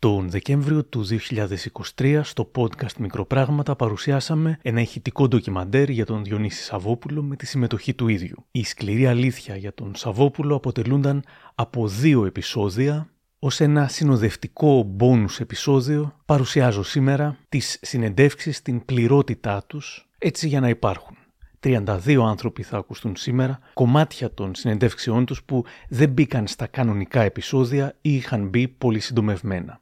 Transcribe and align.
Τον 0.00 0.30
Δεκέμβριο 0.30 0.84
του 0.84 1.06
2023 1.96 2.20
στο 2.22 2.50
podcast 2.54 2.96
Μικροπράγματα 2.98 3.76
παρουσιάσαμε 3.76 4.58
ένα 4.62 4.80
ηχητικό 4.80 5.28
ντοκιμαντέρ 5.28 5.88
για 5.88 6.06
τον 6.06 6.24
Διονύση 6.24 6.62
Σαββόπουλο 6.62 7.22
με 7.22 7.36
τη 7.36 7.46
συμμετοχή 7.46 7.94
του 7.94 8.08
ίδιου. 8.08 8.46
Η 8.50 8.64
σκληρή 8.64 9.06
αλήθεια 9.06 9.56
για 9.56 9.74
τον 9.74 9.94
Σαββόπουλο 9.94 10.54
αποτελούνταν 10.54 11.24
από 11.54 11.88
δύο 11.88 12.24
επεισόδια 12.24 13.10
ως 13.38 13.60
ένα 13.60 13.88
συνοδευτικό 13.88 14.82
μπόνους 14.82 15.40
επεισόδιο 15.40 16.16
παρουσιάζω 16.24 16.82
σήμερα 16.82 17.38
τις 17.48 17.78
συνεντεύξεις 17.82 18.56
στην 18.56 18.84
πληρότητά 18.84 19.64
τους 19.66 20.08
έτσι 20.18 20.48
για 20.48 20.60
να 20.60 20.68
υπάρχουν. 20.68 21.16
32 21.62 22.16
άνθρωποι 22.26 22.62
θα 22.62 22.76
ακουστούν 22.76 23.16
σήμερα, 23.16 23.58
κομμάτια 23.74 24.34
των 24.34 24.54
συνεντεύξεών 24.54 25.24
τους 25.24 25.44
που 25.44 25.64
δεν 25.88 26.08
μπήκαν 26.08 26.46
στα 26.46 26.66
κανονικά 26.66 27.22
επεισόδια 27.22 27.96
ή 28.00 28.14
είχαν 28.14 28.48
μπει 28.48 28.68
πολύ 28.68 29.00
συντομευμένα 29.00 29.80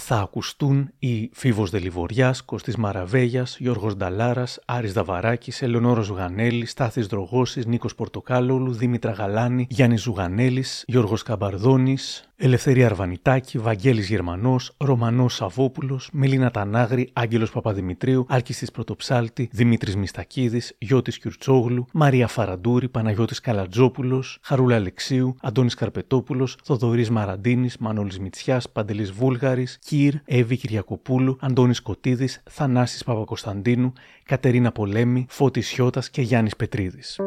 θα 0.00 0.18
ακουστούν 0.18 0.90
οι 0.98 1.30
Φίβος 1.32 1.70
Δελιβοριάς, 1.70 2.42
Κωστής 2.42 2.76
Μαραβέγιας, 2.76 3.56
Γιώργος 3.58 3.96
Νταλάρας, 3.96 4.58
Άρης 4.64 4.92
Δαβαράκης, 4.92 5.62
Ελεονόρος 5.62 6.06
Ζουγανέλης, 6.06 6.70
Στάθης 6.70 7.06
Δρογώσης, 7.06 7.66
Νίκος 7.66 7.94
Πορτοκάλολου, 7.94 8.72
Δήμητρα 8.72 9.12
Γαλάνη, 9.12 9.66
Γιάννης 9.70 10.02
Ζουγανέλης, 10.02 10.84
Γιώργος 10.86 11.22
Καμπαρδόνης, 11.22 12.28
Ελευθερία 12.38 12.86
Αρβανιτάκη, 12.86 13.58
Βαγγέλης 13.58 14.08
Γερμανός, 14.08 14.74
Ρωμανός 14.76 15.34
Σαββόπουλος, 15.34 16.08
Μελίνα 16.12 16.50
Τανάγρη, 16.50 17.10
Άγγελος 17.12 17.50
Παπαδημητρίου, 17.50 18.26
Άλκης 18.28 18.58
της 18.58 18.70
Πρωτοψάλτη, 18.70 19.48
Δημήτρης 19.52 19.96
Μιστακίδης, 19.96 20.74
Γιώτης 20.78 21.18
Κιουρτσόγλου, 21.18 21.86
Μαρία 21.92 22.26
Φαραντούρη, 22.26 22.88
Παναγιώτης 22.88 23.40
Καλατζόπουλος, 23.40 24.38
Χαρούλα 24.42 24.74
Αλεξίου, 24.76 25.36
Αντώνης 25.42 25.74
Καρπετόπουλος, 25.74 26.56
Θοδωρής 26.64 27.10
Μαραντίνης, 27.10 27.76
Μανώλης 27.78 28.18
Μητσιάς, 28.18 28.70
Παντελής 28.70 29.12
Βούλγαρης, 29.12 29.78
Κύρ, 29.84 30.14
Εύη 30.24 30.56
Κυριακοπούλου, 30.56 31.36
Αντώνης 31.40 31.80
Κωτίδης, 31.80 32.42
Θανάσης 32.50 33.04
Παπακοσταντίνου, 33.04 33.92
Κατερίνα 34.24 34.72
Πολέμη, 34.72 35.26
Φώτης 35.28 35.66
Σιώτας 35.66 36.10
και 36.10 36.22
Γιάννης 36.22 36.56
Πετρίδης. 36.56 37.20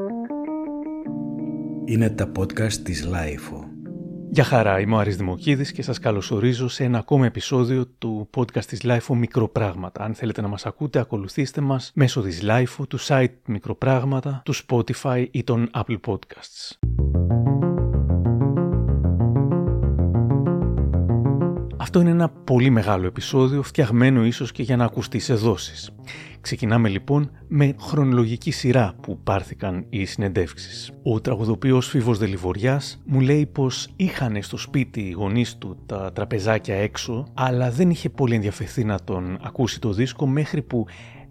Είναι 1.85 2.09
τα 2.09 2.31
podcast 2.38 2.73
της 2.73 3.05
LiFO. 3.05 3.69
Γεια 4.31 4.44
χαρά, 4.44 4.80
είμαι 4.80 4.95
ο 4.95 4.97
Άρης 4.97 5.17
Δημοκίδης 5.17 5.72
και 5.72 5.81
σας 5.81 5.99
καλωσορίζω 5.99 6.67
σε 6.67 6.83
ένα 6.83 6.97
ακόμα 6.97 7.25
επεισόδιο 7.25 7.85
του 7.97 8.30
podcast 8.35 8.66
της 8.66 8.81
LiFO 8.83 9.16
Μικροπράγματα. 9.16 10.03
Αν 10.03 10.13
θέλετε 10.13 10.41
να 10.41 10.47
μας 10.47 10.66
ακούτε, 10.66 10.99
ακολουθήστε 10.99 11.61
μας 11.61 11.91
μέσω 11.95 12.22
της 12.22 12.41
LiFO, 12.44 12.88
του 12.88 13.00
site 13.00 13.33
Μικροπράγματα, 13.45 14.41
του 14.45 14.53
Spotify 14.55 15.27
ή 15.31 15.44
των 15.44 15.69
Apple 15.73 16.00
Podcasts. 16.07 16.77
Αυτό 21.81 21.99
είναι 21.99 22.09
ένα 22.09 22.30
πολύ 22.30 22.69
μεγάλο 22.69 23.05
επεισόδιο, 23.05 23.63
φτιαγμένο 23.63 24.25
ίσως 24.25 24.52
και 24.52 24.63
για 24.63 24.75
να 24.75 24.85
ακουστεί 24.85 25.19
σε 25.19 25.33
δόσεις. 25.33 25.91
Ξεκινάμε 26.41 26.89
λοιπόν 26.89 27.31
με 27.47 27.75
χρονολογική 27.80 28.52
σειρά 28.52 28.95
που 29.02 29.19
πάρθηκαν 29.23 29.85
οι 29.89 30.05
συνεντεύξεις. 30.05 30.91
Ο 31.03 31.22
τραγουδοποιός 31.22 31.88
Φίβος 31.88 32.17
Δελιβοριάς 32.17 33.02
μου 33.05 33.19
λέει 33.19 33.45
πως 33.45 33.89
είχαν 33.95 34.41
στο 34.41 34.57
σπίτι 34.57 35.02
οι 35.02 35.11
γονείς 35.11 35.57
του 35.57 35.77
τα 35.85 36.11
τραπεζάκια 36.13 36.75
έξω, 36.75 37.27
αλλά 37.33 37.72
δεν 37.72 37.89
είχε 37.89 38.09
πολύ 38.09 38.35
ενδιαφερθεί 38.35 38.83
να 38.83 39.00
τον 39.03 39.38
ακούσει 39.41 39.80
το 39.80 39.94
δίσκο 39.94 40.27
μέχρι 40.27 40.61
που 40.61 40.85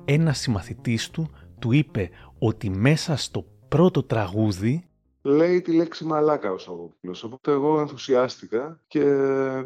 ένας 0.04 0.38
συμμαθητής 0.38 1.10
του 1.10 1.30
του 1.58 1.72
είπε 1.72 2.10
ότι 2.38 2.70
μέσα 2.70 3.16
στο 3.16 3.44
πρώτο 3.69 4.02
τραγούδι 4.02 4.82
λέει 5.22 5.61
τη 5.61 5.72
λέξη 5.72 6.05
μαλάκα 6.05 6.52
ο 6.52 6.58
Σαββόπουλος. 6.58 7.24
Οπότε 7.24 7.52
εγώ 7.52 7.80
ενθουσιάστηκα 7.80 8.80
και 8.86 9.05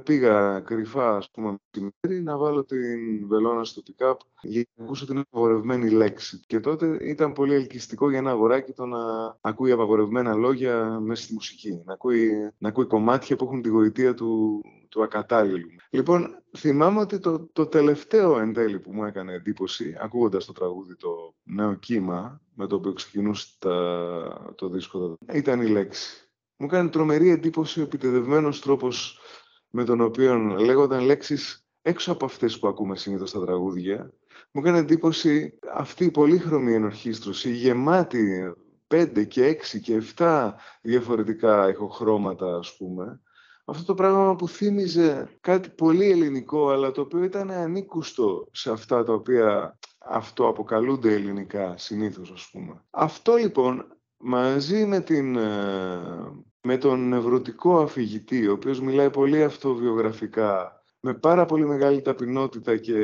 πήγα 0.04 0.60
κρυφά, 0.60 1.16
ας 1.16 1.30
πούμε, 1.30 1.56
μέρη 2.00 2.22
να 2.22 2.36
βάλω 2.36 2.64
την 2.64 3.28
βελόνα 3.28 3.64
στο 3.64 3.82
pick-up 3.86 4.14
για 4.42 4.64
να 4.74 4.84
ακούσω 4.84 5.06
την 5.06 5.18
απαγορευμένη 5.18 5.90
λέξη. 5.90 6.40
Και 6.46 6.60
τότε 6.60 6.98
ήταν 7.00 7.32
πολύ 7.32 7.54
ελκυστικό 7.54 8.08
για 8.10 8.18
ένα 8.18 8.30
αγοράκι 8.30 8.72
το 8.72 8.86
να 8.86 8.98
ακούει 9.40 9.70
απαγορευμένα 9.70 10.34
λόγια 10.34 11.00
μέσα 11.00 11.22
στη 11.22 11.32
μουσική. 11.32 11.82
Να 11.84 11.92
ακούει, 11.92 12.50
να 12.58 12.68
ακούει 12.68 12.86
κομμάτια 12.86 13.36
που 13.36 13.44
έχουν 13.44 13.62
τη 13.62 13.68
γοητεία 13.68 14.14
του, 14.14 14.60
του 14.92 15.02
ακατάλληλου. 15.02 15.68
Λοιπόν, 15.90 16.42
θυμάμαι 16.56 17.00
ότι 17.00 17.18
το, 17.18 17.48
το 17.52 17.66
τελευταίο 17.66 18.38
εν 18.38 18.52
τέλει 18.52 18.78
που 18.78 18.92
μου 18.92 19.04
έκανε 19.04 19.32
εντύπωση, 19.32 19.96
ακούγοντας 20.00 20.44
το 20.44 20.52
τραγούδι 20.52 20.96
το 20.96 21.34
νέο 21.42 21.74
κύμα, 21.74 22.40
με 22.54 22.66
το 22.66 22.76
οποίο 22.76 22.92
ξεκινούσε 22.92 23.46
τα, 23.58 24.54
το 24.54 24.68
δίσκο, 24.68 25.18
ήταν 25.32 25.60
η 25.60 25.66
λέξη. 25.66 26.30
Μου 26.56 26.66
έκανε 26.66 26.88
τρομερή 26.88 27.30
εντύπωση 27.30 27.80
ο 27.80 27.82
επιτεδευμένος 27.82 28.60
τρόπος 28.60 29.18
με 29.70 29.84
τον 29.84 30.00
οποίο 30.00 30.36
λέγονταν 30.38 31.04
λέξεις 31.04 31.66
έξω 31.82 32.12
από 32.12 32.24
αυτές 32.24 32.58
που 32.58 32.68
ακούμε 32.68 32.96
συνήθως 32.96 33.28
στα 33.28 33.44
τραγούδια. 33.44 34.12
Μου 34.52 34.60
έκανε 34.60 34.78
εντύπωση 34.78 35.58
αυτή 35.74 36.04
η 36.04 36.10
πολύχρωμη 36.10 36.74
ενορχίστρωση, 36.74 37.50
γεμάτη 37.50 38.52
πέντε 38.86 39.24
και 39.24 39.44
έξι 39.44 39.80
και 39.80 39.94
εφτά 39.94 40.56
διαφορετικά 40.82 41.68
ηχοχρώματα, 41.68 42.56
ας 42.56 42.76
πούμε, 42.76 43.20
αυτό 43.64 43.84
το 43.84 43.94
πράγμα 43.94 44.36
που 44.36 44.48
θύμιζε 44.48 45.28
κάτι 45.40 45.68
πολύ 45.68 46.10
ελληνικό, 46.10 46.70
αλλά 46.70 46.90
το 46.90 47.00
οποίο 47.00 47.22
ήταν 47.24 47.50
ανήκουστο 47.50 48.48
σε 48.52 48.70
αυτά 48.70 49.04
τα 49.04 49.12
οποία 49.12 49.78
αυτό 49.98 50.48
αποκαλούνται 50.48 51.12
ελληνικά 51.12 51.74
συνήθως, 51.78 52.30
ας 52.30 52.48
πούμε. 52.52 52.82
Αυτό 52.90 53.34
λοιπόν, 53.34 53.86
μαζί 54.16 54.86
με, 54.86 55.00
την, 55.00 55.36
ε, 55.36 56.00
με 56.60 56.76
τον 56.76 57.08
νευρωτικό 57.08 57.78
αφηγητή, 57.78 58.48
ο 58.48 58.52
οποίος 58.52 58.80
μιλάει 58.80 59.10
πολύ 59.10 59.42
αυτοβιογραφικά, 59.42 60.82
με 61.00 61.14
πάρα 61.14 61.44
πολύ 61.44 61.66
μεγάλη 61.66 62.02
ταπεινότητα 62.02 62.76
και 62.76 62.98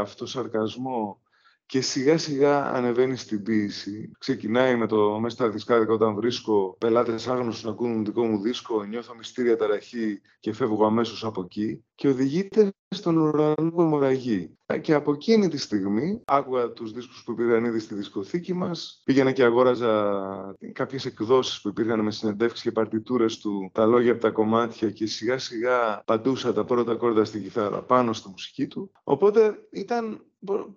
αυτοσαρκασμό 0.00 1.22
και 1.66 1.80
σιγά 1.80 2.18
σιγά 2.18 2.72
ανεβαίνει 2.72 3.16
στην 3.16 3.42
ποίηση. 3.42 4.10
Ξεκινάει 4.18 4.76
με 4.76 4.86
το 4.86 5.18
μέσα 5.20 5.34
στα 5.34 5.48
δισκάδικα 5.48 5.92
όταν 5.92 6.14
βρίσκω 6.14 6.76
πελάτες 6.78 7.28
άγνωστους 7.28 7.64
να 7.64 7.70
ακούν 7.70 8.04
δικό 8.04 8.24
μου 8.24 8.40
δίσκο, 8.40 8.84
νιώθω 8.84 9.14
μυστήρια 9.14 9.56
ταραχή 9.56 10.20
και 10.40 10.52
φεύγω 10.52 10.86
αμέσως 10.86 11.24
από 11.24 11.40
εκεί 11.40 11.84
και 11.94 12.08
οδηγείται 12.08 12.72
στον 12.88 13.16
ουρανό 13.16 13.70
που 13.74 13.80
αιμορραγεί. 13.80 14.58
Και 14.80 14.94
από 14.94 15.12
εκείνη 15.12 15.48
τη 15.48 15.58
στιγμή 15.58 16.20
άκουγα 16.24 16.70
τους 16.70 16.92
δίσκους 16.92 17.22
που 17.24 17.32
υπήρχαν 17.32 17.64
ήδη 17.64 17.78
στη 17.78 17.94
δισκοθήκη 17.94 18.54
μας, 18.54 19.02
πήγαινα 19.04 19.32
και 19.32 19.44
αγόραζα 19.44 20.56
κάποιες 20.72 21.04
εκδόσεις 21.04 21.60
που 21.60 21.68
υπήρχαν 21.68 22.00
με 22.00 22.10
συνεντεύξεις 22.10 22.62
και 22.62 22.72
παρτιτούρες 22.72 23.38
του, 23.38 23.70
τα 23.72 23.86
λόγια 23.86 24.12
από 24.12 24.20
τα 24.20 24.30
κομμάτια 24.30 24.90
και 24.90 25.06
σιγά 25.06 25.38
σιγά 25.38 26.02
πατούσα 26.06 26.52
τα 26.52 26.64
πρώτα 26.64 26.94
κόρτα 26.94 27.24
στην 27.24 27.42
κιθάρα 27.42 27.82
πάνω 27.82 28.12
στη 28.12 28.28
μουσική 28.28 28.66
του. 28.66 28.90
Οπότε 29.04 29.54
ήταν 29.70 30.24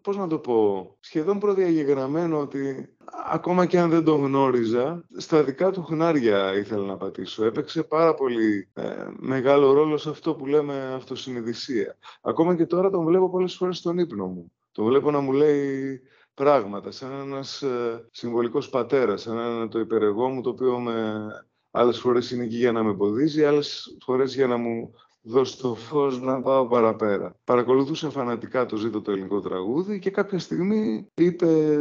πώς 0.02 0.18
να 0.18 0.28
το 0.28 0.38
πω, 0.38 0.96
σχεδόν 1.00 1.40
προδιαγεγραμμένο 1.40 2.40
ότι 2.40 2.90
ακόμα 3.32 3.66
και 3.66 3.80
αν 3.80 3.90
δεν 3.90 4.04
το 4.04 4.16
γνώριζα, 4.16 5.06
στα 5.18 5.44
δικά 5.44 5.72
του 5.72 5.84
χνάρια 5.84 6.54
ήθελα 6.54 6.86
να 6.86 6.98
πατήσω. 6.98 7.46
Έπαιξε 7.46 7.84
πάρα 7.84 8.14
πολύ 8.14 8.70
ε, 8.74 9.08
μεγάλο 9.18 9.74
ρόλο 9.74 9.98
σε 9.98 10.10
αυτό 10.10 10.36
που 10.36 10.46
λέμε 10.46 10.94
αυτοσυνειδησία. 10.96 11.98
Ακόμα 12.22 12.56
και 12.56 12.66
τώρα 12.66 12.90
τον 12.90 13.06
βλέπω 13.06 13.30
πολλές 13.30 13.56
φορές 13.56 13.78
στον 13.78 13.98
ύπνο 13.98 14.26
μου. 14.26 14.52
Τον 14.72 14.86
βλέπω 14.86 15.12
να 15.12 15.20
μου 15.20 15.32
λέει 15.32 16.02
πράγματα, 16.34 16.92
σαν 16.92 17.12
ένας 17.12 17.62
ε, 17.62 18.08
συμβολικός 18.12 18.70
πατέρας, 18.70 19.22
σαν 19.22 19.38
ένα 19.38 19.68
το 19.68 19.80
υπερεγό 19.80 20.30
μου, 20.30 20.42
το 20.42 20.50
οποίο 20.50 20.80
με 20.80 21.28
άλλες 21.72 22.00
φορές 22.00 22.32
είναι 22.32 22.44
εκεί 22.44 22.56
για 22.56 22.72
να 22.72 22.84
με 22.84 22.90
εμποδίζει, 22.90 23.46
άλλες 23.46 23.98
φορές 24.06 24.36
για 24.36 24.48
να 24.48 24.58
μου 24.58 24.94
δώσει 25.28 25.58
το 25.60 25.76
φως 25.76 26.22
να 26.22 26.42
πάω 26.42 26.68
παραπέρα. 26.68 27.36
Παρακολουθούσα 27.44 28.10
φανατικά 28.10 28.66
το 28.66 28.76
ζήτο 28.76 29.02
το 29.02 29.12
ελληνικό 29.12 29.40
τραγούδι 29.40 30.00
και 30.00 30.10
κάποια 30.10 30.40
στιγμή 30.40 31.08
είπε 31.14 31.78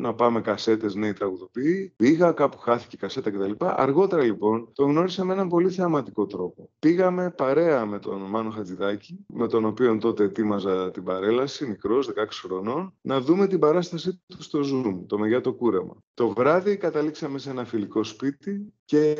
να 0.00 0.14
πάμε 0.14 0.40
κασέτες 0.40 0.94
νέοι 0.94 1.12
τραγουδοποιοί. 1.12 1.92
Πήγα, 1.96 2.32
κάπου 2.32 2.58
χάθηκε 2.58 2.96
η 2.96 2.98
κασέτα 2.98 3.30
κτλ. 3.30 3.52
Αργότερα 3.58 4.22
λοιπόν 4.22 4.68
το 4.72 4.84
γνώρισα 4.84 5.24
με 5.24 5.32
έναν 5.32 5.48
πολύ 5.48 5.70
θεαματικό 5.70 6.26
τρόπο. 6.26 6.70
Πήγαμε 6.78 7.30
παρέα 7.30 7.86
με 7.86 7.98
τον 7.98 8.20
Μάνο 8.20 8.50
Χατζηδάκη, 8.50 9.24
με 9.26 9.48
τον 9.48 9.64
οποίο 9.64 9.98
τότε 9.98 10.24
ετοίμαζα 10.24 10.90
την 10.90 11.02
παρέλαση, 11.02 11.66
μικρός, 11.66 12.08
16 12.08 12.12
χρονών, 12.30 12.94
να 13.00 13.20
δούμε 13.20 13.46
την 13.46 13.58
παράστασή 13.58 14.20
του 14.26 14.42
στο 14.42 14.60
Zoom, 14.60 15.04
το 15.06 15.18
Μεγιάτο 15.18 15.52
Κούρεμα. 15.52 15.96
Το 16.14 16.28
βράδυ 16.28 16.76
καταλήξαμε 16.76 17.38
σε 17.38 17.50
ένα 17.50 17.64
φιλικό 17.64 18.04
σπίτι 18.04 18.72
και 18.84 19.16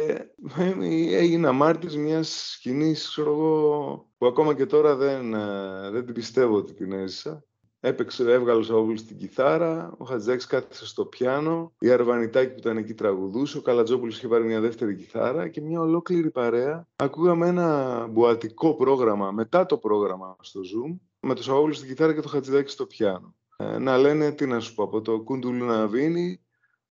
έγινα 1.13 1.53
μάρτης 1.53 1.97
μιας 1.97 2.51
σκηνής, 2.51 3.09
ξέρω 3.09 3.31
εγώ, 3.31 4.07
που 4.19 4.27
ακόμα 4.27 4.55
και 4.55 4.67
τώρα 4.67 4.97
δεν, 4.97 5.35
ε, 5.35 5.91
δεν 5.91 6.05
την 6.05 6.15
πιστεύω 6.15 6.57
ότι 6.57 6.75
την 6.75 6.93
έζησα. 6.93 7.45
Έπαιξε, 7.85 8.33
έβγαλε 8.33 8.59
ο 8.59 8.63
Σαούλης 8.63 9.01
στην 9.01 9.17
κιθάρα, 9.17 9.95
ο 9.99 10.05
Χατζάκης 10.05 10.47
κάθισε 10.47 10.87
στο 10.87 11.07
πιάνο, 11.07 11.73
η 11.79 11.91
Αρβανιτάκη 11.91 12.53
που 12.53 12.59
ήταν 12.59 12.77
εκεί 12.77 12.95
τραγουδούσε, 12.95 13.59
ο 13.59 13.61
Καλατζόπουλος 13.61 14.17
είχε 14.17 14.29
πάρει 14.29 14.45
μια 14.45 14.61
δεύτερη 14.61 14.97
κιθάρα 14.97 15.49
και 15.49 15.61
μια 15.61 15.81
ολόκληρη 15.81 16.31
παρέα. 16.31 16.89
Ακούγαμε 16.97 17.49
ένα 17.49 18.07
μπουατικό 18.11 18.75
πρόγραμμα 18.75 19.31
μετά 19.31 19.67
το 19.67 19.79
πρόγραμμα 19.79 20.37
στο 20.41 20.61
Zoom, 20.61 20.99
με 21.21 21.35
το 21.35 21.43
Σαούλη 21.43 21.75
στην 21.75 21.89
κιθάρα 21.89 22.15
και 22.15 22.21
το 22.21 22.29
Χατζηδάκη 22.29 22.71
στο 22.71 22.87
πιάνο. 22.87 23.35
Ε, 23.57 23.79
να 23.79 23.99
λένε, 23.99 24.33
τι 24.33 24.47
να 24.47 24.61
σου 24.61 24.75
πω, 24.75 24.83
από 24.83 25.01
το 25.01 25.21
Κούντουλου 25.21 25.65
Ναβίνι 25.65 26.41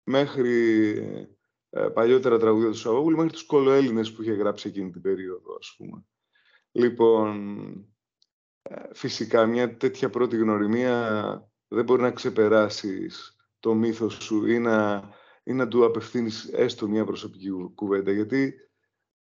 μέχρι 0.03 0.89
ε, 0.99 1.29
παλιότερα 1.95 2.39
τραγούδια 2.39 2.71
του 2.71 2.77
Σαββόπουλου 2.77 3.17
μέχρι 3.17 3.33
τους 3.33 3.47
κολοέλληνες 3.47 4.13
που 4.13 4.23
είχε 4.23 4.33
γράψει 4.33 4.69
εκείνη 4.69 4.91
την 4.91 5.01
περίοδο, 5.01 5.57
ας 5.59 5.75
πούμε. 5.77 6.05
Λοιπόν, 6.73 7.71
φυσικά 8.93 9.47
μια 9.47 9.77
τέτοια 9.77 10.11
πρώτη 10.11 10.37
γνωριμία 10.37 11.51
δεν 11.69 11.85
μπορεί 11.85 12.03
να 12.03 12.11
ξεπεράσεις 12.11 13.37
το 13.61 13.75
μύθος 13.75 14.15
σου 14.15 14.47
ή 14.47 14.59
να, 14.59 15.09
ή 15.43 15.53
να 15.53 15.69
του 15.69 15.85
απευθύνεις 15.85 16.49
έστω 16.53 16.89
μια 16.89 17.05
προσωπική 17.05 17.49
κουβέντα. 17.75 18.13
Γιατί 18.13 18.55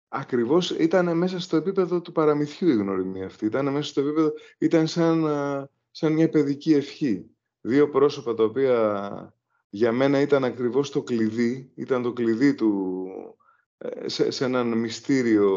ακριβώς 0.08 0.70
ήταν 0.70 1.16
μέσα 1.16 1.40
στο 1.40 1.56
επίπεδο 1.56 2.00
του 2.00 2.12
παραμυθιού 2.12 2.68
η 2.68 2.76
γνωριμία 2.76 3.26
αυτή. 3.26 3.46
Ήταν 3.46 3.72
μέσα 3.72 3.90
στο 3.90 4.00
επίπεδο, 4.00 4.32
ήταν 4.58 4.86
σαν, 4.86 5.24
σαν 5.90 6.12
μια 6.12 6.28
παιδική 6.28 6.74
ευχή. 6.74 7.30
Δύο 7.60 7.88
πρόσωπα 7.88 8.34
τα 8.34 8.44
οποία 8.44 9.37
για 9.70 9.92
μένα 9.92 10.20
ήταν 10.20 10.44
ακριβώς 10.44 10.90
το 10.90 11.02
κλειδί, 11.02 11.72
ήταν 11.74 12.02
το 12.02 12.12
κλειδί 12.12 12.54
του, 12.54 13.06
ε, 13.78 14.08
σε, 14.08 14.30
σε 14.30 14.44
έναν 14.44 14.78
μυστήριο 14.78 15.50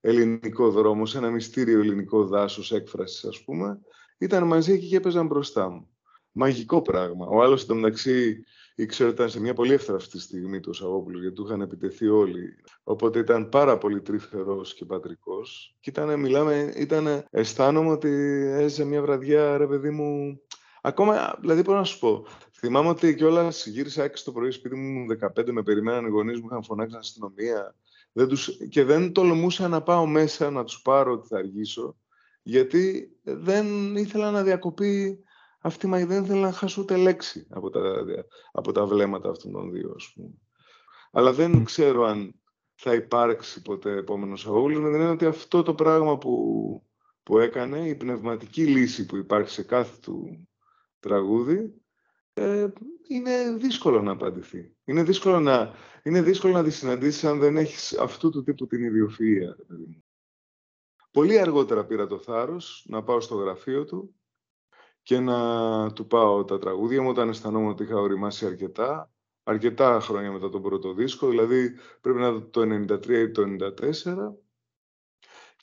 ελληνικό 0.00 0.70
δρόμο, 0.70 1.06
σε 1.06 1.18
ένα 1.18 1.30
μυστήριο 1.30 1.80
ελληνικό 1.80 2.26
δάσος 2.26 2.72
έκφρασης 2.72 3.24
ας 3.24 3.44
πούμε, 3.44 3.80
ήταν 4.18 4.46
μαζί 4.46 4.72
εκεί 4.72 4.88
και 4.88 4.96
έπαιζαν 4.96 5.26
μπροστά 5.26 5.70
μου. 5.70 5.88
Μαγικό 6.32 6.82
πράγμα. 6.82 7.26
Ο 7.26 7.42
άλλος 7.42 7.62
εντωμεταξύ 7.62 8.44
ήξερε 8.74 9.08
ότι 9.08 9.18
ήταν 9.18 9.30
σε 9.30 9.40
μια 9.40 9.54
πολύ 9.54 9.72
εύθραυστη 9.72 10.20
στιγμή 10.20 10.60
του 10.60 10.72
Σαββόπουλου, 10.72 11.20
γιατί 11.20 11.34
του 11.34 11.44
είχαν 11.46 11.60
επιτεθεί 11.60 12.08
όλοι. 12.08 12.56
Οπότε 12.82 13.18
ήταν 13.18 13.48
πάρα 13.48 13.78
πολύ 13.78 14.00
τρυφερός 14.00 14.74
και 14.74 14.84
πατρικός. 14.84 15.76
Και 15.80 15.90
ήταν, 15.90 16.20
μιλάμε, 16.20 16.72
ήταν, 16.76 17.24
αισθάνομαι 17.30 17.90
ότι 17.90 18.08
έζησε 18.52 18.84
μια 18.84 19.02
βραδιά, 19.02 19.56
ρε 19.56 19.66
παιδί 19.66 19.90
μου, 19.90 20.40
Ακόμα, 20.82 21.36
δηλαδή, 21.40 21.62
μπορώ 21.62 21.78
να 21.78 21.84
σου 21.84 21.98
πω. 21.98 22.26
Θυμάμαι 22.58 22.88
ότι 22.88 23.14
κιόλας 23.14 23.66
γύρισα 23.66 24.04
6 24.04 24.10
το 24.24 24.32
πρωί 24.32 24.50
σπίτι 24.50 24.76
μου 24.76 25.06
15 25.36 25.50
με 25.50 25.62
περιμέναν 25.62 26.06
οι 26.06 26.08
γονείς 26.08 26.40
μου, 26.40 26.46
είχαν 26.46 26.62
φωνάξει 26.62 26.90
στην 26.90 27.00
αστυνομία. 27.00 27.74
Δεν 28.12 28.28
τους... 28.28 28.56
Και 28.68 28.84
δεν 28.84 29.12
τολμούσα 29.12 29.68
να 29.68 29.82
πάω 29.82 30.06
μέσα 30.06 30.50
να 30.50 30.64
τους 30.64 30.82
πάρω 30.82 31.12
ότι 31.12 31.26
θα 31.26 31.38
αργήσω, 31.38 31.96
γιατί 32.42 33.10
δεν 33.22 33.96
ήθελα 33.96 34.30
να 34.30 34.42
διακοπεί 34.42 35.22
αυτή 35.60 35.86
η 35.86 36.04
δεν 36.04 36.24
ήθελα 36.24 36.40
να 36.40 36.52
χάσω 36.52 36.82
ούτε 36.82 36.96
λέξη 36.96 37.46
από 37.50 37.70
τα, 37.70 38.04
από 38.52 38.72
τα 38.72 38.86
βλέμματα 38.86 39.30
αυτών 39.30 39.52
των 39.52 39.72
δύο, 39.72 39.92
ας 39.96 40.12
πούμε. 40.14 40.30
Αλλά 41.12 41.32
δεν 41.32 41.64
ξέρω 41.64 42.04
αν 42.04 42.34
θα 42.74 42.94
υπάρξει 42.94 43.62
ποτέ 43.62 43.96
επόμενος 43.96 44.46
αγώγουλος, 44.46 44.78
με 44.78 44.84
την 44.84 44.94
έννοια 44.94 45.10
ότι 45.10 45.26
αυτό 45.26 45.62
το 45.62 45.74
πράγμα 45.74 46.18
που, 46.18 46.32
που 47.22 47.38
έκανε, 47.38 47.88
η 47.88 47.94
πνευματική 47.94 48.66
λύση 48.66 49.06
που 49.06 49.16
υπάρχει 49.16 49.50
σε 49.50 49.62
κάθε 49.62 49.98
του 50.00 50.48
τραγούδι, 51.00 51.82
ε, 52.38 52.72
είναι 53.08 53.56
δύσκολο 53.56 54.02
να 54.02 54.12
απαντηθεί. 54.12 54.76
Είναι 54.84 55.02
δύσκολο 55.02 55.40
να, 55.40 55.74
είναι 56.02 56.22
δύσκολο 56.22 56.52
να 56.52 56.64
τη 56.64 56.70
συναντήσεις 56.70 57.24
αν 57.24 57.38
δεν 57.38 57.56
έχεις 57.56 57.98
αυτού 57.98 58.30
του 58.30 58.42
τύπου 58.42 58.66
την 58.66 58.80
ιδιοφυΐα. 58.90 59.76
Πολύ 61.10 61.38
αργότερα 61.38 61.86
πήρα 61.86 62.06
το 62.06 62.18
θάρρος 62.18 62.84
να 62.88 63.02
πάω 63.02 63.20
στο 63.20 63.34
γραφείο 63.34 63.84
του 63.84 64.14
και 65.02 65.20
να 65.20 65.92
του 65.92 66.06
πάω 66.06 66.44
τα 66.44 66.58
τραγούδια 66.58 67.02
μου 67.02 67.08
όταν 67.08 67.28
αισθανόμουν 67.28 67.70
ότι 67.70 67.82
είχα 67.82 67.96
οριμάσει 67.96 68.46
αρκετά, 68.46 69.12
αρκετά 69.42 70.00
χρόνια 70.00 70.32
μετά 70.32 70.48
τον 70.48 70.62
πρώτο 70.62 70.92
δίσκο, 70.92 71.28
δηλαδή 71.28 71.74
πρέπει 72.00 72.18
να 72.18 72.48
το 72.48 72.60
93 72.60 73.08
ή 73.08 73.30
το 73.30 73.42
94. 73.42 74.14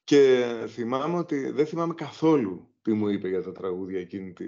Και 0.04 0.45
θυμάμαι 0.68 1.18
ότι 1.18 1.50
δεν 1.50 1.66
θυμάμαι 1.66 1.94
καθόλου 1.94 2.74
τι 2.81 2.94
μου 2.94 3.07
είπε 3.07 3.28
για 3.28 3.44
τα 3.44 3.51
τραγούδια 3.51 4.00
εκείνη 4.00 4.33
τη, 4.33 4.45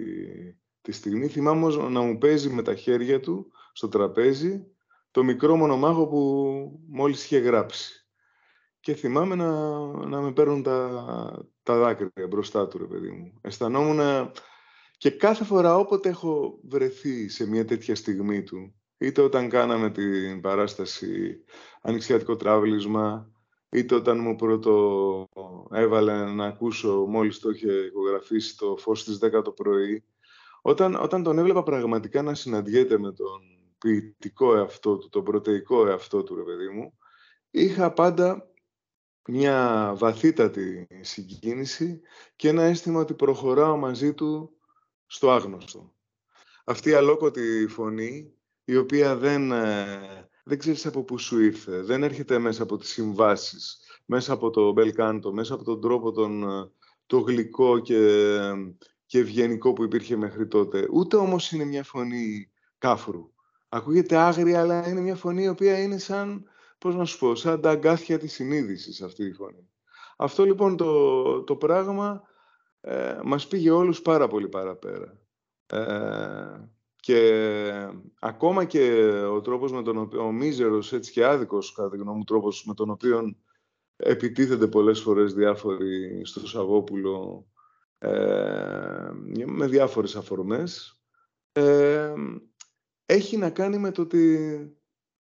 τη 0.90 0.94
στιγμή. 0.94 1.28
Θυμάμαι 1.28 1.88
να 1.90 2.00
μου 2.00 2.18
παίζει 2.18 2.48
με 2.48 2.62
τα 2.62 2.74
χέρια 2.74 3.20
του 3.20 3.52
στο 3.72 3.88
τραπέζι 3.88 4.66
το 5.10 5.24
μικρό 5.24 5.56
μονομάχο 5.56 6.06
που 6.06 6.22
μόλις 6.88 7.24
είχε 7.24 7.38
γράψει. 7.38 8.06
Και 8.80 8.94
θυμάμαι 8.94 9.34
να, 9.34 9.78
να 10.06 10.20
με 10.20 10.32
παίρνουν 10.32 10.62
τα, 10.62 11.46
τα 11.62 11.78
δάκρυα 11.78 12.26
μπροστά 12.28 12.68
του, 12.68 12.78
ρε 12.78 12.84
παιδί 12.84 13.10
μου. 13.10 13.32
Αισθανόμουν 13.40 14.30
και 14.96 15.10
κάθε 15.10 15.44
φορά 15.44 15.76
όποτε 15.76 16.08
έχω 16.08 16.58
βρεθεί 16.62 17.28
σε 17.28 17.48
μια 17.48 17.64
τέτοια 17.64 17.94
στιγμή 17.94 18.42
του, 18.42 18.74
είτε 18.98 19.22
όταν 19.22 19.48
κάναμε 19.48 19.90
την 19.90 20.40
παράσταση 20.40 21.40
ανοιξιατικό 21.82 22.36
τράβλισμα, 22.36 23.30
είτε 23.70 23.94
όταν 23.94 24.20
μου 24.20 24.36
πρώτο 24.36 25.28
έβαλε 25.70 26.32
να 26.32 26.46
ακούσω 26.46 27.04
μόλις 27.08 27.38
το 27.38 27.50
είχε 27.50 27.72
ηχογραφήσει 27.72 28.56
το 28.56 28.76
φως 28.76 29.00
στις 29.00 29.18
10 29.22 29.44
το 29.44 29.50
πρωί, 29.50 30.04
όταν, 30.68 30.94
όταν 30.94 31.22
τον 31.22 31.38
έβλεπα 31.38 31.62
πραγματικά 31.62 32.22
να 32.22 32.34
συναντιέται 32.34 32.98
με 32.98 33.12
τον 33.12 33.40
ποιητικό 33.78 34.56
εαυτό 34.56 34.98
του, 34.98 35.08
τον 35.08 35.24
πρωτεϊκό 35.24 35.86
εαυτό 35.86 36.22
του, 36.22 36.34
ρε 36.36 36.42
παιδί 36.42 36.68
μου, 36.68 36.98
είχα 37.50 37.92
πάντα 37.92 38.50
μια 39.28 39.92
βαθύτατη 39.96 40.86
συγκίνηση 41.00 42.00
και 42.36 42.48
ένα 42.48 42.62
αίσθημα 42.62 43.00
ότι 43.00 43.14
προχωράω 43.14 43.76
μαζί 43.76 44.14
του 44.14 44.56
στο 45.06 45.30
άγνωστο. 45.30 45.94
Αυτή 46.64 46.90
η 46.90 46.94
αλόκοτη 46.94 47.66
φωνή, 47.68 48.32
η 48.64 48.76
οποία 48.76 49.16
δεν, 49.16 49.52
ε, 49.52 50.28
δεν 50.44 50.58
ξέρεις 50.58 50.86
από 50.86 51.04
πού 51.04 51.18
σου 51.18 51.40
ήρθε, 51.40 51.82
δεν 51.82 52.02
έρχεται 52.02 52.38
μέσα 52.38 52.62
από 52.62 52.76
τις 52.76 52.88
συμβάσεις, 52.88 53.80
μέσα 54.04 54.32
από 54.32 54.50
το 54.50 54.72
μπελκάντο, 54.72 55.32
μέσα 55.32 55.54
από 55.54 55.64
τον 55.64 55.80
τρόπο 55.80 56.12
τον, 56.12 56.42
ε, 56.42 56.70
το 57.06 57.18
γλυκό 57.18 57.78
και, 57.78 57.96
και 59.08 59.18
ευγενικό 59.18 59.72
που 59.72 59.82
υπήρχε 59.82 60.16
μέχρι 60.16 60.46
τότε. 60.46 60.88
Ούτε 60.92 61.16
όμως 61.16 61.52
είναι 61.52 61.64
μια 61.64 61.84
φωνή 61.84 62.50
κάφρου. 62.78 63.32
Ακούγεται 63.68 64.16
άγρια, 64.16 64.60
αλλά 64.60 64.88
είναι 64.88 65.00
μια 65.00 65.16
φωνή 65.16 65.42
η 65.42 65.48
οποία 65.48 65.82
είναι 65.82 65.98
σαν, 65.98 66.44
πώς 66.78 66.94
να 66.94 67.04
σου 67.04 67.18
πω, 67.18 67.34
σαν 67.34 67.60
τα 67.60 67.70
αγκάθια 67.70 68.18
της 68.18 68.32
συνείδησης 68.32 69.02
αυτή 69.02 69.24
η 69.24 69.32
φωνή. 69.32 69.68
Αυτό 70.16 70.44
λοιπόν 70.44 70.76
το, 70.76 71.42
το 71.42 71.56
πράγμα 71.56 72.22
ε, 72.80 73.20
μας 73.24 73.46
πήγε 73.46 73.70
όλους 73.70 74.02
πάρα 74.02 74.28
πολύ 74.28 74.48
παραπέρα. 74.48 75.20
Ε, 75.66 76.70
και 77.00 77.42
ακόμα 78.20 78.64
και 78.64 78.90
ο 79.32 79.40
τρόπος 79.40 79.72
με 79.72 79.82
τον 79.82 79.98
οποίο, 79.98 80.24
ο 80.24 80.32
μίζερος 80.32 80.92
έτσι 80.92 81.12
και 81.12 81.24
άδικος, 81.24 81.72
κατά 81.72 81.90
τη 81.90 81.96
γνώμη 81.96 82.16
μου, 82.16 82.24
τρόπος 82.24 82.64
με 82.64 82.74
τον 82.74 82.90
οποίο 82.90 83.36
επιτίθενται 83.96 84.66
πολλές 84.66 85.00
φορές 85.00 85.34
διάφοροι 85.34 86.20
στο 86.24 86.46
Σαββόπουλο 86.46 87.46
ε, 87.98 89.10
με 89.46 89.66
διάφορες 89.66 90.16
αφορμές, 90.16 91.00
ε, 91.52 92.12
έχει 93.06 93.36
να 93.36 93.50
κάνει 93.50 93.78
με 93.78 93.90
το 93.90 94.02
ότι, 94.02 94.38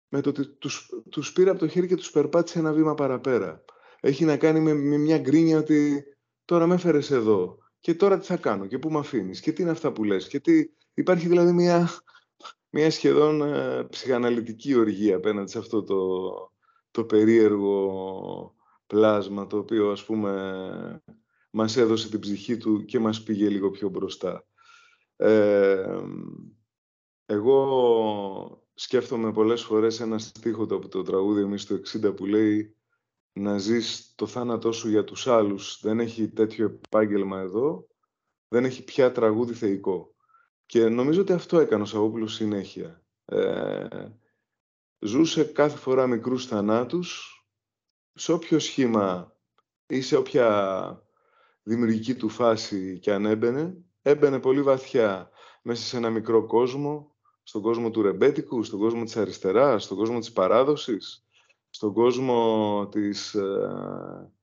με 0.08 0.20
το 0.20 0.28
ότι 0.28 0.46
τους, 0.46 0.90
τους 1.10 1.32
πήρε 1.32 1.50
από 1.50 1.58
το 1.58 1.68
χέρι 1.68 1.86
και 1.86 1.96
τους 1.96 2.10
περπάτησε 2.10 2.58
ένα 2.58 2.72
βήμα 2.72 2.94
παραπέρα. 2.94 3.64
Έχει 4.00 4.24
να 4.24 4.36
κάνει 4.36 4.60
με, 4.60 4.74
με 4.74 4.96
μια 4.96 5.18
γκρίνια 5.18 5.58
ότι 5.58 6.04
τώρα 6.44 6.66
με 6.66 6.74
έφερες 6.74 7.10
εδώ 7.10 7.58
και 7.80 7.94
τώρα 7.94 8.18
τι 8.18 8.26
θα 8.26 8.36
κάνω 8.36 8.66
και 8.66 8.78
πού 8.78 8.90
με 8.90 8.98
αφήνεις 8.98 9.40
και 9.40 9.52
τι 9.52 9.62
είναι 9.62 9.70
αυτά 9.70 9.92
που 9.92 10.04
λες 10.04 10.28
και 10.28 10.40
τι... 10.40 10.64
Υπάρχει 10.94 11.28
δηλαδή 11.28 11.52
μια, 11.52 11.88
μια 12.70 12.90
σχεδόν 12.90 13.42
ε, 13.42 13.84
ψυχαναλυτική 13.84 14.74
οργή 14.74 15.12
απέναντι 15.12 15.50
σε 15.50 15.58
αυτό 15.58 15.82
το, 15.82 15.98
το 16.90 17.04
περίεργο 17.04 18.54
πλάσμα 18.86 19.46
το 19.46 19.58
οποίο 19.58 19.90
ας 19.90 20.04
πούμε 20.04 21.02
μας 21.50 21.76
έδωσε 21.76 22.08
την 22.08 22.20
ψυχή 22.20 22.56
του 22.56 22.84
και 22.84 22.98
μας 22.98 23.22
πήγε 23.22 23.48
λίγο 23.48 23.70
πιο 23.70 23.88
μπροστά. 23.88 24.46
Ε, 25.16 26.00
εγώ 27.26 28.64
σκέφτομαι 28.74 29.32
πολλές 29.32 29.62
φορές 29.62 30.00
ένα 30.00 30.18
στίχο 30.18 30.62
από 30.62 30.88
το 30.88 31.02
τραγούδι 31.02 31.40
εμείς 31.42 31.66
το 31.66 31.74
60 31.74 32.16
που 32.16 32.26
λέει 32.26 32.76
να 33.32 33.58
ζεις 33.58 34.12
το 34.14 34.26
θάνατό 34.26 34.72
σου 34.72 34.88
για 34.88 35.04
τους 35.04 35.26
άλλους. 35.26 35.80
Δεν 35.82 36.00
έχει 36.00 36.28
τέτοιο 36.28 36.80
επάγγελμα 36.84 37.40
εδώ, 37.40 37.86
δεν 38.48 38.64
έχει 38.64 38.84
πια 38.84 39.12
τραγούδι 39.12 39.54
θεϊκό. 39.54 40.14
Και 40.66 40.88
νομίζω 40.88 41.20
ότι 41.20 41.32
αυτό 41.32 41.58
έκανε 41.58 41.82
ο 41.82 41.86
Σαββόπουλος 41.86 42.34
συνέχεια. 42.34 43.04
Ε, 43.24 44.08
ζούσε 44.98 45.44
κάθε 45.44 45.76
φορά 45.76 46.06
μικρούς 46.06 46.46
θανάτους, 46.46 47.34
σε 48.12 48.32
όποιο 48.32 48.58
σχήμα 48.58 49.36
ή 49.86 50.00
σε 50.00 50.16
όποια 50.16 51.09
δημιουργική 51.62 52.14
του 52.14 52.28
φάση 52.28 52.98
και 52.98 53.12
αν 53.12 53.26
έμπαινε, 53.26 53.76
έμπαινε 54.02 54.40
πολύ 54.40 54.62
βαθιά 54.62 55.30
μέσα 55.62 55.82
σε 55.82 55.96
ένα 55.96 56.10
μικρό 56.10 56.46
κόσμο, 56.46 57.14
στον 57.42 57.62
κόσμο 57.62 57.90
του 57.90 58.02
ρεμπέτικου, 58.02 58.62
στον 58.62 58.78
κόσμο 58.78 59.04
της 59.04 59.16
αριστεράς, 59.16 59.84
στον 59.84 59.96
κόσμο 59.96 60.18
της 60.18 60.32
παράδοσης, 60.32 61.24
στον 61.70 61.92
κόσμο 61.92 62.88
της 62.90 63.34
ε, 63.34 63.68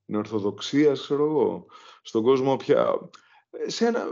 νεορθοδοξίας, 0.04 1.00
ξέρω 1.00 1.24
εγώ, 1.24 1.66
στον 2.02 2.22
κόσμο 2.22 2.56
πια... 2.56 3.10
Σε 3.66 3.86
ένα, 3.86 4.04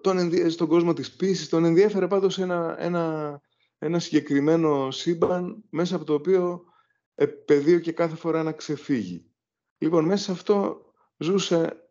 τον, 0.00 0.50
στον 0.50 0.68
κόσμο 0.68 0.92
της 0.92 1.16
πίσης, 1.16 1.48
τον 1.48 1.64
ενδιέφερε 1.64 2.08
πάντως 2.08 2.38
ένα, 2.38 2.76
ένα, 2.78 3.40
ένα 3.78 3.98
συγκεκριμένο 3.98 4.90
σύμπαν 4.90 5.64
μέσα 5.70 5.96
από 5.96 6.04
το 6.04 6.14
οποίο 6.14 6.64
επαιδείω 7.14 7.78
και 7.78 7.92
κάθε 7.92 8.16
φορά 8.16 8.42
να 8.42 8.52
ξεφύγει. 8.52 9.30
Λοιπόν, 9.78 10.04
μέσα 10.04 10.24
σε 10.24 10.32
αυτό 10.32 10.84
ζούσε 11.16 11.81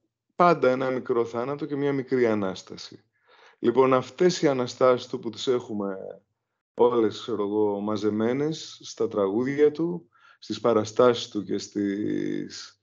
πάντα 0.41 0.69
ένα 0.69 0.89
μικρό 0.89 1.25
θάνατο 1.25 1.65
και 1.65 1.75
μια 1.75 1.93
μικρή 1.93 2.25
Ανάσταση. 2.25 3.03
Λοιπόν, 3.59 3.93
αυτές 3.93 4.41
οι 4.41 4.47
Αναστάσεις 4.47 5.07
του 5.07 5.19
που 5.19 5.29
τις 5.29 5.47
έχουμε 5.47 5.97
όλες, 6.73 7.19
ξέρω 7.19 7.43
εγώ, 7.43 7.79
μαζεμένες 7.79 8.79
στα 8.83 9.07
τραγούδια 9.07 9.71
του, 9.71 10.09
στις 10.39 10.59
παραστάσεις 10.59 11.27
του 11.27 11.43
και 11.43 11.57
στις, 11.57 12.79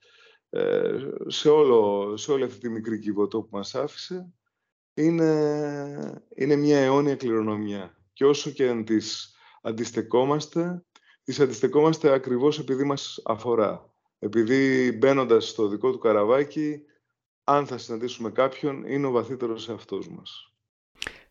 ε, 0.51 0.99
σε, 1.27 1.49
όλο, 1.49 2.17
σε 2.17 2.33
όλη 2.33 2.45
αυτή 2.45 2.59
τη 2.59 2.69
μικρή 2.69 2.99
κυβωτό 2.99 3.43
που 3.43 3.57
μας 3.57 3.75
άφησε 3.75 4.33
είναι, 4.95 6.23
είναι 6.35 6.57
μια 6.57 6.79
αιώνια 6.79 7.17
κληρονομιά. 7.17 7.97
Και 8.13 8.25
όσο 8.25 8.51
και 8.51 8.69
αν 8.69 8.85
τις 8.85 9.35
αντιστεκόμαστε, 9.63 10.85
τις 11.25 11.41
αντιστεκόμαστε 11.41 12.13
ακριβώς 12.13 12.59
επειδή 12.59 12.85
μας 12.85 13.21
αφορά. 13.25 13.93
Επειδή 14.19 14.93
μπαίνοντας 14.93 15.49
στο 15.49 15.69
δικό 15.69 15.93
του 15.93 15.99
καραβάκι, 15.99 16.83
αν 17.49 17.67
θα 17.67 17.79
συναντήσουμε 17.79 18.31
κάποιον, 18.31 18.85
είναι 18.87 19.07
ο 19.07 19.11
βαθύτερος 19.11 19.69
εαυτός 19.69 20.09
μας. 20.09 20.53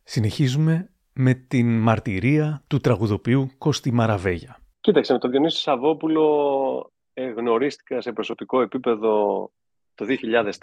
Συνεχίζουμε 0.03 0.91
με 1.13 1.33
την 1.33 1.79
μαρτυρία 1.79 2.63
του 2.67 2.79
τραγουδοποιού 2.79 3.49
Κώστη 3.57 3.91
Μαραβέγια. 3.91 4.59
Κοίταξε, 4.79 5.13
με 5.13 5.19
τον 5.19 5.31
Διονύσης 5.31 5.61
Σαββόπουλο 5.61 6.91
ε, 7.13 7.29
γνωρίστηκα 7.29 8.01
σε 8.01 8.11
προσωπικό 8.11 8.61
επίπεδο 8.61 9.51
το 9.97 10.05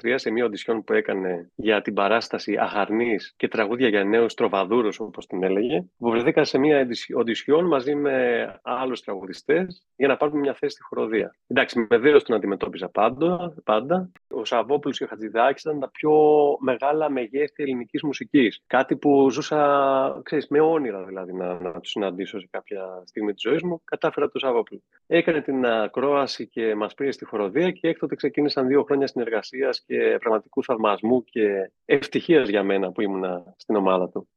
2003 0.02 0.14
σε 0.14 0.30
μια 0.30 0.44
οντισιόν 0.44 0.84
που 0.84 0.92
έκανε 0.92 1.50
για 1.54 1.82
την 1.82 1.94
παράσταση 1.94 2.56
Αχαρνής 2.60 3.34
και 3.36 3.48
τραγούδια 3.48 3.88
για 3.88 4.04
νέους 4.04 4.34
τροβαδούρους, 4.34 5.00
όπως 5.00 5.26
την 5.26 5.42
έλεγε. 5.42 5.84
Που 5.98 6.10
βρεθήκα 6.10 6.44
σε 6.44 6.58
μια 6.58 6.88
οντισιόν 7.14 7.66
μαζί 7.66 7.94
με 7.94 8.14
άλλους 8.62 9.00
τραγουδιστές 9.00 9.86
για 9.96 10.08
να 10.08 10.16
πάρουμε 10.16 10.38
μια 10.38 10.54
θέση 10.54 10.72
στη 10.72 10.82
χοροδία. 10.82 11.36
Εντάξει, 11.46 11.86
με 11.90 11.98
δέο 11.98 12.22
τον 12.22 12.36
αντιμετώπιζα 12.36 12.88
πάντα. 12.88 13.54
πάντα. 13.64 14.10
Ο 14.28 14.44
Σαββόπουλος 14.44 14.98
και 14.98 15.04
ο 15.04 15.06
Χατζηδάκης 15.06 15.62
ήταν 15.62 15.80
τα 15.80 15.90
πιο 15.90 16.12
μεγάλα 16.60 17.10
μεγέθη 17.10 17.62
ελληνικής 17.62 18.02
μουσικής. 18.02 18.62
Κάτι 18.66 18.96
που 18.96 19.30
ζούσα, 19.30 20.20
ξέρεις, 20.22 20.48
με 20.48 20.60
όνειρα 20.60 21.04
δηλαδή 21.04 21.32
να, 21.32 21.60
να 21.60 21.80
τους 21.80 21.90
συναντήσω 21.90 22.40
σε 22.40 22.48
κάποια 22.50 23.02
στιγμή 23.04 23.32
της 23.32 23.42
ζωής 23.42 23.62
μου. 23.62 23.80
Κατάφερα 23.84 24.28
το 24.28 24.38
Σαββόπουλο. 24.38 24.80
Έκανε 25.06 25.40
την 25.40 25.66
ακρόαση 25.66 26.46
και 26.46 26.74
μας 26.74 26.94
πήρε 26.94 27.10
στη 27.10 27.24
χοροδία 27.24 27.70
και 27.70 27.88
έκτοτε 27.88 28.14
ξεκίνησαν 28.14 28.66
δύο 28.66 28.82
χρόνια 28.82 29.06
στην 29.06 29.22
συνεργασίας 29.24 29.84
και 29.86 30.16
πραγματικού 30.20 30.64
θαυμασμού 30.64 31.24
και 31.24 31.70
ευτυχίας 31.84 32.48
για 32.48 32.62
μένα 32.62 32.92
που 32.92 33.00
ήμουν 33.00 33.24
στην 33.56 33.76
ομάδα 33.76 34.08
του. 34.08 34.28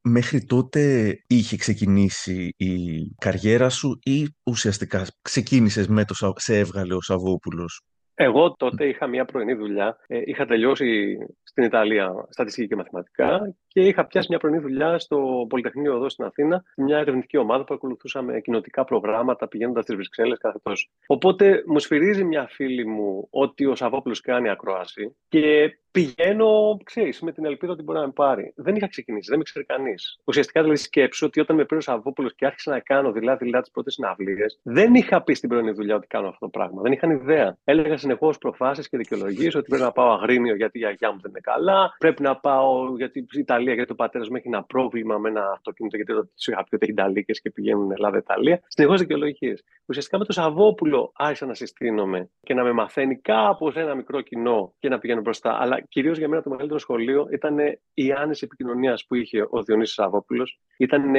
Μέχρι 0.00 0.44
τότε 0.44 1.12
είχε 1.26 1.56
ξεκινήσει 1.56 2.54
η 2.56 3.04
καριέρα 3.18 3.68
σου 3.68 3.98
ή 4.02 4.28
ουσιαστικά 4.42 5.06
ξεκίνησες 5.22 5.88
με 5.88 6.04
το 6.04 6.14
σε 6.36 6.58
έβγαλε 6.58 6.94
ο 6.94 7.00
Σαββόπουλος; 7.00 7.82
Εγώ 8.18 8.54
τότε 8.56 8.86
είχα 8.86 9.06
μια 9.06 9.24
πρωινή 9.24 9.54
δουλειά. 9.54 9.96
Ε, 10.06 10.20
είχα 10.24 10.46
τελειώσει 10.46 11.18
στην 11.42 11.64
Ιταλία 11.64 12.26
στατιστική 12.28 12.68
και 12.68 12.76
μαθηματικά 12.76 13.54
και 13.68 13.80
είχα 13.80 14.06
πιάσει 14.06 14.26
μια 14.30 14.38
πρωινή 14.38 14.58
δουλειά 14.58 14.98
στο 14.98 15.46
Πολυτεχνείο 15.48 15.94
εδώ 15.94 16.08
στην 16.08 16.24
Αθήνα, 16.24 16.62
μια 16.76 16.98
ερευνητική 16.98 17.36
ομάδα 17.36 17.64
που 17.64 17.74
ακολουθούσαμε 17.74 18.40
κοινοτικά 18.40 18.84
προγράμματα 18.84 19.48
πηγαίνοντας 19.48 19.82
στις 19.84 19.96
Βρυξέλλες 19.96 20.38
κάθε 20.38 20.58
τόσο. 20.62 20.88
Οπότε 21.06 21.62
μου 21.66 21.78
σφυρίζει 21.78 22.24
μια 22.24 22.46
φίλη 22.50 22.86
μου 22.86 23.28
ότι 23.30 23.66
ο 23.66 23.74
Σαββόπουλος 23.74 24.20
κάνει 24.20 24.48
ακρόαση 24.48 25.16
και 25.28 25.78
πηγαίνω, 25.96 26.78
ξέρεις, 26.84 27.20
με 27.20 27.32
την 27.32 27.44
ελπίδα 27.44 27.72
ότι 27.72 27.82
μπορεί 27.82 27.98
να 27.98 28.06
με 28.06 28.12
πάρει. 28.12 28.52
Δεν 28.56 28.74
είχα 28.76 28.88
ξεκινήσει, 28.88 29.28
δεν 29.28 29.38
με 29.38 29.44
ξέρει 29.44 29.64
κανείς. 29.64 30.20
Ουσιαστικά 30.24 30.60
δηλαδή 30.60 30.78
σκέψω 30.78 31.26
ότι 31.26 31.40
όταν 31.40 31.56
με 31.56 31.64
πήρε 31.64 31.76
ο 31.76 31.82
Σαββόπουλος 31.82 32.34
και 32.34 32.46
άρχισα 32.46 32.70
να 32.70 32.80
κάνω 32.80 33.12
δηλαδή, 33.12 33.44
δηλαδή 33.44 33.62
τις 33.62 33.70
πρώτες 33.70 33.94
συναυλίες, 33.94 34.60
δεν 34.62 34.94
είχα 34.94 35.22
πει 35.22 35.34
στην 35.34 35.48
πρωινή 35.48 35.70
δουλειά 35.70 35.94
ότι 35.94 36.06
κάνω 36.06 36.28
αυτό 36.28 36.44
το 36.44 36.50
πράγμα. 36.50 36.82
Δεν 36.82 36.92
είχαν 36.92 37.10
ιδέα. 37.10 37.58
Έλεγα 37.64 37.96
συνεχώς 38.06 38.38
προφάσεις 38.38 38.88
και 38.88 38.96
δικαιολογίε 38.96 39.50
ότι 39.54 39.68
πρέπει 39.68 39.82
να 39.82 39.92
πάω 39.92 40.10
αγρίνιο 40.10 40.54
γιατί 40.54 40.78
η 40.78 40.80
γιαγιά 40.80 41.12
μου 41.12 41.18
δεν 41.20 41.30
είναι 41.30 41.40
καλά, 41.40 41.94
πρέπει 41.98 42.22
να 42.22 42.36
πάω 42.36 42.96
γιατί 42.96 43.18
η 43.18 43.38
Ιταλία, 43.38 43.74
γιατί 43.74 43.92
ο 43.92 43.94
πατέρας 43.94 44.28
μου 44.28 44.36
έχει 44.36 44.48
ένα 44.48 44.62
πρόβλημα 44.64 45.18
με 45.18 45.28
ένα 45.28 45.50
αυτοκίνητο, 45.52 45.96
γιατί 45.96 46.12
τους 46.12 46.46
είχα 46.46 46.64
πει 46.64 46.74
ότι 46.74 46.84
έχει 46.84 46.92
Ιταλίκε 46.92 47.32
και 47.32 47.50
πηγαίνουν 47.50 47.90
Ελλάδα-Ιταλία. 47.90 48.62
Συνεχώς 48.66 49.00
δικαιολογίες. 49.00 49.64
Ουσιαστικά 49.86 50.18
με 50.18 50.24
το 50.24 50.32
Σαββόπουλο 50.32 51.12
άρχισα 51.14 51.46
να 51.46 51.54
συστήνομαι 51.54 52.30
και 52.40 52.54
να 52.54 52.62
με 52.62 52.72
μαθαίνει 52.72 53.16
κάπως 53.16 53.76
ένα 53.76 53.94
μικρό 53.94 54.20
κοινό 54.20 54.74
και 54.78 54.88
να 54.88 54.98
πηγαίνω 54.98 55.20
μπροστά. 55.20 55.56
Αλλά 55.60 55.80
κυρίως 55.80 56.18
για 56.18 56.28
μένα 56.28 56.42
το 56.42 56.50
μεγαλύτερο 56.50 56.80
σχολείο 56.80 57.28
ήταν 57.32 57.58
η 57.94 58.12
άνεση 58.12 58.44
επικοινωνίας 58.44 59.06
που 59.06 59.14
είχε 59.14 59.46
ο 59.50 59.62
Διονύσης 59.62 59.94
Σαββόπουλος. 59.94 60.60
Ήταν 60.76 61.12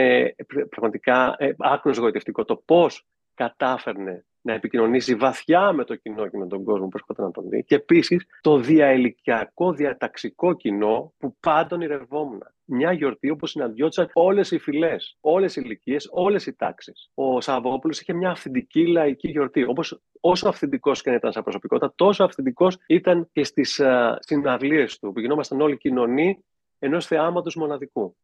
πραγματικά 0.69 1.35
ε, 1.37 1.51
άκρος 1.57 1.97
γοητευτικό 1.97 2.45
το 2.45 2.55
πώς 2.65 3.05
κατάφερνε 3.33 4.25
να 4.47 4.53
επικοινωνήσει 4.53 5.15
βαθιά 5.15 5.71
με 5.71 5.83
το 5.83 5.95
κοινό 5.95 6.27
και 6.27 6.37
με 6.37 6.47
τον 6.47 6.63
κόσμο 6.63 6.87
που 6.87 6.97
έρχεται 6.97 7.21
να 7.21 7.31
τον 7.31 7.49
δει. 7.49 7.63
Και 7.63 7.75
επίσης 7.75 8.25
το 8.41 8.57
διαελικιακό, 8.57 9.73
διαταξικό 9.73 10.53
κοινό 10.53 11.13
που 11.17 11.35
πάντων 11.39 11.81
ηρευόμουν. 11.81 12.41
Μια 12.65 12.91
γιορτή 12.91 13.29
όπου 13.29 13.45
συναντιόντουσαν 13.45 14.09
όλες 14.13 14.51
οι 14.51 14.57
φυλές, 14.57 15.17
όλες 15.21 15.55
οι 15.55 15.61
ηλικίες, 15.65 16.07
όλες 16.11 16.45
οι 16.45 16.55
τάξεις. 16.55 17.11
Ο 17.13 17.41
Σαββόπουλος 17.41 17.99
είχε 17.99 18.13
μια 18.13 18.29
αυθεντική 18.29 18.87
λαϊκή 18.87 19.29
γιορτή. 19.29 19.63
Όπως, 19.63 20.01
όσο 20.19 20.47
αυθεντικός 20.47 21.01
και 21.01 21.09
αν 21.09 21.15
ήταν 21.15 21.31
σαν 21.31 21.43
προσωπικότητα, 21.43 21.93
τόσο 21.95 22.23
αυθεντικός 22.23 22.77
ήταν 22.87 23.29
και 23.31 23.43
στις 23.43 23.79
uh, 23.83 24.15
συναυλίες 24.19 24.99
του, 24.99 25.11
που 25.11 25.19
γινόμασταν 25.19 25.61
όλοι 25.61 25.77
κοινωνοί 25.77 26.43
ενός 26.79 27.05
θεάματος 27.05 27.55
μοναδικού 27.55 28.15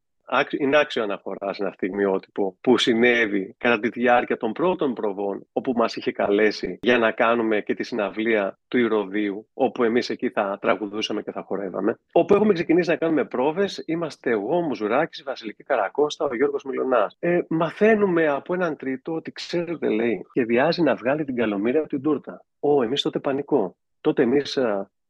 είναι 0.60 0.77
άξιο 0.77 1.03
αναφοράς 1.03 1.56
σε 1.56 1.63
ένα 1.63 1.72
στιγμιότυπο 1.72 2.58
που 2.62 2.77
συνέβη 2.77 3.56
κατά 3.58 3.80
τη 3.80 3.89
διάρκεια 3.89 4.38
των 4.38 4.51
πρώτων 4.51 4.94
προβών, 4.94 5.46
όπου 5.53 5.74
μας 5.75 5.96
είχε 5.96 6.12
καλέσει 6.12 6.80
για 6.82 6.98
να 6.98 7.12
κάνουμε 7.12 7.62
και 7.62 7.74
τη 7.74 7.84
συναυλία 7.84 8.60
του 8.68 8.77
Ηρωδίου, 8.77 9.48
όπου 9.53 9.84
εμείς 9.84 10.10
εκεί 10.10 10.30
θα 10.30 10.58
τραγουδούσαμε 10.62 11.22
και 11.22 11.32
θα 11.32 11.42
χορεύαμε. 11.42 12.00
Όπου 12.12 12.36
έχουμε 12.36 12.53
ξεκινήσει 12.53 12.89
να 12.89 12.96
κάνουμε 12.96 13.25
πρόβες, 13.25 13.84
είμαστε 13.86 14.32
εγώ, 14.32 14.62
Μουζουράκης, 14.62 15.20
η 15.20 15.24
Βασιλική 15.24 15.63
Καρακώστα, 15.63 16.25
ο 16.25 16.36
Γιώργος 16.36 16.63
Μιλονά. 16.63 17.12
Ε, 17.20 17.39
μαθαίνουμε 17.48 18.27
από 18.27 18.53
έναν 18.53 18.75
τρίτο 18.77 19.13
ότι 19.13 19.32
ξέρετε, 19.32 19.89
λέει, 19.89 20.25
σχεδιάζει 20.30 20.82
να 20.82 20.96
βγάλει 20.96 21.25
την 21.25 21.36
καλομήρια 21.36 21.80
από 21.80 21.89
την 21.89 22.01
τούρτα. 22.01 22.46
Ω, 22.60 22.84
εμείς 22.84 23.01
τότε 23.01 23.20
πανικό. 23.20 23.75
Τότε 24.01 24.22
εμείς 24.22 24.58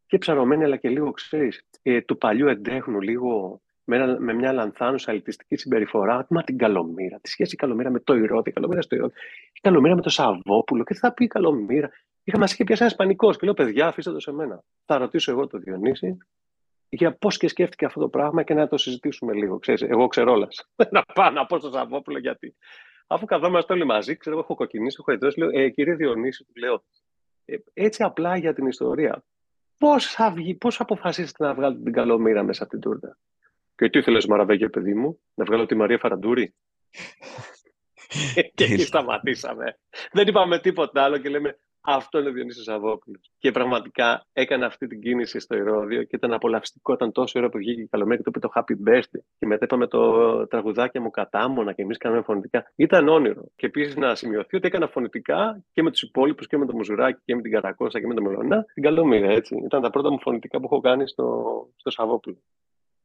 και 0.08 0.18
ψαρωμένοι, 0.18 0.64
αλλά 0.64 0.78
και 0.78 0.90
λίγο 0.90 1.12
ξέρεις, 1.12 1.66
ε, 1.82 2.02
του 2.02 2.18
παλιού 2.18 2.48
εντέχνου, 2.48 3.02
λίγο 3.02 3.62
με, 3.84 4.20
με 4.20 4.34
μια 4.34 4.54
λανθάνουσα 4.54 5.12
αλητιστική 5.12 5.56
συμπεριφορά. 5.56 6.26
Μα 6.30 6.44
την 6.44 6.58
Καλομήρα. 6.58 7.20
Τι 7.22 7.30
σχέση 7.30 7.54
η 7.54 7.58
Καλομήρα 7.58 7.90
με 7.90 8.00
το 8.00 8.16
Ηρώδη, 8.16 8.50
η 8.50 8.54
Καλομήρα 8.54 8.82
στο 8.82 8.96
Ηρώδη, 8.96 9.14
η 9.54 9.60
Καλομήρα 9.62 9.96
με 9.96 10.02
το 10.02 10.10
Σαββόπουλο. 10.10 10.84
Και 10.84 10.94
τι 10.94 11.00
θα 11.00 11.14
πει 11.14 11.24
η 11.24 11.28
Καλομήρα. 11.28 11.92
Είχα 12.24 12.38
μας 12.38 12.54
είχε 12.54 12.64
πιάσει 12.64 12.82
ένας 12.84 12.96
πανικός 12.96 13.38
και 13.38 13.46
λέω: 13.46 13.54
Παιδιά, 13.54 13.88
αφήστε 13.88 14.12
το 14.12 14.20
σε 14.20 14.32
μένα. 14.32 14.64
Θα 14.86 14.98
ρωτήσω 14.98 15.32
εγώ 15.32 15.48
το 15.48 15.58
Διονύση 15.58 16.18
για 16.90 17.16
πώς 17.18 17.38
και 17.38 17.48
σκέφτηκε 17.48 17.86
αυτό 17.86 18.00
το 18.00 18.10
πράγμα 18.10 18.44
και 18.44 18.54
να 18.54 18.68
το 18.68 18.78
συζητήσουμε 18.78 19.34
λίγο. 19.34 19.60
Ξέρεις, 19.60 19.82
εγώ 19.82 20.08
ξέρω 20.08 20.32
όλας. 20.32 20.70
να 20.92 21.02
πάω 21.14 21.30
να 21.30 21.46
πω 21.46 21.58
στο 21.58 21.70
Σαββόπουλο 21.72 22.18
γιατί. 22.18 22.56
Αφού 23.08 23.26
καθόμαστε 23.26 23.74
όλοι 23.74 23.86
μαζί, 23.86 24.18
ξέρω, 24.18 24.40
έχω 24.40 24.56
κοκκινήσει, 24.56 24.98
έχω 25.00 25.12
ιδρώσει, 25.12 25.40
λέω: 25.40 25.50
ε, 25.50 25.70
Κύριε 25.70 25.96
Διονύση, 25.96 26.44
του 26.44 26.54
λέω, 26.56 26.84
ε, 27.46 27.56
έτσι 27.74 28.04
απλά 28.04 28.38
για 28.38 28.54
την 28.54 28.68
ιστορία. 28.68 29.24
Πώς 29.78 30.06
θα 30.06 30.34
πώς 30.58 30.80
αποφασίσετε 30.80 31.46
να 31.46 31.54
βγάλετε 31.54 31.84
την 31.84 31.94
καλομήρα 31.94 32.44
μέσα 32.44 32.64
από 32.64 32.72
την 32.72 32.82
τούρτα; 32.82 33.18
Και 33.84 33.90
τι 33.90 33.98
ήθελε 33.98 34.20
Μαραβέγγε, 34.28 34.70
παιδί 34.70 34.94
μου, 34.94 35.20
να 35.34 35.46
βγάλω 35.46 35.66
τη 35.66 35.76
Μαρία 35.76 35.98
Φαραντούρη; 35.98 36.54
και 38.56 38.64
εκεί 38.64 38.82
σταματήσαμε. 38.82 39.80
Δεν 40.12 40.28
είπαμε 40.28 40.60
τίποτα 40.60 41.04
άλλο 41.04 41.18
και 41.18 41.30
λέμε 41.30 41.58
αυτό 41.82 42.20
είναι 42.20 42.30
ο 42.30 42.32
Διονύσης 42.32 42.68
Αβόπουλος. 42.68 43.32
Και 43.38 43.52
πραγματικά 43.52 44.26
έκανε 44.34 44.66
αυτή 44.66 44.88
την 44.88 45.02
κίνηση 45.02 45.40
στο 45.40 45.56
Ηρώδιο 45.56 46.04
και 46.04 46.16
ήταν 46.16 46.34
απολαυστικό. 46.34 46.94
Ήταν 46.94 47.12
τόσο 47.12 47.40
ώρα 47.40 47.50
που 47.50 47.58
βγήκε 47.58 47.82
η 47.82 47.88
καλομέρα 47.88 48.18
και 48.18 48.24
το 48.24 48.32
είπε 48.36 48.48
το 48.48 48.52
Happy 48.56 48.90
Birthday. 48.90 49.22
Και 49.40 49.46
μετά 49.46 49.66
είπαμε 49.66 49.88
το 49.88 50.48
τραγουδάκι 50.48 51.00
μου 51.00 51.10
κατάμονα 51.10 51.74
και 51.74 51.82
εμείς 51.82 51.98
κάναμε 51.98 52.22
φωνητικά. 52.22 52.72
Ήταν 52.76 53.08
όνειρο. 53.08 53.44
Και 53.56 53.66
επίσης 53.66 53.96
να 53.96 54.16
σημειωθεί 54.16 54.56
ότι 54.56 54.68
έκανα 54.68 54.88
φωνητικά 54.88 55.64
και 55.72 55.84
με 55.84 55.92
τους 55.92 56.02
υπόλοιπους 56.02 56.48
και 56.48 56.58
με 56.58 56.66
το 56.66 56.76
Μουζουράκι 56.76 57.22
και 57.26 57.36
με 57.36 57.42
την 57.42 57.52
Καρακόσα 57.52 58.00
και 58.00 58.08
με 58.08 58.14
το 58.14 58.22
Μελονά 58.22 58.66
την 58.74 58.84
καλομήρα. 58.84 59.30
Έτσι. 59.32 59.56
Ήταν 59.66 59.82
τα 59.82 59.90
πρώτα 59.90 60.12
μου 60.12 60.20
φωνητικά 60.20 60.60
που 60.60 60.66
έχω 60.66 60.80
κάνει 60.80 61.08
στο, 61.08 61.44
στο 61.76 61.90
Σαββόπουλο. 61.90 62.38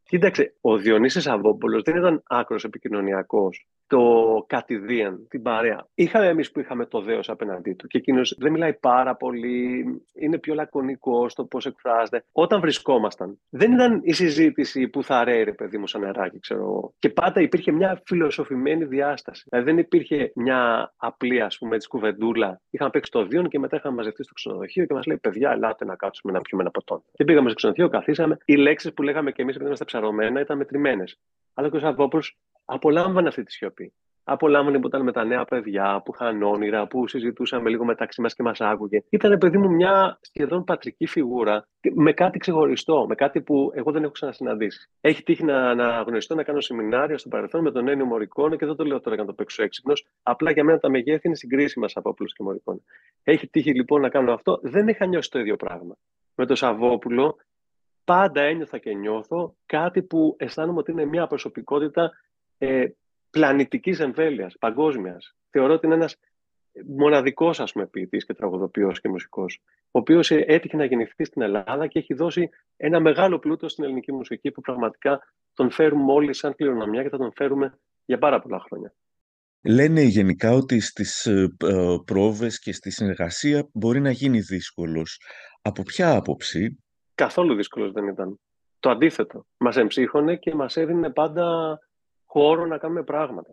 Κοίταξε, 0.09 0.55
ο 0.61 0.77
Διονύσης 0.77 1.27
Αβόπουλος 1.27 1.83
δεν 1.83 1.97
ήταν 1.97 2.23
άκρος 2.27 2.65
επικοινωνιακός 2.65 3.67
το 3.89 4.45
κατηδίαν, 4.47 5.27
την 5.29 5.43
παρέα. 5.43 5.87
Είχαμε 5.95 6.27
εμείς 6.27 6.51
που 6.51 6.61
είχαμε 6.61 6.87
το 6.87 7.01
δέος 7.01 7.29
απέναντί 7.29 7.73
του 7.73 7.87
και 7.87 7.99
εκείνος 7.99 8.37
δεν 8.39 8.53
μιλάει 8.53 8.75
πάρα 8.75 9.17
πολύ, 9.17 9.85
είναι 10.15 10.39
πιο 10.39 10.55
λακωνικός 10.55 11.33
στο 11.33 11.45
πώς 11.45 11.67
εκφράζεται. 11.67 12.25
Όταν 12.33 12.61
βρισκόμασταν, 12.61 13.39
δεν 13.49 13.73
ήταν 13.73 14.01
η 14.05 14.13
συζήτηση 14.13 14.89
που 14.89 15.03
θα 15.03 15.25
ρέει, 15.25 15.43
ρε 15.45 15.53
παιδί 15.53 15.79
μου, 15.79 15.87
σαν 15.87 16.01
νεράκι, 16.01 16.39
ξέρω 16.39 16.61
εγώ. 16.61 16.95
Και 16.99 17.09
πάντα 17.09 17.41
υπήρχε 17.41 17.73
μια 17.73 18.03
φιλοσοφημένη 18.05 18.85
διάσταση. 18.85 19.47
Δηλαδή 19.51 19.71
δεν 19.71 19.79
υπήρχε 19.79 20.33
μια 20.35 20.93
απλή, 20.97 21.41
ας 21.41 21.59
πούμε, 21.59 21.77
έτσι 21.77 21.89
κουβεντούλα. 21.89 22.61
Είχαμε 22.71 22.91
παίξει 22.91 23.11
το 23.11 23.25
δύο 23.25 23.43
και 23.43 23.59
μετά 23.59 23.77
είχαμε 23.77 23.97
μαζευτεί 23.97 24.23
στο 24.25 24.35
ξενοδοχείο 24.35 24.85
και 24.85 24.95
μας 24.95 25.07
λέει: 25.07 25.17
Παιδιά, 25.17 25.51
ελάτε 25.51 25.85
να 25.85 25.97
κάτσουμε 25.97 26.33
να 26.33 26.41
πιούμε 26.41 26.63
ένα 26.63 26.71
ποτό. 26.71 27.03
Και 27.13 27.25
πήγαμε 27.25 27.49
στο 27.49 27.55
ξενοδοχείο, 27.55 27.89
καθίσαμε. 27.89 28.37
Οι 28.45 28.57
λέξεις 28.57 28.93
που 28.93 29.03
λέγαμε 29.03 29.33
και 29.33 29.43
εμείς 29.43 29.55
επειδή 29.55 29.67
είμαστε 29.67 29.85
ψαρωμένα 29.85 30.41
ήταν 30.41 30.57
μετρημένες. 30.57 31.19
Αλλά 31.55 31.71
και 31.71 31.77
ο 31.77 31.81
Σαββόπουλος 31.81 32.37
απολάμβανε 32.69 33.29
αυτή 33.29 33.43
τη 33.43 33.53
σιωπή. 33.53 33.93
απολάμβανε 34.25 34.79
που 34.79 34.87
ήταν 34.87 35.03
με 35.03 35.13
τα 35.13 35.25
νέα 35.25 35.45
παιδιά, 35.45 36.03
που 36.05 36.13
είχαν 36.15 36.43
όνειρα, 36.43 36.87
που 36.87 37.09
συζητούσαμε 37.09 37.71
λίγο 37.71 37.85
μεταξύ 37.85 38.21
μας 38.21 38.35
και 38.35 38.43
μας 38.43 38.61
άκουγε. 38.61 39.03
Ήταν, 39.09 39.39
παιδί 39.39 39.59
μου, 39.59 39.71
μια 39.71 40.19
σχεδόν 40.21 40.65
πατρική 40.65 41.07
φιγούρα 41.07 41.69
με 41.95 42.13
κάτι 42.13 42.39
ξεχωριστό, 42.39 43.07
με 43.09 43.15
κάτι 43.15 43.41
που 43.41 43.71
εγώ 43.75 43.93
δεν 43.93 44.03
έχω 44.03 44.13
ξανασυναντήσει. 44.13 44.91
Έχει 45.01 45.23
τύχει 45.23 45.45
να, 45.45 45.75
να 45.75 46.03
γνωριστώ, 46.03 46.35
να 46.35 46.43
κάνω 46.43 46.61
σεμινάρια 46.61 47.19
στο 47.19 47.29
παρελθόν 47.29 47.63
με 47.63 47.71
τον 47.71 47.89
Ένιο 47.89 48.05
Μωρικόνο 48.05 48.57
και 48.57 48.67
δεν 48.67 48.77
το 48.77 48.85
λέω 48.85 49.01
τώρα 49.01 49.15
για 49.15 49.25
να 49.25 49.31
το 49.31 49.35
παίξω 49.35 49.63
έξυπνος. 49.63 50.07
Απλά 50.23 50.51
για 50.51 50.65
μένα 50.65 50.79
τα 50.79 50.91
μεγέθη 50.91 51.27
είναι 51.27 51.37
συγκρίσιμα 51.37 51.87
από 51.95 52.11
όπλο 52.11 52.27
και 52.27 52.43
Μωρικόνο. 52.43 52.81
Έχει 53.23 53.49
τύχει 53.49 53.75
λοιπόν 53.75 54.01
να 54.01 54.09
κάνω 54.09 54.33
αυτό. 54.33 54.59
Δεν 54.63 54.89
είχα 54.89 55.07
νιώσει 55.07 55.31
το 55.31 55.39
ίδιο 55.39 55.57
πράγμα. 55.57 55.97
Με 56.35 56.47
το 56.47 56.55
Σαββόπουλο 56.55 57.37
πάντα 58.05 58.41
ένιωθα 58.41 58.79
και 58.79 58.95
νιώθω 58.95 59.55
κάτι 59.67 60.03
που 60.03 60.37
αισθάνομαι 60.39 60.79
ότι 60.79 60.91
είναι 60.91 61.05
μια 61.05 61.27
προσωπικότητα 61.27 62.11
ε, 62.59 62.87
πλανητικής 63.31 64.01
εμβέλειας, 64.01 64.57
παγκόσμιας. 64.59 65.37
Θεωρώ 65.51 65.73
ότι 65.73 65.87
είναι 65.87 65.95
ένας 65.95 66.17
μοναδικός 66.87 67.61
ας 67.61 67.73
πούμε 67.73 67.87
ποιητής 67.87 68.25
και 68.25 68.35
τραγουδοποιός 68.35 69.01
και 69.01 69.09
μουσικός, 69.09 69.61
ο 69.85 69.99
οποίος 69.99 70.31
έτυχε 70.31 70.77
να 70.77 70.85
γεννηθεί 70.85 71.25
στην 71.25 71.43
Ελλάδα 71.43 71.87
και 71.87 71.99
έχει 71.99 72.15
δώσει 72.15 72.51
ένα 72.77 73.01
μεγάλο 73.01 73.39
πλούτο 73.39 73.69
στην 73.69 73.85
ελληνική 73.85 74.13
μουσική 74.13 74.51
που 74.51 74.61
πραγματικά 74.61 75.21
τον 75.55 75.71
φέρουμε 75.71 76.13
όλοι 76.13 76.35
σαν 76.35 76.55
κληρονομιά 76.55 77.03
και 77.03 77.09
θα 77.09 77.17
τον 77.17 77.33
φέρουμε 77.35 77.79
για 78.05 78.19
πάρα 78.19 78.41
πολλά 78.41 78.61
χρόνια. 78.61 78.95
Λένε 79.63 80.03
γενικά 80.03 80.53
ότι 80.53 80.81
στις 80.81 81.27
ε, 81.27 81.57
ε, 81.65 81.97
πρόβες 82.05 82.59
και 82.59 82.73
στη 82.73 82.91
συνεργασία 82.91 83.69
μπορεί 83.73 84.01
να 84.01 84.11
γίνει 84.11 84.41
δύσκολος. 84.41 85.21
Από 85.63 85.83
ποια 85.83 86.17
άποψη; 86.17 86.79
Καθόλου 87.15 87.55
δύσκολος 87.55 87.93
δεν 87.93 88.09
ήταν. 88.09 88.41
Το 88.81 88.91
αντίθετο. 88.91 89.47
Μας 89.57 89.77
εμψύχωνε 89.77 90.37
και 90.37 90.55
μας 90.55 90.77
έδινε 90.77 91.11
πάντα 91.11 91.79
χώρο 92.39 92.67
να 92.67 92.79
κάνουμε 92.79 93.03
πράγματα. 93.03 93.51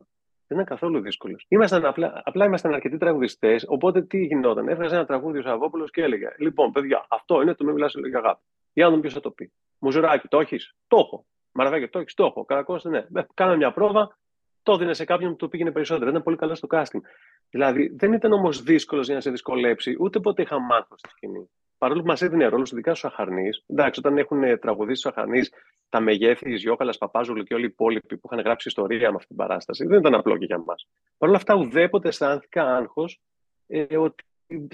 Δεν 0.48 0.58
ήταν 0.60 0.66
καθόλου 0.66 1.02
δύσκολο. 1.02 1.36
Ήμασταν 1.48 1.86
απλά, 1.86 2.22
απλά 2.26 2.46
ήμασταν 2.46 2.74
αρκετοί 2.74 2.98
τραγουδιστές, 2.98 3.66
οπότε 3.68 4.02
τι 4.02 4.26
γινόταν. 4.26 4.68
Έβγαζε 4.68 4.96
ένα 4.96 5.06
τραγούδι 5.06 5.40
ο 5.40 5.42
Σαββόπουλος 5.42 5.92
και 5.92 6.02
έλεγε: 6.02 6.28
Λοιπόν, 6.40 6.72
παιδιά, 6.72 7.06
αυτό 7.10 7.42
είναι 7.42 7.54
το 7.54 7.66
μη 7.66 7.74
μιλάς 7.74 7.94
για 8.08 8.18
αγάπη. 8.18 8.42
Για 8.74 8.84
να 8.84 8.90
δούμε 8.90 9.02
ποιος 9.02 9.14
θα 9.14 9.20
το 9.20 9.32
πει. 9.32 9.52
Μουζουράκι, 9.80 10.28
το 10.28 10.40
έχεις, 10.40 10.76
το 10.88 10.98
έχω. 10.98 11.26
Μαραβάκι, 11.52 11.88
το 11.88 12.00
έχεις, 12.00 12.14
το 12.14 12.26
έχω. 12.26 12.46
Καρακώστα, 12.46 12.90
ναι. 12.90 12.98
Ε, 12.98 13.26
κάναμε 13.34 13.58
μια 13.58 13.72
πρόβα, 13.72 14.18
το 14.64 14.72
έδινε 14.74 14.94
σε 14.94 15.06
κάποιον 15.06 15.32
που 15.32 15.36
το 15.36 15.48
πήγαινε 15.48 15.72
περισσότερο. 15.72 16.10
Ήταν 16.10 16.24
πολύ 16.24 16.38
καλό 16.38 16.56
στο 16.56 16.68
casting. 16.72 17.02
Δηλαδή, 17.50 17.96
δεν 17.96 18.14
ήταν 18.14 18.32
όμως 18.32 18.62
δύσκολος 18.62 19.06
για 19.06 19.16
να 19.16 19.22
σε 19.22 19.32
δυσκολέψει, 19.32 19.96
ούτε 20.00 20.20
ποτέ 20.20 20.42
είχα 20.42 20.60
μάθος 20.60 21.00
στη 21.00 21.10
σκηνή 21.10 21.50
παρόλο 21.78 22.02
που 22.02 22.08
μας 22.08 22.22
έδινε 22.22 22.46
ρόλο, 22.46 22.68
ειδικά 22.72 22.96
στου 22.96 23.08
Αχαρνείς, 23.08 23.64
εντάξει, 23.68 24.00
όταν 24.00 24.18
έχουν 24.18 24.60
τραγουδίσει 24.60 25.00
στους 25.00 25.12
Αχαρνείς 25.12 25.52
τα 25.90 26.00
μεγέθη, 26.00 26.54
Γιώκαλα, 26.54 26.96
Παπάζουλου 27.00 27.44
και 27.44 27.54
όλοι 27.54 27.64
οι 27.64 27.70
υπόλοιποι 27.72 28.18
που 28.18 28.30
είχαν 28.32 28.44
γράψει 28.44 28.68
ιστορία 28.68 29.10
με 29.10 29.16
αυτή 29.16 29.28
την 29.28 29.36
παράσταση, 29.36 29.86
δεν 29.86 30.00
ήταν 30.00 30.14
απλό 30.14 30.38
και 30.38 30.46
για 30.46 30.58
μας. 30.58 30.88
Παρ' 31.18 31.30
όλα 31.30 31.38
αυτά, 31.38 31.56
ουδέποτε 31.56 32.08
αισθάνθηκα 32.08 32.76
άγχος 32.76 33.22
ε, 33.68 33.98
ότι 33.98 34.24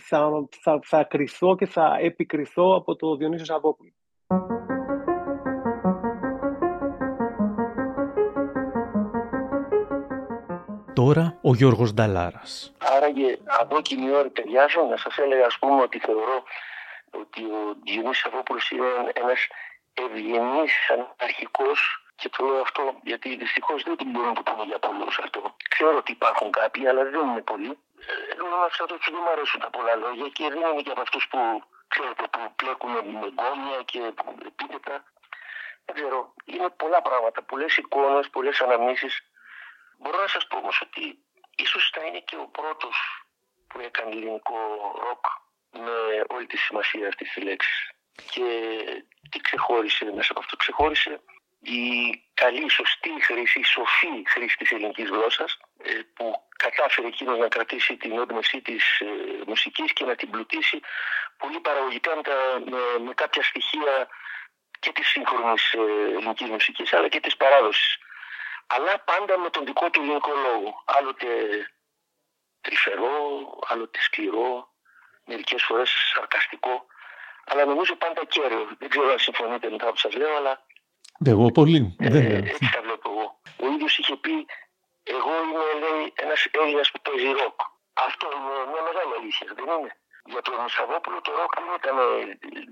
θα, 0.02 0.48
θα, 0.62 0.80
θα 0.84 1.04
κρυθώ 1.04 1.56
και 1.56 1.66
θα 1.66 1.98
επικριθώ 2.02 2.76
από 2.76 2.96
το 2.96 3.16
Διονύσιο 3.16 3.46
Σαββόπουλο. 3.46 3.92
Τώρα 10.94 11.38
ο 11.42 11.54
Γιώργος 11.56 11.94
Νταλάρας. 11.94 12.74
Άραγε 12.96 13.38
από 13.60 13.78
εκείνη 13.78 14.06
η 14.06 14.12
ώρα 14.12 14.32
ταιριάζω 14.32 14.82
να 14.90 14.98
σας 14.98 15.18
έλεγα 15.18 15.46
ας 15.46 15.58
πούμε 15.60 15.82
ότι 15.82 16.00
θεωρώ 16.00 16.44
ότι 17.12 17.44
ο 17.44 17.76
Διονύσης 17.84 18.24
Σαββόπουλος 18.24 18.70
είναι 18.72 19.12
ένας 19.14 19.48
ευγενής 19.94 20.74
αναρχικός 20.90 22.06
και 22.16 22.30
το 22.30 22.46
λέω 22.46 22.62
αυτό 22.62 23.00
γιατί 23.04 23.36
δυστυχώς 23.36 23.84
δεν 23.84 23.98
την 23.98 24.10
μπορούμε 24.10 24.32
να 24.32 24.44
το 24.44 24.52
πούμε 24.52 24.64
για 24.64 24.80
πολλούς 24.80 25.20
αυτό. 25.20 25.56
Ξέρω 25.70 25.98
ότι 25.98 26.12
υπάρχουν 26.12 26.52
κάποιοι, 26.52 26.88
αλλά 26.88 27.04
δεν 27.04 27.28
είναι 27.28 27.42
πολλοί. 27.42 27.78
Εγώ 28.36 28.48
με 28.48 28.66
αυτός 28.66 28.88
του 28.88 29.12
δεν 29.12 29.20
μου 29.24 29.30
αρέσουν 29.30 29.60
τα 29.60 29.70
πολλά 29.70 29.96
λόγια 29.96 30.28
και 30.28 30.48
δεν 30.50 30.62
είναι 30.72 30.82
και 30.82 30.92
από 30.92 31.02
αυτούς 31.02 31.28
που 31.28 31.64
ξέρετε 31.88 32.24
που 32.32 32.54
πλέκουν 32.56 32.92
με 32.92 33.28
γκόμια 33.34 33.82
και 33.86 34.14
επίθετα. 34.46 35.04
Δεν 35.86 35.96
ξέρω. 35.96 36.34
Είναι 36.46 36.70
πολλά 36.70 37.02
πράγματα, 37.02 37.44
πολλές 37.44 37.78
εικόνες, 37.78 38.30
πολλές 38.30 38.62
αναμνήσεις. 38.62 39.22
Μπορώ 39.98 40.22
να 40.22 40.28
σας 40.28 40.48
πω 40.48 40.58
όμως 40.58 40.82
ότι 40.82 41.20
ίσως 41.56 41.92
θα 41.94 42.06
είναι 42.06 42.20
και 42.20 42.36
ο 42.36 42.48
πρώτος 42.48 43.26
που 43.68 43.80
έκανε 43.80 44.12
ελληνικό 44.12 44.58
ροκ 45.04 45.26
με 45.72 46.24
όλη 46.28 46.46
τη 46.46 46.58
σημασία 46.58 47.08
αυτής 47.08 47.32
της 47.32 47.44
λέξης. 47.44 47.92
Και 48.32 48.46
τι 49.30 49.40
ξεχώρισε 49.40 50.06
μέσα 50.16 50.32
από 50.32 50.40
αυτό. 50.40 50.56
Ξεχώρισε 50.56 51.22
η 51.62 51.82
καλή, 52.34 52.70
σωστή 52.70 53.10
χρήση, 53.22 53.60
η 53.60 53.64
σοφή 53.64 54.24
χρήση 54.28 54.58
της 54.58 54.72
ελληνικής 54.72 55.10
γλώσσας 55.10 55.58
ε, 55.84 56.00
που 56.14 56.44
κατάφερε 56.58 57.08
εκείνος 57.08 57.38
να 57.38 57.48
κρατήσει 57.48 57.98
την 57.98 58.20
όντμευση 58.20 58.62
της 58.62 59.00
ε, 59.00 59.06
μουσικής 59.48 59.94
και 59.94 60.06
να 60.06 60.16
την 60.16 60.30
πλουτίσει 60.30 60.80
πολύ 61.38 61.60
παραγωγικά 61.60 62.16
με, 62.16 62.22
με, 63.00 63.14
κάποια 63.14 63.44
στοιχεία 63.44 64.08
και 64.80 64.92
της 64.92 65.08
σύγχρονης 65.08 65.74
ε, 65.74 65.80
ελληνικής 66.18 66.50
μουσικής 66.50 66.94
αλλά 66.94 67.08
και 67.08 67.20
της 67.20 67.38
παράδοσης. 67.38 67.98
Αλλά 68.68 69.00
πάντα 69.00 69.38
με 69.38 69.50
τον 69.50 69.66
δικό 69.66 69.90
του 69.90 70.02
ελληνικό 70.02 70.32
λόγο. 70.36 70.84
Άλλοτε 70.86 71.28
τρυφερό, 72.62 73.60
άλλοτε 73.68 74.00
σκληρό, 74.02 74.71
μερικές 75.32 75.64
φορές 75.64 75.90
σαρκαστικό, 76.14 76.86
αλλά 77.50 77.66
νομίζω 77.66 77.94
πάντα 77.96 78.22
κέριο. 78.34 78.64
Δεν 78.80 78.90
ξέρω 78.90 79.12
αν 79.12 79.20
συμφωνείτε 79.20 79.70
με 79.70 79.76
αυτά 79.76 79.90
που 79.92 79.98
σας 80.06 80.14
λέω, 80.16 80.36
αλλά. 80.40 80.54
Εγώ 81.26 81.52
πολύ. 81.60 81.96
Ε, 82.00 82.36
έτσι 82.36 82.70
τα 82.76 82.82
βλέπω 82.82 83.08
εγώ. 83.14 83.26
Ο 83.64 83.66
ίδιος 83.74 83.98
είχε 83.98 84.16
πει, 84.16 84.46
Εγώ 85.04 85.32
είμαι 85.44 85.66
ένας 86.26 86.48
Έλληνας 86.52 86.92
που 86.92 87.00
παίζει 87.06 87.32
ροκ. 87.42 87.60
Αυτό 87.94 88.26
είναι 88.36 88.54
μια 88.72 88.82
μεγάλη 88.88 89.14
αλήθεια, 89.20 89.48
δεν 89.58 89.68
είναι. 89.76 89.94
Για 90.32 90.42
τον 90.42 90.70
Σαββόπουλο 90.70 91.22
το 91.22 91.32
ροκ 91.40 91.52
δεν 91.56 91.76
ήταν 91.82 91.98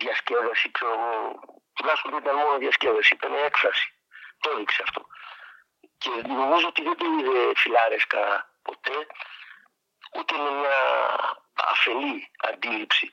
διασκέδαση, 0.02 0.72
ξέρω 0.72 0.94
εγώ. 0.98 1.16
Τουλάχιστον 1.76 2.12
δεν 2.12 2.20
ήταν 2.24 2.36
μόνο 2.36 2.58
διασκέδαση, 2.58 3.14
ήταν 3.14 3.34
έκφραση. 3.48 3.88
Το 4.42 4.50
έδειξε 4.54 4.82
αυτό. 4.88 5.02
Και 6.02 6.12
νομίζω 6.28 6.68
ότι 6.68 6.82
δεν 6.88 6.98
το 6.98 7.06
είδε 7.16 7.38
φιλάρεσκα 7.62 8.22
ποτέ, 8.62 8.98
ούτε 10.18 10.34
με 10.44 10.50
μια 10.60 10.80
αφελή 11.72 12.32
αντίληψη 12.38 13.12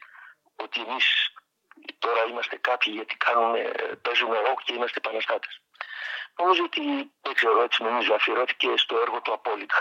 ότι 0.57 0.81
εμείς 0.81 1.07
τώρα 1.99 2.25
είμαστε 2.25 2.57
κάποιοι 2.57 2.93
γιατί 2.97 3.17
κάνουμε, 3.17 3.73
παίζουμε 4.03 4.39
ροκ 4.39 4.63
και 4.63 4.75
είμαστε 4.75 4.99
επαναστάτες. 5.05 5.61
Νομίζω 6.39 6.63
ότι, 6.65 6.83
δεν 7.21 7.35
ξέρω, 7.35 7.63
έτσι 7.63 7.83
νομίζω, 7.83 8.15
αφιερώθηκε 8.15 8.77
στο 8.77 8.99
έργο 9.01 9.21
του 9.21 9.33
απόλυτα. 9.33 9.81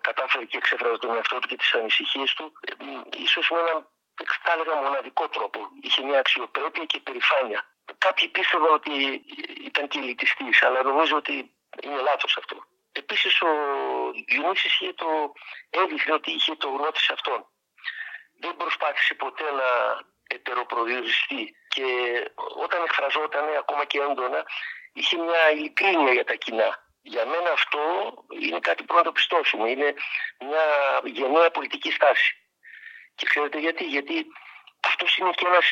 Κατάφερε 0.00 0.44
και 0.44 0.56
εξέφραζε 0.56 0.98
τον 0.98 1.14
εαυτό 1.16 1.38
του 1.38 1.48
και 1.48 1.56
τις 1.56 1.74
ανησυχίες 1.74 2.34
του, 2.34 2.52
ίσως 3.16 3.50
με 3.50 3.58
έναν, 3.58 3.88
θα 4.42 4.52
έλεγα, 4.52 4.74
μοναδικό 4.74 5.28
τρόπο. 5.28 5.68
Είχε 5.80 6.02
μια 6.02 6.18
αξιοπρέπεια 6.18 6.84
και 6.84 7.00
περηφάνεια. 7.00 7.68
Κάποιοι 7.98 8.28
πίστευαν 8.28 8.72
ότι 8.72 9.24
ήταν 9.64 9.88
και 9.88 9.98
ελιτιστής, 9.98 10.62
αλλά 10.62 10.82
νομίζω 10.82 11.16
ότι 11.16 11.54
είναι 11.82 12.00
λάθος 12.00 12.36
αυτό. 12.36 12.64
Επίσης, 12.92 13.40
ο 13.40 13.48
Διονύσης 14.26 14.80
είχε 14.80 14.92
το, 14.92 15.32
έδειχνε 15.70 16.12
ότι 16.12 16.30
είχε 16.30 16.54
το 16.56 16.68
γνώτη 16.68 17.00
σε 17.00 17.12
αυτόν 17.12 17.46
δεν 18.40 18.56
προσπάθησε 18.56 19.14
ποτέ 19.14 19.50
να 19.50 19.68
ετεροπροδιοριστεί 20.26 21.56
και 21.68 21.86
όταν 22.56 22.82
εκφραζόταν 22.82 23.56
ακόμα 23.56 23.84
και 23.84 23.98
έντονα 23.98 24.46
είχε 24.92 25.16
μια 25.16 25.50
ειλικρίνεια 25.50 26.12
για 26.12 26.24
τα 26.24 26.34
κοινά. 26.34 26.82
Για 27.02 27.26
μένα 27.26 27.50
αυτό 27.50 27.80
είναι 28.40 28.60
κάτι 28.60 28.84
που 28.84 28.94
να 28.94 29.02
το 29.02 29.12
πιστώσουμε. 29.12 29.70
Είναι 29.70 29.94
μια 30.40 30.66
γενναία 31.04 31.50
πολιτική 31.50 31.90
στάση. 31.90 32.34
Και 33.14 33.26
ξέρετε 33.26 33.58
γιατί; 33.58 33.84
Γιατί 33.84 34.26
αυτός 34.80 35.16
είναι 35.16 35.30
και 35.30 35.46
ένας 35.46 35.66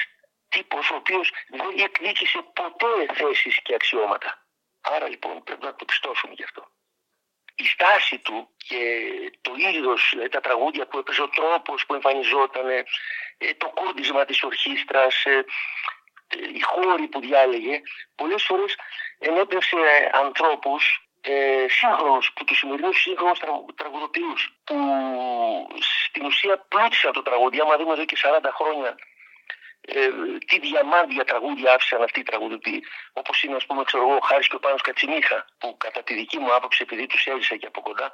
τύπος 0.49 0.91
ο 0.91 0.95
οποίος 0.95 1.31
δεν 1.49 1.71
διεκδίκησε 1.75 2.39
ποτέ 2.53 3.15
θέσεις 3.15 3.63
και 3.63 3.75
αξιώματα. 3.75 4.47
Άρα 4.81 5.09
λοιπόν 5.09 5.43
πρέπει 5.43 5.65
να 5.65 5.75
το 5.75 5.85
πιστώσουμε 5.85 6.33
γι' 6.37 6.45
αυτό 6.45 6.71
η 7.55 7.65
στάση 7.65 8.19
του 8.19 8.49
και 8.57 8.79
το 9.41 9.53
είδος, 9.57 10.15
τα 10.31 10.41
τραγούδια 10.41 10.87
που 10.87 10.99
έπαιζε, 10.99 11.23
ο 11.23 11.29
τρόπος 11.29 11.87
που 11.87 11.95
εμφανιζόταν, 11.95 12.69
ε, 12.69 12.85
το 13.57 13.69
κούρδισμα 13.69 14.25
της 14.25 14.43
ορχήστρας, 14.43 15.25
ε, 15.25 15.45
οι 16.55 16.61
χώροι 16.61 17.07
που 17.09 17.21
διάλεγε, 17.21 17.81
πολλές 18.15 18.43
φορές 18.43 18.77
ενέπνευσε 19.19 19.77
ανθρώπους 20.13 21.07
ε, 21.21 21.67
σύγχρονους, 21.69 22.33
που 22.33 22.45
τους 22.45 22.59
σημερινούς 22.59 23.01
σύγχρονους 23.01 23.39
τραγουδοποιούς, 23.75 24.61
που 24.65 24.77
στην 26.07 26.25
ουσία 26.25 26.59
πλούτησαν 26.69 27.13
το 27.13 27.23
τραγούδι, 27.23 27.61
άμα 27.61 27.77
δούμε 27.77 27.93
εδώ 27.93 28.05
και 28.05 28.17
40 28.17 28.51
χρόνια 28.53 28.97
ε, 29.85 30.09
τι 30.47 30.59
διαμάντια 30.59 31.25
τραγούδια 31.25 31.75
άφησαν 31.75 32.03
αυτοί 32.03 32.21
οι 32.21 32.23
τραγουδοποιοί. 32.23 32.83
Όπως 33.13 33.43
είναι, 33.43 33.57
ας 33.57 33.67
πούμε, 33.67 33.85
ξέρω 33.85 34.03
εγώ, 34.03 34.15
ο 34.15 34.21
Χάρης 34.21 34.49
και 34.49 34.57
ο 34.57 34.59
Πάνος 34.59 34.81
Κατσιμίχα, 34.81 35.47
που 35.59 35.77
κατά 35.77 36.03
τη 36.03 36.15
δική 36.15 36.39
μου 36.39 36.55
άποψη, 36.55 36.83
επειδή 36.83 37.07
τους 37.07 37.27
έζησα 37.27 37.57
και 37.57 37.67
από 37.67 37.81
κοντά, 37.81 38.13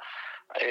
ε, 0.53 0.65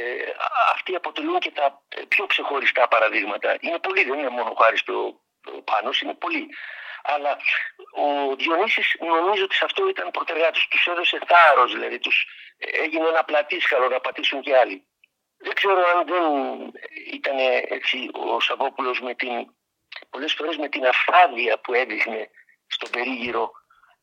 αυτοί 0.73 0.95
αποτελούν 0.95 1.39
και 1.39 1.51
τα 1.51 1.83
πιο 2.09 2.27
ξεχωριστά 2.27 2.89
παραδείγματα. 2.89 3.57
Είναι 3.61 3.79
πολλοί, 3.79 4.05
δεν 4.05 4.19
είναι 4.19 4.29
μόνο 4.29 4.51
ο 4.51 4.63
Χάρης 4.63 4.83
και 4.83 4.91
ο, 4.91 5.21
ο 5.57 5.63
Πάνος, 5.63 6.01
είναι 6.01 6.15
πολλοί. 6.15 6.49
Αλλά 7.03 7.37
ο 7.95 8.37
Διονύσης 8.37 8.97
νομίζω 9.01 9.45
ότι 9.45 9.55
σε 9.55 9.65
αυτό 9.65 9.89
ήταν 9.89 10.11
πρωτεργάτης. 10.11 10.69
Τους 10.69 10.87
έδωσε 10.87 11.19
θάρρος, 11.27 11.73
δηλαδή 11.73 11.99
τους 11.99 12.27
έγινε 12.59 13.09
ένα 13.09 13.25
πλατήσκαλο 13.25 13.89
να 13.89 14.01
πατήσουν 14.01 14.41
και 14.41 14.57
άλλοι. 14.57 14.87
Δεν 15.39 15.55
ξέρω 15.55 15.83
αν 15.95 16.07
δεν 16.07 16.25
ήταν 17.13 17.37
έτσι 17.69 18.11
ο 18.13 18.41
Σαββόπουλος 18.41 19.01
με 19.01 19.15
την, 19.15 19.33
πολλές 20.11 20.35
φορές 20.35 20.57
με 20.57 20.69
την 20.69 20.87
αφάδεια 20.87 21.59
που 21.59 21.75
έδειχνε 21.75 22.31
στον 22.67 22.91
περίγυρο 22.91 23.51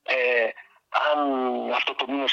ε, 0.03 0.49
αν 0.89 1.19
αυτό 1.71 1.95
το, 1.95 2.05
μήνυμα, 2.07 2.27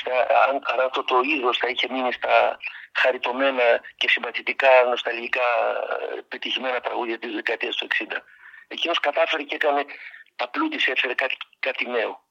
αν, 0.49 0.61
αν 0.63 0.81
αυτό 0.81 1.05
το 1.05 1.21
είδος 1.25 1.59
θα 1.59 1.69
είχε 1.69 1.89
μείνει 1.91 2.13
στα 2.13 2.59
χαριτωμένα 2.93 3.81
και 3.97 4.09
συμπαθητικά, 4.09 4.85
νοσταλγικά, 4.85 5.49
πετυχημένα 6.29 6.81
τραγούδια 6.81 7.19
της 7.19 7.33
δεκαετίας 7.35 7.77
του 7.77 7.87
60. 7.87 8.17
Εκείνος 8.69 9.01
κατάφερε 9.01 9.43
και 9.43 9.55
έκανε 9.55 9.85
τα 10.37 10.49
πλούτη 10.49 10.77
έφερε 10.91 11.15
κάτι, 11.15 11.37
κάτι 11.59 11.89
νέο. 11.89 12.23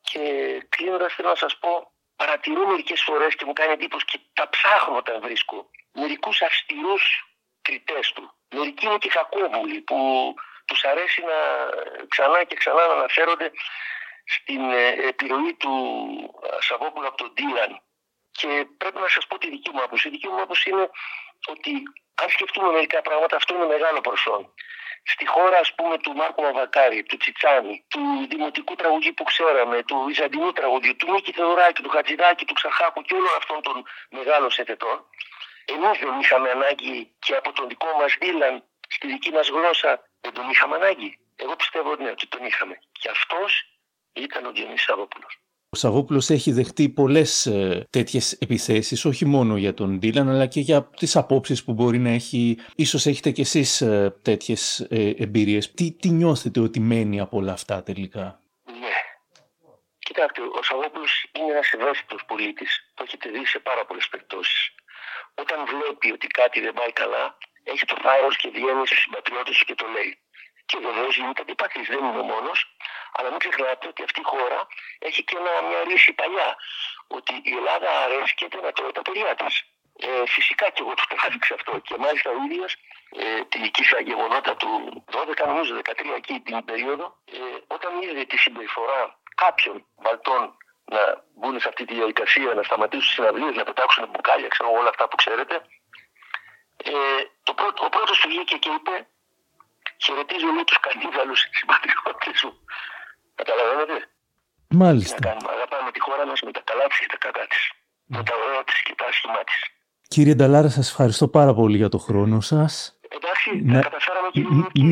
Και 0.00 0.22
κλείνοντας 0.68 1.14
θέλω 1.14 1.28
να 1.28 1.34
σας 1.34 1.58
πω, 1.58 1.92
παρατηρώ 2.16 2.66
μερικές 2.66 3.02
φορές 3.02 3.34
και 3.34 3.44
μου 3.44 3.52
κάνει 3.52 3.72
εντύπωση 3.72 4.04
και 4.04 4.18
τα 4.32 4.48
ψάχνω 4.48 4.96
όταν 4.96 5.20
βρίσκω 5.20 5.70
μερικούς 5.92 6.42
αυστηρούς 6.42 7.02
κριτές 7.62 8.12
του. 8.12 8.32
Μερικοί 8.54 8.86
είναι 8.86 8.98
και 8.98 9.08
κακόβουλοι 9.08 9.80
που 9.80 10.34
τους 10.68 10.84
αρέσει 10.84 11.20
να 11.30 11.38
ξανά 12.08 12.44
και 12.44 12.56
ξανά 12.62 12.86
να 12.86 12.92
αναφέρονται 12.92 13.50
στην 14.36 14.62
ε, 14.70 14.88
επιρροή 15.12 15.54
του 15.62 15.74
ε, 16.42 16.48
Σαββόπουλου 16.66 17.06
από 17.06 17.16
τον 17.16 17.32
Ντίλαν. 17.34 17.72
Και 18.38 18.66
πρέπει 18.80 18.98
να 18.98 19.08
σας 19.08 19.26
πω 19.26 19.38
τη 19.38 19.48
δική 19.50 19.70
μου 19.74 19.82
άποψη. 19.82 20.08
Η 20.08 20.10
δική 20.10 20.28
μου 20.28 20.40
άποψη 20.42 20.70
είναι 20.70 20.90
ότι 21.46 21.72
αν 22.22 22.28
σκεφτούμε 22.28 22.72
μερικά 22.72 23.02
πράγματα 23.02 23.36
αυτό 23.36 23.54
είναι 23.54 23.66
μεγάλο 23.66 24.00
προσόν. 24.00 24.52
Στη 25.12 25.26
χώρα 25.26 25.58
ας 25.58 25.74
πούμε 25.74 25.98
του 25.98 26.12
Μάρκου 26.14 26.42
Μαβακάρη, 26.42 27.02
του 27.02 27.16
Τσιτσάνη, 27.16 27.84
του 27.88 28.00
δημοτικού 28.30 28.74
τραγουδί 28.74 29.12
που 29.12 29.24
ξέραμε, 29.24 29.82
του 29.82 29.96
Βυζαντινού 30.06 30.52
τραγουδιού, 30.52 30.96
του 30.96 31.10
Μίκη 31.10 31.32
Θεοδωράκη, 31.32 31.82
του 31.82 31.88
Χατζηδάκη, 31.88 32.44
του 32.44 32.54
Ξαχάκου 32.54 33.02
και 33.02 33.14
όλων 33.14 33.34
αυτών 33.36 33.62
των 33.62 33.84
μεγάλων 34.10 34.50
σετετών, 34.50 35.04
εμείς 35.64 35.98
δεν 35.98 36.20
είχαμε 36.20 36.50
ανάγκη 36.50 37.16
και 37.18 37.34
από 37.36 37.52
τον 37.52 37.68
δικό 37.68 37.96
μας 38.00 38.16
Δίλαν 38.20 38.64
στη 38.88 39.06
δική 39.06 39.30
μας 39.30 39.48
γλώσσα 39.48 40.07
δεν 40.20 40.32
τον 40.32 40.50
είχαμε 40.50 40.74
ανάγκη. 40.74 41.18
Εγώ 41.36 41.56
πιστεύω 41.56 41.96
ναι, 41.96 42.10
ότι 42.10 42.26
τον 42.26 42.44
είχαμε. 42.44 42.78
Και 42.92 43.08
αυτός 43.10 43.50
ήταν 44.12 44.44
ο 44.46 44.52
Διονύσης 44.52 44.82
Σαββόπουλος. 44.82 45.38
Ο 45.70 45.76
Σαββόπουλος 45.76 46.30
έχει 46.30 46.52
δεχτεί 46.52 46.88
πολλές 46.88 47.46
ε, 47.46 47.86
τέτοιες 47.90 48.32
επιθέσεις, 48.32 49.04
όχι 49.04 49.24
μόνο 49.24 49.56
για 49.56 49.74
τον 49.74 49.98
Ντίλαν, 49.98 50.28
αλλά 50.28 50.46
και 50.46 50.60
για 50.60 50.90
τις 50.96 51.16
απόψεις 51.16 51.64
που 51.64 51.72
μπορεί 51.72 51.98
να 51.98 52.10
έχει. 52.10 52.58
Ίσως 52.76 53.06
έχετε 53.06 53.30
κι 53.30 53.40
εσείς 53.40 53.80
ε, 53.80 54.16
τέτοιες 54.22 54.80
ε, 54.80 55.14
εμπειρίες. 55.18 55.72
Τι, 55.72 55.92
τι 55.92 56.08
νιώθετε 56.08 56.60
ότι 56.60 56.80
μένει 56.80 57.20
από 57.20 57.36
όλα 57.36 57.52
αυτά 57.52 57.82
τελικά; 57.82 58.40
Ναι. 58.64 58.96
Κοιτάξτε, 59.98 60.40
ο 60.42 60.62
Σαββόπουλος 60.62 61.26
είναι 61.38 61.52
ένας 61.52 61.72
ευαίσθητος 61.72 62.24
πολίτης. 62.26 62.92
Το 62.94 63.02
έχετε 63.06 63.30
δει 63.30 63.46
σε 63.46 63.58
πάρα 63.58 63.84
πολλές 63.86 64.08
περιπτώσεις. 64.08 64.74
Όταν 65.42 65.58
βλέπει 65.72 66.12
ότι 66.12 66.26
κάτι 66.26 66.60
δεν 66.60 66.72
πάει 66.78 66.92
καλά, 66.92 67.24
έχει 67.64 67.84
το 67.84 67.96
θάρρος 68.02 68.36
και 68.36 68.48
βγαίνει 68.48 68.86
στους 68.86 69.00
συμπατριώτες 69.02 69.64
και 69.66 69.74
το 69.74 69.86
λέει. 69.94 70.12
Και 70.66 70.78
βεβαίως 70.86 71.16
γίνεται 71.16 71.42
αντιπαθή, 71.42 71.80
δεν 71.92 72.04
είναι 72.04 72.18
ο 72.24 72.26
μόνος. 72.32 72.58
Αλλά 73.16 73.28
μην 73.30 73.38
ξεχνάτε 73.38 73.88
ότι 73.88 74.02
αυτή 74.02 74.20
η 74.20 74.26
χώρα 74.32 74.66
έχει 74.98 75.20
και 75.24 75.36
ένα, 75.40 75.52
μια 75.68 75.80
ρίση 75.88 76.12
παλιά. 76.12 76.50
Ότι 77.16 77.32
η 77.50 77.52
Ελλάδα 77.58 77.90
αρέσκεται 78.04 78.58
να 78.64 78.72
τρώει 78.72 78.92
τα 78.98 79.02
παιδιά 79.02 79.34
της. 79.34 79.54
Ε, 80.06 80.26
φυσικά 80.26 80.66
και 80.70 80.80
εγώ 80.84 80.94
του 80.94 81.04
το 81.08 81.14
είχα 81.16 81.28
δείξει 81.28 81.52
αυτό. 81.58 81.72
Και 81.86 81.96
μάλιστα 82.04 82.30
ο 82.30 82.38
ίδιος 82.46 82.72
ε, 83.22 83.44
τη 83.50 83.58
δική 83.64 83.84
στα 83.84 84.00
γεγονότα 84.00 84.56
του 84.56 84.70
12, 85.12 85.46
νομίζω 85.46 85.72
13 85.76 86.16
εκεί 86.16 86.34
την 86.40 86.64
περίοδο, 86.64 87.06
ε, 87.32 87.38
όταν 87.66 87.90
είδε 88.02 88.24
τη 88.24 88.36
συμπεριφορά 88.36 89.00
κάποιων 89.34 89.86
βαλτών 89.96 90.56
να 90.94 91.02
μπουν 91.36 91.54
σε 91.60 91.68
αυτή 91.68 91.82
τη 91.88 91.94
διαδικασία, 91.94 92.50
να 92.58 92.62
σταματήσουν 92.68 93.06
τις 93.06 93.14
συναυλίες, 93.16 93.54
να 93.60 93.64
πετάξουν 93.68 94.02
μπουκάλια, 94.10 94.48
ξέρω 94.54 94.68
όλα 94.80 94.88
αυτά 94.88 95.04
που 95.08 95.16
ξέρετε. 95.22 95.54
Ε, 96.90 96.92
το 97.46 97.52
πρώτο, 97.58 97.78
ο 97.88 97.90
πρώτος 97.96 98.16
του 98.20 98.28
βγήκε 98.32 98.56
και 98.62 98.70
είπε 98.76 98.94
χαιρετίζω 100.04 100.48
με 100.58 100.62
τους 100.68 100.78
καρνίβαλους 100.84 101.40
συμπατριώτες 101.58 102.38
σου. 102.42 102.50
Καταλαβαίνετε; 103.40 103.96
Μάλιστα. 104.82 105.16
Να 105.20 105.26
κάνουμε, 105.28 105.50
αγαπάμε 105.56 105.90
τη 105.90 106.00
χώρα 106.00 106.26
μας 106.26 106.40
με 106.46 106.50
τα 106.56 106.62
καλά 106.70 106.86
της 106.90 106.98
και 107.00 107.06
τα 107.12 107.18
κακά 107.24 107.46
της. 107.46 107.62
Με 108.06 108.22
τα 108.28 108.34
ωραία 108.42 108.64
της 108.64 108.82
και 108.82 108.94
τα 108.96 109.04
άσχημά 109.10 109.42
της. 109.48 109.58
Κύριε 110.08 110.34
Νταλάρα, 110.34 110.68
σας 110.68 110.88
ευχαριστώ 110.90 111.28
πάρα 111.28 111.54
πολύ 111.54 111.76
για 111.76 111.88
το 111.88 111.98
χρόνο 111.98 112.40
σας. 112.40 112.98
Εντάξει, 113.16 113.48
να... 113.64 113.74
τα 113.74 113.88
καταφέραμε 113.88 114.28
και 114.32 114.40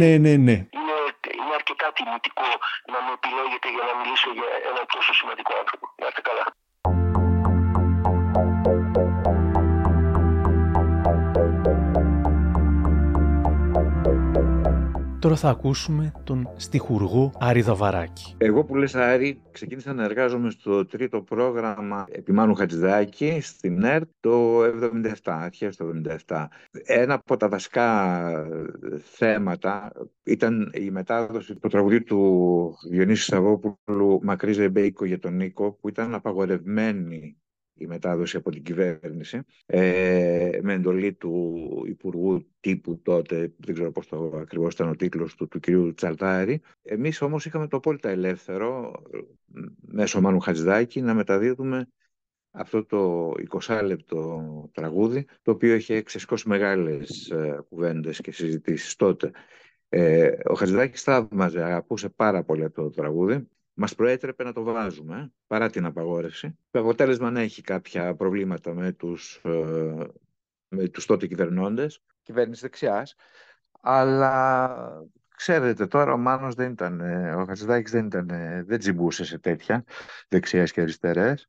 Ναι, 0.00 0.16
ναι, 0.24 0.34
ναι. 0.46 0.56
Είναι, 0.78 0.95
είναι 1.38 1.54
αρκετά 1.60 1.86
τιμητικό 1.96 2.50
να 2.92 2.98
με 3.04 3.10
επιλέγετε 3.18 3.68
για 3.74 3.84
να 3.88 3.92
μιλήσω 3.98 4.30
για 4.38 4.48
ένα 4.70 4.82
τόσο 4.94 5.12
σημαντικό 5.20 5.52
άνθρωπο. 5.62 5.84
Να 6.00 6.06
είστε 6.08 6.20
καλά. 6.28 6.46
Τώρα 15.26 15.38
θα 15.38 15.48
ακούσουμε 15.48 16.12
τον 16.24 16.48
στιχουργό 16.56 17.32
Άρη 17.38 17.62
Δαβαράκη. 17.62 18.34
Εγώ 18.38 18.64
που 18.64 18.74
λες 18.74 18.94
Άρη, 18.94 19.40
ξεκίνησα 19.50 19.92
να 19.92 20.04
εργάζομαι 20.04 20.50
στο 20.50 20.86
τρίτο 20.86 21.22
πρόγραμμα 21.22 22.06
Επιμάνου 22.10 22.54
Χατζηδάκη 22.54 23.38
στην 23.40 23.84
ΕΡΤ 23.84 24.08
το 24.20 24.62
77, 24.64 25.14
αρχές 25.24 25.76
το 25.76 25.86
77. 26.26 26.46
Ένα 26.84 27.14
από 27.14 27.36
τα 27.36 27.48
βασικά 27.48 28.48
θέματα 29.02 29.92
ήταν 30.22 30.70
η 30.74 30.90
μετάδοση 30.90 31.54
του 31.54 31.68
τραγουδίου 31.68 32.02
του 32.04 32.74
Διονύσης 32.90 33.24
Σαββόπουλου 33.24 34.20
«Μακρύζε 34.22 34.68
Μπέικο 34.68 35.04
για 35.04 35.18
τον 35.18 35.36
Νίκο» 35.36 35.72
που 35.72 35.88
ήταν 35.88 36.14
απαγορευμένη 36.14 37.36
η 37.78 37.86
μετάδοση 37.86 38.36
από 38.36 38.50
την 38.50 38.62
κυβέρνηση 38.62 39.40
ε, 39.66 40.58
με 40.62 40.72
εντολή 40.72 41.12
του 41.12 41.84
Υπουργού 41.86 42.46
τύπου 42.60 43.00
τότε, 43.02 43.54
δεν 43.56 43.74
ξέρω 43.74 43.92
πώς 43.92 44.06
το 44.06 44.36
ακριβώς 44.36 44.74
ήταν 44.74 44.88
ο 44.88 44.96
τίτλος 44.96 45.34
του, 45.34 45.48
του 45.48 45.60
κυρίου 45.60 45.94
Τσαλτάρη. 45.94 46.60
Εμείς 46.82 47.20
όμως 47.20 47.46
είχαμε 47.46 47.68
το 47.68 47.76
απόλυτα 47.76 48.08
ελεύθερο 48.08 48.92
μέσω 49.80 50.20
Μάνου 50.20 50.40
Χατζηδάκη 50.40 51.00
να 51.00 51.14
μεταδίδουμε 51.14 51.88
αυτό 52.50 52.84
το 52.84 53.32
20 53.66 53.80
λεπτό 53.84 54.70
τραγούδι, 54.72 55.26
το 55.42 55.50
οποίο 55.50 55.74
είχε 55.74 56.02
ξεσκώσει 56.02 56.48
μεγάλες 56.48 57.30
ε, 57.30 57.64
κουβέντες 57.68 58.20
και 58.20 58.32
συζητήσεις 58.32 58.96
τότε. 58.96 59.30
Ε, 59.88 60.30
ο 60.44 60.54
Χατζηδάκης 60.54 61.02
θαύμαζε, 61.02 61.62
αγαπούσε 61.62 62.08
πάρα 62.08 62.42
πολύ 62.44 62.70
το 62.70 62.90
τραγούδι 62.90 63.48
μας 63.76 63.94
προέτρεπε 63.94 64.44
να 64.44 64.52
το 64.52 64.62
βάζουμε 64.62 65.32
παρά 65.46 65.70
την 65.70 65.84
απαγόρευση. 65.84 66.58
Το 66.70 66.80
αποτέλεσμα 66.80 67.30
να 67.30 67.40
έχει 67.40 67.62
κάποια 67.62 68.14
προβλήματα 68.14 68.74
με 68.74 68.92
τους, 68.92 69.40
ε, 69.44 70.06
με 70.68 70.88
τους 70.88 71.06
τότε 71.06 71.26
κυβερνώντες, 71.26 72.02
κυβέρνηση 72.22 72.60
δεξιάς, 72.60 73.14
αλλά 73.80 75.02
ξέρετε 75.36 75.86
τώρα 75.86 76.12
ο 76.12 76.16
Μάνος 76.16 76.54
δεν 76.54 76.70
ήταν, 76.72 77.00
ο 77.34 77.44
Χατζηδάκης 77.44 77.92
δεν, 77.92 78.06
ήταν, 78.06 78.26
δεν 78.66 78.78
τζιμπούσε 78.78 79.24
σε 79.24 79.38
τέτοια 79.38 79.84
δεξιές 80.28 80.72
και 80.72 80.80
αριστερές. 80.80 81.48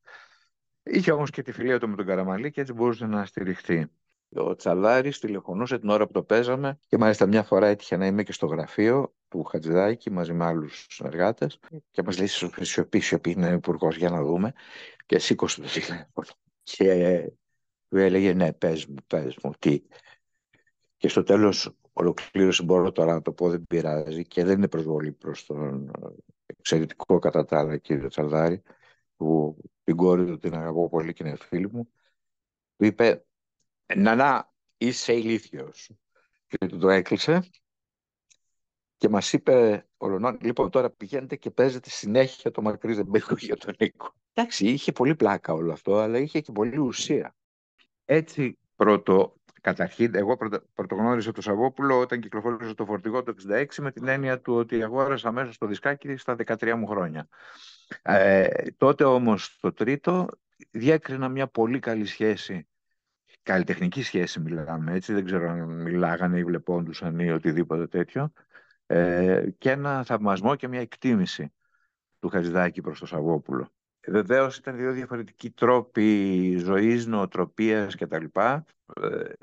Είχε 0.83 1.11
όμως 1.11 1.29
και 1.29 1.41
τη 1.41 1.51
φιλία 1.51 1.79
του 1.79 1.89
με 1.89 1.95
τον 1.95 2.05
Καραμαλή 2.05 2.51
και 2.51 2.61
έτσι 2.61 2.73
μπορούσε 2.73 3.05
να 3.05 3.25
στηριχθεί. 3.25 3.87
Ο 4.35 4.55
Τσαλάρης 4.55 5.19
τηλεφωνούσε 5.19 5.79
την 5.79 5.89
ώρα 5.89 6.05
που 6.05 6.11
το 6.11 6.23
παίζαμε 6.23 6.79
και 6.87 6.97
μάλιστα 6.97 7.25
μια 7.25 7.43
φορά 7.43 7.67
έτυχε 7.67 7.97
να 7.97 8.05
είμαι 8.05 8.23
και 8.23 8.31
στο 8.31 8.45
γραφείο 8.45 9.13
του 9.29 9.43
Χατζηδάκη 9.43 10.11
μαζί 10.11 10.33
με 10.33 10.45
άλλους 10.45 10.99
εργάτες 11.03 11.59
και 11.91 12.03
μας 12.03 12.17
λέει: 12.17 12.27
Σιωπή, 12.61 12.99
σιωπή, 12.99 13.31
είναι 13.31 13.49
υπουργός 13.49 13.97
για 13.97 14.09
να 14.09 14.23
δούμε. 14.23 14.53
Και 15.05 15.19
σήκωσε 15.19 15.61
το 15.61 15.67
τηλέφωνο. 15.67 16.27
Και 16.63 17.31
του 17.89 17.97
έλεγε: 17.97 18.33
Ναι, 18.33 18.53
πες 18.53 18.85
μου, 18.85 18.95
πες 19.07 19.37
μου, 19.43 19.51
τι. 19.59 19.81
Και 20.97 21.07
στο 21.07 21.23
τέλος 21.23 21.77
ολοκλήρωσε, 21.93 22.63
μπορώ 22.63 22.91
τώρα 22.91 23.13
να 23.13 23.21
το 23.21 23.31
πω, 23.31 23.49
δεν 23.49 23.67
πειράζει 23.67 24.27
και 24.27 24.43
δεν 24.43 24.57
είναι 24.57 24.67
προσβολή 24.67 25.11
προς 25.11 25.45
τον 25.45 25.91
εξαιρετικό 26.45 27.19
κατά 27.19 27.45
τα 27.45 27.59
άλλα 27.59 27.77
κύριο 27.77 28.07
Τσαλδάρη, 28.07 28.61
που 29.15 29.57
την 29.83 29.95
κόρη 29.95 30.25
του 30.25 30.37
την 30.37 30.55
αγαπώ 30.55 30.89
πολύ 30.89 31.13
και 31.13 31.23
είναι 31.27 31.35
φίλη 31.35 31.71
μου. 31.71 31.89
Του 32.77 32.85
είπε: 32.85 33.25
Νανά, 33.95 34.53
είσαι 34.77 35.13
ηλίθιος. 35.13 35.91
Και 36.47 36.65
του 36.65 36.77
το 36.77 36.89
έκλεισε 36.89 37.49
και 38.97 39.09
μας 39.09 39.33
είπε 39.33 39.85
ολονών, 39.97 40.37
λοιπόν 40.41 40.69
τώρα 40.69 40.89
πηγαίνετε 40.89 41.35
και 41.35 41.51
παίζετε 41.51 41.89
συνέχεια 41.89 42.51
το 42.51 42.61
μακρύ 42.61 42.93
Ζεμπέκο 42.93 43.35
για 43.47 43.57
τον 43.57 43.73
Νίκο. 43.79 44.13
Εντάξει, 44.33 44.65
είχε 44.65 44.91
πολύ 44.91 45.15
πλάκα 45.15 45.53
όλο 45.53 45.71
αυτό, 45.71 45.97
αλλά 45.97 46.17
είχε 46.17 46.41
και 46.41 46.51
πολύ 46.51 46.77
ουσία. 46.77 47.35
Έτσι 48.05 48.57
πρώτο, 48.75 49.35
καταρχήν, 49.61 50.15
εγώ 50.15 50.37
πρωτογνώρισα 50.73 51.31
το 51.31 51.41
Σαββόπουλο 51.41 51.99
όταν 51.99 52.19
κυκλοφόρησε 52.19 52.73
το 52.73 52.85
φορτηγό 52.85 53.23
το 53.23 53.33
66 53.49 53.65
με 53.77 53.91
την 53.91 54.07
έννοια 54.07 54.41
του 54.41 54.53
ότι 54.53 54.83
αγόρασα 54.83 55.31
μέσα 55.31 55.51
στο 55.51 55.67
δισκάκι 55.67 56.15
στα 56.15 56.35
13 56.45 56.73
μου 56.77 56.87
χρόνια. 56.87 57.27
Ε, 58.01 58.47
τότε 58.77 59.03
όμως 59.03 59.57
το 59.59 59.73
τρίτο 59.73 60.27
διέκρινα 60.71 61.29
μια 61.29 61.47
πολύ 61.47 61.79
καλή 61.79 62.05
σχέση 62.05 62.67
καλλιτεχνική 63.47 64.03
σχέση 64.03 64.39
μιλάμε, 64.39 64.93
έτσι, 64.93 65.13
δεν 65.13 65.25
ξέρω 65.25 65.49
αν 65.49 65.81
μιλάγανε 65.81 66.37
ή 66.37 66.43
βλεπόντουσαν 66.43 67.19
ή 67.19 67.31
οτιδήποτε 67.31 67.87
τέτοιο, 67.87 68.33
ε, 68.87 69.49
και 69.57 69.71
ένα 69.71 70.03
θαυμασμό 70.03 70.55
και 70.55 70.67
μια 70.67 70.79
εκτίμηση 70.79 71.53
του 72.19 72.29
Χατζηδάκη 72.29 72.81
προς 72.81 72.99
το 72.99 73.05
Σαββόπουλο. 73.05 73.69
βεβαίως 74.07 74.57
ήταν 74.57 74.75
δύο 74.75 74.91
διαφορετικοί 74.91 75.49
τρόποι 75.49 76.57
ζωής, 76.57 77.05
νοοτροπίας 77.05 77.95
κτλ. 77.95 78.25
Ε, 78.35 79.33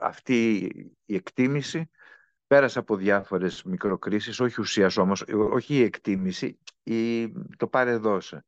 αυτή 0.00 0.56
η 1.04 1.14
εκτίμηση 1.14 1.90
πέρασε 2.46 2.78
από 2.78 2.96
διάφορες 2.96 3.62
μικροκρίσεις, 3.62 4.40
όχι 4.40 4.60
ουσίας 4.60 4.96
όμως, 4.96 5.24
όχι 5.52 5.74
η 5.74 5.82
εκτίμηση, 5.82 6.58
η, 6.82 7.28
το 7.56 7.66
πάρε 7.66 7.96
δώσε. 7.96 8.44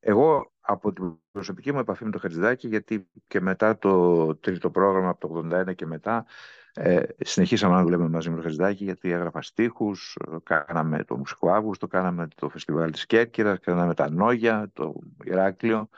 Εγώ 0.00 0.52
από 0.60 0.92
την 0.92 1.18
προσωπική 1.30 1.72
μου 1.72 1.78
επαφή 1.78 2.04
με 2.04 2.10
το 2.10 2.18
Χατζηδάκη, 2.18 2.68
γιατί 2.68 3.08
και 3.26 3.40
μετά 3.40 3.78
το 3.78 4.36
τρίτο 4.36 4.70
πρόγραμμα 4.70 5.08
από 5.08 5.28
το 5.28 5.56
81 5.56 5.74
και 5.74 5.86
μετά, 5.86 6.26
ε, 6.76 7.02
συνεχίσαμε 7.18 7.74
να 7.74 7.82
δουλεύουμε 7.82 8.08
μαζί 8.08 8.30
με 8.30 8.36
το 8.36 8.42
Χατζηδάκη, 8.42 8.84
γιατί 8.84 9.10
έγραφα 9.10 9.42
στίχους, 9.42 10.16
κάναμε 10.42 11.04
το 11.04 11.16
Μουσικό 11.16 11.50
Αύγουστο, 11.50 11.86
κάναμε 11.86 12.28
το 12.34 12.48
Φεστιβάλ 12.48 12.90
της 12.90 13.06
Κέρκυρας, 13.06 13.58
κάναμε 13.60 13.94
τα 13.94 14.10
Νόγια, 14.10 14.70
το 14.72 14.94
Ηράκλειο, 15.24 15.88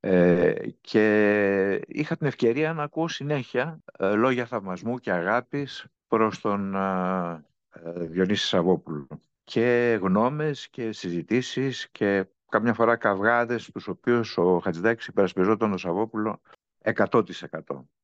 ε, 0.00 0.54
και 0.80 1.84
είχα 1.86 2.16
την 2.16 2.26
ευκαιρία 2.26 2.72
να 2.72 2.82
ακούω 2.82 3.08
συνέχεια 3.08 3.80
ε, 3.98 4.12
λόγια 4.12 4.46
θαυμασμού 4.46 4.98
και 4.98 5.12
αγάπης 5.12 5.86
προς 6.08 6.40
τον 6.40 6.74
ε, 6.74 7.44
ε 7.70 8.06
Διονύση 8.06 8.46
Σαββόπουλο. 8.46 9.06
Και 9.44 9.98
γνώμες 10.02 10.68
και 10.68 10.92
συζητήσεις 10.92 11.88
και 11.90 12.26
καμιά 12.48 12.74
φορά 12.74 12.96
καυγάδες 12.96 13.70
τους 13.70 13.88
οποίους 13.88 14.36
ο 14.38 14.58
Χατζηδάκης 14.58 15.06
υπερασπιζόταν 15.06 15.68
τον 15.68 15.78
Σαββόπουλο 15.78 16.40
100%. 16.82 17.22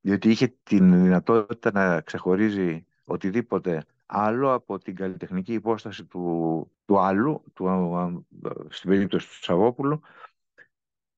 Διότι 0.00 0.30
είχε 0.30 0.56
την 0.62 1.02
δυνατότητα 1.02 1.70
να 1.72 2.00
ξεχωρίζει 2.00 2.86
οτιδήποτε 3.04 3.84
άλλο 4.06 4.52
από 4.52 4.78
την 4.78 4.94
καλλιτεχνική 4.94 5.52
υπόσταση 5.52 6.04
του, 6.04 6.70
του 6.84 6.98
άλλου, 6.98 7.42
του, 7.54 8.26
στην 8.68 8.90
περίπτωση 8.90 9.28
του 9.28 9.44
Σαββόπουλου, 9.44 10.00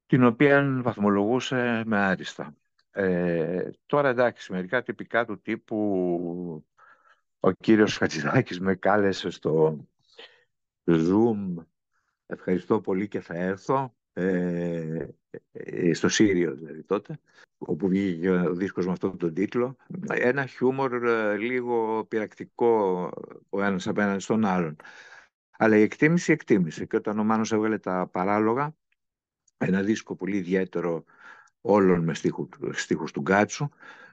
την 0.07 0.25
οποία 0.25 0.81
βαθμολογούσε 0.83 1.83
με 1.87 1.99
άριστα. 1.99 2.55
Ε, 2.91 3.71
τώρα 3.87 4.09
εντάξει, 4.09 4.53
μερικά 4.53 4.83
τυπικά 4.83 5.25
του 5.25 5.41
τύπου 5.41 6.65
ο 7.41 7.51
κύριος 7.51 7.97
Χατζηδάκης 7.97 8.61
με 8.61 8.75
κάλεσε 8.75 9.31
στο 9.31 9.87
Zoom 10.85 11.55
ευχαριστώ 12.27 12.81
πολύ 12.81 13.09
και 13.09 13.21
θα 13.21 13.35
έρθω 13.35 13.95
ε, 14.19 15.09
ε, 15.53 15.95
στο 15.95 16.09
Σύριο 16.09 16.55
δηλαδή 16.55 16.83
τότε 16.83 17.19
όπου 17.59 17.89
βγήκε 17.89 18.31
ο 18.31 18.55
δίσκος 18.55 18.87
με 18.87 18.93
αυτόν 18.93 19.17
τον 19.17 19.35
τίτλο. 19.35 19.77
Ένα 20.09 20.47
χιούμορ 20.47 21.05
ε, 21.05 21.37
λίγο 21.37 22.05
πειρακτικό 22.05 23.11
ο 23.49 23.63
ένας 23.63 23.87
απέναντι 23.87 24.21
στον 24.21 24.45
άλλον. 24.45 24.77
Αλλά 25.59 25.77
η 25.77 25.83
εκτίμηση 25.83 26.33
εκτίμησε 26.33 26.85
και 26.85 26.97
όταν 26.97 27.19
ο 27.19 27.25
Μάνος 27.25 27.53
έβγαλε 27.53 27.79
τα 27.79 28.09
παράλογα 28.13 28.75
ένα 29.59 29.83
δίσκο 29.83 30.15
πολύ 30.15 30.37
ιδιαίτερο 30.37 31.05
όλων 31.61 32.05
με 32.05 32.15
στίχους, 32.15 32.49
στίχους 32.73 33.13
του 33.13 33.21
Γκάτσου 33.21 33.69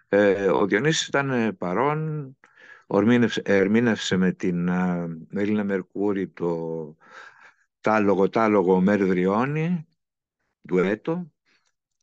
ε, 0.10 0.48
ο 0.48 0.66
Διονύσης 0.66 1.08
ήταν 1.08 1.58
παρόν 1.58 2.30
ερμήνευσε 3.44 4.16
με 4.16 4.32
την 4.32 4.70
Έλληνα 5.34 5.64
Μερκούρη 5.64 6.28
το 6.28 6.96
τάλογο 7.82 8.30
τάλογο 8.30 8.82
Μερδριώνη, 8.82 9.88
ντουέτο 10.66 11.32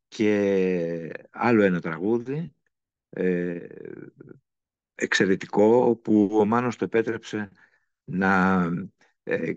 και 0.09 1.29
άλλο 1.31 1.63
ένα 1.63 1.81
τραγούδι 1.81 2.55
ε, 3.11 3.67
εξαιρετικό 4.95 5.97
που 5.97 6.31
ο 6.33 6.45
Μάνος 6.45 6.77
το 6.77 6.85
επέτρεψε 6.85 7.51
να 8.05 8.63
ε, 9.23 9.53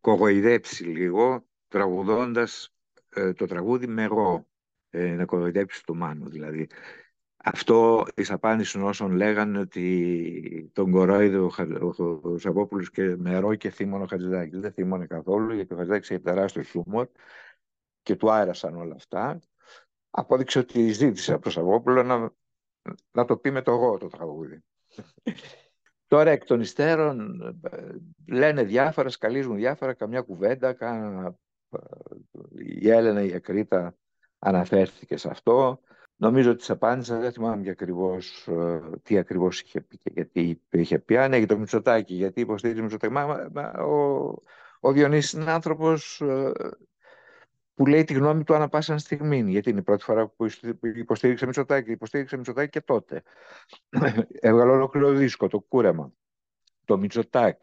κογοϊδέψει 0.00 0.84
λίγο 0.84 1.46
τραγουδώντας 1.68 2.74
ε, 3.08 3.32
το 3.32 3.46
τραγούδι 3.46 3.86
με 3.86 4.02
εγώ 4.02 4.46
ε, 4.90 5.14
να 5.14 5.24
κογοϊδέψει 5.24 5.84
το 5.84 5.94
Μάνο 5.94 6.28
δηλαδή 6.28 6.68
αυτό 7.46 8.06
εις 8.14 8.30
απάντηση 8.30 8.78
όσων 8.78 9.12
λέγανε 9.12 9.58
ότι 9.58 10.70
τον 10.72 10.90
κορόιδε 10.90 11.36
ο, 11.36 11.52
ο, 12.22 12.38
Σαββόπουλος 12.38 12.90
και 12.90 13.16
μερό 13.16 13.54
και 13.54 13.70
θύμωνο 13.70 14.02
ο 14.02 14.06
Χατζηδάκης. 14.06 14.60
Δεν 14.60 14.72
θύμωνε 14.72 15.06
καθόλου 15.06 15.54
γιατί 15.54 15.74
ο 15.74 15.76
Χατζηδάκης 15.76 16.10
είχε 16.10 16.18
τεράστιο 16.18 16.62
χιούμορ 16.62 17.08
και 18.04 18.16
του 18.16 18.30
άρασαν 18.30 18.76
όλα 18.76 18.94
αυτά. 18.94 19.40
Απόδειξε 20.10 20.58
ότι 20.58 20.88
ζήτησε 20.90 21.32
από 21.32 21.42
τον 21.42 21.52
Σαββόπουλο 21.52 22.02
να, 22.02 22.32
να 23.10 23.24
το 23.24 23.36
πει 23.36 23.50
με 23.50 23.62
το 23.62 23.72
εγώ 23.72 23.98
το 23.98 24.06
τραγούδι. 24.06 24.64
Τώρα 26.06 26.30
εκ 26.30 26.44
των 26.44 26.60
υστέρων 26.60 27.40
λένε 28.28 28.62
διάφορα, 28.62 29.08
σκαλίζουν 29.08 29.56
διάφορα, 29.56 29.94
καμιά 29.94 30.20
κουβέντα. 30.20 30.72
Κάνα... 30.72 31.38
Η 32.56 32.90
Έλενα 32.90 33.22
η 33.22 33.32
Ακρίτα 33.32 33.96
αναφέρθηκε 34.38 35.16
σε 35.16 35.28
αυτό. 35.28 35.80
Νομίζω 36.16 36.50
ότι 36.50 36.64
τη 36.64 36.72
απάντησα, 36.72 37.18
δεν 37.18 37.32
θυμάμαι 37.32 37.62
και 37.62 37.70
ακριβώς, 37.70 38.48
ε, 38.48 38.80
τι 39.02 39.18
ακριβώς 39.18 39.60
είχε 39.60 39.80
πει 39.80 39.98
και 39.98 40.10
γιατί 40.14 40.62
είχε 40.70 40.98
πει. 40.98 41.16
Αν 41.16 41.32
έχει 41.32 41.46
το 41.46 41.58
Μητσοτάκι, 41.58 42.14
γιατί 42.14 42.40
υποστηρίζει 42.40 42.82
Μητσοτάκι. 42.82 43.12
Μα, 43.12 43.48
μα, 43.52 43.70
ο, 43.70 44.32
ο 44.80 44.92
Διονύσης 44.92 45.32
είναι 45.32 45.50
άνθρωπος 45.50 46.20
ε, 46.20 46.52
που 47.74 47.86
λέει 47.86 48.04
τη 48.04 48.14
γνώμη 48.14 48.44
του 48.44 48.54
ανά 48.54 48.68
πάσα 48.68 48.98
στιγμή. 48.98 49.50
Γιατί 49.50 49.70
είναι 49.70 49.78
η 49.78 49.82
πρώτη 49.82 50.04
φορά 50.04 50.28
που 50.28 50.46
υποστήριξε 50.80 51.46
Μητσοτάκι. 51.46 51.90
Υποστήριξε 51.90 52.36
Μητσοτάκι 52.36 52.70
και 52.70 52.80
τότε. 52.80 53.22
Έβγαλε 54.40 54.70
ολόκληρο 54.70 55.12
δίσκο, 55.12 55.48
το 55.48 55.60
κούρεμα. 55.60 56.12
Το 56.84 56.98
Μητσοτάκ. 56.98 57.62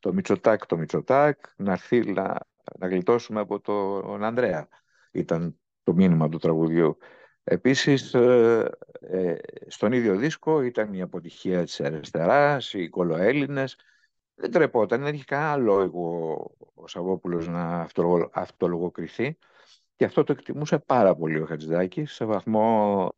Το 0.00 0.12
Μητσοτάκ, 0.12 0.66
το 0.66 0.76
Μητσοτάκ, 0.76 1.38
να 1.56 1.72
έρθει 1.72 2.12
να, 2.12 2.38
να 2.78 2.88
γλιτώσουμε 2.88 3.40
από 3.40 3.60
τον 3.60 4.24
Ανδρέα. 4.24 4.68
Ήταν 5.10 5.58
το 5.82 5.94
μήνυμα 5.94 6.28
του 6.28 6.38
τραγουδιού. 6.38 6.98
Επίσης, 7.44 8.14
ε, 8.14 8.70
ε, 9.00 9.34
στον 9.66 9.92
ίδιο 9.92 10.16
δίσκο 10.16 10.62
ήταν 10.62 10.92
η 10.94 11.00
αποτυχία 11.00 11.64
της 11.64 11.80
αριστεράς, 11.80 12.72
οι 12.74 12.88
κολοέλληνες. 12.88 13.76
Δεν 14.40 14.50
τρεπόταν, 14.50 15.02
δεν 15.02 15.14
είχε 15.14 15.24
κανένα 15.24 15.56
λόγο 15.56 16.36
ο 16.74 16.86
Σαββόπουλος 16.86 17.48
να 17.48 17.88
αυτολογοκριθεί 18.32 19.36
και 19.96 20.04
αυτό 20.04 20.24
το 20.24 20.32
εκτιμούσε 20.32 20.78
πάρα 20.78 21.14
πολύ 21.14 21.40
ο 21.40 21.46
Χατζηδάκης 21.46 22.12
σε 22.12 22.24
βαθμό 22.24 23.08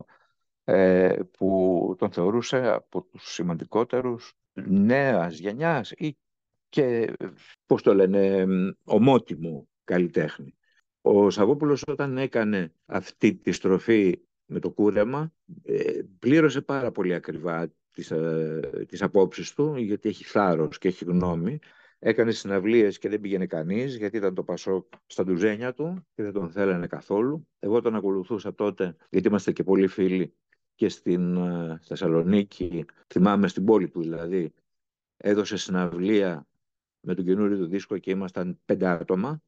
ε, 0.65 1.17
που 1.39 1.95
τον 1.99 2.13
θεωρούσε 2.13 2.67
από 2.67 3.03
τους 3.03 3.33
σημαντικότερους 3.33 4.35
νέας 4.65 5.39
γενιάς 5.39 5.91
ή 5.91 6.17
και, 6.69 7.13
πώς 7.67 7.83
το 7.83 7.95
λένε, 7.95 8.47
ομότιμο 8.85 9.69
καλλιτέχνη. 9.85 10.55
Ο 11.01 11.31
Σαββόπουλος 11.31 11.83
όταν 11.87 12.19
έκανε 12.19 12.73
αυτή 12.87 13.35
τη 13.35 13.53
στροφή 13.53 14.21
με 14.45 14.59
το 14.59 14.71
κούρεμα 14.71 15.33
ε, 15.63 16.01
πλήρωσε 16.19 16.61
πάρα 16.61 16.91
πολύ 16.93 17.15
ακριβά 17.15 17.73
τις, 17.93 18.11
ε, 18.11 18.85
τις 18.89 19.03
απόψεις 19.03 19.55
του 19.55 19.77
γιατί 19.77 20.09
έχει 20.09 20.25
θάρρος 20.25 20.79
και 20.79 20.89
έχει 20.89 21.05
γνώμη. 21.05 21.59
Έκανε 21.99 22.31
συναυλίες 22.31 22.99
και 22.99 23.09
δεν 23.09 23.21
πήγαινε 23.21 23.47
κανείς 23.47 23.97
γιατί 23.97 24.17
ήταν 24.17 24.35
το 24.35 24.43
Πασό 24.43 24.89
στα 25.07 25.25
ντουζένια 25.25 25.73
του 25.73 26.07
και 26.15 26.23
δεν 26.23 26.33
τον 26.33 26.51
θέλανε 26.51 26.87
καθόλου. 26.87 27.47
Εγώ 27.59 27.81
τον 27.81 27.95
ακολουθούσα 27.95 28.55
τότε 28.55 28.97
γιατί 29.11 29.29
είμαστε 29.29 29.53
και 29.53 29.63
πολύ 29.63 29.87
φίλοι 29.87 30.35
και 30.75 30.89
στην 30.89 31.37
ε, 31.37 31.79
Θεσσαλονίκη, 31.83 32.85
θυμάμαι 33.07 33.49
στην 33.49 33.65
πόλη 33.65 33.89
του 33.89 34.01
δηλαδή, 34.01 34.53
έδωσε 35.17 35.57
συναυλία 35.57 36.47
με 37.01 37.15
τον 37.15 37.25
καινούριο 37.25 37.57
του 37.57 37.67
δίσκο 37.67 37.99
και 37.99 38.11
ήμασταν 38.11 38.59
πέντε 38.65 38.87
άτομα 38.87 39.43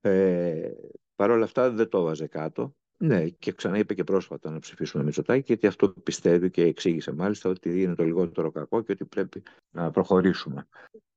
ε, 0.00 0.70
Παρ' 1.16 1.30
όλα 1.30 1.44
αυτά 1.44 1.70
δεν 1.70 1.88
το 1.88 1.98
έβαζε 1.98 2.26
κάτω. 2.26 2.74
Ναι, 2.96 3.28
και 3.28 3.52
ξαναείπε 3.52 3.94
και 3.94 4.04
πρόσφατα 4.04 4.50
να 4.50 4.58
ψηφίσουμε 4.58 5.04
Μητσοτάκη, 5.04 5.44
γιατί 5.46 5.66
αυτό 5.66 5.88
πιστεύει 5.88 6.50
και 6.50 6.62
εξήγησε 6.62 7.12
μάλιστα 7.12 7.50
ότι 7.50 7.82
είναι 7.82 7.94
το 7.94 8.04
λιγότερο 8.04 8.50
κακό 8.50 8.82
και 8.82 8.92
ότι 8.92 9.04
πρέπει 9.04 9.42
να 9.70 9.90
προχωρήσουμε. 9.90 10.66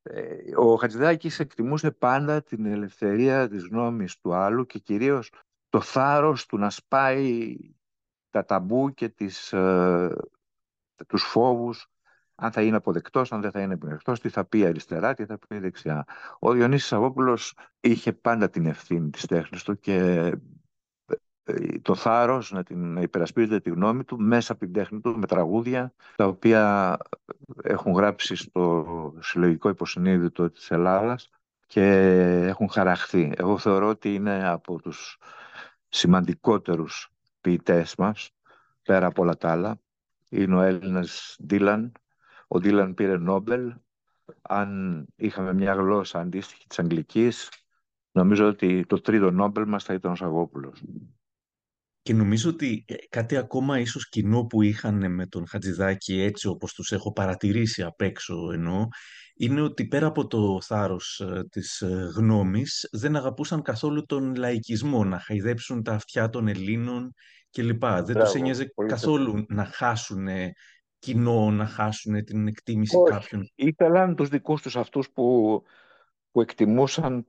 Ε, 0.02 0.36
ο 0.56 0.76
Χατζηδάκης 0.76 1.40
εκτιμούσε 1.40 1.92
πάντα 1.92 2.44
την 2.44 2.66
ελευθερία 2.66 3.50
της 3.50 3.68
γνώμης 3.68 4.20
του 4.20 4.34
άλλου 4.34 4.66
και 4.66 4.80
κυρίως 4.80 5.32
το 5.70 5.82
θάρρος 5.82 6.46
του 6.46 6.58
να 6.58 6.70
σπάει 6.70 7.58
τα 8.30 8.46
ταμπού 8.46 8.94
και 8.94 9.10
τις, 9.10 9.54
ε, 9.54 10.16
τους 11.08 11.24
φόβους 11.24 11.90
αν 12.40 12.52
θα 12.52 12.62
είναι 12.62 12.76
αποδεκτός, 12.76 13.32
αν 13.32 13.42
δεν 13.42 13.52
θα 13.52 13.62
είναι 13.62 13.74
αποδεκτό, 13.74 14.12
τι 14.12 14.30
θα 14.30 14.46
πει 14.46 14.66
αριστερά, 14.66 15.14
τι 15.14 15.26
θα 15.26 15.38
πει 15.38 15.58
δεξιά. 15.60 16.06
Ο 16.40 16.52
Διονύσης 16.52 16.94
Αγόπουλος 16.94 17.58
είχε 17.80 18.14
πάντα 18.14 18.50
την 18.50 18.66
ευθύνη 18.66 19.10
της 19.10 19.26
τέχνης 19.26 19.64
του 19.64 19.80
και 19.80 19.96
ε, 19.96 20.32
το 21.82 21.96
θάρρος 21.96 22.52
να, 22.52 22.64
την, 22.64 22.94
να 22.94 23.02
υπερασπίζεται 23.02 23.60
τη 23.60 23.70
γνώμη 23.70 24.04
του 24.04 24.20
μέσα 24.20 24.52
από 24.52 24.62
την 24.62 24.74
τέχνη 24.74 25.00
του 25.02 25.18
με 25.18 25.26
τραγούδια 25.26 25.94
τα 26.16 26.26
οποία 26.26 26.98
έχουν 27.64 27.94
γράψει 27.94 28.36
στο 28.36 29.14
συλλογικό 29.20 29.70
υποσυνείδητο 29.70 30.50
της 30.50 30.72
Ελλάδας 30.72 31.30
και 31.68 31.84
έχουν 32.48 32.70
χαραχθεί. 32.70 33.32
Εγώ 33.36 33.58
θεωρώ 33.58 33.88
ότι 33.88 34.14
είναι 34.14 34.48
από 34.48 34.82
τους 34.82 35.18
σημαντικότερους 35.90 37.10
ποιητές 37.42 37.96
μας 37.96 38.32
πέρα 38.84 39.06
από 39.06 39.22
όλα 39.22 39.38
τα 39.38 39.52
άλλα. 39.52 39.80
Είναι 40.30 40.56
ο 40.56 40.62
Έλληνας 40.62 41.38
Ντίλαν, 41.46 41.92
ο 42.48 42.60
Ντίλαν 42.60 42.94
πήρε 42.94 43.18
Νόμπελ. 43.18 43.74
Αν 44.42 45.06
είχαμε 45.16 45.54
μια 45.54 45.74
γλώσσα 45.74 46.20
αντίστοιχη 46.20 46.68
της 46.68 46.80
Αγγλικής, 46.80 47.50
νομίζω 48.12 48.48
ότι 48.48 48.86
το 48.86 49.02
τρίτο 49.02 49.32
Νόμπελ 49.32 49.66
μας 49.68 49.84
θα 49.84 49.94
ήταν 49.94 50.12
ο 50.12 50.16
Σαββόπουλος. 50.16 50.84
Και 52.08 52.14
νομίζω 52.14 52.50
ότι 52.50 52.84
ε, 52.88 52.94
κάτι 53.10 53.38
ακόμα 53.38 53.80
ίσως 53.80 54.10
κοινό 54.10 54.44
που 54.46 54.62
είχαν 54.62 55.14
με 55.14 55.26
τον 55.26 55.48
Χατζηδάκη 55.48 56.22
έτσι 56.22 56.48
όπως 56.48 56.74
τους 56.74 56.92
έχω 56.92 57.12
παρατηρήσει 57.12 57.84
απ' 57.84 58.02
έξω 58.02 58.52
εννοώ, 58.54 58.88
είναι 59.36 59.62
ότι 59.62 59.88
πέρα 59.88 60.08
από 60.08 60.28
το 60.28 60.62
θάρρος 60.62 61.20
ε, 61.20 61.44
της 61.50 61.82
ε, 61.82 62.12
γνώμης 62.16 62.88
δεν 62.92 63.16
αγαπούσαν 63.16 63.62
καθόλου 63.62 64.06
τον 64.06 64.36
λαϊκισμό, 64.36 65.04
να 65.04 65.20
χαϊδέψουν 65.20 65.84
τα 65.84 65.94
αυτιά 65.94 66.30
των 66.30 66.48
Ελλήνων 66.48 67.14
κλπ. 67.52 67.86
Δεν 67.86 68.16
τους 68.20 68.34
ένοιαζε 68.34 68.74
καθόλου 68.88 69.46
να 69.48 69.66
χάσουν 69.66 70.28
κοινό, 71.00 71.52
να 71.52 71.66
χάσουν 71.66 72.24
την 72.24 72.48
εκτίμηση 72.48 72.96
Όχι. 72.96 73.12
κάποιων. 73.12 73.52
Ήθελαν 73.56 74.16
τους 74.16 74.30
δικούς 74.30 74.62
τους 74.62 74.76
αυτούς 74.76 75.10
που, 75.10 75.62
που 76.32 76.42
εκτιμούσαν 76.42 77.28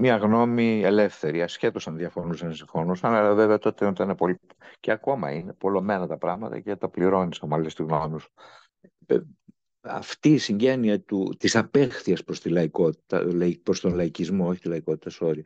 μια 0.00 0.16
γνώμη 0.16 0.82
ελεύθερη, 0.84 1.42
ασχέτως 1.42 1.86
αν 1.86 1.96
διαφωνούσαν 1.96 2.50
ή 2.50 2.54
συμφωνούσαν, 2.54 3.14
αλλά 3.14 3.34
βέβαια 3.34 3.58
τότε 3.58 3.88
ήταν 3.88 4.14
πολύ... 4.14 4.38
και 4.80 4.90
ακόμα 4.90 5.32
είναι 5.32 5.52
πολλωμένα 5.52 6.06
τα 6.06 6.18
πράγματα 6.18 6.60
και 6.60 6.76
τα 6.76 6.88
πληρώνεις 6.88 7.42
άμα 7.42 7.58
λες 7.58 7.74
τη 7.74 7.82
γνώμη 7.82 8.20
σου. 8.20 8.30
Ε, 9.06 9.18
αυτή 9.80 10.32
η 10.32 10.38
συγγένεια 10.38 11.00
του, 11.00 11.34
της 11.38 11.56
απέχθειας 11.56 12.24
προς, 12.24 12.40
τη 12.40 12.48
λαϊκότητα, 12.48 13.24
προς 13.62 13.80
τον 13.80 13.94
λαϊκισμό, 13.94 14.48
όχι 14.48 14.60
τη 14.60 14.68
λαϊκότητα, 14.68 15.10
sorry, 15.20 15.40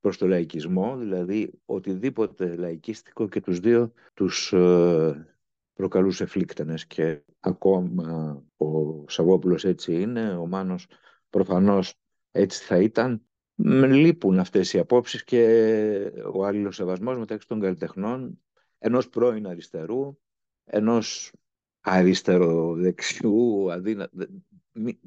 προς 0.00 0.18
τον 0.18 0.28
λαϊκισμό, 0.28 0.96
δηλαδή 0.96 1.60
οτιδήποτε 1.64 2.56
λαϊκίστικο 2.56 3.28
και 3.28 3.40
τους 3.40 3.60
δύο 3.60 3.92
τους 4.14 4.52
ε, 4.52 5.34
προκαλούσε 5.72 6.26
φλίκτενες 6.26 6.86
και 6.86 7.22
ακόμα 7.40 8.42
ο 8.56 9.04
Σαββόπουλος 9.08 9.64
έτσι 9.64 10.00
είναι, 10.00 10.36
ο 10.36 10.46
Μάνος 10.46 10.86
προφανώς 11.30 11.94
έτσι 12.30 12.64
θα 12.64 12.78
ήταν 12.78 13.10
με 13.12 13.31
λείπουν 13.54 14.38
αυτές 14.38 14.72
οι 14.72 14.78
απόψεις 14.78 15.24
και 15.24 16.12
ο 16.32 16.44
αλληλοσεβασμός 16.44 17.18
μεταξύ 17.18 17.48
των 17.48 17.60
καλλιτεχνών 17.60 18.40
ενός 18.78 19.08
πρώην 19.08 19.46
αριστερού, 19.46 20.18
ενός 20.64 21.32
αριστεροδεξιού, 21.80 23.72
αδύνα... 23.72 24.10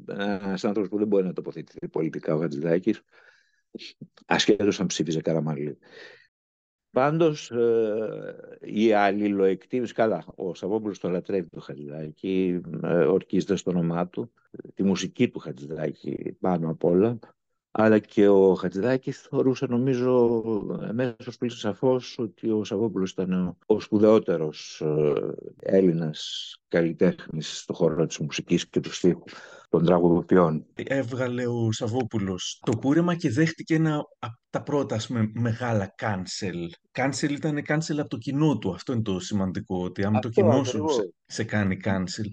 ένας 0.06 0.64
άνθρωπος 0.64 0.90
που 0.90 0.98
δεν 0.98 1.08
μπορεί 1.08 1.26
να 1.26 1.34
τοποθετηθεί 1.34 1.88
πολιτικά 1.88 2.36
ο 2.36 2.40
Χατζηδάκης, 2.40 3.02
ασχέτως 4.26 4.80
αν 4.80 4.86
ψήφιζε 4.86 5.22
Καραμαλή. 5.22 5.78
Πάντως 6.90 7.52
ε, 7.52 8.60
η 8.62 8.94
αλληλοεκτίμηση, 8.94 9.94
καλά, 9.94 10.26
ο 10.36 10.54
Σαββόπουλος 10.54 11.00
το 11.00 11.10
λατρεύει 11.10 11.50
το 11.50 11.60
Χατζηδάκη, 11.60 12.62
ε, 12.84 13.06
ορκίζεται 13.06 13.56
στο 13.56 13.72
όνομά 13.72 14.08
του, 14.08 14.32
τη 14.74 14.84
μουσική 14.84 15.30
του 15.30 15.40
Χατζηδάκη 15.40 16.38
πάνω 16.40 16.70
απ' 16.70 16.84
όλα, 16.84 17.20
αλλά 17.78 18.00
και 18.00 18.28
ο 18.28 18.54
Χατζηδάκης 18.54 19.22
θεωρούσε 19.22 19.66
νομίζω 19.66 20.42
αμέσως 20.90 21.38
πλήρως 21.38 21.60
σαφώς 21.60 22.16
ότι 22.20 22.50
ο 22.50 22.64
Σαββόπουλος 22.64 23.12
ήταν 23.12 23.58
ο 23.66 23.80
σπουδαιότερος 23.80 24.82
ε, 24.82 25.14
Έλληνας 25.60 26.54
καλλιτέχνης 26.68 27.60
στον 27.60 27.76
χώρο 27.76 28.06
της 28.06 28.18
μουσικής 28.18 28.68
και 28.70 28.80
του 28.80 28.94
στίχου 28.94 29.24
των 29.70 29.86
τραγουδοποιών. 29.86 30.66
Έβγαλε 30.74 31.48
ο 31.48 31.72
Σαββόπουλος 31.72 32.60
το 32.66 32.78
κούρεμα 32.78 33.16
και 33.16 33.30
δέχτηκε 33.30 33.76
ένα 33.76 34.04
από 34.20 34.38
τα 34.50 34.64
πρώτα 34.64 34.96
ας 34.96 35.08
πούμε, 35.08 35.32
μεγάλα 35.34 35.96
cancel. 36.02 36.70
Cancel 36.92 37.30
ήταν 37.30 37.62
cancel 37.68 37.98
από 37.98 38.10
το 38.10 38.18
κοινό 38.18 38.58
του. 38.58 38.74
Αυτό 38.74 38.94
είναι 38.94 39.02
το 39.02 39.20
σημαντικό, 39.20 39.84
ότι 39.84 40.04
αν 40.04 40.20
το 40.20 40.30
κοινό 40.30 40.64
σου 40.64 40.86
σε, 40.90 41.14
σε 41.26 41.44
κάνει 41.44 41.80
cancel, 41.84 42.26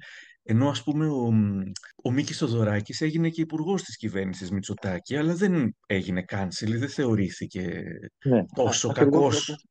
ενώ 0.43 0.69
ας 0.69 0.83
πούμε 0.83 1.07
ο, 1.07 1.33
ο 2.03 2.11
Μίκης 2.11 2.39
Θοδωράκης 2.39 3.01
έγινε 3.01 3.29
και 3.29 3.41
υπουργός 3.41 3.83
της 3.83 3.97
κυβέρνησης 3.97 4.51
Μητσοτάκη, 4.51 5.17
αλλά 5.17 5.35
δεν 5.35 5.77
έγινε 5.87 6.23
κάνσιλ, 6.23 6.79
δεν 6.79 6.89
θεωρήθηκε 6.89 7.85
ναι, 8.25 8.45
τόσο 8.55 8.93
κακός. 8.93 9.67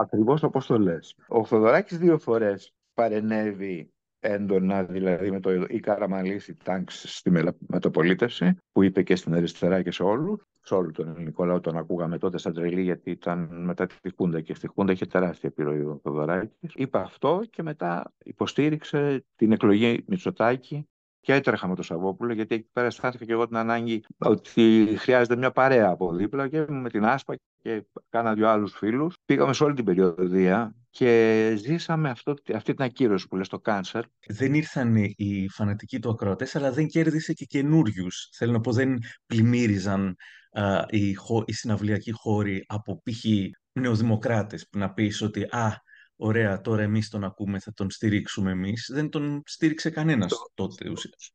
ακριβώς 0.00 0.42
όπως 0.42 0.66
το 0.66 0.78
λες. 0.78 1.14
Ο 1.28 1.44
Θοδωράκης 1.44 1.98
δύο 1.98 2.18
φορές 2.18 2.74
παρενέβη 2.94 3.93
έντονα, 4.24 4.84
δηλαδή 4.84 5.30
με 5.30 5.40
το 5.40 5.50
«Η 5.68 5.80
Καραμαλής, 5.80 6.54
τάγκς 6.62 7.16
στη 7.16 7.30
μεταπολίτευση, 7.66 8.56
που 8.72 8.82
είπε 8.82 9.02
και 9.02 9.16
στην 9.16 9.34
αριστερά 9.34 9.82
και 9.82 9.90
σε 9.90 10.02
όλους. 10.02 10.46
Σε 10.66 10.74
όλο 10.74 10.90
τον 10.90 11.08
ελληνικό 11.08 11.44
λαό 11.44 11.60
τον 11.60 11.76
ακούγαμε 11.76 12.18
τότε 12.18 12.38
σαν 12.38 12.52
τρελή, 12.52 12.82
γιατί 12.82 13.10
ήταν 13.10 13.64
μετά 13.64 13.86
τη 13.86 14.10
Χούντα 14.16 14.40
και 14.40 14.54
στη 14.54 14.66
Χούντα 14.66 14.92
είχε 14.92 15.06
τεράστια 15.06 15.48
επιρροή 15.48 15.80
ο 15.80 16.00
Θοδωράκης. 16.02 16.72
Είπε 16.74 16.98
αυτό 16.98 17.42
και 17.50 17.62
μετά 17.62 18.12
υποστήριξε 18.24 19.24
την 19.36 19.52
εκλογή 19.52 20.04
Μητσοτάκη 20.06 20.88
και 21.20 21.32
έτρεχα 21.32 21.68
με 21.68 21.74
τον 21.74 21.84
Σαββόπουλο, 21.84 22.32
γιατί 22.32 22.54
εκεί 22.54 22.68
πέρα 22.72 22.86
αισθάνθηκα 22.86 23.24
και 23.24 23.32
εγώ 23.32 23.46
την 23.46 23.56
ανάγκη 23.56 24.04
ότι 24.18 24.94
χρειάζεται 24.98 25.36
μια 25.36 25.50
παρέα 25.50 25.88
από 25.88 26.14
δίπλα 26.14 26.48
και 26.48 26.64
με 26.68 26.88
την 26.88 27.04
Άσπα 27.04 27.34
και 27.62 27.84
κάνα 28.08 28.34
δυο 28.34 28.48
άλλους 28.48 28.72
φίλους. 28.72 29.16
Πήγαμε 29.24 29.52
σε 29.52 29.64
όλη 29.64 29.74
την 29.74 29.84
περιοδία 29.84 30.74
και 30.94 31.54
ζήσαμε 31.56 32.10
αυτό, 32.10 32.34
αυτή 32.54 32.74
την 32.74 32.84
ακύρωση 32.84 33.26
που 33.26 33.36
λες 33.36 33.48
το 33.48 33.58
κάνσερ. 33.58 34.04
Δεν 34.26 34.54
ήρθαν 34.54 34.96
οι 34.96 35.48
φανατικοί 35.48 35.98
του 35.98 36.10
ακροατές, 36.10 36.56
αλλά 36.56 36.72
δεν 36.72 36.86
κέρδισε 36.86 37.32
και 37.32 37.44
καινούριους. 37.44 38.28
Θέλω 38.36 38.52
να 38.52 38.60
πω, 38.60 38.72
δεν 38.72 38.98
πλημμύριζαν 39.26 40.16
α, 40.50 40.84
οι, 40.88 41.16
οι 41.44 41.52
συναυλιακοί 41.52 42.12
χώροι 42.12 42.64
από 42.66 43.02
π.χ. 43.02 43.24
νεοδημοκράτες 43.72 44.68
που 44.68 44.78
να 44.78 44.92
πεις 44.92 45.22
ότι 45.22 45.42
«Α, 45.42 45.82
ωραία, 46.16 46.60
τώρα 46.60 46.82
εμείς 46.82 47.08
τον 47.08 47.24
ακούμε, 47.24 47.58
θα 47.58 47.72
τον 47.72 47.90
στηρίξουμε 47.90 48.50
εμείς». 48.50 48.90
Δεν 48.92 49.08
τον 49.08 49.42
στήριξε 49.44 49.90
κανένας 49.90 50.30
το, 50.30 50.50
τότε 50.54 50.90
ουσιαστικά. 50.90 51.34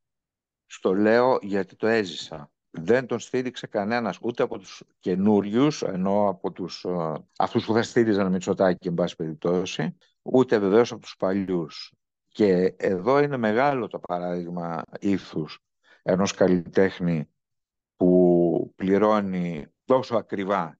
Στο 0.66 0.94
λέω 0.94 1.38
γιατί 1.42 1.76
το 1.76 1.86
έζησα 1.86 2.50
δεν 2.70 3.06
τον 3.06 3.18
στήριξε 3.18 3.66
κανένας 3.66 4.18
ούτε 4.22 4.42
από 4.42 4.58
τους 4.58 4.82
καινούριους, 5.00 5.82
ενώ 5.82 6.28
από 6.28 6.52
τους, 6.52 6.84
uh, 6.88 7.14
αυτούς 7.38 7.64
που 7.64 7.72
θα 7.72 7.82
στήριζαν 7.82 8.32
Μητσοτάκη 8.32 8.88
εν 8.88 8.94
πάση 8.94 9.16
περιπτώσει, 9.16 9.96
ούτε 10.22 10.58
βεβαίως 10.58 10.92
από 10.92 11.00
τους 11.00 11.16
παλιούς. 11.16 11.92
Και 12.28 12.74
εδώ 12.76 13.18
είναι 13.18 13.36
μεγάλο 13.36 13.86
το 13.86 13.98
παράδειγμα 13.98 14.84
ήθους 15.00 15.58
ενός 16.02 16.32
καλλιτέχνη 16.32 17.28
που 17.96 18.72
πληρώνει 18.76 19.66
τόσο 19.84 20.16
ακριβά 20.16 20.78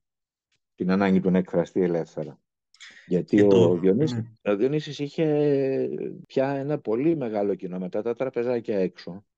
την 0.74 0.90
ανάγκη 0.90 1.20
του 1.20 1.31
να 1.31 1.38
εκφραστεί 1.38 1.83
ελεύθερα. 1.83 2.38
Γιατί 3.07 3.42
ο, 3.42 3.79
Διονύσης, 3.79 4.16
ναι. 4.42 4.53
ο 4.53 4.57
Διονύσης 4.57 4.98
είχε 4.98 5.88
πια 6.26 6.48
ένα 6.48 6.79
πολύ 6.79 7.16
μεγάλο 7.16 7.55
κοινό 7.55 7.79
μετά 7.79 8.03
τα 8.03 8.14
τραπεζάκια 8.14 8.79
έξω 8.79 9.12
ε, 9.12 9.30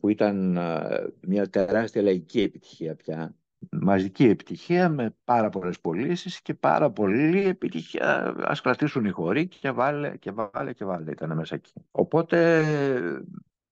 που 0.00 0.08
ήταν 0.08 0.56
ε, 0.56 1.12
μια 1.20 1.50
τεράστια 1.50 2.02
λαϊκή 2.02 2.40
επιτυχία 2.40 2.94
πια. 2.94 3.34
Μαζική 3.70 4.24
επιτυχία 4.24 4.88
με 4.88 5.16
πάρα 5.24 5.48
πολλές 5.48 5.80
πωλήσεις 5.80 6.40
και 6.40 6.54
πάρα 6.54 6.90
πολύ 6.90 7.46
επιτυχία. 7.46 8.34
Ας 8.38 8.60
κρατήσουν 8.60 9.04
οι 9.04 9.10
χωροί 9.10 9.46
και 9.46 9.70
βάλε 9.70 10.16
και 10.16 10.30
βάλε 10.30 10.72
και 10.72 10.84
βάλε 10.84 11.10
ήταν 11.10 11.36
μέσα 11.36 11.54
εκεί. 11.54 11.72
Οπότε 11.90 12.64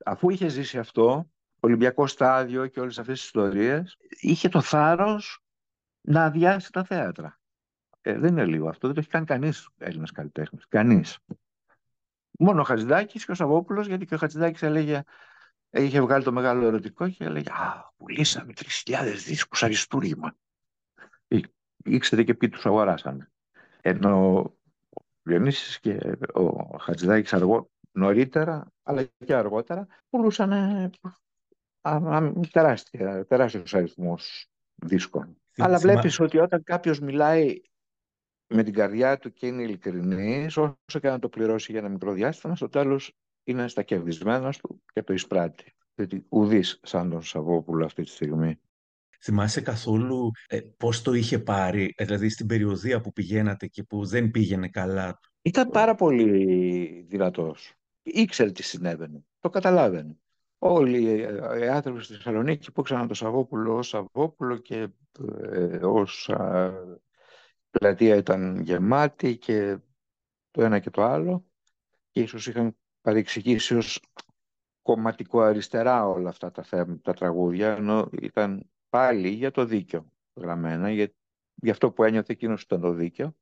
αφού 0.04 0.30
είχε 0.30 0.48
ζήσει 0.48 0.78
αυτό, 0.78 1.30
Ολυμπιακό 1.60 2.06
στάδιο 2.06 2.66
και 2.66 2.80
όλες 2.80 2.98
αυτές 2.98 3.16
τις 3.16 3.24
ιστορίες, 3.24 3.96
είχε 4.20 4.48
το 4.48 4.60
θάρρος 4.60 5.42
να 6.00 6.24
αδειάσει 6.24 6.72
τα 6.72 6.84
θέατρα. 6.84 7.40
Ε, 8.00 8.18
δεν 8.18 8.30
είναι 8.30 8.44
λίγο 8.44 8.68
αυτό, 8.68 8.86
δεν 8.86 8.94
το 8.94 9.00
έχει 9.00 9.10
κάνει 9.10 9.26
κανείς 9.26 9.68
Έλληνας 9.78 10.12
καλλιτέχνης. 10.12 10.68
Κανείς. 10.68 11.18
Μόνο 12.38 12.60
ο 12.60 12.64
Χατζηδάκης 12.64 13.24
και 13.24 13.30
ο 13.30 13.34
Σαββόπουλος, 13.34 13.86
γιατί 13.86 14.06
και 14.06 14.14
ο 14.14 14.18
Χατζηδάκης 14.18 14.62
έλεγε 14.62 15.02
είχε 15.72 16.00
βγάλει 16.00 16.24
το 16.24 16.32
μεγάλο 16.32 16.66
ερωτικό 16.66 17.08
και 17.08 17.24
έλεγε 17.24 17.50
«Α, 17.50 17.92
πουλήσαμε 17.96 18.52
3.000 18.56 18.94
δίσκους 19.26 19.62
αριστούργημα». 19.62 20.36
Ήξερε 21.84 22.22
και 22.22 22.34
ποιοι 22.34 22.48
τους 22.48 22.66
αγοράσανε. 22.66 23.30
Ενώ 23.80 24.36
ο 24.36 24.56
Διονύσης 25.22 25.80
και 25.80 26.18
ο 26.32 26.76
Χατζηδάκης 26.78 27.32
αργό, 27.32 27.70
νωρίτερα, 27.92 28.72
αλλά 28.82 29.04
και 29.24 29.34
αργότερα, 29.34 29.86
πουλούσαν 30.10 30.90
τεράστια, 32.50 33.26
τεράστιους 33.26 33.74
αριθμούς 33.74 34.46
δίσκων. 34.74 35.36
Αλλά 35.56 35.78
βλέπεις 35.78 36.20
ότι 36.20 36.38
όταν 36.38 36.62
κάποιος 36.62 37.00
μιλάει 37.00 37.60
με 38.46 38.62
την 38.62 38.72
καρδιά 38.72 39.18
του 39.18 39.32
και 39.32 39.46
είναι 39.46 39.62
ειλικρινής, 39.62 40.56
όσο 40.56 40.98
και 41.00 41.08
να 41.08 41.18
το 41.18 41.28
πληρώσει 41.28 41.72
για 41.72 41.80
ένα 41.80 41.88
μικρό 41.88 42.12
διάστημα, 42.12 42.56
στο 42.56 42.68
τέλος 42.68 43.16
είναι 43.44 43.68
στα 43.68 43.82
κερδισμένα 43.82 44.52
του 44.52 44.82
και 44.92 45.02
το 45.02 45.12
εισπράττει. 45.12 45.74
Γιατί 45.94 46.26
ουδής 46.28 46.80
σαν 46.82 47.10
τον 47.10 47.22
Σαββόπουλο 47.22 47.84
αυτή 47.84 48.02
τη 48.02 48.10
στιγμή. 48.10 48.60
Θυμάσαι 49.22 49.60
καθόλου 49.60 50.30
ε, 50.46 50.60
πώς 50.76 51.02
το 51.02 51.12
είχε 51.12 51.38
πάρει, 51.38 51.94
ε, 51.96 52.04
δηλαδή 52.04 52.28
στην 52.28 52.46
περιοδία 52.46 53.00
που 53.00 53.12
πηγαίνατε 53.12 53.66
και 53.66 53.82
που 53.82 54.04
δεν 54.04 54.30
πήγαινε 54.30 54.68
καλά; 54.68 55.18
Ήταν 55.42 55.68
πάρα 55.68 55.94
πολύ 55.94 57.06
δυνατός. 57.08 57.74
Ήξερε 58.02 58.50
τι 58.50 58.62
συνέβαινε. 58.62 59.24
Το 59.40 59.48
καταλάβαινε. 59.48 60.16
Όλοι 60.58 61.20
οι 61.60 61.68
άνθρωποι 61.68 62.02
στη 62.02 62.14
Θεσσαλονίκη 62.14 62.72
που 62.72 62.80
ήξεραν 62.80 63.06
τον 63.06 63.16
Σαββόπουλο 63.16 63.76
ως 63.76 63.88
Σαββόπουλο 63.88 64.56
και 64.56 64.88
ε, 65.52 65.78
ως 65.82 66.30
πλατεία 67.70 68.16
ήταν 68.16 68.60
γεμάτη 68.60 69.36
και 69.36 69.78
το 70.50 70.62
ένα 70.62 70.78
και 70.78 70.90
το 70.90 71.02
άλλο 71.02 71.44
και 72.10 72.20
ίσως 72.20 72.46
είχαν 72.46 72.76
παρεξηγήσει 73.02 73.76
ως 73.76 74.00
κομματικό 74.82 75.40
αριστερά 75.40 76.08
όλα 76.08 76.28
αυτά 76.28 76.50
τα, 76.50 76.62
θέματα, 76.62 77.00
τα 77.02 77.12
τραγούδια, 77.12 77.76
ενώ 77.76 78.08
ήταν 78.20 78.70
πάλι 78.88 79.28
για 79.28 79.50
το 79.50 79.64
δίκαιο 79.64 80.06
γραμμένα, 80.34 80.90
για, 80.90 81.12
για 81.54 81.72
αυτό 81.72 81.90
που 81.90 82.04
ένιωθε 82.04 82.32
εκείνος 82.32 82.62
ήταν 82.62 82.80
το 82.80 82.92
δίκαιο. 82.92 83.34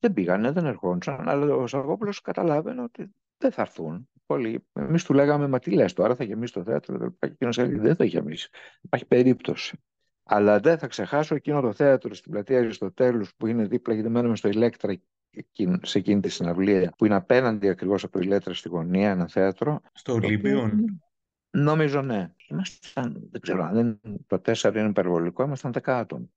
Δεν 0.00 0.12
πήγανε, 0.12 0.50
δεν 0.50 0.64
ερχόντουσαν, 0.64 1.28
αλλά 1.28 1.54
ο 1.54 1.66
Σαββόπουλο 1.66 2.14
καταλάβαινε 2.22 2.82
ότι 2.82 3.10
δεν 3.38 3.52
θα 3.52 3.62
έρθουν. 3.62 4.08
Πολύ. 4.26 4.64
Εμείς 4.72 5.04
του 5.04 5.14
λέγαμε, 5.14 5.48
Μα 5.48 5.58
τι 5.58 5.70
λες 5.70 5.92
τώρα, 5.92 6.14
θα 6.14 6.24
γεμίσει 6.24 6.52
το 6.52 6.62
θέατρο. 6.62 7.10
Και 7.10 7.26
εκείνος 7.26 7.58
έλεγε, 7.58 7.80
Δεν 7.80 7.96
θα 7.96 8.04
γεμίσει. 8.04 8.50
Υπάρχει 8.80 9.06
περίπτωση. 9.06 9.78
Αλλά 10.22 10.60
δεν 10.60 10.78
θα 10.78 10.86
ξεχάσω 10.86 11.34
εκείνο 11.34 11.60
το 11.60 11.72
θέατρο 11.72 12.14
στην 12.14 12.32
πλατεία 12.32 12.58
Αριστοτέλους 12.58 13.34
που 13.34 13.46
είναι 13.46 13.64
δίπλα, 13.64 13.94
γιατί 13.94 14.08
μένουμε 14.08 14.36
στο 14.36 14.48
Ηλέκτρα 14.48 15.00
σε 15.82 15.98
εκείνη 15.98 16.20
τη 16.20 16.28
συναυλία, 16.28 16.94
που 16.98 17.04
είναι 17.04 17.14
απέναντι 17.14 17.68
ακριβώς 17.68 18.04
από 18.04 18.12
το 18.12 18.18
Ηλέκτρα 18.18 18.54
στη 18.54 18.68
γωνία, 18.68 19.10
ένα 19.10 19.28
θέατρο. 19.28 19.80
Στο 19.92 20.12
Ολύμπιον. 20.12 21.00
Νομίζω 21.50 22.02
ναι. 22.02 22.30
Ήμασταν, 22.50 23.28
δεν 23.30 23.40
ξέρω, 23.40 23.64
αν 23.64 24.00
το 24.26 24.38
τέσσερα 24.38 24.80
είναι 24.80 24.88
υπερβολικό, 24.88 25.42
ήμασταν 25.42 25.72
δεκάτων. 25.72 26.30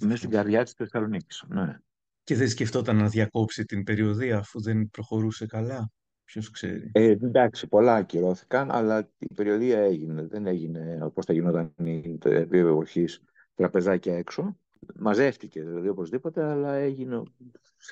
Μέσα 0.00 0.16
στην 0.16 0.30
καρδιά 0.30 0.64
της 0.64 0.72
Θεσσαλονίκης. 0.72 1.44
Ναι. 1.48 1.78
Και 2.24 2.36
δεν 2.36 2.48
σκεφτόταν 2.48 2.96
να 2.96 3.08
διακόψει 3.08 3.64
την 3.64 3.82
περιοδία 3.84 4.38
αφού 4.38 4.62
δεν 4.62 4.90
προχωρούσε 4.90 5.46
καλά. 5.46 5.90
Ποιος 6.24 6.50
ξέρει. 6.50 6.90
Ε, 6.92 7.04
εντάξει, 7.04 7.68
πολλά 7.68 7.94
ακυρώθηκαν, 7.94 8.70
αλλά 8.70 9.08
η 9.18 9.34
περιοδία 9.34 9.78
έγινε. 9.78 10.26
Δεν 10.26 10.46
έγινε 10.46 10.98
όπως 11.02 11.24
θα 11.24 11.32
γινόταν 11.32 11.72
η 11.76 12.18
δύο 12.48 12.68
εποχής 12.68 13.22
τραπεζάκια 13.54 14.16
έξω. 14.16 14.56
Μαζεύτηκες 14.94 15.66
δηλαδή 15.66 15.88
οπωσδήποτε, 15.88 16.44
αλλά 16.44 16.72
έγινε 16.72 17.22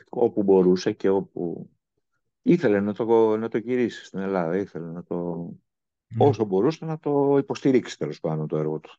όπου 0.09 0.43
μπορούσε 0.43 0.93
και 0.93 1.09
όπου 1.09 1.70
ήθελε 2.43 2.80
να 2.80 2.95
το, 2.95 3.36
να 3.36 3.49
το 3.49 3.59
γυρίσει 3.59 4.05
στην 4.05 4.18
Ελλάδα. 4.18 4.57
Ήθελε 4.57 4.86
να 4.86 5.03
το, 5.03 5.49
ναι. 6.09 6.24
όσο 6.26 6.45
μπορούσε 6.45 6.84
να 6.84 6.99
το 6.99 7.36
υποστηρίξει 7.38 7.99
τέλος 7.99 8.20
πάντων 8.20 8.47
το 8.47 8.57
έργο 8.57 8.80
του. 8.80 8.91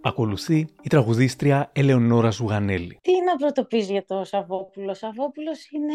Ακολουθεί 0.00 0.58
η 0.82 0.88
τραγουδίστρια 0.88 1.70
Ελεονόρα 1.74 2.30
Ζουγανέλη. 2.30 2.98
Τι 3.02 3.12
να 3.24 3.36
πρωτοποιήσει 3.36 3.92
για 3.92 4.04
το 4.04 4.24
Σαββόπουλο; 4.24 4.90
Ο 4.90 4.94
Σαββόπουλος 4.94 5.70
είναι 5.70 5.94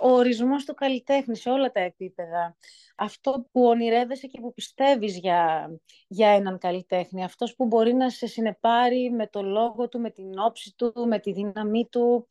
ο 0.00 0.08
ορισμός 0.08 0.64
του 0.64 0.74
καλλιτέχνη 0.74 1.36
σε 1.36 1.50
όλα 1.50 1.70
τα 1.70 1.80
επίπεδα. 1.80 2.56
Αυτό 2.96 3.46
που 3.52 3.64
ονειρεύεσαι 3.64 4.26
και 4.26 4.40
που 4.40 4.52
πιστεύεις 4.54 5.18
για, 5.18 5.70
για 6.08 6.28
έναν 6.28 6.58
καλλιτέχνη. 6.58 7.24
Αυτός 7.24 7.54
που 7.54 7.66
μπορεί 7.66 7.94
να 7.94 8.10
σε 8.10 8.26
συνεπάρει 8.26 9.10
με 9.10 9.26
το 9.26 9.42
λόγο 9.42 9.88
του, 9.88 10.00
με 10.00 10.10
την 10.10 10.38
όψη 10.38 10.74
του, 10.76 10.92
με 11.08 11.18
τη 11.18 11.32
δύναμή 11.32 11.88
του, 11.90 12.28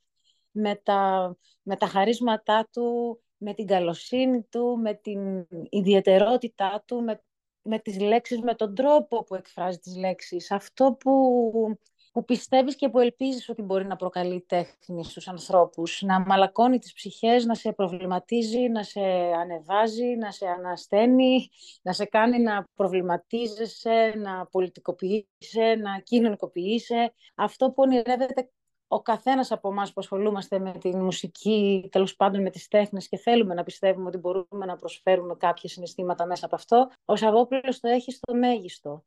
με 0.51 0.76
τα, 0.76 1.36
με 1.62 1.76
τα 1.76 1.88
χαρίσματά 1.88 2.68
του, 2.72 3.20
με 3.38 3.53
την 3.53 3.68
καλοσύνη 3.68 4.41
του, 4.41 4.78
με 4.82 4.93
την 4.93 5.47
ιδιαιτερότητά 5.70 6.84
του, 6.88 7.03
με 7.03 7.22
με 7.62 7.80
τις 7.80 7.99
λέξεις, 7.99 8.39
με 8.41 8.55
τον 8.55 8.76
τρόπο 8.76 9.24
που 9.24 9.36
εκφράζει 9.36 9.78
τις 9.78 9.95
λέξεις. 9.95 10.51
Αυτό 10.51 10.97
που, 10.99 11.80
που 12.12 12.26
πιστεύεις 12.26 12.76
και 12.76 12.89
που 12.89 12.99
ελπίζεις 12.99 13.49
ότι 13.49 13.62
μπορεί 13.62 13.86
να 13.86 13.95
προκαλεί 13.95 14.41
τέχνη 14.47 15.03
στους 15.03 15.28
ανθρώπους. 15.28 16.01
Να 16.01 16.20
μαλακώνει 16.20 16.80
τις 16.80 16.93
ψυχές, 16.93 17.45
να 17.45 17.55
σε 17.55 17.72
προβληματίζει, 17.72 18.70
να 18.70 18.84
σε 18.84 19.01
ανεβάζει, 19.39 20.05
να 20.05 20.32
σε 20.32 20.47
ανασταίνει, 20.47 21.49
να 21.82 21.93
σε 21.93 22.05
κάνει 22.05 22.39
να 22.39 22.68
προβληματίζεσαι, 22.76 24.14
να 24.18 24.45
πολιτικοποιείσαι, 24.45 25.76
να 25.82 25.99
κοινωνικοποιείσαι. 25.99 27.14
Αυτό 27.36 27.68
που 27.68 27.76
ονειρεύεται 27.78 28.51
ο 28.88 29.01
καθένας 29.01 29.51
από 29.51 29.70
εμάς 29.70 29.93
που 29.93 29.99
ασχολούμαστε 30.01 30.59
με 30.59 30.72
τη 30.72 30.95
μουσική, 30.95 31.88
τέλος 31.91 32.16
πάντων 32.16 32.41
με 32.41 32.49
τις 32.49 32.68
τέχνες 32.68 33.07
και 33.07 33.18
θέλουμε 33.18 33.53
να 33.53 33.64
πιστεύουμε 33.64 34.07
ότι 34.07 34.18
μπορούμε 34.18 34.66
να 34.66 34.76
προσφέρουμε 34.76 35.36
κάποια 35.36 35.70
συναισθήματα 35.70 36.26
μέσα 36.26 36.45
από 36.45 36.55
αυτό, 36.55 36.89
ο 37.05 37.16
Σαββόπουλος 37.16 37.80
το 37.80 37.88
έχεις 37.88 38.16
στο 38.16 38.34
μέγιστο. 38.34 39.03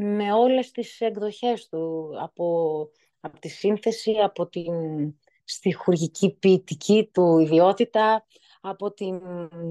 Με 0.00 0.32
όλες 0.32 0.70
τις 0.70 1.00
εκδοχές 1.00 1.68
του, 1.68 2.10
από, 2.20 2.88
από 3.20 3.38
τη 3.38 3.48
σύνθεση, 3.48 4.12
από 4.12 4.46
την 4.46 4.72
στιχουργική 5.44 6.30
ποιητική 6.38 7.10
του 7.12 7.38
ιδιότητα, 7.38 8.26
από 8.60 8.92
την 8.92 9.20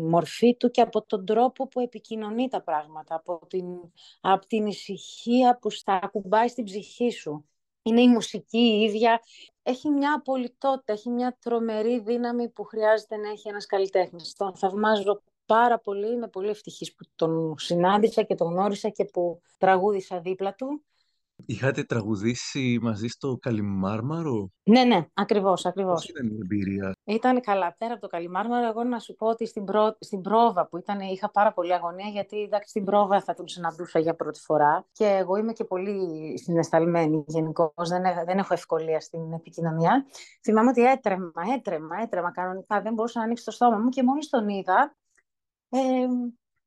μορφή 0.10 0.56
του 0.56 0.72
και 0.72 0.82
από 0.82 1.06
τον 1.06 1.26
τρόπο 1.26 1.68
που 1.68 1.80
επικοινωνεί 1.80 2.48
τα 2.48 2.62
πράγματα, 2.62 3.16
από 3.16 3.42
την, 3.48 3.66
από 4.22 4.48
την 4.48 4.66
ησυχία 4.66 5.58
που 5.62 5.70
στα 5.70 6.00
ακουμπάει 6.04 6.48
στην 6.48 6.64
ψυχή 6.64 7.12
σου 7.12 7.46
είναι 7.82 8.02
η 8.02 8.08
μουσική 8.08 8.58
η 8.58 8.82
ίδια. 8.82 9.22
Έχει 9.64 9.90
μια 9.90 10.14
απολυτότητα, 10.14 10.94
έχει 10.94 11.10
μια 11.10 11.38
τρομερή 11.42 12.00
δύναμη 12.00 12.50
που 12.50 12.64
χρειάζεται 12.64 13.18
να 13.18 13.30
έχει 13.30 13.50
ένας 13.50 13.66
καλλιτέχνης. 13.66 14.34
Τον 14.34 14.56
θαυμάζω 14.56 15.22
πάρα 15.48 15.80
πολύ, 15.80 16.12
είμαι 16.12 16.28
πολύ 16.28 16.50
ευτυχής 16.50 16.94
που 16.96 17.06
τον 17.16 17.56
συνάντησα 17.58 18.24
και 18.24 18.36
τον 18.36 18.52
γνώρισα 18.52 18.90
και 18.90 19.06
που 19.06 19.42
τραγούδισα 19.58 20.20
δίπλα 20.20 20.54
του. 20.54 20.82
Είχατε 21.46 21.84
τραγουδήσει 21.84 22.80
μαζί 22.82 23.08
στο 23.08 23.38
Καλιμάρμαρο. 23.42 24.50
Ναι, 24.64 24.84
ναι, 24.84 25.06
ακριβώς. 25.14 25.66
Ακριβώς. 25.66 25.94
Πώς 25.94 26.10
ήταν 26.10 26.28
η 26.28 26.38
εμπειρία; 26.42 26.92
Ήταν 27.04 27.42
καλά. 27.42 27.76
Πέρα 27.78 27.92
από 27.92 28.02
το 28.02 28.08
Καλιμάρμαρο, 28.08 28.68
εγώ 28.68 28.84
να 28.84 29.00
σου 29.00 29.16
πω 29.16 29.28
ότι 29.28 29.46
στην, 29.48 29.64
προ... 29.64 29.98
στην 30.00 30.22
πρόβα 30.22 30.68
που 30.68 30.78
ήταν, 30.78 31.00
είχα 31.00 31.32
πάρα 31.32 31.54
πολύ 31.54 31.74
αγωνία, 31.74 32.08
γιατί 32.08 32.42
εντάξει, 32.42 32.70
στην 32.70 32.84
πρόβα 32.84 33.22
θα 33.22 33.34
τον 33.34 33.48
συναντούσα 33.48 34.00
για 34.00 34.16
πρώτη 34.16 34.40
φορά. 34.40 34.86
Και 34.92 35.06
εγώ 35.06 35.36
είμαι 35.36 35.54
και 35.54 35.64
πολύ 35.64 36.00
συναισθαλμένη 36.38 37.24
γενικώς. 37.28 37.90
Δεν, 37.90 38.04
δεν 38.26 38.38
έχω 38.38 38.54
ευκολία 38.54 39.00
στην 39.00 39.34
επικοινωνία. 39.34 40.06
Θυμάμαι 40.44 40.70
ότι 40.70 40.84
έτρεμα, 40.84 41.32
έτρεμα, 41.56 41.96
έτρεμα 42.02 42.32
κανονικά. 42.32 42.82
Δεν 42.82 42.94
μπορούσα 42.94 43.20
να 43.20 43.26
ανοίξει 43.26 43.46
το 43.46 43.52
στόμα 43.52 43.78
μου 43.78 43.90
και 43.90 44.04
μόλις 44.04 44.30
τον 44.30 44.50
είδα. 44.50 44.96
Ε, 45.70 46.08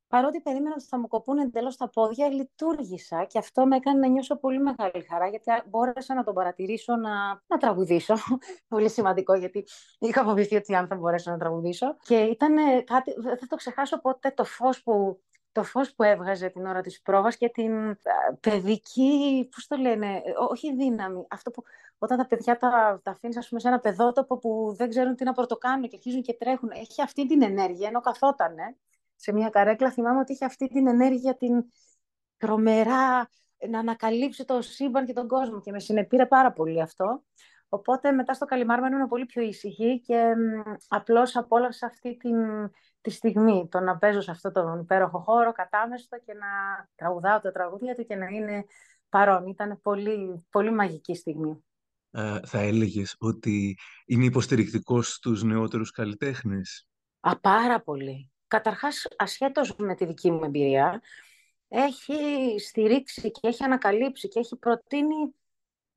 παρότι 0.07 0.41
περίμενα 0.41 0.75
ότι 0.77 0.85
θα 0.85 0.99
μου 0.99 1.07
κοπούν 1.07 1.37
εντελώς 1.37 1.77
τα 1.77 1.89
πόδια, 1.89 2.27
λειτουργήσα 2.27 3.25
και 3.25 3.37
αυτό 3.37 3.65
με 3.65 3.75
έκανε 3.75 3.99
να 3.99 4.07
νιώσω 4.07 4.35
πολύ 4.35 4.59
μεγάλη 4.59 5.05
χαρά, 5.09 5.27
γιατί 5.27 5.51
μπόρεσα 5.69 6.13
να 6.13 6.23
τον 6.23 6.33
παρατηρήσω 6.33 6.95
να, 6.95 7.41
να 7.47 7.57
τραγουδήσω. 7.59 8.15
πολύ 8.67 8.89
σημαντικό, 8.89 9.33
γιατί 9.33 9.65
είχα 9.99 10.23
φοβηθεί 10.23 10.55
ότι 10.55 10.75
αν 10.75 10.87
θα 10.87 10.95
μπορέσω 10.95 11.31
να 11.31 11.37
τραγουδήσω. 11.37 11.95
Και 12.01 12.15
ήταν 12.15 12.55
κάτι, 12.83 13.13
δεν 13.17 13.37
θα 13.37 13.47
το 13.47 13.55
ξεχάσω 13.55 14.01
ποτέ, 14.01 14.31
το 14.31 14.43
φως 14.43 14.83
που 14.83 15.21
το 15.51 15.63
φως 15.63 15.93
που 15.93 16.03
έβγαζε 16.03 16.49
την 16.49 16.65
ώρα 16.65 16.81
της 16.81 17.01
πρόβας 17.01 17.37
και 17.37 17.49
την 17.49 17.97
παιδική, 18.39 19.49
πώς 19.55 19.67
το 19.67 19.75
λένε, 19.75 20.21
όχι 20.49 20.75
δύναμη, 20.75 21.25
αυτό 21.29 21.51
που 21.51 21.63
όταν 21.97 22.17
τα 22.17 22.27
παιδιά 22.27 22.57
τα, 22.57 22.99
τα 23.03 23.11
αφήνεις 23.11 23.37
ας 23.37 23.47
πούμε, 23.47 23.61
σε 23.61 23.67
ένα 23.67 23.79
παιδότοπο 23.79 24.37
που 24.37 24.73
δεν 24.77 24.89
ξέρουν 24.89 25.15
τι 25.15 25.23
να 25.23 25.33
πρωτοκάνουν 25.33 25.89
και 25.89 25.95
αρχίζουν 25.95 26.21
και 26.21 26.33
τρέχουν, 26.33 26.69
έχει 26.73 27.01
αυτή 27.01 27.27
την 27.27 27.41
ενέργεια, 27.41 27.87
ενώ 27.87 27.99
καθότανε 27.99 28.75
σε 29.21 29.33
μια 29.33 29.49
καρέκλα, 29.49 29.91
θυμάμαι 29.91 30.19
ότι 30.19 30.31
είχε 30.31 30.45
αυτή 30.45 30.67
την 30.67 30.87
ενέργεια, 30.87 31.37
την 31.37 31.63
τρομερά 32.37 33.29
να 33.69 33.79
ανακαλύψει 33.79 34.45
το 34.45 34.61
σύμπαν 34.61 35.05
και 35.05 35.13
τον 35.13 35.27
κόσμο 35.27 35.61
και 35.61 35.71
με 35.71 35.79
συνεπήρε 35.79 36.25
πάρα 36.25 36.51
πολύ 36.51 36.81
αυτό. 36.81 37.23
Οπότε 37.69 38.11
μετά 38.11 38.33
στο 38.33 38.45
Καλιμάρμενο 38.45 38.95
ήμουν 38.95 39.07
πολύ 39.07 39.25
πιο 39.25 39.41
ήσυχη 39.41 40.01
και 40.01 40.33
απλώς 40.87 41.35
απόλαυσα 41.35 41.85
αυτή 41.85 42.17
την, 42.17 42.35
τη 43.01 43.09
στιγμή, 43.09 43.67
το 43.71 43.79
να 43.79 43.97
παίζω 43.97 44.21
σε 44.21 44.31
αυτό 44.31 44.51
τον 44.51 44.79
υπέροχο 44.79 45.19
χώρο, 45.19 45.51
κατάμεστο 45.51 46.17
και 46.25 46.33
να 46.33 46.47
τραγουδάω 46.95 47.39
τα 47.39 47.51
τραγούδια 47.51 47.95
του 47.95 48.05
και 48.05 48.15
να 48.15 48.25
είναι 48.25 48.65
παρόν. 49.09 49.47
Ήταν 49.47 49.79
πολύ, 49.81 50.45
πολύ 50.49 50.71
μαγική 50.71 51.15
στιγμή. 51.15 51.63
Ε, 52.11 52.39
θα 52.45 52.59
έλεγες 52.59 53.15
ότι 53.19 53.77
είναι 54.05 54.25
υποστηρικτικός 54.25 55.13
στους 55.13 55.43
νεότερους 55.43 55.91
καλλιτέχνες; 55.91 56.87
Α, 57.19 57.39
πάρα 57.39 57.81
πολύ 57.81 58.30
καταρχάς 58.51 59.07
ασχέτως 59.17 59.75
με 59.75 59.95
τη 59.95 60.05
δική 60.05 60.31
μου 60.31 60.43
εμπειρία, 60.43 61.01
έχει 61.67 62.15
στηρίξει 62.59 63.31
και 63.31 63.47
έχει 63.47 63.63
ανακαλύψει 63.63 64.27
και 64.27 64.39
έχει 64.39 64.55
προτείνει 64.55 65.35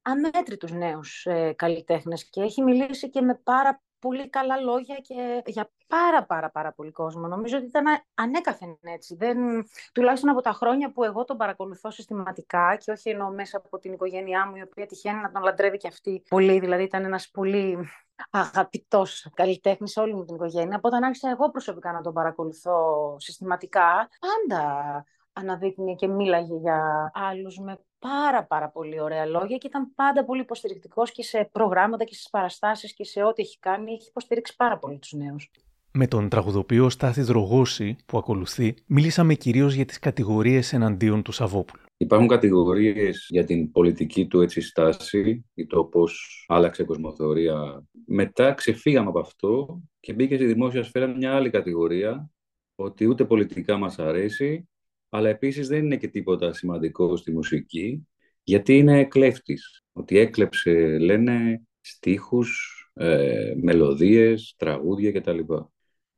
αμέτρητους 0.03 0.73
νέους 0.73 1.27
ε, 1.27 1.53
καλλιτέχνες 1.57 2.29
και 2.31 2.41
έχει 2.41 2.63
μιλήσει 2.63 3.11
και 3.11 3.21
με 3.21 3.35
πάρα 3.35 3.83
πολύ 4.09 4.29
καλά 4.29 4.57
λόγια 4.57 4.97
και 4.97 5.43
για 5.47 5.71
πάρα 5.87 6.25
πάρα 6.25 6.51
πάρα 6.51 6.73
πολύ 6.73 6.91
κόσμο. 6.91 7.27
Νομίζω 7.27 7.57
ότι 7.57 7.67
ήταν 7.67 7.85
ανέκαθεν 8.15 8.79
έτσι. 8.81 9.15
Δεν, 9.17 9.39
τουλάχιστον 9.93 10.31
από 10.31 10.41
τα 10.41 10.53
χρόνια 10.53 10.93
που 10.93 11.05
εγώ 11.05 11.25
τον 11.25 11.37
παρακολουθώ 11.37 11.91
συστηματικά 11.91 12.77
και 12.77 12.91
όχι 12.91 13.11
εννοώ 13.11 13.29
μέσα 13.31 13.57
από 13.57 13.79
την 13.79 13.93
οικογένειά 13.93 14.47
μου 14.47 14.57
η 14.57 14.63
οποία 14.63 14.87
τυχαίνει 14.87 15.21
να 15.21 15.31
τον 15.31 15.43
λατρεύει 15.43 15.77
και 15.77 15.89
αυτή 15.89 16.23
πολύ. 16.29 16.59
Δηλαδή 16.59 16.83
ήταν 16.83 17.05
ένας 17.05 17.31
πολύ 17.31 17.79
αγαπητός 18.31 19.29
καλλιτέχνης 19.35 19.91
σε 19.91 20.01
όλη 20.01 20.15
μου 20.15 20.25
την 20.25 20.35
οικογένεια. 20.35 20.77
Από 20.77 20.89
όταν 20.89 21.03
άρχισα 21.03 21.31
εγώ 21.31 21.51
προσωπικά 21.51 21.93
να 21.93 22.01
τον 22.01 22.13
παρακολουθώ 22.13 23.17
συστηματικά, 23.19 24.09
πάντα 24.19 25.05
αναδείκνυε 25.33 25.95
και 25.95 26.09
μίλαγε 26.09 26.55
για 26.55 27.11
άλλους 27.15 27.59
με 27.59 27.79
πάρα 28.09 28.45
πάρα 28.45 28.69
πολύ 28.69 29.01
ωραία 29.01 29.27
λόγια 29.27 29.57
και 29.57 29.67
ήταν 29.67 29.95
πάντα 29.95 30.25
πολύ 30.25 30.41
υποστηρικτικός 30.41 31.11
και 31.11 31.23
σε 31.23 31.49
προγράμματα 31.53 32.05
και 32.05 32.15
στις 32.15 32.31
παραστάσεις 32.31 32.95
και 32.95 33.05
σε 33.05 33.23
ό,τι 33.23 33.43
έχει 33.43 33.59
κάνει 33.59 33.93
έχει 33.93 34.09
υποστηρίξει 34.09 34.57
πάρα 34.57 34.79
πολύ 34.79 34.99
τους 34.99 35.13
νέους. 35.13 35.51
Με 35.93 36.07
τον 36.07 36.29
τραγουδοποιό 36.29 36.91
Στάθης 36.91 37.27
Δρογόση 37.27 37.97
που 38.07 38.19
ακολουθεί, 38.19 38.75
μίλησαμε 38.87 39.35
κυρίως 39.35 39.75
για 39.75 39.85
τις 39.85 39.99
κατηγορίες 39.99 40.73
εναντίον 40.73 41.23
του 41.23 41.33
Σαββόπουλου. 41.33 41.83
Υπάρχουν 41.97 42.29
κατηγορίες 42.29 43.27
για 43.29 43.45
την 43.45 43.71
πολιτική 43.71 44.27
του 44.27 44.41
έτσι 44.41 44.61
στάση 44.61 45.45
ή 45.55 45.67
το 45.67 45.85
πώς 45.85 46.45
άλλαξε 46.49 46.83
η 46.83 46.85
κοσμοθεωρία. 46.85 47.85
Μετά 48.07 48.53
ξεφύγαμε 48.53 49.09
από 49.09 49.19
αυτό 49.19 49.81
και 50.01 50.13
μπήκε 50.13 50.35
στη 50.35 50.47
δημόσια 50.47 50.83
σφαίρα 50.83 51.07
μια 51.07 51.35
άλλη 51.35 51.51
κατηγορία 51.51 52.31
ότι 52.75 53.07
ούτε 53.07 53.25
πολιτικά 53.25 53.77
μας 53.77 53.99
αρέσει, 53.99 54.69
αλλά 55.15 55.29
επίσης 55.29 55.69
δεν 55.69 55.85
είναι 55.85 55.97
και 55.97 56.09
τίποτα 56.09 56.53
σημαντικό 56.53 57.17
στη 57.17 57.33
μουσική, 57.33 58.07
γιατί 58.43 58.77
είναι 58.77 59.05
κλέφτης. 59.05 59.85
Ότι 59.93 60.19
έκλεψε, 60.19 60.99
λένε, 60.99 61.63
στίχους, 61.81 62.79
ε, 62.95 63.55
μελωδίες, 63.57 64.55
τραγούδια 64.57 65.13
κτλ. 65.13 65.39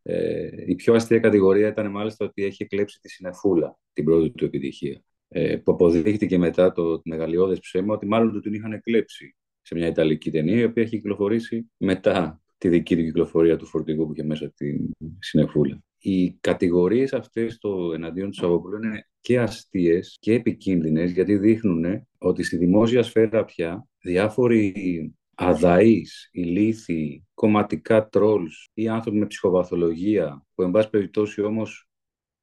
Ε, 0.02 0.48
η 0.66 0.74
πιο 0.74 0.94
αστεία 0.94 1.18
κατηγορία 1.18 1.68
ήταν 1.68 1.90
μάλιστα 1.90 2.24
ότι 2.24 2.44
έχει 2.44 2.66
κλέψει 2.66 3.00
τη 3.00 3.08
συνεφούλα, 3.08 3.78
την 3.92 4.04
πρώτη 4.04 4.30
του 4.30 4.44
επιτυχία. 4.44 5.02
Ε, 5.28 5.56
που 5.56 5.72
αποδείχτηκε 5.72 6.38
μετά 6.38 6.72
το 6.72 7.00
μεγαλειώδες 7.04 7.60
ψέμα 7.60 7.94
ότι 7.94 8.06
μάλλον 8.06 8.32
του 8.32 8.40
την 8.40 8.54
είχαν 8.54 8.80
κλέψει 8.80 9.36
σε 9.62 9.74
μια 9.74 9.86
Ιταλική 9.86 10.30
ταινία 10.30 10.60
η 10.60 10.64
οποία 10.64 10.82
έχει 10.82 10.96
κυκλοφορήσει 10.96 11.70
μετά 11.76 12.40
τη 12.58 12.68
δική 12.68 12.96
του 12.96 13.02
κυκλοφορία 13.02 13.56
του 13.56 13.66
φορτηγού 13.66 14.06
που 14.06 14.12
είχε 14.12 14.24
μέσα 14.24 14.52
την 14.56 14.90
συνεφούλα. 15.18 15.85
Οι 16.08 16.38
κατηγορίες 16.40 17.12
αυτές 17.12 17.54
στο 17.54 17.92
εναντίον 17.94 18.30
του 18.30 18.36
Σαββόπουλου 18.36 18.76
είναι 18.76 19.08
και 19.20 19.40
αστείες 19.40 20.16
και 20.20 20.32
επικίνδυνες 20.32 21.10
γιατί 21.10 21.36
δείχνουν 21.36 22.06
ότι 22.18 22.42
στη 22.42 22.56
δημόσια 22.56 23.02
σφαίρα 23.02 23.44
πια 23.44 23.86
διάφοροι 23.98 25.14
αδαείς, 25.34 26.28
ηλίθιοι, 26.32 27.26
κομματικά 27.34 28.08
τρόλς 28.08 28.70
ή 28.74 28.88
άνθρωποι 28.88 29.18
με 29.18 29.26
ψυχοπαθολογία 29.26 30.44
που 30.54 30.62
εν 30.62 30.70
πάση 30.70 30.90
περιπτώσει 30.90 31.42
όμως 31.42 31.88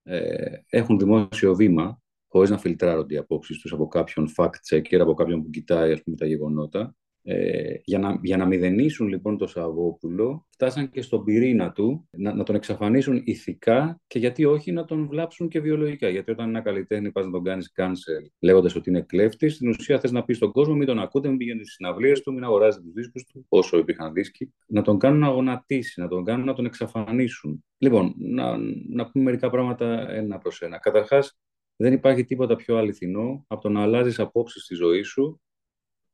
ε, 0.03 0.55
έχουν 0.70 0.99
δημόσιο 0.99 1.55
βήμα 1.55 2.01
χωρίς 2.28 2.49
να 2.49 2.57
φιλτράρονται 2.57 3.14
οι 3.14 3.18
απόψεις 3.18 3.59
τους 3.59 3.74
από 3.74 3.88
κάποιον 3.88 4.30
fact-checker, 4.38 4.97
από 4.99 5.14
κάποιον 5.14 5.43
που 5.43 5.49
κοιτάει 5.49 5.91
ας 5.91 6.03
πούμε, 6.03 6.16
τα 6.16 6.26
γεγονότα 6.26 6.95
ε, 7.26 7.74
για, 7.84 7.99
να, 7.99 8.19
για 8.21 8.38
να 8.38 8.45
μηδενίσουν 8.45 9.07
λοιπόν 9.07 9.38
το 9.38 9.47
Σαββόπουλο, 9.47 10.47
φτάσαν 10.49 10.89
και 10.89 11.01
στον 11.01 11.24
πυρήνα 11.24 11.71
του 11.71 12.07
να, 12.11 12.34
να 12.34 12.43
τον 12.43 12.55
εξαφανίσουν 12.55 13.21
ηθικά 13.26 14.01
και 14.07 14.19
γιατί 14.19 14.45
όχι 14.45 14.71
να 14.71 14.86
τον 14.86 15.07
βλάψουν 15.07 15.47
και 15.47 15.59
βιολογικά. 15.59 16.09
Γιατί 16.09 16.32
όταν 16.32 16.49
ένα 16.49 16.61
καλλιτέχνη 16.61 17.11
πας 17.11 17.26
να 17.26 17.32
τον 17.32 17.43
κάνεις 17.43 17.71
cancel 17.76 18.32
λέγοντας 18.39 18.76
ότι 18.76 18.89
είναι 18.89 19.01
κλέφτης, 19.01 19.53
στην 19.53 19.69
ουσία 19.69 19.99
θες 19.99 20.11
να 20.11 20.24
πεις 20.24 20.38
στον 20.38 20.51
κόσμο 20.51 20.76
μην 20.76 20.88
τον 20.88 20.99
ακούτε, 20.99 21.28
μην 21.28 21.38
πηγαίνετε 21.38 21.63
στις 21.63 21.76
συναυλίες 21.76 22.21
του, 22.21 22.34
μην 22.34 22.43
αγοράζετε 22.43 22.84
τους 22.84 22.93
δίσκους 22.93 23.26
του, 23.26 23.45
όσο 23.49 23.78
υπήρχαν 23.78 24.13
δίσκοι, 24.13 24.53
να 24.67 24.82
τον 24.82 24.99
κάνουν 24.99 25.19
να 25.19 25.28
γονατίσει, 25.28 26.01
να 26.01 26.07
τον 26.07 26.24
κάνουν 26.24 26.45
να 26.45 26.53
τον 26.53 26.65
εξαφανίσουν. 26.65 27.63
Λοιπόν, 27.78 28.13
να, 28.17 28.57
να 28.89 29.09
πούμε 29.09 29.24
μερικά 29.24 29.49
πράγματα 29.49 30.09
ένα 30.11 30.38
προς 30.38 30.61
ένα. 30.61 30.78
Καταρχάς, 30.78 31.38
δεν 31.76 31.93
υπάρχει 31.93 32.26
τίποτα 32.26 32.55
πιο 32.55 32.78
αληθινό 32.78 33.45
από 33.47 33.61
το 33.61 33.69
να 33.69 33.82
αλλάζεις 33.82 34.19
απόψεις 34.19 34.63
στη 34.63 34.76
ζωή 34.76 35.01
σου 35.01 35.41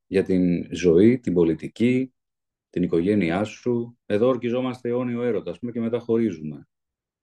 για 0.10 0.24
την 0.24 0.76
ζωή, 0.76 1.20
την 1.20 1.34
πολιτική, 1.34 2.14
την 2.70 2.84
οικογένειά 2.84 3.44
σου. 3.44 3.98
Εδώ 4.06 4.28
ορκιζόμαστε 4.28 4.90
αιώνιο 4.90 5.22
έρωτα, 5.22 5.56
πούμε, 5.60 5.72
και 5.72 5.80
μετά 5.80 6.00
χωρίζουμε. 6.00 6.68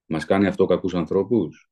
Μας 0.05 0.25
κάνει 0.25 0.47
αυτό 0.47 0.65
κακούς 0.65 0.95
ανθρώπους; 0.95 1.69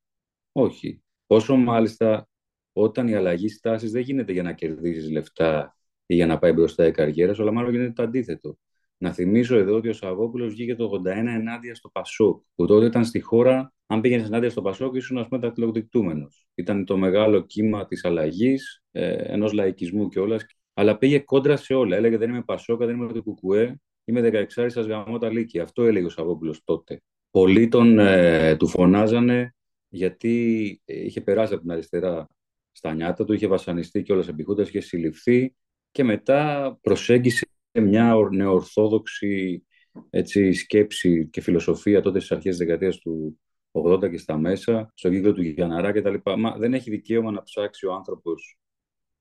Όχι. 0.52 1.02
Όσο 1.28 1.56
μάλιστα 1.56 2.28
όταν 2.74 3.08
η 3.08 3.14
αλλαγή 3.14 3.50
στάσης 3.50 3.92
δεν 3.92 4.02
γίνεται 4.02 4.32
για 4.32 4.44
να 4.44 4.54
κερδίσεις 4.54 5.12
λεφτά 5.12 5.78
ή 6.06 6.16
για 6.16 6.26
να 6.26 6.38
πάει 6.38 6.52
μπροστά 6.52 6.88
η 6.88 6.92
καριέρα, 6.92 7.36
αλλά 7.38 7.52
μάλλον 7.52 7.72
γίνεται 7.72 7.92
το 7.92 8.04
αντίθετο. 8.04 8.58
Να 8.98 9.14
θυμίσω 9.14 9.58
εδώ 9.58 9.76
ότι 9.76 9.90
ο 9.90 9.94
Σαββόπουλος 9.94 10.54
βγήκε 10.54 10.76
το 10.76 11.02
81 11.06 11.06
ενάντια 11.06 11.76
στο 11.76 11.90
Πασόκ, 11.90 12.44
που 12.56 12.66
τότε 12.66 12.86
ήταν 12.86 13.06
στη 13.06 13.20
χώρα, 13.20 13.74
αν 13.86 14.02
πήγαινες 14.02 14.28
ενάντια 14.28 14.50
στο 14.50 14.62
Πασόκ, 14.62 14.96
ήσουν 14.96 15.18
ας 15.18 15.28
πούμε 15.28 15.42
τακτιλοδικτούμενο. 15.42 16.28
Ήταν 16.56 16.86
το 16.86 16.98
μεγάλο 16.98 17.42
κύμα 17.42 17.86
της 17.86 18.06
αλλαγής, 18.06 18.84
ε, 18.92 19.14
ενός 19.14 19.54
λαϊκισμού 19.54 20.08
κιόλας 20.08 20.46
αλλά 20.78 20.98
πήγε 20.98 21.20
κόντρα 21.20 21.58
σε 21.58 21.74
όλα. 21.74 21.96
Έλεγε 21.96 22.18
δεν 22.18 22.30
είμαι 22.30 22.44
Πασόκα, 22.44 22.86
δεν 22.86 22.96
είμαι 22.96 23.14
το 23.14 23.24
Κουκουέ, 23.24 23.80
είμαι 24.06 24.46
16 24.56 24.66
σα 24.68 24.82
γαμώ 24.82 25.18
τα 25.18 25.30
λύκη. 25.30 25.60
Αυτό 25.60 25.84
έλεγε 25.84 26.06
ο 26.06 26.10
Σαββόπουλος 26.10 26.64
τότε. 26.64 27.02
Πολλοί 27.32 27.68
τον, 27.68 28.00
ε, 28.00 28.56
του 28.56 28.68
φωνάζανε 28.68 29.56
γιατί 29.90 30.82
είχε 30.86 31.22
περάσει 31.22 31.54
από 31.54 31.62
την 31.62 31.72
αριστερά 31.72 32.28
στα 32.72 32.94
νιάτα 32.94 33.26
του, 33.26 33.34
είχε 33.34 33.48
βασανιστεί 33.48 34.04
και 34.04 34.14
όλα 34.14 34.26
επιχούντα, 34.30 34.62
είχε 34.62 34.80
συλληφθεί 34.80 35.56
και 35.92 36.04
μετά 36.04 36.78
προσέγγισε 36.82 37.46
μια 37.72 38.16
νεοορθόδοξη 38.32 39.66
έτσι, 40.10 40.54
σκέψη 40.54 41.28
και 41.32 41.42
φιλοσοφία 41.42 42.02
τότε 42.02 42.20
στις 42.20 42.32
αρχές 42.32 42.58
της 42.58 42.66
δεκαετίας 42.66 42.98
του 42.98 43.40
80 43.72 44.10
και 44.10 44.18
στα 44.18 44.38
μέσα, 44.38 44.92
στον 44.96 45.12
κύκλο 45.12 45.34
του 45.34 45.42
Γιαναρά 45.42 45.92
κτλ. 45.92 46.16
Μα 46.38 46.58
δεν 46.58 46.74
έχει 46.74 46.90
δικαίωμα 46.90 47.32
να 47.32 47.44
ψάξει 47.44 47.86
ο 47.86 47.94
άνθρωπος 47.94 48.58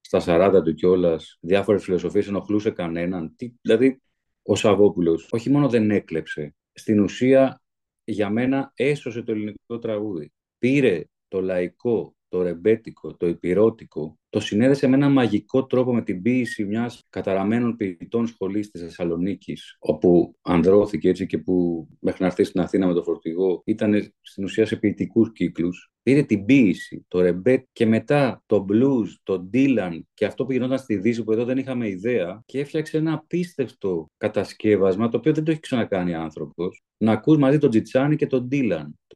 στα 0.05 0.21
40 0.25 0.61
του 0.63 0.73
κιόλας, 0.73 1.37
διάφορες 1.41 1.83
φιλοσοφίες 1.83 2.27
ενοχλούσε 2.27 2.71
κανέναν. 2.71 3.35
Τι, 3.35 3.53
δηλαδή, 3.61 4.01
ο 4.41 4.55
Σαββόπουλος 4.55 5.27
όχι 5.31 5.49
μόνο 5.49 5.69
δεν 5.69 5.91
έκλεψε, 5.91 6.55
στην 6.73 6.99
ουσία 6.99 7.61
για 8.03 8.29
μένα 8.29 8.71
έσωσε 8.75 9.21
το 9.21 9.31
ελληνικό 9.31 9.79
τραγούδι. 9.79 10.31
Πήρε 10.57 11.03
το 11.27 11.41
λαϊκό, 11.41 12.14
το 12.35 12.41
ρεμπέτικο, 12.41 13.15
το 13.15 13.27
υπηρώτικο, 13.27 14.17
το 14.29 14.39
συνέδεσε 14.39 14.87
με 14.87 14.95
ένα 14.95 15.09
μαγικό 15.09 15.65
τρόπο 15.65 15.93
με 15.93 16.01
την 16.01 16.21
ποίηση 16.21 16.65
μιας 16.65 17.05
καταραμένων 17.09 17.75
ποιητών 17.75 18.27
σχολής 18.27 18.71
της 18.71 18.81
Θεσσαλονίκης, 18.81 19.75
όπου 19.79 20.35
ανδρώθηκε 20.41 21.09
έτσι 21.09 21.25
και 21.25 21.37
που 21.37 21.87
μέχρι 21.99 22.21
να 22.21 22.27
έρθει 22.27 22.43
στην 22.43 22.61
Αθήνα 22.61 22.87
με 22.87 22.93
το 22.93 23.03
φορτηγό 23.03 23.61
ήταν 23.65 24.13
στην 24.21 24.43
ουσία 24.43 24.65
σε 24.65 24.75
ποιητικούς 24.75 25.31
κύκλους. 25.31 25.91
Πήρε 26.03 26.23
την 26.23 26.45
ποίηση, 26.45 27.05
το 27.07 27.21
ρεμπέτ 27.21 27.65
και 27.71 27.85
μετά 27.85 28.43
το 28.45 28.65
blues, 28.71 29.07
το 29.23 29.49
Dylan 29.53 29.99
και 30.13 30.25
αυτό 30.25 30.45
που 30.45 30.51
γινόταν 30.51 30.77
στη 30.77 30.97
Δύση 30.97 31.23
που 31.23 31.31
εδώ 31.31 31.45
δεν 31.45 31.57
είχαμε 31.57 31.87
ιδέα 31.87 32.41
και 32.45 32.59
έφτιαξε 32.59 32.97
ένα 32.97 33.13
απίστευτο 33.13 34.09
κατασκεύασμα 34.17 35.09
το 35.09 35.17
οποίο 35.17 35.33
δεν 35.33 35.43
το 35.43 35.51
έχει 35.51 35.59
ξανακάνει 35.59 36.13
άνθρωπος. 36.13 36.83
Να 36.97 37.11
ακούς 37.11 37.37
μαζί 37.37 37.57
τον 37.57 37.69
Τζιτσάνι 37.69 38.15
και 38.15 38.27
τον 38.27 38.47
Dylan 38.51 38.85
το 39.07 39.15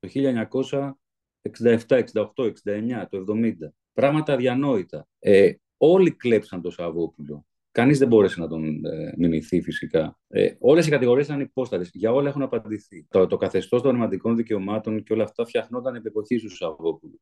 1967, 1.42 2.04
68, 2.14 2.46
69, 2.46 3.06
το 3.10 3.24
70. 3.28 3.54
Πράγματα 3.94 4.34
αδιανόητα. 4.34 5.08
Ε, 5.20 5.52
όλοι 5.78 6.12
κλέψαν 6.12 6.62
το 6.62 6.72
Σαββόπουλο. 6.72 7.46
Κανείς 7.72 7.98
δεν 7.98 8.08
μπόρεσε 8.08 8.40
να 8.40 8.48
τον 8.48 8.86
ε, 8.86 9.14
μιμηθεί 9.18 9.62
φυσικά. 9.62 10.20
Ε, 10.28 10.54
Όλες 10.60 10.88
οι 10.88 10.90
κατηγορίες 10.90 11.26
ήταν 11.26 11.40
υπόστατες. 11.40 11.90
Για 11.94 12.12
όλα 12.12 12.30
έχουν 12.30 12.42
απαντηθεί. 12.42 13.06
Το, 13.10 13.28
το 13.28 13.38
καθεστώς 13.38 13.82
των 13.82 13.92
νοηματικών 13.92 14.36
δικαιωμάτων 14.36 15.04
και 15.04 15.14
όλα 15.14 15.24
αυτά 15.24 15.46
φτιαχνόταν 15.46 15.96
επί 15.96 16.08
εποχής 16.08 16.42
του 16.42 16.56
Σαββόπουλου. 16.56 17.22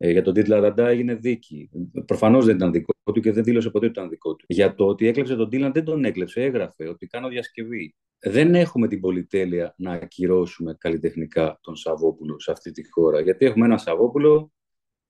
Ε, 0.00 0.10
για 0.10 0.22
τον 0.22 0.34
Τίτλα 0.34 0.60
Ραντά 0.60 0.88
έγινε 0.88 1.14
δίκη. 1.14 1.70
Προφανώς 2.06 2.44
δεν 2.44 2.56
ήταν 2.56 2.72
δικό 2.72 2.92
του 3.12 3.20
και 3.20 3.32
δεν 3.32 3.44
δήλωσε 3.44 3.70
ποτέ 3.70 3.86
ότι 3.86 3.98
ήταν 3.98 4.08
δικό 4.08 4.36
του. 4.36 4.44
Για 4.48 4.74
το 4.74 4.86
ότι 4.86 5.06
έκλεψε 5.06 5.36
τον 5.36 5.48
Τίλαν 5.48 5.72
δεν 5.72 5.84
τον 5.84 6.04
έκλεψε, 6.04 6.42
έγραφε 6.42 6.88
ότι 6.88 7.06
κάνω 7.06 7.28
διασκευή. 7.28 7.94
Δεν 8.18 8.54
έχουμε 8.54 8.88
την 8.88 9.00
πολυτέλεια 9.00 9.74
να 9.76 9.92
ακυρώσουμε 9.92 10.76
καλλιτεχνικά 10.78 11.58
τον 11.62 11.76
Σαββόπουλο 11.76 12.40
σε 12.40 12.50
αυτή 12.50 12.70
τη 12.70 12.90
χώρα. 12.90 13.20
Γιατί 13.20 13.46
έχουμε 13.46 13.64
ένα 13.64 13.78
Σαββόπουλο, 13.78 14.52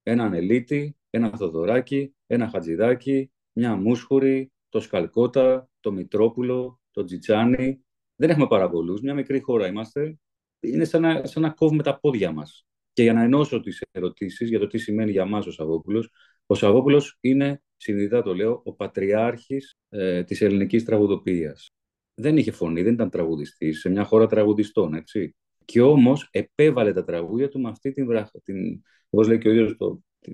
έναν 0.03 0.34
Ελίτη, 0.34 0.97
ένα 1.11 1.30
Θοδωράκι, 1.36 2.14
ένα 2.26 2.49
Χατζηδάκι, 2.49 3.32
μια 3.53 3.76
Μούσχουρη, 3.76 4.53
το 4.68 4.80
Σκαλκότα, 4.80 5.70
το 5.80 5.93
Μητρόπουλο, 5.93 6.80
το 6.91 7.05
Τζιτσάνι. 7.05 7.84
Δεν 8.16 8.30
έχουμε 8.30 8.47
πάρα 8.47 8.70
πολλού. 8.70 8.99
Μια 9.03 9.14
μικρή 9.14 9.41
χώρα 9.41 9.66
είμαστε. 9.66 10.18
Είναι 10.61 10.84
σαν 10.84 11.03
να, 11.03 11.26
σαν 11.26 11.43
να 11.43 11.51
κόβουμε 11.51 11.82
τα 11.82 11.99
πόδια 11.99 12.32
μας. 12.32 12.68
Και 12.99 13.05
για 13.05 13.12
να 13.12 13.22
ενώσω 13.22 13.61
τις 13.61 13.82
ερωτήσεις 13.90 14.49
για 14.49 14.59
το 14.59 14.66
τι 14.66 14.78
σημαίνει 14.78 15.11
για 15.11 15.24
μας 15.24 15.46
ο 15.46 15.51
Σαββόπουλος, 15.51 16.11
ο 16.46 16.55
Σαββόπουλος 16.55 17.18
είναι, 17.20 17.62
συνειδητά 17.76 18.22
το 18.22 18.34
λέω, 18.34 18.61
ο 18.64 18.74
πατριάρχης 18.74 19.78
ε, 19.88 20.24
της 20.24 20.40
ελληνικής 20.40 20.84
τραγουδοποιίας. 20.84 21.70
Δεν 22.14 22.36
είχε 22.36 22.51
φωνή, 22.51 22.82
δεν 22.82 22.92
ήταν 22.92 23.11
τραγουδιστής, 23.11 23.80
σε 23.80 23.88
μια 23.88 24.05
χώρα 24.05 24.26
τραγουδιστών, 24.26 24.94
έτσι. 24.94 25.34
Και 25.64 25.80
όμως 25.80 26.28
επέβαλε 26.30 26.92
τα 26.92 27.05
τραγούδια 27.05 27.49
του 27.49 27.61
με 27.61 27.68
αυτή 27.68 27.92
την, 27.92 28.07
την 28.42 28.82
όπως 29.11 29.28
λέει 29.28 29.38
και 29.38 29.49
ο 29.49 29.53
ίδιος, 29.53 29.76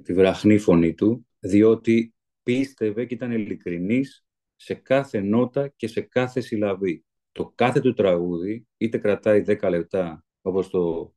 τη 0.03 0.13
βραχνή 0.13 0.59
φωνή 0.59 0.95
του, 0.95 1.27
διότι 1.39 2.15
πίστευε 2.43 3.05
και 3.05 3.15
ήταν 3.15 3.33
ειλικρινής 3.33 4.25
σε 4.57 4.75
κάθε 4.75 5.21
νότα 5.21 5.69
και 5.77 5.87
σε 5.87 6.01
κάθε 6.01 6.41
συλλαβή. 6.41 7.05
Το 7.33 7.53
κάθε 7.55 7.81
του 7.81 7.93
τραγούδι 7.93 8.67
είτε 8.77 8.99
κρατάει 8.99 9.45
10 9.47 9.69
λεπτά, 9.71 10.25
όπως 10.43 10.69
το 10.69 11.15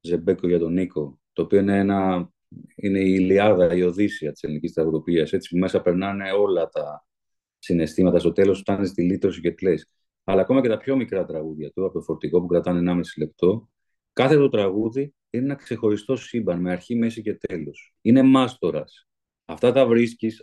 Ζεμπέκο 0.00 0.48
για 0.48 0.58
τον 0.58 0.72
Νίκο, 0.72 1.18
το 1.32 1.42
οποίο 1.42 1.58
είναι, 1.58 1.78
ένα, 1.78 2.30
είναι 2.74 3.00
η 3.00 3.16
Ιλιάδα, 3.18 3.74
η 3.74 3.82
Οδύσσια 3.82 4.32
της 4.32 4.42
ελληνικής 4.42 4.72
τραγουδοποίησης, 4.72 5.32
έτσι 5.32 5.48
που 5.48 5.58
μέσα 5.58 5.82
περνάνε 5.82 6.32
όλα 6.32 6.68
τα 6.68 7.06
συναισθήματα. 7.58 8.18
Στο 8.18 8.32
τέλος 8.32 8.58
φτάνει 8.58 8.86
στη 8.86 9.02
λύτρωση 9.02 9.40
και 9.40 9.50
κλαις. 9.50 9.90
Αλλά 10.24 10.40
ακόμα 10.40 10.60
και 10.60 10.68
τα 10.68 10.76
πιο 10.76 10.96
μικρά 10.96 11.24
τραγούδια 11.24 11.70
του, 11.70 11.84
από 11.84 11.92
το 11.92 12.00
φορτικό 12.00 12.40
που 12.40 12.46
κρατάνε 12.46 12.92
1,5 12.92 13.00
λεπτό, 13.18 13.68
κάθε 14.12 14.36
το 14.36 14.48
τραγούδι 14.48 15.14
είναι 15.30 15.44
ένα 15.44 15.54
ξεχωριστό 15.54 16.16
σύμπαν 16.16 16.60
με 16.60 16.70
αρχή, 16.70 16.94
μέση 16.94 17.22
και 17.22 17.34
τέλος. 17.34 17.94
Είναι 18.00 18.22
μάστορας 18.22 19.08
Αυτά 19.50 19.72
τα 19.72 19.86
βρίσκεις, 19.86 20.42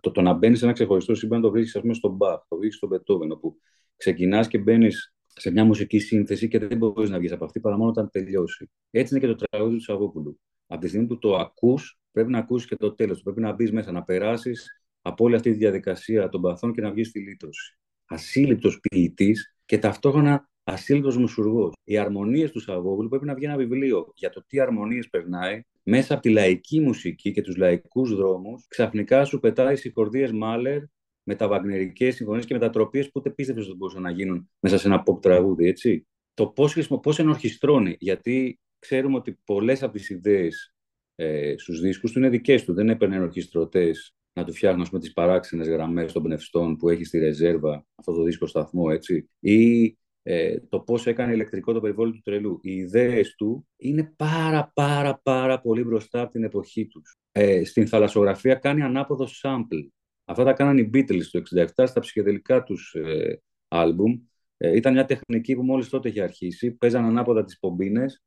το, 0.00 0.10
το 0.10 0.22
να 0.22 0.32
μπαίνεις 0.32 0.58
σε 0.58 0.64
ένα 0.64 0.74
ξεχωριστό 0.74 1.14
σύμπαν 1.14 1.40
το 1.40 1.50
βρίσκεις, 1.50 1.76
ας 1.76 1.80
πούμε, 1.80 1.94
στον 1.94 2.12
Μπαχ, 2.12 2.40
το 2.48 2.56
βρίσκεις 2.56 2.76
στον 2.76 2.88
Μπετόβεν, 2.88 3.30
όπου 3.30 3.56
ξεκινάς 3.96 4.48
και 4.48 4.58
μπαίνεις 4.58 5.15
σε 5.38 5.50
μια 5.50 5.64
μουσική 5.64 5.98
σύνθεση 5.98 6.48
και 6.48 6.58
δεν 6.58 6.78
μπορείς 6.78 7.10
να 7.10 7.18
βγεις 7.18 7.32
από 7.32 7.44
αυτή 7.44 7.60
παρά 7.60 7.76
μόνο 7.76 7.90
όταν 7.90 8.10
τελειώσει. 8.10 8.70
Έτσι 8.90 9.16
είναι 9.16 9.26
και 9.26 9.34
το 9.34 9.46
τραγούδι 9.50 9.76
του 9.76 9.82
Σαββόπουλου. 9.82 10.40
Από 10.66 10.80
τη 10.80 10.88
στιγμή 10.88 11.06
που 11.06 11.18
το 11.18 11.36
ακούς, 11.36 11.98
πρέπει 12.12 12.30
να 12.30 12.38
ακούσεις 12.38 12.68
και 12.68 12.76
το 12.76 12.94
τέλος. 12.94 13.22
Πρέπει 13.22 13.40
να 13.40 13.52
μπεις 13.52 13.72
μέσα, 13.72 13.92
να 13.92 14.02
περάσεις 14.02 14.82
από 15.02 15.24
όλη 15.24 15.34
αυτή 15.34 15.50
τη 15.50 15.56
διαδικασία 15.56 16.28
των 16.28 16.40
παθών 16.40 16.72
και 16.72 16.80
να 16.80 16.90
βγεις 16.90 17.08
στη 17.08 17.20
λύτρωση. 17.20 17.78
Ασύλληπτος 18.06 18.80
ποιητής 18.80 19.56
και 19.64 19.78
ταυτόχρονα 19.78 20.50
ασύλληπτος 20.64 21.16
μουσουργός. 21.16 21.72
Οι 21.84 21.98
αρμονίες 21.98 22.50
του 22.50 22.60
Σαββόπουλου 22.60 23.08
πρέπει 23.08 23.24
να 23.24 23.34
βγει 23.34 23.44
ένα 23.44 23.56
βιβλίο 23.56 24.12
για 24.14 24.30
το 24.30 24.44
τι 24.46 24.60
αρμονίες 24.60 25.08
περνάει 25.08 25.60
μέσα 25.82 26.14
από 26.14 26.22
τη 26.22 26.30
λαϊκή 26.30 26.80
μουσική 26.80 27.32
και 27.32 27.42
τους 27.42 27.56
λαϊκούς 27.56 28.14
δρόμους. 28.14 28.66
Ξαφνικά 28.68 29.24
σου 29.24 29.40
πετάει 29.40 29.76
συγχορδίες 29.76 30.32
Μάλερ 30.32 30.82
με 31.26 31.34
τα 31.34 31.48
βαγνερικές 31.48 32.14
συμφωνίες 32.14 32.44
και 32.44 32.54
μετατροπίες 32.54 33.04
που 33.06 33.12
ούτε 33.14 33.30
πίστεψες 33.30 33.66
ότι 33.66 33.76
μπορούσαν 33.76 34.02
να 34.02 34.10
γίνουν 34.10 34.50
μέσα 34.60 34.78
σε 34.78 34.86
ένα 34.88 35.02
pop 35.06 35.20
τραγούδι, 35.22 35.68
έτσι; 35.68 36.06
Το 36.34 36.46
πώς, 36.46 36.88
πώς 37.02 37.18
ενορχιστρώνει, 37.18 37.96
γιατί 37.98 38.60
ξέρουμε 38.78 39.16
ότι 39.16 39.38
πολλές 39.44 39.82
από 39.82 39.92
τις 39.92 40.10
ιδέες 40.10 40.74
ε, 41.14 41.54
στους 41.56 41.80
δίσκους 41.80 42.12
του 42.12 42.18
είναι 42.18 42.28
δικές 42.28 42.64
του. 42.64 42.74
Δεν 42.74 42.88
έπαιρνε 42.88 43.16
ενορχιστρωτές 43.16 44.14
να 44.32 44.44
του 44.44 44.52
φτιάχνουν 44.52 45.00
τις 45.00 45.12
παράξενες 45.12 45.68
γραμμές 45.68 46.12
των 46.12 46.22
πνευστών 46.22 46.76
που 46.76 46.88
έχει 46.88 47.04
στη 47.04 47.18
ρεζέρβα 47.18 47.86
αυτό 47.94 48.12
το 48.12 48.22
δίσκο 48.22 48.46
σταθμό, 48.46 48.86
έτσι; 48.90 49.30
Ή 49.40 49.96
ε, 50.22 50.60
το 50.68 50.80
πώς 50.80 51.06
έκανε 51.06 51.32
ηλεκτρικό 51.32 51.72
το 51.72 51.80
περιβόλι 51.80 52.12
του 52.12 52.20
τρελού. 52.24 52.58
Οι 52.62 52.72
ιδέες 52.72 53.34
του 53.34 53.68
είναι 53.76 54.12
πάρα 54.16 54.70
πάρα 54.74 55.20
πάρα 55.22 55.60
πολύ 55.60 55.84
μπροστά 55.84 56.20
από 56.20 56.30
την 56.30 56.44
εποχή 56.44 56.86
τους. 56.86 57.16
Ε, 57.32 57.64
στην 57.64 57.88
θαλασσογραφία 57.88 58.54
κάνει 58.54 58.82
ανάποδο 58.82 59.26
sample. 59.42 59.88
Αυτά 60.28 60.44
τα 60.44 60.52
κάνανε 60.52 60.80
οι 60.80 60.90
Beatles 60.94 61.24
το 61.30 61.42
1967 61.76 61.86
στα 61.86 62.00
ψυχεδελικά 62.00 62.62
τους 62.62 62.94
ε, 62.94 63.42
άλμπουμ. 63.68 64.20
Ε, 64.56 64.76
ήταν 64.76 64.92
μια 64.92 65.04
τεχνική 65.04 65.54
που 65.54 65.62
μόλις 65.62 65.88
τότε 65.88 66.08
είχε 66.08 66.22
αρχίσει. 66.22 66.70
Παίζαν 66.72 67.04
ανάποδα 67.04 67.44
τις 67.44 67.58
πομπίνες 67.58 68.22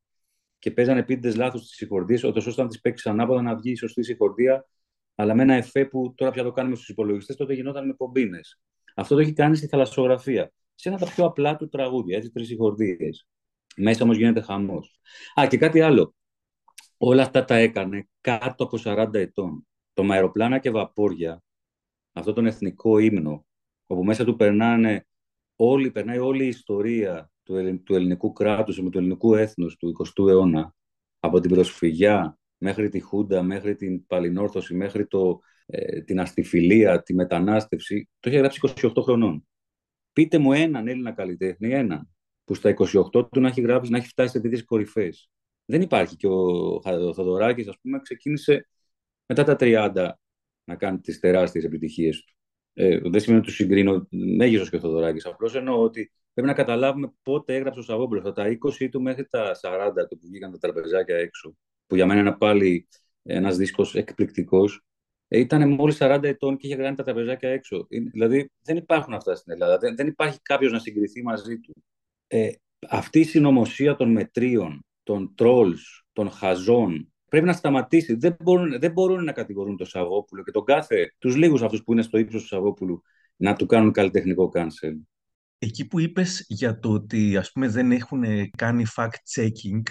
και 0.60 0.72
παίζανε 0.72 1.00
επίτηδε 1.00 1.36
λάθος 1.36 1.62
τι 1.62 1.74
συγχορδίες, 1.76 2.24
ώστε 2.24 2.62
να 2.62 2.68
τις 2.68 2.80
παίξεις 2.80 3.08
ανάποδα 3.08 3.41
να 3.41 3.56
βγει 3.56 3.72
η 3.72 3.76
σωστή 3.76 4.04
συγχορδία 4.04 4.66
αλλά 5.20 5.36
με 5.36 5.43
ένα 5.43 5.54
εφέ 5.54 5.86
που 5.86 6.14
τώρα 6.18 6.32
πια 6.32 6.43
το 6.43 6.52
κάνουμε 6.52 6.76
στους 6.76 6.89
υπολογιστές, 6.89 7.36
τότε 7.36 7.54
γινόταν 7.54 7.86
με 7.88 7.93
πομπίνες. 7.93 8.60
Αυτό 8.95 9.16
το 9.16 9.22
έχει 9.22 9.34
κάνει 9.34 9.56
στη 9.56 9.68
θαλασσογραφία. 9.68 10.52
Σε 10.76 10.89
ένα 10.89 10.97
από 10.97 11.06
τα 11.06 11.12
πιο 11.12 11.26
απλά 11.26 11.56
του 11.56 11.70
τραγούδια, 11.70 12.18
έτσι, 12.18 12.32
τρεις 12.32 12.47
συγχορδίες. 12.47 13.28
Μέσα 13.76 14.04
όμως 14.04 14.18
γίνεται 14.18 14.41
χαμός. 14.41 15.00
Α, 15.39 15.47
και 15.47 15.58
κάτι 15.58 15.82
άλλο. 15.82 16.16
Όλα 16.97 17.22
αυτά 17.22 17.45
τα 17.45 17.56
έκανε 17.56 18.08
κάτω 18.22 18.64
από 18.64 18.78
40 18.78 19.14
ετών. 19.14 19.68
Το 19.93 20.04
με 20.04 20.14
αεροπλάνα 20.14 20.60
και 20.60 20.72
βαπόρια, 20.72 21.43
αυτό 22.20 22.34
τον 22.34 22.45
εθνικό 22.45 22.97
ύμνο, 22.97 23.45
όπου 23.88 24.03
μέσα 24.03 24.26
του 24.26 24.36
περνάνε 24.36 25.07
όλη, 25.55 25.91
περνάει 25.91 26.17
όλη 26.17 26.43
η 26.43 26.47
ιστορία 26.47 27.32
του, 27.43 27.84
του 27.84 27.95
ελληνικού 27.95 28.34
κράτους 28.34 28.82
με 28.82 28.89
του 28.89 28.97
ελληνικού 28.97 29.36
έθνους 29.36 29.78
του 29.78 29.95
20ου 29.97 30.28
αιώνα, 30.28 30.76
από 31.20 31.39
την 31.39 31.49
προσφυγιά 31.49 32.39
μέχρι 32.57 32.89
τη 32.89 32.99
Χούντα, 32.99 33.43
μέχρι 33.43 33.76
την 33.76 34.05
Παλινόρθωση, 34.05 34.76
μέχρι 34.76 35.07
το, 35.07 35.39
ε, 35.65 36.01
την 36.01 36.20
αστιφιλία, 36.20 37.03
τη 37.03 37.13
μετανάστευση, 37.13 38.09
το 38.20 38.30
είχε 38.30 38.39
γράψει 38.39 38.59
28 38.82 39.01
χρονών. 39.01 39.47
Πείτε 40.13 40.38
μου 40.38 40.53
έναν 40.53 40.88
Έλληνα 40.88 41.11
καλλιτέχνη, 41.11 41.70
έναν, 41.70 42.09
που 42.43 42.53
στα 42.53 42.70
28 42.70 43.32
του 43.32 43.39
να 43.39 43.47
έχει 43.47 43.61
γράψει, 43.61 43.91
να 43.91 43.97
έχει 43.97 44.07
φτάσει 44.07 44.32
σε 44.32 44.39
τέτοιες 44.39 44.65
κορυφές. 44.65 45.30
Δεν 45.65 45.82
υπάρχει. 45.82 46.15
Και 46.15 46.28
ο, 46.28 46.82
ο 46.84 47.13
Θοδωράκης, 47.13 47.67
ας 47.67 47.80
πούμε, 47.82 47.99
ξεκίνησε 47.99 48.67
μετά 49.26 49.43
τα 49.43 49.55
30 49.59 50.09
να 50.70 50.76
κάνει 50.76 50.99
τις 50.99 51.20
τεράστιες 51.20 51.63
επιτυχίες 51.63 52.24
του. 52.24 52.34
Ε, 52.74 52.99
δεν 52.99 53.20
σημαίνει 53.20 53.41
ότι 53.41 53.49
του 53.49 53.55
συγκρίνω 53.55 54.07
μέγιστος 54.09 54.70
και 54.70 54.76
ο 54.76 54.80
Θοδωράκη. 54.80 55.28
Απλώς 55.28 55.55
εννοώ 55.55 55.82
ότι 55.82 56.11
πρέπει 56.34 56.47
να 56.47 56.53
καταλάβουμε 56.53 57.13
πότε 57.22 57.55
έγραψε 57.55 57.80
ο 57.80 57.84
Σαββόπουλο. 57.84 58.20
Από 58.20 58.32
τα 58.32 58.57
20 58.82 58.89
του 58.91 59.01
μέχρι 59.01 59.26
τα 59.26 59.51
40 59.61 60.07
του 60.09 60.17
που 60.17 60.28
βγήκαν 60.28 60.51
τα 60.51 60.57
τραπεζάκια 60.57 61.15
έξω 61.15 61.55
που 61.88 61.95
για 61.95 62.05
μένα 62.05 62.20
είναι 62.20 62.36
πάλι 62.36 62.88
ένας 63.24 63.57
δίσκος 63.57 63.95
εκπληκτικός, 63.95 64.82
ε, 65.28 65.39
ήταν 65.39 65.70
μόλις 65.70 65.97
40 65.99 66.24
ετών 66.24 66.57
και 66.57 66.67
είχε 66.67 66.76
κάνει 66.76 66.95
τα 66.95 67.03
τραπεζάκια 67.03 67.49
έξω. 67.49 67.88
Δηλαδή 68.11 68.51
δεν 68.63 68.78
υπάρχουν 68.78 69.13
αυτά 69.13 69.36
στην 69.36 69.51
Ελλάδα. 69.51 69.78
Δεν, 69.78 69.95
δεν 69.95 70.07
υπάρχει 70.07 70.39
κάποιος 70.41 70.72
να 70.72 70.80
συγκριθεί 70.80 71.24
μαζί 71.24 71.59
του. 71.59 71.84
Ε, 72.28 72.51
αυτή 72.89 73.20
η 73.20 73.24
συνωμοσία 73.24 73.95
των 73.95 74.11
μετρίων, 74.11 74.86
των 75.03 75.36
τρόλς, 75.36 76.05
των 76.13 76.30
χαζών, 76.30 77.13
πρέπει 77.30 77.46
να 77.46 77.54
σταματήσει. 77.54 78.14
Δεν 78.14 78.36
μπορούν, 78.40 78.80
δεν 78.80 78.92
μπορούν 78.92 79.24
να 79.24 79.32
κατηγορούν 79.32 79.78
τον 79.78 79.88
Σαββόπουλο 79.88 80.44
και 80.44 80.52
τον 80.52 80.64
κάθε, 80.64 81.14
τους 81.18 81.36
λίγους 81.36 81.62
αυτούς 81.62 81.84
που 81.84 81.92
είναι 81.92 82.02
στο 82.02 82.18
ύψος 82.18 82.42
του 82.42 82.48
Σαββόπουλου, 82.48 83.02
να 83.36 83.56
του 83.56 83.66
κάνουν 83.66 83.92
καλλιτεχνικό 83.92 84.52
cancel. 84.54 84.94
Εκεί 85.58 85.88
που 85.88 86.00
είπες 86.00 86.46
για 86.48 86.80
το 86.80 86.92
ότι 86.92 87.38
ας 87.38 87.52
πούμε 87.52 87.68
δεν 87.68 87.92
έχουν 87.92 88.24
κάνει 88.58 88.84
fact-checking 88.96 89.82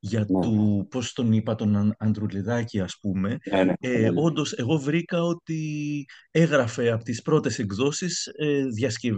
για 0.00 0.20
ναι. 0.20 0.40
του, 0.40 0.86
πώς 0.90 1.12
τον 1.12 1.32
είπα, 1.32 1.54
τον 1.54 1.94
Αντρουλιδάκη 1.98 2.80
ας 2.80 2.98
πούμε. 3.00 3.38
Ναι, 3.50 3.64
ναι, 3.64 3.72
ε, 3.80 3.98
ναι. 3.98 4.20
όντως, 4.20 4.52
εγώ 4.52 4.78
βρήκα 4.78 5.22
ότι 5.22 6.04
έγραφε 6.30 6.90
από 6.90 7.04
τις 7.04 7.22
πρώτες 7.22 7.58
εκδόσεις 7.58 8.26
ε, 8.26 8.66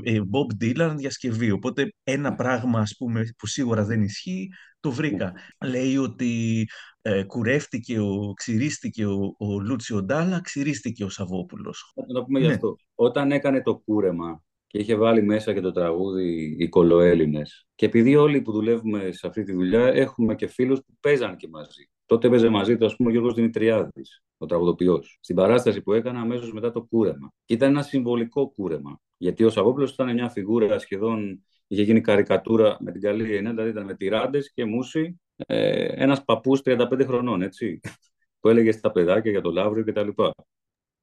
ε, 0.02 0.20
Bob 0.30 0.64
Dylan 0.64 0.94
διασκευή. 0.96 1.50
Οπότε 1.50 1.92
ένα 2.04 2.30
ναι. 2.30 2.36
πράγμα 2.36 2.80
ας 2.80 2.94
πούμε 2.98 3.24
που 3.38 3.46
σίγουρα 3.46 3.84
δεν 3.84 4.02
ισχύει, 4.02 4.48
το 4.80 4.90
βρήκα. 4.90 5.32
Λέει 5.64 5.96
ότι 5.96 6.64
ε, 7.02 7.22
κουρεύτηκε, 7.22 8.00
ο, 8.00 8.32
ξυρίστηκε 8.36 9.06
ο, 9.06 9.34
ο 9.38 9.60
Λούτσιο 9.60 10.02
Ντάλα, 10.02 10.40
ξυρίστηκε 10.40 11.04
ο 11.04 11.08
Σαββόπουλος. 11.08 11.92
Θα 11.94 12.14
το 12.14 12.24
πούμε 12.24 12.40
γι' 12.40 12.46
αυτό. 12.46 12.76
Όταν 12.94 13.32
έκανε 13.32 13.62
το 13.62 13.78
κούρεμα 13.78 14.42
και 14.72 14.78
είχε 14.78 14.94
βάλει 14.94 15.22
μέσα 15.22 15.52
και 15.52 15.60
το 15.60 15.70
τραγούδι 15.70 16.56
οι 16.58 16.68
κολοέλληνες. 16.68 17.66
Και 17.74 17.86
επειδή 17.86 18.16
όλοι 18.16 18.40
που 18.42 18.52
δουλεύουμε 18.52 19.12
σε 19.12 19.26
αυτή 19.26 19.42
τη 19.42 19.52
δουλειά 19.52 19.86
έχουμε 19.86 20.34
και 20.34 20.46
φίλους 20.46 20.78
που 20.78 20.96
παίζαν 21.00 21.36
και 21.36 21.48
μαζί. 21.48 21.90
Τότε 22.06 22.26
έπαιζε 22.26 22.48
μαζί 22.48 22.76
του, 22.76 22.84
ας 22.84 22.96
πούμε, 22.96 23.08
ο 23.08 23.12
Γιώργος 23.12 23.34
Δημητριάδης, 23.34 24.22
ο 24.38 24.46
τραγουδοποιός. 24.46 25.18
Στην 25.20 25.36
παράσταση 25.36 25.82
που 25.82 25.92
έκανα 25.92 26.20
αμέσως 26.20 26.52
μετά 26.52 26.70
το 26.70 26.82
κούρεμα. 26.82 27.32
Και 27.44 27.54
ήταν 27.54 27.70
ένα 27.70 27.82
συμβολικό 27.82 28.50
κούρεμα. 28.50 29.00
Γιατί 29.16 29.44
ο 29.44 29.50
Σαββόπουλος 29.50 29.92
ήταν 29.92 30.12
μια 30.12 30.28
φιγούρα 30.28 30.78
σχεδόν, 30.78 31.44
είχε 31.66 31.82
γίνει 31.82 32.00
καρικατούρα 32.00 32.76
με 32.80 32.92
την 32.92 33.00
καλή 33.00 33.36
έννοια, 33.36 33.50
δηλαδή 33.50 33.70
ήταν 33.70 33.84
με 33.84 33.94
τυράντες 33.94 34.52
και 34.52 34.64
μουσι, 34.64 35.20
ε, 35.36 35.84
ένας 35.84 36.24
παππούς 36.24 36.60
35 36.64 37.04
χρονών, 37.04 37.42
έτσι, 37.42 37.80
που 38.40 38.48
έλεγε 38.48 38.72
στα 38.72 38.90
παιδάκια 38.90 39.30
για 39.30 39.40
το 39.40 39.50
Λαύριο 39.50 39.84
κτλ. 39.84 40.08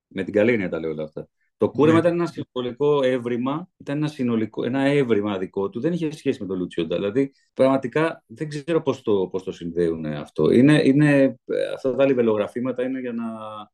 Με 0.08 0.24
την 0.24 0.34
καλή 0.34 0.52
έννοια 0.52 0.70
τα 0.70 0.80
λέω 0.80 0.92
όλα 0.92 1.04
αυτά. 1.04 1.28
Το 1.60 1.70
κούρεμα 1.70 2.02
ναι. 2.02 2.08
ήταν 2.08 2.20
ένα 2.20 2.26
συνολικό 2.26 3.04
έβριμα, 3.04 3.70
ήταν 3.78 3.98
ένα, 3.98 4.08
συνολικό, 4.08 4.64
ένα 4.64 4.80
έβριμα 4.80 5.38
δικό 5.38 5.70
του, 5.70 5.80
δεν 5.80 5.94
είχε 5.94 6.12
σχέση 6.12 6.42
με 6.42 6.48
τον 6.48 6.58
Λουτσιόντα. 6.58 6.96
Δηλαδή, 6.96 7.32
πραγματικά 7.54 8.24
δεν 8.28 8.50
ξέρω 8.50 8.82
πώς 8.82 9.02
το, 9.02 9.28
πώς 9.32 9.44
το 9.44 9.52
συνδέουν 9.52 10.06
αυτό. 10.06 10.52
Είναι, 10.52 10.82
είναι, 10.84 11.40
αυτά 11.74 11.96
τα 11.96 12.06
λιβελογραφήματα 12.06 12.84
είναι 12.84 13.00
για 13.00 13.14
να. 13.14 13.24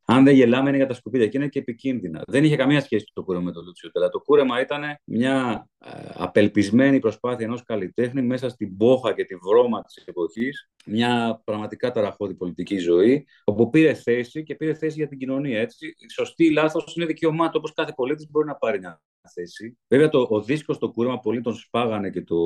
Αν 0.04 0.24
δεν 0.24 0.34
γελάμε, 0.34 0.68
είναι 0.68 0.76
για 0.76 0.86
τα 0.86 0.94
σκουπίδια 0.94 1.26
και 1.26 1.38
είναι 1.38 1.48
και 1.48 1.58
επικίνδυνα. 1.58 2.22
Δεν 2.26 2.44
είχε 2.44 2.56
καμία 2.56 2.80
σχέση 2.80 3.10
το 3.12 3.22
κούρεμα 3.22 3.44
με 3.44 3.52
τον 3.52 3.64
Λουτσιόντα. 3.64 4.00
Αλλά 4.00 4.08
το 4.08 4.20
κούρεμα 4.20 4.60
ήταν 4.60 4.82
μια 5.04 5.68
ε, 5.78 5.90
απελπισμένη 6.14 6.98
προσπάθεια 6.98 7.46
ενός 7.46 7.64
καλλιτέχνη 7.64 8.22
μέσα 8.22 8.48
στην 8.48 8.76
πόχα 8.76 9.14
και 9.14 9.24
τη 9.24 9.34
βρώμα 9.34 9.82
της 9.82 9.96
εποχής, 10.06 10.70
μια 10.86 11.42
πραγματικά 11.44 11.90
ταραχώδη 11.90 12.34
πολιτική 12.34 12.78
ζωή, 12.78 13.26
όπου 13.44 13.70
πήρε 13.70 13.94
θέση 13.94 14.42
και 14.42 14.54
πήρε 14.54 14.74
θέση 14.74 14.96
για 14.96 15.08
την 15.08 15.18
κοινωνία. 15.18 15.60
Έτσι. 15.60 15.94
Σωστή 16.14 16.44
ή 16.44 16.50
λάθος 16.50 16.96
είναι 16.96 17.06
δικαιωμάτων 17.06 17.54
όπως 17.56 17.72
κάθε 17.76 17.92
πολίτης 17.96 18.30
μπορεί 18.30 18.46
να 18.46 18.54
πάρει 18.54 18.78
μια 18.78 19.00
θέση. 19.28 19.78
Βέβαια, 19.88 20.08
το, 20.08 20.26
ο 20.30 20.42
δίσκος 20.42 20.76
στο 20.76 20.90
κούρεμα 20.90 21.18
πολλοί 21.18 21.40
τον 21.40 21.54
σπάγανε 21.54 22.10
και 22.10 22.22
το. 22.22 22.36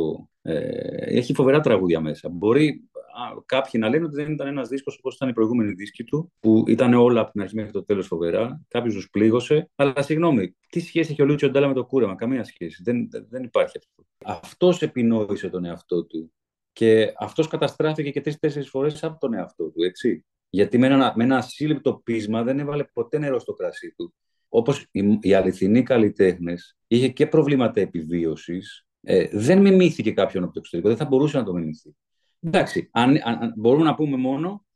Ε, 0.42 1.16
έχει 1.18 1.34
φοβερά 1.34 1.60
τραγούδια 1.60 2.00
μέσα. 2.00 2.28
Μπορεί 2.28 2.88
α, 2.94 3.42
κάποιοι 3.46 3.72
να 3.74 3.88
λένε 3.88 4.04
ότι 4.04 4.14
δεν 4.14 4.32
ήταν 4.32 4.46
ένας 4.46 4.68
δίσκος 4.68 4.96
όπως 4.98 5.14
ήταν 5.14 5.28
οι 5.28 5.32
προηγούμενοι 5.32 5.72
δίσκοι 5.72 6.04
του, 6.04 6.32
που 6.40 6.64
ήταν 6.66 6.94
όλα 6.94 7.20
από 7.20 7.30
την 7.30 7.40
αρχή 7.40 7.54
μέχρι 7.54 7.72
το 7.72 7.84
τέλος 7.84 8.06
φοβερά. 8.06 8.60
Κάποιος 8.68 8.94
τους 8.94 9.10
πλήγωσε. 9.10 9.70
Αλλά 9.74 10.02
συγγνώμη, 10.02 10.56
τι 10.68 10.80
σχέση 10.80 11.12
έχει 11.12 11.22
ο 11.22 11.24
Λούτσιο 11.24 11.50
Ντάλα 11.50 11.68
με 11.68 11.74
το 11.74 11.84
κούρεμα, 11.84 12.14
καμία 12.14 12.44
σχέση. 12.44 12.82
Δεν, 12.82 13.08
δεν 13.28 13.42
υπάρχει 13.42 13.78
αυτό. 13.78 14.06
Αυτός 14.24 14.82
επινόησε 14.82 15.48
τον 15.48 15.64
εαυτό 15.64 16.04
του. 16.04 16.32
Και 16.72 17.12
αυτός 17.18 17.48
καταστράφηκε 17.48 18.10
και 18.10 18.20
τρει-τέσσερι 18.20 18.66
φορές 18.66 19.04
από 19.04 19.18
τον 19.18 19.34
εαυτό 19.34 19.70
του, 19.70 19.82
έτσι. 19.82 20.24
Γιατί 20.50 20.78
με 20.78 20.86
ένα, 20.86 21.12
με 21.16 21.24
ένα 21.24 21.36
ασύλληπτο 21.36 22.00
πείσμα 22.04 22.42
δεν 22.42 22.58
έβαλε 22.58 22.84
ποτέ 22.84 23.18
νερό 23.18 23.38
στο 23.38 23.52
κρασί 23.52 23.94
του 23.96 24.14
όπως 24.52 24.86
οι, 24.90 25.18
οι 25.20 25.34
αληθινοί 25.34 25.82
καλλιτέχνες, 25.82 26.76
είχε 26.86 27.08
και 27.08 27.26
προβλήματα 27.26 27.80
επιβίωσης, 27.80 28.86
ε, 29.00 29.28
δεν 29.32 29.60
μιμήθηκε 29.60 30.12
κάποιον 30.12 30.42
από 30.42 30.52
το 30.52 30.58
εξωτερικό, 30.58 30.88
δεν 30.88 30.98
θα 30.98 31.04
μπορούσε 31.04 31.38
να 31.38 31.44
το 31.44 31.52
μιμηθεί. 31.52 31.96
Εντάξει, 32.40 32.88
αν, 32.92 33.16
αν, 33.22 33.52
μπορούμε 33.56 33.84
να 33.84 33.94
πούμε 33.94 34.16
μόνο 34.16 34.66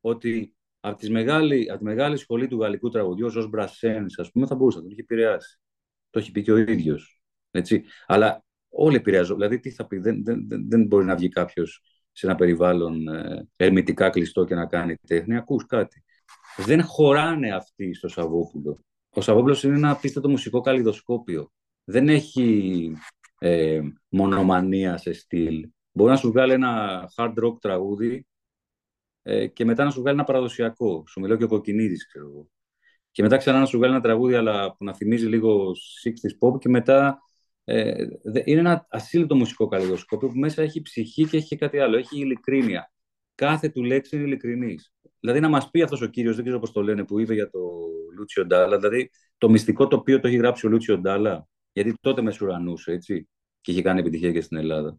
ότι 0.00 0.54
από, 0.80 0.98
τις 0.98 1.10
μεγάλη, 1.10 1.70
από 1.70 1.78
τη 1.78 1.84
μεγάλη 1.84 2.16
σχολή 2.16 2.48
του 2.48 2.60
γαλλικού 2.60 2.88
τραγουδιού, 2.88 3.30
ο 3.36 3.46
Μπρασένης, 3.46 4.18
ας 4.18 4.30
πούμε, 4.30 4.46
θα 4.46 4.54
μπορούσε 4.54 4.76
να 4.76 4.82
τον 4.82 4.92
είχε 4.92 5.00
επηρεάσει. 5.00 5.58
Το 6.10 6.18
έχει 6.18 6.30
πει 6.30 6.42
και 6.42 6.52
ο 6.52 6.56
ίδιος. 6.56 7.22
Έτσι. 7.50 7.84
Αλλά 8.06 8.44
όλοι 8.68 8.96
επηρεάζουν. 8.96 9.36
Δηλαδή, 9.36 9.60
τι 9.60 9.70
θα 9.70 9.86
πει, 9.86 9.98
δεν, 9.98 10.24
δεν, 10.24 10.46
δεν 10.68 10.86
μπορεί 10.86 11.04
να 11.04 11.16
βγει 11.16 11.28
κάποιος 11.28 11.82
σε 12.12 12.26
ένα 12.26 12.34
περιβάλλον 12.34 13.08
ε, 13.08 13.48
ερμητικά 13.56 14.10
κλειστό 14.10 14.44
και 14.44 14.54
να 14.54 14.66
κάνει 14.66 14.96
τέχνη. 15.06 15.36
Ακούς 15.36 15.66
κάτι. 15.66 16.04
Δεν 16.56 16.82
χωράνε 16.82 17.54
αυτοί 17.54 17.94
στο 17.94 18.08
Σαββόπουλο. 18.08 18.84
Ο 19.14 19.20
Σαββόπουλος 19.20 19.62
είναι 19.62 19.74
ένα 19.74 19.90
απίστευτο 19.90 20.28
μουσικό 20.28 20.60
καλλιδοσκόπιο. 20.60 21.52
Δεν 21.84 22.08
έχει 22.08 22.92
ε, 23.38 23.80
μονομανία 24.08 24.96
σε 24.96 25.12
στυλ. 25.12 25.68
Μπορεί 25.92 26.10
να 26.10 26.16
σου 26.16 26.30
βγάλει 26.30 26.52
ένα 26.52 27.02
hard 27.16 27.34
rock 27.44 27.60
τραγούδι 27.60 28.26
ε, 29.22 29.46
και 29.46 29.64
μετά 29.64 29.84
να 29.84 29.90
σου 29.90 30.00
βγάλει 30.00 30.16
ένα 30.16 30.26
παραδοσιακό. 30.26 31.04
Σου 31.08 31.20
μιλάω 31.20 31.36
και 31.36 31.44
ο 31.44 31.48
Κοκκινίδης, 31.48 32.06
ξέρω 32.06 32.26
εγώ. 32.26 32.48
Και 33.10 33.22
μετά 33.22 33.36
ξανά 33.36 33.58
να 33.58 33.66
σου 33.66 33.76
βγάλει 33.76 33.92
ένα 33.92 34.02
τραγούδι, 34.02 34.34
αλλά 34.34 34.76
που 34.76 34.84
να 34.84 34.94
θυμίζει 34.94 35.26
λίγο 35.26 35.72
60's 36.04 36.48
pop 36.48 36.58
και 36.58 36.68
μετά 36.68 37.18
ε, 37.64 38.06
είναι 38.44 38.60
ένα 38.60 38.86
ασύλλητο 38.90 39.36
μουσικό 39.36 39.66
καλλιδοσκόπιο 39.66 40.28
που 40.28 40.38
μέσα 40.38 40.62
έχει 40.62 40.82
ψυχή 40.82 41.26
και 41.26 41.36
έχει 41.36 41.46
και 41.46 41.56
κάτι 41.56 41.78
άλλο. 41.78 41.96
Έχει 41.96 42.20
ειλικρίνεια. 42.20 42.92
Κάθε 43.34 43.68
του 43.68 43.82
λέξη 43.82 44.16
είναι 44.16 44.24
ειλικρινής. 44.24 44.93
Δηλαδή 45.24 45.42
να 45.42 45.48
μας 45.48 45.70
πει 45.70 45.82
αυτός 45.82 46.00
ο 46.00 46.06
κύριος, 46.06 46.34
δεν 46.34 46.44
ξέρω 46.44 46.60
πώς 46.60 46.72
το 46.72 46.82
λένε, 46.82 47.04
που 47.04 47.20
είπε 47.20 47.34
για 47.34 47.50
το 47.50 47.60
Λούτσιο 48.16 48.46
Ντάλα, 48.46 48.76
δηλαδή 48.76 49.10
το 49.38 49.50
μυστικό 49.50 49.88
τοπίο 49.88 50.20
το 50.20 50.28
έχει 50.28 50.36
γράψει 50.36 50.66
ο 50.66 50.68
Λούτσιο 50.68 50.98
Ντάλα, 50.98 51.48
γιατί 51.72 51.94
τότε 52.00 52.22
με 52.22 52.30
σουρανούσε, 52.30 52.92
έτσι, 52.92 53.28
και 53.60 53.70
είχε 53.70 53.82
κάνει 53.82 54.00
επιτυχία 54.00 54.32
και 54.32 54.40
στην 54.40 54.56
Ελλάδα. 54.56 54.98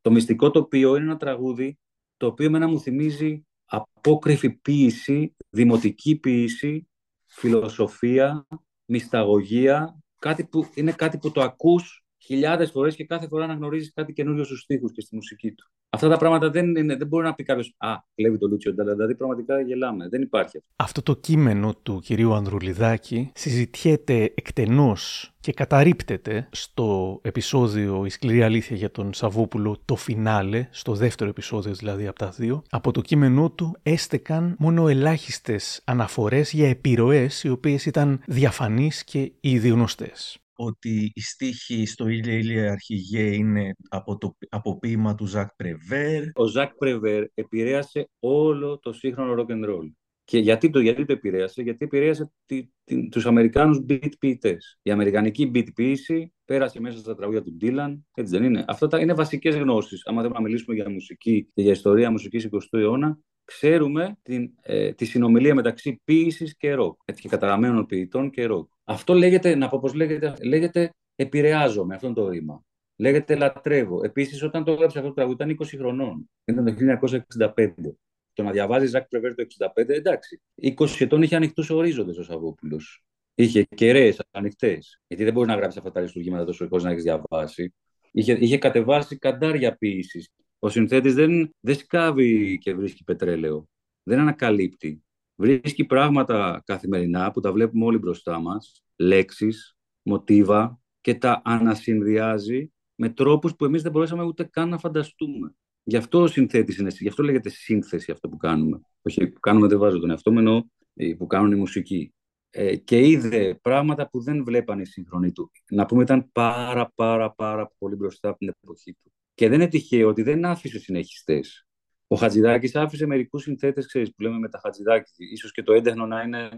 Το 0.00 0.10
μυστικό 0.10 0.50
τοπίο 0.50 0.96
είναι 0.96 1.04
ένα 1.04 1.16
τραγούδι 1.16 1.78
το 2.16 2.26
οποίο 2.26 2.46
εμένα 2.46 2.68
μου 2.68 2.80
θυμίζει 2.80 3.46
απόκρυφη 3.64 4.50
ποίηση, 4.50 5.36
δημοτική 5.48 6.16
ποίηση, 6.16 6.88
φιλοσοφία, 7.26 8.46
μυσταγωγία, 8.84 10.02
κάτι 10.18 10.44
που 10.44 10.68
είναι 10.74 10.92
κάτι 10.92 11.18
που 11.18 11.32
το 11.32 11.40
ακούς 11.40 12.04
χιλιάδες 12.22 12.70
φορές 12.70 12.96
και 12.96 13.04
κάθε 13.04 13.26
φορά 13.26 13.46
να 13.46 13.54
γνωρίζεις 13.54 13.92
κάτι 13.92 14.12
καινούριο 14.12 14.44
στους 14.44 14.60
στίχους 14.60 14.92
και 14.92 15.00
στη 15.00 15.14
μουσική 15.14 15.52
του. 15.52 15.70
Αυτά 15.92 16.08
τα 16.08 16.16
πράγματα 16.16 16.50
δεν, 16.50 16.76
είναι, 16.76 16.96
δεν 16.96 17.06
μπορεί 17.06 17.24
να 17.24 17.34
πει 17.34 17.42
κάποιος 17.42 17.74
Α, 17.78 17.94
κλέβει 18.14 18.38
το 18.38 18.46
Λούτσιο 18.46 18.74
Ντάλα. 18.74 18.92
Δηλαδή, 18.92 19.14
πραγματικά 19.14 19.60
γελάμε. 19.60 20.08
Δεν 20.08 20.22
υπάρχει 20.22 20.56
αυτό. 20.56 20.68
Αυτό 20.76 21.02
το 21.02 21.14
κείμενο 21.14 21.74
του 21.82 22.00
κυρίου 22.00 22.34
Ανδρουλιδάκη 22.34 23.30
συζητιέται 23.34 24.22
εκτενώς 24.22 25.32
και 25.40 25.52
καταρρύπτεται 25.52 26.48
στο 26.52 27.18
επεισόδιο 27.22 28.04
«Η 28.04 28.08
σκληρή 28.08 28.42
αλήθεια 28.42 28.76
για 28.76 28.90
τον 28.90 29.14
Σαββόπουλο» 29.14 29.76
το 29.84 29.96
φινάλε, 29.96 30.68
στο 30.70 30.94
δεύτερο 30.94 31.30
επεισόδιο 31.30 31.74
δηλαδή 31.74 32.06
από 32.06 32.18
τα 32.18 32.28
δύο. 32.28 32.62
Από 32.70 32.90
το 32.90 33.00
κείμενό 33.00 33.50
του 33.50 33.76
έστεκαν 33.82 34.54
μόνο 34.58 34.88
ελάχιστες 34.88 35.82
αναφορές 35.84 36.52
για 36.52 36.68
επιρροές 36.68 37.44
οι 37.44 37.48
οποίες 37.48 37.86
ήταν 37.86 38.20
διαφανείς 38.26 39.04
και 39.04 39.32
ήδη 39.40 39.68
γνωστές 39.68 40.40
ότι 40.62 41.10
η 41.14 41.20
στίχη 41.20 41.86
στο 41.86 42.08
«Ήλια 42.08 42.34
Ήλια 42.34 42.72
Αρχηγέ» 42.72 43.34
είναι 43.34 43.74
από 43.88 44.18
το 44.18 44.36
από 44.48 44.78
ποίημα 44.78 45.14
του 45.14 45.26
Ζακ 45.26 45.48
Πρεβέρ. 45.56 46.22
Ο 46.34 46.46
Ζακ 46.46 46.74
Πρεβέρ 46.74 47.24
επηρέασε 47.34 48.08
όλο 48.18 48.78
το 48.78 48.92
σύγχρονο 48.92 49.42
rock 49.42 49.52
and 49.52 49.68
roll. 49.68 49.90
Και 50.24 50.38
γιατί 50.38 50.70
το, 50.70 50.80
γιατί 50.80 51.04
το 51.04 51.12
επηρέασε, 51.12 51.62
γιατί 51.62 51.84
επηρέασε 51.84 52.32
τη, 52.46 52.68
τη, 52.84 53.08
τους 53.08 53.26
Αμερικάνους 53.26 53.84
beat 53.88 54.10
ποιητές. 54.18 54.78
Η 54.82 54.90
αμερικανική 54.90 55.50
beat 55.54 55.66
ποιήση 55.74 56.32
πέρασε 56.44 56.80
μέσα 56.80 56.98
στα 56.98 57.14
τραγούδια 57.14 57.42
του 57.42 57.56
Dylan, 57.60 57.98
έτσι 58.14 58.36
δεν 58.36 58.44
είναι. 58.44 58.64
Αυτά 58.68 58.86
τα 58.86 59.00
είναι 59.00 59.14
βασικές 59.14 59.56
γνώσεις. 59.56 60.06
Αν 60.06 60.14
θέλουμε 60.14 60.34
να 60.34 60.40
μιλήσουμε 60.40 60.74
για 60.74 60.90
μουσική 60.90 61.50
και 61.54 61.62
για 61.62 61.72
ιστορία 61.72 62.10
μουσικής 62.10 62.48
20ου 62.50 62.78
αιώνα, 62.78 63.18
ξέρουμε 63.44 64.18
την, 64.22 64.50
ε, 64.62 64.92
τη 64.92 65.04
συνομιλία 65.04 65.54
μεταξύ 65.54 66.00
ποίηση 66.04 66.56
και 66.58 66.74
ροκ, 66.74 67.00
έτσι, 67.04 67.22
και 67.22 67.28
καταγραμμένων 67.28 67.86
ποιητών 67.86 68.30
και 68.30 68.46
ροκ. 68.46 68.70
Αυτό 68.90 69.14
λέγεται, 69.14 69.54
να 69.54 69.68
πω 69.68 69.78
πώς 69.78 69.94
λέγεται, 69.94 70.34
λέγεται 70.42 70.90
επηρεάζομαι, 71.14 71.94
αυτό 71.94 72.12
το 72.12 72.28
ρήμα. 72.28 72.64
Λέγεται 72.96 73.36
λατρεύω. 73.36 74.04
Επίσης, 74.04 74.42
όταν 74.42 74.64
το 74.64 74.72
έγραψε 74.72 74.98
αυτό 74.98 75.08
το 75.10 75.14
τραγούδι, 75.14 75.42
ήταν 75.42 75.56
20 75.60 75.76
χρονών. 75.76 76.30
Ήταν 76.44 76.64
το 76.64 76.72
1965. 76.72 77.96
Το 78.32 78.42
να 78.42 78.50
διαβάζει 78.50 78.86
Ζακ 78.86 79.08
Πρεβέρ 79.08 79.34
το 79.34 79.42
1965, 79.42 79.94
εντάξει. 79.94 80.40
20 80.54 80.86
ετών 80.98 81.22
είχε 81.22 81.36
ανοιχτούς 81.36 81.70
ορίζοντες 81.70 82.18
ο 82.18 82.22
Σαββόπουλος. 82.22 83.04
Είχε 83.34 83.62
κεραίες 83.62 84.20
ανοιχτές. 84.30 85.00
Γιατί 85.06 85.24
δεν 85.24 85.32
μπορεί 85.32 85.48
να 85.48 85.54
γράψεις 85.54 85.78
αυτά 85.78 85.92
τα 85.92 85.98
αριστούργήματα 85.98 86.44
τόσο 86.44 86.64
εχώ 86.64 86.78
να 86.78 86.90
έχεις 86.90 87.02
διαβάσει. 87.02 87.74
Είχε, 88.12 88.32
είχε 88.32 88.58
κατεβάσει 88.58 89.18
καντάρια 89.18 89.76
ποιήσης. 89.76 90.28
Ο 90.58 90.68
συνθέτης 90.68 91.14
δεν, 91.14 91.54
δεν 91.60 91.74
σκάβει 91.74 92.58
και 92.58 92.74
βρίσκει 92.74 93.04
πετρέλαιο. 93.04 93.68
Δεν 94.02 94.18
ανακαλύπτει. 94.18 95.02
Βρίσκει 95.40 95.84
πράγματα 95.84 96.62
καθημερινά 96.66 97.30
που 97.30 97.40
τα 97.40 97.52
βλέπουμε 97.52 97.84
όλοι 97.84 97.98
μπροστά 97.98 98.40
μας, 98.40 98.84
λέξεις, 98.96 99.76
μοτίβα 100.02 100.80
και 101.00 101.14
τα 101.14 101.42
ανασυνδυάζει 101.44 102.72
με 102.94 103.08
τρόπους 103.08 103.56
που 103.56 103.64
εμείς 103.64 103.82
δεν 103.82 103.92
μπορέσαμε 103.92 104.22
ούτε 104.22 104.44
καν 104.44 104.68
να 104.68 104.78
φανταστούμε. 104.78 105.54
Γι' 105.82 105.96
αυτό 105.96 106.20
ο 106.20 106.26
συνθέτης 106.26 106.76
είναι, 106.76 106.90
γι' 106.98 107.08
αυτό 107.08 107.22
λέγεται 107.22 107.48
σύνθεση 107.48 108.10
αυτό 108.10 108.28
που 108.28 108.36
κάνουμε. 108.36 108.80
Όχι, 109.02 109.28
που 109.28 109.40
κάνουμε 109.40 109.66
δεν 109.66 109.78
βάζω 109.78 109.98
τον 109.98 110.10
εαυτό 110.10 110.32
μου, 110.32 110.70
ε, 110.94 111.14
που 111.14 111.26
κάνουν 111.26 111.52
η 111.52 111.56
μουσική. 111.56 112.14
Ε, 112.50 112.76
και 112.76 113.08
είδε 113.08 113.58
πράγματα 113.62 114.08
που 114.08 114.22
δεν 114.22 114.44
βλέπανε 114.44 114.82
οι 114.82 114.86
σύγχρονοι 114.86 115.32
του. 115.32 115.50
Να 115.70 115.86
πούμε 115.86 116.02
ήταν 116.02 116.30
πάρα 116.32 116.92
πάρα 116.94 117.32
πάρα 117.34 117.72
πολύ 117.78 117.94
μπροστά 117.94 118.28
από 118.28 118.38
την 118.38 118.48
εποχή 118.62 118.92
του. 119.02 119.12
Και 119.34 119.48
δεν 119.48 119.60
είναι 119.60 119.70
τυχαίο 119.70 120.08
ότι 120.08 120.22
δεν 120.22 120.44
άφησε 120.44 120.78
συνεχιστές. 120.78 121.69
Ο 122.12 122.16
Χατζηδάκης 122.16 122.76
άφησε 122.76 123.06
μερικούς 123.06 123.42
συνθέτες 123.42 123.86
που 124.16 124.22
λέμε 124.22 124.38
με 124.38 124.48
τα 124.48 124.58
Χατζηδάκη. 124.62 125.36
σω 125.36 125.48
και 125.48 125.62
το 125.62 125.72
έντεχνο 125.72 126.06
να 126.06 126.22
είναι 126.22 126.48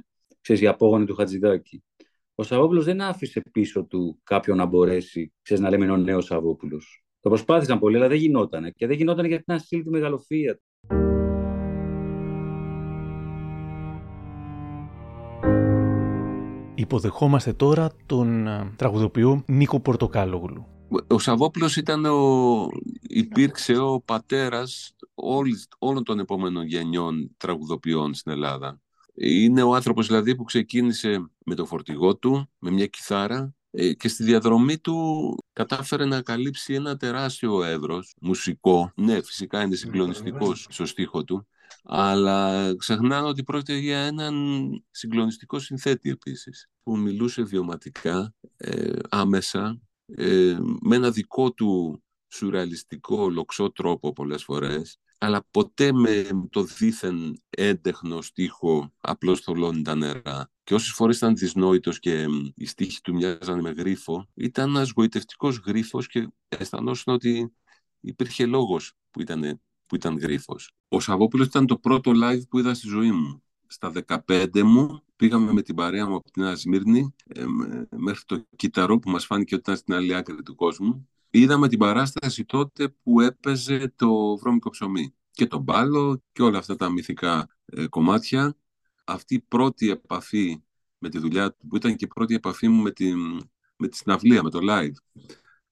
ξέρεις, 0.41 0.63
η 0.63 0.67
απόγονη 0.67 1.05
του 1.05 1.15
Χατζηδάκη. 1.15 1.85
Ο 2.35 2.43
Σαββόπουλος 2.43 2.85
δεν 2.85 3.01
άφησε 3.01 3.43
πίσω 3.53 3.85
του 3.85 4.21
κάποιον 4.25 4.57
να 4.57 4.65
μπορέσει 4.65 5.33
ξέρεις, 5.43 5.63
να 5.63 5.71
λέμε 5.71 5.85
είναι 5.85 5.93
ο 5.93 5.97
νέος 5.97 6.25
Σαββόπουλος. 6.25 7.05
Το 7.21 7.29
προσπάθησαν 7.29 7.79
πολύ, 7.79 7.97
αλλά 7.97 8.09
δεν 8.09 8.17
γινόταν. 8.17 8.73
Και 8.77 8.87
δεν 8.87 8.97
γινόταν 8.97 9.25
γιατί 9.25 9.43
ήταν 9.43 9.57
ασύλληπτη 9.57 9.91
μεγαλοφία. 9.91 10.61
Υποδεχόμαστε 16.75 17.53
τώρα 17.53 17.91
τον 18.07 18.47
ε, 18.47 18.73
τραγουδοποιό 18.77 19.45
Νίκο 19.47 19.81
Πορτοκάλογλου 19.81 20.67
ο 21.07 21.19
Σαββόπουλος 21.19 21.77
ήταν 21.77 22.05
ο, 22.05 22.69
υπήρξε 23.01 23.77
ο 23.77 24.01
πατέρας 24.01 24.95
όλων 25.79 26.05
των 26.05 26.19
επόμενων 26.19 26.67
γενιών 26.67 27.35
τραγουδοποιών 27.37 28.15
στην 28.15 28.33
Ελλάδα. 28.33 28.81
Είναι 29.15 29.63
ο 29.63 29.75
άνθρωπος 29.75 30.07
δηλαδή 30.07 30.37
που 30.37 30.45
ξεκίνησε 30.45 31.31
με 31.45 31.55
το 31.55 31.67
φορτηγό 31.67 32.17
του, 32.17 32.51
με 32.59 32.71
μια 32.71 32.87
κιθάρα 32.87 33.55
ε, 33.71 33.93
και 33.93 34.09
στη 34.09 34.25
διαδρομή 34.25 34.79
του 34.79 35.37
κατάφερε 35.53 36.05
να 36.05 36.23
καλύψει 36.23 36.75
ένα 36.75 36.97
τεράστιο 36.97 37.65
εύρος 37.65 38.15
μουσικό. 38.21 38.93
Ναι, 38.97 39.23
φυσικά 39.23 39.63
είναι 39.63 39.75
συγκλονιστικός 39.75 40.67
στο 40.71 40.87
στίχο 40.87 41.25
του, 41.25 41.47
αλλά 41.85 42.75
ξεχνάνε 42.77 43.29
ότι 43.29 43.43
πρόκειται 43.43 43.77
για 43.77 43.99
έναν 43.99 44.35
συγκλονιστικό 44.91 45.59
συνθέτη 45.59 46.11
επίσης, 46.11 46.69
που 46.83 46.99
μιλούσε 46.99 47.43
βιωματικά, 47.43 48.35
ε, 48.57 48.93
άμεσα, 49.09 49.81
ε, 50.15 50.59
με 50.81 50.97
ένα 50.97 51.11
δικό 51.11 51.53
του 51.53 52.03
σουρεαλιστικό, 52.29 53.31
λοξό 53.31 53.73
τρόπο 53.73 54.13
πολλές 54.13 54.45
φορές, 54.45 54.99
αλλά 55.19 55.47
ποτέ 55.51 55.93
με 55.93 56.27
το 56.51 56.63
δίθεν 56.63 57.43
έντεχνο 57.51 58.23
στίχο 58.23 58.93
απλώς 59.01 59.41
θολώνει 59.41 59.83
τα 59.83 59.95
νερά. 59.95 60.51
Και 60.65 60.75
όσες 60.75 60.93
φορές 60.93 61.17
ήταν 61.17 61.37
δυσνόητος 61.37 61.99
και 61.99 62.27
οι 62.55 62.67
στίχοι 62.67 63.01
του 63.01 63.15
μοιάζαν 63.15 63.61
με 63.61 63.71
γρίφο, 63.71 64.29
ήταν 64.35 64.69
ένας 64.69 64.93
γοητευτικός 64.97 65.57
γρίφος 65.57 66.07
και 66.07 66.29
αισθανόσουν 66.49 67.15
ότι 67.15 67.53
υπήρχε 68.01 68.47
λόγος 68.47 68.93
που 69.11 69.21
ήταν, 69.21 69.61
που 69.87 69.95
ήταν 69.95 70.19
γρίφος. 70.19 70.73
Ο 70.89 71.01
Σαββόπουλος 71.01 71.47
ήταν 71.47 71.67
το 71.67 71.79
πρώτο 71.79 72.13
live 72.15 72.49
που 72.49 72.59
είδα 72.59 72.75
στη 72.75 72.89
ζωή 72.89 73.11
μου. 73.11 73.43
Στα 73.73 73.93
15 74.29 74.63
μου 74.63 75.03
πήγαμε 75.17 75.53
με 75.53 75.63
την 75.63 75.75
παρέα 75.75 76.09
μου 76.09 76.15
από 76.15 76.31
την 76.31 76.45
Ασμύρνη 76.45 77.15
ε, 77.27 77.45
μέχρι 77.97 78.25
το 78.27 78.47
Κύτταρο 78.57 78.99
που 78.99 79.11
μας 79.11 79.27
φάνηκε 79.27 79.55
ότι 79.55 79.63
ήταν 79.63 79.77
στην 79.77 79.95
άλλη 79.95 80.15
άκρη 80.15 80.43
του 80.43 80.55
κόσμου. 80.55 81.09
Είδαμε 81.31 81.69
την 81.69 81.79
παράσταση 81.79 82.45
τότε 82.45 82.89
που 82.89 83.21
έπαιζε 83.21 83.93
το 83.97 84.37
Βρώμικο 84.37 84.71
Ψωμί 84.71 85.15
και 85.31 85.47
το 85.47 85.59
Μπάλλο 85.59 86.23
και 86.33 86.43
όλα 86.43 86.59
αυτά 86.59 86.77
τα 86.77 86.89
μυθικά 86.89 87.49
ε, 87.65 87.87
κομμάτια. 87.87 88.57
Αυτή 89.05 89.35
η 89.35 89.41
πρώτη 89.41 89.91
επαφή 89.91 90.63
με 90.99 91.09
τη 91.09 91.19
δουλειά 91.19 91.53
του, 91.53 91.67
που 91.67 91.77
ήταν 91.77 91.97
και 91.97 92.05
η 92.05 92.09
πρώτη 92.15 92.35
επαφή 92.35 92.69
μου 92.69 92.83
με, 92.83 92.91
την, 92.91 93.19
με 93.77 93.89
τη 93.89 93.97
συναυλία, 93.97 94.43
με 94.43 94.51
το 94.51 94.59
live, 94.63 95.23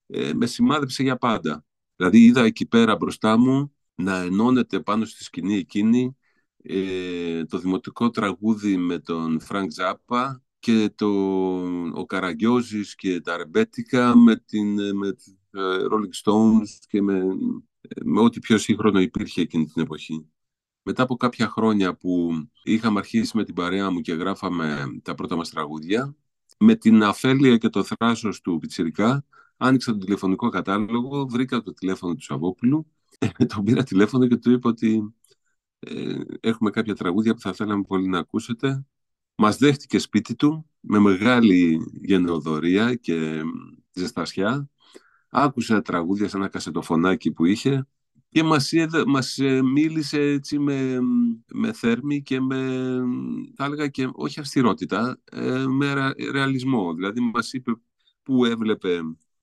ε, 0.07 0.33
με 0.35 0.47
σημάδεψε 0.47 1.03
για 1.03 1.17
πάντα. 1.17 1.65
Δηλαδή 1.97 2.25
είδα 2.25 2.43
εκεί 2.43 2.67
πέρα 2.67 2.97
μπροστά 2.97 3.37
μου 3.37 3.75
να 3.95 4.17
ενώνεται 4.21 4.81
πάνω 4.81 5.05
στη 5.05 5.25
σκηνή 5.25 5.55
εκείνη 5.55 6.15
ε, 6.63 7.45
το 7.45 7.59
δημοτικό 7.59 8.11
τραγούδι 8.11 8.77
με 8.77 8.99
τον 8.99 9.41
Frank 9.41 9.71
Zappa 9.73 10.43
και 10.59 10.93
το, 10.95 11.09
ο 11.93 12.07
Καραγκιόζης 12.07 12.95
και 12.95 13.21
τα 13.21 13.37
ρεμπέτικα 13.37 14.17
με, 14.17 14.37
την, 14.37 14.97
με 14.97 15.09
ε, 15.51 15.77
Rolling 15.91 16.25
Stones 16.25 16.69
και 16.89 17.03
με, 17.03 17.23
με 18.05 18.21
ό,τι 18.21 18.41
πιο 18.41 18.59
σύγχρονο 18.59 19.01
υπήρχε 19.01 19.41
εκείνη 19.41 19.67
την 19.67 19.83
εποχή. 19.83 20.27
Μετά 20.83 21.03
από 21.03 21.17
κάποια 21.17 21.49
χρόνια 21.49 21.97
που 21.97 22.31
είχαμε 22.63 22.99
αρχίσει 22.99 23.37
με 23.37 23.45
την 23.45 23.55
παρέα 23.55 23.91
μου 23.91 24.01
και 24.01 24.13
γράφαμε 24.13 24.87
τα 25.03 25.15
πρώτα 25.15 25.37
μας 25.37 25.51
τραγούδια, 25.51 26.17
με 26.59 26.75
την 26.75 27.03
αφέλεια 27.03 27.57
και 27.57 27.69
το 27.69 27.83
θράσος 27.83 28.41
του 28.41 28.59
Πιτσιρικά, 28.59 29.25
άνοιξα 29.57 29.91
τον 29.91 30.01
τηλεφωνικό 30.01 30.49
κατάλογο, 30.49 31.27
βρήκα 31.27 31.63
το 31.63 31.73
τηλέφωνο 31.73 32.15
του 32.15 32.23
Σαββόπουλου, 32.23 32.87
τον 33.55 33.65
πήρα 33.65 33.83
τηλέφωνο 33.83 34.27
και 34.27 34.37
του 34.37 34.51
είπα 34.51 34.69
ότι 34.69 35.15
ε, 35.81 36.21
έχουμε 36.41 36.71
κάποια 36.71 36.95
τραγούδια 36.95 37.35
που 37.35 37.41
θα 37.41 37.53
θέλαμε 37.53 37.83
πολύ 37.83 38.09
να 38.09 38.19
ακούσετε. 38.19 38.85
Μας 39.35 39.57
δέχτηκε 39.57 39.99
σπίτι 39.99 40.35
του 40.35 40.71
με 40.81 40.99
μεγάλη 40.99 41.81
γενναιοδορία 41.93 42.95
και 42.95 43.43
ζεστασιά. 43.93 44.69
Άκουσε 45.29 45.81
τραγούδια 45.81 46.29
σε 46.29 46.37
ένα 46.37 46.49
κασετοφωνάκι 46.49 47.33
που 47.33 47.45
είχε 47.45 47.87
και 48.31 48.43
μας, 48.43 48.73
μας 49.07 49.39
ε, 49.39 49.63
μίλησε 49.63 50.21
έτσι 50.21 50.59
με, 50.59 50.99
με 51.53 51.73
θέρμη 51.73 52.23
και 52.23 52.41
με, 52.41 52.57
θα 53.57 53.65
έλεγα 53.65 53.89
και 53.89 54.09
όχι 54.13 54.41
αυστηρότητα, 54.41 55.21
ε, 55.33 55.67
με 55.67 56.13
ρεαλισμό. 56.33 56.95
Δηλαδή 56.95 57.21
μας 57.21 57.53
είπε 57.53 57.73
που 58.23 58.45
έβλεπε 58.45 59.01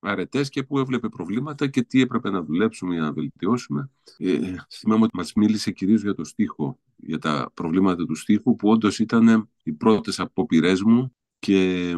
αρετές 0.10 0.49
και 0.49 0.64
που 0.64 0.80
έβλεπε 0.80 1.10
προβλήματα 1.10 1.68
και 1.68 1.82
τι 1.82 2.01
έπρεπε 2.01 2.30
να 2.30 2.43
δουλέψουμε 2.43 2.93
για 2.93 3.03
να 3.03 3.14
βελτιώσουμε. 3.14 3.89
Ε, 4.18 4.55
θυμάμαι 4.70 5.03
ότι 5.03 5.16
μας 5.18 5.34
μίλησε 5.34 5.72
κυρίως 5.72 6.01
για 6.01 6.14
το 6.14 6.24
στίχο, 6.24 6.80
για 6.95 7.20
τα 7.20 7.51
προβλήματα 7.53 8.05
του 8.05 8.16
στίχου 8.16 8.55
που 8.55 8.70
όντως 8.70 8.99
ήταν 8.99 9.49
οι 9.64 9.72
πρώτες 9.74 10.20
απόπειρές 10.20 10.82
μου 10.82 11.16
και 11.39 11.89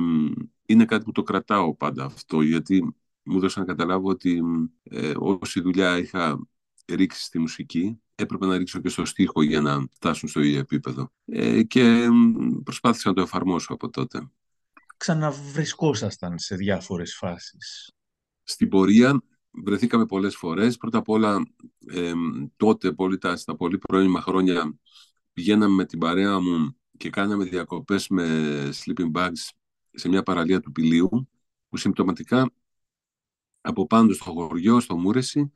είναι 0.66 0.86
κάτι 0.86 1.04
που 1.04 1.12
το 1.12 1.24
κρατάω 1.24 1.76
πάντα 1.76 2.06
αυτό 2.06 2.42
γιατί 2.42 2.96
μου 3.24 3.38
έδωσε 3.38 3.60
να 3.60 3.66
καταλάβω 3.66 4.10
ότι 4.10 4.42
ε, 4.84 5.14
όση 5.18 5.62
δουλειά 5.62 5.98
είχα 5.98 6.40
ρίξει 6.88 7.24
στη 7.24 7.40
μουσική, 7.40 8.02
έπρεπε 8.16 8.46
να 8.46 8.58
ρίξω 8.58 8.80
και 8.80 8.90
στο 8.90 9.06
στίχο 9.06 9.42
για 9.42 9.62
να 9.62 9.86
φτάσουν 9.92 10.30
στο 10.30 10.42
ίδιο 10.42 10.60
επίπεδο. 10.60 11.12
Ε, 11.26 11.64
και 11.64 12.08
προσπάθησα 12.64 13.10
να 13.10 13.16
το 13.16 13.22
εφαρμόσω 13.22 13.74
από 13.74 13.90
τότε. 13.90 14.30
Ξαναβρισκόσασταν 14.98 16.40
σε 16.40 16.56
διάφορες 16.56 17.16
φάσεις. 17.16 17.92
Στην 18.50 18.70
πορεία 18.70 19.22
βρεθήκαμε 19.52 20.06
πολλές 20.06 20.36
φορές. 20.36 20.78
Πρώτα 20.78 20.98
απ' 20.98 21.10
όλα, 21.10 21.44
ε, 21.88 22.14
τότε, 22.58 22.94
πολύ, 22.94 23.18
στα 23.34 23.56
πολύ 23.56 23.78
πρώιμα 23.78 24.22
χρόνια, 24.22 24.78
πηγαίναμε 25.34 25.74
με 25.74 25.86
την 25.86 26.00
παρέα 26.00 26.40
μου 26.40 26.78
και 26.98 27.10
κάναμε 27.10 27.44
διακοπές 27.44 28.08
με 28.08 28.26
sleeping 28.74 29.12
bags 29.14 29.50
σε 29.92 30.10
μια 30.10 30.24
παραλία 30.24 30.60
του 30.60 30.72
Πηλίου, 30.72 31.30
που 31.70 31.78
συμπτωματικά 31.78 32.52
από 33.62 33.88
πάνω 33.88 34.14
στο 34.14 34.24
χωριό, 34.24 34.80
στο 34.80 34.98
Μούρεση, 34.98 35.52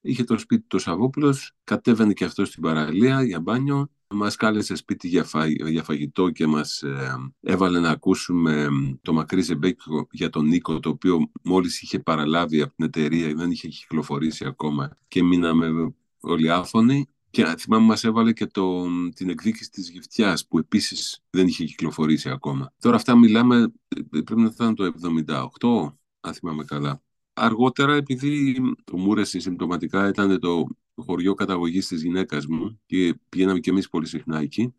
είχε 0.00 0.24
το 0.24 0.38
σπίτι 0.38 0.64
του 0.66 0.78
Σαββόπουλος, 0.78 1.56
κατέβαινε 1.64 2.12
και 2.12 2.24
αυτό 2.24 2.44
στην 2.44 2.62
παραλία 2.62 3.22
για 3.22 3.40
μπάνιο, 3.40 3.90
μας 4.14 4.36
κάλεσε 4.36 4.74
σπίτι 4.74 5.08
για, 5.08 5.26
για 5.68 5.82
φαγητό 5.82 6.30
και 6.30 6.46
μας 6.46 6.82
ε, 6.82 7.16
έβαλε 7.40 7.80
να 7.80 7.90
ακούσουμε 7.90 8.68
το 9.02 9.12
μακρύ 9.12 9.40
ζεμπέκιο 9.40 10.06
για 10.10 10.30
τον 10.30 10.46
Νίκο, 10.46 10.80
το 10.80 10.88
οποίο 10.88 11.30
μόλις 11.42 11.82
είχε 11.82 11.98
παραλάβει 11.98 12.60
από 12.60 12.74
την 12.74 12.84
εταιρεία, 12.84 13.34
δεν 13.34 13.50
είχε 13.50 13.68
κυκλοφορήσει 13.68 14.44
ακόμα 14.44 14.98
και 15.08 15.22
μείναμε 15.22 15.94
όλοι 16.20 16.50
άφωνοι. 16.50 17.06
Και 17.30 17.54
θυμάμαι 17.58 17.86
μας 17.86 18.04
έβαλε 18.04 18.32
και 18.32 18.46
το, 18.46 18.86
την 19.14 19.28
εκδίκηση 19.28 19.70
της 19.70 19.90
γυφτιάς 19.90 20.46
που 20.46 20.58
επίσης 20.58 21.22
δεν 21.30 21.46
είχε 21.46 21.64
κυκλοφορήσει 21.64 22.30
ακόμα. 22.30 22.72
Τώρα 22.80 22.96
αυτά 22.96 23.16
μιλάμε, 23.16 23.72
ε, 23.96 24.20
πρέπει 24.20 24.40
να 24.40 24.50
ήταν 24.54 24.74
το 24.74 24.84
78, 24.84 25.94
αν 26.20 26.34
θυμάμαι 26.34 26.64
καλά. 26.64 27.02
Αργότερα, 27.32 27.94
επειδή 27.94 28.60
το 28.84 28.96
Μούρεση 28.96 29.40
συμπτωματικά 29.40 30.08
ήταν 30.08 30.40
το 30.40 30.66
χωριό 30.94 31.34
καταγωγής 31.34 31.86
της 31.86 32.02
γυναίκας 32.02 32.46
μου 32.46 32.80
και 32.86 33.14
πηγαίναμε 33.28 33.60
κι 33.60 33.68
εμείς 33.68 33.88
πολύ 33.88 34.06
συχνά 34.06 34.40
εκεί, 34.40 34.74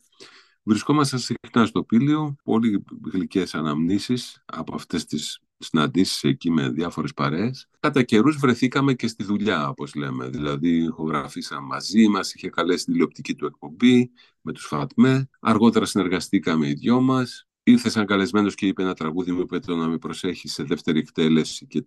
βρισκόμαστε 0.63 1.17
συχνά 1.17 1.65
στο 1.65 1.83
πήλιο, 1.83 2.35
πολύ 2.43 2.83
γλυκές 3.11 3.55
αναμνήσεις 3.55 4.43
από 4.45 4.75
αυτές 4.75 5.05
τις 5.05 5.39
συναντήσεις 5.57 6.23
εκεί 6.23 6.51
με 6.51 6.69
διάφορες 6.69 7.13
παρέες. 7.13 7.67
Κατά 7.79 8.03
καιρούς 8.03 8.37
βρεθήκαμε 8.37 8.93
και 8.93 9.07
στη 9.07 9.23
δουλειά, 9.23 9.69
όπως 9.69 9.95
λέμε. 9.95 10.29
Δηλαδή, 10.29 10.83
ηχογραφήσαμε 10.83 11.67
μαζί 11.67 12.07
μας, 12.07 12.33
είχε 12.33 12.49
καλέσει 12.49 12.85
τηλεοπτική 12.85 13.35
του 13.35 13.45
εκπομπή 13.45 14.11
με 14.41 14.51
τους 14.51 14.65
ΦΑΤΜΕ. 14.65 15.29
Αργότερα 15.39 15.85
συνεργαστήκαμε 15.85 16.67
οι 16.67 16.73
δυο 16.73 17.01
μας. 17.01 17.47
Ήρθε 17.63 17.89
σαν 17.89 18.05
καλεσμένος 18.05 18.55
και 18.55 18.67
είπε 18.67 18.81
ένα 18.81 18.93
τραγούδι 18.93 19.31
μου, 19.31 19.39
είπε 19.39 19.59
το 19.59 19.75
να 19.75 19.87
με 19.87 19.97
προσέχεις 19.97 20.53
σε 20.53 20.63
δεύτερη 20.63 20.99
εκτέλεση 20.99 21.65
και 21.67 21.85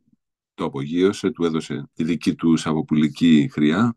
το 0.55 0.65
απογείωσε, 0.65 1.31
του 1.31 1.45
έδωσε 1.45 1.91
τη 1.95 2.05
δική 2.05 2.35
του 2.35 2.57
σαββοπουλική 2.57 3.49
χρειά. 3.53 3.97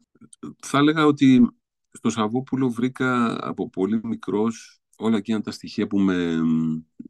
Θα 0.62 0.78
έλεγα 0.78 1.06
ότι 1.06 1.48
στο 1.92 2.10
Σαββόπουλο 2.10 2.70
βρήκα 2.70 3.38
από 3.48 3.70
πολύ 3.70 4.00
μικρός 4.04 4.82
όλα 4.98 5.18
εκείνα 5.18 5.42
τα 5.42 5.52
στοιχεία 5.52 5.88
που 5.88 6.00
με 6.00 6.42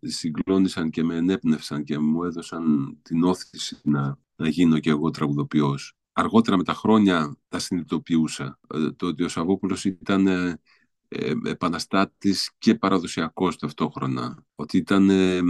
συγκλώνησαν 0.01 0.89
και 0.89 1.03
με 1.03 1.16
ενέπνευσαν 1.16 1.84
και 1.84 1.99
μου 1.99 2.24
έδωσαν 2.24 2.97
την 3.01 3.24
όθηση 3.24 3.80
να, 3.84 4.18
να 4.36 4.47
γίνω 4.47 4.80
και 4.80 4.89
εγώ 4.89 5.09
τραγουδοποιός. 5.09 5.95
Αργότερα 6.12 6.57
με 6.57 6.64
τα 6.64 6.74
χρόνια 6.74 7.38
τα 7.47 7.59
συνειδητοποιούσα. 7.59 8.59
Ε, 8.74 8.91
το 8.91 9.07
ότι 9.07 9.24
ο 9.24 9.28
Σαββόπουλος 9.28 9.86
ήταν 9.86 10.28
ε, 10.28 10.59
ε, 11.07 11.34
επαναστάτης 11.45 12.51
και 12.57 12.76
παραδοσιακός 12.76 13.57
ταυτόχρονα. 13.57 14.45
Ότι 14.55 14.78
ήταν 14.78 15.09
ε, 15.09 15.41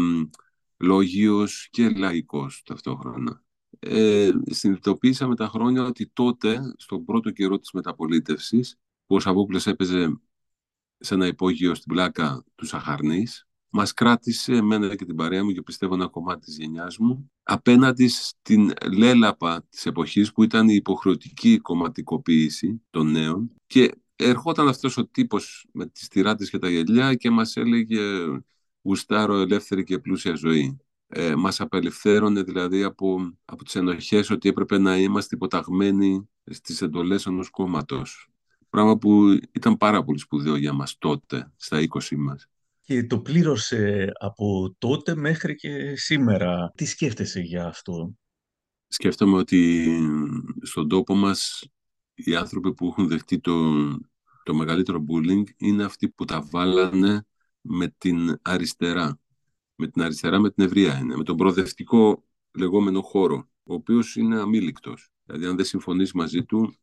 λόγιος 0.78 1.68
και 1.72 1.89
λαϊκός 1.89 2.62
ταυτόχρονα 2.66 3.43
ε, 3.80 4.30
συνειδητοποίησα 4.49 5.28
με 5.28 5.36
τα 5.36 5.47
χρόνια 5.47 5.84
ότι 5.84 6.09
τότε, 6.13 6.59
στον 6.78 7.05
πρώτο 7.05 7.32
καιρό 7.32 7.59
της 7.59 7.72
μεταπολίτευσης, 7.72 8.76
που 9.05 9.15
ο 9.15 9.19
Σαββόπουλος 9.19 9.67
έπαιζε 9.67 10.22
σε 10.97 11.13
ένα 11.13 11.28
υπόγειο 11.28 11.76
στην 11.76 11.93
πλάκα 11.93 12.43
του 12.55 12.65
Σαχαρνής, 12.65 13.45
μας 13.69 13.93
κράτησε 13.93 14.53
εμένα 14.53 14.95
και 14.95 15.05
την 15.05 15.15
παρέα 15.15 15.43
μου 15.43 15.51
και 15.51 15.61
πιστεύω 15.61 15.93
ένα 15.93 16.07
κομμάτι 16.07 16.45
της 16.45 16.57
γενιάς 16.57 16.97
μου 16.97 17.32
απέναντι 17.43 18.07
στην 18.07 18.74
λέλαπα 18.97 19.65
της 19.69 19.86
εποχής 19.86 20.32
που 20.32 20.43
ήταν 20.43 20.69
η 20.69 20.74
υποχρεωτική 20.76 21.57
κομματικοποίηση 21.57 22.82
των 22.89 23.11
νέων. 23.11 23.51
Και 23.67 23.91
ερχόταν 24.15 24.67
αυτός 24.67 24.97
ο 24.97 25.07
τύπος 25.07 25.67
με 25.74 25.86
τις 25.86 26.07
τυράτες 26.07 26.49
και 26.49 26.57
τα 26.57 26.69
γελιά 26.69 27.15
και 27.15 27.30
μας 27.30 27.55
έλεγε 27.55 28.01
γουστάρω 28.82 29.36
ελεύθερη 29.36 29.84
και 29.84 29.99
πλούσια 29.99 30.36
ζωή 30.36 30.80
ε, 31.14 31.36
μας 31.36 31.59
απελευθέρωνε 31.62 32.41
δηλαδή 32.41 32.84
από, 32.84 33.38
από 33.45 33.64
τις 33.64 33.76
ενοχές 33.76 34.30
ότι 34.30 34.49
έπρεπε 34.49 34.78
να 34.78 34.97
είμαστε 34.97 35.36
υποταγμένοι 35.36 36.30
στις 36.45 36.82
εντολές 36.82 37.26
ενός 37.26 37.49
κόμματος. 37.49 38.30
Πράγμα 38.70 38.97
που 38.97 39.39
ήταν 39.51 39.78
πάρα 39.78 40.03
πολύ 40.03 40.20
σπουδαίο 40.20 40.55
για 40.55 40.74
μας 40.74 40.97
τότε, 40.97 41.51
στα 41.55 41.80
20 41.80 42.16
μας. 42.18 42.47
Και 42.82 43.03
το 43.03 43.20
πλήρωσε 43.20 44.12
από 44.20 44.76
τότε 44.78 45.16
μέχρι 45.16 45.55
και 45.55 45.95
σήμερα. 45.95 46.72
Τι 46.76 46.86
σκέφτεσαι 46.86 47.39
για 47.39 47.66
αυτό; 47.66 48.16
Σκέφτομαι 48.88 49.38
ότι 49.38 49.88
στον 50.62 50.88
τόπο 50.88 51.16
μας 51.16 51.70
οι 52.14 52.36
άνθρωποι 52.36 52.74
που 52.74 52.88
έχουν 52.88 53.07
δεχτεί 53.07 53.39
το, 53.39 53.53
το 54.43 54.53
μεγαλύτερο 54.53 55.05
bullying 55.09 55.43
είναι 55.57 55.84
αυτοί 55.84 56.09
που 56.09 56.26
τα 56.26 56.41
βάλανε 56.41 57.26
με 57.62 57.95
την 57.97 58.39
αριστερά 58.41 59.20
με 59.82 59.88
την 59.88 60.01
αριστερά, 60.01 60.39
με 60.39 60.51
την 60.51 60.63
ευρεία 60.63 60.97
είναι, 60.97 61.15
με 61.15 61.23
τον 61.23 61.38
προοδευτικό 61.38 62.23
λεγόμενο 62.51 63.01
χώρο, 63.01 63.49
ο 63.63 63.73
οποίος 63.73 64.15
είναι 64.15 64.39
αμήλικτος. 64.39 65.09
Δηλαδή, 65.25 65.45
αν 65.45 65.55
δεν 65.55 65.65
συμφωνείς 65.65 66.13
μαζί 66.13 66.43
του, 66.43 66.73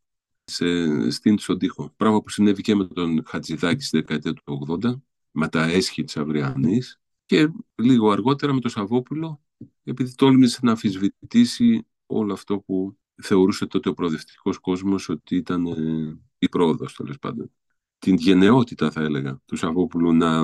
σε 0.43 0.65
στείνει 1.11 1.39
στον 1.39 1.57
τοίχο. 1.57 1.93
Πράγμα 1.97 2.21
που 2.21 2.29
συνέβη 2.29 2.61
και 2.61 2.75
με 2.75 2.85
τον 2.85 3.23
Χατζηδάκη 3.25 3.83
στη 3.83 3.97
δεκαετία 3.97 4.33
του 4.33 4.67
80, 4.83 5.01
με 5.31 5.47
τα 5.47 5.63
έσχη 5.63 6.03
της 6.03 6.17
Αυριανής 6.17 6.99
και 7.25 7.51
λίγο 7.75 8.11
αργότερα 8.11 8.53
με 8.53 8.59
τον 8.59 8.71
Σαββόπουλο, 8.71 9.41
επειδή 9.83 10.15
τόλμησε 10.15 10.59
να 10.61 10.71
αμφισβητήσει 10.71 11.87
όλο 12.05 12.33
αυτό 12.33 12.59
που 12.59 12.97
θεωρούσε 13.21 13.65
τότε 13.65 13.89
ο 13.89 13.93
προοδευτικός 13.93 14.57
κόσμος 14.57 15.09
ότι 15.09 15.35
ήταν 15.35 15.65
ε, 15.65 16.19
η 16.37 16.49
πρόοδος, 16.49 16.95
τέλος 16.95 17.19
πάντων. 17.19 17.51
Την 17.99 18.15
γενναιότητα, 18.15 18.91
θα 18.91 19.01
έλεγα, 19.01 19.41
του 19.45 19.55
Σαββόπουλου 19.55 20.13
να 20.13 20.43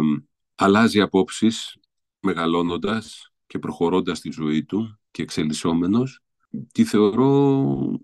αλλάζει 0.56 1.02
απόψεις 1.02 1.78
μεγαλώνοντας 2.26 3.34
και 3.48 3.60
προχωρώντας 3.60 4.20
τη 4.20 4.32
ζωή 4.32 4.64
του 4.64 5.00
και 5.12 5.22
εξελισσόμενος, 5.22 6.20
τη 6.72 6.84
θεωρώ 6.84 8.00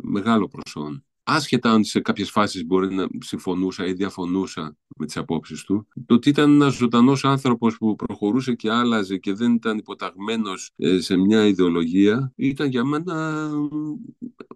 μεγάλο 0.00 0.48
προσόν. 0.48 1.04
Άσχετα 1.24 1.70
αν 1.70 1.84
σε 1.84 2.00
κάποιες 2.00 2.30
φάσεις 2.30 2.66
μπορεί 2.66 2.94
να 2.94 3.06
συμφωνούσα 3.18 3.86
ή 3.86 3.92
διαφωνούσα 3.92 4.76
με 4.96 5.06
τις 5.06 5.16
απόψεις 5.16 5.62
του, 5.64 5.88
το 6.06 6.14
ότι 6.14 6.28
ήταν 6.28 6.50
ένας 6.50 6.74
ζωντανός 6.74 7.24
άνθρωπος 7.24 7.76
που 7.76 7.94
προχωρούσε 7.94 8.54
και 8.54 8.70
άλλαζε 8.70 9.16
και 9.16 9.32
δεν 9.32 9.52
ήταν 9.52 9.78
υποταγμένος 9.78 10.70
ε, 10.76 11.00
σε 11.00 11.16
μια 11.16 11.46
ιδεολογία, 11.46 12.32
ήταν 12.36 12.68
για 12.68 12.84
μένα, 12.84 13.48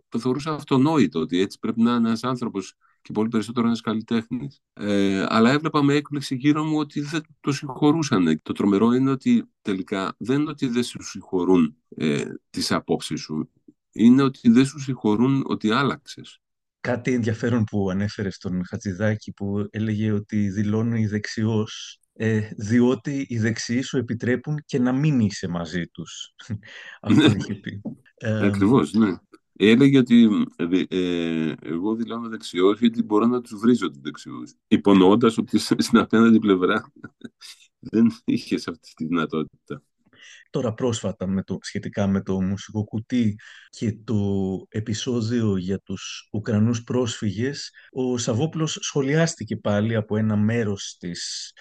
το 0.09 0.18
θεωρούσα 0.18 0.52
αυτονόητο, 0.52 1.20
ότι 1.20 1.40
έτσι 1.40 1.59
πρέπει 1.59 1.82
να 1.82 1.94
είναι 1.94 2.09
ένας 2.09 2.24
άνθρωπος 2.24 2.74
και 3.07 3.12
πολύ 3.12 3.28
περισσότερο 3.28 3.66
ένας 3.66 3.80
καλλιτέχνης. 3.80 4.61
Ε, 4.72 5.24
αλλά 5.28 5.50
έβλεπα 5.50 5.82
με 5.82 5.94
έκπληξη 5.94 6.34
γύρω 6.34 6.64
μου 6.64 6.78
ότι 6.78 7.00
δεν 7.00 7.20
το 7.40 7.52
συγχωρούσαν. 7.52 8.40
Το 8.42 8.52
τρομερό 8.52 8.92
είναι 8.92 9.11
ότι 9.11 9.50
τελικά 9.62 10.14
δεν 10.18 10.40
είναι 10.40 10.50
ότι 10.50 10.66
δεν 10.66 10.82
σου 10.82 11.02
συγχωρούν 11.02 11.76
ε, 11.96 12.24
τις 12.50 12.72
απόψεις 12.72 13.20
σου. 13.20 13.52
Είναι 13.92 14.22
ότι 14.22 14.50
δεν 14.50 14.66
σου 14.66 14.80
συγχωρούν 14.80 15.44
ότι 15.46 15.70
άλλαξες. 15.70 16.40
Κάτι 16.80 17.12
ενδιαφέρον 17.12 17.64
που 17.64 17.90
ανέφερε 17.90 18.30
στον 18.30 18.66
Χατζηδάκη 18.66 19.32
που 19.32 19.66
έλεγε 19.70 20.12
ότι 20.12 20.50
δηλώνει 20.50 21.07
δεξιός 21.07 22.00
ε, 22.12 22.48
διότι 22.57 23.26
οι 23.28 23.38
δεξιοί 23.38 23.82
σου 23.82 23.96
επιτρέπουν 23.96 24.62
και 24.66 24.78
να 24.78 24.92
μην 24.92 25.20
είσαι 25.20 25.48
μαζί 25.48 25.86
τους. 25.86 26.34
Αυτό 27.00 27.24
είχε 27.36 27.54
πει. 27.54 27.82
Ε, 28.14 28.46
Ακριβώς, 28.46 28.92
ναι. 28.92 29.16
Έλεγε 29.59 29.98
ότι 29.98 30.28
ε, 30.57 30.82
ε, 30.88 31.54
εγώ 31.62 31.94
δηλώνω 31.94 32.28
δεξιό 32.28 32.72
γιατί 32.72 33.02
μπορώ 33.02 33.26
να 33.26 33.40
τους 33.40 33.59
βρίζω 33.59 33.90
τους 33.90 34.00
δεξιούς. 34.00 34.54
Υπονοώντας 34.68 35.38
ότι 35.38 35.59
στην 35.84 35.98
απέναντι 35.98 36.38
πλευρά 36.38 36.92
δεν 37.90 38.12
είχε 38.24 38.54
αυτή 38.54 38.94
τη 38.94 39.04
δυνατότητα. 39.07 39.82
τώρα 40.50 40.74
πρόσφατα 40.74 41.26
με 41.26 41.42
το, 41.42 41.59
σχετικά 41.61 42.07
με 42.07 42.22
το 42.22 42.40
μουσικό 42.40 42.84
κουτί 42.84 43.38
και 43.70 43.98
το 44.04 44.16
επεισόδιο 44.68 45.57
για 45.57 45.78
τους 45.78 46.28
Ουκρανούς 46.32 46.82
πρόσφυγες, 46.82 47.70
ο 47.90 48.18
Σαββόπουλος 48.18 48.78
σχολιάστηκε 48.80 49.57
πάλι 49.57 49.94
από 49.94 50.16
ένα 50.16 50.36
μέρος 50.36 50.96
της 50.98 51.52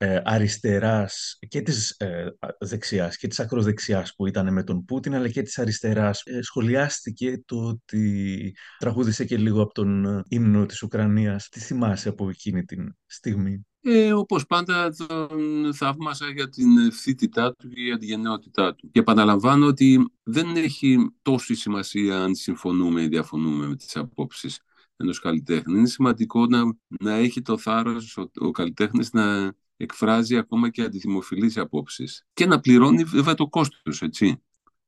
ε, 0.00 0.20
αριστεράς 0.24 1.38
και 1.48 1.60
της 1.60 1.90
ε, 1.90 2.26
δεξιάς 2.58 3.16
και 3.16 3.26
της 3.26 3.40
ακροδεξιάς 3.40 4.14
που 4.14 4.26
ήταν 4.26 4.52
με 4.52 4.62
τον 4.62 4.84
Πούτιν 4.84 5.14
αλλά 5.14 5.28
και 5.28 5.42
της 5.42 5.58
αριστεράς 5.58 6.22
ε, 6.24 6.42
σχολιάστηκε 6.42 7.42
το 7.46 7.56
ότι 7.56 8.56
τραγούδισε 8.78 9.24
και 9.24 9.36
λίγο 9.36 9.62
από 9.62 9.74
τον 9.74 10.04
ε, 10.04 10.22
ύμνο 10.28 10.66
της 10.66 10.82
Ουκρανίας. 10.82 11.48
Τι 11.48 11.60
θυμάσαι 11.60 12.08
από 12.08 12.28
εκείνη 12.28 12.64
την 12.64 12.96
στιγμή; 13.06 13.66
Ε, 13.80 14.12
όπως 14.12 14.46
πάντα 14.46 14.90
τον 14.90 15.74
θαύμασα 15.74 16.30
για 16.30 16.48
την 16.48 16.78
ευθύτητά 16.78 17.54
του 17.54 17.68
και 17.68 17.80
για 17.80 17.98
την 17.98 18.08
γενναιότητά 18.08 18.74
του. 18.74 18.90
Και 18.90 19.00
επαναλαμβάνω 19.00 19.66
ότι 19.66 20.10
δεν 20.22 20.56
έχει 20.56 20.96
τόση 21.22 21.54
σημασία 21.54 22.22
αν 22.22 22.34
συμφωνούμε 22.34 23.02
ή 23.02 23.08
διαφωνούμε 23.08 23.66
με 23.66 23.76
τις 23.76 23.96
απόψεις 23.96 24.60
ενός 24.96 25.20
καλλιτέχνη. 25.20 25.78
Είναι 25.78 25.88
σημαντικό 25.88 26.46
να, 26.46 26.62
να 27.00 27.12
έχει 27.14 27.42
το 27.42 27.58
θάρρος 27.58 28.16
ο, 28.16 28.30
ο 28.34 28.50
καλλιτέχνης 28.50 29.12
να 29.12 29.52
εκφράζει 29.80 30.36
ακόμα 30.36 30.70
και 30.70 30.82
αντιδημοφιλείς 30.82 31.56
απόψεις 31.56 32.26
και 32.32 32.46
να 32.46 32.60
πληρώνει 32.60 33.04
βέβαια 33.04 33.34
το 33.34 33.48
κόστος, 33.48 34.02
έτσι. 34.02 34.42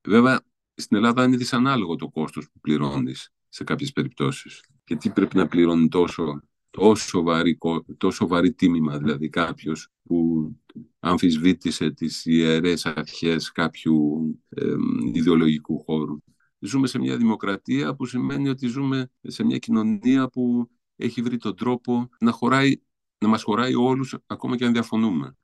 Βέβαια, 0.09 0.41
στην 0.75 0.97
Ελλάδα 0.97 1.25
είναι 1.25 1.37
δυσανάλογο 1.37 1.97
το 1.97 2.09
κόστος 2.09 2.45
που 2.53 2.61
πληρώνεις 2.61 3.33
σε 3.49 3.65
κάποιες 3.65 3.93
περιπτώσεις. 3.93 4.65
Και 4.85 4.97
τι 4.97 5.11
πρέπει 5.11 5.37
να 5.37 5.47
πληρώνει 5.47 5.89
τόσο, 5.89 6.43
τόσο, 6.71 7.23
βαρύ, 7.23 7.59
τόσο 7.97 8.27
βαρύ 8.27 8.53
τίμημα, 8.53 8.99
δηλαδή 8.99 9.29
κάποιος 9.29 9.89
που 10.03 10.51
αμφισβήτησε 10.99 11.91
τις 11.91 12.25
ιερές 12.25 12.87
αρχές 12.87 13.53
κάποιου 13.53 14.21
ε, 14.49 14.75
ιδεολογικού 15.13 15.83
χώρου. 15.85 16.19
Ζούμε 16.59 16.87
σε 16.87 16.99
μια 16.99 17.17
δημοκρατία 17.17 17.95
που 17.95 18.07
σημαίνει 18.07 18.49
ότι 18.49 18.67
ζούμε 18.67 19.11
σε 19.23 19.45
μια 19.45 19.59
κοινωνία 19.59 20.29
που 20.29 20.71
έχει 20.97 21.23
βρει 21.23 21.37
τον 21.37 21.57
τρόπο 21.57 22.09
να 22.21 22.31
χωράει 22.31 22.81
να 23.25 23.29
μας 23.29 23.43
χωράει 23.43 23.75
όλους, 23.75 24.19
ακόμα 24.27 24.57
και 24.57 24.65
αν 24.65 24.73
διαφωνούμε. 24.73 25.35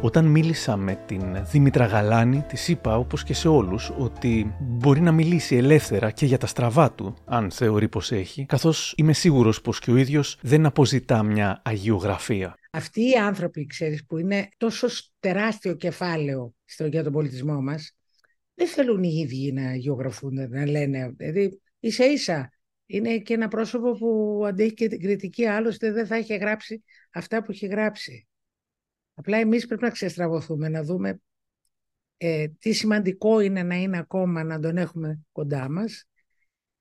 Όταν 0.00 0.24
μίλησα 0.24 0.76
με 0.76 1.02
την 1.06 1.46
Δήμητρα 1.50 1.86
Γαλάνη, 1.86 2.42
της 2.48 2.68
είπα 2.68 2.96
όπως 2.96 3.24
και 3.24 3.34
σε 3.34 3.48
όλους 3.48 3.92
ότι 3.98 4.56
μπορεί 4.60 5.00
να 5.00 5.12
μιλήσει 5.12 5.56
ελεύθερα 5.56 6.10
και 6.10 6.26
για 6.26 6.38
τα 6.38 6.46
στραβά 6.46 6.92
του, 6.92 7.16
αν 7.24 7.50
θεωρεί 7.50 7.88
πως 7.88 8.12
έχει, 8.12 8.46
καθώς 8.46 8.94
είμαι 8.96 9.12
σίγουρος 9.12 9.60
πως 9.60 9.78
και 9.78 9.90
ο 9.90 9.96
ίδιος 9.96 10.38
δεν 10.42 10.66
αποζητά 10.66 11.22
μια 11.22 11.62
αγιογραφία. 11.64 12.54
Αυτοί 12.70 13.00
οι 13.00 13.14
άνθρωποι, 13.14 13.66
ξέρεις, 13.66 14.06
που 14.06 14.18
είναι 14.18 14.48
τόσο 14.56 14.86
τεράστιο 15.20 15.74
κεφάλαιο 15.74 16.54
στο, 16.64 16.86
για 16.86 17.02
τον 17.02 17.12
πολιτισμό 17.12 17.60
μας, 17.60 17.96
δεν 18.54 18.66
θέλουν 18.66 19.02
οι 19.02 19.14
ίδιοι 19.14 19.52
να 19.52 19.74
γεωγραφούν, 19.74 20.48
να 20.48 20.66
λένε. 20.66 21.14
Δηλαδή, 21.16 21.60
ίσα 21.80 22.04
ίσα 22.04 22.52
είναι 22.86 23.18
και 23.18 23.34
ένα 23.34 23.48
πρόσωπο 23.48 23.92
που 23.92 24.42
αντέχει 24.46 24.74
και 24.74 24.88
την 24.88 25.00
κριτική, 25.00 25.46
άλλωστε 25.46 25.92
δεν 25.92 26.06
θα 26.06 26.18
είχε 26.18 26.36
γράψει 26.36 26.84
αυτά 27.10 27.42
που 27.42 27.50
έχει 27.50 27.66
γράψει. 27.66 28.28
Απλά 29.14 29.38
εμείς 29.38 29.66
πρέπει 29.66 29.82
να 29.82 29.90
ξεστραβωθούμε, 29.90 30.68
να 30.68 30.82
δούμε 30.82 31.20
ε, 32.16 32.48
τι 32.48 32.72
σημαντικό 32.72 33.40
είναι 33.40 33.62
να 33.62 33.74
είναι 33.74 33.98
ακόμα 33.98 34.44
να 34.44 34.60
τον 34.60 34.76
έχουμε 34.76 35.20
κοντά 35.32 35.70
μας 35.70 36.04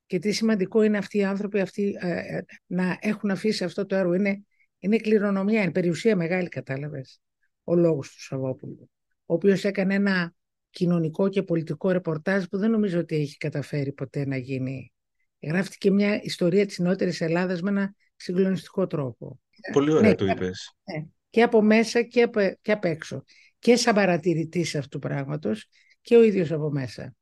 και 0.05 0.19
τι 0.19 0.31
σημαντικό 0.31 0.83
είναι 0.83 0.97
αυτοί 0.97 1.17
οι 1.17 1.23
άνθρωποι 1.23 1.59
αυτοί, 1.59 1.97
ε, 1.99 2.37
ε, 2.37 2.45
να 2.65 2.97
έχουν 3.01 3.31
αφήσει 3.31 3.63
αυτό 3.63 3.85
το 3.85 3.95
έργο. 3.95 4.13
Είναι, 4.13 4.43
είναι 4.79 4.97
κληρονομιά, 4.97 5.61
είναι 5.61 5.71
περιουσία 5.71 6.15
μεγάλη, 6.15 6.49
κατάλαβες, 6.49 7.21
ο 7.63 7.75
λόγος 7.75 8.11
του 8.11 8.21
Σαββόπουλου, 8.21 8.89
ο 9.25 9.33
οποίος 9.33 9.63
έκανε 9.63 9.95
ένα 9.95 10.33
κοινωνικό 10.73 11.29
και 11.29 11.43
πολιτικό 11.43 11.91
ρεπορτάζ 11.91 12.43
που 12.43 12.57
δεν 12.57 12.71
νομίζω 12.71 12.99
ότι 12.99 13.15
έχει 13.15 13.37
καταφέρει 13.37 13.91
ποτέ 13.91 14.25
να 14.25 14.37
γίνει. 14.37 14.91
Γράφτηκε 15.41 15.91
μια 15.91 16.21
ιστορία 16.23 16.65
της 16.65 16.79
νεότερης 16.79 17.21
Ελλάδας 17.21 17.61
με 17.61 17.69
ένα 17.69 17.95
συγκλονιστικό 18.15 18.87
τρόπο. 18.87 19.39
Πολύ 19.71 19.91
ωραία 19.91 20.09
ναι, 20.09 20.15
το 20.15 20.25
είπες. 20.25 20.75
Ναι, 20.83 21.05
και 21.29 21.41
από 21.41 21.61
μέσα 21.61 22.01
και 22.01 22.21
από, 22.21 22.39
και 22.61 22.71
απ' 22.71 22.85
έξω. 22.85 23.23
Και 23.59 23.75
σαν 23.75 23.95
παρατηρητής 23.95 24.75
αυτού 24.75 24.89
του 24.89 24.99
πράγματος 24.99 25.67
και 26.01 26.15
ο 26.15 26.23
ίδιος 26.23 26.51
από 26.51 26.69
μέσα. 26.69 27.15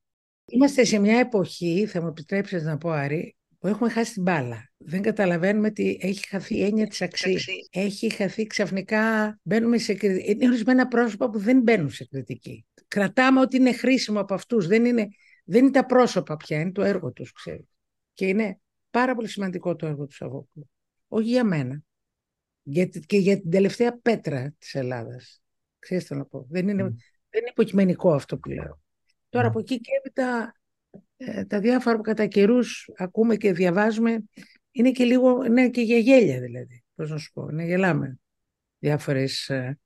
Είμαστε 0.45 0.83
σε 0.83 0.99
μια 0.99 1.19
εποχή, 1.19 1.85
θα 1.85 2.01
μου 2.01 2.07
επιτρέψεις 2.07 2.63
να 2.63 2.77
πω 2.77 2.89
Άρη, 2.89 3.35
που 3.59 3.67
έχουμε 3.67 3.89
χάσει 3.89 4.13
την 4.13 4.21
μπάλα. 4.21 4.71
Δεν 4.77 5.01
καταλαβαίνουμε 5.01 5.67
ότι 5.67 5.97
έχει 6.01 6.27
χαθεί 6.27 6.55
η 6.55 6.63
έννοια 6.63 6.87
της 6.87 7.01
αξίας. 7.01 7.45
Έχει 7.69 8.09
χαθεί 8.09 8.47
ξαφνικά, 8.47 9.39
μπαίνουμε 9.43 9.77
σε 9.77 9.93
κριτική. 9.93 10.31
Είναι 10.31 10.45
ορισμένα 10.45 10.87
πρόσωπα 10.87 11.29
που 11.29 11.39
δεν 11.39 11.61
μπαίνουν 11.61 11.89
σε 11.89 12.05
κριτική 12.05 12.65
κρατάμε 12.91 13.39
ότι 13.39 13.57
είναι 13.57 13.73
χρήσιμο 13.73 14.19
από 14.19 14.33
αυτούς. 14.33 14.67
Δεν 14.67 14.85
είναι, 14.85 15.07
δεν 15.43 15.63
είναι 15.63 15.71
τα 15.71 15.85
πρόσωπα 15.85 16.37
πια, 16.37 16.59
είναι 16.59 16.71
το 16.71 16.81
έργο 16.81 17.11
τους, 17.11 17.31
ξέρετε. 17.31 17.67
Και 18.13 18.27
είναι 18.27 18.59
πάρα 18.89 19.15
πολύ 19.15 19.27
σημαντικό 19.27 19.75
το 19.75 19.85
έργο 19.85 20.05
τους 20.05 20.15
Σαββόπουλου. 20.15 20.69
Όχι 21.07 21.29
για 21.29 21.43
μένα. 21.43 21.83
Για, 22.63 22.85
και 22.85 23.17
για 23.17 23.39
την 23.39 23.49
τελευταία 23.49 23.97
πέτρα 23.97 24.55
της 24.57 24.75
Ελλάδας. 24.75 25.41
Ξέρετε 25.79 26.15
να 26.15 26.25
πω. 26.25 26.45
Δεν 26.49 26.67
είναι, 26.67 26.83
δεν 26.83 27.41
είναι 27.41 27.49
υποκειμενικό 27.49 28.13
αυτό 28.13 28.37
που 28.37 28.49
λέω. 28.49 28.81
Τώρα 29.29 29.47
από 29.47 29.59
εκεί 29.59 29.79
και 29.79 29.91
έπειτα 29.97 30.55
ε, 31.17 31.45
τα 31.45 31.59
διάφορα 31.59 31.95
που 31.95 32.01
κατά 32.01 32.25
καιρούς 32.25 32.89
ακούμε 32.95 33.35
και 33.35 33.53
διαβάζουμε 33.53 34.23
είναι 34.71 34.91
και 34.91 35.03
λίγο, 35.03 35.43
είναι 35.43 35.69
και 35.69 35.81
για 35.81 35.97
γέλια 35.97 36.39
δηλαδή. 36.39 36.83
Πώς 36.95 37.09
να 37.09 37.17
σου 37.17 37.31
πω, 37.31 37.47
είναι 37.51 37.63
γελάμε. 37.63 38.19
Διάφορες 38.79 39.49
ε, 39.49 39.79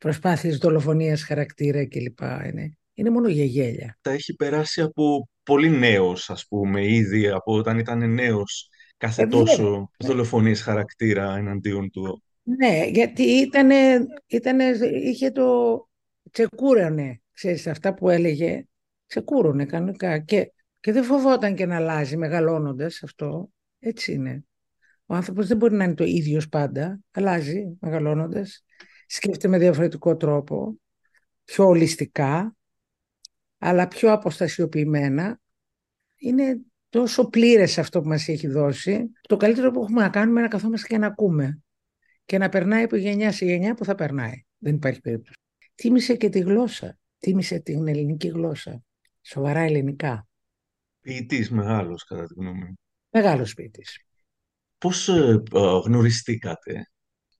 προσπάθειες 0.00 0.56
δολοφονίας 0.58 1.22
χαρακτήρα 1.22 1.88
κλπ. 1.88 2.20
Είναι, 2.20 2.76
είναι 2.94 3.10
μόνο 3.10 3.28
για 3.28 3.44
γέλια. 3.44 3.98
Τα 4.00 4.10
έχει 4.10 4.34
περάσει 4.34 4.80
από 4.80 5.28
πολύ 5.42 5.70
νέος, 5.70 6.30
ας 6.30 6.46
πούμε, 6.48 6.86
ήδη 6.86 7.28
από 7.28 7.54
όταν 7.54 7.78
ήταν 7.78 8.14
νέος 8.14 8.68
κάθε 8.96 9.22
ε, 9.22 9.26
τόσο 9.26 9.90
δολοφονίες 9.98 10.62
χαρακτήρα 10.62 11.36
εναντίον 11.36 11.90
του. 11.90 12.22
Ναι, 12.42 12.86
γιατί 12.86 13.22
ήτανε, 13.22 13.76
ήτανε, 14.26 14.64
είχε 15.02 15.30
το 15.30 15.88
τσεκούρανε, 16.30 17.20
ξέρεις, 17.32 17.66
αυτά 17.66 17.94
που 17.94 18.08
έλεγε, 18.08 18.64
ξεκούρωνε 19.06 19.64
κανονικά 19.64 20.18
και, 20.18 20.52
και 20.80 20.92
δεν 20.92 21.04
φοβόταν 21.04 21.54
και 21.54 21.66
να 21.66 21.76
αλλάζει 21.76 22.16
μεγαλώνοντας 22.16 23.02
αυτό, 23.02 23.50
έτσι 23.78 24.12
είναι. 24.12 24.44
Ο 25.06 25.14
άνθρωπος 25.14 25.46
δεν 25.46 25.56
μπορεί 25.56 25.74
να 25.74 25.84
είναι 25.84 25.94
το 25.94 26.04
ίδιος 26.04 26.48
πάντα, 26.48 27.00
αλλάζει 27.10 27.76
μεγαλώνοντας 27.80 28.64
σκέφτεται 29.10 29.48
με 29.48 29.58
διαφορετικό 29.58 30.16
τρόπο, 30.16 30.80
πιο 31.44 31.66
ολιστικά, 31.66 32.56
αλλά 33.58 33.88
πιο 33.88 34.12
αποστασιοποιημένα. 34.12 35.40
Είναι 36.16 36.60
τόσο 36.88 37.28
πλήρες 37.28 37.78
αυτό 37.78 38.00
που 38.00 38.08
μας 38.08 38.28
έχει 38.28 38.48
δώσει. 38.48 39.10
Το 39.20 39.36
καλύτερο 39.36 39.70
που 39.70 39.82
έχουμε 39.82 40.00
να 40.00 40.08
κάνουμε 40.08 40.32
είναι 40.32 40.48
να 40.48 40.54
καθόμαστε 40.54 40.86
και 40.86 40.98
να 40.98 41.06
ακούμε 41.06 41.62
και 42.24 42.38
να 42.38 42.48
περνάει 42.48 42.82
από 42.82 42.96
γενιά 42.96 43.32
σε 43.32 43.44
γενιά 43.44 43.74
που 43.74 43.84
θα 43.84 43.94
περνάει. 43.94 44.44
Δεν 44.58 44.74
υπάρχει 44.74 45.00
περίπτωση. 45.00 45.38
Τίμησε 45.74 46.16
και 46.16 46.28
τη 46.28 46.38
γλώσσα. 46.38 46.98
Τίμησε 47.18 47.58
την 47.58 47.88
ελληνική 47.88 48.28
γλώσσα. 48.28 48.82
Σοβαρά 49.20 49.60
ελληνικά. 49.60 50.28
Ποιητής 51.00 51.50
μεγάλος 51.50 52.04
κατά 52.04 52.26
τη 52.26 52.34
γνώμη 52.34 52.64
μου. 52.64 52.74
Μεγάλος 53.10 53.54
ποιητής. 53.54 54.04
Πώς 54.78 55.08
ε, 55.08 55.42
ε, 55.52 55.58
γνωριστήκατε; 55.84 56.90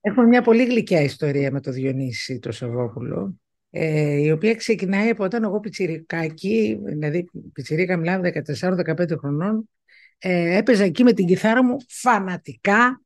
Έχουμε 0.01 0.27
μια 0.27 0.43
πολύ 0.43 0.65
γλυκιά 0.65 1.01
ιστορία 1.01 1.51
με 1.51 1.61
το 1.61 1.71
Διονύση 1.71 2.39
το 2.39 2.53
Σαββόπουλο, 2.53 3.41
ε, 3.71 4.21
η 4.21 4.31
οποία 4.31 4.55
ξεκινάει 4.55 5.09
από 5.09 5.25
όταν 5.25 5.45
εγώ 5.45 5.61
πιτσιρικάκι, 5.61 6.81
δηλαδή 6.85 7.29
πιτσιρίκα 7.53 7.97
μιλάμε 7.97 8.33
14-15 8.45 9.17
χρονών, 9.19 9.69
ε, 10.19 10.57
έπαιζα 10.57 10.85
εκεί 10.85 11.03
με 11.03 11.13
την 11.13 11.27
κιθάρα 11.27 11.65
μου 11.65 11.77
φανατικά 11.89 13.03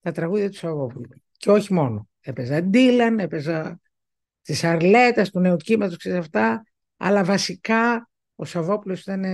τα 0.00 0.12
τραγούδια 0.12 0.50
του 0.50 0.56
Σαββόπουλου. 0.56 1.08
Και 1.36 1.50
όχι 1.50 1.72
μόνο. 1.72 2.08
Έπαιζα 2.20 2.62
Ντίλαν, 2.62 3.18
έπαιζα 3.18 3.80
τη 4.42 4.60
Αρλέτας, 4.62 5.30
του 5.30 5.40
νεοκύματος, 5.40 5.96
ξέρεις 5.96 6.18
αυτά, 6.18 6.62
αλλά 6.96 7.24
βασικά 7.24 8.10
ο 8.34 8.44
Σαββόπουλος 8.44 9.00
ήταν... 9.00 9.24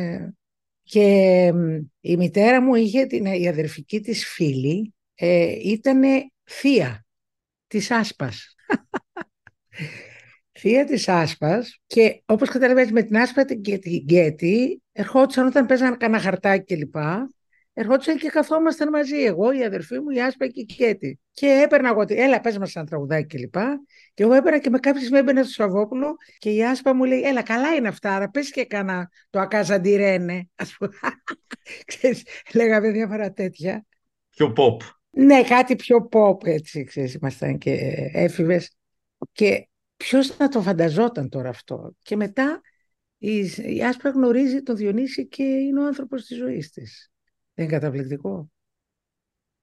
Και 0.82 1.52
η 2.00 2.16
μητέρα 2.16 2.62
μου 2.62 2.74
είχε 2.74 3.06
την, 3.06 3.24
η 3.24 3.48
αδερφική 3.48 4.00
της 4.00 4.26
φίλη, 4.26 4.94
ε, 5.14 5.56
ήταν 5.62 6.00
θεία 6.48 7.06
της 7.66 7.90
Άσπας. 7.90 8.54
θεία 10.58 10.84
της 10.84 11.08
Άσπας 11.08 11.80
και 11.86 12.22
όπως 12.26 12.48
καταλαβαίνεις 12.48 12.92
με 12.92 13.02
την 13.02 13.16
Άσπα 13.16 13.44
και 13.44 13.78
την 13.78 14.02
Γκέτη 14.04 14.82
ερχόντουσαν 14.92 15.46
όταν 15.46 15.66
παίζανε 15.66 15.96
κανένα 15.96 16.22
χαρτάκι 16.22 16.74
κλπ. 16.74 16.96
Ερχόντουσαν 17.72 18.16
και 18.16 18.28
καθόμασταν 18.28 18.88
μαζί, 18.88 19.16
εγώ, 19.16 19.52
η 19.52 19.64
αδερφή 19.64 19.98
μου, 19.98 20.10
η 20.10 20.22
Άσπα 20.22 20.46
και 20.46 20.60
η 20.60 20.66
Γκέτη. 20.74 21.20
Και 21.32 21.46
έπαιρνα 21.64 21.88
εγώ, 21.88 22.04
έλα 22.08 22.40
πες 22.40 22.58
μας 22.58 22.76
ένα 22.76 22.86
τραγουδάκι 22.86 23.36
κλπ. 23.36 23.54
Και 24.14 24.22
εγώ 24.22 24.32
έπαιρνα 24.32 24.58
και 24.58 24.70
με 24.70 24.78
κάποιες 24.78 25.10
με 25.10 25.18
έμπαινα 25.18 25.42
στο 25.42 25.52
Σαββόπουλο 25.52 26.16
και 26.38 26.50
η 26.50 26.64
Άσπα 26.64 26.94
μου 26.94 27.04
λέει, 27.04 27.22
έλα 27.22 27.42
καλά 27.42 27.74
είναι 27.74 27.88
αυτά, 27.88 28.14
άρα 28.14 28.30
πες 28.30 28.50
και 28.50 28.64
κάνα 28.64 29.08
το 29.30 29.40
ακάζαντιρένε. 29.40 30.48
Ας 30.54 30.76
πούμε, 30.78 30.92
ξέρεις, 31.90 32.22
λέγαμε 32.54 32.90
διάφορα 32.90 33.32
τέτοια. 33.32 33.86
Πιο 34.30 34.52
pop. 34.56 34.97
Ναι, 35.18 35.42
κάτι 35.42 35.76
πιο 35.76 36.08
pop 36.12 36.46
έτσι, 36.46 36.84
ξέρεις, 36.84 37.14
ήμασταν 37.14 37.58
και 37.58 37.72
έφηβες. 38.12 38.76
Και 39.32 39.68
ποιος 39.96 40.38
να 40.38 40.48
το 40.48 40.62
φανταζόταν 40.62 41.28
τώρα 41.28 41.48
αυτό; 41.48 41.94
Και 42.02 42.16
μετά 42.16 42.60
η, 43.18 43.38
η 43.74 43.84
Άσπρα 43.84 44.10
γνωρίζει 44.10 44.62
τον 44.62 44.76
Διονύση 44.76 45.26
και 45.26 45.42
είναι 45.42 45.80
ο 45.80 45.86
άνθρωπος 45.86 46.24
της 46.24 46.36
ζωής 46.36 46.70
της. 46.70 47.10
Δεν 47.54 47.64
είναι 47.66 47.74
καταπληκτικό; 47.74 48.50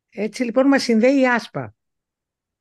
Έτσι 0.10 0.44
λοιπόν 0.44 0.68
μας 0.68 0.84
συνδέει 0.84 1.20
η 1.20 1.28
Άσπα. 1.28 1.76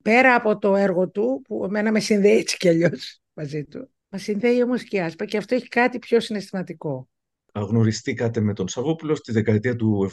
Πέρα 0.03 0.35
από 0.35 0.59
το 0.59 0.77
έργο 0.77 1.09
του, 1.09 1.43
που 1.45 1.65
εμένα 1.65 1.93
με 1.93 2.01
συνδέει 2.01 2.39
έτσι 2.39 2.57
κι 2.57 2.69
αλλιώς 2.69 3.21
μαζί 3.33 3.65
του, 3.65 3.91
μας 4.09 4.23
συνδέει 4.23 4.63
όμως 4.63 4.83
και 4.83 4.97
η 4.97 5.01
Άσπα 5.01 5.25
και 5.25 5.37
αυτό 5.37 5.55
έχει 5.55 5.69
κάτι 5.69 5.99
πιο 5.99 6.21
συναισθηματικό. 6.21 7.09
Γνωριστήκατε 7.55 8.41
με 8.41 8.53
τον 8.53 8.69
Σαββόπουλο 8.69 9.15
στη 9.15 9.33
δεκαετία 9.33 9.77
του 9.77 10.11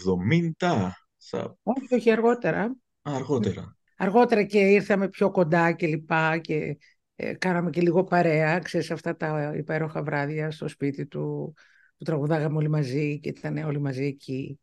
70. 0.59 0.91
Θα... 1.22 1.57
Όχι, 1.63 1.95
όχι 1.95 2.11
αργότερα. 2.11 2.61
Α, 3.01 3.15
αργότερα. 3.15 3.78
Αργότερα 3.97 4.43
και 4.43 4.59
ήρθαμε 4.59 5.09
πιο 5.09 5.32
κοντά 5.32 5.72
και 5.72 5.88
λοιπά 5.88 6.38
και 6.38 6.78
ε, 7.15 7.34
κάναμε 7.34 7.69
και 7.69 7.82
λίγο 7.82 8.03
παρέα, 8.03 8.59
ξέρεις, 8.59 8.91
αυτά 8.91 9.15
τα 9.15 9.53
υπέροχα 9.57 10.03
βράδια 10.03 10.51
στο 10.51 10.67
σπίτι 10.67 11.05
του, 11.05 11.53
που 11.97 12.03
τραγουδάγαμε 12.03 12.57
όλοι 12.57 12.69
μαζί 12.69 13.19
και 13.19 13.30
ήταν 13.30 13.57
όλοι 13.57 13.80
μαζί 13.80 14.03
εκεί. 14.03 14.59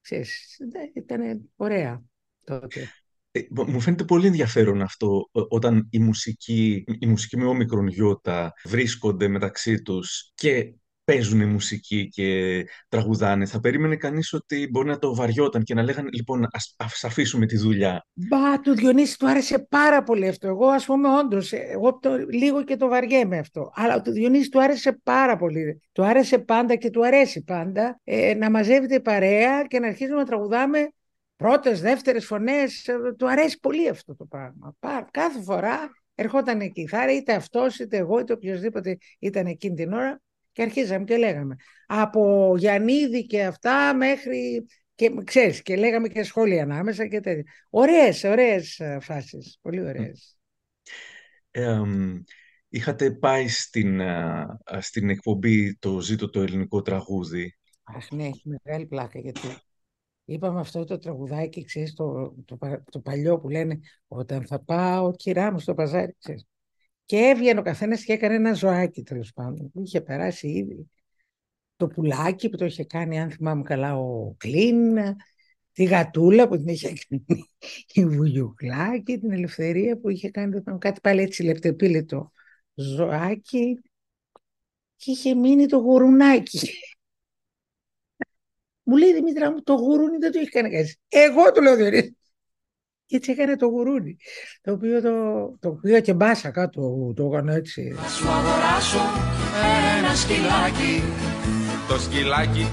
Ξέρεις, 0.00 0.58
ήταν 0.94 1.50
ωραία 1.56 2.02
τότε. 2.44 2.88
Ε, 3.32 3.40
μου 3.50 3.80
φαίνεται 3.80 4.04
πολύ 4.04 4.26
ενδιαφέρον 4.26 4.82
αυτό 4.82 5.28
όταν 5.32 5.88
η 5.90 5.98
μουσική, 5.98 6.84
η 6.98 7.06
μουσική 7.06 7.36
με 7.36 7.44
όμικρον 7.44 7.86
γιώτα 7.86 8.52
βρίσκονται 8.64 9.28
μεταξύ 9.28 9.82
τους 9.82 10.32
και 10.34 10.74
παίζουν 11.10 11.48
μουσική 11.48 12.08
και 12.08 12.66
τραγουδάνε. 12.88 13.46
Θα 13.46 13.60
περίμενε 13.60 13.96
κανείς 13.96 14.32
ότι 14.32 14.68
μπορεί 14.70 14.88
να 14.88 14.98
το 14.98 15.14
βαριόταν 15.14 15.62
και 15.62 15.74
να 15.74 15.82
λέγανε 15.82 16.08
λοιπόν 16.12 16.48
ας, 16.52 16.74
ας 16.76 17.04
αφήσουμε 17.04 17.46
τη 17.46 17.56
δουλειά. 17.56 18.06
Μπα, 18.12 18.60
του 18.60 18.74
Διονύση 18.74 19.18
του 19.18 19.28
άρεσε 19.28 19.58
πάρα 19.58 20.02
πολύ 20.02 20.28
αυτό. 20.28 20.48
Εγώ 20.48 20.66
ας 20.66 20.84
πούμε 20.84 21.08
όντως, 21.08 21.52
εγώ 21.52 21.98
το, 21.98 22.16
λίγο 22.16 22.64
και 22.64 22.76
το 22.76 22.88
βαριέμαι 22.88 23.38
αυτό. 23.38 23.70
Αλλά 23.74 24.00
του 24.00 24.10
Διονύση 24.10 24.48
του 24.48 24.62
άρεσε 24.62 25.00
πάρα 25.02 25.36
πολύ. 25.36 25.80
Του 25.92 26.04
άρεσε 26.04 26.38
πάντα 26.38 26.74
και 26.74 26.90
του 26.90 27.06
αρέσει 27.06 27.42
πάντα 27.44 28.00
ε, 28.04 28.34
να 28.34 28.50
μαζεύεται 28.50 29.00
παρέα 29.00 29.64
και 29.64 29.78
να 29.78 29.86
αρχίζουμε 29.86 30.18
να 30.18 30.24
τραγουδάμε 30.24 30.88
πρώτες, 31.36 31.80
δεύτερες 31.80 32.26
φωνές. 32.26 32.88
Ε, 32.88 32.94
του 33.18 33.30
αρέσει 33.30 33.58
πολύ 33.60 33.88
αυτό 33.88 34.16
το 34.16 34.24
πράγμα. 34.24 34.74
Κάθε 35.10 35.42
φορά 35.42 35.90
ερχόταν 36.14 36.60
εκεί. 36.60 36.86
Θα 36.86 37.12
είτε 37.12 37.34
αυτός, 37.34 37.78
είτε 37.78 37.96
εγώ, 37.96 38.18
είτε 38.18 38.32
οποιοδήποτε 38.32 38.98
ήταν 39.18 39.46
εκείνη 39.46 39.74
την 39.74 39.92
ώρα 39.92 40.20
και 40.52 40.62
αρχίζαμε 40.62 41.04
και 41.04 41.16
λέγαμε. 41.16 41.56
Από 41.86 42.54
Γιαννίδη 42.56 43.26
και 43.26 43.44
αυτά 43.44 43.94
μέχρι 43.94 44.66
και 45.00 45.12
ξέρεις, 45.24 45.62
και 45.62 45.76
λέγαμε 45.76 46.08
και 46.08 46.22
σχόλια 46.22 46.62
ανάμεσα 46.62 47.06
και 47.06 47.20
τέτοια. 47.20 47.52
Ωραίες, 47.70 48.24
ωραίες 48.24 48.78
ε, 48.78 48.98
φάσεις, 49.00 49.58
πολύ 49.60 49.80
ωραίες. 49.80 50.38
Ε, 51.50 51.82
είχατε 52.68 53.10
πάει 53.10 53.48
στην, 53.48 54.00
ε, 54.00 54.46
στην 54.78 55.10
εκπομπή 55.10 55.76
το 55.78 56.00
«Ζήτω 56.00 56.30
το 56.30 56.40
ελληνικό 56.40 56.82
τραγούδι». 56.82 57.54
Αχ, 57.82 58.10
ναι, 58.10 58.26
έχει 58.26 58.48
μεγάλη 58.48 58.86
πλάκα, 58.86 59.18
γιατί 59.18 59.40
είπαμε 60.24 60.60
αυτό 60.60 60.84
το 60.84 60.98
τραγουδάκι, 60.98 61.64
ξέρεις, 61.64 61.94
το, 61.94 62.34
το, 62.44 62.58
το, 62.90 63.00
παλιό 63.00 63.38
που 63.38 63.48
λένε 63.48 63.78
«Όταν 64.08 64.46
θα 64.46 64.60
πάω, 64.64 65.12
κυρά 65.12 65.52
μου, 65.52 65.58
στο 65.58 65.74
παζάρι», 65.74 66.16
ξέρεις. 66.18 66.49
Και 67.10 67.16
έβγαινε 67.16 67.60
ο 67.60 67.62
καθένας 67.62 68.04
και 68.04 68.12
έκανε 68.12 68.34
ένα 68.34 68.52
ζωάκι 68.52 69.02
τέλος 69.02 69.32
πάντων. 69.32 69.70
Που 69.70 69.82
είχε 69.82 70.00
περάσει 70.00 70.48
ήδη 70.48 70.90
το 71.76 71.86
πουλάκι 71.86 72.48
που 72.48 72.56
το 72.56 72.64
είχε 72.64 72.84
κάνει, 72.84 73.20
αν 73.20 73.30
θυμάμαι 73.30 73.62
καλά, 73.62 73.96
ο 73.96 74.34
Κλίν, 74.38 74.96
τη 75.72 75.84
γατούλα 75.84 76.48
που 76.48 76.56
την 76.56 76.68
είχε 76.68 76.92
κάνει 77.08 77.24
η 77.92 78.06
Βουγιουκλάκη, 78.06 79.18
την 79.18 79.32
ελευθερία 79.32 79.98
που 79.98 80.08
είχε 80.08 80.30
κάνει 80.30 80.62
κάτι 80.78 81.00
πάλι 81.00 81.20
έτσι 81.22 81.42
λεπτεπίλητο 81.42 82.32
ζωάκι 82.74 83.80
και 84.96 85.10
είχε 85.10 85.34
μείνει 85.34 85.66
το 85.66 85.76
γουρουνάκι. 85.76 86.70
Μου 88.82 88.96
λέει 88.96 89.14
Δημήτρα 89.14 89.52
μου, 89.52 89.62
το 89.62 89.74
γουρούνι 89.74 90.16
δεν 90.16 90.32
το 90.32 90.38
έχει 90.38 90.50
κάνει 90.50 90.70
κανείς. 90.70 90.96
Εγώ 91.08 91.52
το 91.52 91.60
λέω 91.60 91.76
Διονύση. 91.76 92.19
Και 93.10 93.16
έτσι 93.16 93.30
έκανε 93.30 93.56
το 93.56 93.66
γουρούνι, 93.66 94.16
το 94.62 94.72
οποίο 94.72 95.02
το, 95.02 95.12
το 95.60 95.70
πήγα 95.70 96.00
και 96.00 96.14
μπάσα 96.14 96.50
κάτω, 96.50 97.12
το 97.16 97.30
έκανα 97.32 97.54
έτσι. 97.54 97.94
Θα 97.96 98.08
σου 98.08 98.28
αγοράσω 98.28 99.04
ένα 99.98 100.14
σκυλάκι, 100.14 100.94
το 101.88 101.98
σκυλάκι, 101.98 102.66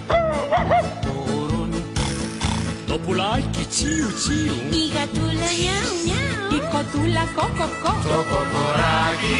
το 1.01 1.09
γουρούνι, 1.09 1.81
το 2.87 2.99
πουλάκι 2.99 3.65
τσιου 3.69 4.09
τσιου, 4.13 4.57
η 4.79 4.83
γατούλα 4.93 5.49
νιάου 5.59 5.93
νιάου, 6.05 6.55
η 6.57 6.59
κοτούλα 6.71 7.23
κοκοκό, 7.35 7.91
το 8.07 8.17
κοκοράκι 8.29 9.39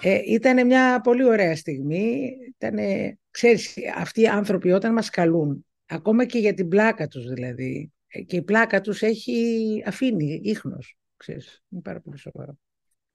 ε, 0.00 0.20
ήταν 0.24 0.66
μια 0.66 1.00
πολύ 1.00 1.24
ωραία 1.24 1.56
στιγμή. 1.56 2.30
Ήτανε, 2.48 3.18
ξέρεις, 3.30 3.74
αυτοί 3.96 4.20
οι 4.20 4.28
άνθρωποι 4.28 4.72
όταν 4.72 4.92
μας 4.92 5.10
καλούν, 5.10 5.66
ακόμα 5.86 6.24
και 6.24 6.38
για 6.38 6.54
την 6.54 6.68
πλάκα 6.68 7.08
τους 7.08 7.24
δηλαδή, 7.32 7.92
ε, 7.94 7.97
και 8.26 8.36
η 8.36 8.42
πλάκα 8.42 8.80
τους 8.80 9.02
έχει 9.02 9.82
αφήνει 9.86 10.40
ίχνος, 10.44 10.96
ξέρεις, 11.16 11.62
είναι 11.68 11.82
πάρα 11.82 12.00
πολύ 12.00 12.18
σοβαρό. 12.18 12.58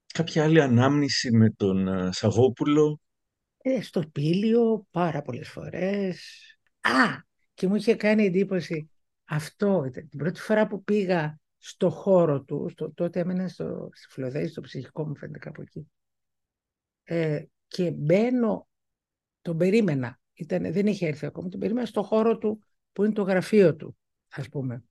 Κάποια 0.06 0.44
άλλη 0.44 0.60
ανάμνηση 0.60 1.30
με 1.30 1.50
τον 1.50 1.86
uh, 1.88 2.08
Σαββόπουλο; 2.12 3.00
Ε, 3.56 3.82
στο 3.82 4.02
πήλιο 4.12 4.86
πάρα 4.90 5.22
πολλές 5.22 5.48
φορές. 5.48 6.18
Α, 6.80 7.22
και 7.54 7.66
μου 7.66 7.74
είχε 7.74 7.94
κάνει 7.94 8.24
εντύπωση 8.24 8.90
αυτό. 9.24 9.84
Ήταν 9.86 10.08
την 10.08 10.18
πρώτη 10.18 10.40
φορά 10.40 10.66
που 10.66 10.84
πήγα 10.84 11.38
στο 11.58 11.90
χώρο 11.90 12.42
του, 12.42 12.68
στο, 12.70 12.92
τότε 12.92 13.20
έμενα 13.20 13.48
στο, 13.48 13.88
στη 13.92 14.06
Φλωδέη, 14.12 14.46
στο 14.46 14.60
ψυχικό 14.60 15.06
μου 15.06 15.16
φαίνεται 15.16 15.38
κάπου 15.38 15.62
εκεί. 15.62 15.88
Ε, 17.04 17.44
και 17.66 17.90
μπαίνω, 17.90 18.68
τον 19.42 19.56
περίμενα, 19.56 20.20
ήταν, 20.34 20.72
δεν 20.72 20.86
είχε 20.86 21.06
έρθει 21.06 21.26
ακόμα, 21.26 21.48
τον 21.48 21.60
περίμενα 21.60 21.86
στο 21.86 22.02
χώρο 22.02 22.38
του 22.38 22.64
που 22.92 23.04
είναι 23.04 23.12
το 23.12 23.22
γραφείο 23.22 23.76
του 23.76 23.96
ας 24.34 24.48
πούμε. 24.48 24.84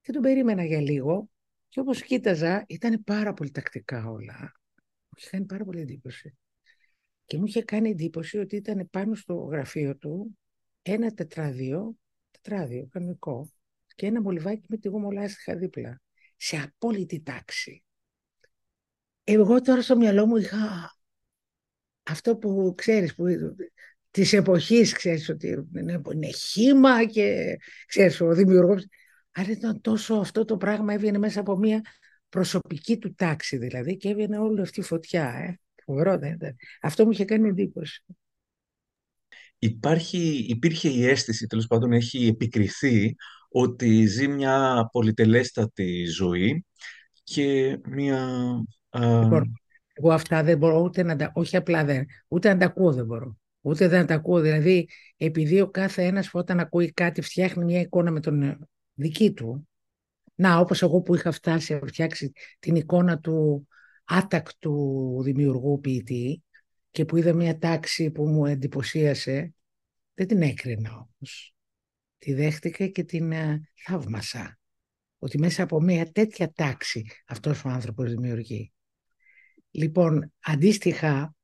Και 0.00 0.12
τον 0.12 0.22
περίμενα 0.22 0.64
για 0.64 0.80
λίγο 0.80 1.30
και 1.68 1.80
όπως 1.80 2.02
κοίταζα 2.02 2.64
ήταν 2.68 3.02
πάρα 3.04 3.32
πολύ 3.32 3.50
τακτικά 3.50 4.06
όλα. 4.06 4.52
Μου 5.08 5.16
είχε 5.16 5.30
κάνει 5.30 5.44
πάρα 5.44 5.64
πολύ 5.64 5.80
εντύπωση. 5.80 6.36
Και 7.26 7.38
μου 7.38 7.44
είχε 7.46 7.62
κάνει 7.62 7.90
εντύπωση 7.90 8.38
ότι 8.38 8.56
ήταν 8.56 8.88
πάνω 8.90 9.14
στο 9.14 9.34
γραφείο 9.34 9.96
του 9.96 10.38
ένα 10.82 11.10
τετράδιο, 11.10 11.96
τετράδιο 12.30 12.86
κανονικό, 12.86 13.50
και 13.94 14.06
ένα 14.06 14.20
μολυβάκι 14.20 14.66
με 14.68 14.76
τη 14.76 14.88
γομολάστιχα 14.88 15.56
δίπλα. 15.56 16.00
Σε 16.36 16.56
απόλυτη 16.56 17.20
τάξη. 17.20 17.84
Εγώ 19.24 19.60
τώρα 19.60 19.82
στο 19.82 19.96
μυαλό 19.96 20.26
μου 20.26 20.36
είχα 20.36 20.92
αυτό 22.02 22.36
που 22.36 22.74
ξέρεις, 22.76 23.14
που 23.14 23.24
της 24.12 24.32
εποχής, 24.32 24.92
ξέρεις, 24.92 25.28
ότι 25.28 25.66
είναι, 25.76 26.00
είναι 26.12 26.30
χήμα 26.30 27.04
και 27.04 27.56
ξέρεις, 27.86 28.20
ο 28.20 28.34
δημιουργός. 28.34 28.86
Αλλά 29.32 29.50
ήταν 29.50 29.80
τόσο 29.80 30.14
αυτό 30.14 30.44
το 30.44 30.56
πράγμα 30.56 30.92
έβγαινε 30.92 31.18
μέσα 31.18 31.40
από 31.40 31.56
μια 31.56 31.80
προσωπική 32.28 32.98
του 32.98 33.14
τάξη 33.14 33.56
δηλαδή 33.56 33.96
και 33.96 34.08
έβγαινε 34.08 34.38
όλη 34.38 34.60
αυτή 34.60 34.80
η 34.80 34.82
φωτιά. 34.82 35.24
Ε. 35.24 35.60
Φοβερό 35.84 36.18
δεν 36.18 36.32
ήταν. 36.32 36.56
Αυτό 36.80 37.04
μου 37.04 37.10
είχε 37.10 37.24
κάνει 37.24 37.48
εντύπωση. 37.48 38.04
Υπάρχει, 39.58 40.46
υπήρχε 40.48 40.88
η 40.88 41.06
αίσθηση, 41.06 41.46
τέλος 41.46 41.66
πάντων 41.66 41.92
έχει 41.92 42.26
επικριθεί, 42.26 43.14
ότι 43.48 44.06
ζει 44.06 44.28
μια 44.28 44.88
πολυτελέστατη 44.92 46.04
ζωή 46.04 46.64
και 47.22 47.78
μια... 47.88 48.28
Λοιπόν, 48.92 49.60
εγώ 49.92 50.12
αυτά 50.12 50.42
δεν 50.42 50.58
μπορώ 50.58 50.80
ούτε 50.80 51.02
να 51.02 51.16
τα... 51.16 51.32
Όχι 51.34 51.56
απλά 51.56 51.84
δεν... 51.84 52.06
Ούτε 52.28 52.52
να 52.52 52.58
τα 52.58 52.66
ακούω 52.66 52.92
δεν 52.92 53.06
μπορώ. 53.06 53.36
Ούτε 53.62 53.88
δεν 53.88 54.06
τα 54.06 54.14
ακούω. 54.14 54.40
Δηλαδή, 54.40 54.88
επειδή 55.16 55.60
ο 55.60 55.70
κάθε 55.70 56.04
ένας 56.04 56.30
όταν 56.32 56.60
ακούει 56.60 56.92
κάτι 56.92 57.20
φτιάχνει 57.20 57.64
μια 57.64 57.80
εικόνα 57.80 58.10
με 58.10 58.20
τον 58.20 58.42
ε, 58.42 58.58
δική 58.94 59.32
του. 59.32 59.68
Να, 60.34 60.58
όπως 60.58 60.82
εγώ 60.82 61.00
που 61.00 61.14
είχα 61.14 61.32
φτάσει 61.32 61.74
να 61.74 61.86
φτιάξει 61.86 62.32
την 62.58 62.74
εικόνα 62.74 63.18
του 63.18 63.68
άτακτου 64.04 65.22
δημιουργού 65.22 65.80
ποιητή 65.80 66.42
και 66.90 67.04
που 67.04 67.16
είδα 67.16 67.32
μια 67.32 67.58
τάξη 67.58 68.10
που 68.10 68.28
μου 68.28 68.46
εντυπωσίασε, 68.46 69.54
δεν 70.14 70.26
την 70.26 70.42
έκρινα 70.42 70.90
όμως. 70.90 71.54
Τη 72.18 72.34
δέχτηκα 72.34 72.86
και 72.86 73.04
την 73.04 73.30
uh, 73.34 73.54
θαύμασα. 73.84 74.58
Ότι 75.18 75.38
μέσα 75.38 75.62
από 75.62 75.80
μια 75.80 76.10
τέτοια 76.10 76.52
τάξη 76.52 77.06
αυτός 77.26 77.64
ο 77.64 77.68
άνθρωπος 77.68 78.10
δημιουργεί. 78.10 78.72
Λοιπόν, 79.70 80.32
αντίστοιχα, 80.40 81.34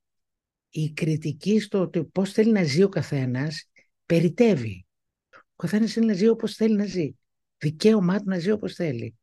η 0.71 0.93
κριτική 0.93 1.61
στο 1.61 1.81
ότι 1.81 2.05
πώς 2.05 2.33
θέλει 2.33 2.53
να 2.53 2.63
ζει 2.63 2.83
ο 2.83 2.89
καθένας 2.89 3.71
περιτεύει. 4.07 4.87
Ο 5.33 5.57
καθένας 5.57 5.93
θέλει 5.93 6.07
να 6.07 6.13
ζει 6.13 6.29
όπως 6.29 6.55
θέλει 6.55 6.77
να 6.77 6.85
ζει. 6.85 7.11
Δικαίωμά 7.59 8.19
του 8.19 8.29
να 8.29 8.39
ζει 8.39 8.51
όπως 8.51 8.75
θέλει. 8.75 9.17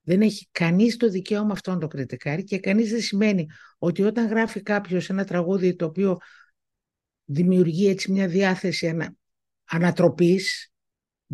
Δεν 0.00 0.20
έχει 0.20 0.48
κανείς 0.50 0.96
το 0.96 1.08
δικαίωμα 1.08 1.52
αυτό 1.52 1.70
να 1.72 1.78
το 1.78 1.86
κριτικάρει 1.86 2.44
και 2.44 2.58
κανείς 2.58 2.90
δεν 2.90 3.00
σημαίνει 3.00 3.46
ότι 3.78 4.02
όταν 4.02 4.28
γράφει 4.28 4.62
κάποιος 4.62 5.10
ένα 5.10 5.24
τραγούδι 5.24 5.76
το 5.76 5.84
οποίο 5.84 6.16
δημιουργεί 7.24 7.88
έτσι 7.88 8.12
μια 8.12 8.28
διάθεση 8.28 8.88
ανα, 8.88 9.14
ανατροπής 9.64 10.72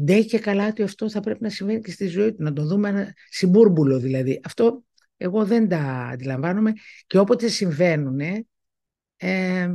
Ντε 0.01 0.22
και 0.22 0.39
καλά 0.39 0.66
ότι 0.66 0.82
αυτό 0.82 1.10
θα 1.10 1.20
πρέπει 1.20 1.43
να 1.43 1.48
συμβαίνει 1.48 1.81
και 1.81 1.90
στη 1.90 2.06
ζωή 2.06 2.35
του, 2.35 2.43
να 2.43 2.52
το 2.52 2.66
δούμε 2.66 2.89
ένα 2.89 3.14
συμπούρμπουλο 3.28 3.98
δηλαδή. 3.98 4.40
Αυτό 4.44 4.85
εγώ 5.16 5.44
δεν 5.44 5.68
τα 5.68 5.81
αντιλαμβάνομαι 6.12 6.72
και 7.06 7.18
όποτε 7.18 7.48
συμβαίνουν, 7.48 8.20
ε, 9.16 9.74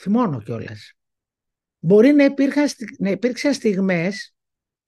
θυμώνω 0.00 0.42
κιόλας. 0.42 0.92
Μπορεί 1.78 2.12
να, 2.12 2.24
υπήρχαν, 2.24 2.66
να 2.98 3.10
υπήρξαν 3.10 3.54
στιγμές, 3.54 4.34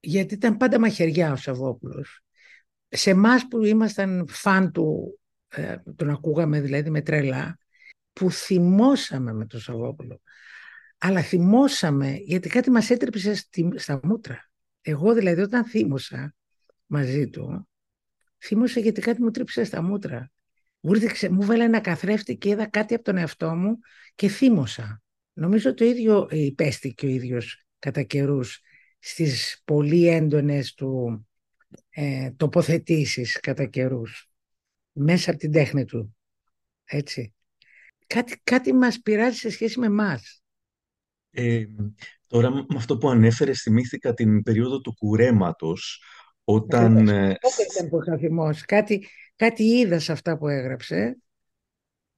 γιατί 0.01 0.35
ήταν 0.35 0.57
πάντα 0.57 0.79
μαχαιριά 0.79 1.33
ο 1.33 1.37
Σαββόπουλος, 1.37 2.25
σε 2.89 3.11
εμάς 3.11 3.49
που 3.49 3.65
ήμασταν 3.65 4.27
φαν 4.29 4.73
του, 4.73 5.19
ε, 5.49 5.77
τον 5.97 6.11
ακούγαμε 6.11 6.61
δηλαδή 6.61 6.91
με 6.91 7.03
τρέλα, 7.03 7.59
που 8.13 8.31
θυμώσαμε 8.31 9.33
με 9.33 9.47
τον 9.47 9.61
Σαββόπουλο. 9.61 10.21
Αλλά 10.99 11.23
θυμώσαμε 11.23 12.17
γιατί 12.17 12.49
κάτι 12.49 12.71
μας 12.71 12.91
έτρεψε 12.91 13.35
στα 13.75 14.01
μούτρα. 14.03 14.51
Εγώ 14.81 15.15
δηλαδή 15.15 15.41
όταν 15.41 15.65
θύμωσα 15.65 16.35
μαζί 16.87 17.29
του, 17.29 17.69
θύμωσα 18.39 18.81
γιατί 18.81 19.01
κάτι 19.01 19.23
μου 19.23 19.31
τρύπησε 19.31 19.65
στα 19.65 19.83
μούτρα. 19.83 20.33
Μου, 20.87 20.93
μου 21.31 21.43
βάλε 21.43 21.65
ένα 21.65 21.81
καθρέφτη 21.81 22.37
και 22.37 22.49
είδα 22.49 22.67
κάτι 22.67 22.95
από 22.95 23.05
τον 23.05 23.17
εαυτό 23.17 23.55
μου 23.55 23.79
και 24.15 24.29
θύμωσα. 24.29 25.03
Νομίζω 25.33 25.75
το 25.75 25.85
ίδιο 25.85 26.29
υπέστη 26.31 26.95
ο 27.03 27.07
ίδιος 27.07 27.65
κατά 27.79 28.03
καιρούς 28.03 28.61
στις 28.99 29.63
πολύ 29.65 30.09
έντονες 30.09 30.75
του 30.75 31.27
ε, 31.91 32.31
τοποθετήσεις 32.31 33.41
κατά 33.41 33.65
καιρούς 33.65 34.31
μέσα 34.93 35.31
από 35.31 35.39
την 35.39 35.53
τέχνη 35.53 35.85
του. 35.85 36.17
Έτσι. 36.85 37.35
Κάτι, 38.07 38.41
κάτι 38.45 38.73
μας 38.73 39.01
πειράζει 39.01 39.39
σε 39.39 39.51
σχέση 39.51 39.79
με 39.79 39.89
μας. 39.89 40.43
Ε, 41.31 41.65
τώρα 42.27 42.51
με 42.51 42.67
αυτό 42.77 42.99
που 42.99 43.09
ανέφερες 43.09 43.61
θυμήθηκα 43.63 44.15
την 44.15 44.43
περίοδο 44.43 44.81
του 44.81 44.95
κουρέματος 44.95 46.03
όταν... 46.45 47.09
Ε, 47.09 47.37
ήταν 47.71 47.89
που 47.89 47.99
είχα 48.01 48.51
Κάτι, 48.67 49.09
κάτι 49.37 49.63
είδα 49.63 49.99
σε 49.99 50.13
αυτά 50.13 50.39
που 50.39 50.49
έγραψε 50.49 51.19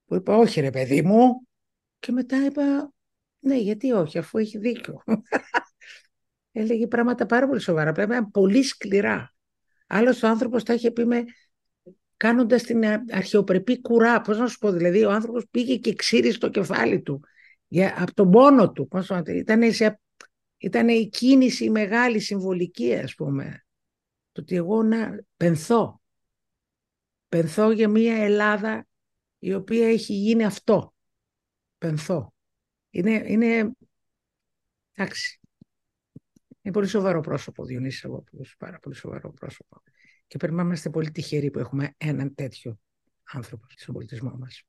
που 0.04 0.14
είπα 0.14 0.36
όχι 0.36 0.60
ρε 0.60 0.70
παιδί 0.70 1.02
μου 1.02 1.46
και 1.98 2.12
μετά 2.12 2.44
είπα 2.44 2.92
ναι 3.38 3.56
γιατί 3.56 3.92
όχι 3.92 4.18
αφού 4.18 4.38
έχει 4.38 4.58
δίκιο. 4.58 5.02
Έλεγε 6.52 6.86
πράγματα 6.86 7.26
πάρα 7.26 7.46
πολύ 7.46 7.60
σοβαρά, 7.60 7.92
πρέπει 7.92 8.10
να 8.10 8.16
είναι 8.16 8.28
πολύ 8.32 8.62
σκληρά. 8.62 9.34
Άλλος 9.86 10.22
ο 10.22 10.28
άνθρωπος 10.28 10.62
τα 10.62 10.74
είχε 10.74 10.90
πει 10.90 11.06
με 11.06 11.24
κάνοντας 12.16 12.62
την 12.62 12.84
αρχαιοπρεπή 13.10 13.80
κουρά. 13.80 14.20
Πώς 14.20 14.38
να 14.38 14.46
σου 14.46 14.58
πω, 14.58 14.70
δηλαδή 14.70 15.04
ο 15.04 15.10
άνθρωπος 15.10 15.46
πήγε 15.50 15.76
και 15.76 15.94
ξύρισε 15.94 16.38
το 16.38 16.48
κεφάλι 16.48 17.02
του 17.02 17.20
για, 17.68 17.94
από 17.98 18.14
τον 18.14 18.30
πόνο 18.30 18.72
του. 18.72 18.88
Πώς 18.88 19.10
ήταν, 19.26 19.72
σε, 19.72 20.00
ήταν 20.56 20.88
η 20.88 21.08
κίνηση 21.08 21.64
η 21.64 21.70
μεγάλη 21.70 22.20
συμβολική, 22.20 22.94
ας 22.94 23.14
πούμε. 23.14 23.66
Το 24.32 24.40
ότι 24.40 24.56
εγώ 24.56 24.82
να 24.82 25.20
πενθώ. 25.36 26.00
Πενθώ 27.28 27.70
για 27.70 27.88
μια 27.88 28.16
Ελλάδα 28.16 28.86
η 29.38 29.54
οποία 29.54 29.88
έχει 29.88 30.12
γίνει 30.12 30.44
αυτό. 30.44 30.94
Πενθώ. 31.78 32.34
Είναι, 32.90 33.22
είναι, 33.26 33.70
εντάξει, 34.94 35.40
είναι 36.62 36.74
πολύ 36.74 36.86
σοβαρό 36.86 37.20
πρόσωπο 37.20 37.62
ο 37.62 37.66
Διονύσης 37.66 38.04
Αγόπουλος, 38.04 38.54
πάρα 38.58 38.78
πολύ 38.78 38.94
σοβαρό 38.94 39.32
πρόσωπο. 39.32 39.82
Και 40.26 40.38
πρέπει 40.38 40.54
να 40.54 40.62
είμαστε 40.62 40.90
πολύ 40.90 41.10
τυχεροί 41.10 41.50
που 41.50 41.58
έχουμε 41.58 41.94
έναν 41.96 42.34
τέτοιο 42.34 42.78
άνθρωπο 43.32 43.66
στον 43.68 43.94
πολιτισμό 43.94 44.36
μας. 44.38 44.62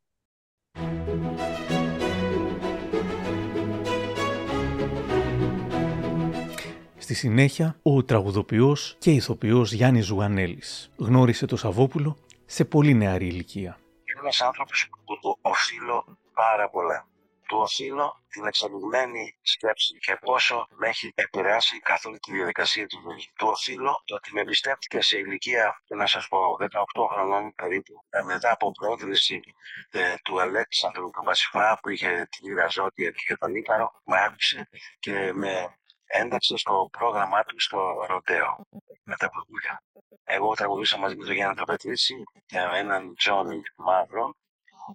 Στη 6.98 7.14
συνέχεια, 7.14 7.80
ο 7.82 8.04
τραγουδοποιός 8.04 8.96
και 9.00 9.12
ηθοποιός 9.12 9.74
Γιάννης 9.74 10.06
Ζουγανέλης 10.06 10.92
γνώρισε 10.98 11.46
το 11.46 11.56
Σαββόπουλο 11.56 12.18
σε 12.48 12.66
πολύ 12.66 12.94
νεαρή 12.94 13.26
ηλικία. 13.28 13.80
Είναι 14.04 14.20
ένας 14.20 14.42
άνθρωπος 14.42 14.90
που 15.06 15.20
το 15.20 15.38
οφείλω 15.42 16.18
πάρα 16.34 16.70
πολλά 16.70 17.08
του 17.48 17.58
οφείλω 17.58 18.24
την 18.30 18.46
εξελιγμένη 18.46 19.38
σκέψη 19.42 19.98
και 19.98 20.18
πόσο 20.22 20.68
με 20.70 20.88
έχει 20.88 21.12
επηρεάσει 21.16 21.80
καθ' 21.80 22.06
όλη 22.06 22.20
τη 22.20 22.32
διαδικασία 22.32 22.88
του 22.88 23.00
ζωής. 23.04 23.32
Του 23.38 23.48
οφείλω 23.48 24.02
το 24.06 24.16
ότι 24.16 24.34
με 24.34 24.42
εμπιστεύτηκε 24.42 25.02
σε 25.02 25.18
ηλικία, 25.18 25.82
να 25.88 26.08
σας 26.08 26.28
πω, 26.28 26.58
18 26.60 27.08
χρονών 27.12 27.54
περίπου, 27.56 28.04
ε, 28.10 28.22
μετά 28.22 28.52
από 28.52 28.72
πρόθεση 28.72 29.42
ε, 29.90 30.16
του 30.24 30.42
Αλέξανδρου 30.42 31.10
του 31.10 31.22
Βασιφά 31.26 31.80
που 31.82 31.90
είχε 31.90 32.28
τη 32.32 32.48
Λιραζότη 32.48 33.14
και 33.28 33.36
τον 33.38 33.56
Ήκαρο, 33.56 34.02
με 34.06 34.24
άκουσε 34.24 34.70
και 35.00 35.32
με 35.34 35.78
ένταξε 36.08 36.58
στο 36.58 36.90
πρόγραμμά 36.92 37.44
του 37.44 37.60
στο 37.60 38.06
Ροντέο 38.08 38.66
με 39.04 39.16
τα 39.16 39.30
πρωτούλια. 39.30 39.84
Εγώ 40.24 40.54
τραγουδούσα 40.54 40.98
μαζί 40.98 41.16
με 41.16 41.26
τον 41.26 41.34
Γιάννη 41.34 41.56
Τραπετρίση 41.56 42.24
και 42.46 42.58
έναν 42.58 43.16
Τζόνι 43.16 43.62
Μαύρο 43.76 44.36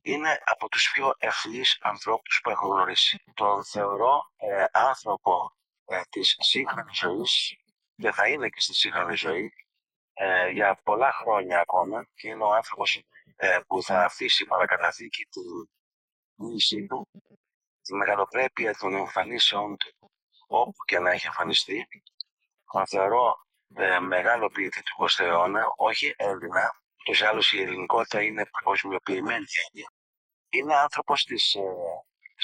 είναι 0.03 0.39
από 0.45 0.69
τους 0.69 0.91
πιο 0.93 1.15
ευθύς 1.19 1.79
ανθρώπους 1.81 2.41
που 2.43 2.51
έχω 2.51 2.67
γνωρίσει. 2.67 3.23
Τον 3.35 3.65
θεωρώ 3.65 4.31
ε, 4.37 4.65
άνθρωπο 4.73 5.53
ε, 5.85 6.01
της 6.11 6.37
σύγχρονης 6.39 6.99
ζωής 6.99 7.57
και 7.97 8.13
θα 8.13 8.29
είναι 8.29 8.49
και 8.49 8.61
στη 8.61 8.75
σύγχρονη 8.75 9.15
ζωή 9.15 9.53
ε, 10.13 10.49
για 10.49 10.81
πολλά 10.83 11.13
χρόνια 11.13 11.61
ακόμα 11.61 12.07
και 12.15 12.29
είναι 12.29 12.45
ο 12.45 12.53
άνθρωπος 12.53 13.03
ε, 13.37 13.59
που 13.67 13.83
θα 13.83 14.05
αφήσει 14.05 14.45
παρακαταθήκη 14.45 15.25
την 15.25 15.43
μίλησή 16.35 16.87
του, 16.87 17.09
τη 17.83 17.95
μεγαλοπρέπεια 17.95 18.75
των 18.75 18.95
εμφανίσεων 18.95 19.77
του 19.77 20.02
όπου 20.61 20.85
και 20.85 20.99
να 20.99 21.11
έχει 21.11 21.27
εμφανιστεί. 21.27 21.89
Τον 22.73 22.87
θεωρώ 22.87 23.47
ε, 23.75 23.99
μεγάλο 23.99 24.49
ποιητή 24.49 24.83
του 24.83 25.07
20ου 25.09 25.25
αιώνα, 25.25 25.73
όχι 25.77 26.15
Έλληνα, 26.17 26.83
Ούτως 27.03 27.21
ή 27.21 27.25
άλλως 27.25 27.53
η 27.53 27.61
ελληνικότητα 27.61 28.23
είναι 28.23 28.47
παγκοσμιοποιημένη 28.47 29.45
Είναι 30.49 30.75
άνθρωπος 30.77 31.25
της 31.25 31.55
ε, 31.55 31.63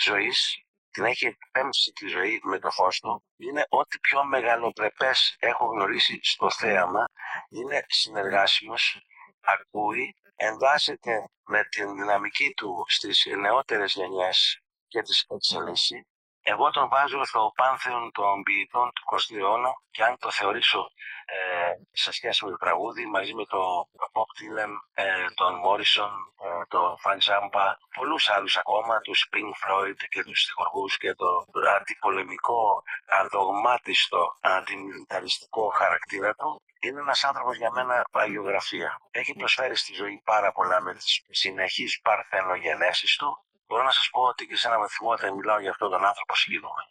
ζωής, 0.05 0.65
την 0.91 1.05
έχει 1.05 1.27
εκπέμψει 1.27 1.93
τη 1.93 2.07
ζωή 2.07 2.41
με 2.43 2.59
το 2.59 2.71
φως 2.71 3.01
του. 3.01 3.25
Είναι 3.37 3.67
ό,τι 3.69 3.99
πιο 3.99 4.25
μεγαλοπρεπές 4.25 5.37
έχω 5.39 5.67
γνωρίσει 5.67 6.19
στο 6.23 6.51
θέαμα. 6.51 7.05
Είναι 7.49 7.85
συνεργάσιμος, 7.89 9.01
ακούει, 9.41 10.15
εντάσσεται 10.37 11.25
με 11.45 11.65
την 11.65 11.95
δυναμική 11.95 12.55
του 12.57 12.85
στις 12.89 13.27
νεότερες 13.39 13.93
γενιές 13.93 14.63
και 14.89 15.03
τις 15.03 15.25
εξελίσσει 15.29 16.07
εγώ 16.53 16.71
τον 16.71 16.89
βάζω 16.89 17.25
στο 17.25 17.53
πάνθεον 17.57 18.11
των 18.13 18.43
ποιητών 18.43 18.93
του 18.95 19.03
20ου 19.11 19.37
αιώνα 19.39 19.73
και 19.91 20.03
αν 20.05 20.19
το 20.19 20.31
θεωρήσω 20.31 20.91
ε, 21.25 21.73
σε 21.93 22.13
σχέση 22.13 22.45
με 22.45 22.51
το 22.51 22.57
τραγούδι 22.57 23.07
μαζί 23.07 23.35
με 23.35 23.45
τον 23.45 23.69
Bob 24.15 24.29
Dylan, 24.37 24.73
ε, 24.95 25.25
τον 25.35 25.53
Morrison, 25.65 26.13
ε, 26.45 26.65
τον 26.69 26.97
Frank 27.03 27.23
Zappa, 27.29 27.67
πολλούς 27.97 28.29
άλλους 28.29 28.57
ακόμα, 28.57 29.01
τους 29.01 29.29
Pink 29.33 29.53
Floyd 29.63 29.99
και 30.09 30.23
τους 30.23 30.41
στιχουργούς 30.41 30.97
και 30.97 31.15
το, 31.15 31.45
το 31.53 31.71
αντιπολεμικό, 31.77 32.83
αδογμάτιστο, 33.07 34.37
αντιμιλιταριστικό 34.41 35.69
χαρακτήρα 35.69 36.35
του, 36.35 36.63
είναι 36.81 37.01
ένας 37.01 37.25
άνθρωπος 37.25 37.57
για 37.57 37.71
μένα 37.71 38.05
παγιογραφία. 38.11 39.01
Έχει 39.11 39.33
προσφέρει 39.33 39.77
στη 39.77 39.95
ζωή 39.95 40.21
πάρα 40.25 40.53
πολλά 40.53 40.81
με 40.81 40.95
τις 40.95 41.25
συνεχείς 41.31 42.01
παρθενογενέσεις 42.01 43.17
του 43.17 43.48
Μπορώ 43.69 43.83
να 43.91 43.95
σας 43.99 44.09
πω 44.13 44.21
ότι 44.33 44.43
και 44.47 44.57
σε 44.57 44.69
ένα 44.69 44.79
βαθμό 44.79 45.17
δεν 45.23 45.35
μιλάω 45.35 45.61
για 45.65 45.71
αυτόν 45.75 45.91
τον 45.95 46.05
άνθρωπο 46.11 46.35
συγκινούμε. 46.35 46.83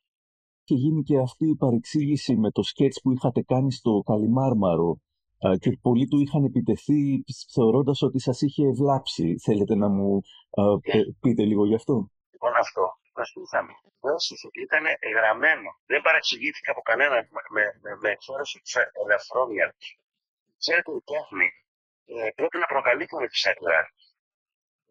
Είχε 0.64 0.76
γίνει 0.84 1.02
και 1.04 1.18
αυτή 1.28 1.46
η 1.54 1.56
παρεξήγηση 1.64 2.34
με 2.44 2.50
το 2.52 2.64
σκέτς 2.64 2.98
που 3.02 3.12
είχατε 3.12 3.42
κάνει 3.52 3.72
στο 3.72 3.92
Καλιμάρμαρο 4.10 4.90
και 5.62 5.70
πολλοί 5.86 6.08
του 6.08 6.20
είχαν 6.24 6.44
επιτεθεί 6.44 7.02
θεωρώντας 7.56 8.02
ότι 8.08 8.20
σας 8.28 8.38
είχε 8.42 8.64
ευλάψει. 8.72 9.28
Θέλετε 9.46 9.76
να 9.76 9.88
μου 9.96 10.22
yeah. 10.22 11.06
πείτε 11.24 11.44
λίγο 11.52 11.64
γι' 11.66 11.80
αυτό; 11.82 11.96
Λοιπόν 12.34 12.54
αυτό, 12.66 12.84
προσπαθήσαμε. 13.14 13.74
Ήταν 14.66 14.84
γραμμένο. 15.18 15.70
Δεν 15.92 16.02
παρεξηγήθηκα 16.02 16.72
από 16.72 16.82
κανέναν 16.90 17.22
με, 17.56 17.64
με, 17.84 17.92
με 18.02 18.10
εξόραση 18.16 18.60
της 18.64 18.74
ελευθερία. 19.04 19.68
Ξέρετε, 20.62 20.92
η 21.02 21.04
τέχνη 21.12 21.48
ε, 22.06 22.30
πρέπει 22.40 22.58
να 22.64 22.68
προκαλεί 22.74 23.06
και 23.10 23.18
με 23.22 23.28
τι 23.32 23.38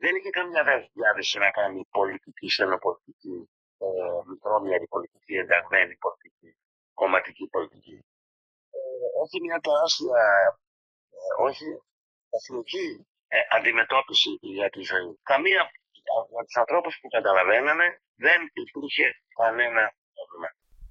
δεν 0.03 0.17
είχε 0.17 0.31
καμιά 0.31 0.63
διάθεση 0.93 1.39
να 1.39 1.51
κάνει 1.51 1.87
πολιτική, 1.91 2.49
στενοπολιτική, 2.49 3.51
ε, 3.79 3.87
μικρόμοιαρη 4.31 4.87
πολιτική, 4.87 5.35
ενταγμένη 5.35 5.97
πολιτική, 5.97 6.57
κομματική 6.95 7.47
πολιτική. 7.55 7.99
Ε, 8.77 8.79
έχει 9.23 9.41
μια 9.41 9.59
τεράστια, 9.61 10.23
ε, 11.17 11.43
όχι 11.43 11.67
εθνική 12.37 13.07
ε, 13.29 13.39
αντιμετώπιση 13.57 14.31
για 14.41 14.69
τη 14.71 14.81
ζωή. 14.81 15.19
Καμία 15.23 15.71
από 16.19 16.45
τους 16.45 16.57
ανθρώπους 16.57 16.99
που 17.01 17.09
καταλαβαίνανε 17.09 18.01
δεν 18.15 18.41
υπήρχε 18.53 19.07
κανένα 19.41 19.83
πρόβλημα. 19.83 20.06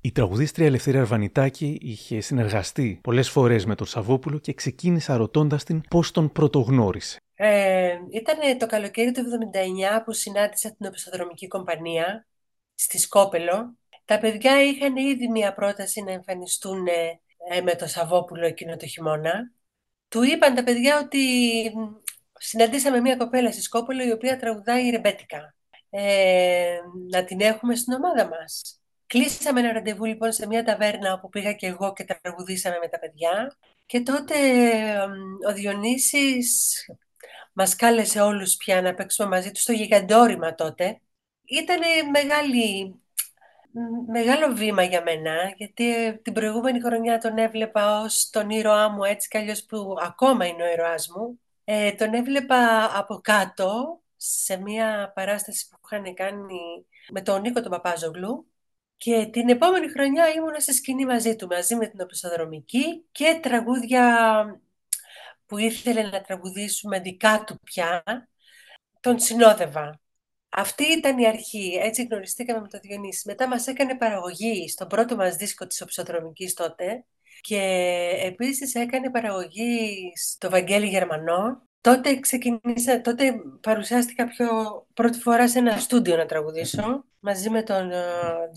Η 0.06 0.12
τραγουδίστρια 0.12 0.66
Ελευθερία 0.66 1.00
Αρβανιτάκη 1.00 1.78
είχε 1.82 2.20
συνεργαστεί 2.20 3.00
πολλές 3.04 3.30
φορές 3.30 3.66
με 3.66 3.76
τον 3.76 3.88
Σαββόπουλο 3.88 4.40
και 4.40 4.54
ξεκίνησα 4.54 5.18
ρωτώντας 5.18 5.64
την 5.64 5.82
πώς 5.82 6.12
τον 6.12 6.32
πρωτογνώρισε. 6.32 7.18
Ε, 7.34 7.98
ήταν 8.12 8.58
το 8.58 8.66
καλοκαίρι 8.66 9.12
του 9.12 9.22
1979 9.22 10.04
που 10.06 10.14
συνάντησα 10.14 10.76
την 10.76 10.88
οπισθοδρομική 10.88 11.48
κομπανία 11.48 12.28
στη 12.76 12.98
Σκόπελο. 13.00 13.78
Τα 14.06 14.20
παιδιά 14.20 14.64
είχαν 14.64 14.96
ήδη 14.96 15.28
μία 15.28 15.54
πρόταση 15.54 16.02
να 16.02 16.12
εμφανιστούν 16.12 16.88
ε, 16.88 17.20
ε, 17.50 17.62
με 17.62 17.76
το 17.76 17.88
Σαββόπουλο 17.88 18.46
εκείνο 18.46 18.76
το 18.76 18.88
χειμώνα. 18.88 19.52
Του 20.08 20.24
είπαν 20.24 20.56
τα 20.56 20.64
παιδιά 20.64 21.00
ότι 21.00 21.20
συναντήσαμε 22.34 23.00
μια 23.00 23.16
κοπέλα 23.16 23.52
στη 23.52 23.62
Σκόπολο 23.62 24.04
η 24.04 24.12
οποία 24.12 24.38
τραγουδάει 24.38 24.90
ρεμπέτικα. 24.90 25.56
Ε, 25.90 26.78
να 27.12 27.24
την 27.24 27.42
έχουμε 27.42 27.76
στην 27.76 27.94
ομάδα 27.94 28.28
μας. 28.28 28.80
Κλείσαμε 29.08 29.60
ένα 29.60 29.72
ραντεβού 29.72 30.06
λοιπόν 30.06 30.32
σε 30.32 30.48
μια 30.48 30.64
ταβέρνα 30.64 31.14
όπου 31.14 31.30
πήγα 31.30 31.54
και 31.54 31.68
εγώ 31.68 31.94
και 31.94 32.04
τραγουδήσαμε 32.04 32.78
με 32.82 32.88
τα 32.88 33.00
παιδιά 33.00 33.56
και 33.86 34.02
τότε 34.02 34.36
ο 35.50 35.54
Διονύσης 35.54 36.76
μας 37.54 37.76
κάλεσε 37.76 38.22
όλους 38.22 38.56
πια 38.56 38.82
να 38.82 38.94
παίξουμε 38.94 39.30
μαζί 39.30 39.52
του 39.52 39.60
στο 39.60 39.72
γιγαντόρημα 39.72 40.56
τότε. 40.56 41.02
Ήταν 41.44 41.80
μεγάλη, 42.12 42.96
μεγάλο 44.08 44.56
βήμα 44.56 44.84
για 44.84 45.02
μένα, 45.04 45.54
γιατί 45.58 46.06
ε, 46.06 46.14
την 46.14 46.34
προηγούμενη 46.34 46.82
χρονιά 46.82 47.18
τον 47.18 47.38
έβλεπα 47.38 48.02
ως 48.02 48.30
τον 48.30 48.50
ήρωά 48.50 48.90
μου, 48.90 49.04
έτσι 49.04 49.28
κι 49.28 49.38
αλλιώς 49.38 49.64
που 49.64 49.96
ακόμα 50.02 50.46
είναι 50.46 50.64
ο 50.64 50.72
ήρωάς 50.72 51.08
μου. 51.08 51.40
Ε, 51.64 51.92
τον 51.92 52.14
έβλεπα 52.14 52.92
από 52.98 53.20
κάτω, 53.24 54.00
σε 54.18 54.58
μια 54.58 55.12
παράσταση 55.16 55.70
που 55.70 55.78
είχαν 55.86 56.14
κάνει 56.14 56.86
με 57.12 57.22
τον 57.22 57.42
Νίκο 57.42 57.62
τον 57.62 57.72
Παπάζογλου 57.72 58.48
και 58.98 59.26
την 59.32 59.50
επόμενη 59.50 59.90
χρονιά 59.90 60.34
ήμουνα 60.34 60.60
σε 60.60 60.74
σκηνή 60.74 61.06
μαζί 61.06 61.36
του, 61.36 61.48
μαζί 61.48 61.76
με 61.76 61.88
την 61.88 62.02
οπισθοδρομική 62.02 63.06
και 63.12 63.40
τραγούδια 63.42 64.46
που 65.46 65.58
ήθελε 65.58 66.02
να 66.02 66.22
τραγουδήσουμε 66.22 67.00
δικά 67.00 67.44
του 67.44 67.60
πια, 67.64 68.04
τον 69.00 69.20
συνόδευα. 69.20 70.00
Αυτή 70.50 70.84
ήταν 70.84 71.18
η 71.18 71.28
αρχή, 71.28 71.80
έτσι 71.82 72.04
γνωριστήκαμε 72.04 72.62
με 72.62 72.68
τον 72.68 72.80
Διονύσης. 72.84 73.24
Μετά 73.24 73.48
μας 73.48 73.68
έκανε 73.68 73.98
παραγωγή 73.98 74.70
στον 74.70 74.88
πρώτο 74.88 75.16
μας 75.16 75.36
δίσκο 75.36 75.68
της 75.68 75.82
οπισθοδρομικής 75.82 76.54
τότε 76.54 77.06
και 77.42 77.60
επίσης 78.24 78.76
έκανε 78.76 79.12
παραγωγή 79.12 80.12
στο 80.16 80.50
Βαγγέλη 80.50 80.88
Γερμανό 80.88 81.66
Τότε 81.86 82.20
ξεκινήσα, 82.20 83.02
τότε 83.02 83.34
παρουσιάστηκα 83.62 84.28
πιο 84.28 84.48
πρώτη 84.96 85.20
φορά 85.20 85.50
σε 85.50 85.60
ένα 85.60 85.78
στούντιο 85.78 86.16
να 86.16 86.26
τραγουδήσω 86.26 87.06
μαζί 87.20 87.50
με 87.50 87.64
τον 87.64 87.90
uh, 87.92 87.96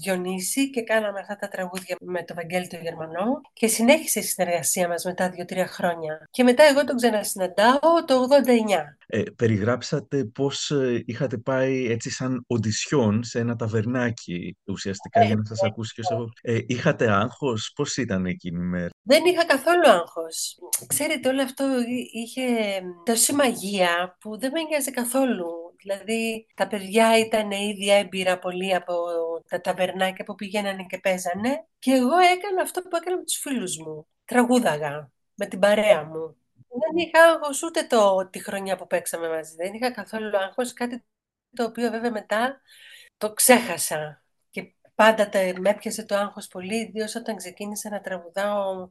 Διονύση 0.03 0.71
και 0.71 0.83
κάναμε 0.83 1.21
αυτά 1.21 1.37
τα 1.37 1.49
τραγούδια 1.49 1.97
με 2.01 2.23
τον 2.23 2.37
Βαγγέλη 2.37 2.67
τον 2.67 2.81
Γερμανό 2.83 3.41
και 3.53 3.67
συνέχισε 3.67 4.19
η 4.19 4.23
συνεργασία 4.23 4.89
μας 4.89 5.05
μετά 5.05 5.31
δύο-τρία 5.31 5.67
χρόνια. 5.67 6.29
Και 6.31 6.43
μετά 6.43 6.63
εγώ 6.65 6.85
τον 6.85 6.97
ξανασυναντάω 6.97 8.05
το 8.07 8.27
89. 8.47 8.99
Ε, 9.07 9.23
περιγράψατε 9.37 10.25
πώς 10.25 10.71
ε, 10.71 11.03
είχατε 11.07 11.39
πάει 11.39 11.87
έτσι 11.91 12.11
σαν 12.11 12.45
οντισιόν 12.47 13.25
σε 13.25 13.39
ένα 13.39 13.57
ταβερνάκι 13.57 14.57
ουσιαστικά 14.67 15.25
για 15.25 15.35
να 15.35 15.45
σας 15.45 15.63
ακούσει 15.63 15.95
και 15.95 16.15
ο 16.15 16.29
ε, 16.43 16.59
Είχατε 16.67 17.11
άγχος, 17.11 17.73
πώς 17.75 17.97
ήταν 17.97 18.27
εκείνη 18.27 18.59
η 18.59 18.67
μέρα; 18.67 18.89
Δεν 19.03 19.25
είχα 19.25 19.45
καθόλου 19.45 19.89
άγχος. 19.89 20.59
Ξέρετε, 20.87 21.29
όλο 21.29 21.43
αυτό 21.43 21.65
είχε 22.13 22.43
τόση 23.05 23.33
μαγεία 23.35 24.17
που 24.21 24.39
δεν 24.39 24.51
με 24.51 24.63
νοιάζει 24.63 24.91
καθόλου. 24.91 25.68
Δηλαδή, 25.83 26.47
τα 26.55 26.67
παιδιά 26.67 27.19
ήταν 27.19 27.51
ήδη 27.51 27.91
έμπειρα 27.91 28.39
πολύ 28.39 28.75
από 28.75 28.95
τα 29.49 29.61
ταβερνάκια 29.61 30.25
που 30.25 30.35
πηγαίνανε 30.35 30.85
και 30.85 30.99
παίζανε 30.99 31.67
και 31.79 31.93
εγώ 31.93 32.19
έκανα 32.19 32.63
αυτό 32.63 32.83
που 32.83 32.97
έκανα 32.97 33.17
με 33.17 33.25
τους 33.25 33.37
φίλους 33.37 33.79
μου. 33.79 34.07
Τραγούδαγα 34.25 35.11
με 35.35 35.47
την 35.47 35.59
παρέα 35.59 36.05
μου. 36.05 36.37
Δεν 36.55 37.07
είχα 37.07 37.25
άγχος 37.25 37.63
ούτε 37.63 37.83
το, 37.83 38.29
τη 38.31 38.39
χρονιά 38.39 38.77
που 38.77 38.87
παίξαμε 38.87 39.29
μαζί. 39.29 39.55
Δεν 39.55 39.75
είχα 39.75 39.91
καθόλου 39.91 40.37
άγχος, 40.39 40.73
κάτι 40.73 41.05
το 41.55 41.65
οποίο 41.65 41.91
βέβαια 41.91 42.11
μετά 42.11 42.61
το 43.17 43.33
ξέχασα. 43.33 44.23
Πάντα 44.95 45.29
με 45.59 45.71
έπιασε 45.71 46.05
το 46.05 46.17
άγχος 46.17 46.47
πολύ, 46.47 46.77
ιδίως 46.77 47.15
όταν 47.15 47.37
ξεκίνησα 47.37 47.91
να 47.91 48.01
τραγουδάω 48.01 48.91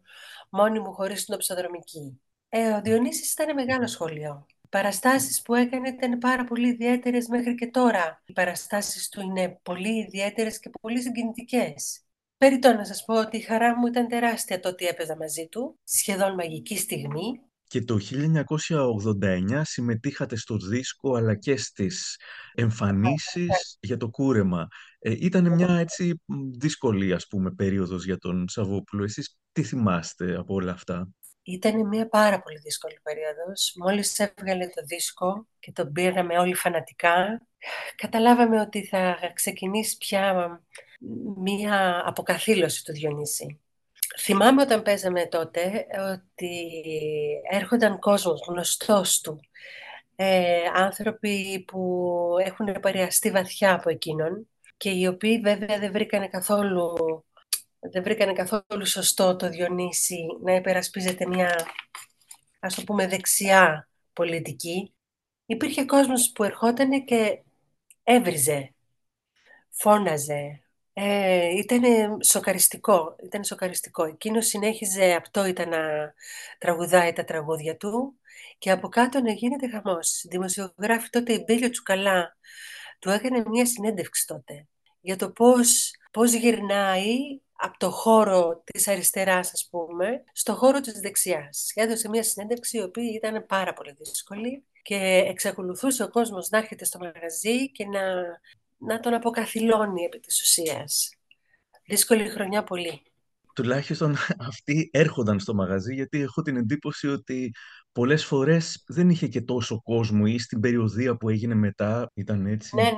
μόνη 0.50 0.80
μου 0.80 0.94
χωρίς 0.94 1.26
την 1.26 1.34
οψοδρομική. 1.34 2.22
Ε, 2.50 2.72
ο 2.72 2.82
Διονύσης 2.82 3.32
ήταν 3.32 3.54
μεγάλο 3.54 3.88
σχολείο. 3.88 4.46
Οι 4.68 4.70
παραστάσεις 4.70 5.42
που 5.42 5.56
έκανε 5.56 5.90
ήταν 5.90 6.18
πάρα 6.18 6.44
πολύ 6.44 6.68
ιδιαίτερες 6.68 7.28
μέχρι 7.28 7.56
και 7.56 7.68
τώρα. 7.68 8.22
Οι 8.26 8.34
παραστάσεις 8.34 9.10
του 9.10 9.22
είναι 9.22 9.60
πολύ 9.64 10.00
ιδιαίτερες 10.00 10.60
και 10.60 10.70
πολύ 10.82 11.02
συγκινητικές. 11.02 12.02
Περιτώ 12.38 12.74
να 12.74 12.86
σας 12.86 13.04
πω 13.06 13.20
ότι 13.20 13.38
η 13.38 13.42
χαρά 13.42 13.78
μου 13.78 13.88
ήταν 13.88 14.08
τεράστια 14.08 14.60
το 14.60 14.70
ότι 14.70 14.86
έπαιζα 14.86 15.18
μαζί 15.18 15.48
του, 15.52 15.80
σχεδόν 15.84 16.34
μαγική 16.34 16.78
στιγμή. 16.78 17.42
Και 17.68 17.82
το 17.82 17.98
1989 18.00 19.62
συμμετείχατε 19.64 20.36
στο 20.36 20.58
δίσκο 20.58 21.16
αλλά 21.16 21.36
και 21.36 21.58
στις 21.58 22.20
εμφανίσεις 22.54 23.78
για 23.80 23.98
το 23.98 24.10
κούρεμα. 24.10 24.68
Ε, 25.00 25.16
ήταν 25.20 25.54
μια 25.54 25.78
έτσι 25.78 26.22
δύσκολη 26.58 27.14
ας 27.14 27.28
πούμε 27.28 27.52
περίοδος 27.52 28.06
για 28.06 28.18
τον 28.18 28.48
Σαββόπουλο. 28.50 29.04
Εσείς 29.04 29.38
τι 29.52 29.64
θυμάστε 29.64 30.36
από 30.36 30.54
όλα 30.54 30.72
αυτά; 30.72 31.10
Ήταν 31.48 31.88
μια 31.88 32.08
πάρα 32.08 32.42
πολύ 32.42 32.58
δύσκολη 32.58 33.00
περίοδος. 33.04 33.74
Μόλις 33.78 34.20
έβγαλε 34.20 34.68
το 34.68 34.82
δίσκο 34.86 35.48
και 35.60 35.72
τον 35.72 35.92
πήραμε 35.92 36.40
όλοι 36.40 36.54
φανατικά, 36.54 37.48
καταλάβαμε 37.96 38.62
ότι 38.62 38.86
θα 38.86 39.32
ξεκινήσει 39.34 39.98
πια 39.98 40.62
μια 41.38 42.04
αποκαθήλωση 42.06 42.84
του 42.84 42.92
Διονύση. 42.92 43.60
Θυμάμαι 44.20 44.62
όταν 44.62 44.82
παίζαμε 44.82 45.26
τότε 45.26 45.86
ότι 46.14 46.72
έρχονταν 47.52 48.00
κόσμος 48.00 48.46
γνωστός 48.48 49.22
του, 49.22 49.40
ε, 50.16 50.62
άνθρωποι 50.74 51.64
που 51.68 52.36
έχουν 52.46 52.68
επηρεαστεί 52.68 53.32
βαθιά 53.32 53.74
από 53.74 53.90
εκείνον 53.90 54.50
και 54.78 54.90
οι 54.90 55.08
οποίοι 55.08 55.40
βέβαια 55.40 55.80
δεν 55.80 55.92
βρήκανε 55.92 56.28
καθόλου, 56.28 56.96
δεν 57.92 58.04
βρήκανε 58.04 58.34
καθόλου 58.34 58.86
σωστό 58.86 59.36
το 59.36 59.50
Διονύση 59.50 60.26
να 60.42 60.56
υπερασπίζεται 60.56 61.28
μια, 61.28 61.68
ας 62.60 62.76
το 62.76 62.84
πούμε, 62.84 63.08
δεξιά 63.08 63.90
πολιτική. 64.14 64.94
Υπήρχε 65.46 65.86
κόσμος 65.86 66.32
που 66.32 66.44
ερχόταν 66.44 67.06
και 67.06 67.44
έβριζε, 68.04 68.74
φώναζε, 69.70 70.62
ε, 70.94 71.48
ήταν 71.58 71.84
σοκαριστικό, 72.24 73.16
ήταν 73.24 73.44
σοκαριστικό. 73.44 74.04
Εκείνος 74.04 74.48
συνέχιζε 74.48 75.14
αυτό 75.14 75.46
ήταν 75.46 75.70
να 75.70 76.14
τραγουδάει 76.58 77.14
τα 77.14 77.24
τραγούδια 77.24 77.78
του 77.78 78.20
και 78.58 78.72
από 78.72 78.88
κάτω 78.88 79.22
να 79.22 79.32
γίνεται 79.32 79.70
χαμός. 79.70 80.26
Δημοσιογράφη 80.30 81.10
τότε 81.10 81.34
η 81.34 81.44
Μπέλιο 81.48 81.70
Τσουκαλά 81.70 82.38
του 83.00 83.10
έκανε 83.10 83.44
μια 83.48 83.66
συνέντευξη 83.66 84.28
τότε 84.28 84.68
για 85.02 85.16
το 85.16 85.32
πώς, 85.32 85.96
πώς 86.12 86.34
γυρνάει 86.34 87.40
από 87.60 87.78
το 87.78 87.90
χώρο 87.90 88.62
της 88.66 88.88
αριστεράς, 88.88 89.54
ας 89.54 89.68
πούμε, 89.72 90.24
στο 90.34 90.54
χώρο 90.56 90.80
της 90.80 91.00
δεξιάς. 91.00 91.72
Έδωσε 91.76 92.10
μια 92.10 92.24
συνέντευξη 92.24 92.78
η 92.78 92.82
οποία 92.82 93.12
ήταν 93.16 93.46
πάρα 93.46 93.74
πολύ 93.74 93.96
δύσκολη 93.98 94.64
και 94.82 95.24
εξακολουθούσε 95.28 96.04
ο 96.04 96.10
κόσμος 96.10 96.50
να 96.50 96.58
έρχεται 96.58 96.86
στο 96.86 97.00
μαγαζί 97.00 97.72
και 97.72 97.86
να, 97.86 98.02
να 98.78 99.00
τον 99.00 99.14
αποκαθιλώνει 99.14 100.04
επί 100.04 100.20
της 100.20 100.42
ουσίας. 100.42 101.10
Δύσκολη 101.86 102.30
χρονιά 102.30 102.64
πολύ. 102.64 103.02
Τουλάχιστον 103.56 104.16
αυτοί 104.50 104.90
έρχονταν 104.94 105.40
στο 105.40 105.54
μαγαζί 105.54 105.94
γιατί 105.94 106.22
έχω 106.22 106.42
την 106.42 106.58
εντύπωση 106.58 107.08
ότι 107.08 107.52
πολλές 107.92 108.26
φορές 108.26 108.84
δεν 108.88 109.10
είχε 109.10 109.28
και 109.28 109.42
τόσο 109.42 109.82
κόσμο 109.82 110.24
ή 110.28 110.40
στην 110.40 110.60
περιοδία 110.60 111.18
που 111.18 111.30
έγινε 111.30 111.56
μετά 111.56 112.12
ήταν 112.14 112.46
έτσι. 112.46 112.76
Ναι, 112.76 112.84
ναι, 112.84 112.90
ναι. 112.90 112.98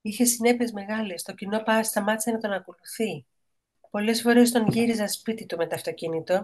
Είχε 0.00 0.24
συνέπειες 0.24 0.72
μεγάλες. 0.72 1.22
Το 1.22 1.32
κοινό 1.32 1.62
πάει 1.62 1.82
σταμάτησε 1.82 2.30
να 2.30 2.38
τον 2.38 2.52
ακολουθεί. 2.52 3.26
Πολλές 3.90 4.20
φορές 4.20 4.50
τον 4.50 4.66
γύριζα 4.68 5.08
σπίτι 5.08 5.46
του 5.46 5.56
με 5.56 5.66
το 5.66 5.74
αυτοκίνητο 5.74 6.40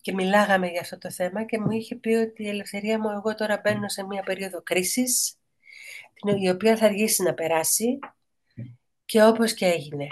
και 0.00 0.12
μιλάγαμε 0.12 0.66
για 0.66 0.80
αυτό 0.80 0.98
το 0.98 1.10
θέμα 1.10 1.44
και 1.44 1.58
μου 1.58 1.70
είχε 1.70 1.96
πει 1.96 2.08
ότι 2.08 2.42
η 2.42 2.48
ελευθερία 2.48 2.98
μου 2.98 3.10
εγώ 3.10 3.34
τώρα 3.34 3.60
μπαίνω 3.62 3.88
σε 3.88 4.04
μια 4.04 4.22
περίοδο 4.22 4.62
κρίσης 4.62 5.36
η 6.40 6.48
οποία 6.48 6.76
θα 6.76 6.84
αργήσει 6.84 7.22
να 7.22 7.34
περάσει 7.34 7.98
και 9.04 9.24
όπως 9.24 9.54
και 9.54 9.66
έγινε. 9.66 10.06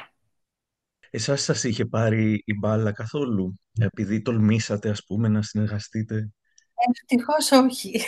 Εσάς 1.11 1.43
σας 1.43 1.65
είχε 1.65 1.85
πάρει 1.85 2.43
η 2.45 2.55
μπάλα 2.59 2.93
καθόλου, 2.93 3.61
επειδή 3.81 4.23
τολμήσατε 4.23 4.89
ας 4.89 5.05
πούμε 5.07 5.29
να 5.29 5.43
συνεργαστείτε; 5.43 6.31
Ευτυχώς 6.89 7.51
όχι. 7.53 8.01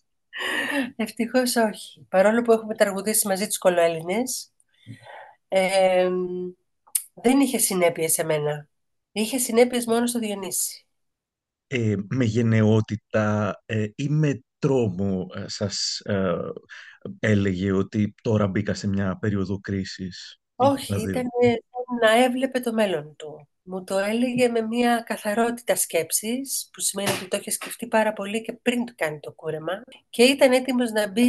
Ευτυχώς 0.96 1.56
όχι. 1.56 2.06
Παρόλο 2.08 2.42
που 2.42 2.52
έχουμε 2.52 2.74
τραγουδήσει 2.74 3.28
μαζί 3.28 3.46
τους 3.46 3.58
κολοέλληνες, 3.58 4.52
ε, 5.48 6.10
δεν 7.14 7.40
είχε 7.40 7.58
συνέπειες 7.58 8.12
σε 8.12 8.24
μένα. 8.24 8.68
Είχε 9.12 9.38
συνέπειες 9.38 9.86
μόνο 9.86 10.06
στο 10.06 10.18
Διονύση. 10.18 10.86
Ε, 11.66 11.94
με 12.08 12.24
γενναιότητα 12.24 13.56
ε, 13.66 13.86
ή 13.94 14.08
με 14.08 14.42
τρόμο 14.58 15.26
ε, 15.34 15.44
σας 15.46 16.00
ε, 16.04 16.34
έλεγε 17.18 17.72
ότι 17.72 18.14
τώρα 18.22 18.46
μπήκα 18.46 18.74
σε 18.74 18.88
μια 18.88 19.18
περίοδο 19.18 19.58
κρίσης; 19.60 20.40
Όχι, 20.54 20.94
δηλαδή... 20.94 21.10
ήταν 21.10 21.26
να 22.00 22.24
έβλεπε 22.24 22.60
το 22.60 22.72
μέλλον 22.72 23.16
του. 23.16 23.48
Μου 23.72 23.84
το 23.84 23.98
έλεγε 23.98 24.48
με 24.48 24.60
μια 24.60 25.02
καθαρότητα 25.06 25.76
σκέψης, 25.76 26.68
που 26.72 26.80
σημαίνει 26.80 27.10
ότι 27.10 27.28
το 27.28 27.36
είχε 27.36 27.50
σκεφτεί 27.50 27.86
πάρα 27.86 28.12
πολύ 28.12 28.42
και 28.42 28.52
πριν 28.62 28.84
του 28.84 28.92
κάνει 28.96 29.20
το 29.20 29.32
κούρεμα 29.32 29.82
και 30.10 30.22
ήταν 30.22 30.52
έτοιμος 30.52 30.90
να 30.90 31.10
μπει, 31.10 31.22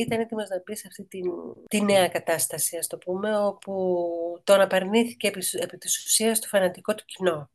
ήταν 0.00 0.20
έτοιμος 0.20 0.48
να 0.48 0.62
μπει 0.66 0.76
σε 0.76 0.86
αυτή 0.86 1.04
τη, 1.04 1.20
τη 1.68 1.80
νέα 1.80 2.08
κατάσταση, 2.08 2.76
ας 2.76 2.86
το 2.86 2.98
πούμε, 2.98 3.38
όπου 3.38 3.94
τον 4.44 4.60
απαρνήθηκε 4.60 5.26
επί, 5.26 5.46
επί 5.52 5.78
της 5.78 6.04
ουσίας 6.04 6.40
το 6.40 6.46
φανατικό 6.46 6.94
του 6.94 7.04
κοινό. 7.06 7.50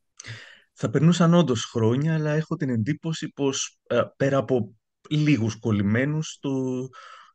Θα 0.74 0.90
περνούσαν 0.90 1.34
όντως 1.34 1.66
χρόνια, 1.66 2.14
αλλά 2.14 2.32
έχω 2.32 2.56
την 2.56 2.70
εντύπωση 2.70 3.30
πως 3.30 3.80
ε, 3.88 4.02
πέρα 4.18 4.38
από 4.38 4.76
λίγους 5.10 5.60
κολλημένους, 5.60 6.38
το, 6.42 6.52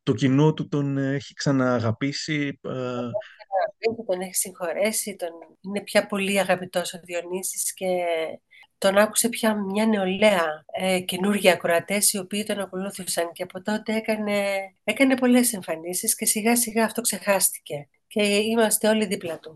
το 0.03 0.12
κοινό 0.15 0.55
του 0.55 0.69
τον 0.69 0.99
έχει 0.99 1.35
ξανααγαπήσει. 1.35 2.61
Ε, 3.79 4.03
τον 4.07 4.21
έχεις 4.21 4.39
συγχωρέσει, 4.39 5.17
τον... 5.17 5.29
είναι 5.61 5.81
πια 5.81 6.07
πολύ 6.07 6.39
αγαπητός 6.39 6.95
ο 6.95 7.01
Διονύσης 7.05 7.75
και 7.75 7.87
τον 8.79 8.99
άκουσε 8.99 9.29
πια 9.29 9.55
μια 9.55 9.87
νεολαία 9.87 10.65
ε, 10.73 11.01
καινούργια 11.01 11.53
ακροατές 11.53 12.13
οι 12.13 12.19
οποίοι 12.19 12.45
τον 12.45 12.59
ακολούθησαν 12.59 13.33
και 13.33 13.43
από 13.43 13.63
τότε 13.63 13.97
έκανε, 13.97 14.59
έκανε 14.85 15.17
πολλές 15.17 15.53
εμφανίσεις 15.53 16.17
και 16.17 16.25
σιγά 16.25 16.57
σιγά 16.57 16.85
αυτό 16.85 17.01
ξεχάστηκε 17.01 17.89
και 18.07 18.23
είμαστε 18.23 18.89
όλοι 18.89 19.07
δίπλα 19.07 19.39
του. 19.39 19.55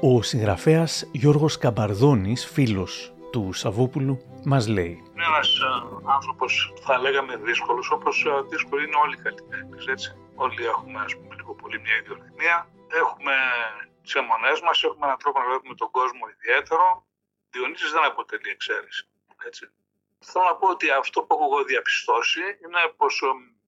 Ο 0.00 0.22
συγγραφέας 0.22 1.08
Γιώργος 1.12 1.58
Καμπαρδόνης, 1.58 2.46
φίλος 2.46 3.15
του 3.32 3.52
Σαββόπουλου, 3.52 4.42
μας 4.44 4.68
λέει 4.68 5.02
Είναι 5.12 5.24
ένας 5.24 5.48
ε, 5.60 5.66
άνθρωπος, 6.04 6.72
θα 6.80 6.98
λέγαμε 6.98 7.36
δύσκολος, 7.36 7.90
όπως 7.90 8.24
ε, 8.26 8.42
δύσκολο 8.48 8.82
είναι 8.82 8.96
όλοι 9.04 9.14
οι 9.14 9.22
καλλιτέχνες, 9.22 9.86
έτσι. 9.86 10.16
Όλοι 10.34 10.66
έχουμε, 10.66 11.00
ας 11.00 11.16
πούμε, 11.16 11.34
λίγο 11.34 11.54
πολύ 11.54 11.80
μια 11.80 11.96
ιδιορυθμία 11.96 12.66
έχουμε 12.88 13.34
τι 14.02 14.18
αιμονέ 14.18 14.52
μας, 14.64 14.82
έχουμε 14.82 15.06
έναν 15.06 15.18
τρόπο 15.18 15.38
να 15.38 15.46
βλέπουμε 15.46 15.74
τον 15.74 15.90
κόσμο 15.90 16.24
ιδιαίτερο. 16.36 17.06
Διονύσης 17.50 17.90
δεν 17.92 18.04
αποτελεί 18.04 18.50
εξαίρεση. 18.50 19.08
Έτσι. 19.46 19.70
Θέλω 20.18 20.44
να 20.44 20.56
πω 20.56 20.68
ότι 20.68 20.90
αυτό 20.90 21.22
που 21.22 21.34
έχω 21.34 21.44
εγώ 21.44 21.64
διαπιστώσει 21.64 22.42
είναι 22.62 22.80
πως 22.96 23.14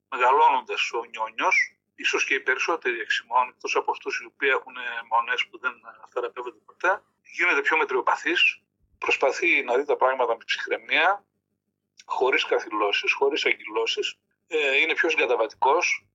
μεγαλώνοντας 0.09 0.93
ο 0.93 1.05
νιόνιος, 1.13 1.57
ίσως 1.95 2.25
και 2.25 2.35
οι 2.35 2.41
περισσότεροι 2.41 2.99
εξημών, 3.01 3.49
εκτός 3.49 3.77
από 3.77 3.91
αυτούς 3.91 4.21
οι 4.21 4.25
οποίοι 4.25 4.51
έχουν 4.53 4.75
αιμονέ 4.77 5.35
που 5.51 5.59
δεν 5.59 5.75
θεραπεύονται 6.13 6.61
ποτέ, 6.67 7.03
γίνεται 7.37 7.61
πιο 7.61 7.77
μετριοπαθής, 7.77 8.41
προσπαθεί 8.99 9.62
να 9.62 9.77
δει 9.77 9.85
τα 9.85 9.97
πράγματα 9.97 10.37
με 10.37 10.45
ψυχραιμία, 10.45 11.25
χωρίς 12.05 12.45
καθυλώσεις, 12.45 13.12
χωρίς 13.12 13.45
αγκυλώσει, 13.45 14.01
ε, 14.47 14.77
είναι 14.77 14.95
πιο 14.95 15.09
συγκαταβατικός, 15.09 16.07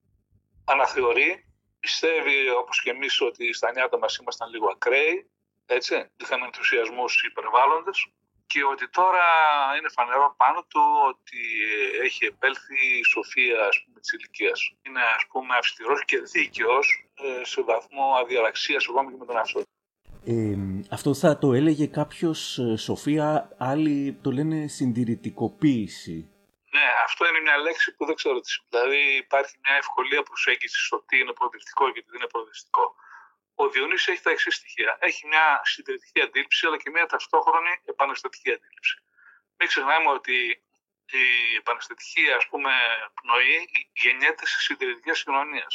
αναθεωρεί, 0.64 1.48
πιστεύει 1.80 2.50
όπως 2.50 2.82
και 2.82 2.90
εμείς 2.90 3.20
ότι 3.20 3.52
στα 3.52 3.72
νιάτα 3.72 3.98
μας 3.98 4.16
ήμασταν 4.16 4.50
λίγο 4.50 4.68
ακραίοι, 4.70 5.30
έτσι, 5.66 6.10
είχαμε 6.16 6.44
ενθουσιασμούς 6.44 7.22
υπερβάλλοντες. 7.22 8.06
Και 8.46 8.64
ότι 8.64 8.88
τώρα 8.88 9.24
είναι 9.78 9.88
φανερό 9.88 10.34
πάνω 10.36 10.64
του 10.68 10.82
ότι 11.08 11.40
έχει 12.02 12.24
επέλθει 12.24 12.98
η 12.98 13.04
σοφία 13.04 13.66
ας 13.66 13.82
πούμε, 13.84 14.00
της 14.00 14.12
ηλικίας. 14.12 14.74
Είναι 14.82 15.00
ας 15.16 15.26
πούμε 15.28 15.56
αυστηρός 15.56 16.04
και 16.04 16.18
δίκαιος 16.18 17.06
ε, 17.14 17.44
σε 17.44 17.62
βαθμό 17.62 18.14
αδιαλαξίας 18.20 18.86
εγώ 18.88 19.10
και 19.10 19.16
με 19.18 19.26
τον 19.26 19.36
εαυτό 19.36 19.62
ε, 20.26 20.56
αυτό 20.90 21.14
θα 21.14 21.38
το 21.38 21.52
έλεγε 21.52 21.86
κάποιος 21.86 22.58
ε, 22.58 22.76
Σοφία, 22.76 23.28
άλλοι 23.58 24.18
το 24.22 24.30
λένε 24.30 24.66
συντηρητικοποίηση. 24.66 26.28
Ναι, 26.74 26.86
αυτό 27.04 27.26
είναι 27.28 27.40
μια 27.40 27.56
λέξη 27.56 27.94
που 27.94 28.04
δεν 28.06 28.14
ξέρω 28.14 28.40
τι 28.40 28.48
σημαίνει. 28.50 28.70
Δηλαδή 28.74 29.02
υπάρχει 29.24 29.54
μια 29.64 29.76
ευκολία 29.82 30.22
προσέγγισης 30.22 30.86
στο 30.86 30.96
τι 31.08 31.18
είναι 31.20 31.32
προοδευτικό 31.38 31.84
και 31.92 32.00
τι 32.02 32.08
δεν 32.10 32.20
είναι 32.20 32.32
προοδευτικό. 32.34 32.84
Ο 33.54 33.68
Διονύσης 33.68 34.08
έχει 34.12 34.22
τα 34.22 34.30
εξής 34.30 34.54
στοιχεία. 34.54 34.96
Έχει 35.08 35.26
μια 35.26 35.46
συντηρητική 35.72 36.20
αντίληψη, 36.20 36.66
αλλά 36.66 36.78
και 36.82 36.90
μια 36.90 37.06
ταυτόχρονη 37.06 37.72
επαναστατική 37.84 38.50
αντίληψη. 38.56 38.96
Μην 39.58 39.68
ξεχνάμε 39.68 40.08
ότι 40.18 40.36
η 41.22 41.24
επαναστατική 41.62 42.24
ας 42.38 42.44
πούμε, 42.50 42.72
πνοή 43.18 43.56
γεννιέται 44.02 44.46
σε 44.46 44.58
συντηρητικές 44.66 45.24
κοινωνίες. 45.24 45.74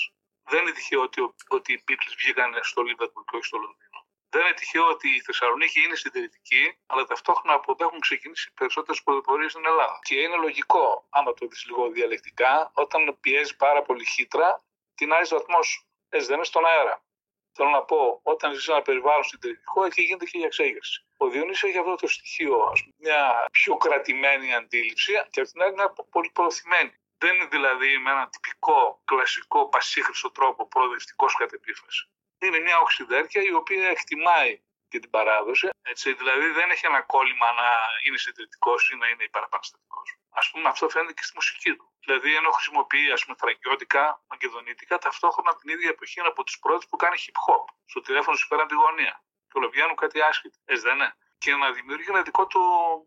Δεν 0.49 0.61
είναι 0.61 0.71
τυχαίο 0.71 1.01
ότι, 1.01 1.19
ότι 1.47 1.73
οι 1.73 1.83
Beatles 1.85 2.15
βγήκαν 2.21 2.49
στο 2.61 2.81
Λίβερπουλ 2.81 3.23
και 3.27 3.35
όχι 3.37 3.45
στο 3.45 3.57
Λονδίνο. 3.57 3.98
Δεν 4.31 4.41
είναι 4.41 4.53
τυχαίο 4.53 4.85
ότι 4.87 5.09
η 5.09 5.21
Θεσσαλονίκη 5.21 5.83
είναι 5.83 5.95
συντηρητική, 5.95 6.77
αλλά 6.85 7.05
ταυτόχρονα 7.05 7.53
από 7.53 7.71
εδώ 7.71 7.85
έχουν 7.85 7.99
ξεκινήσει 7.99 8.51
περισσότερες 8.53 9.03
πρωτοπορίε 9.03 9.49
στην 9.49 9.65
Ελλάδα. 9.65 9.99
Και 10.03 10.15
είναι 10.15 10.35
λογικό, 10.35 11.07
άμα 11.09 11.33
το 11.33 11.47
δεις 11.47 11.65
λίγο 11.65 11.89
διαλεκτικά, 11.89 12.71
όταν 12.73 13.17
πιέζει 13.19 13.55
πάρα 13.55 13.81
πολύ 13.81 14.05
χύτρα, 14.05 14.63
την 14.95 15.13
άλλη 15.13 15.27
βαθμός. 15.29 15.87
Έτσι 16.09 16.27
δεν 16.27 16.35
είναι 16.35 16.45
στον 16.45 16.65
αέρα. 16.65 17.03
Θέλω 17.51 17.69
να 17.69 17.83
πω, 17.83 18.19
όταν 18.23 18.53
ζεις 18.53 18.67
ένα 18.67 18.81
περιβάλλον 18.81 19.23
συντηρητικό, 19.23 19.85
εκεί 19.85 20.01
γίνεται 20.01 20.25
και 20.25 20.37
η 20.37 20.43
εξέγερση. 20.43 21.05
Ο 21.17 21.27
Διονύσης 21.29 21.63
έχει 21.69 21.77
αυτό 21.77 21.95
το 21.95 22.07
στοιχείο, 22.07 22.69
ας 22.71 22.83
πούμε, 22.83 22.95
μια 22.97 23.45
πιο 23.51 23.77
κρατημένη 23.77 24.53
αντίληψη 24.53 25.13
και 25.29 25.39
από 25.41 25.49
την 25.51 25.61
άλλη 25.61 25.73
μια 25.73 25.93
πολύ 26.09 26.29
προωθημένη. 26.29 26.93
Δεν 27.17 27.35
είναι 27.35 27.45
δηλαδή 27.45 27.97
με 27.97 28.11
έναν 28.11 28.29
τυπικό, 28.29 29.01
κλασικό, 29.05 29.69
πασίχρηστο 29.69 30.31
τρόπο 30.31 30.67
προοδευτικός 30.67 31.35
κατ' 31.35 31.53
επίφαση 31.53 32.09
είναι 32.45 32.59
μια 32.59 32.77
οξυδέρκεια 32.79 33.41
η 33.41 33.53
οποία 33.53 33.89
εκτιμάει 33.89 34.61
και 34.89 34.99
την 34.99 35.09
παράδοση. 35.09 35.69
Έτσι, 35.81 36.13
δηλαδή 36.13 36.47
δεν 36.47 36.69
έχει 36.69 36.85
ένα 36.85 37.01
κόλλημα 37.01 37.51
να 37.51 37.69
είναι 38.05 38.17
συντηρητικός 38.17 38.89
ή 38.89 38.95
να 38.95 39.07
είναι 39.07 39.23
υπεραπαναστατικός. 39.23 40.17
Α 40.29 40.51
πούμε, 40.51 40.69
αυτό 40.69 40.89
φαίνεται 40.89 41.13
και 41.13 41.23
στη 41.23 41.33
μουσική 41.35 41.75
του. 41.75 41.91
Δηλαδή, 42.05 42.35
ενώ 42.35 42.49
χρησιμοποιεί 42.51 43.11
ας 43.11 43.23
πούμε, 43.23 43.35
θρακιώτικα, 43.39 44.23
μακεδονίτικα, 44.27 44.97
ταυτόχρονα 44.97 45.55
την 45.55 45.69
ίδια 45.69 45.89
εποχή 45.89 46.19
είναι 46.19 46.27
από 46.27 46.43
τους 46.43 46.59
πρώτους 46.59 46.85
που 46.89 46.95
κάνει 46.95 47.17
hip 47.25 47.37
hop. 47.45 47.65
Στο 47.85 48.01
τηλέφωνο 48.01 48.35
σου 48.37 48.47
πέραν 48.47 48.67
τη 48.67 48.75
γωνία. 48.75 49.23
Και 49.47 49.57
ολοβιάνουν 49.59 49.95
κάτι 49.95 50.21
άσχετο. 50.21 50.57
Έτσι 50.65 50.83
δεν 50.83 50.95
είναι. 50.95 51.15
Και 51.37 51.55
να 51.55 51.71
δημιουργεί 51.71 52.05
ένα 52.09 52.21
δικό 52.21 52.47
του 52.47 52.61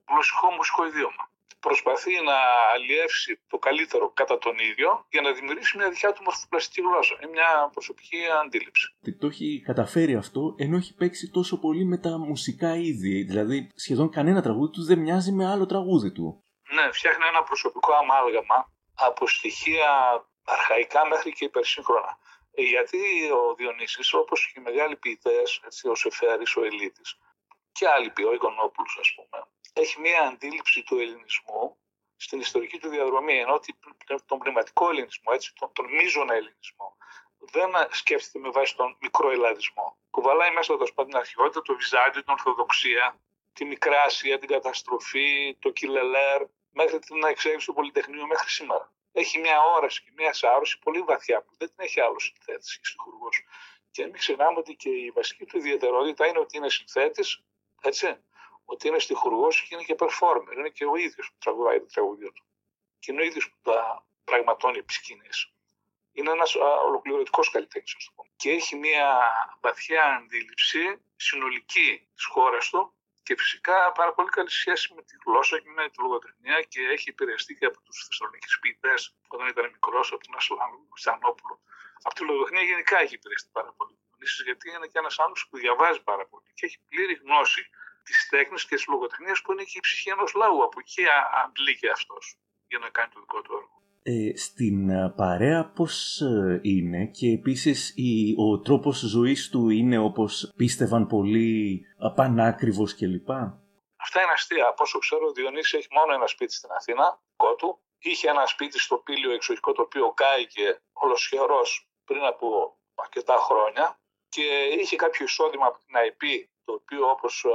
γλωσσικό 0.08 0.50
μουσικό 0.50 0.86
ιδίωμα 0.86 1.30
προσπαθεί 1.66 2.14
να 2.30 2.38
αλλιεύσει 2.74 3.40
το 3.52 3.58
καλύτερο 3.66 4.06
κατά 4.20 4.38
τον 4.38 4.56
ίδιο 4.58 5.06
για 5.10 5.20
να 5.20 5.32
δημιουργήσει 5.32 5.76
μια 5.76 5.88
δικιά 5.90 6.12
του 6.12 6.22
μορφοπλαστική 6.26 6.80
γλώσσα. 6.80 7.14
Είναι 7.20 7.30
μια 7.36 7.50
προσωπική 7.72 8.18
αντίληψη. 8.42 8.86
Το 9.20 9.26
έχει 9.26 9.62
καταφέρει 9.70 10.14
αυτό 10.14 10.54
ενώ 10.58 10.76
έχει 10.76 10.94
παίξει 10.94 11.30
τόσο 11.30 11.54
πολύ 11.64 11.84
με 11.84 11.98
τα 11.98 12.18
μουσικά 12.18 12.70
είδη. 12.76 13.22
Δηλαδή 13.30 13.70
σχεδόν 13.74 14.08
κανένα 14.10 14.42
τραγούδι 14.42 14.72
του 14.72 14.84
δεν 14.84 14.98
μοιάζει 14.98 15.32
με 15.32 15.44
άλλο 15.52 15.66
τραγούδι 15.66 16.12
του. 16.12 16.26
Ναι, 16.74 16.92
φτιάχνει 16.92 17.24
ένα 17.32 17.42
προσωπικό 17.42 17.92
αμάλγαμα 18.02 18.58
από 18.94 19.26
στοιχεία 19.26 19.90
αρχαϊκά 20.44 21.06
μέχρι 21.06 21.32
και 21.32 21.44
υπερσύγχρονα. 21.44 22.18
Ε, 22.54 22.62
γιατί 22.62 23.00
ο 23.40 23.54
Διονύσης, 23.54 24.12
όπως 24.14 24.38
και 24.46 24.60
οι 24.60 24.62
μεγάλοι 24.62 24.96
ποιητές, 24.96 25.60
ο 25.90 25.94
Σεφέρης, 25.94 26.56
ο 26.56 26.64
Ελίτης 26.64 27.10
και 27.72 27.88
άλλοι 27.94 28.10
ποιοί, 28.10 28.26
ο 28.28 28.34
Οικονόπουλος 28.34 28.98
ας 29.00 29.10
πούμε, 29.14 29.38
έχει 29.72 30.00
μία 30.00 30.22
αντίληψη 30.22 30.82
του 30.82 30.98
ελληνισμού 30.98 31.76
στην 32.16 32.40
ιστορική 32.40 32.78
του 32.78 32.88
διαδρομή, 32.88 33.38
ενώ 33.38 33.60
τον 34.26 34.38
πνευματικό 34.38 34.90
ελληνισμό, 34.90 35.32
έτσι, 35.34 35.52
τον, 35.58 35.72
τον 35.72 35.86
μείζωνα 35.94 36.34
ελληνισμό, 36.34 36.96
δεν 37.38 37.70
σκέφτεται 37.90 38.38
με 38.38 38.50
βάση 38.50 38.76
τον 38.76 38.96
μικρό 39.00 39.30
ελλαδισμό. 39.30 39.96
Κουβαλάει 40.10 40.50
μέσα 40.50 40.76
το 40.76 41.04
την 41.04 41.16
αρχαιότητα, 41.16 41.62
το 41.62 41.74
Βυζάντιο, 41.74 42.22
την 42.22 42.32
Ορθοδοξία, 42.32 43.20
τη 43.52 43.64
Μικρά 43.64 44.02
Ασία, 44.02 44.38
την 44.38 44.48
καταστροφή, 44.48 45.56
το 45.58 45.70
Κιλελέρ, 45.70 46.42
μέχρι 46.72 46.98
την 46.98 47.24
εξέλιξη 47.24 47.66
του 47.66 47.74
Πολυτεχνείου 47.74 48.26
μέχρι 48.26 48.48
σήμερα. 48.48 48.92
Έχει 49.12 49.38
μια 49.38 49.62
όραση 49.76 50.02
και 50.02 50.10
μια 50.16 50.32
σάρωση 50.32 50.78
πολύ 50.78 51.00
βαθιά 51.00 51.42
που 51.42 51.52
δεν 51.58 51.68
την 51.68 51.76
έχει 51.84 52.00
άλλο 52.00 52.18
συνθέτης 52.18 52.78
και 52.78 52.84
στοιχουργό. 52.84 53.28
Και 53.90 54.02
μην 54.02 54.12
ξεχνάμε 54.12 54.58
ότι 54.58 54.74
και 54.74 54.88
η 54.88 55.10
βασική 55.10 55.44
του 55.44 55.58
ιδιαιτερότητα 55.58 56.26
είναι 56.26 56.38
ότι 56.38 56.56
είναι 56.56 56.70
συνθέτης, 56.70 57.42
έτσι, 57.82 58.16
ότι 58.64 58.88
είναι 58.88 58.98
στοιχουργό 58.98 59.48
και 59.48 59.68
είναι 59.70 59.82
και 59.82 59.96
performer. 59.98 60.52
Είναι 60.56 60.68
και 60.68 60.84
ο 60.84 60.96
ίδιος 60.96 61.30
που 61.30 61.38
τραγουδάει 61.38 61.78
τα 61.80 61.86
τραγούδια 61.86 62.32
του. 62.32 62.44
Και 62.98 63.12
είναι 63.12 63.20
ο 63.20 63.24
ίδιος 63.24 63.50
που 63.50 63.70
τα 63.70 64.06
πραγματώνει 64.24 64.78
επί 64.78 64.92
σκηνής. 64.92 65.52
Είναι 66.12 66.30
ένας 66.30 66.54
ολοκληρωτικός 66.86 67.50
καλλιτέχνης, 67.50 67.94
ας 67.96 68.04
το 68.04 68.12
πούμε. 68.14 68.28
Και 68.36 68.50
έχει 68.50 68.76
μια 68.76 69.08
βαθιά 69.60 70.04
αντίληψη 70.04 71.02
συνολική 71.16 72.08
της 72.14 72.24
χώρας 72.24 72.68
του 72.70 72.94
και 73.22 73.36
φυσικά 73.36 73.92
πάρα 73.92 74.12
πολύ 74.12 74.28
καλή 74.28 74.50
σχέση 74.50 74.94
με 74.94 75.02
τη 75.02 75.14
γλώσσα 75.24 75.58
και 75.58 75.68
με 75.68 75.88
τη 75.88 76.00
λογοτεχνία 76.00 76.62
και 76.62 76.80
έχει 76.80 77.08
επηρεαστεί 77.10 77.54
και 77.54 77.66
από 77.66 77.80
τους 77.82 78.06
Θεσσαλονίκης 78.06 78.58
ποιητές 78.58 79.16
όταν 79.28 79.46
ήταν 79.48 79.64
μικρός, 79.64 80.12
από 80.12 80.24
τον 80.24 80.34
Ασλάνοπουλο. 80.94 81.60
Από 82.02 82.14
τη 82.14 82.24
λογοτεχνία 82.24 82.62
γενικά 82.62 83.00
έχει 83.00 83.14
επηρεαστεί 83.14 83.48
πάρα 83.52 83.72
πολύ. 83.76 83.96
Γιατί 84.44 84.70
είναι 84.70 84.86
και 84.86 84.98
ένας 84.98 85.18
άνθρωπο 85.18 85.40
που 85.50 85.56
διαβάζει 85.56 86.00
πάρα 86.02 86.26
πολύ 86.26 86.50
και 86.54 86.66
έχει 86.66 86.78
πλήρη 86.88 87.14
γνώση 87.14 87.62
Της 88.04 88.28
τέχνης 88.30 88.66
και 88.66 88.74
της 88.74 88.86
λογοτεχνίας 88.86 89.42
που 89.42 89.52
είναι 89.52 89.62
και 89.62 89.78
η 89.78 89.80
ψυχή 89.80 90.10
ενός 90.10 90.34
λαού. 90.34 90.64
Από 90.64 90.76
εκεί 90.80 91.02
αντλεί 91.44 91.78
αυτός 91.92 92.36
για 92.68 92.78
να 92.78 92.88
κάνει 92.88 93.10
το 93.14 93.20
δικό 93.20 93.40
του 93.42 93.52
έργο. 93.52 93.76
Ε, 94.04 94.36
στην 94.36 94.88
ε, 94.90 95.12
παρέα 95.16 95.70
πώς 95.76 96.20
ε, 96.20 96.60
είναι 96.62 97.06
και 97.06 97.28
επίσης 97.28 97.92
η, 97.96 98.34
ο 98.38 98.60
τρόπος 98.60 98.98
ζωής 98.98 99.48
του 99.50 99.68
είναι 99.68 99.98
όπως 99.98 100.52
πίστευαν 100.56 101.06
πολλοί 101.06 101.80
πανάκριβος 102.14 102.94
κλπ; 102.94 103.30
Αυτά 104.04 104.22
είναι 104.22 104.32
αστεία. 104.32 104.66
Από 104.66 104.82
όσο 104.82 104.98
ξέρω 104.98 105.26
ο 105.26 105.32
Διονύσης 105.32 105.72
έχει 105.72 105.88
μόνο 105.90 106.12
ένα 106.12 106.26
σπίτι 106.26 106.52
στην 106.52 106.70
Αθήνα, 106.70 107.20
κότου. 107.36 107.80
Είχε 107.98 108.28
ένα 108.28 108.46
σπίτι 108.46 108.78
στο 108.78 108.96
πύλιο 108.96 109.30
εξοχικό 109.30 109.72
το 109.72 109.82
οποίο 109.82 110.12
κάηκε 110.12 110.80
ολοσχερός 110.92 111.88
πριν 112.04 112.22
από 112.24 112.78
αρκετά 112.94 113.36
χρόνια 113.36 113.98
και 114.28 114.44
είχε 114.80 114.96
κάποιο 114.96 115.24
εισόδημα 115.24 115.66
από 115.66 115.78
την 115.78 115.96
ΑΕΠ 115.96 116.22
το 116.64 116.72
οποίο 116.72 117.10
όπως 117.10 117.46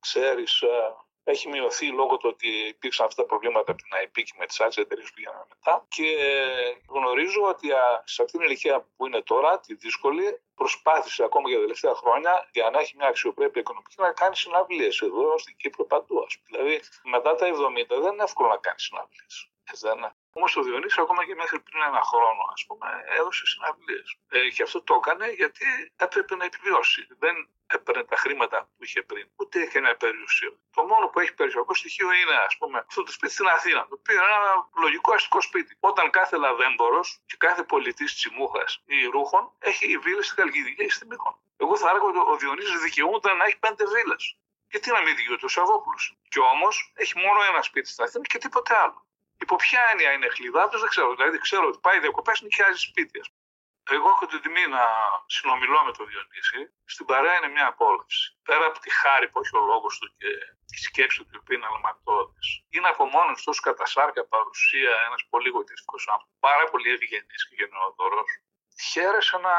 ξέρεις 0.00 0.62
έχει 1.24 1.48
μειωθεί 1.48 1.86
λόγω 1.86 2.16
του 2.16 2.28
ότι 2.32 2.48
υπήρξαν 2.48 3.06
αυτά 3.06 3.22
τα 3.22 3.28
προβλήματα 3.28 3.72
από 3.72 3.82
την 3.82 3.94
ΑΕΠ 3.94 4.14
και 4.14 4.32
με 4.38 4.46
τις 4.46 4.60
άλλες 4.60 4.76
εταιρείες 4.76 5.08
που 5.12 5.20
γίνανε 5.20 5.44
μετά. 5.48 5.86
Και 5.88 6.16
γνωρίζω 6.88 7.42
ότι 7.42 7.68
σε 8.04 8.22
αυτήν 8.22 8.38
την 8.38 8.48
ηλικία 8.48 8.86
που 8.96 9.06
είναι 9.06 9.22
τώρα, 9.22 9.60
τη 9.60 9.74
δύσκολη, 9.74 10.42
προσπάθησε 10.54 11.24
ακόμα 11.24 11.48
για 11.48 11.56
τα 11.56 11.62
τελευταία 11.62 11.94
χρόνια 11.94 12.48
για 12.52 12.70
να 12.70 12.80
έχει 12.80 12.96
μια 12.96 13.08
αξιοπρέπεια 13.08 13.60
οικονομική 13.60 13.94
να 13.98 14.12
κάνει 14.12 14.36
συναυλίες 14.36 15.00
εδώ 15.00 15.38
στην 15.38 15.56
Κύπρο 15.56 15.84
παντού. 15.84 16.26
Δηλαδή, 16.46 16.80
μετά 17.02 17.34
τα 17.34 17.46
70 17.46 17.98
δεν 18.00 18.12
είναι 18.12 18.22
εύκολο 18.22 18.48
να 18.48 18.56
κάνεις 18.56 18.82
συναυλίες. 18.82 19.50
Όμως 20.36 20.56
ο 20.56 20.62
Διονύσης 20.62 20.98
ακόμα 20.98 21.24
και 21.26 21.34
μέχρι 21.34 21.60
πριν 21.60 21.82
ένα 21.82 22.02
χρόνο, 22.10 22.42
ας 22.52 22.64
πούμε, 22.66 22.88
έδωσε 23.18 23.46
συναυλίες. 23.46 24.16
Ε, 24.28 24.48
και 24.54 24.62
αυτό 24.62 24.82
το 24.82 24.94
έκανε 24.94 25.26
γιατί 25.30 25.64
έπρεπε 25.96 26.36
να 26.36 26.44
επιβιώσει. 26.44 27.06
Δεν 27.18 27.48
έπαιρνε 27.66 28.04
τα 28.04 28.16
χρήματα 28.16 28.58
που 28.76 28.84
είχε 28.84 29.02
πριν, 29.02 29.28
ούτε 29.36 29.60
είχε 29.62 29.78
ένα 29.78 29.94
περιουσίο. 29.96 30.58
Το 30.70 30.82
μόνο 30.82 31.08
που 31.08 31.20
έχει 31.20 31.34
περιουσιακό 31.34 31.74
στοιχείο 31.74 32.12
είναι, 32.12 32.36
ας 32.46 32.56
πούμε, 32.56 32.78
αυτό 32.88 33.02
το 33.02 33.12
σπίτι 33.12 33.32
στην 33.32 33.46
Αθήνα. 33.46 33.80
Το 33.88 33.96
οποίο 34.00 34.14
είναι 34.14 34.34
ένα 34.42 34.68
λογικό 34.84 35.12
αστικό 35.12 35.40
σπίτι. 35.40 35.76
Όταν 35.80 36.10
κάθε 36.10 36.36
λαδέμπορο 36.36 37.00
και 37.26 37.36
κάθε 37.38 37.62
πολιτής 37.62 38.14
τσιμούχας 38.14 38.82
ή 38.84 39.04
ρούχων 39.06 39.52
έχει 39.58 39.98
βίλες 39.98 40.24
στην 40.24 40.36
Καλκιδική 40.36 40.84
ή 40.84 40.88
στην 40.88 41.06
Μήκον. 41.10 41.36
Εγώ 41.56 41.76
θα 41.76 41.88
έλεγα 41.90 42.04
ότι 42.04 42.18
ο 42.18 42.36
Διονύσης 42.36 42.80
δικαιούταν 42.80 43.36
να 43.36 43.44
έχει 43.44 43.58
πέντε 43.58 43.84
βίλες. 43.86 44.36
Γιατί 44.70 44.90
να 44.90 45.00
μην 45.02 45.16
δικαιούται 45.16 45.44
ο 45.44 45.48
Σαββόπουλος. 45.48 46.16
Και 46.28 46.40
όμως 46.40 46.92
έχει 46.94 47.18
μόνο 47.18 47.42
ένα 47.50 47.62
σπίτι 47.62 47.88
στην 47.88 48.04
Αθήνα 48.04 48.24
και 48.24 48.38
τίποτε 48.38 48.74
άλλο. 48.76 49.06
Υπό 49.44 49.56
ποια 49.56 49.82
έννοια 49.90 50.10
είναι 50.12 50.28
χλιδάτο, 50.28 50.78
δεν 50.82 50.88
ξέρω. 50.88 51.14
Δηλαδή 51.14 51.38
ξέρω 51.46 51.66
ότι 51.70 51.78
πάει 51.86 51.98
διακοπές 51.98 52.40
νοικιάζει 52.40 52.78
σπίτι. 52.88 53.20
Εγώ 53.96 54.08
έχω 54.14 54.26
την 54.26 54.40
τιμή 54.42 54.66
να 54.76 54.84
συνομιλώ 55.26 55.80
με 55.84 55.92
τον 55.96 56.06
Διονύση. 56.10 56.60
Στην 56.84 57.06
παρέα 57.06 57.36
είναι 57.36 57.50
μια 57.56 57.66
απόλαυση. 57.66 58.24
Πέρα 58.48 58.64
από 58.66 58.78
τη 58.84 58.90
χάρη 59.00 59.26
που 59.28 59.38
έχει 59.42 59.56
ο 59.56 59.64
λόγος 59.70 59.98
του 59.98 60.08
και 60.18 60.30
τη 60.70 60.76
σκέψη 60.88 61.24
του, 61.24 61.42
που 61.42 61.52
είναι 61.52 61.66
αλματώδης, 61.70 62.48
είναι 62.74 62.88
από 62.88 63.04
μόνος 63.04 63.42
του 63.42 63.54
κατά 63.66 63.86
σάρκα 63.86 64.22
παρουσία 64.34 64.94
ένας 65.06 65.22
πολύ 65.32 65.48
γοητευτικός 65.48 66.02
άνθρωπος, 66.12 66.36
πάρα 66.48 66.64
πολύ 66.70 66.88
ευγενής 66.96 67.42
και 67.48 67.54
γενναιόδωρος. 67.58 68.30
Χαίρεσε 68.90 69.36
να 69.38 69.54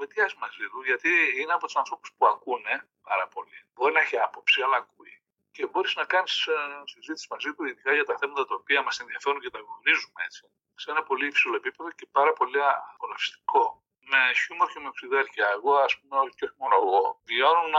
βετιάσει 0.00 0.36
μαζί 0.44 0.64
του, 0.70 0.82
γιατί 0.90 1.10
είναι 1.40 1.52
από 1.52 1.64
τους 1.66 1.76
ανθρώπους 1.76 2.10
που 2.16 2.26
ακούνε 2.26 2.74
πάρα 3.08 3.26
πολύ. 3.34 3.58
Μπορεί 3.74 3.92
να 3.92 4.00
έχει 4.00 4.16
άποψη, 4.18 4.62
αλλά 4.62 4.76
ακούει 4.76 5.23
και 5.54 5.62
μπορείς 5.70 5.94
να 6.00 6.04
κάνεις 6.12 6.34
ε, 6.46 6.56
συζήτηση 6.92 7.26
μαζί 7.34 7.50
του, 7.54 7.62
ειδικά 7.68 7.90
για 7.98 8.06
τα 8.10 8.14
θέματα 8.20 8.42
τα 8.50 8.54
οποία 8.60 8.80
μας 8.86 8.96
ενδιαφέρουν 9.02 9.40
και 9.44 9.50
τα 9.54 9.60
γνωρίζουμε 9.64 10.20
έτσι, 10.28 10.42
σε 10.82 10.88
ένα 10.92 11.02
πολύ 11.08 11.26
υψηλό 11.32 11.54
επίπεδο 11.62 11.88
και 11.98 12.06
πάρα 12.18 12.32
πολύ 12.38 12.60
απολαυστικό. 12.92 13.64
Με 14.10 14.20
χιούμορ 14.40 14.68
και 14.72 14.80
με 14.82 14.88
οξυδέρκεια. 14.92 15.46
Εγώ, 15.56 15.72
ας 15.86 15.92
πούμε, 15.98 16.16
και 16.36 16.44
όχι 16.46 16.56
μόνο 16.62 16.74
εγώ, 16.82 17.02
βιώνουν 17.28 17.74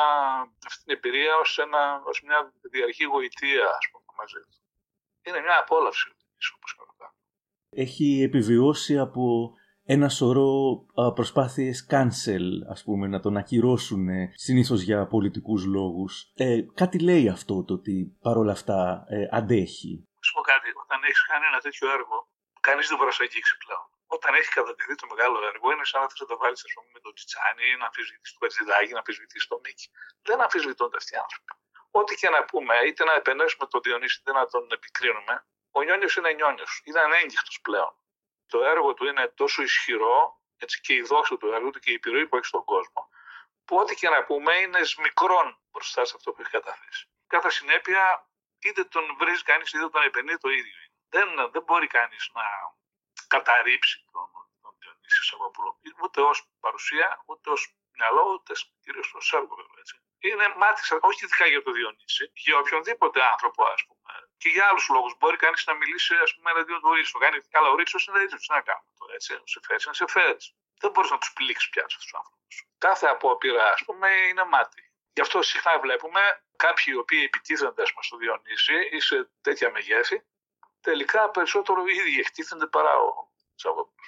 αυτή 0.67 0.81
την 0.83 0.93
εμπειρία 0.95 1.33
ως 2.09 2.17
μια 2.25 2.39
διαρκή 2.73 3.05
γοητεία, 3.11 3.67
ας 3.79 3.85
πούμε, 3.91 4.09
μαζί 4.19 4.39
τους. 4.45 4.57
Είναι 5.25 5.39
μια 5.45 5.57
απόλαυση, 5.63 6.09
όπως 6.55 6.71
Έχει 7.83 8.07
επιβιώσει 8.27 8.93
από 9.07 9.23
ένα 9.93 10.09
σωρό 10.09 10.53
προσπάθειες 11.17 11.77
cancel, 11.91 12.47
ας 12.73 12.83
πούμε, 12.83 13.05
να 13.07 13.19
τον 13.19 13.37
ακυρώσουν 13.37 14.07
συνήθως 14.45 14.79
για 14.87 15.07
πολιτικούς 15.13 15.61
λόγους. 15.65 16.11
Ε, 16.45 16.61
κάτι 16.81 16.97
λέει 17.07 17.25
αυτό 17.37 17.55
το 17.67 17.73
ότι 17.79 17.95
παρόλα 18.25 18.51
αυτά 18.51 18.79
ε, 19.15 19.27
αντέχει. 19.39 19.93
Σου 20.25 20.33
πω 20.35 20.41
κάτι, 20.51 20.69
όταν 20.83 20.99
έχεις 21.07 21.21
κάνει 21.31 21.45
ένα 21.51 21.59
τέτοιο 21.65 21.87
έργο, 21.97 22.17
κανείς 22.67 22.85
δεν 22.89 22.95
μπορεί 22.97 23.09
να 23.11 23.15
σου 23.17 23.23
αγγίξει 23.27 23.55
πλέον. 23.63 23.85
Όταν 24.15 24.31
έχεις 24.37 24.51
κατατεθεί 24.57 24.95
το 25.01 25.07
μεγάλο 25.11 25.37
έργο, 25.51 25.65
είναι 25.73 25.85
σαν 25.91 25.99
να 26.01 26.07
θε 26.09 26.15
να 26.23 26.27
το 26.31 26.37
βάλει 26.41 26.57
με 26.95 26.99
τον 27.05 27.11
Τσιτσάνι, 27.15 27.67
να 27.81 27.85
αμφισβητήσει 27.89 28.31
το 28.35 28.39
Κατζηδάκη, 28.43 28.91
να 28.97 29.01
αμφισβητήσει 29.03 29.45
το 29.51 29.57
Μίκη. 29.63 29.85
Δεν 30.27 30.37
αμφισβητούνται 30.45 30.97
αυτοί 31.01 31.11
οι 31.15 31.19
άνθρωποι. 31.25 31.53
Ό,τι 31.99 32.13
και 32.21 32.29
να 32.35 32.39
πούμε, 32.49 32.73
είτε 32.87 33.01
να 33.09 33.13
επενέσουμε 33.21 33.65
τον 33.71 33.79
Διονύση, 33.85 34.15
είτε 34.19 34.31
να 34.39 34.43
τον 34.53 34.63
επικρίνουμε, 34.77 35.35
ο 35.77 35.79
Νιόνιος 35.85 36.13
είναι 36.17 36.31
Νιόνιος. 36.39 36.71
Είναι 36.87 37.01
ανέγκυχτο 37.07 37.51
πλέον 37.67 37.93
το 38.47 38.63
έργο 38.63 38.93
του 38.93 39.05
είναι 39.05 39.27
τόσο 39.27 39.61
ισχυρό, 39.61 40.41
έτσι 40.57 40.81
και 40.81 40.93
η 40.93 41.01
δόξα 41.01 41.37
του 41.37 41.47
έργου 41.47 41.69
του 41.69 41.79
και 41.79 41.91
η 41.91 41.93
επιρροή 41.93 42.27
που 42.27 42.35
έχει 42.35 42.45
στον 42.45 42.63
κόσμο, 42.63 43.09
που 43.65 43.77
ό,τι 43.77 43.95
και 43.95 44.09
να 44.09 44.23
πούμε 44.23 44.55
είναι 44.55 44.79
μικρόν 45.01 45.59
μπροστά 45.71 46.05
σε 46.05 46.13
αυτό 46.15 46.31
που 46.31 46.41
έχει 46.41 46.49
καταθέσει. 46.49 47.07
Κατά 47.27 47.49
συνέπεια, 47.49 48.29
είτε 48.59 48.83
τον 48.83 49.15
βρει 49.19 49.41
κανείς 49.41 49.73
είτε 49.73 49.89
τον 49.89 50.03
επενεί 50.03 50.37
το 50.37 50.49
ίδιο. 50.49 50.73
Δεν, 51.09 51.49
δεν 51.51 51.63
μπορεί 51.63 51.87
κανείς 51.87 52.29
να 52.33 52.43
καταρρύψει 53.27 54.05
τον, 54.11 54.29
τον 54.61 54.75
Διονύση 54.79 55.23
Σαββόπουλο, 55.23 55.79
ούτε 56.03 56.21
ως 56.21 56.49
παρουσία, 56.59 57.23
ούτε 57.25 57.49
ως 57.49 57.75
μυαλό, 57.97 58.23
ούτε 58.33 58.53
κυρίως 58.81 59.13
ως 59.13 59.33
έργο 59.33 59.55
βέβαια. 59.55 59.79
Έτσι. 59.79 59.99
Είναι 60.19 60.53
μάτι, 60.57 60.81
όχι 60.99 61.25
ειδικά 61.25 61.45
για 61.47 61.63
τον 61.63 61.73
Διονύση, 61.73 62.31
για 62.33 62.57
οποιονδήποτε 62.57 63.23
άνθρωπο, 63.23 63.63
ας 63.63 63.85
πούμε 63.85 64.24
και 64.37 64.49
για 64.49 64.63
άλλους 64.69 64.87
λόγους. 64.89 65.13
Μπορεί 65.19 65.37
κανείς 65.37 65.65
να 65.65 65.73
μιλήσει 65.73 66.15
ας 66.25 66.31
πούμε, 66.35 66.51
εναντίον 66.51 66.79
του 66.81 66.93
Ρίτσο. 66.93 67.19
Κάνει 67.19 67.37
καλά 67.55 67.69
ο 67.69 67.75
Ρίτσος 67.75 68.07
είναι 68.07 68.19
Ρίτσος. 68.19 68.41
Τι 68.47 68.53
να 68.53 68.61
κάνουμε 68.61 68.91
τώρα, 68.99 69.13
έτσι. 69.13 69.33
Ο 69.33 69.47
Σεφέρη 69.53 69.81
είναι 69.85 69.93
Σεφέρη. 70.01 70.37
Δεν 70.81 70.91
μπορείς 70.91 71.11
να 71.11 71.17
τους 71.17 71.33
πλήξεις 71.33 71.69
πια 71.69 71.83
αυτούς 71.87 72.03
τους 72.03 72.13
άνθρωπους. 72.19 72.55
Κάθε 72.77 73.07
απόπειρα, 73.07 73.65
ας 73.75 73.83
πούμε, 73.85 74.09
είναι 74.29 74.43
μάτι. 74.43 74.83
Γι' 75.13 75.21
αυτό 75.21 75.41
συχνά 75.41 75.79
βλέπουμε 75.79 76.21
κάποιοι 76.55 76.85
οι 76.87 76.95
οποίοι 76.95 77.21
επιτίθενται 77.25 77.81
ας 77.81 77.91
πούμε, 77.91 78.03
στο 78.03 78.17
Διονύση 78.17 78.77
ή 78.91 78.99
σε 78.99 79.29
τέτοια 79.41 79.71
μεγέθη, 79.71 80.25
τελικά 80.81 81.29
περισσότερο 81.29 81.83
οι 81.85 81.93
ίδιοι 81.93 82.19
εκτίθενται 82.19 82.67
παρά 82.67 82.97
ο 82.97 83.31
Σαββόπουλο. 83.55 84.03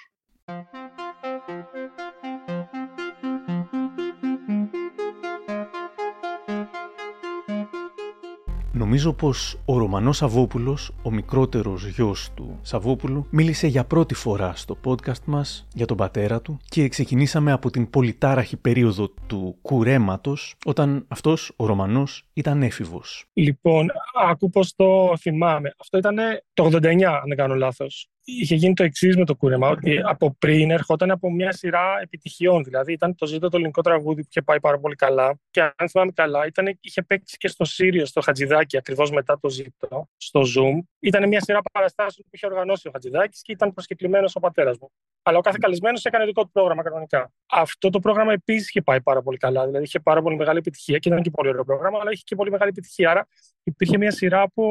Νομίζω 8.78 9.12
πως 9.12 9.60
ο 9.64 9.78
Ρωμανός 9.78 10.16
Σαββόπουλος, 10.16 10.90
ο 11.02 11.10
μικρότερος 11.10 11.86
γιος 11.86 12.30
του 12.34 12.58
Σαββόπουλου, 12.62 13.26
μίλησε 13.30 13.66
για 13.66 13.84
πρώτη 13.84 14.14
φορά 14.14 14.54
στο 14.54 14.76
podcast 14.84 15.24
μας 15.24 15.66
για 15.74 15.86
τον 15.86 15.96
πατέρα 15.96 16.40
του 16.40 16.58
και 16.68 16.88
ξεκινήσαμε 16.88 17.52
από 17.52 17.70
την 17.70 17.90
πολυτάραχη 17.90 18.56
περίοδο 18.56 19.08
του 19.26 19.58
κουρέματος 19.62 20.54
όταν 20.64 21.04
αυτός, 21.08 21.52
ο 21.56 21.66
Ρωμανός, 21.66 22.24
ήταν 22.32 22.62
έφηβος. 22.62 23.24
Λοιπόν, 23.32 23.90
άκου 24.14 24.50
πως 24.50 24.74
το 24.74 25.12
θυμάμαι. 25.20 25.74
Αυτό 25.80 25.98
ήταν 25.98 26.16
το 26.52 26.64
89, 26.64 27.12
αν 27.12 27.22
δεν 27.26 27.36
κάνω 27.36 27.54
λάθος 27.54 28.08
είχε 28.30 28.54
γίνει 28.54 28.74
το 28.74 28.82
εξής 28.82 29.16
με 29.16 29.24
το 29.24 29.34
κούρεμα, 29.34 29.68
ότι 29.68 30.00
από 30.04 30.36
πριν 30.38 30.70
ερχόταν 30.70 31.10
από 31.10 31.32
μια 31.32 31.52
σειρά 31.52 32.00
επιτυχιών. 32.02 32.64
Δηλαδή 32.64 32.92
ήταν 32.92 33.14
το 33.14 33.26
ζήτο 33.26 33.48
το 33.48 33.56
ελληνικό 33.56 33.82
τραγούδι 33.82 34.22
που 34.22 34.28
είχε 34.30 34.42
πάει 34.42 34.60
πάρα 34.60 34.78
πολύ 34.78 34.94
καλά. 34.94 35.38
Και 35.50 35.60
αν 35.60 35.88
θυμάμαι 35.88 36.12
καλά, 36.14 36.46
ήταν, 36.46 36.78
είχε 36.80 37.02
παίξει 37.02 37.36
και 37.36 37.48
στο 37.48 37.64
Σύριο, 37.64 38.06
στο 38.06 38.20
Χατζηδάκι, 38.20 38.76
ακριβώς 38.76 39.10
μετά 39.10 39.38
το 39.40 39.48
ζήτο, 39.48 40.08
στο 40.16 40.40
Zoom. 40.40 40.78
Ήταν 40.98 41.28
μια 41.28 41.40
σειρά 41.40 41.60
παραστάσεων 41.72 42.26
που 42.30 42.36
είχε 42.36 42.46
οργανώσει 42.46 42.88
ο 42.88 42.90
Χατζηδάκης 42.90 43.42
και 43.42 43.52
ήταν 43.52 43.72
προσκεκλημένος 43.72 44.36
ο 44.36 44.40
πατέρας 44.40 44.78
μου. 44.78 44.90
Αλλά 45.22 45.38
ο 45.38 45.40
κάθε 45.40 45.58
καλεσμένος 45.60 46.04
έκανε 46.04 46.24
δικό 46.24 46.42
του 46.42 46.50
πρόγραμμα 46.52 46.82
κανονικά. 46.82 47.32
Αυτό 47.46 47.90
το 47.90 47.98
πρόγραμμα 47.98 48.32
επίσης 48.32 48.68
είχε 48.68 48.82
πάει 48.82 49.00
πάρα 49.00 49.22
πολύ 49.22 49.36
καλά. 49.36 49.66
Δηλαδή 49.66 49.84
είχε 49.84 50.00
πάρα 50.00 50.22
πολύ 50.22 50.36
μεγάλη 50.36 50.58
επιτυχία 50.58 50.98
και 50.98 51.08
ήταν 51.08 51.22
και 51.22 51.30
πολύ 51.30 51.48
ωραίο 51.48 51.64
πρόγραμμα, 51.64 51.98
αλλά 52.00 52.10
είχε 52.12 52.22
και 52.24 52.36
πολύ 52.36 52.50
μεγάλη 52.50 52.70
επιτυχία. 52.70 53.10
Άρα 53.10 53.28
υπήρχε 53.68 53.98
μια 53.98 54.10
σειρά 54.10 54.48
που 54.48 54.64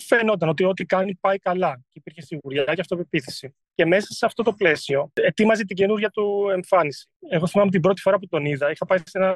φαινόταν 0.00 0.48
ότι 0.48 0.64
ό,τι 0.64 0.84
κάνει 0.84 1.14
πάει 1.20 1.38
καλά. 1.38 1.82
Και 1.88 1.98
υπήρχε 1.98 2.20
σιγουριά 2.20 2.64
και 2.64 2.80
αυτοπεποίθηση. 2.80 3.54
Και 3.74 3.86
μέσα 3.86 4.06
σε 4.12 4.26
αυτό 4.26 4.42
το 4.42 4.52
πλαίσιο 4.52 5.10
ετοίμαζε 5.12 5.64
την 5.64 5.76
καινούργια 5.76 6.10
του 6.10 6.48
εμφάνιση. 6.52 7.08
Εγώ 7.28 7.46
θυμάμαι 7.46 7.70
την 7.70 7.80
πρώτη 7.80 8.00
φορά 8.00 8.18
που 8.18 8.26
τον 8.28 8.44
είδα, 8.44 8.70
είχα 8.70 8.86
πάει 8.86 8.98
ένα, 9.12 9.34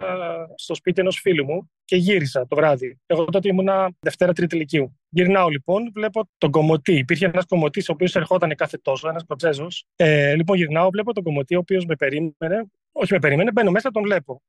στο 0.54 0.74
σπίτι 0.74 1.00
ενός 1.00 1.20
φίλου 1.20 1.44
μου 1.44 1.70
και 1.84 1.96
γύρισα 1.96 2.46
το 2.46 2.56
βράδυ. 2.56 3.00
Εγώ 3.06 3.24
τότε 3.24 3.48
ήμουνα 3.48 3.90
Δευτέρα 4.00 4.32
Τρίτη 4.32 4.56
Λυκείου. 4.56 4.98
Γυρνάω 5.08 5.48
λοιπόν, 5.48 5.90
βλέπω 5.94 6.28
τον 6.38 6.50
κομμωτή. 6.50 6.94
Υπήρχε 6.94 7.26
ένας 7.26 7.44
κομμωτής 7.46 7.88
ο 7.88 7.92
οποίος 7.92 8.16
ερχόταν 8.16 8.54
κάθε 8.54 8.78
τόσο, 8.82 9.08
ένας 9.08 9.24
κοτσέζος. 9.26 9.84
Ε, 9.96 10.34
λοιπόν, 10.34 10.56
γυρνάω, 10.56 10.90
βλέπω 10.90 11.12
τον 11.12 11.22
κομμωτή 11.22 11.54
ο 11.54 11.58
οποίος 11.58 11.84
με 11.84 11.96
περίμενε. 11.96 12.70
Όχι 12.92 13.12
με 13.12 13.18
περίμενε, 13.18 13.52
μπαίνω 13.52 13.70
μέσα, 13.70 13.90
τον 13.90 14.02
βλέπω. 14.02 14.42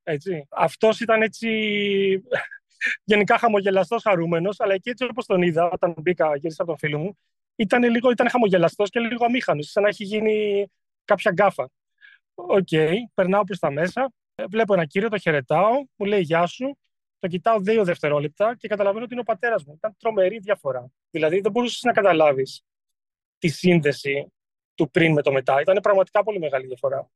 Αυτός 0.50 1.00
ήταν 1.00 1.22
έτσι 1.22 1.50
γενικά 3.04 3.38
χαμογελαστός, 3.38 4.04
χαρούμενος, 4.04 4.60
αλλά 4.60 4.74
εκεί 4.74 4.90
έτσι 4.90 5.04
όπως 5.04 5.26
τον 5.26 5.42
είδα, 5.42 5.70
όταν 5.70 5.94
μπήκα, 5.98 6.36
γύρισα 6.36 6.66
τον 6.66 6.78
φίλο 6.78 6.98
μου, 6.98 7.18
ήταν, 7.56 7.84
λίγο, 7.84 8.10
ήταν 8.10 8.30
χαμογελαστός 8.30 8.90
και 8.90 9.00
λίγο 9.00 9.26
αμήχανος, 9.26 9.72
σαν 9.72 9.84
να 9.84 9.90
έχει 9.90 10.04
γίνει 10.04 10.68
κάποια 11.06 11.32
γκάφα. 11.32 11.70
Okay, 12.36 12.68
okay, 12.72 12.94
περνάω 13.14 13.44
προς 13.44 13.60
τα 13.60 13.72
μέσα, 13.72 14.14
βλέπω 14.50 14.74
ένα 14.74 14.86
κύριο, 14.86 15.10
το 15.10 15.18
χαιρετάω, 15.18 15.72
μου 15.96 16.06
λέει 16.06 16.22
Γεια 16.22 16.46
σου, 16.46 16.78
το 17.20 17.28
κοιτάω 17.28 17.60
δύο 17.60 17.84
δευτερόλεπτα 17.84 18.56
και 18.56 18.68
καταλαβαίνω 18.68 19.04
ότι 19.04 19.14
είναι 19.14 19.22
ο 19.22 19.26
πατέρας 19.26 19.64
μου. 19.66 19.74
Ήταν 19.78 19.96
τρομερή 20.00 20.40
διαφορά. 20.40 20.92
Δηλαδή 21.10 21.40
δεν 21.40 21.52
μπορούσες 21.52 21.82
να 21.82 21.92
καταλάβεις 21.92 22.64
τη 23.38 23.48
σύνδεση 23.48 24.34
του 24.76 24.90
πριν 24.92 25.14
με 25.14 25.22
το 25.22 25.32
μετά. 25.32 25.62
Ήταν 25.62 25.80
πραγματικά 25.82 26.24
πολύ 26.24 26.40
μεγάλη 26.40 26.66
διαφορά. 26.66 27.10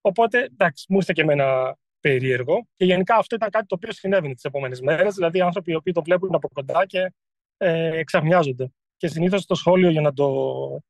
Οπότε, 0.00 0.42
εντάξει, 0.42 0.86
μου 0.88 0.96
ήρθε 0.96 1.12
και 1.12 1.22
εμένα 1.22 1.76
περίεργο. 2.00 2.68
Και 2.76 2.84
γενικά 2.84 3.16
αυτό 3.16 3.34
ήταν 3.36 3.50
κάτι 3.50 3.66
το 3.66 3.74
οποίο 3.74 3.92
συνέβαινε 3.92 4.34
τις 4.34 4.44
επόμενες 4.44 4.80
μέρες. 4.80 5.14
Δηλαδή, 5.14 5.40
άνθρωποι 5.40 5.72
οι 5.72 5.74
οποίοι 5.74 5.92
το 5.92 6.02
βλέπουν 6.02 6.34
από 6.34 6.48
κοντά 6.48 6.86
και 6.86 7.12
ε, 7.56 7.98
εξαχνιάζονται. 7.98 8.72
Και 8.96 9.08
συνήθως 9.08 9.46
το 9.46 9.54
σχόλιο 9.54 9.90
για 9.90 10.00
να 10.00 10.12
το. 10.12 10.26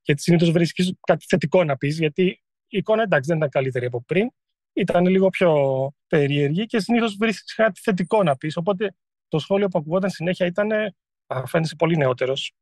γιατί 0.03 0.23
συνήθως 0.23 0.51
βρίσκεις 0.51 0.95
κάτι 1.07 1.25
θετικό 1.29 1.65
να 1.65 1.77
πεις, 1.77 1.99
γιατί 1.99 2.25
η 2.69 2.79
εικόνα 2.79 3.03
εντάξει 3.03 3.29
δεν 3.29 3.37
ήταν 3.37 3.49
καλύτερη 3.49 3.87
από 3.87 4.03
πριν. 4.03 4.31
Ήταν 4.73 5.07
λίγο 5.07 5.29
πιο 5.29 5.53
περίεργη 6.07 6.67
και 6.67 6.81
συνήθως 6.81 7.17
βρίσκεις 7.17 7.55
κάτι 7.55 7.81
θετικό 7.81 8.23
να 8.23 8.37
πεις. 8.37 8.57
Οπότε 8.57 8.95
το 9.29 9.39
σχόλιο 9.39 9.69
που 9.69 9.79
ακουγόταν 9.79 10.11
συνέχεια 10.11 10.47
ήταν 10.47 10.71
Α, 11.35 11.47
φαίνεσαι 11.47 11.75
πολύ 11.77 11.97
νεότερος. 11.97 12.53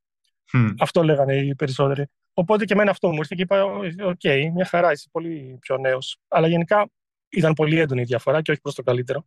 Μμ. 0.53 0.69
Αυτό 0.79 1.03
λέγανε 1.03 1.37
οι 1.37 1.55
περισσότεροι. 1.55 2.07
Οπότε 2.35 2.65
και 2.65 2.73
εμένα 2.73 2.91
αυτό 2.91 3.09
μου 3.09 3.17
ήρθε 3.17 3.35
και 3.37 3.43
είπα: 3.43 3.65
Οκ, 4.05 4.53
μια 4.55 4.65
χαρά, 4.65 4.93
είσαι 4.93 5.09
πολύ 5.13 5.59
πιο 5.61 5.77
νέος. 5.79 6.19
Αλλά 6.29 6.49
γενικά 6.49 6.91
ήταν 7.29 7.53
πολύ 7.53 7.79
έντονη 7.79 8.01
η 8.01 8.05
διαφορά 8.05 8.43
και 8.43 8.51
όχι 8.51 8.61
προς 8.61 8.75
το 8.75 8.83
καλύτερο. 8.83 9.27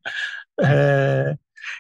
Ε, 0.56 1.34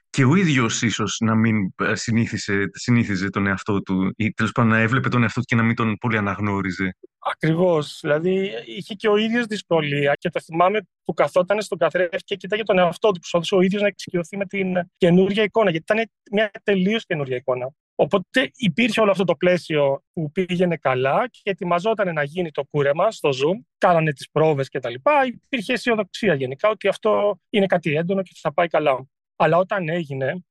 Και 0.10 0.26
ο 0.26 0.36
ίδιος 0.36 0.82
ίσως 0.82 1.18
να 1.20 1.36
μην 1.36 1.74
ε, 1.84 1.96
συνήθιζε, 1.96 2.70
συνήθιζε 2.74 3.30
τον 3.30 3.48
εαυτό 3.48 3.82
του 3.82 4.14
ή 4.18 4.34
τέλος 4.34 4.52
πάντων 4.52 4.72
να 4.72 4.80
έβλεπε 4.80 5.10
τον 5.10 5.22
εαυτό 5.22 5.40
του 5.40 5.46
και 5.46 5.56
να 5.56 5.64
μην 5.64 5.76
τον 5.76 5.98
πολύ 5.98 6.18
αναγνώριζε. 6.18 6.98
Ακριβώς. 7.20 8.00
Δηλαδή 8.02 8.52
είχε 8.66 8.94
και 8.94 9.08
ο 9.08 9.18
ίδιος 9.18 9.46
δυσκολία 9.46 10.14
και 10.14 10.30
το 10.30 10.41
θυμάμαι 10.41 10.80
που 11.04 11.14
καθόταν 11.14 11.62
στον 11.62 11.78
καθρέφτη 11.78 12.24
και 12.24 12.36
κοίταγε 12.36 12.64
τον 12.64 12.78
εαυτό 12.78 13.12
του. 13.12 13.20
Προσπαθούσε 13.20 13.56
ο 13.56 13.62
ίδιος 13.62 13.82
να 13.82 13.88
εξοικειωθεί 13.88 14.38
με 14.38 14.46
την 14.46 14.68
καινούργια 14.98 15.44
εικόνα, 15.44 15.72
γιατί 15.72 15.94
ήταν 15.94 16.10
μια 16.32 16.52
τελείως 16.64 17.06
καινούργια 17.06 17.36
εικόνα. 17.36 17.72
Οπότε 18.01 18.51
υπήρχε 18.55 19.01
όλο 19.01 19.11
αυτό 19.11 19.23
το 19.23 19.35
πλαίσιο 19.35 20.03
που 20.13 20.31
πήγαινε 20.31 20.77
καλά 20.77 21.27
και 21.27 21.39
ετοιμαζόταν 21.43 22.13
να 22.13 22.23
γίνει 22.23 22.51
το 22.51 22.63
κούρεμα 22.63 23.11
στο 23.11 23.30
Zoom. 23.30 23.63
Κάνανε 23.77 24.13
τις 24.13 24.30
πρόβες 24.31 24.69
κτλ. 24.69 24.93
Υπήρχε 25.27 25.73
αισιοδοξία 25.73 26.34
γενικά 26.34 26.69
ότι 26.69 26.88
αυτό 26.88 27.39
είναι 27.49 27.65
κάτι 27.65 27.95
έντονο 27.95 28.21
και 28.21 28.31
θα 28.41 28.53
πάει 28.53 28.67
καλά. 28.67 29.07
Αλλά 29.35 29.57
όταν 29.57 29.89
έγινε, 29.89 30.43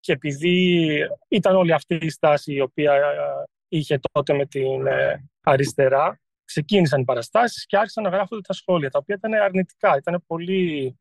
και 0.00 0.12
επειδή 0.12 0.88
ήταν 1.28 1.56
όλη 1.56 1.72
αυτή 1.72 1.94
η 1.94 2.10
στάση 2.10 2.52
η 2.52 2.60
οποία 2.60 2.94
ε, 2.94 3.00
είχε 3.68 4.00
τότε 4.12 4.34
με 4.34 4.46
την 4.46 4.86
ε, 4.86 5.28
αριστερά, 5.42 6.20
ξεκίνησαν 6.44 7.00
οι 7.00 7.04
παραστάσεις 7.04 7.66
και 7.66 7.76
άρχισαν 7.76 8.02
να 8.04 8.10
γράφονται 8.10 8.40
τα 8.40 8.52
σχόλια, 8.52 8.90
τα 8.90 8.98
οποία 8.98 9.14
ήταν 9.14 9.34
αρνητικά, 9.34 9.96
ήταν 9.96 10.24
πολύ 10.26 10.96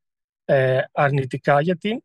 ε, 0.46 0.82
αρνητικά, 0.92 1.62
γιατί 1.62 2.04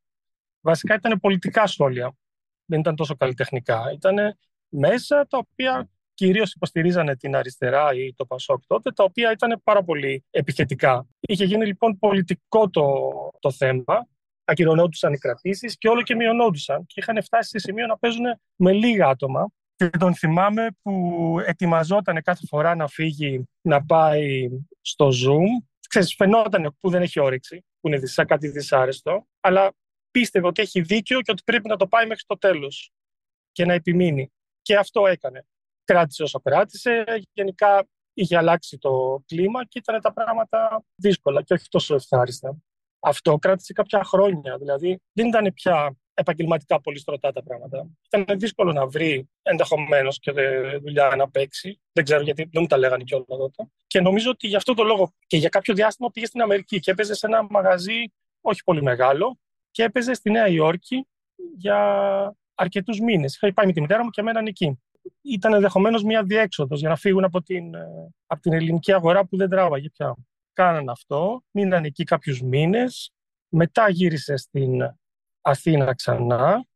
βασικά 0.61 0.95
ήταν 0.95 1.21
πολιτικά 1.21 1.67
σχόλια, 1.67 2.17
δεν 2.65 2.81
ήταν 2.81 2.97
τόσο 2.97 3.15
καλλιτεχνικά. 3.17 3.93
Ήταν 3.95 4.37
μέσα 4.69 5.27
τα 5.27 5.39
οποία 5.39 5.89
κυρίως 6.15 6.53
υποστηρίζανε 6.53 7.17
την 7.17 7.37
αριστερά 7.37 7.95
ή 7.95 8.15
το 8.17 8.27
Πασόκ 8.27 8.63
τότε, 8.67 8.91
τα 8.91 9.05
οποία 9.05 9.31
ήταν 9.31 9.61
πάρα 9.65 9.85
πολύ 9.85 10.25
επιθετικά. 10.31 11.07
Είχε 11.21 11.45
γίνει 11.45 11.67
λοιπόν 11.67 11.99
πολιτικό 11.99 12.71
το, 12.71 12.85
το 13.39 13.51
θέμα 13.51 14.09
ακυρωνόντουσαν 14.45 15.13
οι 15.13 15.19
κρατήσεις 15.19 15.79
και 15.79 15.89
όλο 15.89 16.03
και 16.03 16.15
μειωνόντουσαν. 16.15 16.87
Και 16.87 17.01
είχαν 17.01 17.23
φτάσει 17.23 17.51
σε 17.51 17.59
σημείο 17.59 17.87
να 17.87 17.99
παίζουν 17.99 18.25
με 18.57 18.73
λίγα 18.73 19.07
άτομα. 19.07 19.49
Και 19.77 19.91
τον 19.91 20.15
θυμάμαι 20.15 20.67
που 20.83 21.37
ετοιμαζόταν 21.47 22.23
κάθε 22.23 22.47
φορά 22.47 22.75
να 22.75 22.87
φύγει 22.89 23.49
να 23.61 23.85
πάει 23.85 24.49
στο 24.81 25.09
Zoom. 25.09 25.67
Ξέρεις, 25.89 26.15
φαινόταν 26.15 26.77
που 26.81 26.91
δεν 26.91 27.03
έχει 27.03 27.21
όρεξη, 27.21 27.65
που 27.81 27.89
είναι 27.89 28.07
σαν 28.07 28.27
κάτι 28.27 28.49
δυσάρεστο, 28.49 29.27
αλλά 29.41 29.73
πίστευε 30.15 30.47
ότι 30.47 30.63
έχει 30.63 30.81
δίκιο 30.81 31.21
και 31.21 31.31
ότι 31.31 31.43
πρέπει 31.45 31.69
να 31.69 31.77
το 31.77 31.87
πάει 31.87 32.07
μέχρι 32.07 32.25
το 32.27 32.39
τέλος 32.39 32.93
και 33.53 33.65
να 33.65 33.73
επιμείνει. 33.73 34.33
Και 34.63 34.77
αυτό 34.77 35.07
έκανε. 35.07 35.47
Κράτησε 35.85 36.23
όσο 36.23 36.41
κράτησε. 36.41 37.05
Γενικά 37.33 37.87
είχε 38.15 38.37
αλλάξει 38.37 38.79
το 38.79 39.23
κλίμα 39.27 39.65
και 39.65 39.79
ήταν 39.79 40.01
τα 40.01 40.13
πράγματα 40.13 40.85
δύσκολα 40.95 41.43
και 41.43 41.55
όχι 41.55 41.69
τόσο 41.69 41.95
ευχάριστα. 41.95 42.57
Αυτό 43.01 43.39
κράτησε 43.39 43.73
κάποια 43.73 44.05
χρόνια. 44.05 44.59
Δηλαδή 44.59 45.01
δεν 45.13 45.27
ήταν 45.27 45.53
πια 45.55 45.97
επαγγελματικά 46.15 46.81
πολύ 46.81 46.99
στρωτά 46.99 47.33
τα 47.33 47.43
πράγματα. 47.43 47.87
Ήταν 48.11 48.39
δύσκολο 48.39 48.73
να 48.73 48.87
βρει 48.87 49.29
ενδεχομένως 49.43 50.19
και 50.19 50.33
δουλειά 50.81 51.15
να 51.17 51.31
παίξει. 51.31 51.81
Δεν 51.93 52.05
ξέρω 52.05 52.23
γιατί 52.23 52.43
δεν 52.43 52.63
μου 52.63 52.67
τα 52.67 52.77
λέγανε 52.77 53.05
κιόλας 53.05 53.27
τότε. 53.29 53.69
Και 53.87 54.01
νομίζω 54.01 54.31
ότι 54.31 54.47
γι' 54.47 54.57
αυτό 54.57 54.75
το 54.75 54.83
λόγο 54.83 55.13
και 55.27 55.37
για 55.37 55.49
κάποιο 55.49 55.75
διάστημα 55.75 56.11
πήγε 56.11 56.27
στην 56.27 56.41
Αμερική 56.41 56.79
και 56.79 56.91
έπαιζε 56.91 57.15
σε 57.15 57.27
ένα 57.27 57.47
μαγαζί 57.51 58.03
όχι 58.41 58.63
πολύ 58.65 58.83
μεγάλο 58.83 59.39
και 59.75 59.83
έπαιζε 59.83 60.15
στη 60.15 60.31
Νέα 60.31 60.49
Υόρκη 60.49 61.07
για 61.57 62.37
αρκετούς 62.55 63.01
μήνες. 63.01 63.35
Είχα 63.35 63.53
πάει 63.53 63.67
με 63.67 63.73
τη 63.73 63.81
μητέρα 63.81 64.05
μου 64.05 64.11
και 64.11 64.23
μέναν 64.23 64.47
εκεί. 64.47 64.83
Ήταν 65.23 65.53
ενδεχομένως 65.53 66.03
μια 66.03 66.23
διέξοδος 66.23 66.81
για 66.81 66.89
να 66.89 66.97
φύγουν 66.97 67.25
από 67.25 67.43
την, 67.43 67.75
ε, 67.75 68.15
από 68.27 68.41
την 68.41 68.53
ελληνική 68.53 68.93
αγορά 68.93 69.27
που 69.27 69.37
δεν 69.37 69.49
τράβαγε 69.49 69.91
πια. 69.91 70.15
Κάναν 70.53 70.89
αυτό, 70.89 71.43
μείναν 71.51 71.85
εκεί 71.85 72.05
κάποιους 72.05 72.43
μήνες, 72.43 73.13
μετά 73.49 73.89
γύρισε 73.89 74.37
στην 74.37 74.95
Αθήνα 75.41 75.95
ξανά 75.95 76.67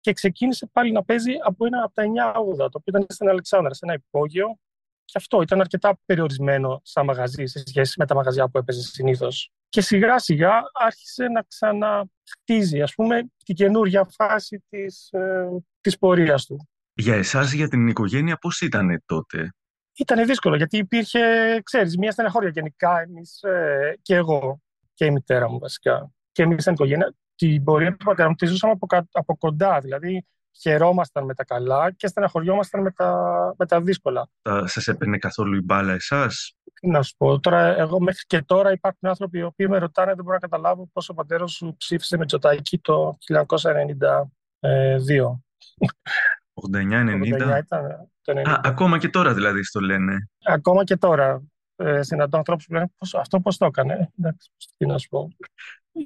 και 0.00 0.12
ξεκίνησε 0.12 0.66
πάλι 0.72 0.92
να 0.92 1.04
παίζει 1.04 1.32
από 1.44 1.66
ένα 1.66 1.82
από 1.82 1.94
τα 1.94 2.02
980, 2.02 2.56
το 2.56 2.78
οποίο 2.78 2.82
ήταν 2.86 3.06
στην 3.08 3.28
Αλεξάνδρα, 3.28 3.74
σε 3.74 3.84
ένα 3.84 3.94
υπόγειο. 3.94 4.58
Και 5.04 5.14
αυτό 5.16 5.42
ήταν 5.42 5.60
αρκετά 5.60 5.98
περιορισμένο 6.04 6.80
σαν 6.84 7.04
μαγαζί 7.04 7.44
σε 7.46 7.62
σχέση 7.66 7.94
με 7.98 8.06
τα 8.06 8.14
μαγαζιά 8.14 8.48
που 8.48 8.58
έπαιζε 8.58 8.82
συνήθως. 8.82 9.52
Και 9.74 9.80
σιγά 9.80 10.18
σιγά 10.18 10.62
άρχισε 10.72 11.24
να 11.28 11.42
ξαναχτίζει, 11.42 12.82
ας 12.82 12.94
πούμε, 12.94 13.30
την 13.44 13.54
καινούργια 13.54 14.08
φάση 14.14 14.64
της, 14.68 15.08
ε, 15.12 15.48
της 15.80 15.98
πορείας 15.98 16.46
του. 16.46 16.68
Για 16.94 17.14
εσάς, 17.14 17.52
για 17.52 17.68
την 17.68 17.86
οικογένεια, 17.86 18.36
πώς 18.36 18.60
ήταν 18.60 19.02
τότε; 19.06 19.54
Ήταν 19.98 20.26
δύσκολο 20.26 20.56
γιατί 20.56 20.76
υπήρχε, 20.76 21.20
ξέρεις, 21.62 21.96
μια 21.96 22.10
στεναχώρια 22.12 22.48
γενικά 22.48 23.00
εμείς 23.00 23.42
ε, 23.42 23.98
και 24.02 24.14
εγώ 24.14 24.60
και 24.94 25.04
η 25.04 25.10
μητέρα 25.10 25.50
μου 25.50 25.58
βασικά. 25.58 26.10
Και 26.32 26.42
εμείς 26.42 26.62
σαν 26.62 26.74
οικογένεια 26.74 27.14
την 27.34 27.64
πορεία 27.64 27.96
του 27.96 28.04
πατέρα 28.04 28.28
μου 28.28 28.34
τη 28.34 28.46
ζούσαμε 28.46 28.72
από, 28.72 28.86
κα- 28.86 29.08
από 29.12 29.36
κοντά. 29.36 29.80
Δηλαδή 29.80 30.26
χαιρόμασταν 30.60 31.24
με 31.24 31.34
τα 31.34 31.44
καλά 31.44 31.92
και 31.92 32.06
στεναχωριόμασταν 32.06 32.82
με 32.82 32.90
τα, 32.90 33.30
με 33.58 33.66
τα 33.66 33.80
δύσκολα. 33.80 34.28
Θα 34.42 34.66
σας 34.66 34.88
έπαιρνε 34.88 35.18
καθόλου 35.18 35.56
η 35.56 35.60
μπάλα 35.60 35.92
εσάς; 35.92 36.54
Τι 36.84 36.90
να 36.90 37.02
σου 37.02 37.14
πω, 37.16 37.40
τώρα, 37.40 37.76
εγώ 37.78 38.00
μέχρι 38.00 38.24
και 38.26 38.42
τώρα 38.42 38.72
υπάρχουν 38.72 39.08
άνθρωποι 39.08 39.38
οι 39.38 39.42
οποίοι 39.42 39.66
με 39.70 39.78
ρωτάνε, 39.78 40.14
δεν 40.14 40.24
μπορώ 40.24 40.34
να 40.34 40.48
καταλάβω 40.48 40.88
πώς 40.92 41.08
ο 41.08 41.14
πατέρας 41.14 41.52
σου 41.52 41.74
ψήφισε 41.76 42.16
με 42.16 42.26
Τζοτάκη 42.26 42.78
το 42.78 43.18
1992. 43.26 43.36
89-90? 46.72 46.80
89 46.80 47.58
ήταν 47.58 48.10
το 48.22 48.32
90. 48.32 48.48
Α, 48.48 48.60
ακόμα 48.64 48.98
και 48.98 49.08
τώρα 49.08 49.34
δηλαδή 49.34 49.64
στο 49.64 49.80
λένε. 49.80 50.28
Ακόμα 50.44 50.84
και 50.84 50.96
τώρα 50.96 51.42
ε, 51.76 52.02
συναντώ 52.02 52.36
ανθρώπους 52.36 52.66
που 52.66 52.72
λένε 52.72 52.92
πώς, 52.98 53.14
αυτό 53.14 53.40
πώς 53.40 53.56
το 53.56 53.66
έκανε. 53.66 54.10
Εντάξει, 54.18 54.50
τι 54.76 54.86
να 54.86 54.98
σου 54.98 55.08
πω. 55.08 55.28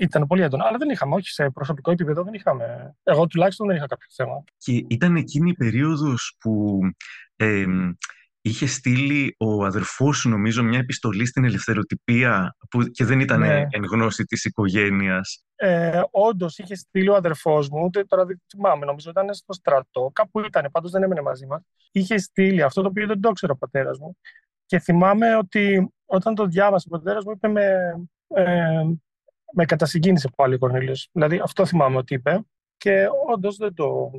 Ήταν 0.01 0.27
πολύ 0.27 0.43
έντονο. 0.43 0.65
Αλλά 0.65 0.79
δεν 0.79 0.91
είχαμε, 0.91 1.15
όχι 1.15 1.29
σε 1.29 1.51
προσωπικό 1.51 1.91
επίπεδο, 1.91 2.23
δεν 2.23 2.35
είχαμε. 2.35 2.97
Εγώ 3.03 3.27
τουλάχιστον 3.27 3.67
δεν 3.67 3.77
είχα 3.77 3.87
κάποιο 3.87 4.09
θέμα. 4.11 4.45
Και 4.57 4.85
ήταν 4.89 5.17
εκείνη 5.17 5.51
η 5.51 5.55
περίοδος 5.55 6.37
που 6.41 6.81
ε, 7.37 7.65
είχε 8.49 8.67
στείλει 8.67 9.35
ο 9.39 9.65
αδερφός 9.65 10.17
σου, 10.17 10.29
νομίζω, 10.29 10.63
μια 10.63 10.79
επιστολή 10.79 11.27
στην 11.27 11.45
ελευθεροτυπία 11.45 12.57
που 12.71 12.83
και 12.83 13.05
δεν 13.05 13.21
ήταν 13.21 13.41
Ναι. 13.41 13.67
εν 13.71 13.85
γνώση 13.93 14.25
της 14.25 14.45
οικογένειας; 14.45 15.45
Ε, 15.57 16.01
Όντως 16.11 16.59
είχε 16.59 16.75
στείλει 16.75 17.09
ο 17.09 17.15
αδερφός 17.15 17.69
μου, 17.69 17.85
ούτε 17.85 18.05
τώρα 18.05 18.25
δεν 18.25 18.43
θυμάμαι, 18.51 18.85
νομίζω 18.87 19.11
ήταν 19.11 19.35
στο 19.35 19.53
στρατό, 19.53 20.11
κάπου 20.13 20.41
ήταν, 20.41 20.69
πάντως 20.73 20.91
δεν 20.91 21.03
έμενε 21.03 21.23
μαζί 21.23 21.47
μας. 21.47 21.63
Είχε 21.91 22.19
στείλει 22.19 22.63
αυτό 22.63 22.83
το 22.83 22.89
οποίο 22.89 23.07
δεν 23.07 23.21
το 23.21 23.29
ήξερε 23.29 23.53
ο 23.53 23.57
πατέρας 23.57 23.99
μου. 23.99 24.17
Και 24.67 24.79
θυμάμαι 24.79 25.37
ότι 25.37 25.93
όταν 26.05 26.35
το 26.35 26.47
διάβασε 26.47 26.87
ο 26.91 26.97
πατέρας 26.97 27.25
μου, 27.25 27.31
είπε 27.31 27.49
με, 27.49 27.65
ε, 28.29 28.83
με 29.53 29.65
κατασυγκίνησε 29.65 30.29
πάλι 30.37 30.55
ο 30.55 30.59
Κορνήλιος. 30.59 31.09
Δηλαδή 31.13 31.41
αυτό 31.43 31.67
θυμάμαι 31.67 31.97
ότι 31.97 32.15
είπε. 32.15 32.45
Και 32.77 33.07
όντως 33.27 33.57
δεν 33.57 33.75
το 33.75 34.11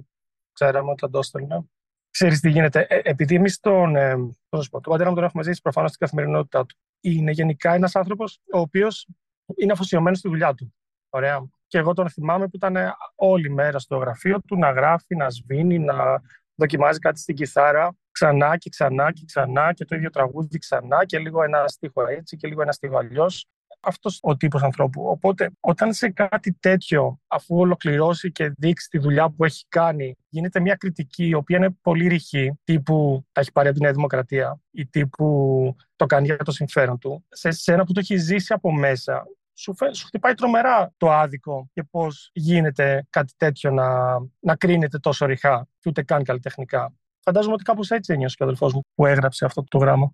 ξέραμε 0.53 0.91
όταν 0.91 1.11
το 1.11 1.17
έστελνε. 1.17 1.63
Ξέρεις 2.11 2.39
τι 2.39 2.49
γίνεται. 2.49 2.85
Ε, 2.89 2.99
επειδή 3.03 3.35
εμείς 3.35 3.59
τον, 3.59 3.95
ε, 3.95 4.15
πώς 4.15 4.39
να 4.49 4.61
σου 4.61 4.69
πω, 4.69 4.81
τον 4.81 4.91
πατέρα 4.91 5.09
μου 5.09 5.15
τον 5.15 5.23
έχουμε 5.23 5.43
ζήσει 5.43 5.61
προφανώς 5.61 5.89
στην 5.89 6.05
καθημερινότητά 6.05 6.65
του. 6.65 6.75
Είναι 7.01 7.31
γενικά 7.31 7.73
ένας 7.73 7.95
άνθρωπος 7.95 8.39
ο 8.53 8.59
οποίος 8.59 9.07
είναι 9.55 9.71
αφοσιωμένος 9.71 10.17
στη 10.17 10.29
δουλειά 10.29 10.53
του. 10.53 10.73
Ωραία. 11.09 11.47
Και 11.67 11.77
εγώ 11.77 11.93
τον 11.93 12.09
θυμάμαι 12.09 12.45
που 12.47 12.55
ήταν 12.55 12.77
όλη 13.15 13.49
μέρα 13.49 13.79
στο 13.79 13.97
γραφείο 13.97 14.41
του 14.41 14.57
να 14.57 14.71
γράφει, 14.71 15.15
να 15.15 15.29
σβήνει, 15.29 15.79
να 15.79 16.21
δοκιμάζει 16.55 16.99
κάτι 16.99 17.19
στην 17.19 17.35
κιθάρα 17.35 17.95
ξανά 18.11 18.57
και 18.57 18.69
ξανά 18.69 19.11
και 19.11 19.23
ξανά 19.25 19.73
και 19.73 19.85
το 19.85 19.95
ίδιο 19.95 20.09
τραγούδι 20.09 20.57
ξανά 20.57 21.05
και 21.05 21.19
λίγο 21.19 21.43
ένα 21.43 21.67
στίχο 21.67 22.07
έτσι 22.07 22.37
και 22.37 22.47
λίγο 22.47 22.61
ένα 22.61 22.71
στίχο 22.71 22.97
αλλιώς. 22.97 23.47
Αυτός 23.81 24.19
ο 24.21 24.37
τύπος 24.37 24.63
ανθρώπου. 24.63 25.07
Οπότε 25.07 25.51
όταν 25.59 25.93
σε 25.93 26.09
κάτι 26.09 26.53
τέτοιο, 26.53 27.19
αφού 27.27 27.57
ολοκληρώσει 27.57 28.31
και 28.31 28.53
δείξει 28.57 28.89
τη 28.89 28.97
δουλειά 28.97 29.29
που 29.29 29.45
έχει 29.45 29.65
κάνει, 29.69 30.15
γίνεται 30.29 30.59
μια 30.59 30.75
κριτική 30.75 31.27
η 31.27 31.33
οποία 31.33 31.57
είναι 31.57 31.69
πολύ 31.81 32.07
ρηχή, 32.07 32.53
τύπου 32.63 33.25
τα 33.31 33.41
έχει 33.41 33.51
πάρει 33.51 33.67
από 33.67 33.77
τη 33.77 33.83
Νέα 33.83 33.93
Δημοκρατία 33.93 34.59
ή 34.71 34.87
τύπου 34.87 35.75
το 35.95 36.05
κάνει 36.05 36.25
για 36.25 36.37
το 36.37 36.51
συμφέρον 36.51 36.97
του, 36.97 37.25
σε 37.29 37.51
σένα 37.51 37.83
που 37.83 37.91
το 37.93 37.99
έχεις 37.99 38.23
ζήσει 38.23 38.53
από 38.53 38.73
μέσα, 38.73 39.25
σου, 39.53 39.75
φε- 39.75 39.93
σου 39.93 40.05
χτυπάει 40.05 40.33
τρομερά 40.33 40.93
το 40.97 41.11
άδικο 41.11 41.69
και 41.73 41.83
πώς 41.83 42.29
γίνεται 42.33 43.07
κάτι 43.09 43.33
τέτοιο 43.37 43.71
να, 43.71 44.17
να 44.39 44.55
κρίνεται 44.55 44.99
τόσο 44.99 45.25
ρηχά 45.25 45.67
και 45.79 45.89
ούτε 45.89 46.03
καν 46.03 46.23
καλλιτεχνικά. 46.23 46.93
Φαντάζομαι 47.19 47.53
ότι 47.53 47.63
κάπως 47.63 47.91
έτσι 47.91 48.13
ένιωσε 48.13 48.35
και 48.35 48.43
ο 48.43 48.45
αδελφός 48.45 48.73
μου 48.73 48.81
που 48.95 49.05
έγραψε 49.05 49.45
αυτό 49.45 49.63
το 49.63 49.77
γράμμα. 49.77 50.13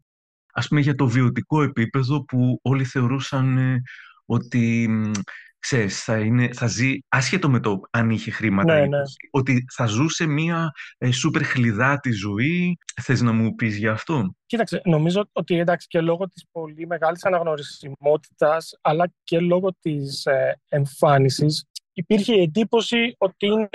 Ας 0.58 0.68
πούμε 0.68 0.82
για 0.82 0.96
το 0.96 1.08
βιωτικό 1.08 1.62
επίπεδο 1.62 2.24
που 2.24 2.60
όλοι 2.62 2.84
θεωρούσαν 2.84 3.58
ε, 3.58 3.82
ότι 4.26 4.88
μ, 4.90 5.12
ξέρεις, 5.60 6.04
θα, 6.04 6.20
είναι, 6.20 6.50
θα 6.54 6.68
ζει 6.68 6.98
άσχετο 7.08 7.50
με 7.50 7.60
το 7.60 7.80
αν 7.92 8.10
είχε 8.10 8.32
χρήματα 8.32 8.74
Ναι, 8.74 8.86
ή 8.86 8.88
ναι. 8.88 8.98
όχι, 8.98 9.16
ότι 9.32 9.66
θα 9.74 9.86
ζούσε 9.86 10.26
μια 10.26 10.72
ε, 10.98 11.12
σούπερ 11.12 11.44
χλιδάτη 11.44 12.12
ζωή. 12.12 12.78
Θες 13.02 13.22
να 13.22 13.32
μου 13.32 13.56
πεις 13.56 13.78
για 13.78 13.92
αυτό; 13.92 14.36
Κοίταξε, 14.46 14.82
νομίζω 14.86 15.30
ότι 15.32 15.60
εντάξει 15.60 15.88
και 15.88 16.02
λόγω 16.02 16.28
της 16.28 16.46
πολύ 16.52 16.88
μεγάλης 16.88 17.26
αναγνωρισιμότητας 17.26 18.78
αλλά 18.82 19.14
και 19.24 19.40
λόγω 19.40 19.76
της 19.80 20.26
ε, 20.26 20.60
εμφάνισης 20.68 21.66
υπήρχε 21.96 22.36
η 22.36 22.42
εντύπωση 22.42 23.16
ότι, 23.18 23.46
είναι, 23.46 23.70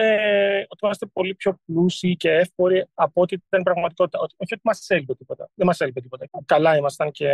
ότι 0.69 0.79
είμαστε 0.83 1.07
πολύ 1.07 1.35
πιο 1.35 1.59
πλούσιοι 1.65 2.17
και 2.17 2.31
εύποροι 2.31 2.87
από 2.95 3.21
ό,τι 3.21 3.37
ήταν 3.47 3.63
πραγματικότητα. 3.63 4.19
Όχι 4.19 4.55
ότι 4.55 4.61
μας 4.65 4.85
έλειπε 4.89 5.15
τίποτα. 5.15 5.49
Δεν 5.55 5.67
μας 5.67 5.81
έλειπε 5.81 6.01
τίποτα. 6.01 6.27
Καλά 6.45 6.77
ήμασταν 6.77 7.11
και, 7.11 7.29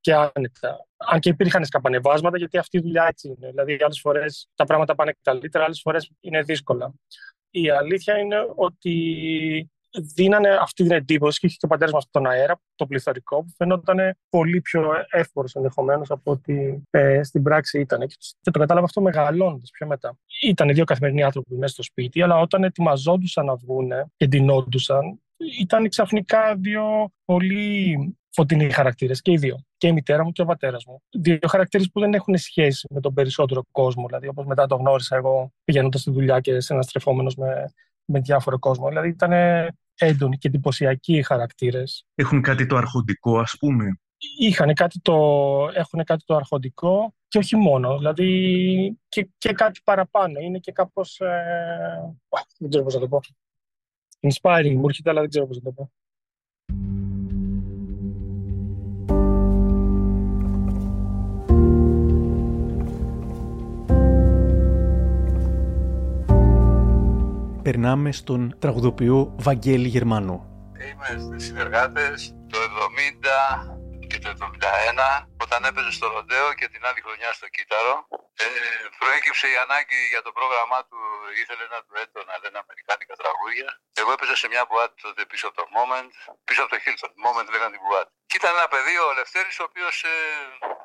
και 0.00 0.14
άνετα. 0.14 0.86
Αν 0.96 1.20
και 1.20 1.28
υπήρχαν 1.28 1.64
σκαπανεβάσματα, 1.64 2.38
γιατί 2.38 2.58
αυτή 2.58 2.76
η 2.76 2.80
δουλειά 2.80 3.06
έτσι 3.06 3.28
είναι. 3.28 3.48
Δηλαδή, 3.48 3.78
άλλες 3.80 4.00
φορές 4.00 4.48
τα 4.54 4.64
πράγματα 4.64 4.94
πάνε 4.94 5.14
καλύτερα, 5.22 5.64
άλλες 5.64 5.80
φορές 5.80 6.10
είναι 6.20 6.42
δύσκολα. 6.42 6.94
Η 7.50 7.70
αλήθεια 7.70 8.18
είναι 8.18 8.36
ότι 8.54 9.70
δίνανε 10.14 10.48
αυτή 10.60 10.82
την 10.82 10.92
εντύπωση 10.92 11.40
και 11.40 11.46
είχε 11.46 11.56
και 11.58 11.66
ο 11.66 11.68
πατέρας 11.68 11.92
μας 11.92 12.06
τον 12.10 12.26
αέρα, 12.26 12.60
το 12.74 12.86
πληθωρικό, 12.86 13.42
που 13.42 13.52
φαινόταν 13.56 14.16
πολύ 14.28 14.60
πιο 14.60 14.92
εύπορο 15.10 15.48
ενδεχομένως 15.54 16.10
από 16.10 16.30
ότι 16.30 16.82
ε, 16.90 17.22
στην 17.22 17.42
πράξη 17.42 17.80
ήταν. 17.80 18.06
Και 18.40 18.50
το 18.50 18.58
κατάλαβα 18.58 18.86
αυτό 18.86 19.00
μεγαλώνοντας 19.00 19.70
πιο 19.70 19.86
μετά. 19.86 20.18
Ήταν 20.42 20.68
δύο 20.68 20.84
καθημερινοί 20.84 21.22
άνθρωποι 21.22 21.54
μέσα 21.54 21.72
στο 21.72 21.82
σπίτι, 21.82 22.22
αλλά 22.22 22.40
όταν 22.40 22.64
ετοιμαζόντουσαν 22.64 23.44
να 23.44 23.54
βγουν 23.54 23.90
και 24.16 24.26
ντυνόντουσαν, 24.26 25.20
ήταν 25.60 25.88
ξαφνικά 25.88 26.56
δύο 26.56 27.12
πολύ 27.24 27.96
φωτεινοί 28.32 28.70
χαρακτήρες 28.70 29.22
και 29.22 29.32
οι 29.32 29.36
δύο. 29.36 29.64
Και 29.76 29.86
η 29.86 29.92
μητέρα 29.92 30.24
μου 30.24 30.32
και 30.32 30.42
ο 30.42 30.44
πατέρας 30.44 30.84
μου. 30.86 31.02
Δύο 31.10 31.38
χαρακτήρες 31.48 31.90
που 31.92 32.00
δεν 32.00 32.14
έχουν 32.14 32.36
σχέση 32.36 32.86
με 32.90 33.00
τον 33.00 33.14
περισσότερο 33.14 33.62
κόσμο. 33.70 34.06
Δηλαδή, 34.06 34.28
όπως 34.28 34.46
μετά 34.46 34.66
το 34.66 34.76
γνώρισα 34.76 35.16
εγώ 35.16 35.52
πηγαίνοντας 35.64 36.00
στη 36.00 36.10
δουλειά 36.10 36.40
και 36.40 36.60
συναστρεφόμενος 36.60 37.34
με, 37.36 37.72
με 38.04 38.20
διάφορο 38.20 38.58
κόσμο. 38.58 38.88
Δηλαδή, 38.88 39.08
ήταν 39.08 39.32
έντονοι 39.94 40.36
και 40.36 40.48
εντυπωσιακοί 40.48 41.16
οι 41.16 41.22
χαρακτήρες. 41.22 42.06
Έχουν 42.14 42.42
κάτι 42.42 42.66
το 42.66 42.76
αρχοντικό, 42.76 43.38
ας 43.38 43.56
πούμε. 43.58 44.00
Είχαν 44.38 44.74
κάτι 44.74 45.00
το, 45.00 45.14
έχουν 45.74 46.04
κάτι 46.04 46.24
το 46.24 46.36
αρχοντικό 46.36 47.14
και 47.28 47.38
όχι 47.38 47.56
μόνο, 47.56 47.98
δηλαδή 47.98 48.98
και, 49.08 49.28
και 49.38 49.52
κάτι 49.52 49.80
παραπάνω. 49.84 50.40
Είναι 50.40 50.58
και 50.58 50.72
κάπως, 50.72 51.20
ε... 51.20 52.16
δεν 52.58 52.68
ξέρω 52.68 52.84
πώς 52.84 52.94
να 52.94 53.00
το 53.00 53.08
πω. 53.08 53.20
Inspiring 54.20 54.74
μου 54.74 54.88
έρχεται, 54.88 55.10
αλλά 55.10 55.20
δεν 55.20 55.28
ξέρω 55.28 55.46
πώς 55.46 55.56
να 55.56 55.62
το 55.62 55.72
πω. 55.72 55.92
Περνάμε 67.62 68.12
στον 68.12 68.58
τραγουδοποιό 68.58 69.18
Βαγγέλη 69.46 69.88
Γερμανό. 69.88 70.36
Είμαστε 70.90 71.38
συνεργάτες 71.46 72.34
το 72.52 72.58
70 72.58 73.82
και 74.10 74.18
το 74.24 74.28
71 74.30 75.26
όταν 75.44 75.60
έπαιζε 75.68 75.90
στο 75.98 76.06
Ροντέο 76.14 76.48
και 76.58 76.66
την 76.72 76.82
άλλη 76.88 77.00
χρονιά 77.06 77.30
στο 77.38 77.46
Κύτταρο. 77.54 77.94
Ε, 78.44 78.46
προέκυψε 79.00 79.46
η 79.54 79.56
ανάγκη 79.64 80.00
για 80.12 80.22
το 80.26 80.30
πρόγραμμά 80.38 80.80
του, 80.88 80.98
ήθελε 81.40 81.62
ένα 81.70 81.78
έτο 82.02 82.18
να 82.30 82.34
λένε 82.42 82.58
αμερικάνικα 82.64 83.14
τραγούδια. 83.22 83.68
Εγώ 84.00 84.10
έπαιζα 84.16 84.34
σε 84.42 84.46
μια 84.52 84.62
μπουάτ 84.66 84.92
τότε 85.04 85.20
πίσω 85.30 85.44
από 85.48 85.56
το 85.60 85.66
Moment, 85.76 86.12
πίσω 86.48 86.60
από 86.64 86.70
το 86.74 86.78
Hilton. 86.82 87.12
Moment 87.24 87.46
λέγανε 87.52 87.72
την 87.76 87.82
μπουάτ. 87.84 88.08
Και 88.32 88.38
ήταν 88.40 88.56
ένα 88.56 88.68
παιδί, 88.68 88.96
ο 88.98 89.12
Λευτέρης, 89.12 89.58
ο 89.60 89.64
οποίος 89.70 90.04
ε, 90.04 90.16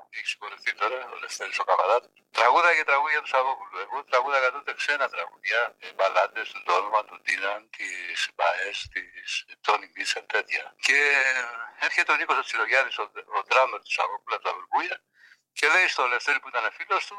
έχει 0.09 0.27
συγχωρευτεί 0.31 0.71
τώρα, 0.73 0.97
ο 1.13 1.17
Λευτέρης 1.23 1.59
ο 1.59 1.63
Καβαδάτος. 1.63 2.11
Τραγούδα 2.31 2.75
και 2.75 2.83
τραγούδια 2.83 3.19
τους 3.21 3.29
Σαββόπουλου. 3.29 3.77
Εγώ 3.85 4.03
τραγούδα 4.03 4.51
τότε 4.51 4.73
ξένα 4.73 5.09
τραγούδια, 5.09 5.75
ε, 5.79 5.93
μπαλάντες 5.95 6.49
του 6.51 6.61
Ντόλμαν, 6.63 7.05
του 7.09 7.21
Ντίναν, 7.21 7.69
τις 7.75 8.29
Μπαές, 8.35 8.77
τις 8.93 9.45
Τόνι 9.61 9.87
Μίτσελ, 9.95 10.25
τέτοια. 10.25 10.75
Και 10.85 10.97
έρχεται 11.79 12.11
ο 12.11 12.15
Νίκος 12.15 12.37
Ατσιλογιάννης, 12.37 12.97
ο, 12.97 13.03
ο 13.37 13.39
ντράμερ 13.47 13.79
του 13.81 13.91
Σαββόπουλου 13.97 14.35
από 14.35 14.45
τα 14.47 14.53
Βουργούλια, 14.57 14.97
και 15.57 15.67
λέει 15.73 15.87
στο 15.87 16.03
Λευτέρη 16.07 16.39
που 16.39 16.47
ήταν 16.47 16.71
φίλος 16.77 17.05
του, 17.09 17.17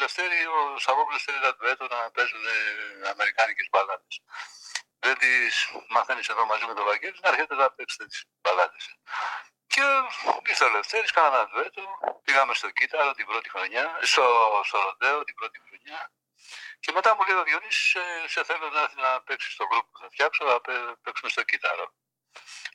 Λευτέρη, 0.00 0.38
ο 0.46 0.78
Σαββόπουλος 0.78 1.22
θέλει 1.22 1.40
να 1.46 1.54
του 1.54 1.66
έτω 1.72 1.84
να 1.94 2.10
παίζουν 2.14 2.44
ε, 2.46 3.08
αμερικάνικες 3.12 3.68
μπαλάντες 3.72 4.16
δεν 4.98 5.18
τις 5.18 5.68
μαθαίνεις 5.88 6.28
εδώ 6.28 6.46
μαζί 6.46 6.64
με 6.66 6.74
τον 6.74 6.84
Βαγγέλη, 6.84 7.18
να 7.22 7.28
έρχεται 7.28 7.54
να 7.54 7.70
παίξετε 7.70 8.06
τι 8.06 8.18
μπαλάτες. 8.40 8.84
Και 9.66 9.82
ήρθε 10.48 10.64
ο 10.64 10.68
Λευτέρης, 10.68 11.10
κάναμε 11.10 11.36
ένα 11.36 11.48
ντουέτο, 11.48 11.82
πήγαμε 12.24 12.54
στο 12.54 12.70
Κίταρο 12.70 13.12
την 13.12 13.26
πρώτη 13.26 13.48
χρονιά, 13.50 13.98
στο, 14.02 14.26
στο 14.64 14.78
Ροντέο 14.78 15.24
την 15.24 15.34
πρώτη 15.34 15.58
χρονιά. 15.66 16.12
Και 16.80 16.92
μετά 16.92 17.14
μου 17.14 17.22
λέει 17.28 17.36
ο 17.36 17.42
Διονύσης, 17.42 17.88
σε, 17.90 18.28
σε 18.28 18.44
θέλω 18.44 18.68
να 18.70 18.80
έρθει 18.80 19.00
να 19.00 19.22
παίξει 19.22 19.50
στο 19.50 19.64
γκρουπ 19.66 19.86
που 19.90 19.98
θα 19.98 20.08
φτιάξω, 20.10 20.44
να 20.44 20.60
παίξουμε 21.02 21.30
στο 21.30 21.42
Κίταρο. 21.42 21.92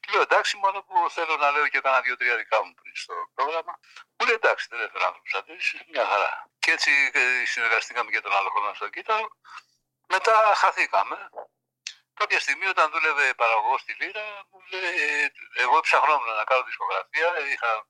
Του 0.01 0.11
λέω 0.11 0.21
εντάξει, 0.21 0.57
μόνο 0.57 0.83
που 0.83 1.09
θέλω 1.09 1.35
να 1.37 1.51
λέω 1.51 1.67
και 1.67 1.79
κάνα 1.79 2.01
δύο-τρία 2.01 2.35
δικά 2.35 2.65
μου 2.65 2.73
πριν 2.73 2.95
στο 2.95 3.13
πρόγραμμα. 3.33 3.79
Μου 4.17 4.25
λέει 4.25 4.35
εντάξει, 4.35 4.67
δεν 4.69 4.79
έφερα 4.81 5.05
άνθρωπο 5.05 5.27
να 5.33 5.41
μια 5.91 6.05
χαρά. 6.05 6.49
Και 6.59 6.71
έτσι 6.71 6.91
ε, 7.13 7.45
συνεργαστήκαμε 7.45 8.11
και 8.11 8.21
τον 8.21 8.33
άλλο 8.35 8.49
χρόνο 8.49 8.73
στο 8.73 8.89
Κίταρο. 8.89 9.27
Μετά 10.07 10.53
χαθήκαμε. 10.55 11.29
Κάποια 12.13 12.39
στιγμή 12.39 12.65
όταν 12.65 12.91
δούλευε 12.91 13.33
παραγωγός 13.33 13.81
στη 13.81 13.93
Λύρα, 13.99 14.25
μου 14.49 14.59
λέει, 14.71 15.31
εγώ 15.53 15.79
ψαχνόμουν 15.79 16.35
να 16.35 16.43
κάνω 16.43 16.63
δισκογραφία, 16.63 17.29
είχα 17.53 17.87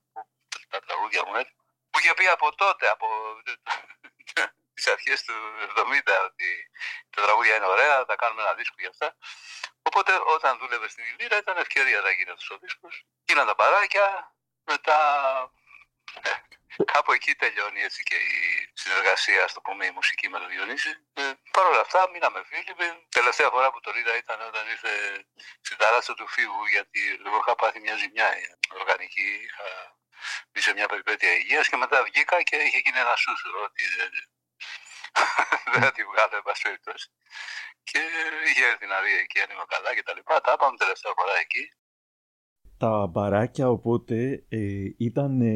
τα 0.68 0.80
τραγούδια 0.80 1.24
μου 1.26 1.34
έτσι. 1.34 1.54
Μου 1.90 1.98
είχε 2.00 2.14
πει 2.14 2.26
από 2.26 2.54
τότε, 2.54 2.88
από 2.88 3.06
τις 4.74 4.86
αρχές 4.86 5.22
του 5.22 5.34
70, 5.76 6.00
ότι 6.24 6.70
τα 7.10 7.22
τραγούδια 7.22 7.56
είναι 7.56 7.66
ωραία, 7.66 8.04
θα 8.04 8.16
κάνουμε 8.16 8.42
ένα 8.42 8.54
δίσκο 8.54 8.76
για 8.78 8.88
αυτά. 8.88 9.16
Οπότε 9.82 10.12
όταν 10.26 10.58
δούλευε 10.58 10.88
στην 10.88 11.04
Λύρα 11.18 11.36
ήταν 11.36 11.56
ευκαιρία 11.56 12.00
να 12.00 12.10
γίνει 12.10 12.30
αυτός 12.30 12.50
ο 12.50 12.58
δίσκος. 12.58 13.04
Γίναν 13.24 13.46
τα 13.46 13.54
παράκια, 13.54 14.34
μετά 14.64 14.98
ε, 15.42 15.63
Κάπου 16.92 17.12
εκεί 17.12 17.34
τελειώνει 17.34 17.82
έτσι 17.82 18.02
και 18.02 18.14
η 18.14 18.70
συνεργασία, 18.72 19.48
στο 19.48 19.60
πούμε, 19.60 19.86
η 19.86 19.90
μουσική 19.90 20.28
με 20.28 20.38
τον 20.38 20.48
Διονύση. 20.48 20.92
Ε, 21.14 21.32
Παρ' 21.50 21.66
όλα 21.66 21.80
αυτά, 21.80 22.10
μείναμε 22.12 22.42
φίλοι. 22.44 22.74
Τελευταία 23.08 23.48
φορά 23.50 23.70
που 23.70 23.80
τον 23.80 23.96
είδα 23.96 24.16
ήταν 24.16 24.40
όταν 24.40 24.68
ήρθε 24.68 25.24
στην 25.60 25.76
ταράτσα 25.76 26.14
του 26.14 26.28
φίβου, 26.28 26.64
γιατί 26.66 27.00
εγώ 27.26 27.36
είχα 27.36 27.54
πάθει 27.54 27.80
μια 27.80 27.96
ζημιά 27.96 28.28
οργανική. 28.80 29.28
Είχα 29.46 29.96
μπει 30.50 30.60
σε 30.60 30.72
μια 30.72 30.86
περιπέτεια 30.88 31.32
υγείας 31.34 31.68
και 31.68 31.76
μετά 31.76 32.02
βγήκα 32.02 32.42
και 32.42 32.56
είχε 32.56 32.78
γίνει 32.84 32.98
ένα 32.98 33.16
σούσουρο 33.16 33.62
ότι 33.62 33.84
δεν 35.72 35.82
θα 35.82 35.92
τη 35.92 36.04
βγάλω, 36.04 36.36
εν 36.36 36.42
πάση 36.42 36.62
περιπτώσει. 36.62 37.08
Και 37.84 38.00
είχε 38.48 38.64
έρθει 38.66 38.86
να 38.86 39.00
δει 39.00 39.12
εκεί 39.18 39.40
αν 39.40 39.50
είμαι 39.50 39.64
καλά 39.68 39.94
και 39.94 40.02
τα 40.02 40.14
λοιπά. 40.14 40.40
Τα 40.40 40.52
είπαμε 40.52 40.76
τελευταία 40.76 41.12
φορά 41.16 41.38
εκεί 41.38 41.70
τα 42.84 42.92
μπαράκια, 43.12 43.66
οπότε 43.76 44.16
ε, 44.58 44.60
ήταν 45.08 45.32
ε, 45.40 45.54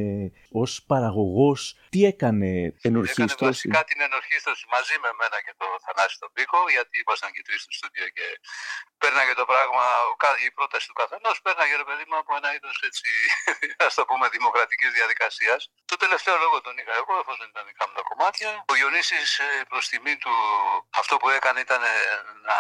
ως 0.63 0.71
παραγωγός. 0.91 1.61
Τι 1.95 2.01
έκανε 2.13 2.51
ενορχίστρωση. 2.89 3.35
Έκανε 3.35 3.51
βασικά 3.53 3.81
την 3.91 4.01
ενορχίστρωση 4.09 4.65
μαζί 4.77 4.97
με 5.05 5.11
μένα 5.19 5.37
και 5.45 5.55
το 5.61 5.67
Θανάση 5.85 6.17
τον 6.23 6.31
Πίκο, 6.35 6.59
γιατί 6.77 6.95
ήμασταν 7.05 7.31
και 7.35 7.43
τρεις 7.47 7.61
στο 7.65 7.73
στούντιο 7.79 8.09
και 8.17 8.27
πέρναγε 9.03 9.35
το 9.41 9.47
πράγμα, 9.51 9.85
η 10.47 10.51
πρόταση 10.59 10.87
του 10.89 10.97
καθενός 11.01 11.37
πέρναγε 11.45 11.75
ρε 11.83 11.87
παιδί 11.89 12.05
μου 12.09 12.17
από 12.23 12.31
ένα 12.39 12.49
είδος 12.55 12.77
έτσι, 12.89 13.09
ας 13.89 13.95
το 13.99 14.03
πούμε, 14.09 14.25
δημοκρατικής 14.37 14.91
διαδικασίας. 14.99 15.61
Το 15.93 15.97
τελευταίο 16.03 16.37
λόγο 16.45 16.57
τον 16.67 16.75
είχα 16.81 16.95
εγώ, 17.03 17.15
εφόσον 17.23 17.47
ήταν 17.53 17.63
δικά 17.71 17.85
μου 17.87 17.95
τα 17.99 18.05
κομμάτια. 18.11 18.51
Ο 18.73 18.75
Γιονύσης 18.81 19.29
ε, 19.47 19.49
προς 19.71 19.85
τιμή 19.91 20.15
του 20.23 20.35
αυτό 21.01 21.15
που 21.21 21.29
έκανε 21.39 21.61
ήταν 21.67 21.83
να 22.49 22.57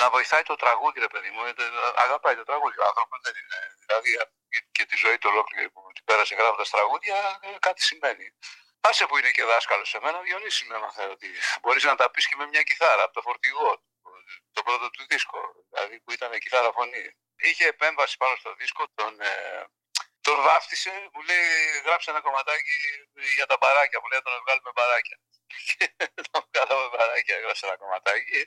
να 0.00 0.10
βοηθάει 0.10 0.42
το 0.42 0.54
τραγούδι, 0.54 1.00
ρε 1.00 1.10
παιδί 1.12 1.30
μου. 1.30 1.44
Ε, 1.44 1.52
αγαπάει 1.94 2.36
το 2.36 2.44
τραγούδι 2.44 2.78
ο 2.78 2.84
άνθρωπος. 2.90 3.18
Δεν 3.22 3.34
είναι. 3.40 3.58
Δηλαδή 3.84 4.10
και 4.72 4.84
τη 4.84 4.96
ζωή 4.96 5.18
του 5.18 5.28
ολόκληρη 5.32 5.70
που 5.70 5.90
την 5.94 6.04
πέρασε 6.04 6.34
γράφοντας 6.34 6.70
τραγούδια, 6.70 7.38
ε, 7.42 7.48
κάτι 7.58 7.82
σημαίνει. 7.82 8.26
Άσε 8.80 9.06
που 9.06 9.18
είναι 9.18 9.30
και 9.30 9.44
δάσκαλος 9.44 9.88
σε 9.88 9.98
μένα, 10.00 10.20
Διονύση 10.20 10.64
με 10.64 10.74
έμαθε 10.76 11.04
ότι 11.06 11.28
μπορείς 11.60 11.84
να 11.84 11.94
τα 11.94 12.10
πεις 12.10 12.28
και 12.28 12.36
με 12.36 12.46
μια 12.46 12.62
κιθάρα 12.62 13.02
από 13.02 13.12
το 13.12 13.22
φορτηγό, 13.22 13.82
το 14.52 14.62
πρώτο 14.62 14.90
του 14.90 15.04
δίσκο, 15.08 15.40
δηλαδή 15.70 16.00
που 16.00 16.12
ήταν 16.12 16.38
κιθάρα 16.38 16.72
φωνή. 16.72 17.16
Είχε 17.36 17.66
επέμβαση 17.66 18.16
πάνω 18.16 18.36
στο 18.36 18.54
δίσκο, 18.54 18.84
τον, 18.94 19.20
ε, 19.20 19.64
τον 20.20 20.42
βάφτισε, 20.42 21.08
μου 21.12 21.22
λέει 21.22 21.44
γράψε 21.84 22.10
ένα 22.10 22.20
κομματάκι 22.20 22.76
για 23.36 23.46
τα 23.46 23.56
μπαράκια, 23.60 24.00
μου 24.00 24.08
λέει 24.08 24.20
να 24.24 24.30
τον 24.30 24.40
βγάλουμε 24.44 24.70
μπαράκια. 24.74 25.16
Και 25.68 25.86
τον 26.30 26.42
βγάλαμε 26.52 26.88
μπαράκια, 26.96 27.38
γράψε 27.38 27.66
ένα 27.66 27.76
κομματάκι 27.76 28.46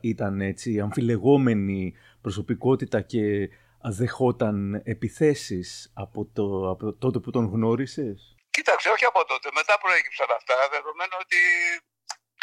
ήταν 0.00 0.40
έτσι 0.40 0.80
αμφιλεγόμενη 0.80 1.94
προσωπικότητα 2.20 3.00
και 3.00 3.48
δεχόταν 3.82 4.82
επιθέσεις 4.84 5.92
από, 5.94 6.30
το, 6.34 6.70
από 6.70 6.94
τότε 6.94 7.18
που 7.18 7.30
τον 7.30 7.46
γνώρισες; 7.46 8.36
Κοίταξε, 8.50 8.88
όχι 8.96 9.04
από 9.12 9.24
τότε. 9.24 9.48
Μετά 9.60 9.74
προέκυψαν 9.82 10.30
αυτά, 10.38 10.56
δεδομένου 10.76 11.16
ότι 11.24 11.40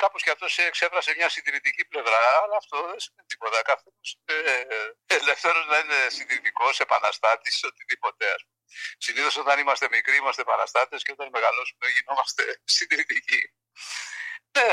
κάπως 0.02 0.22
και 0.24 0.32
αυτός 0.36 0.58
εξέφρασε 0.58 1.12
μια 1.20 1.30
συντηρητική 1.36 1.84
πλευρά, 1.92 2.22
αλλά 2.44 2.56
αυτό 2.64 2.78
δεν 2.90 3.00
σημαίνει 3.04 3.28
τίποτα. 3.34 3.58
Καθένας 3.70 4.08
ε, 4.26 4.36
ελεύθερος 5.20 5.66
να 5.72 5.78
είναι 5.82 6.00
συντηρητικός, 6.18 6.74
επαναστάτης, 6.86 7.56
οτιδήποτε. 7.70 8.26
Συνήθως 9.06 9.36
όταν 9.44 9.56
είμαστε 9.62 9.86
μικροί 9.96 10.16
είμαστε 10.22 10.42
επαναστάτες 10.48 11.00
και 11.04 11.14
όταν 11.16 11.28
μεγαλώσουμε 11.36 11.86
γινόμαστε 11.96 12.44
συντηρητικοί. 12.78 13.42
Ναι, 14.56 14.68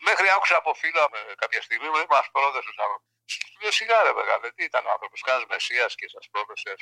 μέχρι 0.00 0.28
άκουσα 0.30 0.56
από 0.56 0.74
φίλο 0.74 1.08
κάποια 1.36 1.62
στιγμή, 1.62 1.88
μου 1.88 2.04
μα 2.08 2.22
πρόδωσε 2.32 2.68
τους 2.68 2.78
άνθρωπου. 2.78 3.06
Του 3.52 3.58
λέω 3.62 3.70
σιγά 3.70 4.02
ρε 4.02 4.12
μεγάλε, 4.12 4.50
τι 4.52 4.64
ήταν 4.64 4.86
ο 4.86 4.90
άνθρωπος, 4.90 5.20
κανένα 5.20 5.46
μεσία 5.48 5.86
και 5.86 6.08
σας 6.08 6.28
πρόδωσε. 6.30 6.74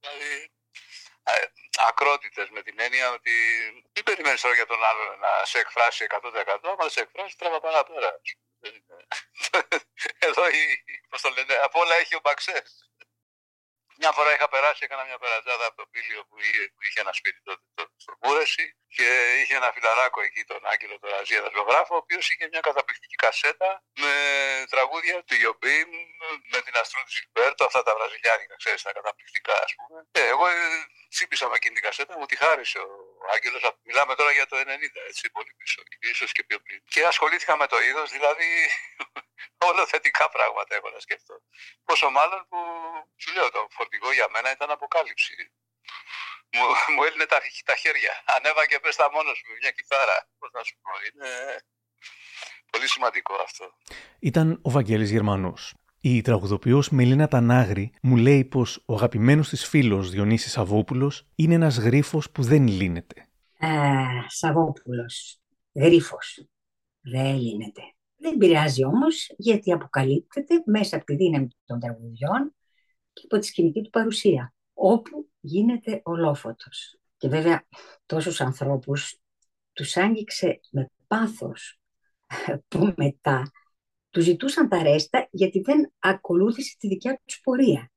Δηλαδή, 0.00 0.50
ε, 1.22 1.46
μακρότητες 1.80 2.48
με 2.50 2.62
την 2.62 2.80
έννοια 2.80 3.10
ότι 3.10 3.34
δεν 3.92 4.02
περιμένεις 4.02 4.40
τώρα 4.40 4.54
για 4.54 4.66
τον 4.66 4.84
άλλο 4.84 5.16
να 5.16 5.44
σε 5.44 5.58
εκφράσει 5.58 6.04
100% 6.04 6.68
άμα 6.68 6.76
δεν 6.76 6.90
σε 6.90 7.00
εκφράσει 7.00 7.36
τραβά 7.36 7.60
παραπέρα. 7.60 8.20
Εδώ, 10.28 10.48
η, 10.48 10.84
πώς 11.08 11.20
το 11.20 11.30
λένε, 11.30 11.54
από 11.54 11.80
όλα 11.80 11.94
έχει 11.94 12.14
ο 12.14 12.20
Μπαξές. 12.22 12.89
Μια 14.02 14.12
φορά 14.16 14.30
είχα 14.34 14.48
περάσει, 14.54 14.80
έκανα 14.86 15.04
μια 15.04 15.18
περατζάδα 15.18 15.64
από 15.66 15.76
το 15.80 15.86
πύλιο 15.92 16.20
που 16.28 16.36
είχε, 16.40 16.62
που 16.74 16.82
είχε 16.86 17.00
ένα 17.04 17.12
σπίτι 17.12 17.40
τότε 17.48 17.62
το, 17.74 17.82
στο 18.04 18.12
Μπούρεση 18.20 18.64
και 18.96 19.06
είχε 19.40 19.54
ένα 19.60 19.70
φιλαράκο 19.74 20.20
εκεί, 20.28 20.42
τον 20.44 20.60
Άγγελο, 20.72 20.98
τον 20.98 21.12
Αζία 21.20 21.40
Δασβογράφο, 21.44 21.94
ο 21.94 22.00
οποίος 22.04 22.24
είχε 22.30 22.44
μια 22.52 22.60
καταπληκτική 22.68 23.16
κασέτα 23.24 23.70
με 24.02 24.12
τραγούδια 24.72 25.16
του 25.26 25.34
Ιωμπίμ, 25.42 25.90
με 26.52 26.60
την 26.64 26.74
Αστρούδη 26.80 27.10
Ζιλμπέρτο, 27.16 27.64
αυτά 27.64 27.80
τα 27.82 27.92
βραζιλιάνικα, 27.96 28.54
ξέρεις, 28.62 28.82
τα 28.82 28.92
καταπληκτικά, 28.98 29.56
ας 29.66 29.72
πούμε. 29.76 29.98
Ε, 30.18 30.26
εγώ 30.32 30.44
ε, 30.48 30.54
τσίπησα 31.14 31.46
με 31.48 31.54
εκείνη 31.58 31.74
την 31.74 31.84
κασέτα, 31.88 32.18
μου 32.18 32.26
τη 32.26 32.36
χάρισε 32.36 32.78
ο 32.78 32.90
Άγγελος. 33.34 33.62
Μιλάμε 33.82 34.14
τώρα 34.14 34.30
για 34.32 34.46
το 34.46 34.56
90, 34.56 35.00
έτσι, 35.08 35.30
πολύ 35.30 35.52
πίσω, 35.56 35.82
ίσως 36.00 36.32
και 36.32 36.44
πιο 36.44 36.58
πριν. 36.60 36.82
Και 36.88 37.04
ασχολήθηκα 37.04 37.56
με 37.56 37.66
το 37.66 37.80
είδος, 37.82 38.10
δηλαδή 38.10 38.48
Όλα 39.68 39.86
θετικά 39.86 40.28
πράγματα 40.30 40.74
έχω 40.74 40.90
να 40.90 41.00
σκεφτώ. 41.00 41.34
Πόσο 41.84 42.10
μάλλον 42.10 42.46
που 42.48 42.58
σου 43.16 43.32
λέω 43.32 43.50
το 43.50 43.66
φορτηγό 43.70 44.12
για 44.12 44.28
μένα 44.30 44.50
ήταν 44.50 44.70
αποκάλυψη. 44.70 45.52
Μου, 46.52 46.64
μου 46.94 47.02
έλυνε 47.04 47.26
τα, 47.26 47.40
τα 47.64 47.76
χέρια. 47.76 48.22
Ανέβα 48.24 48.66
και 48.66 48.80
πες 48.80 48.96
τα 48.96 49.10
μόνος 49.10 49.42
μου, 49.46 49.54
μια 49.60 49.70
κιθάρα. 49.70 50.28
Πώς 50.38 50.50
να 50.52 50.62
σου 50.62 50.76
πω, 50.82 50.90
είναι 51.06 51.30
πολύ 52.70 52.88
σημαντικό 52.88 53.34
αυτό. 53.34 53.76
Ήταν 54.18 54.60
ο 54.62 54.70
Βαγγέλης 54.70 55.10
Γερμανός. 55.10 55.74
Η 56.02 56.20
τραγουδοποιός 56.20 56.90
Μελίνα 56.90 57.28
Τανάγρη 57.28 57.92
μου 58.02 58.16
λέει 58.16 58.44
πως 58.44 58.82
ο 58.86 58.94
αγαπημένος 58.94 59.48
της 59.48 59.66
φίλος 59.66 60.10
Διονύσης 60.10 60.52
Σαββόπουλος 60.52 61.26
είναι 61.34 61.54
ένας 61.54 61.78
γρίφος 61.78 62.30
που 62.30 62.42
δεν 62.42 62.68
λύνεται. 62.68 63.28
Α, 63.58 63.68
Σαββόπουλος, 64.26 65.40
γρίφος, 65.74 66.46
δεν 67.00 67.36
λύνεται. 67.36 67.80
Δεν 68.16 68.36
πειράζει 68.36 68.84
όμως 68.84 69.34
γιατί 69.36 69.72
αποκαλύπτεται 69.72 70.62
μέσα 70.66 70.96
από 70.96 71.04
τη 71.04 71.16
δύναμη 71.16 71.48
των 71.64 71.80
τραγουδιών 71.80 72.54
και 73.12 73.22
από 73.24 73.38
τη 73.38 73.46
σκηνική 73.46 73.80
του 73.82 73.90
παρουσία, 73.90 74.54
όπου 74.74 75.28
γίνεται 75.40 76.00
ολόφωτος. 76.04 76.98
Και 77.16 77.28
βέβαια 77.28 77.66
τόσους 78.06 78.40
ανθρώπους 78.40 79.20
τους 79.72 79.96
άγγιξε 79.96 80.60
με 80.70 80.90
πάθος 81.06 81.80
που 82.68 82.94
μετά 82.96 83.50
του 84.10 84.20
ζητούσαν 84.20 84.68
τα 84.68 84.82
ρέστα 84.82 85.28
γιατί 85.30 85.60
δεν 85.60 85.92
ακολούθησε 85.98 86.76
τη 86.78 86.88
δικιά 86.88 87.20
τους 87.24 87.40
πορεία. 87.40 87.90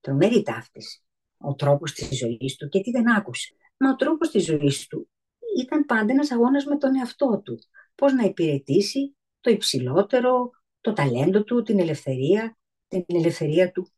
Τρομερή 0.00 0.42
ταύτιση. 0.42 1.02
Ο 1.38 1.54
τρόπος 1.54 1.92
της 1.92 2.18
ζωής 2.18 2.56
του 2.56 2.68
και 2.68 2.80
τι 2.80 2.90
δεν 2.90 3.10
άκουσε. 3.10 3.54
Μα 3.76 3.90
ο 3.90 3.96
τρόπος 3.96 4.30
της 4.30 4.44
ζωής 4.44 4.86
του 4.86 5.10
ήταν 5.58 5.84
πάντα 5.84 6.12
ένας 6.12 6.30
αγώνας 6.30 6.64
με 6.64 6.76
τον 6.76 6.96
εαυτό 6.96 7.40
του. 7.44 7.58
Πώς 7.94 8.12
να 8.12 8.24
υπηρετήσει 8.24 9.16
το 9.40 9.50
υψηλότερο, 9.50 10.50
το 10.80 10.92
ταλέντο 10.92 11.44
του, 11.44 11.62
την 11.62 11.78
ελευθερία, 11.78 12.58
την 12.88 13.04
ελευθερία 13.08 13.70
του. 13.70 13.92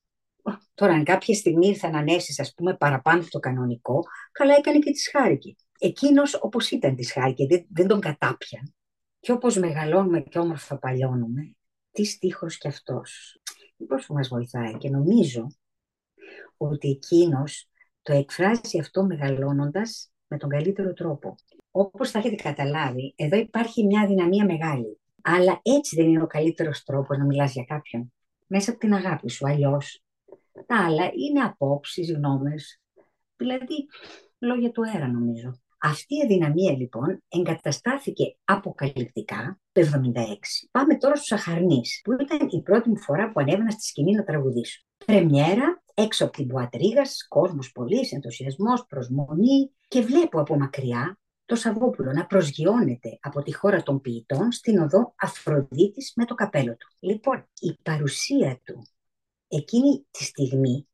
Τώρα, 0.75 0.93
αν 0.93 1.05
κάποια 1.05 1.35
στιγμή 1.35 1.67
ήρθαν 1.67 1.95
ανέσεις, 1.95 2.41
ας 2.41 2.55
πούμε, 2.55 2.77
παραπάνω 2.77 3.21
από 3.21 3.31
το 3.31 3.39
κανονικό, 3.39 4.05
καλά 4.33 4.55
έκανε 4.55 4.79
και 4.79 4.91
τις 4.91 5.11
χάρηκε. 5.11 5.55
Εκείνος, 5.79 6.39
όπως 6.41 6.71
ήταν 6.71 6.97
της 6.97 7.13
χάρηκε, 7.13 7.47
δεν, 7.47 7.67
δεν 7.71 7.87
τον 7.87 8.01
κατάπιαν. 8.01 8.75
Και 9.21 9.33
όπως 9.33 9.57
μεγαλώνουμε 9.57 10.21
και 10.21 10.39
όμορφα 10.39 10.79
παλιώνουμε, 10.79 11.57
τι 11.93 12.05
στίχος 12.05 12.59
κι 12.59 12.69
αυτός. 12.69 13.41
Πώς 13.89 14.07
που 14.07 14.15
μας 14.15 14.29
βοηθάει 14.29 14.77
και 14.77 14.91
νομίζω 14.91 15.47
ότι 16.57 16.91
εκείνος 16.91 17.69
το 18.03 18.13
εκφράζει 18.13 18.79
αυτό 18.79 19.05
μεγαλώνοντας 19.05 20.13
με 20.27 20.37
τον 20.37 20.49
καλύτερο 20.49 20.93
τρόπο. 20.93 21.35
Όπως 21.71 22.11
θα 22.11 22.19
έχετε 22.19 22.35
καταλάβει, 22.35 23.15
εδώ 23.17 23.37
υπάρχει 23.37 23.87
μια 23.87 24.07
δυναμία 24.07 24.45
μεγάλη. 24.45 25.01
Αλλά 25.23 25.61
έτσι 25.63 25.97
δεν 25.97 26.09
είναι 26.09 26.23
ο 26.23 26.27
καλύτερος 26.27 26.83
τρόπος 26.83 27.19
να 27.19 27.25
μιλάς 27.25 27.53
για 27.53 27.65
κάποιον. 27.65 28.13
Μέσα 28.47 28.71
από 28.71 28.81
την 28.81 28.95
αγάπη 28.95 29.31
σου, 29.31 29.49
αλλιώς. 29.49 30.03
Τα 30.67 30.85
άλλα 30.85 31.05
είναι 31.05 31.41
απόψεις, 31.41 32.13
γνώμες, 32.13 32.81
δηλαδή 33.37 33.87
λόγια 34.39 34.71
του 34.71 34.83
αέρα 34.89 35.09
νομίζω. 35.09 35.62
Αυτή 35.85 36.15
η 36.15 36.23
αδυναμία 36.25 36.73
λοιπόν 36.73 37.23
εγκαταστάθηκε 37.29 38.37
αποκαλυπτικά 38.45 39.61
το 39.73 39.81
1976. 39.81 39.85
Πάμε 40.71 40.97
τώρα 40.97 41.17
στους 41.17 41.33
Αχαρνείς, 41.33 42.01
που 42.05 42.13
ήταν 42.13 42.49
η 42.51 42.63
πρώτη 42.63 42.89
μου 42.89 42.99
φορά 42.99 43.33
που 43.33 43.41
ανέβαινα 43.41 43.71
στη 43.71 43.83
σκηνή 43.83 44.15
να 44.15 44.25
τραγουδήσω. 44.25 44.83
Πρεμιέρα, 45.07 45.83
έξω 45.95 46.25
από 46.25 46.33
την 46.33 46.45
Μπουατρίγας, 46.45 47.27
κόσμος 47.29 47.73
πολύς, 47.73 48.13
ενθουσιασμός, 48.13 48.87
προσμονή 48.89 49.71
και 49.89 50.01
βλέπω 50.01 50.41
από 50.41 50.59
μακριά 50.59 51.19
το 51.45 51.55
Σαββόπουλο 51.55 52.13
να 52.13 52.27
προσγειώνεται 52.27 53.19
από 53.21 53.43
τη 53.43 53.55
χώρα 53.55 53.83
των 53.83 54.01
ποιητών 54.01 54.53
στην 54.53 54.79
οδό 54.79 55.15
Αφροδίτης 55.17 56.13
με 56.17 56.25
το 56.25 56.35
καπέλο 56.35 56.77
του. 56.77 56.89
Λοιπόν, 57.01 57.49
η 57.61 57.79
παρουσία 57.83 58.61
του 58.65 58.87
εκείνη 59.49 60.07
τη 60.11 60.25
στιγμή 60.25 60.87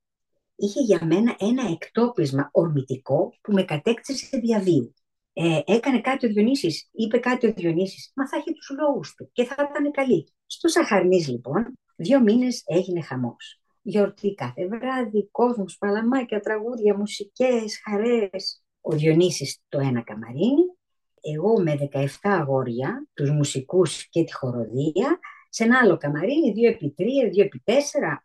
είχε 0.59 0.81
για 0.81 1.01
μένα 1.05 1.37
ένα 1.39 1.63
εκτόπισμα 1.71 2.49
ορμητικό 2.53 3.35
που 3.41 3.53
με 3.53 3.63
κατέκτησε 3.63 4.39
διαβίου. 4.39 4.95
Ε, 5.33 5.61
έκανε 5.65 6.01
κάτι 6.01 6.27
ο 6.27 6.29
Διονύσης, 6.29 6.89
είπε 6.93 7.19
κάτι 7.19 7.47
ο 7.47 7.53
Διονύσης, 7.53 8.13
μα 8.15 8.29
θα 8.29 8.37
έχει 8.37 8.53
τους 8.53 8.71
λόγους 8.81 9.15
του 9.15 9.31
και 9.33 9.45
θα 9.45 9.69
ήταν 9.71 9.91
καλή. 9.91 10.33
Στο 10.47 10.69
Σαχαρνής 10.69 11.29
λοιπόν, 11.29 11.79
δύο 11.97 12.21
μήνες 12.21 12.63
έγινε 12.67 13.01
χαμός. 13.01 13.61
Γιορτή 13.83 14.35
κάθε 14.35 14.67
βράδυ, 14.67 15.29
κόσμος, 15.31 15.79
παλαμάκια, 15.79 16.41
τραγούδια, 16.41 16.97
μουσικές, 16.97 17.81
χαρές, 17.85 18.63
ο 18.81 18.93
Διονύσης 18.93 19.59
το 19.69 19.79
ένα 19.79 20.03
καμαρίνι, 20.03 20.65
εγώ 21.21 21.61
με 21.61 21.75
17 21.93 22.07
αγόρια, 22.23 23.09
τους 23.15 23.31
μουσικούς 23.31 24.09
και 24.09 24.25
τη 24.25 24.33
χοροδία, 24.35 25.19
σε 25.49 25.65
ένα 25.65 25.79
άλλο 25.83 25.97
καμαρίνι, 25.97 26.53
2 26.57 26.69
επί 26.69 26.95
3, 26.99 27.29
2 27.33 27.43
επί 27.43 27.63
4, 27.65 27.73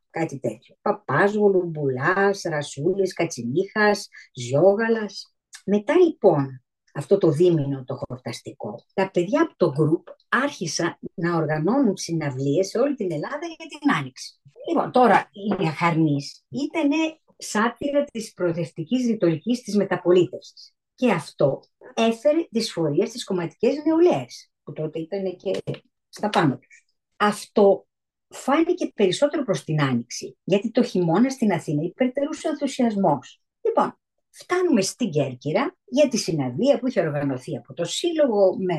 κάτι 0.10 0.40
τέτοιο. 0.40 0.76
Παπάζολου, 0.82 1.66
Μπουλάς, 1.66 2.42
Ρασούλης, 2.42 3.14
Κατσιμίχας, 3.14 4.08
Ζιόγαλας. 4.34 5.36
Μετά 5.66 5.94
λοιπόν 5.98 6.64
αυτό 6.94 7.18
το 7.18 7.32
δίμηνο 7.32 7.84
το 7.84 7.96
χορταστικό, 7.96 8.86
τα 8.94 9.12
παιδιά 9.12 9.42
από 9.42 9.54
το 9.58 9.72
γκρουπ 9.72 10.08
άρχισαν 10.30 10.98
να 11.14 11.36
οργανώνουν 11.36 11.98
συναυλίες 11.98 12.68
σε 12.68 12.78
όλη 12.80 12.96
την 12.96 13.12
Ελλάδα 13.12 13.46
για 13.58 13.80
την 13.80 13.92
Άνοιξη. 13.92 14.42
Λοιπόν, 14.68 14.92
τώρα 14.92 15.30
η 15.32 15.68
Αχαρνής 15.68 16.44
ήταν 16.50 16.90
σάτυρα 17.38 18.04
της 18.04 18.34
προοδευτικής 18.34 19.06
ρητορικής 19.06 19.62
της 19.62 19.76
μεταπολίτευσης. 19.76 20.74
Και 20.96 21.12
αυτό 21.12 21.60
έφερε 21.94 22.48
δυσφορία 22.52 23.06
στις 23.06 23.24
κομματικές 23.24 23.76
νεολαίες, 23.86 24.52
που 24.64 24.74
τότε 24.74 25.00
ήταν 25.00 25.36
και 25.36 25.62
στα 26.10 26.30
πάνω 26.30 26.58
τους. 26.58 26.83
Αυτό 27.24 27.88
φάνηκε 28.28 28.92
περισσότερο 28.96 29.44
προς 29.44 29.64
την 29.64 29.82
Άνοιξη, 29.82 30.38
γιατί 30.44 30.72
το 30.72 30.84
χειμώνα 30.84 31.30
στην 31.30 31.52
Αθήνα 31.52 31.84
υπερτερούσε 31.84 32.48
ο 32.48 32.50
ενθουσιασμός. 32.50 33.42
Λοιπόν, 33.62 34.00
φτάνουμε 34.30 34.82
στην 34.82 35.10
Κέρκυρα 35.10 35.78
για 35.86 36.08
τη 36.08 36.18
συναντία 36.18 36.80
που 36.80 36.88
είχε 36.88 37.02
οργανωθεί 37.02 37.58
από 37.58 37.74
το 37.74 37.86
Σύλλογο 37.86 38.58
με 38.58 38.76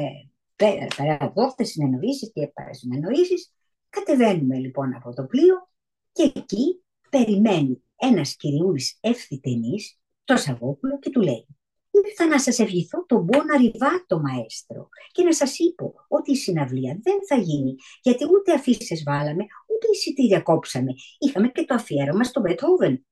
παραδόχτες 0.96 1.68
συνεννοήσεις 1.68 2.30
και 2.32 2.46
παρασυνεννοήσεις. 2.46 3.52
Κατεβαίνουμε 3.88 4.56
λοιπόν 4.56 4.94
από 4.94 5.14
το 5.14 5.24
πλοίο 5.24 5.68
και 6.12 6.32
εκεί 6.34 6.82
περιμένει 7.10 7.82
ένας 7.96 8.36
κυριούλης 8.36 8.98
ευθυτενής, 9.00 9.98
το 10.24 10.36
Σαββόπουλο, 10.36 10.98
και 10.98 11.10
του 11.10 11.20
λέει 11.20 11.46
Ήρθα 12.02 12.26
να 12.26 12.38
σας 12.38 12.58
ευχηθώ 12.58 13.04
τον 13.06 13.22
Μπόνα 13.22 13.56
Ριβάτο, 13.56 14.20
μαέστρο, 14.20 14.88
και 15.12 15.22
να 15.22 15.32
σας 15.32 15.58
είπω 15.58 15.94
ότι 16.08 16.30
η 16.30 16.36
συναυλία 16.36 16.98
δεν 17.02 17.18
θα 17.28 17.36
γίνει, 17.36 17.74
γιατί 18.02 18.24
ούτε 18.24 18.52
αφήσει 18.52 19.02
βάλαμε, 19.06 19.44
ούτε 19.72 19.86
εισιτήρια 19.92 20.40
κόψαμε. 20.40 20.92
Είχαμε 21.18 21.48
και 21.48 21.64
το 21.64 21.74
αφιέρωμα 21.74 22.24
στο 22.24 22.40
Μπετχόβεν. 22.40 23.06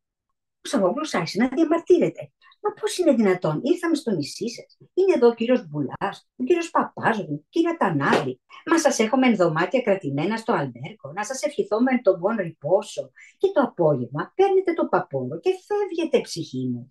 Ο 0.65 0.69
Σαββόπουλο 0.69 1.07
άρχισε 1.13 1.43
να 1.43 1.49
διαμαρτύρεται. 1.49 2.33
Μα 2.63 2.71
πώς 2.81 2.99
είναι 2.99 3.15
δυνατόν, 3.15 3.61
ήρθαμε 3.63 3.95
στο 3.95 4.11
νησί 4.11 4.49
σας. 4.49 4.77
Είναι 4.95 5.13
εδώ 5.17 5.29
ο 5.29 5.35
κύριος 5.35 5.69
Μπουλάς, 5.69 6.29
ο 6.37 6.45
κύριος 6.45 6.71
Παπάζου, 6.71 7.45
κύριε 7.49 7.77
Τανάδη. 7.79 8.41
Μα 8.71 8.79
σας 8.79 8.99
έχω 8.99 9.17
με 9.17 9.35
δωμάτια 9.35 9.81
κρατημένα 9.81 10.37
στο 10.37 10.53
Αλμπέρκο, 10.53 11.13
να 11.13 11.25
σας 11.25 11.43
ευχηθώ 11.43 11.83
με 11.83 12.01
τον 12.03 12.21
πόνο 12.21 12.43
ρηπόσο. 12.43 13.11
Και 13.39 13.49
το 13.55 13.61
απόγευμα 13.61 14.33
παίρνετε 14.37 14.73
το 14.73 14.87
παπόλο 14.87 15.41
και 15.41 15.51
φεύγετε, 15.67 16.21
ψυχή 16.21 16.69
μου. 16.73 16.87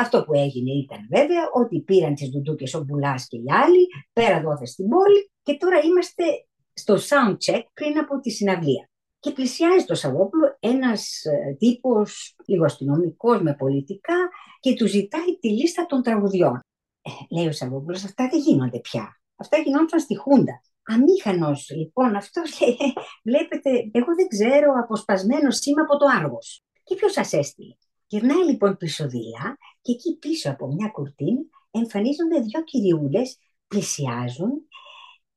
Αυτό 0.00 0.24
που 0.24 0.34
έγινε 0.34 0.72
ήταν 0.72 0.98
βέβαια 1.10 1.42
ότι 1.52 1.80
πήραν 1.80 2.14
τις 2.14 2.28
δουντούκε 2.28 2.76
ο 2.76 2.80
Μπουλά 2.80 3.14
και 3.28 3.36
οι 3.36 3.44
άλλοι, 3.64 3.86
πέρα 4.12 4.40
δόθες 4.40 4.70
στην 4.70 4.88
πόλη 4.88 5.30
και 5.42 5.56
τώρα 5.56 5.78
είμαστε 5.78 6.24
στο 6.72 6.94
sound 6.94 7.36
check 7.44 7.62
πριν 7.74 7.98
από 7.98 8.20
τη 8.20 8.30
συναυλία. 8.30 8.90
Και 9.20 9.30
πλησιάζει 9.30 9.84
το 9.84 9.94
Σαββόπουλο 9.94 10.56
ένας 10.60 11.24
ε, 11.24 11.54
τύπος 11.58 12.36
λίγο 12.46 12.64
αστυνομικός 12.64 13.42
με 13.42 13.54
πολιτικά 13.54 14.28
και 14.60 14.74
του 14.74 14.86
ζητάει 14.86 15.38
τη 15.40 15.48
λίστα 15.48 15.86
των 15.86 16.02
τραγουδιών. 16.02 16.60
Ε, 17.02 17.10
λέει 17.34 17.46
ο 17.46 17.52
Σαββόπουλος, 17.52 18.04
αυτά 18.04 18.28
δεν 18.28 18.40
γίνονται 18.40 18.80
πια. 18.80 19.20
Αυτά 19.36 19.56
γινόντουσαν 19.58 20.00
στη 20.00 20.16
Χούντα. 20.16 20.62
Αμήχανος, 20.82 21.70
λοιπόν, 21.70 22.16
αυτός 22.16 22.60
λέει, 22.60 22.76
βλέπετε, 23.24 23.70
εγώ 23.70 24.14
δεν 24.14 24.28
ξέρω, 24.28 24.72
αποσπασμένο 24.82 25.50
σήμα 25.50 25.82
από 25.82 25.96
το 25.96 26.06
Άργος. 26.18 26.62
Και 26.82 26.94
ποιος 26.94 27.12
σας 27.12 27.32
έστειλε. 27.32 27.74
Γυρνάει 28.10 28.44
λοιπόν 28.44 28.76
πίσω 28.76 29.08
δίλα 29.08 29.56
και 29.88 29.94
εκεί 29.94 30.16
πίσω 30.18 30.50
από 30.50 30.66
μια 30.66 30.88
κουρτίνα 30.88 31.40
εμφανίζονται 31.70 32.40
δύο 32.40 32.64
κυριούλες, 32.64 33.38
πλησιάζουν. 33.66 34.68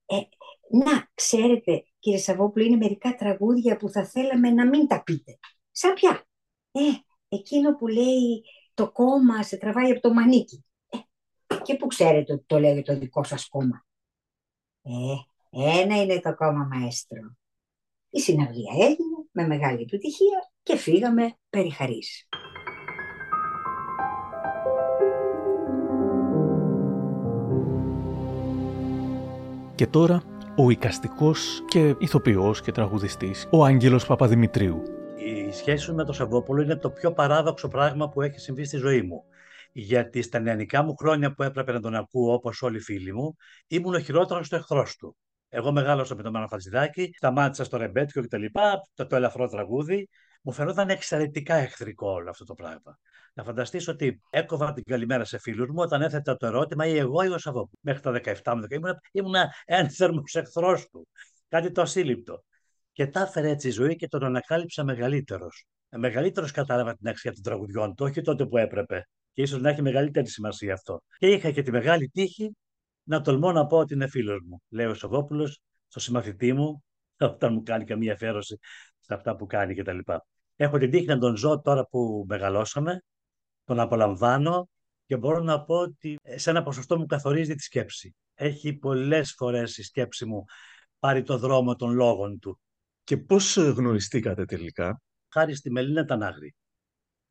Ε, 0.05 0.15
να, 0.69 1.09
ξέρετε, 1.13 1.83
κύριε 1.99 2.19
Σαββόπουλο, 2.19 2.65
είναι 2.65 2.75
μερικά 2.75 3.15
τραγούδια 3.15 3.77
που 3.77 3.89
θα 3.89 4.05
θέλαμε 4.05 4.49
να 4.49 4.67
μην 4.67 4.87
τα 4.87 5.03
πείτε. 5.03 5.39
Σαν 5.71 5.93
πια. 5.93 6.27
Ε, 6.71 6.81
εκείνο 7.27 7.75
που 7.75 7.87
λέει 7.87 8.43
το 8.73 8.91
κόμμα 8.91 9.43
σε 9.43 9.57
τραβάει 9.57 9.91
από 9.91 9.99
το 9.99 10.13
μανίκι. 10.13 10.65
Ε, 10.89 11.55
και 11.61 11.75
που 11.75 11.87
ξέρετε 11.87 12.33
ότι 12.33 12.43
το 12.47 12.59
λέει 12.59 12.81
το 12.81 12.97
δικό 12.97 13.23
σας 13.23 13.47
κόμμα. 13.47 13.85
Ε, 14.81 14.91
ένα 15.49 16.01
είναι 16.01 16.19
το 16.19 16.35
κόμμα 16.35 16.67
μαέστρο. 16.71 17.35
Η 18.09 18.19
συναυλία 18.19 18.73
έγινε 18.73 19.27
με 19.31 19.47
μεγάλη 19.47 19.81
επιτυχία 19.81 20.51
και 20.63 20.75
φύγαμε 20.75 21.37
περί 21.49 21.69
χαρίς. 21.69 22.27
Και 29.81 29.87
τώρα 29.87 30.23
ο 30.57 30.69
οικαστικός 30.69 31.63
και 31.67 31.95
ηθοποιός 31.99 32.61
και 32.61 32.71
τραγουδιστής, 32.71 33.47
ο 33.51 33.65
Άγγελος 33.65 34.05
Παπαδημητρίου. 34.05 34.83
Η 35.17 35.51
σχέση 35.51 35.83
σου 35.83 35.95
με 35.95 36.03
το 36.03 36.13
Σαββόπουλο 36.13 36.61
είναι 36.61 36.75
το 36.75 36.89
πιο 36.89 37.13
παράδοξο 37.13 37.67
πράγμα 37.67 38.09
που 38.09 38.21
έχει 38.21 38.39
συμβεί 38.39 38.63
στη 38.63 38.77
ζωή 38.77 39.01
μου. 39.01 39.23
Γιατί 39.71 40.21
στα 40.21 40.39
νεανικά 40.39 40.83
μου 40.83 40.95
χρόνια 40.95 41.33
που 41.33 41.43
έπρεπε 41.43 41.71
να 41.71 41.79
τον 41.79 41.95
ακούω 41.95 42.33
όπως 42.33 42.61
όλοι 42.61 42.77
οι 42.77 42.81
φίλοι 42.81 43.13
μου, 43.13 43.35
ήμουν 43.67 43.93
ο 43.93 43.99
χειρότερος 43.99 44.49
του 44.49 44.55
εχθρός 44.55 44.95
του. 44.95 45.17
Εγώ 45.49 45.71
μεγάλωσα 45.71 46.15
με 46.15 46.23
τον 46.23 46.31
Μάνο 46.31 46.47
Χατζηδάκη, 46.47 47.11
σταμάτησα 47.15 47.63
στο 47.63 47.77
ρεμπέτικο 47.77 48.21
κτλ. 48.21 48.45
Το, 48.93 49.07
το 49.07 49.15
ελαφρό 49.15 49.47
τραγούδι. 49.47 50.09
Μου 50.41 50.51
φαινόταν 50.51 50.89
εξαιρετικά 50.89 51.55
εχθρικό 51.55 52.11
όλο 52.11 52.29
αυτό 52.29 52.43
το 52.43 52.53
πράγμα. 52.53 52.99
Να 53.33 53.43
φανταστείς 53.43 53.87
ότι 53.87 54.21
έκοβα 54.29 54.73
την 54.73 54.83
καλημέρα 54.83 55.23
σε 55.23 55.37
φίλους 55.37 55.69
μου 55.69 55.77
όταν 55.77 56.01
έθετα 56.01 56.37
το 56.37 56.45
ερώτημα 56.45 56.85
ή 56.85 56.97
εγώ 56.97 57.23
ή 57.23 57.27
ο 57.27 57.37
Σαββόπουλος. 57.37 57.79
Μέχρι 57.81 58.01
τα 58.01 58.11
17 58.43 58.55
μου 58.55 58.65
ήμουν, 58.69 58.93
ήμουν 59.11 59.35
ένθερμος 59.65 60.35
εχθρός 60.35 60.87
του. 60.89 61.07
Κάτι 61.47 61.71
το 61.71 61.81
ασύλληπτο. 61.81 62.43
Και 62.91 63.07
τα 63.07 63.21
έφερε 63.21 63.49
έτσι 63.49 63.67
η 63.67 63.71
ζωή 63.71 63.95
και 63.95 64.07
τον 64.07 64.23
ανακάλυψα 64.23 64.83
μεγαλύτερος. 64.83 65.65
Μεγαλύτερος 65.89 66.51
κατάλαβα 66.51 66.95
την 66.95 67.07
αξία 67.07 67.33
των 67.33 67.43
τραγουδιών 67.43 67.95
του, 67.95 68.05
όχι 68.05 68.21
τότε 68.21 68.45
που 68.45 68.57
έπρεπε. 68.57 69.07
Και 69.33 69.41
ίσως 69.41 69.61
να 69.61 69.69
έχει 69.69 69.81
μεγαλύτερη 69.81 70.27
σημασία 70.27 70.73
αυτό. 70.73 71.03
Και 71.17 71.27
είχα 71.27 71.51
και 71.51 71.61
τη 71.61 71.71
μεγάλη 71.71 72.09
τύχη 72.09 72.55
να 73.03 73.21
τολμώ 73.21 73.51
να 73.51 73.65
πω 73.65 73.77
ότι 73.77 73.93
είναι 73.93 74.07
φίλος 74.07 74.39
μου. 74.47 74.61
Λέει 74.69 74.85
ο 74.85 74.93
Σαββόπουλος, 74.93 75.61
στο 75.87 75.99
συμμαθητή 75.99 76.53
μου, 76.53 76.83
όταν 77.17 77.53
μου 77.53 77.63
κάνει 77.63 77.83
καμία 77.83 78.13
αφιέρωση 78.13 78.57
σε 78.99 79.13
αυτά 79.13 79.35
που 79.35 79.45
κάνει 79.45 79.75
κτλ. 79.75 79.97
Έχω 80.61 80.77
την 80.77 80.91
τύχη 80.91 81.05
να 81.05 81.17
τον 81.17 81.35
ζω 81.35 81.61
τώρα 81.61 81.85
που 81.85 82.25
μεγαλώσαμε, 82.27 83.03
τον 83.63 83.79
απολαμβάνω 83.79 84.69
και 85.05 85.17
μπορώ 85.17 85.39
να 85.39 85.63
πω 85.63 85.75
ότι 85.75 86.17
σε 86.35 86.49
ένα 86.49 86.63
ποσοστό 86.63 86.97
μου 86.97 87.05
καθορίζει 87.05 87.55
τη 87.55 87.63
σκέψη. 87.63 88.15
Έχει 88.33 88.73
πολλές 88.73 89.33
φορές 89.37 89.77
η 89.77 89.83
σκέψη 89.83 90.25
μου 90.25 90.45
πάρει 90.99 91.23
το 91.23 91.37
δρόμο 91.37 91.75
των 91.75 91.93
λόγων 91.93 92.39
του. 92.39 92.59
Και 93.03 93.17
πώς 93.17 93.57
γνωριστήκατε 93.57 94.45
τελικά; 94.45 95.01
Χάρη 95.33 95.55
στη 95.55 95.71
Μελίνα 95.71 96.05
Τανάγρη. 96.05 96.55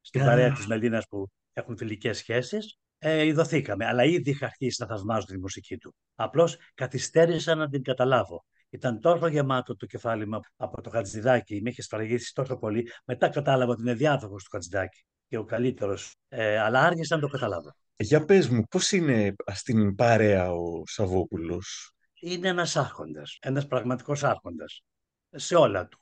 Στην 0.00 0.20
παρέα 0.20 0.52
της 0.52 0.66
Μελίνας 0.66 1.06
που 1.08 1.30
έχουν 1.52 1.76
φιλικές 1.76 2.18
σχέσεις, 2.18 2.78
ε, 2.98 3.24
ειδωθήκαμε. 3.24 3.86
Αλλά 3.86 4.04
ήδη 4.04 4.30
είχα 4.30 4.46
αρχίσει 4.46 4.82
να 4.82 4.88
θαυμάζω 4.88 5.26
τη 5.26 5.38
μουσική 5.38 5.76
του. 5.78 5.94
Απλώς 6.14 6.56
καθυστέρησα 6.74 7.54
να 7.54 7.68
την 7.68 7.82
καταλάβω. 7.82 8.44
Ήταν 8.70 9.00
τόσο 9.00 9.26
γεμάτο 9.26 9.76
το 9.76 9.86
κεφάλι 9.86 10.26
μου 10.26 10.40
από 10.56 10.80
το 10.80 10.90
Χατζηδάκι, 10.90 11.62
με 11.62 11.70
είχε 11.70 11.82
σφραγίσει 11.82 12.34
τόσο 12.34 12.56
πολύ. 12.56 12.90
Μετά 13.04 13.28
κατάλαβα 13.28 13.72
ότι 13.72 13.80
είναι 13.80 13.94
διάδοχος 13.94 14.44
του 14.44 14.50
Χατζηδάκι 14.50 15.04
και 15.28 15.36
ο 15.36 15.44
καλύτερος. 15.44 16.16
Ε, 16.28 16.58
αλλά 16.58 16.80
άργησα 16.80 17.14
να 17.14 17.20
το 17.20 17.28
καταλάβω. 17.28 17.74
Για 17.96 18.24
πες 18.24 18.48
μου, 18.48 18.62
πώς 18.70 18.92
είναι 18.92 19.34
στην 19.52 19.94
παρέα 19.94 20.52
ο 20.52 20.82
Σαββόπουλος; 20.86 21.92
Είναι 22.20 22.48
ένας 22.48 22.76
άρχοντας, 22.76 23.38
ένας 23.40 23.66
πραγματικός 23.66 24.24
άρχοντας, 24.24 24.82
σε 25.30 25.54
όλα 25.56 25.86
του. 25.86 25.98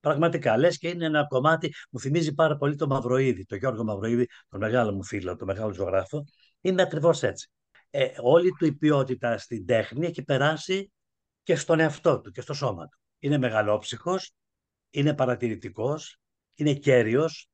Πραγματικά, 0.00 0.58
λες 0.58 0.78
και 0.78 0.88
είναι 0.88 1.04
ένα 1.04 1.26
κομμάτι, 1.26 1.74
μου 1.90 2.00
θυμίζει 2.00 2.34
πάρα 2.34 2.56
πολύ 2.56 2.76
το 2.76 2.86
Μαυροίδη, 2.86 3.44
το 3.44 3.56
Γιώργο 3.56 3.84
Μαυροίδη, 3.84 4.26
τον 4.48 4.60
μεγάλο 4.60 4.92
μου 4.92 5.04
φίλο, 5.04 5.36
τον 5.36 5.46
μεγάλο 5.46 5.72
ζωγράφο. 5.72 6.24
Είναι 6.60 6.82
ακριβώς 6.82 7.22
έτσι. 7.22 7.48
Ε, 7.90 8.08
όλη 8.20 8.50
του 8.58 8.66
η 8.66 8.72
ποιότητα 8.72 9.38
στην 9.38 9.66
τέχνη 9.66 10.06
έχει 10.06 10.22
περάσει 10.22 10.92
και 11.44 11.56
στον 11.56 11.80
εαυτό 11.80 12.20
του 12.20 12.30
και 12.30 12.40
στο 12.40 12.54
σώμα 12.54 12.88
του. 12.88 12.98
Είναι 13.18 13.38
μεγαλόψυχος, 13.38 14.32
είναι 14.90 15.14
παρατηρητικός, 15.14 16.18
είναι 16.54 16.74
κέριος, 16.74 17.48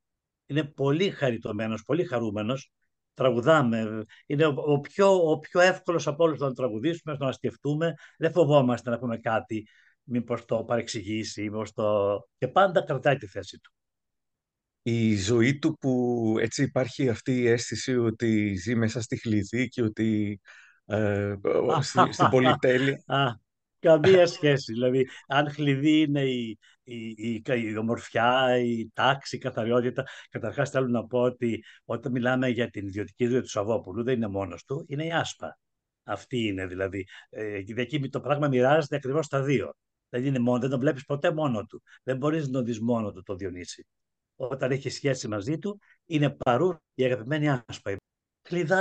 είναι 0.46 0.64
πολύ 0.64 1.10
χαριτωμένος, 1.10 1.82
πολύ 1.82 2.04
χαρούμενος. 2.04 2.70
Τραγουδάμε. 3.14 4.04
Είναι 4.26 4.46
ο, 4.46 4.80
πιο, 4.80 5.30
ο 5.30 5.38
πιο 5.38 5.60
εύκολος 5.60 6.06
από 6.06 6.24
όλους 6.24 6.38
να 6.38 6.46
τον 6.46 6.54
τραγουδήσουμε, 6.54 7.16
να 7.18 7.32
σκεφτούμε. 7.32 7.94
Δεν 8.18 8.32
φοβόμαστε 8.32 8.90
να 8.90 8.98
πούμε 8.98 9.18
κάτι, 9.18 9.68
μήπως 10.02 10.44
το 10.44 10.64
παρεξηγήσει, 10.64 11.42
μήπως 11.42 11.72
το... 11.72 12.18
Και 12.38 12.48
πάντα 12.48 12.84
κρατάει 12.84 13.16
τη 13.16 13.26
θέση 13.26 13.60
του. 13.60 13.72
Η 14.82 15.16
ζωή 15.16 15.58
του 15.58 15.76
που 15.80 16.34
έτσι 16.40 16.62
υπάρχει 16.62 17.08
αυτή 17.08 17.40
η 17.40 17.46
αίσθηση 17.46 17.96
ότι 17.96 18.54
ζει 18.54 18.74
μέσα 18.74 19.00
στη 19.00 19.16
χλειδί 19.16 19.68
και 19.68 19.82
ότι 19.82 20.40
ε, 20.84 21.34
στην 22.10 22.28
πολυτέλεια. 22.30 23.02
Καμία 23.80 24.26
σχέση. 24.26 24.72
Δηλαδή, 24.72 25.08
αν 25.26 25.50
χλειδί 25.50 26.00
είναι 26.00 26.22
η, 26.22 26.58
η, 26.82 27.14
η, 27.16 27.42
η 27.44 27.76
ομορφιά, 27.76 28.58
η 28.58 28.90
τάξη, 28.94 29.36
η 29.36 29.38
καθαριότητα. 29.38 30.06
Καταρχάς, 30.30 30.70
θέλω 30.70 30.86
να 30.86 31.06
πω 31.06 31.20
ότι 31.20 31.64
όταν 31.84 32.12
μιλάμε 32.12 32.48
για 32.48 32.70
την 32.70 32.86
ιδιωτική 32.86 33.26
ζωή 33.26 33.40
του 33.40 33.48
Σαββόπουλου, 33.48 34.02
δεν 34.02 34.14
είναι 34.14 34.28
μόνος 34.28 34.64
του, 34.64 34.84
είναι 34.88 35.04
η 35.04 35.12
άσπα. 35.12 35.58
Αυτή 36.04 36.46
είναι 36.46 36.66
δηλαδή. 36.66 37.06
Ε, 37.30 37.62
εκεί 37.74 38.08
το 38.08 38.20
πράγμα 38.20 38.48
μοιράζεται 38.48 38.96
ακριβώς 38.96 39.26
στα 39.26 39.42
δύο. 39.42 39.74
Δεν, 40.08 40.24
είναι 40.24 40.38
μόνο, 40.38 40.60
δεν 40.60 40.70
τον 40.70 40.80
βλέπεις 40.80 41.04
ποτέ 41.04 41.32
μόνο 41.32 41.64
του. 41.64 41.82
Δεν 42.02 42.16
μπορείς 42.16 42.46
να 42.46 42.52
τον 42.52 42.64
δεις 42.64 42.80
μόνο 42.80 43.12
του 43.12 43.22
το 43.22 43.34
Διονύση. 43.34 43.86
Όταν 44.36 44.70
έχει 44.70 44.90
σχέση 44.90 45.28
μαζί 45.28 45.58
του, 45.58 45.80
είναι 46.06 46.30
παρούν 46.30 46.80
η 46.94 47.04
αγαπημένη 47.04 47.50
άσπα 47.66 47.96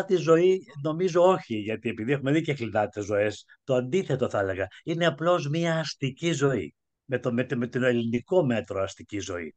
τη 0.06 0.16
ζωή, 0.16 0.62
νομίζω 0.82 1.22
όχι, 1.22 1.56
γιατί 1.56 1.90
επειδή 1.90 2.12
έχουμε 2.12 2.32
δει 2.32 2.42
και 2.42 2.54
κλειδάτες 2.54 3.06
ζωές, 3.06 3.46
το 3.64 3.76
αντίθετο 3.76 4.30
θα 4.30 4.40
έλεγα. 4.40 4.68
Είναι 4.84 5.06
απλώς 5.06 5.50
μια 5.50 5.80
αστική 5.80 6.32
ζωή. 6.32 6.74
Με 7.06 7.20
το, 7.20 7.34
με, 7.34 7.48
με 7.56 7.68
το 7.68 7.86
ελληνικό 7.86 8.46
μέτρο 8.46 8.82
αστική 8.82 9.20
ζωή. 9.20 9.56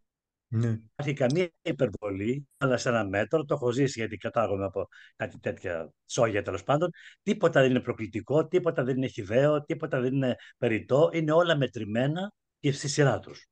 Ναι. 0.48 0.78
Υπάρχει 0.92 1.12
καμία 1.12 1.48
υπερβολή, 1.62 2.48
αλλά 2.58 2.76
σε 2.76 2.88
ένα 2.88 3.08
μέτρο 3.08 3.44
το 3.44 3.54
έχω 3.54 3.70
ζήσει 3.70 3.98
γιατί 3.98 4.16
κατάγομαι 4.16 4.64
από 4.64 4.88
κάτι 5.16 5.38
τέτοια 5.38 5.92
σόγια 6.06 6.42
τέλος 6.42 6.62
πάντων. 6.62 6.90
Τίποτα 7.22 7.60
δεν 7.60 7.70
είναι 7.70 7.80
προκλητικό, 7.80 8.46
τίποτα 8.46 8.84
δεν 8.84 8.96
είναι 8.96 9.06
χιδαίο, 9.06 9.64
τίποτα 9.64 10.00
δεν 10.00 10.14
είναι 10.14 10.36
περιττό. 10.58 11.10
Είναι 11.12 11.32
όλα 11.32 11.56
μετρημένα 11.56 12.32
και 12.60 12.72
στη 12.72 12.88
σειρά 12.88 13.18
τους. 13.18 13.51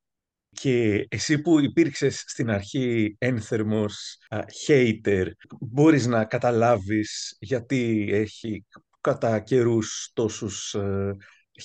Και 0.53 1.05
εσύ 1.09 1.41
που 1.41 1.59
υπήρξες 1.59 2.23
στην 2.27 2.49
αρχή 2.49 3.15
ένθερμος 3.19 4.17
uh, 4.29 4.41
hater, 4.67 5.27
μπορείς 5.59 6.05
να 6.05 6.25
καταλάβεις 6.25 7.35
γιατί 7.39 8.09
έχει 8.11 8.65
κατά 9.01 9.39
καιρούς 9.39 10.11
τόσους 10.13 10.75
uh, 10.77 11.11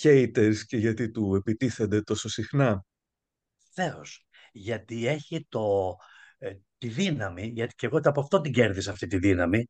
haters 0.02 0.56
και 0.66 0.76
γιατί 0.76 1.10
του 1.10 1.34
επιτίθενται 1.34 2.02
τόσο 2.02 2.28
συχνά; 2.28 2.84
Βεβαίως. 3.76 4.26
Γιατί 4.52 5.06
έχει 5.06 5.46
το, 5.48 5.96
ε, 6.38 6.52
τη 6.78 6.88
δύναμη, 6.88 7.46
γιατί 7.46 7.74
και 7.74 7.86
εγώ 7.86 8.00
από 8.02 8.20
αυτό 8.20 8.40
την 8.40 8.52
κέρδισα 8.52 8.90
αυτή 8.90 9.06
τη 9.06 9.18
δύναμη, 9.18 9.68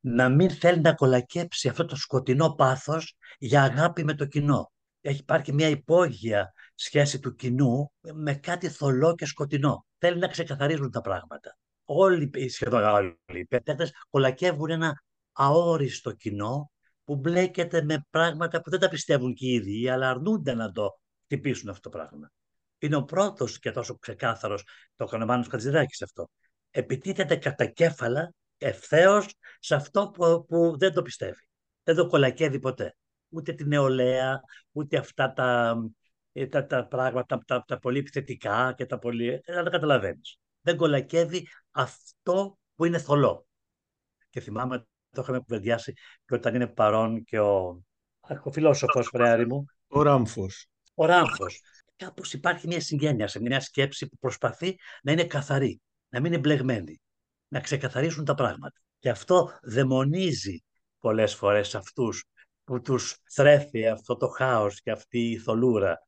να 0.00 0.28
μην 0.28 0.50
θέλει 0.50 0.80
να 0.80 0.94
κολακέψει 0.94 1.68
αυτό 1.68 1.84
το 1.84 1.96
σκοτεινό 1.96 2.54
πάθος 2.54 3.16
για 3.38 3.62
αγάπη 3.62 4.04
με 4.04 4.14
το 4.14 4.26
κοινό. 4.26 4.72
Έχει 5.00 5.20
υπάρχει 5.20 5.52
μια 5.52 5.68
υπόγεια 5.68 6.52
σχέση 6.74 7.18
του 7.18 7.34
κοινού 7.34 7.92
με 8.00 8.34
κάτι 8.34 8.68
θολό 8.68 9.14
και 9.14 9.26
σκοτεινό. 9.26 9.86
Θέλει 9.98 10.18
να 10.18 10.28
ξεκαθαρίζουν 10.28 10.90
τα 10.90 11.00
πράγματα. 11.00 11.58
Όλοι, 11.84 12.48
σχεδόν 12.48 12.84
όλοι 12.84 13.18
οι 13.26 13.44
παίκτες 13.44 13.92
κολακεύουν 14.10 14.70
ένα 14.70 15.02
αόριστο 15.32 16.12
κοινό 16.12 16.70
που 17.04 17.16
μπλέκεται 17.16 17.82
με 17.82 18.06
πράγματα 18.10 18.60
που 18.60 18.70
δεν 18.70 18.80
τα 18.80 18.88
πιστεύουν 18.88 19.34
και 19.34 19.46
οι 19.46 19.52
ίδιοι, 19.52 19.88
αλλά 19.88 20.10
αρνούνται 20.10 20.54
να 20.54 20.70
το 20.72 20.98
χτυπήσουν 21.24 21.68
αυτό 21.68 21.90
το 21.90 21.96
πράγμα. 21.98 22.30
Είναι 22.78 22.96
ο 22.96 23.04
πρώτος 23.04 23.58
και 23.58 23.70
τόσο 23.70 23.98
ξεκάθαρος 23.98 24.66
το 24.96 25.04
Κανομάνο 25.04 25.44
Χατζηδάκης 25.50 26.02
αυτό. 26.02 26.30
Επιτίθεται 26.70 27.36
κατά 27.36 27.66
κέφαλα 27.66 28.32
ευθέως 28.58 29.34
σε 29.58 29.74
αυτό 29.74 30.10
που, 30.10 30.44
που 30.48 30.78
δεν 30.78 30.92
το 30.92 31.02
πιστεύει. 31.02 31.48
Δεν 31.82 31.96
το 31.96 32.06
κολακεύει 32.06 32.58
ποτέ. 32.58 32.96
Ούτε 33.28 33.52
την 33.52 33.68
νεολαία, 33.68 34.40
ούτε 34.72 34.96
αυτά 34.96 35.32
τα 35.32 35.70
ε, 35.70 36.03
τα, 36.50 36.66
τα 36.66 36.86
πράγματα, 36.86 37.38
τα, 37.46 37.64
τα 37.66 37.78
πολύ 37.78 37.98
επιθετικά 37.98 38.74
και 38.76 38.86
τα 38.86 38.98
πολύ... 38.98 39.28
Ε, 39.28 39.40
δεν 39.44 39.64
τα 39.64 39.70
καταλαβαίνεις. 39.70 40.38
Δεν 40.60 40.76
κολακεύει 40.76 41.48
αυτό 41.70 42.58
που 42.74 42.84
είναι 42.84 42.98
θολό. 42.98 43.46
Και 44.30 44.40
θυμάμαι, 44.40 44.86
το 45.10 45.20
είχαμε 45.22 45.38
κουβεντιάσει 45.38 45.92
και 46.26 46.34
όταν 46.34 46.54
είναι 46.54 46.66
παρόν 46.66 47.24
και 47.24 47.40
ο, 47.40 47.82
ο 48.42 48.52
φιλόσοφος 48.52 49.06
φρέαρη 49.06 49.46
μου. 49.46 49.64
Ο 49.88 50.02
Ράμφος. 50.02 50.66
Ο 50.94 51.06
Ράμφος. 51.06 51.60
Κάπως 51.96 52.32
υπάρχει 52.32 52.66
μια 52.66 52.80
συγγένεια 52.80 53.28
σε 53.28 53.40
μια 53.40 53.60
σκέψη 53.60 54.08
που 54.08 54.16
προσπαθεί 54.18 54.76
να 55.02 55.12
είναι 55.12 55.24
καθαρή, 55.24 55.80
να 56.08 56.20
μην 56.20 56.32
είναι 56.32 56.40
μπλεγμένη, 56.40 57.00
να 57.48 57.60
ξεκαθαρίσουν 57.60 58.24
τα 58.24 58.34
πράγματα. 58.34 58.80
Και 58.98 59.10
αυτό 59.10 59.58
δαιμονίζει 59.62 60.64
πολλές 60.98 61.34
φορές 61.34 61.74
αυτούς 61.74 62.24
που 62.64 62.80
τους 62.80 63.16
θρέφει 63.30 63.88
αυτό 63.88 64.16
το 64.16 64.28
χάος 64.28 64.80
και 64.80 64.90
αυτή 64.90 65.30
η 65.30 65.38
θολούρα. 65.38 65.98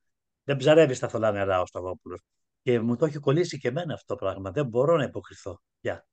Δεν 0.47 0.56
ψαρεύεις 0.56 0.97
στα 0.97 1.09
θολά 1.09 1.32
νερά 1.32 1.60
ο 1.60 1.66
Σταυρόπουλος. 1.66 2.20
Και 2.62 2.81
μου 2.81 2.97
το 2.97 3.05
έχει 3.05 3.18
κολλήσει 3.18 3.59
και 3.59 3.68
εμένα 3.68 3.94
αυτό 3.94 4.14
το 4.14 4.24
πράγμα. 4.24 4.51
Δεν 4.51 4.66
μπορώ 4.66 4.97
να 4.97 5.05
υποκριθώ 5.05 5.60
πια. 5.81 6.06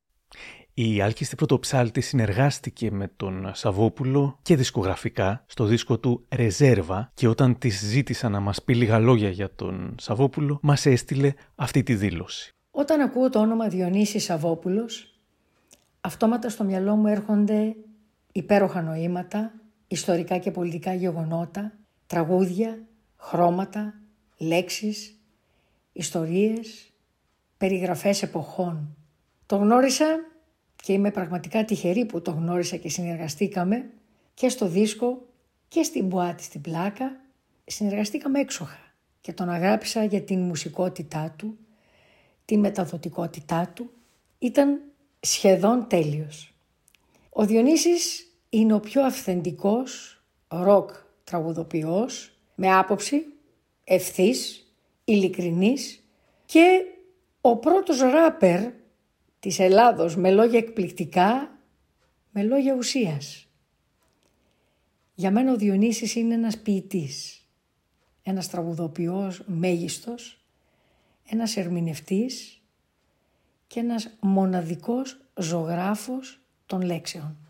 Η 0.73 1.01
Άλκηστη 1.01 1.35
Πρωτοψάλτη 1.35 2.01
συνεργάστηκε 2.01 2.91
με 2.91 3.07
τον 3.07 3.51
Σαββόπουλο 3.53 4.39
και 4.41 4.55
δισκογραφικά 4.55 5.43
στο 5.47 5.65
δίσκο 5.65 5.99
του 5.99 6.25
«Ρεζέρβα» 6.35 7.11
και 7.13 7.27
όταν 7.27 7.57
της 7.57 7.79
ζήτησα 7.85 8.29
να 8.29 8.39
μας 8.39 8.63
πει 8.63 8.75
λίγα 8.75 8.99
λόγια 8.99 9.29
για 9.29 9.55
τον 9.55 9.95
Σαββόπουλο, 9.99 10.59
μας 10.61 10.85
έστειλε 10.85 11.33
αυτή 11.55 11.83
τη 11.83 11.95
δήλωση. 11.95 12.51
Όταν 12.71 13.01
ακούω 13.01 13.29
το 13.29 13.39
όνομα 13.39 13.67
Διονύσης 13.67 14.23
Σαββόπουλος, 14.23 15.19
αυτόματα 16.01 16.49
στο 16.49 16.63
μυαλό 16.63 16.95
μου 16.95 17.07
έρχονται 17.07 17.75
υπέροχα 18.31 18.81
νοήματα, 18.81 19.53
ιστορικά 19.87 20.37
και 20.37 20.51
πολιτικά 20.51 20.93
γεγονότα, 20.93 21.77
τραγούδια, 22.07 22.87
χρώματα, 23.17 24.02
λέξεις, 24.37 25.19
ιστορίες, 25.93 26.91
περιγραφές 27.57 28.23
εποχών. 28.23 28.97
Το 29.45 29.55
γνώρισα 29.55 30.05
και 30.75 30.93
είμαι 30.93 31.11
πραγματικά 31.11 31.65
τυχερή 31.65 32.05
που 32.05 32.21
το 32.21 32.31
γνώρισα 32.31 32.75
και 32.75 32.89
συνεργαστήκαμε 32.89 33.89
και 34.33 34.49
στο 34.49 34.67
δίσκο 34.67 35.25
και 35.67 35.83
στην 35.83 36.05
μπουάτη 36.05 36.43
στην 36.43 36.61
πλάκα. 36.61 37.19
Συνεργαστήκαμε 37.65 38.39
έξοχα 38.39 38.93
και 39.21 39.33
τον 39.33 39.49
αγάπησα 39.49 40.03
για 40.03 40.21
την 40.21 40.39
μουσικότητά 40.39 41.33
του, 41.37 41.57
τη 42.45 42.57
μεταδοτικότητά 42.57 43.71
του. 43.75 43.89
Ήταν 44.39 44.81
σχεδόν 45.19 45.87
τέλειος. 45.87 46.53
Ο 47.29 47.45
Διονύσης 47.45 48.27
είναι 48.49 48.73
ο 48.73 48.79
πιο 48.79 49.03
αυθεντικός 49.03 50.21
ροκ 50.47 50.89
τραγουδοποιός 51.23 52.37
με 52.55 52.73
άποψη, 52.73 53.25
ευθύς, 53.83 54.73
ειλικρινής 55.03 56.03
και 56.45 56.85
ο 57.41 57.57
πρώτος 57.57 57.99
ράπερ 57.99 58.71
της 59.39 59.59
Ελλάδος 59.59 60.15
με 60.15 60.31
λόγια 60.31 60.59
εκπληκτικά, 60.59 61.59
με 62.31 62.43
λόγια 62.43 62.73
ουσίας. 62.73 63.47
Για 65.13 65.31
μένα 65.31 65.51
ο 65.51 65.55
Διονύσης 65.55 66.15
είναι 66.15 66.33
ένας 66.33 66.57
ποιητής, 66.57 67.47
ένας 68.23 68.49
τραγουδοποιός 68.49 69.43
μέγιστος, 69.45 70.45
ένας 71.25 71.57
ερμηνευτής 71.57 72.61
και 73.67 73.79
ένας 73.79 74.17
μοναδικός 74.19 75.21
ζωγράφος 75.35 76.41
των 76.65 76.81
λέξεων. 76.81 77.42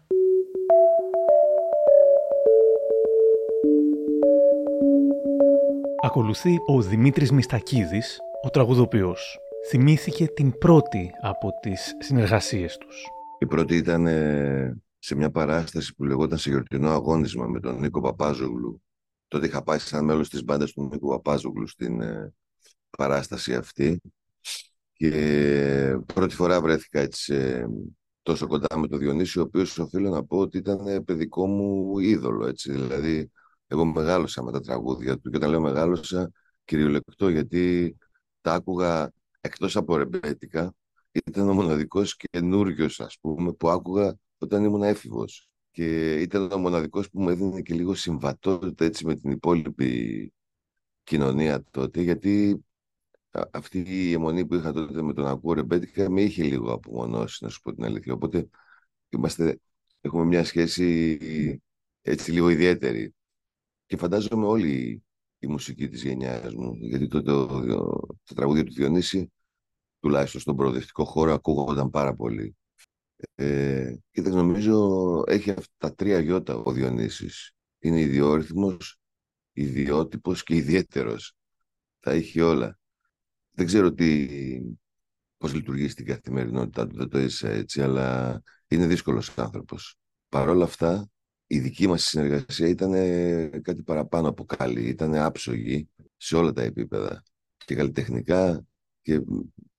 Ακολουθεί 6.15 6.57
ο 6.65 6.81
Δημήτρης 6.81 7.31
Μιστακίδης, 7.31 8.19
ο 8.43 8.49
τραγουδοποιός. 8.49 9.37
Θυμήθηκε 9.69 10.27
την 10.27 10.57
πρώτη 10.57 11.11
από 11.21 11.49
τις 11.61 11.95
συνεργασίες 11.99 12.77
τους. 12.77 13.03
Η 13.39 13.45
πρώτη 13.45 13.75
ήταν 13.75 14.07
ε, 14.07 14.81
σε 14.99 15.15
μια 15.15 15.31
παράσταση 15.31 15.95
που 15.95 16.03
λεγόταν 16.03 16.37
σε 16.37 16.49
γιορτινό 16.49 16.89
αγώνισμα 16.89 17.45
με 17.47 17.59
τον 17.59 17.79
Νίκο 17.79 18.01
Παπάζογλου. 18.01 18.81
Τότε 19.27 19.45
είχα 19.45 19.63
πάει 19.63 19.79
σαν 19.79 20.05
μέλος 20.05 20.29
της 20.29 20.43
μπάντας 20.43 20.71
του 20.71 20.89
Νίκο 20.91 21.09
Παπάζογλου 21.09 21.67
στην 21.67 22.01
ε, 22.01 22.33
παράσταση 22.97 23.55
αυτή 23.55 24.01
και 24.93 25.97
πρώτη 26.13 26.35
φορά 26.35 26.61
βρέθηκα 26.61 26.99
έτσι 26.99 27.33
ε, 27.33 27.65
τόσο 28.21 28.47
κοντά 28.47 28.77
με 28.77 28.87
τον 28.87 28.99
Διονύση, 28.99 29.39
ο 29.39 29.41
οποίος 29.41 29.77
οφείλω 29.77 30.09
να 30.09 30.25
πω 30.25 30.37
ότι 30.37 30.57
ήταν 30.57 31.03
παιδικό 31.05 31.47
μου 31.47 31.99
είδωλο. 31.99 32.47
Έτσι. 32.47 32.71
Δηλαδή, 32.71 33.31
εγώ 33.73 33.85
μεγάλωσα 33.85 34.43
με 34.43 34.51
τα 34.51 34.61
τραγούδια 34.61 35.19
του 35.19 35.29
και 35.29 35.37
όταν 35.37 35.49
λέω 35.49 35.61
μεγάλωσα, 35.61 36.31
κυριολεκτό, 36.65 37.29
γιατί 37.29 37.97
τα 38.41 38.53
άκουγα 38.53 39.11
εκτός 39.41 39.75
από 39.75 39.95
ρεμπέτικα, 39.97 40.73
ήταν 41.11 41.49
ο 41.49 41.53
μοναδικός 41.53 42.15
καινούριος, 42.15 42.99
ας 42.99 43.17
πούμε, 43.21 43.53
που 43.53 43.69
άκουγα 43.69 44.15
όταν 44.37 44.63
ήμουν 44.63 44.83
έφηβος. 44.83 45.47
Και 45.71 46.13
ήταν 46.21 46.51
ο 46.51 46.57
μοναδικός 46.57 47.09
που 47.09 47.21
μου 47.21 47.29
έδινε 47.29 47.61
και 47.61 47.73
λίγο 47.73 47.93
συμβατότητα 47.93 48.85
έτσι 48.85 49.05
με 49.05 49.15
την 49.15 49.31
υπόλοιπη 49.31 50.33
κοινωνία 51.03 51.63
τότε, 51.71 52.01
γιατί 52.01 52.65
αυτή 53.51 53.79
η 53.79 54.13
αιμονή 54.13 54.45
που 54.45 54.55
είχα 54.55 54.73
τότε 54.73 55.01
με 55.01 55.13
τον 55.13 55.27
ακούω 55.27 55.53
ρεμπέτικα 55.53 56.09
με 56.09 56.21
είχε 56.21 56.43
λίγο 56.43 56.73
απομονώσει, 56.73 57.43
να 57.43 57.49
σου 57.49 57.61
πω 57.61 57.73
την 57.73 57.83
αλήθεια. 57.83 58.13
Οπότε 58.13 58.49
είμαστε, 59.09 59.59
έχουμε 60.01 60.25
μια 60.25 60.43
σχέση 60.43 61.17
έτσι 62.01 62.31
λίγο 62.31 62.49
ιδιαίτερη. 62.49 63.13
Και 63.93 63.99
φαντάζομαι 63.99 64.45
όλη 64.45 65.03
η 65.39 65.47
μουσική 65.47 65.87
της 65.89 66.03
γενιάς 66.03 66.53
μου, 66.53 66.75
γιατί 66.75 67.07
τότε 67.07 67.31
το, 67.31 67.47
το, 67.47 67.85
το 68.23 68.33
τραγούδια 68.35 68.63
του 68.63 68.73
Διονύση, 68.73 69.31
τουλάχιστον 69.99 70.41
στον 70.41 70.55
προοδευτικό 70.55 71.05
χώρο, 71.05 71.33
ακούγονταν 71.33 71.89
πάρα 71.89 72.15
πολύ. 72.15 72.55
Ε, 73.35 73.95
κοίταξε, 74.11 74.37
νομίζω 74.37 75.23
έχει 75.27 75.51
αυτά 75.51 75.73
τα 75.77 75.95
τρία 75.95 76.19
γιώτα 76.19 76.55
ο 76.55 76.71
Διονύσης. 76.71 77.51
Είναι 77.79 77.99
ιδιόρυθμος, 77.99 78.99
ιδιότυπος 79.51 80.43
και 80.43 80.55
ιδιαίτερος. 80.55 81.33
Τα 81.99 82.11
έχει 82.11 82.41
όλα. 82.41 82.79
Δεν 83.51 83.65
ξέρω 83.65 83.93
τι, 83.93 84.27
πώς 85.37 85.53
λειτουργεί 85.53 85.87
στην 85.87 86.05
καθημερινότητά 86.05 86.87
του, 86.87 86.95
δεν 86.95 87.09
το 87.09 87.19
είσαι 87.19 87.51
έτσι, 87.51 87.81
αλλά 87.81 88.41
είναι 88.67 88.87
δύσκολος 88.87 89.37
άνθρωπος. 89.37 89.95
Παρ' 90.29 90.49
όλα 90.49 90.63
αυτά, 90.63 91.09
η 91.53 91.59
δική 91.59 91.87
μας 91.87 92.03
συνεργασία 92.03 92.67
ήταν 92.67 92.91
κάτι 93.61 93.83
παραπάνω 93.83 94.29
από 94.29 94.45
καλή, 94.45 94.87
ήταν 94.87 95.15
άψογη 95.15 95.89
σε 96.17 96.35
όλα 96.35 96.51
τα 96.51 96.61
επίπεδα. 96.61 97.23
Και 97.65 97.75
καλλιτεχνικά 97.75 98.65
και 99.01 99.21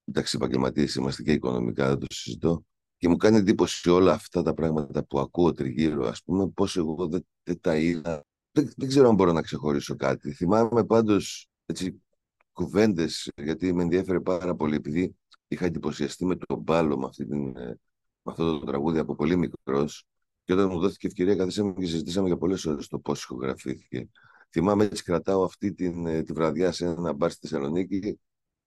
εντάξει 0.05 0.35
επαγγελματίες 0.35 0.95
είμαστε 0.95 1.23
και 1.23 1.31
οικονομικά, 1.31 1.87
δεν 1.87 1.99
το 1.99 2.05
συζητώ. 2.09 2.65
Και 2.97 3.07
μου 3.07 3.17
κάνει 3.17 3.37
εντύπωση 3.37 3.89
όλα 3.89 4.13
αυτά 4.13 4.41
τα 4.41 4.53
πράγματα 4.53 5.03
που 5.05 5.19
ακούω 5.19 5.51
τριγύρω, 5.51 6.07
ας 6.07 6.23
πούμε, 6.23 6.47
πώς 6.47 6.77
εγώ 6.77 7.07
δεν, 7.07 7.25
δεν 7.43 7.59
τα 7.61 7.75
είδα. 7.77 8.25
Δεν, 8.51 8.71
δεν 8.77 8.87
ξέρω 8.87 9.09
αν 9.09 9.15
μπορώ 9.15 9.31
να 9.31 9.41
ξεχωρίσω 9.41 9.95
κάτι. 9.95 10.31
Θυμάμαι 10.31 10.85
πάντως 10.85 11.49
έτσι, 11.65 12.01
κουβέντες, 12.51 13.31
γιατί 13.35 13.73
με 13.73 13.83
ενδιαφέρε 13.83 14.19
πάρα 14.19 14.55
πολύ, 14.55 14.75
επειδή 14.75 15.15
είχα 15.47 15.65
εντυπωσιαστεί 15.65 16.25
με 16.25 16.35
τον 16.35 16.59
μπάλο 16.59 16.97
με, 16.97 17.05
αυτή 17.05 17.25
την, 17.25 17.51
με 17.51 17.77
αυτό 18.23 18.59
το 18.59 18.65
τραγούδι 18.65 18.99
από 18.99 19.15
πολύ 19.15 19.37
μικρός 19.37 20.05
και 20.45 20.53
όταν 20.53 20.69
μου 20.71 20.79
δόθηκε 20.79 21.07
ευκαιρία, 21.07 21.35
καθίσαμε 21.35 21.73
και 21.73 21.85
συζητήσαμε 21.85 22.27
για 22.27 22.37
πολλές 22.37 22.65
ώρες 22.65 22.87
το 22.87 22.99
πώς 22.99 23.23
ηχογραφήθηκε. 23.23 24.09
Θυμάμαι 24.49 24.83
έτσι 24.83 25.03
κρατάω 25.03 25.43
αυτή 25.43 25.73
την, 25.73 26.05
ε, 26.05 26.23
τη 26.23 26.33
βραδιά 26.33 26.71
σε 26.71 26.85
ένα 26.85 27.13
μπαρ 27.13 27.31
στη 27.31 27.47
Θεσσαλονίκη 27.47 28.19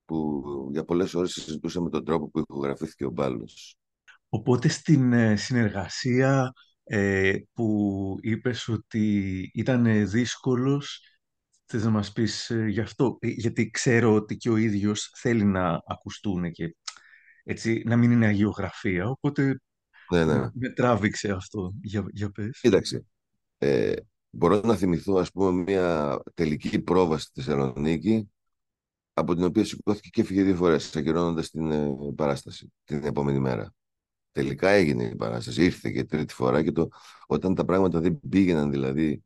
που 0.04 0.42
για 0.72 0.84
πολλές 0.84 1.14
ώρες 1.14 1.32
συζητούσαμε 1.32 1.90
τον 1.90 2.04
τρόπο 2.04 2.28
που 2.30 2.38
ηχογραφήθηκε 2.38 3.04
ο 3.04 3.10
μπάλος. 3.10 3.76
Οπότε 4.28 4.68
στην 4.68 5.12
ε, 5.12 5.36
συνεργασία 5.36 6.52
ε, 6.84 7.36
που 7.52 8.16
είπες 8.20 8.68
ότι 8.68 9.40
ήταν 9.54 10.08
δύσκολος, 10.08 11.02
θες 11.64 11.84
να 11.84 11.90
μας 11.90 12.12
πεις 12.12 12.50
ε, 12.50 12.66
γι' 12.68 12.80
αυτό, 12.80 13.18
γιατί 13.20 13.70
ξέρω 13.70 14.14
ότι 14.14 14.36
και 14.36 14.50
ο 14.50 14.56
ίδιος 14.56 15.10
θέλει 15.16 15.44
να 15.44 15.82
ακουστούν 15.86 16.50
και 16.52 16.76
έτσι, 17.42 17.82
να 17.86 17.96
μην 17.96 18.10
είναι 18.10 18.26
αγιογραφία, 18.26 19.08
οπότε 19.08 19.60
ναι, 20.10 20.24
ναι. 20.24 20.48
Με 20.52 20.68
τράβηξε 20.68 21.30
αυτό. 21.30 21.72
Για, 21.82 22.04
για 22.12 22.30
πες. 22.30 22.58
Κοίταξε. 22.60 23.04
Ε, 23.58 23.92
μπορώ 24.30 24.60
να 24.60 24.74
θυμηθώ, 24.76 25.16
ας 25.16 25.30
πούμε, 25.30 25.62
μια 25.62 26.18
τελική 26.34 26.80
πρόβαση 26.80 27.24
στη 27.24 27.42
Θεσσαλονίκη, 27.42 28.30
από 29.12 29.34
την 29.34 29.44
οποία 29.44 29.64
σηκώθηκε 29.64 30.08
και 30.08 30.20
έφυγε 30.20 30.42
δύο 30.42 30.54
φορές, 30.54 30.96
ακυρώνοντας 30.96 31.50
την 31.50 31.70
ε, 31.70 31.94
παράσταση 32.16 32.72
την 32.84 33.04
επόμενη 33.04 33.38
μέρα. 33.38 33.72
Τελικά 34.32 34.68
έγινε 34.68 35.04
η 35.04 35.16
παράσταση, 35.16 35.64
ήρθε 35.64 35.90
και 35.90 36.04
τρίτη 36.04 36.34
φορά 36.34 36.62
και 36.62 36.72
το, 36.72 36.88
όταν 37.26 37.54
τα 37.54 37.64
πράγματα 37.64 38.00
δεν 38.00 38.20
πήγαιναν 38.28 38.70
δηλαδή 38.70 39.22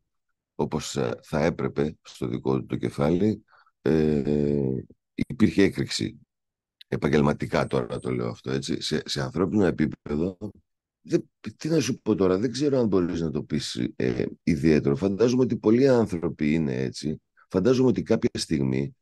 όπως 0.54 0.96
ε, 0.96 1.18
θα 1.22 1.44
έπρεπε 1.44 1.96
στο 2.02 2.26
δικό 2.26 2.58
του 2.58 2.66
το 2.66 2.76
κεφάλι, 2.76 3.44
ε, 3.82 4.62
υπήρχε 5.14 5.62
έκρηξη. 5.62 6.18
Επαγγελματικά 6.88 7.66
τώρα 7.66 7.98
το 7.98 8.10
λέω 8.10 8.28
αυτό, 8.28 8.50
έτσι. 8.50 8.80
Σε, 8.80 9.02
σε 9.04 9.22
ανθρώπινο 9.22 9.64
επίπεδο 9.64 10.38
δεν, 11.02 11.30
τι 11.56 11.68
να 11.68 11.80
σου 11.80 12.00
πω 12.00 12.14
τώρα, 12.14 12.38
δεν 12.38 12.52
ξέρω 12.52 12.78
αν 12.78 12.86
μπορείς 12.86 13.20
να 13.20 13.30
το 13.30 13.42
πεις 13.42 13.88
ε, 13.96 14.24
ιδιαίτερο. 14.42 14.96
Φαντάζομαι 14.96 15.42
ότι 15.42 15.56
πολλοί 15.56 15.88
άνθρωποι 15.88 16.54
είναι 16.54 16.74
έτσι. 16.74 17.20
Φαντάζομαι 17.48 17.88
ότι 17.88 18.02
κάποια 18.02 18.30
στιγμή, 18.32 18.96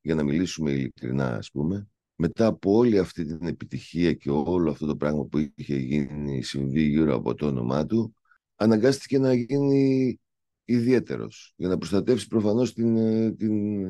για 0.00 0.14
να 0.14 0.22
μιλήσουμε 0.22 0.70
ειλικρινά 0.70 1.36
ας 1.36 1.50
πούμε, 1.50 1.88
μετά 2.16 2.46
από 2.46 2.72
όλη 2.72 2.98
αυτή 2.98 3.24
την 3.24 3.46
επιτυχία 3.46 4.12
και 4.12 4.30
όλο 4.30 4.70
αυτό 4.70 4.86
το 4.86 4.96
πράγμα 4.96 5.24
που 5.24 5.52
είχε 5.54 5.76
γίνει, 5.76 6.42
συμβεί 6.42 6.82
γύρω 6.82 7.14
από 7.14 7.34
το 7.34 7.46
όνομά 7.46 7.86
του, 7.86 8.14
αναγκάστηκε 8.56 9.18
να 9.18 9.34
γίνει 9.34 10.18
ιδιαίτερος, 10.64 11.52
για 11.56 11.68
να 11.68 11.78
προστατεύσει 11.78 12.26
προφανώς 12.26 12.72
την, 12.72 12.96
ε, 12.96 13.32
την, 13.32 13.86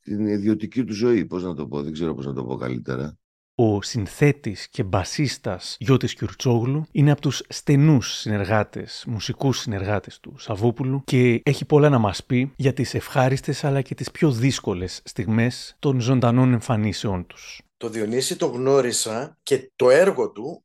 την 0.00 0.26
ιδιωτική 0.26 0.84
του 0.84 0.94
ζωή. 0.94 1.26
Πώς 1.26 1.42
να 1.42 1.54
το 1.54 1.68
πω, 1.68 1.82
δεν 1.82 1.92
ξέρω 1.92 2.14
πώς 2.14 2.26
να 2.26 2.32
το 2.32 2.44
πω 2.44 2.56
καλύτερα. 2.56 3.18
Ο 3.56 3.82
συνθέτης 3.82 4.68
και 4.68 4.82
μπασίστας 4.82 5.76
Γιώτης 5.80 6.14
Κιουρτσόγλου 6.14 6.86
είναι 6.92 7.10
από 7.10 7.20
τους 7.20 7.42
στενούς 7.48 8.18
συνεργάτες, 8.18 9.04
μουσικούς 9.06 9.58
συνεργάτες 9.58 10.20
του 10.20 10.38
Σαββόπουλου 10.38 11.02
και 11.04 11.40
έχει 11.44 11.64
πολλά 11.64 11.88
να 11.88 11.98
μας 11.98 12.24
πει 12.24 12.52
για 12.56 12.72
τις 12.72 12.94
ευχάριστες 12.94 13.64
αλλά 13.64 13.82
και 13.82 13.94
τις 13.94 14.10
πιο 14.10 14.30
δύσκολες 14.30 15.00
στιγμές 15.04 15.76
των 15.78 16.00
ζωντανών 16.00 16.52
εμφανίσεων 16.52 17.26
τους. 17.26 17.60
Το 17.76 17.88
Διονύση 17.88 18.36
το 18.36 18.46
γνώρισα 18.46 19.38
και 19.42 19.72
το 19.76 19.90
έργο 19.90 20.30
του 20.30 20.64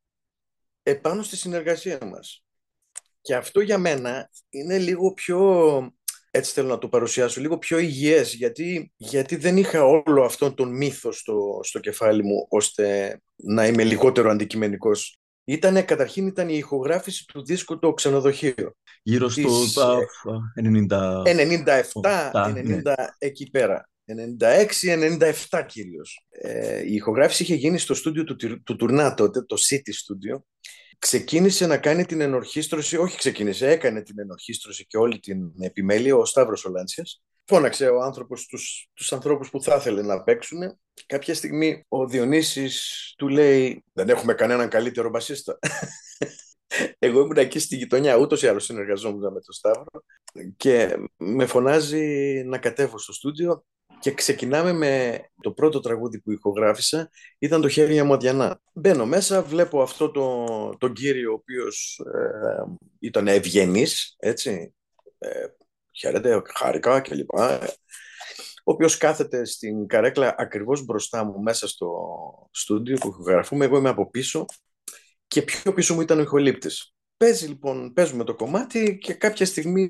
επάνω 0.83 1.23
στη 1.23 1.35
συνεργασία 1.35 1.97
μας. 2.05 2.43
Και 3.21 3.35
αυτό 3.35 3.61
για 3.61 3.77
μένα 3.77 4.29
είναι 4.49 4.77
λίγο 4.77 5.13
πιο 5.13 5.39
έτσι 6.31 6.53
θέλω 6.53 6.67
να 6.67 6.77
το 6.77 6.87
παρουσιάσω, 6.87 7.41
λίγο 7.41 7.57
πιο 7.57 7.77
υγιές, 7.77 8.33
γιατί, 8.33 8.91
γιατί 8.95 9.35
δεν 9.35 9.57
είχα 9.57 9.83
όλο 9.83 10.23
αυτόν 10.23 10.55
τον 10.55 10.75
μύθο 10.75 11.11
στο, 11.11 11.59
στο 11.63 11.79
κεφάλι 11.79 12.23
μου, 12.23 12.45
ώστε 12.49 13.17
να 13.35 13.67
είμαι 13.67 13.83
λιγότερο 13.83 14.29
αντικειμενικός. 14.29 15.19
Ήτανε, 15.43 15.81
καταρχήν 15.81 16.27
ήταν 16.27 16.49
η 16.49 16.55
ηχογράφηση 16.57 17.25
του 17.25 17.45
δίσκου 17.45 17.79
το 17.79 17.93
ξενοδοχείο. 17.93 18.75
Γύρω 19.03 19.29
στο 19.29 19.61
Της, 19.61 19.77
90... 20.61 21.23
97, 21.23 22.31
90 22.33 22.63
ναι. 22.63 22.81
εκεί 23.17 23.49
πέρα. 23.49 23.89
96-97 25.49 25.63
κυρίως. 25.67 26.25
Ε, 26.29 26.81
η 26.85 26.93
ηχογράφηση 26.93 27.43
είχε 27.43 27.55
γίνει 27.55 27.77
στο 27.77 27.93
στούντιο 27.93 28.23
του, 28.23 28.35
του 28.63 28.75
Τουρνά 28.75 29.13
τότε, 29.13 29.41
το 29.41 29.55
City 29.69 29.89
Studio, 29.89 30.41
ξεκίνησε 30.99 31.67
να 31.67 31.77
κάνει 31.77 32.05
την 32.05 32.21
ενορχίστρωση, 32.21 32.97
όχι 32.97 33.17
ξεκίνησε, 33.17 33.69
έκανε 33.69 34.01
την 34.01 34.19
ενορχίστρωση 34.19 34.85
και 34.85 34.97
όλη 34.97 35.19
την 35.19 35.51
επιμέλεια 35.59 36.15
ο 36.15 36.25
Σταύρος 36.25 36.65
Ολάντσιας. 36.65 37.21
Φώναξε 37.45 37.87
ο 37.87 38.01
άνθρωπος 38.01 38.45
τους, 38.45 38.89
τους 38.93 39.13
ανθρώπους 39.13 39.49
που 39.49 39.63
θα 39.63 39.75
ήθελε 39.75 40.01
να 40.01 40.23
παίξουν. 40.23 40.79
Κάποια 41.05 41.33
στιγμή 41.33 41.85
ο 41.87 42.07
Διονύσης 42.07 43.13
του 43.17 43.27
λέει 43.27 43.83
«Δεν 43.93 44.09
έχουμε 44.09 44.33
κανέναν 44.33 44.69
καλύτερο 44.69 45.09
μπασίστα». 45.09 45.59
Εγώ 46.99 47.19
ήμουν 47.19 47.37
εκεί 47.37 47.59
στη 47.59 47.75
γειτονιά, 47.75 48.17
ούτως 48.17 48.41
ή 48.41 48.47
άλλως 48.47 48.63
συνεργαζόμουν 48.63 49.33
με 49.33 49.41
τον 49.41 49.53
Σταύρο 49.53 49.85
και 50.57 50.97
με 51.17 51.45
φωνάζει 51.45 52.43
να 52.45 52.57
κατέβω 52.57 52.97
στο 52.97 53.13
στούντιο 53.13 53.63
και 53.99 54.13
ξεκινάμε 54.13 54.73
με 54.73 55.21
το 55.41 55.51
πρώτο 55.51 55.79
τραγούδι 55.79 56.19
που 56.19 56.31
ηχογράφησα, 56.31 57.09
ήταν 57.39 57.61
το 57.61 57.67
«Χέρια 57.67 58.03
Μοδιανά». 58.03 58.61
Μπαίνω 58.73 59.05
μέσα, 59.05 59.43
βλέπω 59.43 59.81
αυτό 59.81 60.11
το, 60.11 60.45
τον 60.77 60.93
κύριο 60.93 61.31
ο 61.31 61.33
οποίος 61.33 62.01
ε, 62.13 62.63
ήταν 62.99 63.27
ευγενής, 63.27 64.15
έτσι, 64.19 64.73
ε, 65.17 65.45
χαίρεται, 65.91 66.41
χάρηκα 66.55 67.01
κλπ. 67.01 67.33
Ο 68.63 68.71
οποίος 68.71 68.97
κάθεται 68.97 69.45
στην 69.45 69.87
καρέκλα 69.87 70.35
ακριβώς 70.37 70.85
μπροστά 70.85 71.23
μου 71.23 71.39
μέσα 71.41 71.67
στο 71.67 71.89
στούντιο 72.51 72.97
που 72.97 73.07
ηχογραφούμε. 73.07 73.65
Εγώ 73.65 73.77
είμαι 73.77 73.89
από 73.89 74.09
πίσω 74.09 74.45
και 75.27 75.41
πιο 75.41 75.73
πίσω 75.73 75.93
μου 75.93 76.01
ήταν 76.01 76.17
ο 76.19 76.21
ηχολήπτης. 76.21 76.93
Παίζει 77.23 77.47
λοιπόν, 77.47 77.93
παίζουμε 77.93 78.23
το 78.23 78.35
κομμάτι 78.35 78.97
και 78.97 79.13
κάποια 79.13 79.45
στιγμή 79.45 79.87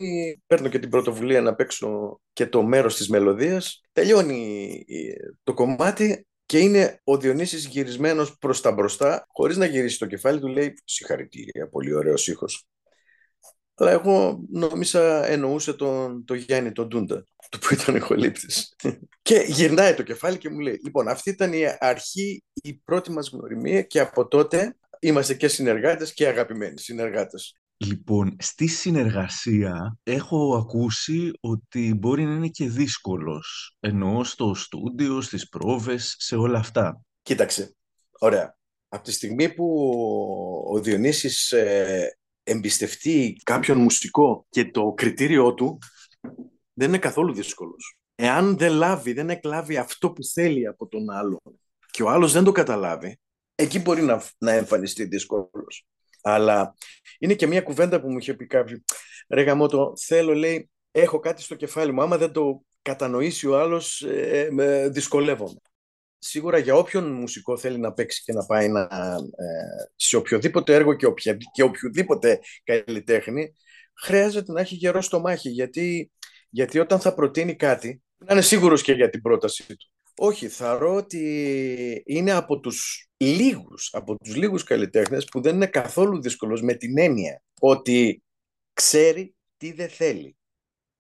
παίρνω 0.47 0.68
και 0.69 0.80
την 0.80 0.89
πρωτοβουλία 0.89 1.41
να 1.41 1.56
παίξω 1.56 2.19
και 2.34 2.47
το 2.47 2.64
μέρος 2.64 2.95
της 2.95 3.10
μελωδίας. 3.10 3.81
Τελειώνει 3.91 4.85
το 5.43 5.53
κομμάτι 5.53 6.27
και 6.45 6.60
είναι 6.60 7.01
ο 7.03 7.18
Διονύσης 7.18 7.65
γυρισμένος 7.65 8.38
προς 8.38 8.61
τα 8.61 8.72
μπροστά, 8.72 9.26
χωρίς 9.27 9.57
να 9.57 9.65
γυρίσει 9.65 9.99
το 9.99 10.06
κεφάλι 10.06 10.39
του, 10.39 10.47
λέει 10.47 10.73
«Συγχαρητήρια, 10.85 11.69
πολύ 11.69 11.93
ωραίος 11.93 12.27
ήχος». 12.27 12.68
Αλλά 13.76 13.91
εγώ 13.91 14.39
νόμισα 14.51 15.26
εννοούσε 15.26 15.73
τον, 15.73 16.26
τον 16.26 16.38
Γιάννη, 16.38 16.72
τον 16.72 16.88
Ντούντα, 16.88 17.26
του 17.51 17.60
που 17.60 17.73
ήταν 17.73 17.95
ηχολήπτης. 17.95 18.76
και 19.22 19.43
γυρνάει 19.47 19.93
το 19.93 20.03
κεφάλι 20.03 20.38
και 20.38 20.49
μου 20.49 20.60
λέει 20.60 20.80
«Λοιπόν, 20.84 21.07
αυτή 21.07 21.30
ήταν 21.30 21.53
η 21.53 21.64
αρχή, 21.80 22.43
η 22.53 22.73
πρώτη 22.73 23.11
μας 23.11 23.30
γνωριμία 23.30 23.81
και 23.81 23.99
από 23.99 24.27
τότε 24.27 24.76
είμαστε 24.99 25.34
και 25.34 25.47
συνεργάτες 25.47 26.13
και 26.13 26.27
αγαπημένοι 26.27 26.80
συνεργάτες. 26.80 27.59
Λοιπόν, 27.77 28.35
στη 28.39 28.67
συνεργασία 28.67 29.97
έχω 30.03 30.55
ακούσει 30.57 31.31
ότι 31.39 31.93
μπορεί 31.93 32.23
να 32.23 32.34
είναι 32.34 32.47
και 32.47 32.69
δύσκολος. 32.69 33.76
Εννοώ 33.80 34.23
στο 34.23 34.53
στούντιο, 34.53 35.21
στις 35.21 35.49
πρόβες, 35.49 36.15
σε 36.17 36.35
όλα 36.35 36.59
αυτά. 36.59 37.01
Κοίταξε, 37.21 37.76
ωραία. 38.19 38.57
Από 38.88 39.03
τη 39.03 39.11
στιγμή 39.11 39.53
που 39.53 39.65
ο 40.71 40.80
Διονύσης 40.80 41.51
ε, 41.51 42.17
εμπιστευτεί 42.43 43.41
κάποιον 43.43 43.77
μουσικό 43.77 44.45
και 44.49 44.71
το 44.71 44.93
κριτήριό 44.93 45.53
του 45.53 45.77
δεν 46.73 46.88
είναι 46.88 46.97
καθόλου 46.97 47.34
δύσκολος. 47.34 47.99
Εάν 48.15 48.57
δεν 48.57 48.71
λάβει, 48.73 49.13
δεν 49.13 49.30
εκλάβει 49.30 49.77
αυτό 49.77 50.11
που 50.11 50.23
θέλει 50.23 50.67
από 50.67 50.88
τον 50.88 51.09
άλλον 51.09 51.39
και 51.91 52.03
ο 52.03 52.09
άλλος 52.09 52.31
δεν 52.31 52.43
το 52.43 52.51
καταλάβει, 52.51 53.19
εκεί 53.60 53.80
μπορεί 53.80 54.02
να, 54.02 54.23
να 54.38 54.52
εμφανιστεί 54.52 55.03
δύσκολος. 55.03 55.88
Αλλά 56.22 56.76
είναι 57.19 57.34
και 57.34 57.48
μια 57.48 57.61
κουβέντα 57.61 58.02
που 58.02 58.11
μου 58.11 58.18
είχε 58.18 58.34
πει 58.34 58.48
κάποιο. 58.48 58.84
Ρε 59.30 59.41
γαμώτο, 59.41 59.94
θέλω, 60.06 60.34
λέει, 60.34 60.69
έχω 60.91 61.19
κάτι 61.19 61.41
στο 61.41 61.56
κεφάλι 61.56 61.91
μου. 61.91 62.02
Άμα 62.02 62.18
δεν 62.18 62.31
το 62.31 62.61
κατανοήσει 62.81 63.48
ο 63.48 63.60
άλλος, 63.60 64.02
ε, 64.02 64.48
με 64.52 64.90
δυσκολεύομαι. 64.90 65.60
Σίγουρα 66.18 66.57
για 66.57 66.76
όποιον 66.76 67.11
μουσικό 67.11 67.57
θέλει 67.57 67.77
να 67.77 67.94
παίξει 67.94 68.23
και 68.23 68.34
να 68.34 68.45
πάει 68.45 68.69
να, 68.69 68.81
ε, 68.81 69.91
σε 69.95 70.18
οποιοδήποτε 70.18 70.73
έργο 70.73 70.94
και, 70.94 71.06
οποια, 71.06 71.38
και 71.53 71.64
οποιοδήποτε 71.64 72.40
καλλιτέχνη, 72.64 73.53
χρειάζεται 74.02 74.52
να 74.52 74.61
έχει 74.61 74.76
γερό 74.76 75.02
στο 75.02 75.19
μάχη. 75.19 75.49
Γιατί, 75.49 76.11
γιατί 76.49 76.80
όταν 76.80 76.99
θα 76.99 77.14
προτείνει 77.14 77.56
κάτι, 77.56 78.02
να 78.18 78.34
είναι 78.34 78.41
σίγουρος 78.41 78.81
και 78.81 78.94
για 78.94 79.10
την 79.10 79.22
πρότασή 79.22 79.65
του. 79.65 79.91
Όχι, 80.15 80.49
ρω 80.77 80.95
ότι 80.95 82.03
είναι 82.06 82.31
από 82.31 82.60
τους 82.60 83.09
λίγους, 83.25 83.93
από 83.93 84.15
τους 84.15 84.35
λίγους 84.35 84.63
καλλιτέχνες 84.63 85.25
που 85.25 85.41
δεν 85.41 85.55
είναι 85.55 85.67
καθόλου 85.67 86.21
δύσκολος 86.21 86.61
με 86.61 86.73
την 86.73 86.97
έννοια 86.97 87.41
ότι 87.59 88.23
ξέρει 88.73 89.35
τι 89.57 89.71
δεν 89.71 89.89
θέλει. 89.89 90.37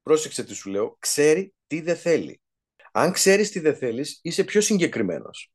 Πρόσεξε 0.01 0.43
τι 0.43 0.53
σου 0.53 0.69
λέω, 0.69 0.95
ξέρει 0.99 1.53
τι 1.67 1.81
δεν 1.81 1.95
θέλει. 1.95 2.41
Αν 2.91 3.11
ξέρεις 3.11 3.51
τι 3.51 3.59
δεν 3.59 3.75
θέλεις, 3.75 4.19
είσαι 4.21 4.43
πιο 4.43 4.61
συγκεκριμένος. 4.61 5.51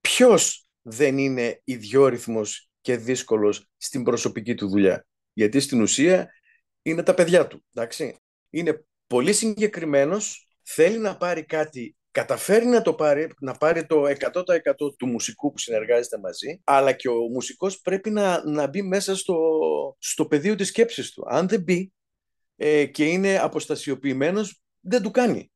Ποιος 0.00 0.66
δεν 0.82 1.18
είναι 1.18 1.60
ιδιόρυθμος 1.64 2.70
και 2.80 2.96
δύσκολος 2.96 3.68
στην 3.76 4.02
προσωπική 4.02 4.54
του 4.54 4.68
δουλειά; 4.68 5.06
Γιατί 5.32 5.60
στην 5.60 5.80
ουσία 5.80 6.30
είναι 6.82 7.02
τα 7.02 7.14
παιδιά 7.14 7.46
του, 7.46 7.64
εντάξει. 7.74 8.16
Είναι 8.50 8.84
πολύ 9.06 9.32
συγκεκριμένος, 9.32 10.48
θέλει 10.62 10.98
να 10.98 11.16
πάρει 11.16 11.44
κάτι 11.44 11.96
καταφέρει 12.18 12.66
να 12.66 12.82
το 12.82 12.94
πάρει, 12.94 13.32
να 13.40 13.52
πάρει 13.52 13.86
το 13.86 14.02
100% 14.04 14.96
του 14.98 15.06
μουσικού 15.06 15.50
που 15.50 15.58
συνεργάζεται 15.58 16.18
μαζί, 16.18 16.60
αλλά 16.64 16.92
και 16.92 17.08
ο 17.08 17.28
μουσικός 17.28 17.80
πρέπει 17.80 18.10
να, 18.10 18.48
να 18.48 18.66
μπει 18.66 18.82
μέσα 18.82 19.16
στο, 19.16 19.36
στο 19.98 20.26
πεδίο 20.26 20.54
της 20.54 20.68
σκέψης 20.68 21.12
του. 21.12 21.24
Αν 21.28 21.48
δεν 21.48 21.62
μπει 21.62 21.92
ε, 22.56 22.86
και 22.86 23.04
είναι 23.04 23.38
αποστασιοποιημένος, 23.38 24.62
δεν 24.80 25.02
του 25.02 25.10
κάνει. 25.10 25.50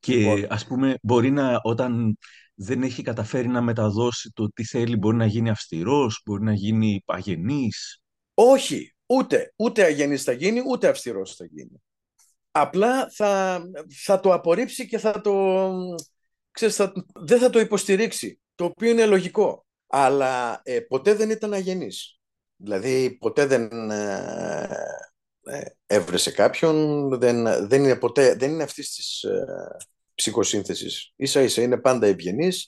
Και 0.00 0.16
λοιπόν. 0.16 0.46
ας 0.48 0.66
πούμε 0.66 0.98
μπορεί 1.02 1.30
να 1.30 1.60
όταν 1.62 2.18
δεν 2.54 2.82
έχει 2.82 3.02
καταφέρει 3.02 3.48
να 3.48 3.62
μεταδώσει 3.62 4.30
το 4.34 4.48
τι 4.48 4.64
θέλει, 4.64 4.96
μπορεί 4.96 5.16
να 5.16 5.26
γίνει 5.26 5.50
αυστηρός, 5.50 6.22
μπορεί 6.24 6.42
να 6.42 6.52
γίνει 6.52 7.02
αγενής. 7.06 8.02
Όχι, 8.34 8.94
ούτε, 9.06 9.52
ούτε 9.56 9.82
αγενής 9.84 10.22
θα 10.22 10.32
γίνει, 10.32 10.62
ούτε 10.66 10.88
αυστηρός 10.88 11.34
θα 11.34 11.44
γίνει 11.44 11.80
απλά 12.60 13.08
θα, 13.10 13.62
θα 14.04 14.20
το 14.20 14.32
απορρίψει 14.32 14.86
και 14.86 14.98
θα 14.98 15.20
το, 15.20 15.70
ξέρεις, 16.50 16.76
δεν 17.14 17.38
θα 17.38 17.50
το 17.50 17.60
υποστηρίξει, 17.60 18.40
το 18.54 18.64
οποίο 18.64 18.90
είναι 18.90 19.06
λογικό. 19.06 19.66
Αλλά 19.86 20.60
ε, 20.64 20.80
ποτέ 20.80 21.14
δεν 21.14 21.30
ήταν 21.30 21.52
αγενής. 21.52 22.20
Δηλαδή 22.56 23.16
ποτέ 23.20 23.46
δεν 23.46 23.90
ε, 23.90 24.68
ε, 25.42 25.60
έβρεσε 25.86 26.30
κάποιον, 26.30 27.08
δεν, 27.18 27.68
δεν, 27.68 27.84
είναι 27.84 27.96
ποτέ, 27.96 28.34
δεν 28.34 28.50
είναι 28.50 28.62
αυτής 28.62 28.94
της 28.94 29.22
ε, 29.22 29.44
ψυχοσύνθεσης. 30.14 31.12
Ίσα 31.16 31.42
ίσα 31.42 31.62
είναι 31.62 31.76
πάντα 31.76 32.06
ευγενής, 32.06 32.66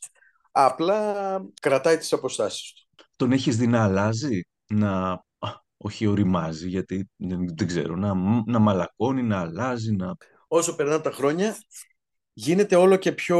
απλά 0.50 1.40
κρατάει 1.60 1.96
τις 1.96 2.12
αποστάσεις 2.12 2.72
του. 2.72 3.04
Τον 3.16 3.32
έχεις 3.32 3.56
δει 3.56 3.66
να 3.66 3.84
αλλάζει, 3.84 4.40
να 4.66 5.22
όχι 5.78 6.06
οριμάζει, 6.06 6.68
γιατί 6.68 7.10
δεν, 7.16 7.46
δεν 7.56 7.66
ξέρω, 7.66 7.96
να, 7.96 8.14
να 8.46 8.58
μαλακώνει, 8.58 9.22
να 9.22 9.40
αλλάζει, 9.40 9.92
να... 9.92 10.16
Όσο 10.48 10.74
περνάνε 10.74 11.02
τα 11.02 11.10
χρόνια, 11.10 11.56
γίνεται 12.32 12.76
όλο 12.76 12.96
και 12.96 13.12
πιο 13.12 13.38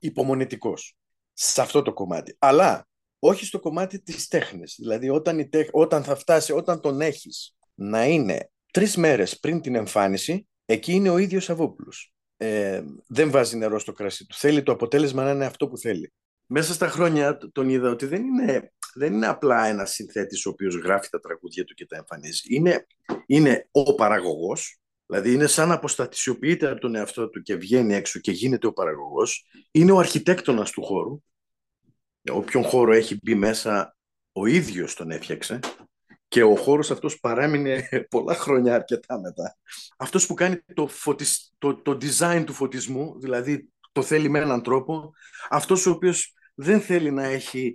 υπομονετικός 0.00 0.96
σε 1.32 1.60
αυτό 1.60 1.82
το 1.82 1.92
κομμάτι. 1.92 2.36
Αλλά 2.38 2.88
όχι 3.18 3.44
στο 3.44 3.60
κομμάτι 3.60 4.02
της 4.02 4.28
τέχνης. 4.28 4.74
Δηλαδή 4.78 5.08
όταν, 5.08 5.38
η 5.38 5.48
όταν 5.70 6.04
θα 6.04 6.16
φτάσει, 6.16 6.52
όταν 6.52 6.80
τον 6.80 7.00
έχεις 7.00 7.56
να 7.74 8.04
είναι 8.06 8.50
τρεις 8.72 8.96
μέρες 8.96 9.38
πριν 9.38 9.60
την 9.60 9.74
εμφάνιση, 9.74 10.48
εκεί 10.64 10.92
είναι 10.92 11.10
ο 11.10 11.18
ίδιος 11.18 11.44
Σαββόπουλος. 11.44 12.14
Ε, 12.36 12.82
δεν 13.06 13.30
βάζει 13.30 13.56
νερό 13.56 13.78
στο 13.78 13.92
κρασί 13.92 14.26
του. 14.26 14.34
Θέλει 14.34 14.62
το 14.62 14.72
αποτέλεσμα 14.72 15.24
να 15.24 15.30
είναι 15.30 15.46
αυτό 15.46 15.68
που 15.68 15.78
θέλει. 15.78 16.12
Μέσα 16.46 16.74
στα 16.74 16.88
χρόνια 16.88 17.38
τον 17.52 17.68
είδα 17.68 17.90
ότι 17.90 18.06
δεν 18.06 18.24
είναι 18.24 18.72
δεν 18.96 19.12
είναι 19.12 19.26
απλά 19.26 19.66
ένας 19.66 19.90
συνθέτης 19.90 20.46
ο 20.46 20.50
οποίος 20.50 20.74
γράφει 20.74 21.08
τα 21.08 21.20
τραγούδια 21.20 21.64
του 21.64 21.74
και 21.74 21.86
τα 21.86 21.96
εμφανίζει. 21.96 22.54
Είναι, 22.54 22.86
είναι 23.26 23.68
ο 23.70 23.94
παραγωγός, 23.94 24.80
δηλαδή 25.06 25.32
είναι 25.32 25.46
σαν 25.46 25.68
να 25.68 25.74
αποστατησιοποιείται 25.74 26.70
από 26.70 26.80
τον 26.80 26.94
εαυτό 26.94 27.28
του 27.28 27.42
και 27.42 27.56
βγαίνει 27.56 27.94
έξω 27.94 28.20
και 28.20 28.30
γίνεται 28.30 28.66
ο 28.66 28.72
παραγωγός. 28.72 29.46
Είναι 29.70 29.92
ο 29.92 29.98
αρχιτέκτονας 29.98 30.70
του 30.70 30.82
χώρου, 30.82 31.22
όποιον 32.30 32.64
χώρο 32.64 32.92
έχει 32.92 33.18
μπει 33.22 33.34
μέσα, 33.34 33.96
ο 34.32 34.46
ίδιος 34.46 34.94
τον 34.94 35.10
έφτιαξε 35.10 35.60
και 36.28 36.42
ο 36.42 36.56
χώρος 36.56 36.90
αυτός 36.90 37.20
παράμεινε 37.20 37.88
πολλά 38.10 38.34
χρόνια 38.34 38.74
αρκετά 38.74 39.20
μετά. 39.20 39.56
Αυτός 39.96 40.26
που 40.26 40.34
κάνει 40.34 40.60
το, 40.74 40.86
φωτισ... 40.86 41.54
το, 41.58 41.82
το 41.82 41.98
design 42.00 42.42
του 42.46 42.52
φωτισμού, 42.52 43.20
δηλαδή 43.20 43.68
το 43.92 44.02
θέλει 44.02 44.28
με 44.28 44.38
έναν 44.38 44.62
τρόπο, 44.62 45.12
αυτός 45.48 45.86
ο 45.86 45.90
οποίος 45.90 46.34
δεν 46.54 46.80
θέλει 46.80 47.10
να 47.10 47.24
έχει 47.24 47.74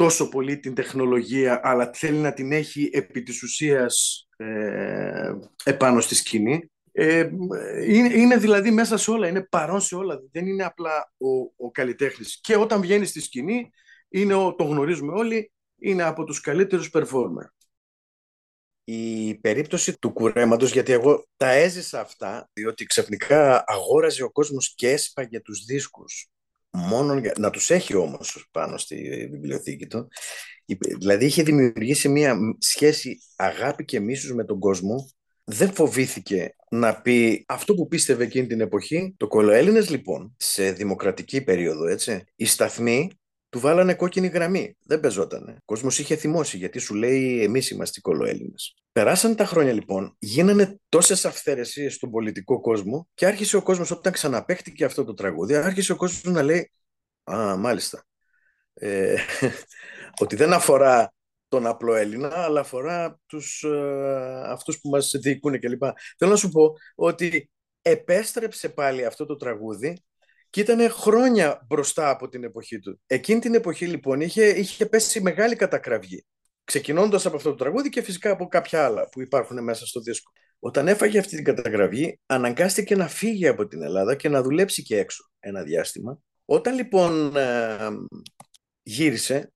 τόσο 0.00 0.28
πολύ 0.28 0.58
την 0.58 0.74
τεχνολογία, 0.74 1.60
αλλά 1.62 1.90
θέλει 1.94 2.18
να 2.18 2.32
την 2.32 2.52
έχει 2.52 2.90
επί 2.92 3.22
της 3.22 3.42
ουσίας 3.42 4.26
ε, 4.36 5.34
επάνω 5.64 6.00
στη 6.00 6.14
σκηνή. 6.14 6.70
Ε, 6.92 7.30
είναι, 7.86 8.14
είναι 8.14 8.36
δηλαδή 8.36 8.70
μέσα 8.70 8.96
σε 8.96 9.10
όλα, 9.10 9.28
είναι 9.28 9.42
παρόν 9.42 9.80
σε 9.80 9.94
όλα. 9.94 10.20
Δεν 10.32 10.46
είναι 10.46 10.64
απλά 10.64 11.12
ο, 11.18 11.28
ο 11.66 11.70
καλλιτέχνης. 11.70 12.38
Και 12.40 12.56
όταν 12.56 12.80
βγαίνει 12.80 13.06
στη 13.06 13.20
σκηνή, 13.20 13.70
είναι 14.08 14.34
ο, 14.34 14.54
το 14.54 14.64
γνωρίζουμε 14.64 15.12
όλοι, 15.12 15.52
είναι 15.78 16.02
από 16.02 16.24
τους 16.24 16.40
καλύτερους 16.40 16.90
performer. 16.92 17.48
Η 18.84 19.34
περίπτωση 19.34 19.98
του 19.98 20.12
κουρέματος, 20.12 20.72
γιατί 20.72 20.92
εγώ 20.92 21.26
τα 21.36 21.50
έζησα 21.50 22.00
αυτά, 22.00 22.50
διότι 22.52 22.84
ξαφνικά 22.84 23.64
αγόραζε 23.66 24.22
ο 24.22 24.30
κόσμος 24.30 24.74
και 24.74 24.90
έσπαγε 24.90 25.40
τους 25.40 25.64
δίσκους. 25.64 26.30
Μόνο 26.70 27.20
να 27.38 27.50
τους 27.50 27.70
έχει 27.70 27.94
όμως 27.94 28.48
πάνω 28.50 28.78
στη 28.78 29.28
βιβλιοθήκη 29.30 29.86
του. 29.86 30.08
Δηλαδή 30.98 31.24
είχε 31.24 31.42
δημιουργήσει 31.42 32.08
μια 32.08 32.38
σχέση 32.58 33.18
αγάπη 33.36 33.84
και 33.84 34.00
μίσους 34.00 34.34
με 34.34 34.44
τον 34.44 34.58
κόσμο 34.58 35.10
δεν 35.44 35.72
φοβήθηκε 35.72 36.54
να 36.70 37.00
πει 37.00 37.44
αυτό 37.48 37.74
που 37.74 37.88
πίστευε 37.88 38.24
εκείνη 38.24 38.46
την 38.46 38.60
εποχή. 38.60 39.14
Το 39.16 39.28
κολοέλληνες 39.28 39.90
λοιπόν, 39.90 40.34
σε 40.36 40.72
δημοκρατική 40.72 41.42
περίοδο, 41.42 41.86
έτσι, 41.86 42.24
οι 42.36 42.44
σταθμοί 42.44 43.10
του 43.50 43.60
βάλανε 43.60 43.94
κόκκινη 43.94 44.26
γραμμή. 44.26 44.76
Δεν 44.84 45.00
πεζότανε. 45.00 45.52
Ο 45.52 45.62
κόσμος 45.64 45.98
είχε 45.98 46.16
θυμώσει 46.16 46.56
γιατί 46.56 46.78
σου 46.78 46.94
λέει 46.94 47.42
εμείς 47.42 47.70
είμαστε 47.70 47.98
οι 47.98 48.02
κολοέλληνες. 48.02 48.74
Περάσαν 48.92 49.36
τα 49.36 49.44
χρόνια 49.44 49.72
λοιπόν, 49.72 50.16
γίνανε 50.18 50.78
τόσες 50.88 51.24
αυθαιρεσίες 51.24 51.94
στον 51.94 52.10
πολιτικό 52.10 52.60
κόσμο 52.60 53.08
και 53.14 53.26
άρχισε 53.26 53.56
ο 53.56 53.62
κόσμος, 53.62 53.90
όταν 53.90 54.12
ξαναπέχτηκε 54.12 54.84
αυτό 54.84 55.04
το 55.04 55.14
τραγούδι, 55.14 55.54
άρχισε 55.54 55.92
ο 55.92 55.96
κόσμος 55.96 56.34
να 56.34 56.42
λέει 56.42 56.70
Α, 57.30 57.56
μάλιστα. 57.56 58.04
Ε, 58.74 59.16
ότι 60.22 60.36
δεν 60.36 60.52
αφορά 60.52 61.12
τον 61.48 61.66
απλό 61.66 61.94
Έλληνα, 61.94 62.44
αλλά 62.44 62.60
αφορά 62.60 63.18
τους, 63.26 63.62
ε, 63.62 64.42
αυτούς 64.46 64.80
που 64.80 64.88
μας 64.88 65.10
διοικούν 65.20 65.60
κλπ. 65.60 65.82
Θέλω 66.18 66.30
να 66.30 66.36
σου 66.36 66.48
πω 66.48 66.74
ότι 66.94 67.50
επέστρεψε 67.82 68.68
πάλι 68.68 69.04
αυτό 69.04 69.26
το 69.26 69.36
τραγούδι 69.36 70.02
και 70.50 70.60
ήταν 70.60 70.90
χρόνια 70.90 71.66
μπροστά 71.66 72.10
από 72.10 72.28
την 72.28 72.44
εποχή 72.44 72.78
του. 72.78 73.00
Εκείνη 73.06 73.40
την 73.40 73.54
εποχή 73.54 73.86
λοιπόν 73.86 74.20
είχε, 74.20 74.44
είχε 74.44 74.86
πέσει 74.86 75.20
μεγάλη 75.20 75.56
κατακραυγή. 75.56 76.24
Ξεκινώντας 76.64 77.26
από 77.26 77.36
αυτό 77.36 77.50
το 77.50 77.56
τραγούδι 77.56 77.88
και 77.88 78.02
φυσικά 78.02 78.30
από 78.30 78.46
κάποια 78.46 78.84
άλλα 78.84 79.08
που 79.08 79.20
υπάρχουν 79.20 79.62
μέσα 79.62 79.86
στο 79.86 80.00
δίσκο. 80.00 80.30
Όταν 80.58 80.88
έφαγε 80.88 81.18
αυτή 81.18 81.36
την 81.36 81.44
καταγραφή, 81.44 82.18
αναγκάστηκε 82.26 82.96
να 82.96 83.08
φύγει 83.08 83.46
από 83.46 83.66
την 83.66 83.82
Ελλάδα 83.82 84.14
και 84.14 84.28
να 84.28 84.42
δουλέψει 84.42 84.82
και 84.82 84.98
έξω 84.98 85.30
ένα 85.38 85.62
διάστημα. 85.62 86.18
Όταν 86.44 86.74
λοιπόν 86.74 87.36
ε, 87.36 87.76
γύρισε, 88.82 89.52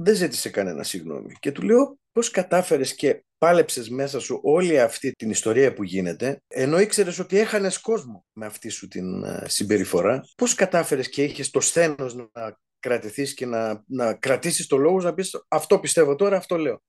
δεν 0.00 0.14
ζήτησε 0.14 0.50
κανένα 0.50 0.82
συγγνώμη. 0.82 1.34
Και 1.38 1.52
του 1.52 1.62
λέω 1.62 1.98
πώς 2.12 2.30
κατάφερες 2.30 2.94
και 2.94 3.24
πάλεψες 3.38 3.88
μέσα 3.88 4.20
σου 4.20 4.40
όλη 4.42 4.80
αυτή 4.80 5.12
την 5.12 5.30
ιστορία 5.30 5.72
που 5.72 5.84
γίνεται, 5.84 6.42
ενώ 6.46 6.78
ήξερες 6.78 7.18
ότι 7.18 7.38
έχανες 7.38 7.78
κόσμο 7.78 8.24
με 8.32 8.46
αυτή 8.46 8.68
σου 8.68 8.88
την 8.88 9.24
ε, 9.24 9.44
συμπεριφορά, 9.46 10.24
πώς 10.36 10.54
κατάφερες 10.54 11.08
και 11.08 11.22
είχες 11.24 11.50
το 11.50 11.60
σθένος 11.60 12.14
να 12.14 12.58
κρατηθείς 12.78 13.34
και 13.34 13.46
να, 13.46 13.82
να 13.86 14.14
κρατήσεις 14.14 14.66
το 14.66 14.76
λόγο 14.76 15.00
να 15.00 15.14
πεις 15.14 15.44
αυτό 15.48 15.78
πιστεύω 15.78 16.14
τώρα, 16.14 16.36
αυτό 16.36 16.56
λέω. 16.56 16.82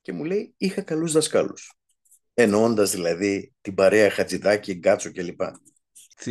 Και 0.00 0.12
μου 0.12 0.24
λέει 0.24 0.54
είχα 0.56 0.82
καλούς 0.82 1.12
δασκάλους. 1.12 1.72
Εννοώντας 2.34 2.90
δηλαδή 2.90 3.54
την 3.60 3.74
παρέα 3.74 4.10
Χατζηδάκη, 4.10 4.72
Γκάτσο 4.72 5.12
κλπ. 5.12 5.40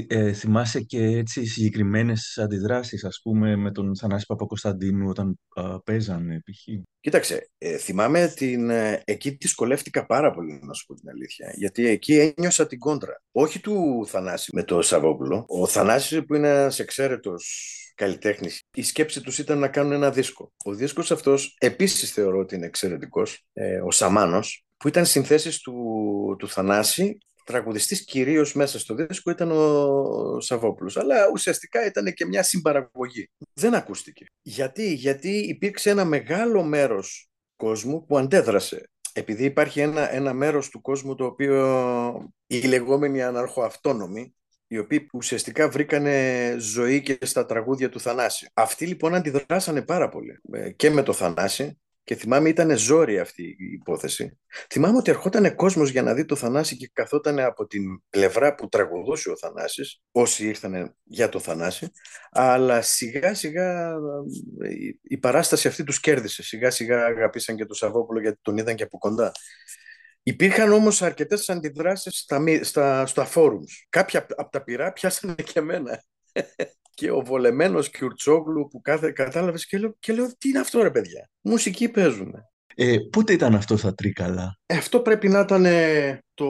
Ε, 0.07 0.33
θυμάσαι 0.33 0.81
και 0.81 1.03
έτσι 1.03 1.45
συγκεκριμένες 1.45 2.37
αντιδράσεις, 2.37 3.03
ας 3.03 3.19
πούμε, 3.23 3.55
με 3.55 3.71
τον 3.71 3.97
Θανάση 3.97 4.25
Παπακοσταντίνου 4.25 5.09
όταν 5.09 5.39
α, 5.55 5.81
παίζανε, 5.81 6.39
π.χ. 6.39 6.83
Κοίταξε, 6.99 7.49
ε, 7.57 7.77
θυμάμαι 7.77 8.27
την, 8.27 8.69
ε, 8.69 9.01
εκεί 9.05 9.29
δυσκολεύτηκα 9.29 10.05
πάρα 10.05 10.31
πολύ, 10.31 10.59
να 10.63 10.73
σου 10.73 10.85
πω 10.85 10.93
την 10.93 11.09
αλήθεια. 11.09 11.51
Γιατί 11.55 11.87
εκεί 11.87 12.33
ένιωσα 12.37 12.67
την 12.67 12.79
κόντρα. 12.79 13.21
Όχι 13.31 13.59
του 13.59 14.05
Θανάση 14.07 14.49
με 14.53 14.63
το 14.63 14.81
Σαββόπουλο. 14.81 15.45
Ο 15.47 15.67
Θανάσης 15.67 16.25
που 16.25 16.35
είναι 16.35 16.49
ένας 16.49 16.79
εξαίρετος 16.79 17.69
καλλιτέχνης. 17.95 18.61
Η 18.73 18.83
σκέψη 18.83 19.21
τους 19.21 19.37
ήταν 19.37 19.59
να 19.59 19.67
κάνουν 19.67 19.91
ένα 19.91 20.11
δίσκο. 20.11 20.53
Ο 20.63 20.73
δίσκος 20.73 21.11
αυτός 21.11 21.55
επίσης 21.59 22.11
θεωρώ 22.11 22.39
ότι 22.39 22.55
είναι 22.55 22.65
εξαιρετικός. 22.65 23.45
Ε, 23.53 23.79
ο 23.81 23.91
Σαμάνος, 23.91 24.65
που 24.77 24.87
ήταν 24.87 25.05
συνθέσεις 25.05 25.59
του, 25.59 25.75
του 26.39 26.49
Θανάση 26.49 27.17
τραγουδιστής 27.45 28.05
κυρίως 28.05 28.53
μέσα 28.53 28.79
στο 28.79 28.95
δίσκο 28.95 29.31
ήταν 29.31 29.51
ο 29.51 30.39
Σαββόπουλος, 30.39 30.97
αλλά 30.97 31.15
ουσιαστικά 31.33 31.85
ήταν 31.85 32.13
και 32.13 32.25
μια 32.25 32.43
συμπαραγωγή. 32.43 33.29
Δεν 33.53 33.75
ακούστηκε. 33.75 34.25
Γιατί, 34.41 34.93
Γιατί 34.93 35.29
υπήρξε 35.29 35.89
ένα 35.89 36.05
μεγάλο 36.05 36.63
μέρος 36.63 37.29
κόσμου 37.55 38.05
που 38.05 38.17
αντέδρασε. 38.17 38.89
Επειδή 39.13 39.43
υπάρχει 39.43 39.79
ένα, 39.79 40.13
ένα 40.13 40.33
μέρος 40.33 40.69
του 40.69 40.81
κόσμου 40.81 41.15
το 41.15 41.25
οποίο 41.25 42.31
οι 42.47 42.61
λεγόμενοι 42.61 43.23
αναρχοαυτόνομοι, 43.23 44.35
οι 44.67 44.77
οποίοι 44.77 45.07
ουσιαστικά 45.13 45.69
βρήκανε 45.69 46.55
ζωή 46.59 47.01
και 47.01 47.17
στα 47.21 47.45
τραγούδια 47.45 47.89
του 47.89 47.99
Θανάση. 47.99 48.49
Αυτοί 48.53 48.85
λοιπόν 48.85 49.15
αντιδράσανε 49.15 49.81
πάρα 49.81 50.09
πολύ 50.09 50.39
ε, 50.51 50.69
και 50.71 50.89
με 50.89 51.03
το 51.03 51.13
Θανάση 51.13 51.79
και 52.05 52.15
θυμάμαι 52.15 52.49
ήταν 52.49 52.77
ζόρι 52.77 53.19
αυτή 53.19 53.43
η 53.43 53.71
υπόθεση. 53.73 54.39
Θυμάμαι 54.69 54.97
ότι 54.97 55.11
ερχόταν 55.11 55.55
κόσμος 55.55 55.89
για 55.89 56.01
να 56.01 56.13
δει 56.13 56.25
το 56.25 56.35
Θανάση 56.35 56.77
και 56.77 56.89
καθόταν 56.93 57.39
από 57.39 57.67
την 57.67 57.83
πλευρά 58.09 58.55
που 58.55 58.67
τραγουδούσε 58.67 59.29
ο 59.29 59.37
Θανάσης, 59.37 60.01
όσοι 60.11 60.47
ήρθαν 60.47 60.95
για 61.03 61.29
το 61.29 61.39
Θανάση, 61.39 61.91
αλλά 62.31 62.81
σιγά 62.81 63.33
σιγά 63.33 63.95
η 65.01 65.17
παράσταση 65.17 65.67
αυτή 65.67 65.83
τους 65.83 65.99
κέρδισε. 65.99 66.43
Σιγά 66.43 66.71
σιγά 66.71 67.05
αγαπήσαν 67.05 67.55
και 67.55 67.65
τον 67.65 67.75
Σαββόπουλο 67.75 68.19
γιατί 68.19 68.39
τον 68.41 68.57
είδαν 68.57 68.75
και 68.75 68.83
από 68.83 68.97
κοντά. 68.97 69.31
Υπήρχαν 70.23 70.71
όμως 70.71 71.01
αρκετές 71.01 71.49
αντιδράσεις 71.49 72.17
στα, 72.19 72.43
στα, 72.61 73.05
στα 73.05 73.29
forums. 73.33 73.85
Κάποια 73.89 74.25
από 74.35 74.49
τα 74.49 74.63
πειρά 74.63 74.93
πιάσανε 74.93 75.35
και 75.35 75.59
εμένα 75.59 76.03
και 76.95 77.11
ο 77.11 77.21
βολεμένος 77.21 77.89
Κιουρτσόγλου 77.89 78.67
που 78.67 78.81
κάθε, 78.81 79.11
κατάλαβες 79.11 79.65
και 79.65 79.77
λέω, 79.77 79.95
και 79.99 80.13
λέω 80.13 80.27
τι 80.37 80.49
είναι 80.49 80.59
αυτό 80.59 80.81
ρε 80.81 80.91
παιδιά, 80.91 81.29
μουσική 81.41 81.89
παίζουν. 81.89 82.33
Ε, 82.75 82.97
πότε 83.09 83.33
ήταν 83.33 83.55
αυτό 83.55 83.77
στα 83.77 83.93
Τρίκαλα; 83.93 84.59
Ε, 84.65 84.75
αυτό 84.77 84.99
πρέπει 84.99 85.27
να 85.27 85.39
ήταν 85.39 85.65
το 86.33 86.47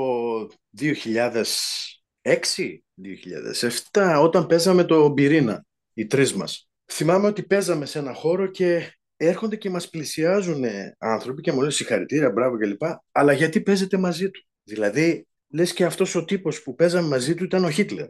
2006-2007 3.92 4.20
όταν 4.22 4.46
παίζαμε 4.46 4.84
το 4.84 5.08
Μπυρίνα, 5.10 5.66
οι 5.94 6.06
τρεις 6.06 6.34
μας. 6.34 6.70
Θυμάμαι 6.92 7.28
ότι 7.28 7.44
παίζαμε 7.44 7.86
σε 7.86 8.00
ένα 8.00 8.14
χώρο 8.14 8.48
και 8.48 8.94
έρχονται 9.18 9.56
και 9.56 9.70
μας 9.70 9.90
πλησιάζουν 9.90 10.64
άνθρωποι 10.98 11.42
και 11.42 11.52
μου 11.52 11.60
λένε 11.60 11.72
συγχαρητήρια, 11.72 12.32
μπράβο 12.32 12.58
κλπ. 12.58 12.82
Αλλά 13.12 13.34
γιατί 13.34 13.62
παίζετε 13.62 13.98
μαζί 13.98 14.30
του; 14.30 14.46
Δηλαδή 14.64 15.28
λες 15.50 15.74
και 15.74 15.86
αυτός 15.86 16.16
ο 16.16 16.26
τύπος 16.26 16.64
που 16.64 16.76
παίζαμε 16.76 17.08
μαζί 17.08 17.36
του 17.36 17.44
ήταν 17.44 17.64
ο 17.64 17.70
Χίτλερ. 17.70 18.08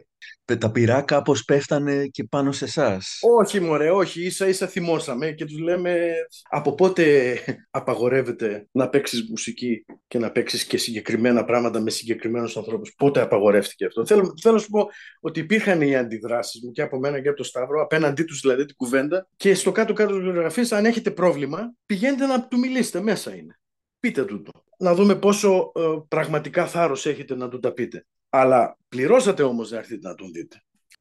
Τα 0.58 0.70
πειρά 0.70 1.02
κάπως 1.02 1.44
πέφτανε 1.44 2.06
και 2.06 2.24
πάνω 2.24 2.52
σε 2.52 2.64
εσάς; 2.64 3.18
Όχι 3.38 3.60
μωρέ, 3.60 3.90
όχι, 3.90 4.24
ίσα 4.24 4.48
ίσα 4.48 4.66
θυμώσαμε 4.66 5.30
και 5.32 5.44
τους 5.44 5.58
λέμε 5.58 6.12
από 6.50 6.74
πότε 6.74 7.38
απαγορεύεται 7.70 8.66
να 8.72 8.88
παίξεις 8.88 9.28
μουσική 9.30 9.84
και 10.08 10.18
να 10.18 10.30
παίξεις 10.30 10.64
και 10.64 10.76
συγκεκριμένα 10.76 11.44
πράγματα 11.44 11.80
με 11.80 11.90
συγκεκριμένους 11.90 12.56
ανθρώπους; 12.56 12.94
Πότε 12.96 13.20
απαγορεύτηκε 13.20 13.84
αυτό; 13.84 14.06
Θέλω, 14.06 14.34
θέλω 14.42 14.54
να 14.54 14.60
σου 14.60 14.70
πω 14.70 14.88
ότι 15.20 15.40
υπήρχαν 15.40 15.80
οι 15.80 15.96
αντιδράσεις 15.96 16.62
μου 16.62 16.70
και 16.70 16.82
από 16.82 16.98
μένα 16.98 17.20
και 17.20 17.28
από 17.28 17.36
τον 17.36 17.46
Σταύρο, 17.46 17.82
απέναντί 17.82 18.22
τους 18.22 18.40
δηλαδή 18.40 18.64
την 18.64 18.76
κουβέντα 18.76 19.28
και 19.36 19.54
στο 19.54 19.72
κάτω-κάτω 19.72 20.14
της 20.14 20.22
βιογραφίας 20.22 20.72
αν 20.72 20.84
έχετε 20.84 21.10
πρόβλημα 21.10 21.74
πηγαίνετε 21.86 22.26
να 22.26 22.48
του 22.48 22.58
μιλήσετε, 22.58 23.00
μέσα 23.00 23.34
είναι. 23.34 23.58
Πείτε 24.06 24.24
του 24.24 24.42
το 24.42 24.50
να 24.78 24.94
δούμε 24.94 25.16
πόσο 25.16 25.72
ε, 25.74 25.80
πραγματικά 26.08 26.66
θάρρος 26.66 27.06
έχετε 27.06 27.34
να 27.34 27.48
του 27.48 27.58
τα 27.58 27.72
πείτε. 27.72 28.06
Αλλά 28.28 28.78
πληρώσατε 28.88 29.42
όμως 29.42 29.70
να 29.70 29.78
έρθετε 29.78 30.08
να 30.08 30.14
τον 30.14 30.32
δείτε. 30.32 30.60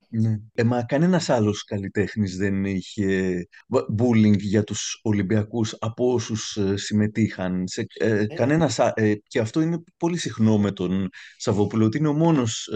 Ναι. 0.10 0.40
Ε, 0.54 0.64
μα 0.64 0.84
κανένας 0.84 1.30
άλλος 1.30 1.64
καλλιτέχνης 1.64 2.38
δεν 2.38 2.66
είχε 2.66 3.48
bullying 3.98 4.38
για 4.38 4.64
τους 4.64 5.00
Ολυμπιακούς 5.04 5.76
από 5.80 6.14
όσους 6.14 6.56
ε, 6.58 6.78
συμμετείχαν. 6.78 7.68
Σε, 7.68 7.86
ε, 8.00 8.20
ε. 8.20 8.26
Κανένας, 8.26 8.80
ε, 8.80 9.16
και 9.28 9.40
αυτό 9.40 9.62
είναι 9.62 9.84
πολύ 9.98 10.18
συχνό 10.18 10.58
με 10.58 10.72
τον 10.72 11.10
Σαββόπουλο, 11.38 11.86
ότι 11.86 11.98
είναι 11.98 12.08
ο 12.08 12.14
μόνος 12.14 12.70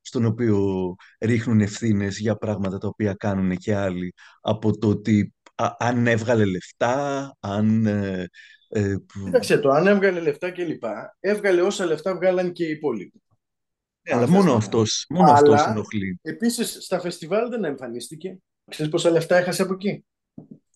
στον 0.00 0.24
οποίο 0.24 0.94
ρίχνουν 1.20 1.60
ευθύνες 1.60 2.18
για 2.18 2.36
πράγματα 2.36 2.78
τα 2.78 2.88
οποία 2.88 3.14
κάνουν 3.14 3.56
και 3.56 3.74
άλλοι. 3.74 4.14
Από 4.40 4.78
το 4.78 4.88
ότι 4.88 5.34
αν 5.78 6.06
έβγαλε 6.06 6.44
λεφτά, 6.44 7.36
αν 7.40 7.88
ε, 8.68 8.96
Κοίταξε 9.24 9.58
το, 9.58 9.70
αν 9.70 9.86
έβγαλε 9.86 10.20
λεφτά 10.20 10.50
και 10.50 10.64
λοιπά, 10.64 11.16
έβγαλε 11.20 11.62
όσα 11.62 11.86
λεφτά 11.86 12.14
βγάλαν 12.14 12.52
και 12.52 12.64
οι 12.64 12.70
υπόλοιποι. 12.70 13.22
Ναι, 14.08 14.16
αλλά 14.16 14.28
μόνο 14.28 14.54
αυτός, 14.54 15.06
μόνο 15.08 15.30
αλλά, 15.30 15.32
αυτός 15.32 15.66
ενοχλεί. 15.66 16.18
Επίσης, 16.22 16.76
στα 16.80 17.00
φεστιβάλ 17.00 17.48
δεν 17.48 17.64
εμφανίστηκε. 17.64 18.38
Ξέρεις 18.70 18.92
πόσα 18.92 19.10
λεφτά 19.10 19.36
έχασε 19.36 19.62
από 19.62 19.72
εκεί; 19.72 20.04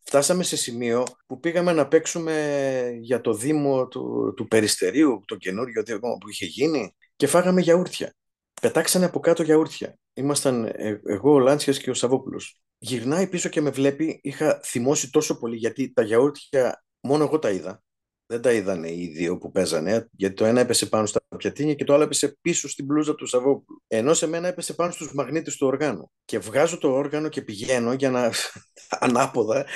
φτάσαμε 0.03 0.43
σε 0.43 0.57
σημείο 0.57 1.05
που 1.27 1.41
πήγαμε 1.41 1.73
να 1.73 1.89
παίξουμε 1.89 2.97
για 3.01 3.21
το 3.21 3.35
Δήμο 3.35 3.89
του, 3.89 4.35
του 4.37 4.49
Περιστερίου, 4.49 5.23
το 5.27 5.37
καινούριο 5.37 5.83
Δήμο 5.83 6.17
που 6.21 6.29
είχε 6.29 6.47
γίνει 6.47 6.95
και 7.17 7.27
φάγαμε 7.27 7.61
γιαούρτια. 7.61 8.15
Πετάξανε 8.61 9.05
από 9.05 9.21
κάτω 9.21 9.43
γιαούρτια. 9.43 9.99
Ήμασταν 10.15 10.65
ε, 10.65 11.01
εγώ, 11.05 11.33
ο 11.33 11.39
Λάντσιας 11.39 11.79
και 11.79 11.91
ο 11.91 11.95
Σαββόπουλος. 11.95 12.61
Γυρνάει 12.79 13.27
πίσω 13.27 13.49
και 13.49 13.61
με 13.61 13.71
βλέπει, 13.71 14.21
είχα 14.23 14.61
θυμώσει 14.65 15.11
τόσο 15.11 15.39
πολύ 15.39 15.57
γιατί 15.57 15.93
τα 15.93 16.03
γιαούρτια 16.03 16.85
μόνο 17.01 17.25
εγώ 17.25 17.39
τα 17.39 17.51
είδα. 17.51 17.83
Δεν 18.27 18.41
τα 18.41 18.53
είδανε 18.53 18.91
οι 18.93 19.07
δύο 19.07 19.39
που 19.39 19.51
παίζανε, 19.51 20.09
γιατί 20.13 20.35
το 20.35 20.45
ένα 20.45 20.61
έπεσε 20.61 20.87
πάνω 20.87 21.07
στα 21.07 21.21
πιατίνια 21.37 21.75
και 21.75 21.85
το 21.85 21.95
άλλο 21.95 22.03
έπεσε 22.03 22.37
πίσω 22.41 22.69
στην 22.69 22.85
μπλούζα 22.85 23.15
του 23.15 23.27
Σαββόπουλου. 23.27 23.83
Ενώ 23.87 24.15
σε 24.15 24.27
μένα 24.27 24.49
έπεσε 24.49 24.75
πάνω 24.75 24.93
στους 24.93 25.15
μαγνήτες 25.15 25.57
του 25.57 25.67
οργάνου. 25.67 26.11
Και 26.25 26.39
βγάζω 26.39 26.79
το 26.79 26.93
όργανο 26.93 27.29
και 27.29 27.43
πηγαίνω 27.43 27.93
για 27.93 28.11
να... 28.11 28.33
ανάποδα 29.05 29.67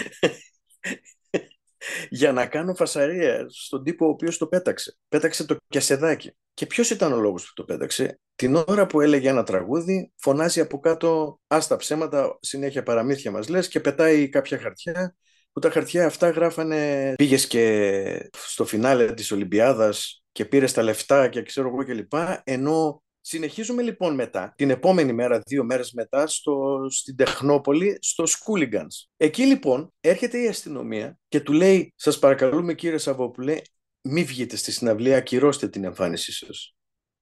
για 2.11 2.33
να 2.33 2.47
κάνω 2.47 2.75
φασαρία 2.75 3.47
στον 3.49 3.85
τύπο 3.85 4.07
ο 4.07 4.09
οποίος 4.09 4.39
το 4.39 4.47
πέταξε. 4.47 4.97
Πέταξε 5.09 5.45
το 5.45 5.57
κιασεδάκι. 5.69 6.37
Και 6.55 6.67
ποιος 6.67 6.91
ήταν 6.91 7.13
ο 7.13 7.21
λόγος 7.21 7.47
που 7.47 7.53
το 7.55 7.65
πέταξε; 7.65 8.21
Την 8.35 8.55
ώρα 8.55 8.87
που 8.87 9.01
έλεγε 9.01 9.29
ένα 9.29 9.43
τραγούδι, 9.43 10.13
φωνάζει 10.17 10.61
από 10.61 10.79
κάτω 10.81 11.41
«Άστα 11.47 11.77
ψέματα, 11.77 12.39
συνέχεια 12.41 12.83
παραμύθια 12.83 13.31
μας 13.31 13.49
λες» 13.49 13.69
και 13.69 13.81
πετάει 13.81 14.29
κάποια 14.29 14.59
χαρτιά 14.59 15.17
που 15.55 15.61
τα 15.61 15.71
χαρτιά 15.71 16.07
αυτά 16.07 16.31
γράφανε 16.31 17.13
πήγες 17.17 17.47
και 17.47 18.31
στο 18.33 18.65
φινάλε 18.65 19.13
της 19.13 19.33
Ολυμπιάδας 19.33 20.25
και 20.33 20.45
πήρες 20.45 20.73
τα 20.73 20.83
λεφτά 20.83 21.29
και 21.29 21.43
ξέρω 21.43 21.69
εγώ 21.69 21.85
κλπ. 21.85 22.13
Ενώ 22.45 23.03
συνεχίζουμε 23.21 23.83
λοιπόν 23.83 24.15
μετά, 24.15 24.53
την 24.57 24.71
επόμενη 24.71 25.13
μέρα, 25.13 25.41
δύο 25.47 25.65
μέρες 25.65 25.93
μετά, 25.93 26.27
στο, 26.27 26.87
στην 26.91 27.17
Τεχνόπολη, 27.17 27.99
στο 28.01 28.27
Σκούλιγκανς. 28.27 29.07
Εκεί 29.17 29.43
λοιπόν 29.45 29.93
έρχεται 30.01 30.43
η 30.43 30.49
αστυνομία 30.49 31.19
και 31.29 31.41
του 31.41 31.53
λέει, 31.53 31.93
σας 31.97 32.19
παρακαλούμε 32.19 32.75
κύριε 32.75 32.99
Σαββόπουλε, 32.99 33.57
μη 34.01 34.25
βγείτε 34.25 34.57
στη 34.57 34.73
συναυλία, 34.73 35.17
ακυρώστε 35.17 35.69
την 35.69 35.85
εμφάνισή 35.85 36.33
σας. 36.33 36.75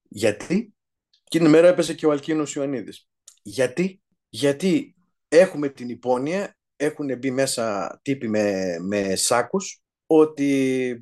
Γιατί; 0.08 0.74
Εκείνη 1.24 1.46
η 1.46 1.50
μέρα 1.50 1.68
έπεσε 1.68 1.94
και 1.94 2.06
ο 2.06 2.10
Αλκίνος 2.10 2.54
Ιωαννίδης. 2.54 3.08
Γιατί; 3.42 4.02
Γιατί 4.28 4.94
έχουμε 5.28 5.68
την 5.68 5.88
υπόνοια 5.88 6.56
έχουν 6.84 7.18
μπει 7.18 7.30
μέσα 7.30 7.98
τύποι 8.02 8.28
με, 8.28 8.76
με 8.80 9.14
σάκους 9.14 9.82
ότι 10.06 10.96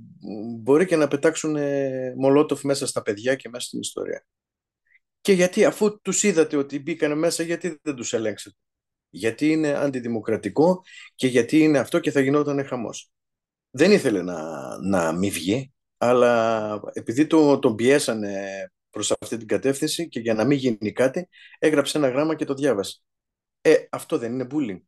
μπορεί 0.61 0.87
και 0.87 0.97
να 0.97 1.09
πετάξουν 1.09 1.57
μολότοφ 2.17 2.63
μέσα 2.63 2.87
στα 2.87 3.03
παιδιά 3.03 3.35
και 3.35 3.49
μέσα 3.49 3.67
στην 3.67 3.81
ιστορία. 3.81 4.25
Και 5.21 5.33
γιατί 5.33 5.65
αφού 5.65 6.01
τους 6.01 6.23
είδατε 6.23 6.57
ότι 6.57 6.79
μπήκαν 6.79 7.19
μέσα, 7.19 7.43
γιατί 7.43 7.79
δεν 7.83 7.95
τους 7.95 8.13
ελέγξετε. 8.13 8.57
Γιατί 9.11 9.51
είναι 9.51 9.73
αντιδημοκρατικό 9.73 10.83
και 11.15 11.27
γιατί 11.27 11.59
είναι 11.59 11.79
αυτό 11.79 11.99
και 11.99 12.11
θα 12.11 12.21
γινόταν 12.21 12.67
χαμός. 12.67 13.11
Δεν 13.71 13.93
ήθελε 13.93 14.23
να, 14.23 14.39
να 14.79 15.13
μη 15.13 15.31
βγει, 15.31 15.73
αλλά 15.99 16.81
επειδή 16.93 17.27
το, 17.27 17.59
τον 17.59 17.75
πιέσανε 17.75 18.49
προς 18.91 19.13
αυτή 19.21 19.37
την 19.37 19.47
κατεύθυνση 19.47 20.09
και 20.09 20.21
για 20.21 20.35
να 20.35 20.45
μην 20.45 20.59
γίνει 20.59 20.93
κάτι, 20.93 21.29
έγραψε 21.59 21.99
ένα 21.99 22.09
γράμμα 22.09 22.35
και 22.35 22.45
το 22.45 22.55
διάβασε. 22.55 23.03
Ε, 23.61 23.75
αυτό 23.91 24.19
δεν 24.19 24.33
είναι 24.33 24.47
bullying. 24.51 24.81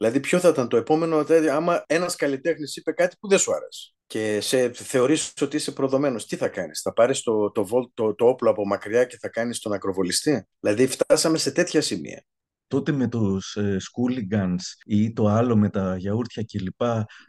Δηλαδή, 0.00 0.20
ποιο 0.20 0.38
θα 0.38 0.48
ήταν 0.48 0.68
το 0.68 0.76
επόμενο, 0.76 1.24
δηλαδή, 1.24 1.48
άμα 1.48 1.84
ένας 1.86 2.16
καλλιτέχνης 2.16 2.76
είπε 2.76 2.92
κάτι 2.92 3.16
που 3.20 3.28
δεν 3.28 3.38
σου 3.38 3.52
άρεσε 3.54 3.94
και 4.06 4.40
σε 4.40 4.72
θεωρείς 4.72 5.32
ότι 5.40 5.56
είσαι 5.56 5.72
προδομένος, 5.72 6.26
τι 6.26 6.36
θα 6.36 6.48
κάνεις, 6.48 6.80
θα 6.80 6.92
πάρεις 6.92 7.20
το, 7.22 7.50
το, 7.50 7.66
το, 7.94 8.14
το 8.14 8.26
όπλο 8.26 8.50
από 8.50 8.66
μακριά 8.66 9.04
και 9.04 9.18
θα 9.20 9.28
κάνεις 9.28 9.58
τον 9.58 9.72
ακροβολιστή; 9.72 10.46
Δηλαδή, 10.60 10.86
φτάσαμε 10.86 11.38
σε 11.38 11.50
τέτοια 11.50 11.80
σημεία. 11.80 12.24
Τότε 12.66 12.92
με 12.92 13.08
τους 13.08 13.56
ε, 13.56 13.76
σκούλιγκανς 13.78 14.74
ή 14.84 15.12
το 15.12 15.26
άλλο 15.26 15.56
με 15.56 15.70
τα 15.70 15.96
γιαούρτια 15.96 16.44
κλπ. 16.52 16.82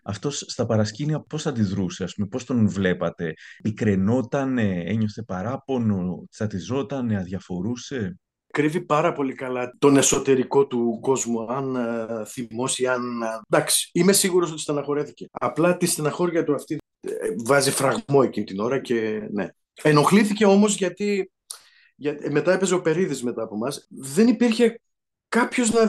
Αυτός 0.04 0.44
στα 0.48 0.66
παρασκήνια 0.66 1.20
πώς 1.22 1.46
αντιδρούσε, 1.46 2.04
ας 2.04 2.14
πούμε, 2.14 2.28
πώς 2.28 2.46
τον 2.46 2.70
βλέπατε; 2.70 3.34
Πικρενόταν, 3.64 4.58
ένιωθε 4.58 5.24
παράπονο, 5.24 6.26
τσατιζόταν, 6.30 7.12
αδιαφορούσε; 7.12 8.20
Κρύβει 8.52 8.82
πάρα 8.82 9.14
πολύ 9.14 9.34
καλά 9.34 9.74
τον 9.80 9.98
εσωτερικό 9.98 10.68
του 10.68 11.00
κόσμου. 11.02 11.52
Αν 11.52 11.76
uh, 11.78 12.26
θυμώσει, 12.28 12.88
αν. 12.88 13.02
Uh, 13.24 13.42
εντάξει, 13.50 13.90
είμαι 13.94 14.14
σίγουρος 14.14 14.52
ότι 14.52 14.62
στεναχωρέθηκε. 14.62 15.28
Απλά 15.32 15.78
τη 15.78 15.86
στεναχώρια 15.86 16.44
του 16.44 16.54
αυτή 16.54 16.78
ε, 17.02 17.12
βάζει 17.46 17.72
φραγμό 17.72 18.22
εκείνη 18.24 18.46
την 18.46 18.60
ώρα 18.60 18.80
και 18.80 19.28
ναι. 19.32 19.48
Ενοχλήθηκε 19.82 20.46
όμως 20.46 20.76
γιατί, 20.76 21.32
γιατί 21.96 22.32
μετά 22.32 22.54
έπαιζε 22.54 22.74
ο 22.74 22.82
Περίδης 22.82 23.24
μετά 23.24 23.44
από 23.44 23.56
εμά. 23.56 23.68
Δεν 23.90 24.28
υπήρχε 24.28 24.80
κάποιος 25.28 25.72
να 25.72 25.86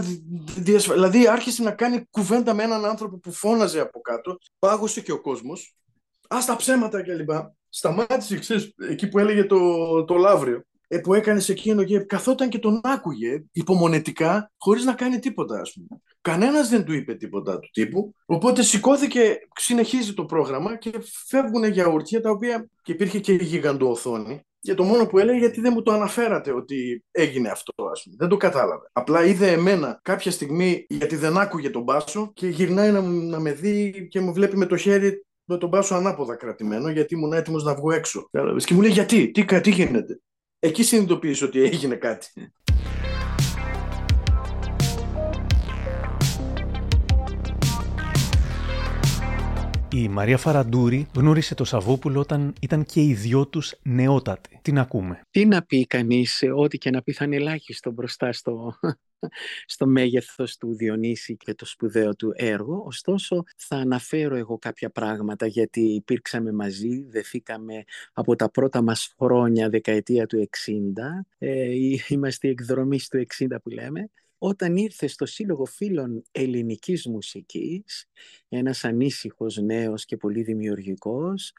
διασφαλίσει. 0.56 1.06
Δηλαδή 1.06 1.28
άρχισε 1.28 1.62
να 1.62 1.70
κάνει 1.70 2.06
κουβέντα 2.10 2.55
με 2.55 2.62
έναν 2.62 2.84
άνθρωπο 2.84 3.18
που 3.18 3.32
φώναζε 3.32 3.80
από 3.80 4.01
κάτω. 4.01 4.39
Πάγωσε 4.59 5.01
και 5.01 5.12
ο 5.12 5.20
κόσμος. 5.20 5.76
Α 6.28 6.39
τα 6.47 6.56
ψέματα 6.56 7.02
κλπ. 7.02 7.30
Σταμάτησε, 7.68 8.39
ξέρεις, 8.39 8.74
εκεί 8.89 9.09
που 9.09 9.18
έλεγε 9.18 9.44
το, 9.44 10.05
το 10.05 10.14
Λαύριο 10.14 10.56
ε, 10.56 10.71
που 11.01 11.14
έκανες 11.14 11.44
σε 11.44 11.52
εκείνο 11.52 11.85
και 11.85 11.98
καθόταν 11.98 12.48
και 12.48 12.59
τον 12.59 12.81
άκουγε 12.82 13.44
υπομονετικά 13.52 14.52
χωρίς 14.59 14.85
να 14.85 14.93
κάνει 14.93 15.19
τίποτα 15.19 15.60
ας 15.60 15.73
πούμε. 15.73 16.01
Κανένας 16.20 16.69
δεν 16.69 16.85
του 16.85 16.93
είπε 16.93 17.14
τίποτα 17.14 17.59
του 17.59 17.69
τύπου, 17.73 18.14
οπότε 18.27 18.62
σηκώθηκε, 18.62 19.39
συνεχίζει 19.55 20.14
το 20.14 20.24
πρόγραμμα 20.24 20.77
και 20.77 20.90
φεύγουν 21.27 21.64
γιαούρτια 21.64 22.20
τα 22.20 22.31
οποία 22.31 22.69
και 22.82 22.93
υπήρχε 22.93 23.19
και 23.19 23.32
η 23.32 23.44
γιγαντοοθόνη 23.44 24.40
και 24.60 24.74
το 24.74 24.85
μόνο 24.85 25.06
που 25.06 25.19
έλεγε 25.19 25.39
γιατί 25.39 25.60
δεν 25.60 25.73
μου 25.74 25.82
το 25.82 25.93
αναφέρατε 25.93 26.52
ότι 26.52 27.05
έγινε 27.10 27.48
αυτό, 27.48 27.73
ας 27.93 28.02
πούμε. 28.02 28.16
Δεν 28.19 28.28
το 28.28 28.36
κατάλαβε. 28.36 28.86
Απλά 28.93 29.24
είδε 29.24 29.51
εμένα 29.51 30.01
κάποια 30.02 30.31
στιγμή 30.31 30.86
γιατί 30.89 31.16
δεν 31.16 31.39
άκουγε 31.39 31.70
τον 31.70 31.82
μπάσο 31.82 32.31
και 32.35 32.47
γυρνάει 32.47 32.90
να, 32.90 33.01
να 33.01 33.40
με 33.40 33.52
δει 33.52 34.06
και 34.10 34.20
μου 34.20 34.32
βλέπει 34.32 34.56
με 34.56 34.66
το 34.66 34.77
χέρι 34.77 35.24
με 35.44 35.59
τον 35.59 35.69
μπάσο 35.69 35.94
ανάποδα 35.94 36.35
κρατημένο 36.35 36.90
γιατί 36.90 37.14
ήμουν 37.14 37.32
έτοιμος 37.32 37.64
να 37.64 37.74
βγω 37.74 37.93
έξω. 37.93 38.28
Και 38.64 38.74
μου 38.74 38.81
λέει 38.81 38.90
γιατί, 38.90 39.31
τι, 39.31 39.60
τι 39.60 39.70
γίνεται; 39.70 40.20
Εκεί 40.64 40.82
συνειδητοποίησε 40.82 41.44
ότι 41.44 41.62
έγινε 41.62 41.94
κάτι. 41.94 42.52
Η 49.93 50.09
Μαρία 50.09 50.39
Φαραντούρη 50.39 51.06
γνώρισε 51.14 51.55
το 51.55 51.64
Σαββόπουλο 51.64 52.20
όταν 52.20 52.55
ήταν 52.60 52.84
και 52.84 53.01
οι 53.01 53.14
δυο 53.14 53.47
τους 53.47 53.74
νεότατοι. 53.82 54.59
Τι 54.62 54.72
να 54.72 54.80
ακούμε. 54.80 55.20
Τι 55.30 55.44
να 55.47 55.62
πει 55.62 55.86
κανείς, 55.86 56.43
ό,τι 56.56 56.78
και 56.78 56.90
να 56.90 57.02
πει 57.02 57.12
θα 57.12 57.24
είναι 57.24 57.36
ελάχιστο 57.36 57.90
μπροστά 57.90 58.32
στο, 58.32 58.78
στο 59.66 59.86
μέγεθος 59.86 60.56
του 60.56 60.74
Διονύση 60.74 61.36
και 61.36 61.54
το 61.54 61.66
σπουδαίο 61.66 62.16
του 62.16 62.32
έργο. 62.34 62.82
Ωστόσο, 62.86 63.42
θα 63.56 63.76
αναφέρω 63.76 64.36
εγώ 64.36 64.58
κάποια 64.58 64.90
πράγματα 64.90 65.46
γιατί 65.46 65.80
υπήρξαμε 65.80 66.52
μαζί, 66.52 67.02
δεθήκαμε 67.08 67.84
από 68.12 68.36
τα 68.36 68.50
πρώτα 68.50 68.82
μας 68.82 69.14
χρόνια, 69.18 69.68
δεκαετία 69.68 70.26
του 70.26 70.48
60. 70.50 71.26
Ε, 71.38 71.70
είμαστε 72.08 72.48
εκδρομής 72.48 73.08
του 73.08 73.24
60 73.38 73.46
που 73.62 73.70
λέμε 73.70 74.10
όταν 74.44 74.76
ήρθε 74.76 75.06
στο 75.06 75.26
Σύλλογο 75.26 75.64
Φίλων 75.64 76.22
Ελληνικής 76.32 77.06
Μουσικής, 77.06 78.06
ένας 78.48 78.84
ανήσυχος 78.84 79.56
νέος 79.56 80.04
και 80.04 80.16
πολύ 80.16 80.42
δημιουργικός 80.42 81.52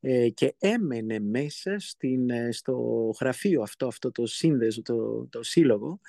ε, 0.00 0.28
και 0.28 0.54
έμενε 0.58 1.18
μέσα 1.18 1.78
στην, 1.78 2.30
ε, 2.30 2.52
στο 2.52 2.74
γραφείο 3.20 3.62
αυτό, 3.62 3.86
αυτό 3.86 4.12
το 4.12 4.26
σύνδεσο, 4.26 4.82
το, 4.82 5.26
το 5.30 5.42
σύλλογο, 5.42 6.00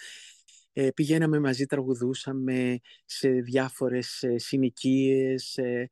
ε, 0.73 0.89
πηγαίναμε 0.91 1.39
μαζί, 1.39 1.65
τραγουδούσαμε 1.65 2.79
σε 3.05 3.29
διάφορες 3.29 4.23
ε, 4.23 4.37
συνοικίες, 4.37 5.57
ε, 5.57 5.89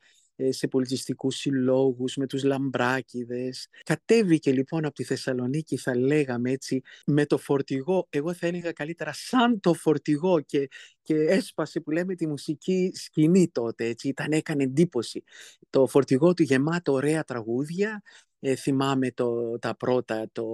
σε 0.51 0.67
πολιτιστικούς 0.67 1.35
συλλόγους, 1.35 2.15
με 2.15 2.27
τους 2.27 2.43
λαμπράκιδες. 2.43 3.67
Κατέβηκε 3.83 4.51
λοιπόν 4.51 4.85
από 4.85 4.93
τη 4.93 5.03
Θεσσαλονίκη, 5.03 5.77
θα 5.77 5.97
λέγαμε 5.97 6.51
έτσι, 6.51 6.81
με 7.05 7.25
το 7.25 7.37
φορτηγό, 7.37 8.07
εγώ 8.09 8.33
θα 8.33 8.47
έλεγα 8.47 8.71
καλύτερα 8.71 9.13
σαν 9.13 9.59
το 9.59 9.73
φορτηγό 9.73 10.41
και, 10.41 10.69
και 11.01 11.15
έσπασε 11.15 11.79
που 11.79 11.91
λέμε 11.91 12.15
τη 12.15 12.27
μουσική 12.27 12.91
σκηνή 12.93 13.49
τότε, 13.49 13.85
έτσι, 13.85 14.07
ήταν, 14.07 14.31
έκανε 14.31 14.63
εντύπωση. 14.63 15.23
Το 15.69 15.87
φορτηγό 15.87 16.33
του 16.33 16.43
γεμάτο 16.43 16.91
ωραία 16.91 17.23
τραγούδια, 17.23 18.01
ε, 18.39 18.55
θυμάμαι 18.55 19.11
το, 19.11 19.59
τα 19.59 19.75
πρώτα, 19.75 20.29
το 20.31 20.45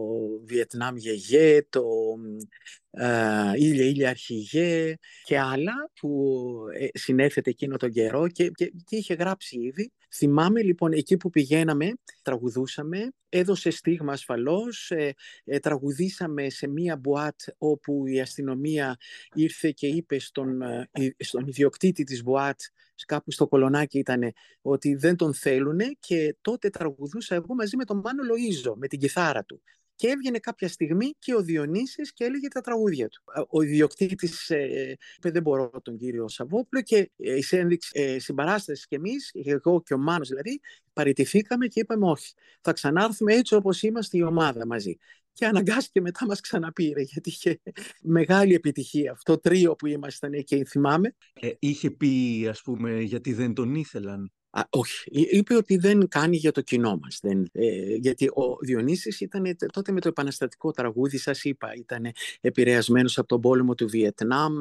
Βιετνάμ 0.46 0.96
Γεγέ, 0.96 1.66
το 1.70 1.84
ε, 2.85 2.85
Ήλια 3.56 3.86
Ήλια 3.86 4.10
Αρχηγέ 4.10 4.96
και 5.24 5.40
άλλα 5.40 5.74
που 6.00 6.54
ε, 6.80 6.88
συνέρχεται 6.94 7.50
εκείνο 7.50 7.78
τον 7.78 7.92
καιρό 7.92 8.28
και, 8.28 8.50
και, 8.50 8.72
και, 8.86 8.96
είχε 8.96 9.14
γράψει 9.14 9.60
ήδη. 9.60 9.92
Θυμάμαι 10.16 10.62
λοιπόν 10.62 10.92
εκεί 10.92 11.18
που 11.18 11.30
πηγαίναμε, 11.30 11.92
τραγουδούσαμε, 12.22 13.12
έδωσε 13.30 13.70
στίγμα 13.70 14.12
ασφαλώς, 14.12 14.92
ε, 14.92 15.14
ε, 15.44 15.60
τραγουδήσαμε 15.60 16.50
σε 16.50 16.68
μία 16.68 16.98
μπουάτ 16.98 17.42
όπου 17.58 18.08
η 18.08 18.22
αστυνομία 18.22 18.98
ήρθε 19.34 19.72
και 19.72 19.88
είπε 19.88 20.20
στον, 20.20 20.62
στον 21.20 21.48
ιδιοκτήτη 21.48 22.04
της 22.04 22.24
μπουάτ 22.24 22.60
κάπου 23.06 23.32
στο 23.32 23.48
κολονάκι 23.48 23.98
ήταν 23.98 24.34
ότι 24.62 24.96
δεν 24.96 25.16
τον 25.16 25.34
θέλουν 25.34 25.80
και 26.00 26.36
τότε 26.42 26.70
τραγουδούσα 26.70 27.36
εγώ 27.36 27.54
μαζί 27.56 27.76
με 27.76 27.86
τον 27.86 27.98
Μάνο 27.98 28.24
Λοΐζο, 28.24 28.74
με 28.76 28.88
την 28.88 29.00
κιθάρα 29.00 29.44
του. 29.44 29.62
Και 29.96 30.08
έβγαινε 30.08 30.40
κάποια 30.40 30.68
στιγμή 30.68 31.16
και 31.20 31.36
ο 31.36 31.42
Διονύσης 31.42 32.14
και 32.14 32.24
έλεγε 32.24 32.48
τα 32.48 32.62
τραγούδια 32.62 33.10
του. 33.10 33.24
Ο 33.50 33.62
ιδιοκτήτης 33.62 34.50
ε, 34.50 34.98
είπε 35.18 35.30
δεν 35.32 35.42
μπορώ 35.42 35.72
τον 35.84 35.98
κύριο 35.98 36.28
Σαββόπουλο 36.28 36.82
και 36.82 37.12
ε, 37.18 37.42
σε 37.42 37.58
ένδειξη 37.58 37.90
ε, 37.94 38.20
συμπαράστασης 38.20 38.88
κι 38.88 38.96
εμείς, 38.96 39.32
εγώ 39.34 39.82
και 39.82 39.94
ο 39.94 39.98
Μάνος 39.98 40.28
δηλαδή, 40.28 40.60
παραιτηθήκαμε 40.94 41.68
και 41.68 41.80
είπαμε 41.80 42.10
όχι. 42.10 42.34
Θα 42.62 42.74
ξανάρθουμε 42.74 43.34
έτσι 43.34 43.56
όπως 43.56 43.82
είμαστε 43.82 44.18
η 44.18 44.22
ομάδα 44.22 44.66
μαζί. 44.66 44.98
Και 45.34 45.46
αναγκάστηκε 45.46 46.02
μετά 46.02 46.26
μας 46.26 46.40
ξαναπήρε 46.40 47.02
γιατί 47.02 47.30
είχε 47.30 47.62
μεγάλη 48.02 48.54
επιτυχία. 48.54 49.12
Αυτό 49.12 49.38
τρίο 49.38 49.76
που 49.76 49.88
ήμασταν 49.88 50.34
εκεί 50.34 50.66
θυμάμαι. 50.66 51.16
Ε, 51.34 51.52
είχε 51.60 51.92
πει 51.92 52.46
ας 52.50 52.62
πούμε 52.62 53.02
γιατί 53.02 53.34
δεν 53.34 53.54
τον 53.54 53.76
ήθελαν 53.76 54.32
Α, 54.58 54.64
όχι, 54.70 55.10
είπε 55.12 55.56
ότι 55.56 55.78
δεν 55.78 56.08
κάνει 56.08 56.38
για 56.38 56.52
το 56.52 56.62
κοινό 56.62 57.00
μας. 57.02 57.20
Δεν, 57.22 57.50
ε, 57.52 57.96
γιατί 57.96 58.28
ο 58.28 58.58
Διονύσης 58.62 59.20
ήταν 59.20 59.56
τότε 59.72 59.92
με 59.92 60.02
το 60.02 60.08
επαναστατικό 60.08 60.72
τραγούδι, 60.72 61.18
σας 61.18 61.44
είπα, 61.44 61.74
ήταν 61.74 62.12
επηρεασμένος 62.42 63.18
από 63.18 63.28
τον 63.28 63.42
πόλεμο 63.42 63.76
του 63.76 63.88
Βιετνάμ, 63.88 64.54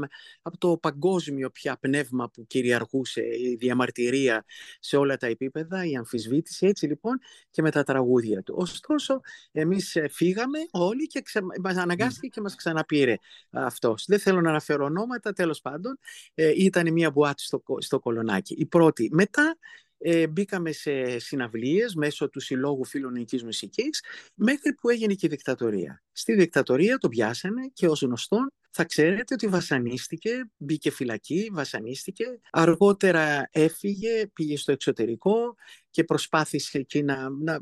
από 0.42 0.58
το 0.58 0.76
παγκόσμιο 0.76 1.50
πια 1.50 1.76
πνεύμα 1.80 2.30
που 2.30 2.46
κυριαρχούσε, 2.46 3.20
η 3.20 3.56
διαμαρτυρία 3.60 4.44
σε 4.80 4.96
όλα 4.96 5.16
τα 5.16 5.26
επίπεδα, 5.26 5.86
η 5.86 5.96
αμφισβήτηση, 5.96 6.66
έτσι 6.66 6.86
λοιπόν 6.86 7.18
και 7.50 7.62
με 7.62 7.70
τα 7.70 7.82
τραγούδια 7.82 8.42
του. 8.42 8.54
Ωστόσο, 8.58 9.20
εμείς 9.52 9.96
ε, 9.96 10.08
φύγαμε 10.08 10.58
όλοι 10.70 11.06
και 11.06 11.20
ξα... 11.20 11.40
μας 11.62 11.76
αναγκάστηκε 11.76 12.26
και 12.26 12.40
μας 12.40 12.54
ξαναπήρε 12.54 13.16
αυτός. 13.50 14.04
Δεν 14.06 14.18
θέλω 14.18 14.40
να 14.40 14.48
αναφέρω 14.48 14.84
ονόματα, 14.84 15.32
τέλος 15.32 15.60
πάντων, 15.60 15.98
ε, 16.34 16.52
ήταν 16.56 16.92
μια 16.92 17.10
μπουάτη 17.10 17.42
στο, 17.42 17.62
στο 17.78 18.00
κολονάκι. 18.00 18.54
Η 18.58 18.66
πρώτη. 18.66 19.08
Μετά 19.12 19.56
ε, 20.06 20.26
μπήκαμε 20.26 20.72
σε 20.72 21.18
συναυλίες 21.18 21.94
μέσω 21.94 22.28
του 22.28 22.40
Συλλόγου 22.40 22.84
Φιλονικής 22.84 23.44
Μουσικής 23.44 24.04
μέχρι 24.34 24.74
που 24.74 24.88
έγινε 24.88 25.14
και 25.14 25.26
η 25.26 25.28
δικτατορία. 25.28 26.02
Στη 26.12 26.34
δικτατορία 26.34 26.98
το 26.98 27.08
πιάσανε 27.08 27.70
και 27.72 27.88
ως 27.88 28.02
γνωστόν 28.02 28.52
θα 28.70 28.84
ξέρετε 28.84 29.34
ότι 29.34 29.46
βασανίστηκε, 29.46 30.50
μπήκε 30.56 30.90
φυλακή, 30.90 31.50
βασανίστηκε. 31.52 32.24
Αργότερα 32.50 33.48
έφυγε, 33.50 34.26
πήγε 34.32 34.56
στο 34.56 34.72
εξωτερικό 34.72 35.54
και 35.90 36.04
προσπάθησε 36.04 36.78
εκεί 36.78 37.02
να, 37.02 37.28
να 37.30 37.58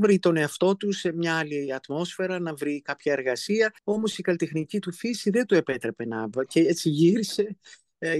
βρει 0.00 0.18
τον 0.18 0.36
εαυτό 0.36 0.76
του 0.76 0.92
σε 0.92 1.12
μια 1.12 1.38
άλλη 1.38 1.74
ατμόσφαιρα, 1.74 2.40
να 2.40 2.54
βρει 2.54 2.80
κάποια 2.82 3.12
εργασία. 3.12 3.74
Όμως 3.84 4.18
η 4.18 4.22
καλλιτεχνική 4.22 4.78
του 4.78 4.92
φύση 4.92 5.30
δεν 5.30 5.46
του 5.46 5.54
επέτρεπε 5.54 6.06
να... 6.06 6.28
Και 6.48 6.60
έτσι 6.60 6.88
γύρισε 6.88 7.42
ε, 7.42 7.56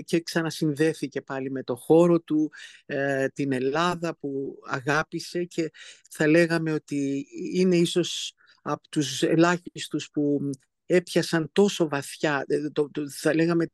και 0.04 0.20
ξανασυνδέθηκε 0.20 1.20
πάλι 1.20 1.50
με 1.50 1.62
το 1.62 1.76
χώρο 1.76 2.20
του, 2.20 2.52
ε, 2.86 3.28
την 3.28 3.52
Ελλάδα 3.52 4.16
που 4.16 4.58
αγάπησε 4.66 5.44
και 5.44 5.70
θα 6.10 6.28
λέγαμε 6.28 6.72
ότι 6.72 7.26
είναι 7.52 7.76
ίσως 7.76 8.34
από 8.62 8.88
τους 8.88 9.22
ελάχιστους 9.22 10.10
που 10.10 10.50
έπιασαν 10.86 11.50
τόσο 11.52 11.88
βαθιά, 11.88 12.44
ε, 12.46 12.70
το, 12.70 12.90
το, 12.90 13.10
θα 13.10 13.34
λέγαμε 13.34 13.66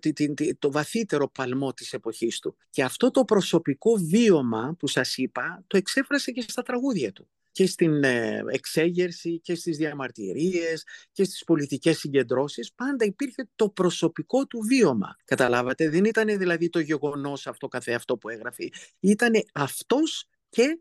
το 0.58 0.70
βαθύτερο 0.70 1.28
παλμό 1.28 1.72
της 1.72 1.92
εποχής 1.92 2.38
του. 2.38 2.56
Και 2.70 2.82
αυτό 2.82 3.10
το 3.10 3.24
προσωπικό 3.24 3.96
βίωμα 3.96 4.74
που 4.78 4.86
σας 4.86 5.16
είπα, 5.16 5.64
το 5.66 5.76
εξέφρασε 5.76 6.30
και 6.30 6.44
στα 6.48 6.62
τραγούδια 6.62 7.12
του 7.12 7.28
και 7.56 7.66
στην 7.66 8.04
ε, 8.04 8.42
εξέγερση 8.50 9.40
και 9.40 9.54
στις 9.54 9.76
διαμαρτυρίες 9.76 10.86
και 11.12 11.24
στις 11.24 11.44
πολιτικές 11.44 11.98
συγκεντρώσεις 11.98 12.72
πάντα 12.72 13.04
υπήρχε 13.04 13.48
το 13.56 13.68
προσωπικό 13.68 14.46
του 14.46 14.60
βίωμα. 14.60 15.16
Καταλάβατε, 15.24 15.88
δεν 15.88 16.04
ήταν 16.04 16.38
δηλαδή 16.38 16.68
το 16.68 16.78
γεγονός 16.78 17.46
αυτό 17.46 17.68
καθεαυτό 17.68 18.16
που 18.16 18.28
έγραφε. 18.28 18.68
Ήταν 19.00 19.32
αυτός 19.52 20.28
και 20.48 20.80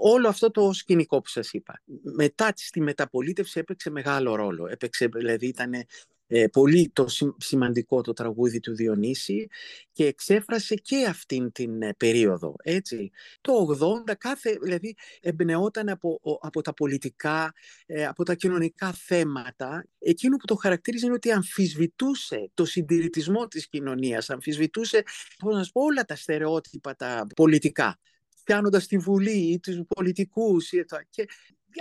όλο 0.00 0.28
αυτό 0.28 0.50
το 0.50 0.72
σκηνικό 0.72 1.20
που 1.20 1.28
σας 1.28 1.52
είπα. 1.52 1.82
Μετά 2.02 2.52
στη 2.56 2.80
μεταπολίτευση 2.80 3.58
έπαιξε 3.58 3.90
μεγάλο 3.90 4.34
ρόλο. 4.34 4.66
Έπαιξε, 4.66 5.06
δηλαδή 5.06 5.46
ήταν 5.46 5.72
ε, 6.34 6.46
πολύ 6.46 6.90
το 6.92 7.06
σημαντικό 7.36 8.00
το 8.00 8.12
τραγούδι 8.12 8.60
του 8.60 8.74
Διονύση 8.74 9.48
και 9.92 10.06
εξέφρασε 10.06 10.74
και 10.74 11.06
αυτήν 11.08 11.52
την 11.52 11.82
ε, 11.82 11.94
περίοδο. 11.96 12.54
Έτσι. 12.62 13.10
Το 13.40 13.78
80 14.08 14.12
κάθε, 14.18 14.58
δηλαδή 14.62 14.94
εμπνεόταν 15.20 15.88
από, 15.88 16.20
από 16.42 16.60
τα 16.60 16.74
πολιτικά, 16.74 17.52
ε, 17.86 18.06
από 18.06 18.24
τα 18.24 18.34
κοινωνικά 18.34 18.92
θέματα. 18.92 19.86
Εκείνο 19.98 20.36
που 20.36 20.46
το 20.46 20.54
χαρακτήριζε 20.54 21.06
είναι 21.06 21.14
ότι 21.14 21.32
αμφισβητούσε 21.32 22.50
το 22.54 22.64
συντηρητισμό 22.64 23.46
της 23.46 23.68
κοινωνίας, 23.68 24.30
αμφισβητούσε 24.30 25.02
πώς 25.38 25.54
να 25.54 25.66
πω, 25.72 25.82
όλα 25.82 26.04
τα 26.04 26.16
στερεότυπα 26.16 26.96
τα 26.96 27.26
πολιτικά 27.36 27.98
πιάνοντας 28.44 28.86
τη 28.86 28.98
Βουλή 28.98 29.52
ή 29.52 29.60
τους 29.60 29.80
πολιτικούς 29.88 30.70
και 31.10 31.28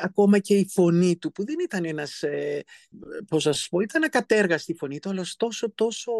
ακόμα 0.03 0.39
και 0.39 0.55
η 0.55 0.68
φωνή 0.69 1.18
του 1.18 1.31
που 1.31 1.45
δεν 1.45 1.55
ήταν 1.59 1.85
ένας, 1.85 2.23
ε, 2.23 2.63
πώς 3.27 3.45
να 3.45 3.53
πω, 3.69 3.80
ήταν 3.80 4.03
ακατέργαστη 4.03 4.73
φωνή 4.73 4.99
του 4.99 5.09
αλλά 5.09 5.26
τόσο 5.38 5.72
τόσο 5.72 6.11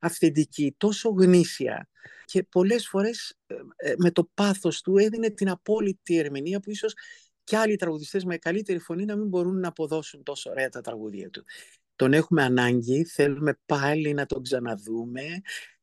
αυθεντική, 0.00 0.74
τόσο 0.76 1.08
γνήσια 1.08 1.88
και 2.24 2.42
πολλές 2.42 2.88
φορές 2.88 3.38
ε, 3.46 3.54
ε, 3.76 3.94
με 3.96 4.10
το 4.10 4.30
πάθος 4.34 4.80
του 4.80 4.98
έδινε 4.98 5.30
την 5.30 5.48
απόλυτη 5.48 6.18
ερμηνεία 6.18 6.60
που 6.60 6.70
ίσως 6.70 6.94
και 7.44 7.56
άλλοι 7.56 7.76
τραγουδιστές 7.76 8.24
με 8.24 8.36
καλύτερη 8.36 8.78
φωνή 8.78 9.04
να 9.04 9.16
μην 9.16 9.28
μπορούν 9.28 9.60
να 9.60 9.68
αποδώσουν 9.68 10.22
τόσο 10.22 10.50
ωραία 10.50 10.68
τα 10.68 10.80
τραγούδια 10.80 11.30
του. 11.30 11.44
Τον 11.96 12.12
έχουμε 12.12 12.42
ανάγκη, 12.42 13.04
θέλουμε 13.04 13.58
πάλι 13.66 14.12
να 14.12 14.26
τον 14.26 14.42
ξαναδούμε, 14.42 15.22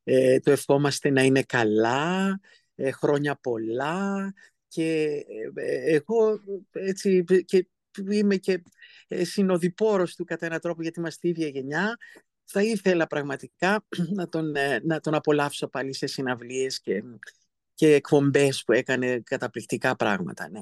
ε, 0.03 0.39
το 0.39 0.51
ευχόμαστε 0.51 1.09
να 1.09 1.21
είναι 1.21 1.41
καλά, 1.41 2.39
ε, 2.75 2.91
χρόνια 2.91 3.35
πολλά 3.35 4.33
και 4.75 5.25
ε, 5.55 5.95
εγώ 5.95 6.39
έτσι 6.71 7.23
και 7.45 7.67
είμαι 8.09 8.35
και 8.35 8.63
ε, 9.07 9.23
συνοδοιπόρος 9.23 10.15
του 10.15 10.23
κατά 10.23 10.45
έναν 10.45 10.59
τρόπο 10.59 10.81
γιατί 10.81 10.99
είμαστε 10.99 11.17
στη 11.17 11.27
ίδια 11.27 11.47
γενιά 11.47 11.97
θα 12.45 12.61
ήθελα 12.61 13.07
πραγματικά 13.07 13.85
να 14.17 14.29
τον, 14.29 14.53
να 14.83 14.99
τον 14.99 15.13
απολαύσω 15.13 15.67
πάλι 15.67 15.93
σε 15.93 16.05
συναυλίες 16.05 16.81
και, 16.81 17.03
και 17.73 17.93
εκπομπές 17.93 18.63
που 18.63 18.71
έκανε 18.71 19.19
καταπληκτικά 19.19 19.95
πράγματα. 19.95 20.49
Ναι. 20.49 20.61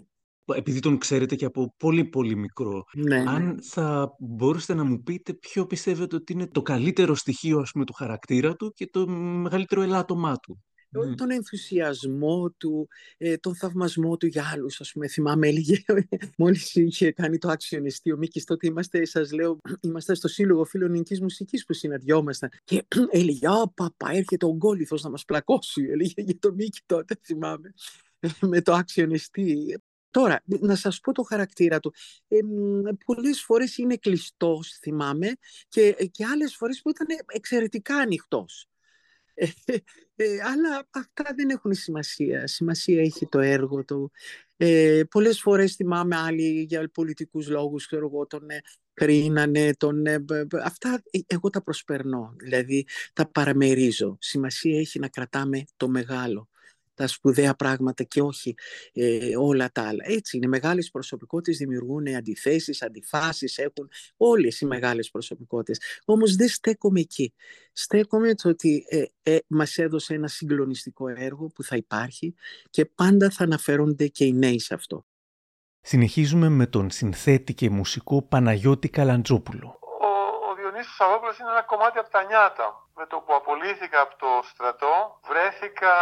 Επειδή 0.56 0.80
τον 0.80 0.98
ξέρετε 0.98 1.36
και 1.36 1.46
από 1.46 1.74
πολύ 1.78 2.06
πολύ 2.06 2.36
μικρό, 2.36 2.84
ναι, 2.94 3.18
ναι. 3.18 3.30
αν 3.30 3.60
θα 3.64 4.16
μπορούσατε 4.20 4.74
να 4.74 4.84
μου 4.84 5.04
πείτε 5.04 5.34
ποιο 5.34 5.66
πιστεύετε 5.66 6.16
ότι 6.16 6.34
είναι 6.34 6.48
το 6.48 6.62
καλύτερο 6.62 7.16
στοιχείο 7.16 7.60
ας 7.60 7.72
πούμε, 7.72 7.86
του 7.86 7.94
χαρακτήρα 7.94 8.56
του 8.56 8.74
και 8.76 8.88
το 8.88 9.08
μεγαλύτερο 9.08 9.82
ελάττωμά 9.82 10.36
του; 10.36 10.64
Ναι. 10.94 11.16
τον 11.16 11.32
ενθουσιασμό 11.32 12.52
του, 12.58 12.88
ε, 13.18 13.38
τον 13.38 13.56
θαυμασμό 13.56 14.18
του 14.18 14.26
για 14.26 14.50
άλλους. 14.54 14.82
Ας 14.82 14.92
πούμε, 14.92 15.08
θυμάμαι, 15.08 15.48
έλεγε, 15.48 15.84
μόλις 16.38 16.76
είχε 16.76 17.12
κάνει 17.12 17.38
το 17.38 17.50
άξιονιστή 17.50 18.12
ο 18.12 18.18
Μίκης, 18.18 18.44
τότε 18.44 18.68
είμαστε, 18.68 19.06
σας 19.06 19.32
λέω, 19.32 19.60
είμαστε 19.82 20.14
στο 20.16 20.28
Σύλλογο 20.28 20.66
Φίλων 20.66 20.90
Ελληνικής 20.90 21.22
Μουσικής 21.22 21.66
που 21.66 21.74
συναντιόμασταν 21.74 22.50
και 22.64 22.86
έλεγε, 23.10 23.48
«Α, 23.48 23.70
παπά, 23.70 24.12
έρχεται 24.12 24.46
ο 24.46 24.56
Γκόλιθος 24.56 25.04
να 25.04 25.10
μας 25.10 25.26
πλακώσει», 25.26 25.82
έλεγε 25.92 26.22
για 26.22 26.40
το 26.40 26.54
Μίκη 26.54 26.80
τότε, 26.86 27.16
θυμάμαι, 27.24 27.74
με 28.52 28.62
το 28.62 28.74
άξιονιστή. 28.74 29.78
Τώρα, 30.10 30.42
να 30.46 30.76
σας 30.76 31.00
πω 31.00 31.12
το 31.12 31.24
χαρακτήρα 31.24 31.80
του. 31.80 31.94
Ε, 32.28 32.38
πολλές 33.06 33.42
φορές 33.42 33.78
είναι 33.78 33.98
κλειστός, 33.98 34.78
θυμάμαι, 34.82 35.32
και, 35.68 36.10
και 36.12 36.26
άλλες 36.26 36.56
φορές 36.56 36.82
που 36.82 36.90
ήταν 36.90 37.08
εξαιρετικά 37.28 37.96
ανοιχτός. 37.96 38.68
Ε, 39.34 39.46
ε, 40.16 40.26
αλλά 40.42 40.88
αυτά 40.90 41.34
δεν 41.36 41.50
έχουν 41.50 41.74
σημασία. 41.74 42.48
Σημασία 42.48 43.02
έχει 43.02 43.28
το 43.28 43.40
έργο 43.40 43.86
του. 43.86 44.12
Ε, 44.58 45.02
πολλές 45.10 45.42
φορές 45.42 45.76
θυμάμαι 45.76 46.16
άλλοι 46.16 46.62
για 46.62 46.90
πολιτικούς 46.94 47.50
λόγους, 47.50 47.86
ξέρω 47.86 48.06
εγώ, 48.06 48.28
τον 48.28 48.50
ε, 48.50 48.62
κρίνανε, 48.94 49.74
τον, 49.78 50.06
ε, 50.06 50.24
αυτά 50.64 51.04
εγώ 51.28 51.50
τα 51.50 51.64
προσπερνώ, 51.64 52.36
δηλαδή 52.38 52.86
τα 53.14 53.30
παραμερίζω. 53.32 54.18
Σημασία 54.20 54.80
έχει 54.80 55.00
να 55.00 55.08
κρατάμε 55.08 55.64
το 55.78 55.90
μεγάλο 55.90 56.50
τα 56.94 57.08
σπουδαία 57.08 57.54
πράγματα 57.54 58.04
και 58.04 58.22
όχι 58.22 58.56
ε, 58.94 59.38
όλα 59.38 59.72
τα 59.72 59.82
άλλα. 59.82 60.04
Έτσι 60.08 60.38
είναι, 60.38 60.48
μεγάλες 60.48 60.90
προσωπικότητες 60.90 61.58
δημιουργούν 61.58 62.08
αντιθέσεις, 62.08 62.82
αντιφάσεις, 62.82 63.58
έχουν 63.58 63.90
όλες 64.18 64.62
οι 64.62 64.66
μεγάλες 64.66 65.10
προσωπικότητες. 65.10 65.80
Όμως 66.06 66.36
δεν 66.36 66.48
στέκομαι 66.48 67.00
εκεί. 67.00 67.34
Στέκομαι 67.72 68.36
το 68.36 68.50
ότι 68.50 68.86
ε, 68.90 69.04
ε, 69.24 69.38
μας 69.48 69.78
έδωσε 69.78 70.14
ένα 70.14 70.28
συγκλονιστικό 70.28 71.08
έργο 71.08 71.48
που 71.48 71.64
θα 71.64 71.76
υπάρχει 71.76 72.36
και 72.70 72.86
πάντα 72.86 73.30
θα 73.30 73.44
αναφέρονται 73.44 74.08
και 74.08 74.26
οι 74.26 74.34
νέοι 74.34 74.60
σε 74.60 74.74
αυτό. 74.74 75.06
Συνεχίζουμε 75.82 76.50
με 76.50 76.68
τον 76.68 76.90
συνθέτη 76.90 77.54
και 77.54 77.70
μουσικό 77.70 78.22
Παναγιώτη 78.22 78.90
Καλαντζόπουλο. 78.90 79.80
Διονύσης 80.84 80.96
Σαββόπουλος 80.96 81.40
είναι 81.40 81.50
ένα 81.50 81.62
κομμάτι 81.62 81.98
από 82.00 82.10
τα 82.10 82.24
νιάτα. 82.24 82.68
Με 82.96 83.06
το 83.06 83.18
που 83.20 83.34
απολύθηκα 83.36 84.02
από 84.02 84.16
το 84.16 84.28
στρατό, 84.44 85.20
βρέθηκα 85.24 85.96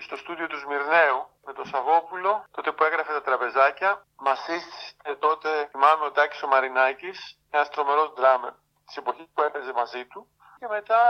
στο 0.00 0.16
στούντιο 0.16 0.46
του 0.46 0.58
Σμυρνέου 0.58 1.28
με 1.44 1.52
τον 1.52 1.66
Σαββόπουλο, 1.66 2.44
τότε 2.50 2.72
που 2.72 2.84
έγραφε 2.84 3.12
τα 3.12 3.22
τραπεζάκια. 3.22 4.04
Μας 4.16 4.38
σύστησε 4.38 5.16
τότε, 5.18 5.68
θυμάμαι, 5.70 6.04
ο 6.04 6.10
Τάκης 6.10 6.42
ο 6.42 6.46
Μαρινάκης, 6.46 7.38
ένας 7.50 7.68
τρομερός 7.68 8.12
ντράμερ 8.12 8.52
της 8.86 8.96
εποχής 8.96 9.26
που 9.34 9.42
έπαιζε 9.42 9.72
μαζί 9.72 10.06
του. 10.06 10.28
Και 10.58 10.66
μετά, 10.68 11.00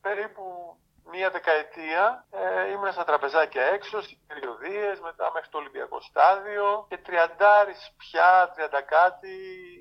περίπου 0.00 0.76
μία 1.10 1.30
δεκαετία 1.30 2.26
ε, 2.30 2.70
ήμουν 2.70 2.92
στα 2.92 3.04
τραπεζάκια 3.04 3.62
έξω, 3.62 4.02
στις 4.02 4.18
περιοδίες, 4.26 5.00
μετά 5.00 5.30
μέχρι 5.34 5.48
το 5.50 5.58
Ολυμπιακό 5.58 6.00
στάδιο 6.00 6.86
και 6.88 6.98
τριαντάρις 6.98 7.92
πια, 7.96 8.50
τριάντα 8.54 8.82
κάτι, 8.82 9.36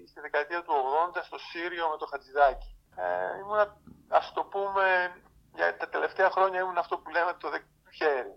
στη 0.10 0.20
δεκαετία 0.20 0.62
του 0.64 0.74
80 1.16 1.20
στο 1.24 1.38
Σύριο 1.38 1.90
με 1.90 1.98
το 1.98 2.06
Χατζηδάκι. 2.06 2.72
Ε, 2.96 3.38
ήμουν, 3.40 3.60
ας 4.10 4.32
το 4.34 4.44
πούμε, 4.44 5.16
για 5.56 5.78
τα 5.78 5.90
τελευταία 5.90 6.30
χρόνια 6.30 6.60
ήμουν 6.60 6.78
αυτό 6.78 6.98
που 6.98 7.10
λέμε 7.10 7.34
το 7.34 7.50
δεξιό 7.50 7.74
χέρι. 7.98 8.36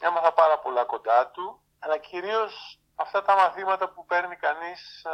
Έμαθα 0.00 0.32
πάρα 0.32 0.58
πολλά 0.58 0.84
κοντά 0.84 1.30
του, 1.30 1.60
αλλά 1.78 1.98
κυρίως 1.98 2.81
αυτά 2.94 3.22
τα 3.22 3.34
μαθήματα 3.34 3.88
που 3.88 4.06
παίρνει 4.06 4.36
κανείς 4.36 5.06
α, 5.06 5.12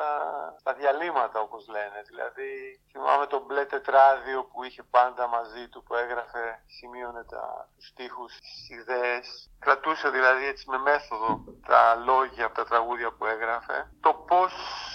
στα 0.59 0.75
διαλύματα 0.75 1.41
όπως 1.41 1.69
λένε. 1.69 2.03
Δηλαδή 2.07 2.81
θυμάμαι 2.93 3.27
το 3.27 3.39
μπλε 3.45 3.65
τετράδιο 3.65 4.45
που 4.45 4.65
είχε 4.65 4.83
πάντα 4.83 5.27
μαζί 5.27 5.69
του 5.69 5.83
που 5.83 5.95
έγραφε, 5.95 6.63
σημείωνε 6.67 7.25
τα, 7.25 7.69
τους 7.77 7.87
στίχους, 7.87 8.37
τις 8.39 8.71
ιδέες. 8.79 9.51
Κρατούσε 9.59 10.09
δηλαδή 10.09 10.47
έτσι 10.47 10.71
με 10.71 10.79
μέθοδο 10.79 11.45
τα 11.67 11.95
λόγια 11.95 12.45
από 12.45 12.55
τα 12.55 12.65
τραγούδια 12.65 13.13
που 13.13 13.27
έγραφε. 13.27 13.91
Το 14.01 14.15
πώς 14.15 14.53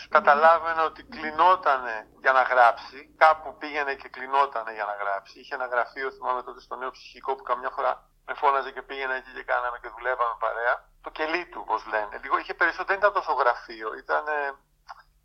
καταλάβαινε 0.10 0.82
ότι 0.82 1.04
κλεινότανε 1.04 2.08
για 2.22 2.32
να 2.32 2.42
γράψει. 2.42 3.16
Κάπου 3.18 3.58
πήγαινε 3.58 3.94
και 3.96 4.10
κλεινότανε 4.10 4.74
για 4.74 4.86
να 4.86 4.94
γράψει. 4.94 5.40
Είχε 5.40 5.56
ένα 5.56 5.66
γραφείο, 5.66 6.12
θυμάμαι 6.12 6.44
τότε 6.44 6.60
στο 6.60 6.76
νέο 6.76 6.92
ψυχικό 6.92 7.36
που 7.36 7.44
καμιά 7.44 7.70
φορά 7.70 8.08
με 8.26 8.34
φώναζε 8.34 8.72
και 8.72 8.82
πήγαινα 8.82 9.14
εκεί 9.14 9.32
και 9.32 9.44
κάναμε 9.44 9.78
και 9.82 9.90
δουλεύαμε 9.96 10.36
παρέα. 10.40 10.92
Το 11.04 11.10
κελί 11.10 11.46
του, 11.46 11.60
όπως 11.64 11.86
λένε. 11.86 12.20
Λίγο, 12.24 12.38
είχε 12.38 12.54
περισσότερο, 12.54 12.88
δεν 12.88 12.98
ήταν 12.98 13.14
τόσο 13.14 13.34
γραφείο, 13.34 13.94
ήταν 13.94 14.28
ε, 14.28 14.54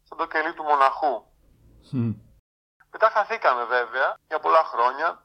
σαν 0.06 0.18
το 0.18 0.26
κελί 0.26 0.52
του 0.54 0.62
μοναχού. 0.62 1.14
Mm. 1.92 2.14
Μετά 2.92 3.10
χαθήκαμε 3.10 3.64
βέβαια 3.64 4.18
για 4.28 4.38
πολλά 4.38 4.64
χρόνια. 4.64 5.22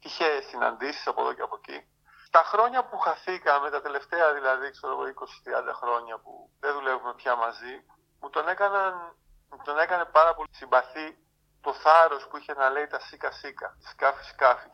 Τυχαίε 0.00 0.40
συναντήσεις 0.40 1.06
από 1.06 1.20
εδώ 1.20 1.32
και 1.32 1.42
από 1.42 1.56
εκεί. 1.60 1.86
Τα 2.30 2.42
χρόνια 2.44 2.84
που 2.84 2.98
χαθήκαμε, 2.98 3.70
τα 3.70 3.80
τελευταία 3.82 4.32
δηλαδή, 4.34 4.70
ξέρω 4.70 4.92
εγώ, 4.92 5.02
20-30 5.02 5.72
χρόνια 5.80 6.18
που 6.18 6.50
δεν 6.60 6.72
δουλεύουμε 6.72 7.14
πια 7.14 7.36
μαζί, 7.36 7.74
μου 8.20 8.30
τον, 8.30 8.48
έκαναν, 8.48 8.94
μου 9.50 9.62
τον 9.64 9.78
έκανε 9.78 10.04
πάρα 10.04 10.34
πολύ 10.34 10.48
συμπαθή 10.52 11.18
το 11.60 11.72
θάρρος 11.72 12.26
που 12.28 12.36
είχε 12.36 12.52
να 12.54 12.70
λέει 12.70 12.86
τα 12.86 13.00
σίκα 13.00 13.30
σίκα, 13.30 13.76
σκάφη 13.90 14.24
σκάφη, 14.24 14.68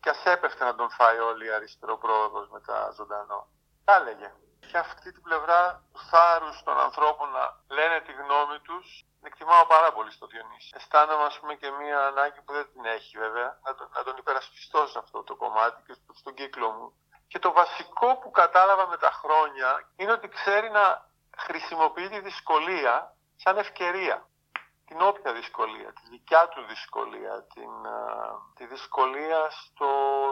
και 0.00 0.10
ας 0.10 0.24
έπεφτε 0.24 0.64
να 0.64 0.74
τον 0.74 0.90
φάει 0.90 1.18
όλοι 1.18 1.46
η 1.46 1.50
αριστερό 1.50 1.98
πρόοδος 1.98 2.48
μετά 2.48 2.90
ζωντανό. 2.96 3.48
Τα 3.84 3.94
έλεγε. 3.94 4.32
Και 4.70 4.78
αυτή 4.78 5.12
την 5.12 5.22
πλευρά 5.22 5.82
του 5.92 6.00
θάρρους 6.10 6.62
των 6.62 6.78
ανθρώπων 6.78 7.30
να 7.30 7.44
λένε 7.68 8.00
τη 8.00 8.12
γνώμη 8.12 8.58
τους, 8.58 9.04
την 9.18 9.26
εκτιμάω 9.26 9.66
πάρα 9.66 9.92
πολύ 9.92 10.10
στο 10.10 10.26
Διονύση. 10.26 10.70
Αισθάνομαι, 10.76 11.24
ας 11.24 11.38
πούμε, 11.38 11.54
και 11.54 11.70
μία 11.70 12.06
ανάγκη 12.06 12.40
που 12.42 12.52
δεν 12.52 12.66
την 12.72 12.84
έχει 12.84 13.18
βέβαια, 13.18 13.58
να 13.64 13.74
τον, 13.74 13.88
να 13.96 14.02
τον 14.02 14.16
υπερασπιστώ 14.16 14.86
σε 14.86 14.98
αυτό 14.98 15.22
το 15.22 15.36
κομμάτι 15.36 15.82
και 15.86 15.94
στον 16.14 16.34
κύκλο 16.34 16.70
μου. 16.70 16.92
Και 17.28 17.38
το 17.38 17.52
βασικό 17.52 18.16
που 18.16 18.30
κατάλαβα 18.30 18.86
με 18.86 18.96
τα 18.96 19.10
χρόνια 19.10 19.88
είναι 19.96 20.12
ότι 20.12 20.28
ξέρει 20.28 20.70
να 20.70 21.10
χρησιμοποιεί 21.36 22.08
τη 22.08 22.20
δυσκολία 22.20 23.16
σαν 23.36 23.56
ευκαιρία 23.58 24.28
την 24.86 25.00
όποια 25.00 25.32
δυσκολία, 25.32 25.92
τη 25.92 26.08
δικιά 26.10 26.48
του 26.48 26.64
δυσκολία, 26.68 27.46
την, 27.54 27.72
τη 28.54 28.66
δυσκολία 28.66 29.50
στο 29.50 29.86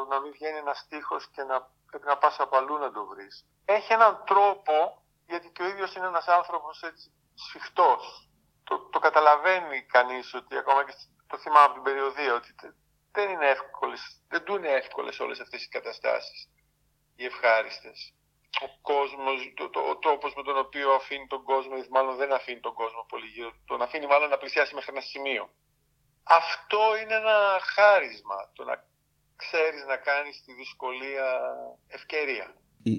να 0.09 0.21
μην 0.21 0.33
βγαίνει 0.33 0.59
ένας 0.59 0.79
στίχος 0.79 1.29
και 1.29 1.43
να 1.43 1.69
πρέπει 1.93 2.07
να 2.07 2.19
πας 2.19 2.41
από 2.41 2.57
αλλού 2.57 2.79
να 2.79 2.93
το 2.93 3.07
βρεις. 3.07 3.45
Έχει 3.65 3.93
έναν 3.93 4.23
τρόπο, 4.27 5.03
γιατί 5.27 5.49
και 5.51 5.63
ο 5.63 5.67
ίδιος 5.67 5.95
είναι 5.95 6.07
ένας 6.07 6.29
άνθρωπος 6.29 6.83
έτσι 6.83 7.13
σφιχτός. 7.35 8.29
Το, 8.65 8.79
το 8.79 8.99
καταλαβαίνει 8.99 9.83
κανείς 9.83 10.35
ότι 10.35 10.57
ακόμα 10.57 10.85
και 10.85 10.95
το 11.27 11.39
θυμάμαι 11.39 11.65
από 11.65 11.75
την 11.75 11.83
περιοδία 11.83 12.35
ότι 12.35 12.55
δεν 13.13 13.31
είναι 13.31 13.49
εύκολες, 13.49 14.23
δεν 14.29 14.45
του 14.45 14.55
είναι 14.55 14.69
εύκολες 14.69 15.21
όλες 15.21 15.41
αυτές 15.41 15.65
οι 15.65 15.69
καταστάσεις, 15.69 16.49
οι 17.17 17.25
ευχάριστες 17.25 18.15
ο 18.61 18.69
κόσμος, 18.83 19.53
το, 19.57 19.71
το, 19.71 19.81
ο 19.81 19.97
τρόπος 19.97 20.35
με 20.35 20.43
τον 20.43 20.59
οποίο 20.59 20.93
αφήνει 20.93 21.27
τον 21.27 21.43
κόσμο, 21.45 21.75
ή 21.77 21.87
μάλλον 21.91 22.17
δεν 22.17 22.33
αφήνει 22.33 22.61
τον 22.61 22.75
κόσμο 22.75 23.07
πολύ 23.09 23.27
γύρω, 23.27 23.53
τον 23.67 23.83
αφήνει 23.83 24.07
μάλλον 24.07 24.29
να 24.29 24.39
πλησιάσει 24.39 24.75
μέχρι 24.75 24.91
ένα 24.91 25.01
σημείο. 25.01 25.51
Αυτό 26.23 26.97
είναι 26.97 27.15
ένα 27.15 27.61
χάρισμα, 27.75 28.51
το 28.53 28.65
να 28.65 28.85
ξέρεις 29.43 29.83
να 29.93 29.97
κάνεις 30.09 30.43
τη 30.45 30.53
δυσκολία 30.53 31.29
ευκαιρία. 31.99 32.47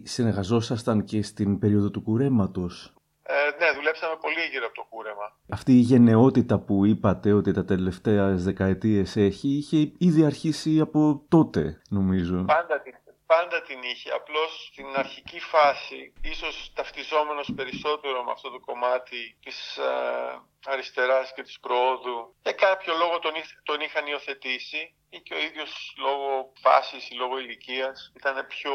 Συνεργαζόσασταν 0.04 1.04
και 1.04 1.24
στην 1.24 1.60
περίοδο 1.60 1.90
του 1.92 2.02
κουρέματος. 2.02 2.94
Ε, 3.26 3.34
ναι, 3.60 3.72
δουλέψαμε 3.78 4.16
πολύ 4.22 4.44
γύρω 4.52 4.66
από 4.66 4.76
το 4.76 4.86
κούρεμα. 4.90 5.28
Αυτή 5.50 5.72
η 5.72 5.84
γενναιότητα 5.92 6.60
που 6.60 6.86
είπατε 6.86 7.34
ότι 7.34 7.52
τα 7.52 7.66
τελευταία 7.66 8.26
δεκαετίες 8.36 9.16
έχει, 9.16 9.48
είχε 9.48 9.92
ήδη 9.98 10.26
αρχίσει 10.26 10.80
από 10.80 11.26
τότε, 11.28 11.82
νομίζω. 11.90 12.44
Πάντα 12.48 12.82
την 12.82 12.94
πάντα 13.26 13.62
την 13.62 13.84
είχε. 13.84 14.12
Απλώς 14.12 14.70
στην 14.72 14.96
αρχική 14.96 15.40
φάση, 15.40 16.14
ίσως 16.22 16.72
ταυτιζόμενος 16.76 17.50
περισσότερο 17.56 18.24
με 18.24 18.32
αυτό 18.32 18.50
το 18.50 18.60
κομμάτι 18.60 19.38
της 19.44 19.78
α, 19.78 19.84
ε, 19.84 20.42
αριστεράς 20.66 21.34
και 21.34 21.44
της 21.44 21.60
προόδου, 21.60 22.36
για 22.44 22.52
κάποιο 22.52 22.94
λόγο 22.96 23.20
τον, 23.20 23.34
τον 23.64 23.80
είχαν 23.82 24.08
υιοθετήσει 24.08 24.96
ή 25.10 25.20
και 25.20 25.34
ο 25.34 25.38
ίδιος 25.38 25.94
λόγω 25.98 26.52
φάσης 26.62 27.10
ή 27.10 27.14
λόγω 27.14 27.40
ηλικίας 27.40 28.12
ήταν 28.16 28.48
πιο 28.48 28.74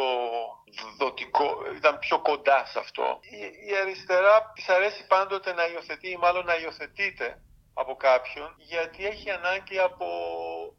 δοτικό, 0.99 1.63
ήταν 1.77 1.99
πιο 1.99 2.21
κοντά 2.21 2.65
σε 2.67 2.79
αυτό. 2.79 3.19
Η, 3.21 3.71
η 3.71 3.77
αριστερά 3.77 4.53
της 4.55 4.69
αρέσει 4.69 5.07
πάντοτε 5.07 5.53
να 5.53 5.67
υιοθετεί 5.67 6.09
ή 6.11 6.17
μάλλον 6.17 6.45
να 6.45 6.57
υιοθετείται 6.57 7.43
από 7.75 7.97
κάποιον 7.97 8.55
γιατί 8.59 9.07
έχει 9.07 9.31
ανάγκη 9.31 9.79
από 9.79 10.07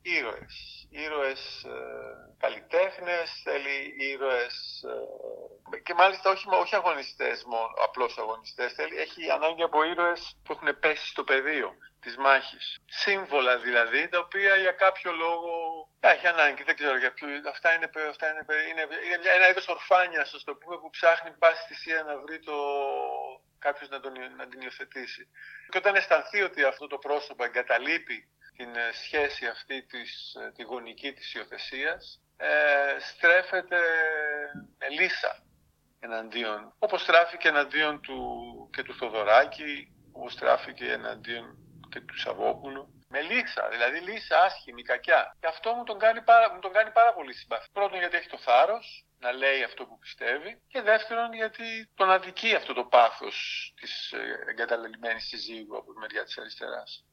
ήρωες. 0.02 0.79
Ήρωες 0.90 1.64
ε, 1.64 2.36
καλλιτέχνες, 2.38 3.42
θέλει 3.44 3.96
ήρωες 3.98 4.84
ε, 5.74 5.80
και 5.80 5.94
μάλιστα 5.94 6.30
όχι, 6.30 6.46
όχι 6.50 6.76
αγωνιστές 6.76 7.44
μόνο, 7.44 7.74
απλώς 7.84 8.18
αγωνιστές. 8.18 8.74
Θέλει, 8.74 8.98
έχει 8.98 9.30
ανάγκη 9.32 9.64
από 9.64 9.84
ήρωες 9.84 10.38
που 10.44 10.52
έχουν 10.52 10.80
πέσει 10.80 11.08
στο 11.08 11.24
πεδίο 11.24 11.74
της 12.00 12.18
μάχης. 12.18 12.80
Σύμβολα 12.86 13.58
δηλαδή, 13.58 14.08
τα 14.08 14.20
οποία 14.20 14.56
για 14.56 14.72
κάποιο 14.72 15.12
λόγο 15.12 15.52
έχει 16.00 16.28
ανάγκη, 16.28 16.64
δεν 16.64 16.76
ξέρω 16.76 16.98
για 16.98 17.14
ποιο. 17.14 17.28
Αυτά 17.50 17.74
είναι, 17.74 17.90
αυτά 18.10 18.28
είναι, 18.30 18.46
είναι, 18.70 18.82
είναι 19.06 19.30
ένα 19.36 19.50
είδος 19.50 19.68
ορφάνιας, 19.68 20.44
το 20.46 20.56
πούμε, 20.56 20.78
που 20.78 20.90
ψάχνει 20.90 21.32
πάση 21.32 21.64
θυσία 21.68 22.04
να 22.04 22.18
βρει 22.20 22.40
το, 22.40 22.56
κάποιος 23.60 23.90
να, 23.90 24.00
τον, 24.00 24.14
να 24.38 24.48
την 24.48 24.62
υιοθετήσει. 24.62 25.28
Και 25.70 25.78
όταν 25.78 25.96
αισθανθεί 25.96 26.42
ότι 26.42 26.64
αυτό 26.64 26.88
το 26.88 26.98
πρόσωπο 26.98 27.44
εγκαταλείπει 27.44 28.28
την 28.60 28.76
ε, 28.76 28.92
σχέση 29.04 29.46
αυτή 29.46 29.86
της, 29.86 30.36
ε, 30.42 30.52
τη 30.56 30.64
γονική 30.64 31.14
της 31.14 31.34
υιοθεσίας, 31.34 32.22
ε, 32.38 33.00
στρέφεται 33.00 33.80
με 34.80 34.88
λύσα 34.90 35.44
εναντίον. 36.00 36.74
Όπως 36.80 37.02
στράφηκε 37.02 37.48
εναντίον 37.48 38.02
του 38.02 38.20
και 38.74 38.84
του 38.84 38.96
Θοδωράκη, 38.96 39.92
όπως 40.12 40.34
στράφηκε 40.34 40.92
εναντίον 40.92 41.46
και 41.90 42.00
του 42.02 42.20
Σαββόπουλου. 42.20 42.84
Με 43.08 43.22
λύσα, 43.22 43.70
δηλαδή 43.70 44.00
λύσα 44.00 44.42
άσχημη, 44.44 44.84
κακιά. 44.84 45.36
Και 45.40 45.48
αυτό 45.48 45.74
μου 45.74 45.84
τον 45.84 46.00
κάνει 46.00 46.22
πάρα, 46.22 46.54
μου 46.54 46.60
τον 46.60 46.72
κάνει 46.72 46.92
πάρα 46.92 47.14
πολύ 47.14 47.34
συμπαθή. 47.34 47.68
Πρώτον 47.72 48.00
γιατί 48.00 48.18
έχει 48.18 48.30
το 48.30 48.38
θάρρος, 48.38 49.06
να 49.20 49.32
λέει 49.32 49.64
αυτό 49.64 49.86
που 49.86 50.00
πιστεύει 50.00 50.62
και 50.68 50.82
δεύτερον 50.82 51.34
γιατί 51.34 51.90
τον 51.96 52.12
αδικεί 52.12 52.56
αυτό 52.56 52.74
το 52.74 52.84
πάθος 52.84 53.38
της 53.80 54.12
ε, 54.12 54.50
εγκαταλελειμμένης 54.50 55.28
συζύγου 55.28 55.78
από 55.78 55.94
τη 55.94 56.00
μεριά 56.00 56.24
της 56.24 56.38
αριστεράς. 56.38 57.04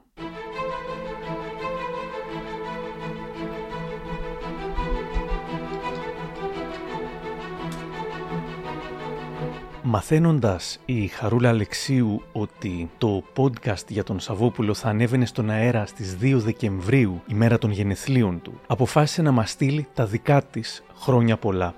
Μαθαίνοντας 9.89 10.78
η 10.84 11.06
Χαρούλα 11.06 11.48
Αλεξίου 11.48 12.23
ότι 12.32 12.90
το 12.98 13.23
podcast 13.36 13.89
για 13.89 14.05
τον 14.05 14.20
Σαββόπουλο 14.20 14.74
θα 14.74 14.89
ανέβαινε 14.89 15.26
στον 15.26 15.50
αέρα 15.50 15.86
στις 15.86 16.16
2 16.20 16.34
Δεκεμβρίου, 16.36 17.23
ημέρα 17.26 17.58
των 17.58 17.70
γενεθλίων 17.70 18.42
του, 18.42 18.60
αποφάσισε 18.66 19.23
να 19.23 19.31
μας 19.31 19.50
στείλει 19.50 19.86
τα 19.94 20.06
δικά 20.06 20.42
της 20.42 20.82
χρόνια 20.94 21.36
πολλά 21.36 21.74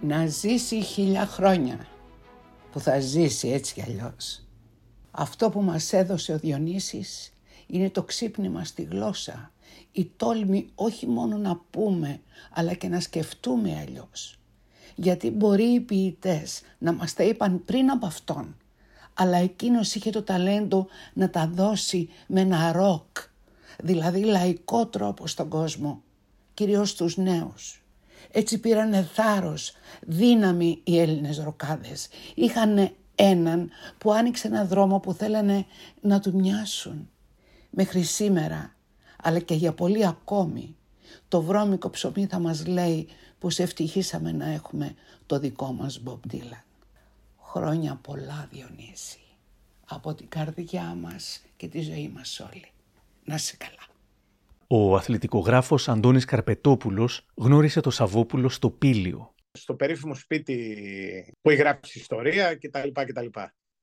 να 0.00 0.26
ζήσει 0.26 0.82
χίλια 0.82 1.26
χρόνια 1.26 1.86
που 2.72 2.80
θα 2.80 3.00
ζήσει 3.00 3.48
έτσι 3.48 3.74
κι 3.74 3.82
αλλιώς. 3.82 4.42
Αυτό 5.10 5.50
που 5.50 5.62
μας 5.62 5.92
έδωσε 5.92 6.32
ο 6.32 6.38
Διονύσης 6.38 7.32
είναι 7.66 7.90
το 7.90 8.02
ξύπνημα 8.02 8.64
στη 8.64 8.82
γλώσσα, 8.82 9.52
η 9.92 10.10
τόλμη 10.16 10.68
όχι 10.74 11.06
μόνο 11.06 11.36
να 11.36 11.60
πούμε 11.70 12.20
αλλά 12.50 12.74
και 12.74 12.88
να 12.88 13.00
σκεφτούμε 13.00 13.84
αλλιώς. 13.86 14.38
Γιατί 14.98 15.30
μπορεί 15.30 15.64
οι 15.64 15.80
ποιητές 15.80 16.60
να 16.78 16.92
μας 16.92 17.14
τα 17.14 17.22
είπαν 17.22 17.64
πριν 17.64 17.90
από 17.90 18.06
αυτόν, 18.06 18.56
αλλά 19.14 19.36
εκείνος 19.36 19.94
είχε 19.94 20.10
το 20.10 20.22
ταλέντο 20.22 20.86
να 21.12 21.30
τα 21.30 21.50
δώσει 21.54 22.08
με 22.26 22.40
ένα 22.40 22.72
ροκ, 22.72 23.16
δηλαδή 23.82 24.20
λαϊκό 24.20 24.86
τρόπο 24.86 25.26
στον 25.26 25.48
κόσμο, 25.48 26.02
κυρίως 26.54 26.90
στους 26.90 27.16
νέους. 27.16 27.84
Έτσι 28.30 28.58
πήρανε 28.58 29.08
θάρρος, 29.12 29.72
δύναμη 30.00 30.80
οι 30.84 31.00
Έλληνες 31.00 31.38
ροκάδες. 31.38 32.08
Είχαν 32.34 32.90
έναν 33.14 33.70
που 33.98 34.12
άνοιξε 34.12 34.46
ένα 34.46 34.64
δρόμο 34.64 35.00
που 35.00 35.12
θέλανε 35.12 35.66
να 36.00 36.20
του 36.20 36.34
μοιάσουν. 36.34 37.08
Μέχρι 37.70 38.02
σήμερα, 38.02 38.74
αλλά 39.22 39.38
και 39.38 39.54
για 39.54 39.72
πολύ 39.72 40.06
ακόμη, 40.06 40.76
Το 41.28 41.42
βρώμικο 41.42 41.90
ψωμί 41.90 42.26
θα 42.26 42.38
μας 42.38 42.66
λέει 42.66 43.08
πως 43.38 43.58
ευτυχήσαμε 43.58 44.32
να 44.32 44.46
έχουμε 44.46 44.94
το 45.26 45.38
δικό 45.38 45.72
μας 45.72 46.02
Bob 46.06 46.32
Dylan. 46.32 46.64
Χρόνια 47.40 48.00
πολλά 48.02 48.48
Διονύση, 48.52 49.20
από 49.86 50.14
την 50.14 50.28
καρδιά 50.28 50.94
μας 51.00 51.44
και 51.56 51.68
τη 51.68 51.80
ζωή 51.80 52.08
μας 52.08 52.40
όλοι. 52.40 52.70
Να 53.24 53.34
είσαι 53.34 53.56
καλά. 53.56 53.86
Ο 54.66 54.96
αθλητικογράφος 54.96 55.88
Αντώνης 55.88 56.24
Καρπετόπουλος 56.24 57.26
γνώρισε 57.34 57.80
το 57.80 57.90
Σαββόπουλο 57.90 58.48
στο 58.48 58.70
Πήλιο. 58.70 59.34
Στο 59.52 59.74
περίφημο 59.74 60.14
σπίτι 60.14 61.34
που 61.42 61.50
έχει 61.50 61.60
γράψει 61.60 61.98
ιστορία 61.98 62.56
κτλ. 62.56 62.88
κτλ. 62.92 63.26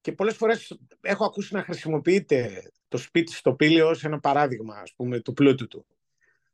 Και 0.02 0.12
πολλές 0.12 0.36
φορές 0.36 0.78
έχω 1.02 1.26
ακούσει 1.26 1.54
να 1.54 1.64
χρησιμοποιείται 1.64 2.72
το 2.88 2.98
σπίτι 2.98 3.34
στο 3.34 3.54
Πήλιο 3.54 3.88
ως 3.88 4.04
ένα 4.04 4.20
παράδειγμα 4.20 4.76
ας 4.76 4.94
πούμε, 4.96 5.20
του 5.20 5.34
πλούτου 5.34 5.68
του. 5.68 5.86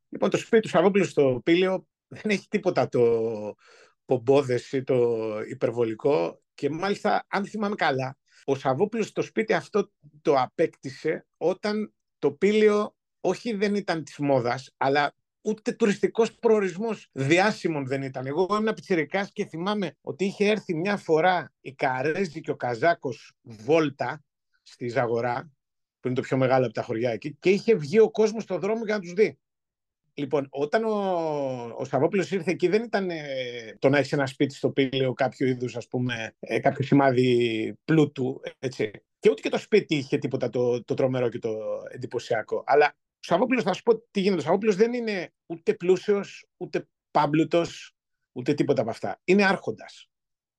Λοιπόν, 0.10 0.30
το 0.30 0.38
σπίτι 0.38 0.62
του 0.62 0.68
Σαββόπουλου 0.68 1.06
στο 1.06 1.42
Πήλιο 1.44 1.88
δεν 2.10 2.32
έχει 2.32 2.48
τίποτα 2.48 2.88
το 2.88 3.56
πομπόδες 4.06 4.72
ή 4.72 4.84
το 4.84 5.18
υπερβολικό 5.50 6.42
και 6.54 6.70
μάλιστα, 6.70 7.26
αν 7.28 7.46
θυμάμαι 7.46 7.76
καλά, 7.76 8.18
ο 8.46 8.56
Σαββόπουλος 8.56 9.08
στο 9.08 9.22
σπίτι 9.22 9.54
αυτό 9.54 9.92
το 10.22 10.36
απέκτησε 10.36 11.26
όταν 11.38 11.94
το 12.20 12.32
Πήλιο 12.32 12.96
όχι 13.22 13.54
δεν 13.54 13.76
ήταν 13.76 14.04
της 14.04 14.18
μόδας, 14.18 14.74
αλλά 14.78 15.14
ούτε 15.42 15.72
τουριστικός 15.72 16.34
προορισμός 16.34 17.10
διάσημων 17.12 17.88
δεν 17.88 18.02
ήταν. 18.02 18.26
Εγώ 18.26 18.48
ήμουν 18.50 18.74
πιτσιρικάς 18.74 19.32
και 19.32 19.46
θυμάμαι 19.46 19.98
ότι 20.02 20.26
είχε 20.26 20.48
έρθει 20.48 20.76
μια 20.76 20.98
φορά 20.98 21.54
η 21.62 21.74
Καρέζη 21.74 22.42
και 22.42 22.52
ο 22.52 22.56
Καζάκος 22.56 23.34
Βόλτα 23.42 24.24
στη 24.64 24.88
Ζαγορά, 24.88 25.52
που 26.00 26.08
είναι 26.08 26.16
το 26.16 26.22
πιο 26.22 26.38
μεγάλο 26.38 26.66
από 26.66 26.74
τα 26.74 26.82
χωριά 26.82 27.12
εκεί, 27.12 27.36
και 27.40 27.50
είχε 27.50 27.76
βγει 27.76 28.00
ο 28.00 28.12
κόσμος 28.12 28.44
στον 28.44 28.60
δρόμο 28.60 28.86
για 28.86 28.96
να 28.96 29.02
τους 29.02 29.14
δει. 29.14 29.40
Λοιπόν, 30.20 30.48
όταν 30.50 30.84
ο, 30.84 30.94
ο 31.78 31.86
Σαββόπουλο 31.86 32.26
ήρθε 32.32 32.52
εκεί, 32.52 32.68
δεν 32.68 32.84
ήταν 32.84 33.10
ε, 33.10 33.76
το 33.80 33.90
να 33.90 33.98
έχεις 33.98 34.12
ένα 34.12 34.26
σπίτι 34.26 34.56
στο 34.56 34.70
πύλιο 34.70 35.14
κάποιο 35.14 35.48
είδους, 35.48 35.76
ας 35.76 35.88
πούμε, 35.88 36.36
ε, 36.40 36.60
κάποιο 36.60 36.84
σημάδι 36.86 37.74
πλούτου, 37.86 38.42
έτσι. 38.60 38.92
Και 39.20 39.30
ούτε 39.30 39.42
και 39.42 39.50
το 39.50 39.58
σπίτι 39.58 39.96
είχε 39.96 40.18
τίποτα 40.18 40.50
το, 40.50 40.84
το 40.84 40.94
τρομερό 40.94 41.30
και 41.30 41.40
το 41.40 41.58
εντυπωσιακό. 41.92 42.64
Αλλά 42.66 42.96
ο 42.96 43.20
Σαββόπουλο, 43.20 43.62
θα 43.62 43.74
σου 43.74 43.84
πω 43.84 44.00
τι 44.12 44.20
γίνεται. 44.20 44.42
Ο 44.42 44.44
Σαββόπουλο 44.44 44.74
δεν 44.74 44.94
είναι 44.94 45.34
ούτε 45.46 45.74
πλούσιος, 45.74 46.48
ούτε 46.58 46.88
πάμπλουτος, 47.12 47.96
ούτε 48.32 48.54
τίποτα 48.54 48.82
από 48.82 48.90
αυτά. 48.90 49.22
Είναι 49.24 49.46
άρχοντας. 49.46 50.10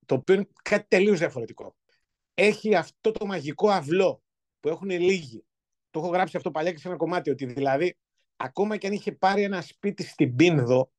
Το 0.07 0.15
οποίο 0.15 0.35
είναι 0.35 0.49
κάτι 0.63 0.87
τελείως 0.89 1.19
διαφορετικό. 1.19 1.77
Έχει 2.35 2.75
αυτό 2.75 3.11
το 3.11 3.27
μαγικό 3.27 3.71
αυλό 3.71 4.23
που 4.61 4.69
έχουν 4.69 4.91
λίγοι. 4.91 5.45
Το 5.91 6.01
έχω 6.01 6.09
γράψει 6.09 6.37
αυτό 6.37 6.51
παλιά 6.51 6.73
και 6.73 6.79
σε 6.79 6.89
ένα 6.89 6.97
κομμάτι, 6.97 7.31
ότι 7.31 7.47
δηλαδή 7.47 7.97
ακόμα 8.43 8.77
και 8.77 8.87
αν 8.87 8.93
είχε 8.93 9.13
πάρει 9.13 9.43
ένα 9.43 9.61
σπίτι 9.61 10.03
στην 10.03 10.37
Πίνδο, 10.37 10.93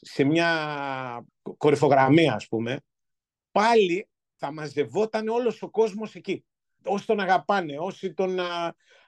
σε 0.00 0.24
μια 0.24 1.26
κορυφογραμμία 1.56 2.34
ας 2.34 2.48
πούμε, 2.48 2.80
πάλι 3.50 4.08
θα 4.36 4.52
μαζευόταν 4.52 5.28
όλος 5.28 5.62
ο 5.62 5.70
κόσμος 5.70 6.14
εκεί. 6.14 6.44
Όσοι 6.84 7.06
τον 7.06 7.20
αγαπάνε, 7.20 7.78
όσοι 7.78 8.14
τον 8.14 8.38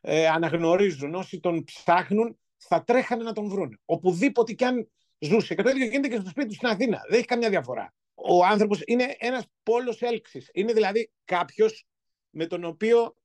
ε, 0.01 0.29
αναγνωρίζουν, 0.29 1.15
όσοι 1.15 1.41
τον 1.41 1.65
ψάχνουν, 1.65 2.39
θα 2.57 2.85
τρέχανε 2.85 3.23
να 3.23 3.33
τον 3.33 3.49
βρουν. 3.49 3.81
Οπουδήποτε 3.85 4.53
κι 4.53 4.65
αν 4.65 4.91
ζούσε. 5.19 5.55
Και 5.55 5.63
το 5.63 5.71
ίδιο 5.71 5.87
γίνεται 5.87 6.09
και 6.09 6.21
στο 6.21 6.29
σπίτι 6.29 6.49
του 6.49 6.55
στην 6.55 6.69
Αθήνα. 6.69 7.01
Δεν 7.09 7.19
έχει 7.19 7.27
καμιά 7.27 7.51
διαφορά. 7.51 7.95
Ο 8.15 8.45
άνθρωπος 8.45 8.83
είναι 8.85 9.15
ένας 9.19 9.45
πόλος 9.63 10.03
έλξης. 10.03 10.51
Είναι 10.53 10.73
δηλαδή 10.73 11.13
κάποιος 11.25 11.87
με 12.31 12.47
τον 12.47 12.65
οποίο 12.65 13.17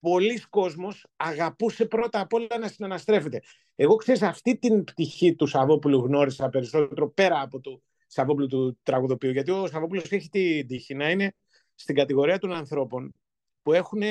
πολλοί 0.00 0.40
κόσμος 0.40 1.06
αγαπούσε 1.16 1.86
πρώτα 1.86 2.20
απ' 2.20 2.32
όλα 2.32 2.58
να 2.60 2.68
συναναστρέφεται. 2.68 3.40
Εγώ 3.78 3.96
ξέρεις 3.96 4.22
αυτή 4.22 4.58
την 4.58 4.84
πτυχή 4.84 5.34
του 5.34 5.46
Σαββόπουλου 5.46 6.04
γνώρισα 6.04 6.48
περισσότερο 6.48 7.10
πέρα 7.10 7.40
από 7.40 7.60
του 7.60 7.82
Σαββόπουλου 8.06 8.46
του 8.46 8.78
τραγουδοποιού 8.82 9.30
γιατί 9.30 9.50
ο 9.50 9.66
Σαββόπουλος 9.66 10.10
έχει 10.10 10.28
την 10.28 10.66
τύχη 10.66 10.94
να 10.94 11.10
είναι 11.10 11.34
στην 11.74 11.94
κατηγορία 11.94 12.38
των 12.38 12.52
ανθρώπων 12.52 13.14
που 13.62 13.72
έχουν 13.72 14.02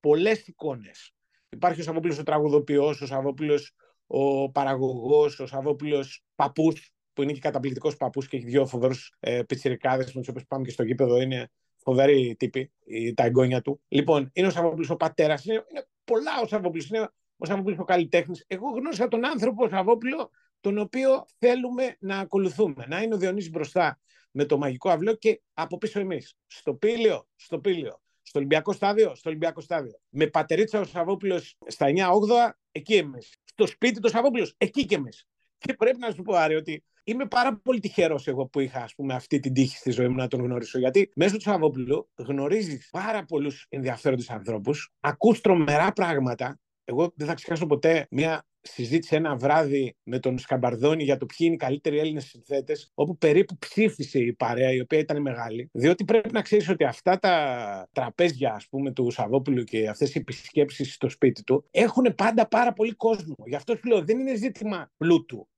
πολλές 0.00 0.46
εικόνες. 0.46 1.12
Υπάρχει 1.48 1.80
ο 1.80 1.84
Σαββόπουλος 1.84 2.18
ο 2.18 2.22
τραγουδοποιός, 2.22 3.00
ο 3.00 3.06
Σαββόπουλος 3.06 3.74
ο 4.06 4.50
παραγωγός, 4.50 5.40
ο 5.40 5.46
Σαββόπουλος 5.46 6.24
παππούς 6.34 6.92
που 7.12 7.22
είναι 7.22 7.32
και 7.32 7.40
καταπληκτικός 7.40 7.96
παππούς 7.96 8.28
και 8.28 8.36
έχει 8.36 8.46
δύο 8.46 8.66
φοβερούς 8.66 9.14
ε, 9.20 9.42
πιτσιρικάδες 9.42 10.14
με 10.14 10.20
τους 10.20 10.28
οποίους 10.28 10.46
πάμε 10.46 10.64
και 10.64 10.70
στο 10.70 10.82
γήπεδο 10.82 11.20
είναι 11.20 11.50
φοβερή 11.76 12.36
τύπη, 12.38 12.72
τα 13.14 13.24
εγγόνια 13.24 13.60
του. 13.60 13.80
Λοιπόν, 13.88 14.30
είναι 14.32 14.46
ο 14.46 14.50
Σαββόπουλος 14.50 14.90
ο 14.90 14.96
πατέρας, 14.96 15.44
είναι, 15.44 15.64
είναι 15.70 15.86
πολλά 16.04 16.40
ο 16.42 16.46
Σαββόπουλος. 16.46 16.88
Είναι 16.88 17.10
ο 17.42 17.44
Σαββόπουλο 17.44 17.76
ο 17.78 17.84
καλλιτέχνης. 17.84 18.44
Εγώ 18.46 18.70
γνώρισα 18.70 19.08
τον 19.08 19.26
άνθρωπο 19.26 19.68
Σαββόπουλο, 19.68 20.30
τον 20.60 20.78
οποίο 20.78 21.24
θέλουμε 21.38 21.96
να 21.98 22.18
ακολουθούμε. 22.18 22.84
Να 22.88 23.02
είναι 23.02 23.14
ο 23.14 23.18
Διονύσης 23.18 23.50
μπροστά 23.50 24.00
με 24.30 24.44
το 24.44 24.58
μαγικό 24.58 24.90
αυλό 24.90 25.14
και 25.14 25.40
από 25.54 25.78
πίσω 25.78 26.00
εμείς. 26.00 26.34
Στο 26.46 26.74
πύλιο, 26.74 27.28
στο 27.36 27.58
πύλιο. 27.58 28.00
Στο 28.22 28.38
Ολυμπιακό 28.38 28.72
στάδιο, 28.72 29.14
στο 29.14 29.28
Ολυμπιακό 29.28 29.60
στάδιο. 29.60 30.00
Με 30.08 30.26
πατερίτσα 30.26 30.80
ο 30.80 30.84
Σαββόπουλος 30.84 31.56
στα 31.66 31.86
9-8, 31.86 32.56
εκεί 32.72 32.94
εμείς. 32.94 33.36
Στο 33.44 33.66
σπίτι 33.66 34.00
του 34.00 34.08
Σαββόπουλος, 34.08 34.54
εκεί 34.58 34.84
και 34.84 34.94
εμείς. 34.94 35.26
Και 35.58 35.74
πρέπει 35.74 35.98
να 35.98 36.10
σου 36.10 36.22
πω, 36.22 36.34
Άρη, 36.34 36.54
ότι 36.54 36.84
Είμαι 37.04 37.26
πάρα 37.26 37.56
πολύ 37.56 37.80
τυχερός 37.80 38.26
εγώ 38.26 38.46
που 38.46 38.60
είχα 38.60 38.82
ας 38.82 38.94
πούμε, 38.94 39.14
αυτή 39.14 39.40
την 39.40 39.52
τύχη 39.52 39.76
στη 39.76 39.90
ζωή 39.90 40.08
μου 40.08 40.14
να 40.14 40.28
τον 40.28 40.40
γνωρίσω. 40.40 40.78
Γιατί 40.78 41.12
μέσω 41.14 41.36
του 41.36 41.42
Σαββόπουλου 41.42 42.08
γνωρίζεις 42.14 42.88
πάρα 42.90 43.24
πολλούς 43.24 43.66
ενδιαφέροντες 43.68 44.30
ανθρώπους, 44.30 44.92
ακούς 45.00 45.40
τρομερά 45.40 45.92
πράγματα. 45.92 46.60
Εγώ 46.84 47.12
δεν 47.16 47.26
θα 47.26 47.34
ξεχάσω 47.34 47.66
ποτέ 47.66 48.06
μια 48.10 48.46
συζήτηση 48.60 49.16
ένα 49.16 49.36
βράδυ 49.36 49.96
με 50.02 50.18
τον 50.18 50.38
Σκαμπαρδόνη 50.38 51.04
για 51.04 51.16
το 51.16 51.26
ποιοι 51.26 51.36
είναι 51.40 51.54
οι 51.54 51.56
καλύτεροι 51.56 51.98
Έλληνες 51.98 52.24
συνθέτες, 52.24 52.90
όπου 52.94 53.16
περίπου 53.18 53.56
ψήφισε 53.58 54.18
η 54.18 54.32
παρέα, 54.32 54.72
η 54.72 54.80
οποία 54.80 54.98
ήταν 54.98 55.20
μεγάλη. 55.20 55.68
Διότι 55.72 56.04
πρέπει 56.04 56.32
να 56.32 56.42
ξέρεις 56.42 56.68
ότι 56.68 56.84
αυτά 56.84 57.18
τα 57.18 57.88
τραπέζια, 57.92 58.54
ας 58.54 58.68
πούμε, 58.68 58.92
του 58.92 59.10
Σαββόπουλου 59.10 59.64
και 59.64 59.88
αυτές 59.88 60.14
οι 60.14 60.18
επισκέψεις 60.18 60.94
στο 60.94 61.08
σπίτι 61.08 61.42
του 61.42 61.64
έχουν 61.70 62.14
πάντα 62.14 62.48
πάρα 62.48 62.72
πολύ 62.72 62.92
κόσμο. 62.92 63.34
Γι' 63.46 63.54
αυτό 63.54 63.76
σου 63.76 63.88
λέω, 63.88 64.04
δεν 64.04 64.18
είναι 64.18 64.34
ζήτημα 64.34 64.90
πλούτου 64.96 65.48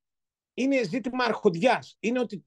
είναι 0.54 0.82
ζήτημα 0.82 1.24
αρχοντιάς. 1.24 1.96
Είναι 2.00 2.20
ότι 2.20 2.44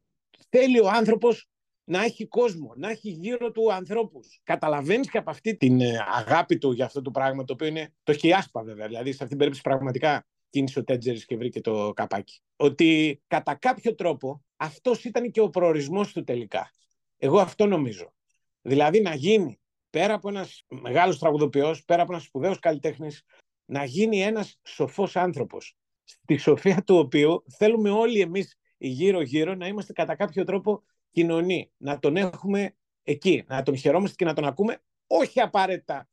θέλει 0.50 0.80
ο 0.80 0.90
άνθρωπος 0.90 1.50
να 1.90 2.04
έχει 2.04 2.28
κόσμο, 2.28 2.74
να 2.76 2.90
έχει 2.90 3.10
γύρω 3.10 3.52
του 3.52 3.74
ανθρώπους. 3.74 4.40
Καταλαβαίνεις 4.44 5.10
και 5.10 5.18
από 5.18 5.30
αυτή 5.30 5.58
την 5.58 5.82
ε, 5.82 5.98
αγάπη 6.14 6.58
του 6.58 6.72
για 6.72 6.86
αυτό 6.86 7.02
το 7.02 7.12
πράγμα, 7.12 7.44
το 7.44 7.54
οποίο 7.54 7.68
είναι 7.68 7.94
το 8.04 8.14
χιάσπα 8.14 8.64
βέβαια. 8.64 8.88
Δηλαδή, 8.88 9.10
σε 9.10 9.16
αυτή 9.16 9.28
την 9.28 9.38
περίπτωση 9.38 9.64
πραγματικά 9.64 10.26
κίνησε 10.50 10.80
ο 10.80 10.84
Τέτζερης 10.84 11.26
και 11.26 11.38
βρήκε 11.38 11.62
το 11.62 11.94
καπάκι. 11.96 12.42
Ότι 12.56 13.22
κατά 13.28 13.56
κάποιο 13.56 13.96
τρόπο 13.96 14.44
αυτός 14.56 15.04
ήταν 15.04 15.32
και 15.32 15.42
ο 15.42 15.50
προορισμός 15.50 16.14
του 16.14 16.24
τελικά. 16.24 16.72
Εγώ 17.18 17.40
αυτό 17.40 17.66
νομίζω. 17.66 18.14
Δηλαδή 18.62 19.02
να 19.02 19.16
γίνει 19.16 19.60
πέρα 19.90 20.14
από 20.14 20.30
ένας 20.30 20.66
μεγάλος 20.68 21.20
τραγουδοποιός, 21.20 21.84
πέρα 21.84 22.02
από 22.02 22.12
ένας 22.12 22.24
σπουδαίος 22.24 22.60
καλλιτέχνης, 22.60 23.24
να 23.66 23.84
γίνει 23.84 24.22
ένας 24.22 24.60
σοφός 24.64 25.16
άνθρωπος 25.16 25.78
στη 26.04 26.38
σοφία 26.38 26.84
του 26.84 26.96
οποίου 26.96 27.44
θέλουμε 27.58 27.90
όλοι 27.90 28.20
εμείς 28.20 28.58
γύρω-γύρω 28.78 29.56
να 29.56 29.68
είμαστε 29.68 29.94
κατά 29.94 30.16
κάποιο 30.16 30.44
τρόπο 30.44 30.84
κοινωνοί, 31.12 31.72
να 31.78 32.00
τον 32.00 32.18
έχουμε 32.18 32.76
εκεί, 33.04 33.46
να 33.48 33.64
τον 33.64 33.78
χαιρόμαστε 33.78 34.16
και 34.16 34.26
να 34.26 34.34
τον 34.34 34.46
ακούμε 34.46 34.82
όχι 35.08 35.40
απαραίτητα 35.40 36.08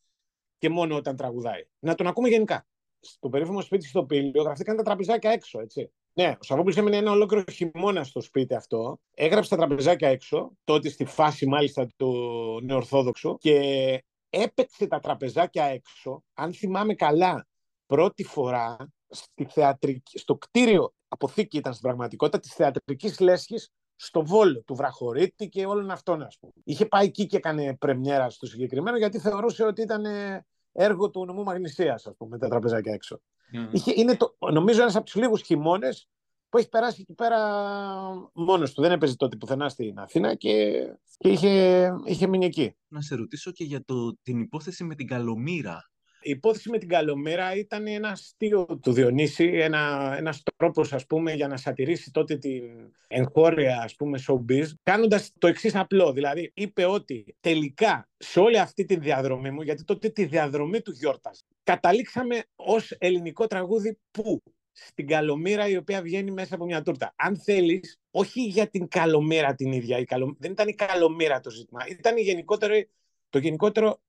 και 0.59 0.69
μόνο 0.69 0.97
όταν 0.97 1.17
τραγουδάει, 1.17 1.67
να 1.79 1.95
τον 1.95 2.07
ακούμε 2.07 2.29
γενικά. 2.29 2.67
Στο 3.01 3.29
περίφημο 3.29 3.61
σπίτι 3.61 3.87
στο 3.87 4.05
Πύλιο 4.05 4.43
γραφτήκαν 4.43 4.77
τα 4.77 4.83
τραπεζάκια 4.83 5.31
έξω, 5.31 5.61
έτσι. 5.61 5.93
Ναι, 6.13 6.37
ο 6.41 6.45
Σαββόπουλος 6.45 6.77
έμεινε 6.77 6.97
ένα 6.97 7.11
ολόκληρο 7.11 7.45
χειμώνα 7.53 8.05
στο 8.05 8.21
σπίτι 8.21 8.55
αυτό. 8.55 9.01
Έγραψε 9.15 9.51
τα 9.51 9.57
τραπεζάκια 9.57 10.09
έξω, 10.09 10.53
τότε 10.65 10.89
στη 10.89 11.05
φάση 11.05 11.47
μάλιστα 11.47 11.87
του 11.97 12.13
νεορθόδοξου 12.63 13.39
και 13.39 14.05
έπαιξε 14.31 14.87
τα 14.87 14.99
τραπεζάκια 14.99 15.65
έξω. 15.65 16.25
Αν 16.35 16.55
θυμάμαι 16.55 16.95
καλά, 16.95 17.47
πρώτη 17.87 18.25
φορά 18.25 18.77
στη 19.09 19.45
θεατρική, 19.45 20.19
στο 20.19 20.37
κτίριο 20.37 20.95
αποθήκη 21.09 21.57
ήταν 21.57 21.73
στην 21.73 21.85
πραγματικότητα 21.85 22.39
της 22.39 22.55
θεατρικής 22.55 23.21
λέσχης 23.21 23.73
στο 23.97 24.25
Βόλο 24.25 24.63
του 24.63 24.75
Βραχωρίτη 24.75 25.49
και 25.49 25.67
όλων 25.67 25.91
αυτών, 25.91 26.23
ας 26.23 26.39
πούμε. 26.41 26.53
Είχε 26.65 26.87
πάει 26.87 27.07
εκεί 27.07 27.27
και 27.27 27.37
έκανε 27.37 27.77
πρεμιέρα 27.77 28.31
στο 28.31 28.47
συγκεκριμένο 28.47 28.97
γιατί 28.97 29.19
θεωρούσε 29.19 29.65
ότι 29.65 29.83
ήταν 29.83 30.05
ε, 30.05 30.47
έργο 30.73 31.11
του 31.11 31.25
νομού 31.25 31.43
Μαγνησίας, 31.43 32.07
ας 32.07 32.15
πούμε, 32.17 32.39
τα 32.39 32.49
τραπεζάκια 32.49 32.93
έξω. 32.93 33.21
Mm. 33.55 33.69
Είχε, 33.73 33.93
είναι 33.97 34.17
το, 34.17 34.37
νομίζω 34.53 34.81
ένας 34.81 34.97
από 34.97 35.05
τους 35.05 35.15
λίγους 35.15 35.43
χειμώνες 35.43 36.09
που 36.49 36.59
έχει 36.59 36.69
περάσει 36.69 37.01
εκεί 37.01 37.15
πέρα 37.15 37.39
μόνος 38.33 38.73
του. 38.73 38.83
Δεν 38.83 38.93
έπαιζε 38.93 39.17
τότε 39.17 39.37
πουθενά 39.37 39.69
στην 39.69 39.99
Αθήνα 39.99 40.35
και, 40.35 40.85
και 41.17 41.29
είχε, 41.29 41.93
είχε 42.05 42.27
μείνει 42.27 42.45
εκεί. 42.45 42.77
Να 42.89 43.01
σε 43.01 43.15
ρωτήσω 43.15 43.51
και 43.51 43.65
για 43.65 43.85
το, 43.85 44.17
την 44.23 44.41
υπόθεση 44.41 44.85
με 44.85 44.95
την 44.95 45.07
Καλομήρα 45.07 45.91
η 46.25 46.31
υπόθεση 46.31 46.71
με 46.71 46.79
την 46.79 46.89
Καλομέρα 46.89 47.57
ήταν 47.57 47.87
ένα 47.87 48.09
αστείο 48.09 48.79
του 48.83 48.93
Διονύση, 48.93 49.45
ένα, 49.45 50.15
ένας 50.19 50.43
τρόπος 50.57 50.93
ας 50.93 51.07
πούμε 51.07 51.33
για 51.33 51.49
να 51.49 51.57
σατηρήσει 51.57 52.11
τότε 52.11 52.37
την 52.37 52.63
εγχώρια 53.09 53.81
ας 53.83 53.95
πούμε 53.95 54.19
showbiz, 54.29 54.67
κάνοντας 54.83 55.33
το 55.39 55.47
εξής 55.47 55.75
απλό, 55.75 56.13
δηλαδή 56.13 56.53
είπε 56.55 56.85
ότι 56.85 57.37
τελικά 57.41 58.09
σε 58.17 58.41
όλη 58.41 58.59
αυτή 58.59 58.85
τη 58.85 58.97
διαδρομή 58.97 59.51
μου, 59.51 59.63
γιατί 59.63 59.85
τότε 59.85 60.09
τη 60.09 60.25
διαδρομή 60.25 60.81
του 60.81 60.91
γιόρτας, 60.91 61.45
καταλήξαμε 61.63 62.45
ως 62.57 62.95
ελληνικό 62.99 63.47
τραγούδι 63.47 63.99
πού, 64.11 64.43
στην 64.73 65.07
καλομήρα 65.07 65.69
η 65.69 65.77
οποία 65.77 66.03
βγαίνει 66.03 66.31
μέσα 66.31 66.55
από 66.55 66.65
μια 66.65 66.83
τούρτα. 66.83 67.15
Αν 67.17 67.37
θέλεις, 67.37 68.01
όχι 68.11 68.41
για 68.41 68.69
την 68.69 68.89
καλομήρα 68.89 69.55
την 69.55 69.73
ίδια, 69.73 69.99
η 69.99 70.05
καλο... 70.05 70.37
δεν 70.39 70.51
ήταν 70.51 70.69
η 70.69 70.75
καλομήρα 70.75 71.41
το 71.41 71.51
ζήτημα, 71.51 71.81
ήταν 71.89 72.17
η 72.17 72.21
γενικότερο, 72.21 72.75
το 73.29 73.39
γενικότερο 73.39 74.01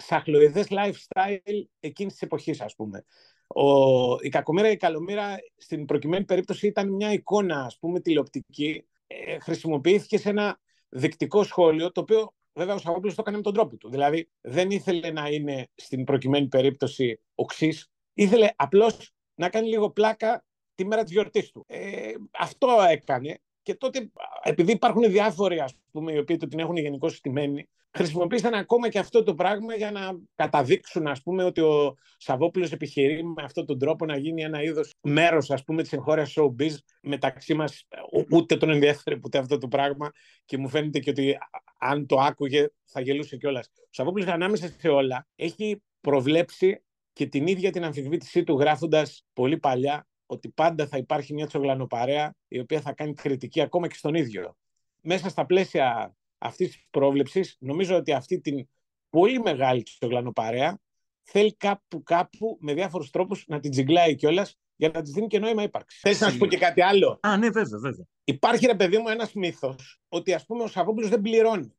σαχλοειδές 0.00 0.66
lifestyle 0.70 1.64
εκείνης 1.80 2.12
της 2.12 2.22
εποχής, 2.22 2.60
ας 2.60 2.74
πούμε. 2.74 3.04
Ο, 3.46 4.14
η 4.20 4.28
κακομήρα 4.28 4.68
ή 4.68 4.72
η 4.72 4.76
καλομήρα 4.76 5.36
στην 5.56 5.84
προκειμένη 5.84 6.24
περίπτωση 6.24 6.66
ήταν 6.66 6.88
μια 6.94 7.12
εικόνα, 7.12 7.64
ας 7.64 7.78
πούμε, 7.78 8.00
τηλεοπτική. 8.00 8.84
Ε, 9.06 9.38
χρησιμοποιήθηκε 9.38 10.18
σε 10.18 10.28
ένα 10.28 10.60
δεικτικό 10.88 11.42
σχόλιο, 11.42 11.92
το 11.92 12.00
οποίο 12.00 12.34
βέβαια 12.52 12.74
ο 12.74 12.78
Σαββόπουλος 12.78 13.14
το 13.14 13.20
έκανε 13.20 13.36
με 13.36 13.42
τον 13.42 13.54
τρόπο 13.54 13.76
του. 13.76 13.90
Δηλαδή 13.90 14.28
δεν 14.40 14.70
ήθελε 14.70 15.10
να 15.10 15.28
είναι 15.28 15.68
στην 15.74 16.04
προκειμένη 16.04 16.48
περίπτωση 16.48 17.20
οξύ, 17.34 17.78
ήθελε 18.14 18.50
απλώς 18.56 19.12
να 19.34 19.48
κάνει 19.48 19.68
λίγο 19.68 19.90
πλάκα 19.90 20.44
τη 20.74 20.86
μέρα 20.86 21.02
της 21.02 21.12
γιορτής 21.12 21.50
του. 21.50 21.64
Ε, 21.68 22.12
αυτό 22.38 22.68
έκανε 22.90 23.40
και 23.62 23.74
τότε, 23.74 24.10
επειδή 24.42 24.72
υπάρχουν 24.72 25.10
διάφοροι, 25.10 25.60
ας 25.60 25.74
πούμε, 25.90 26.12
οι 26.12 26.18
οποίοι 26.18 26.36
το 26.36 26.46
την 26.46 26.58
έχουν 26.58 26.76
γενικώ 26.76 27.08
στημένη, 27.08 27.68
χρησιμοποίησαν 27.92 28.54
ακόμα 28.54 28.88
και 28.88 28.98
αυτό 28.98 29.22
το 29.22 29.34
πράγμα 29.34 29.74
για 29.74 29.90
να 29.90 30.00
καταδείξουν, 30.34 31.06
ας 31.06 31.22
πούμε, 31.22 31.44
ότι 31.44 31.60
ο 31.60 31.94
Σαββόπουλος 32.16 32.72
επιχειρεί 32.72 33.24
με 33.24 33.42
αυτόν 33.42 33.66
τον 33.66 33.78
τρόπο 33.78 34.06
να 34.06 34.16
γίνει 34.16 34.42
ένα 34.42 34.62
είδος 34.62 34.94
μέρος, 35.02 35.50
ας 35.50 35.64
πούμε, 35.64 35.82
της 35.82 35.92
εγχώριας 35.92 36.34
showbiz 36.36 36.74
μεταξύ 37.02 37.54
μας, 37.54 37.86
ούτε 38.30 38.56
τον 38.56 38.70
ενδιαφέρει 38.70 39.18
ποτέ 39.18 39.38
αυτό 39.38 39.58
το 39.58 39.68
πράγμα 39.68 40.10
και 40.44 40.58
μου 40.58 40.68
φαίνεται 40.68 40.98
και 40.98 41.10
ότι 41.10 41.38
αν 41.78 42.06
το 42.06 42.16
άκουγε 42.16 42.66
θα 42.84 43.00
γελούσε 43.00 43.36
κιόλας. 43.36 43.66
Ο 43.66 43.88
Σαββόπουλος 43.90 44.26
ανάμεσα 44.26 44.74
σε 44.78 44.88
όλα 44.88 45.26
έχει 45.36 45.82
προβλέψει 46.00 46.82
και 47.12 47.26
την 47.26 47.46
ίδια 47.46 47.70
την 47.70 47.84
αμφισβήτησή 47.84 48.44
του 48.44 48.58
γράφοντας 48.58 49.24
πολύ 49.32 49.58
παλιά 49.58 50.06
ότι 50.30 50.48
πάντα 50.48 50.86
θα 50.86 50.96
υπάρχει 50.96 51.34
μια 51.34 51.46
τσογλανοπαρέα 51.46 52.34
η 52.48 52.58
οποία 52.58 52.80
θα 52.80 52.92
κάνει 52.92 53.14
κριτική 53.14 53.60
ακόμα 53.60 53.88
και 53.88 53.94
στον 53.94 54.14
ίδιο. 54.14 54.56
Μέσα 55.00 55.28
στα 55.28 55.46
πλαίσια 55.46 56.16
αυτής 56.38 56.70
της 56.70 56.86
πρόβλεψης, 56.90 57.56
νομίζω 57.58 57.96
ότι 57.96 58.12
αυτή 58.12 58.40
την 58.40 58.68
πολύ 59.10 59.40
μεγάλη 59.40 59.82
τσογλανοπαρέα 59.82 60.78
θέλει 61.22 61.56
κάπου 61.56 62.02
κάπου 62.02 62.58
με 62.60 62.74
διάφορους 62.74 63.10
τρόπους 63.10 63.44
να 63.46 63.60
την 63.60 63.70
τζιγκλάει 63.70 64.14
κιόλας 64.14 64.58
για 64.76 64.90
να 64.94 65.02
της 65.02 65.12
δίνει 65.12 65.26
και 65.26 65.38
νόημα 65.38 65.62
ύπαρξης. 65.62 66.00
Θες 66.00 66.20
να 66.20 66.30
σου 66.30 66.38
πω 66.38 66.46
και 66.46 66.58
κάτι 66.58 66.82
άλλο; 66.82 67.18
Α, 67.22 67.36
ναι, 67.36 67.50
βέβαια, 67.50 67.78
βέβαια. 67.78 68.04
Υπάρχει 68.24 68.66
ρε 68.66 68.74
παιδί 68.74 68.98
μου 68.98 69.08
ένας 69.08 69.32
μύθος 69.32 70.00
ότι 70.08 70.34
ας 70.34 70.46
πούμε 70.46 70.62
ο 70.62 70.66
Σαββόπουλος 70.66 71.08
δεν 71.08 71.20
πληρώνει. 71.20 71.74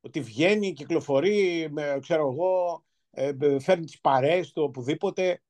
Ότι 0.00 0.20
βγαίνει, 0.20 0.72
κυκλοφορεί, 0.72 1.72
ξέρω 2.00 2.28
εγώ, 2.30 2.84
ε, 3.10 3.58
φέρνει 3.58 3.84
τις 3.84 4.00
παρέες 4.00 4.52
του 4.52 4.62
οπουδήποτε. 4.62 5.42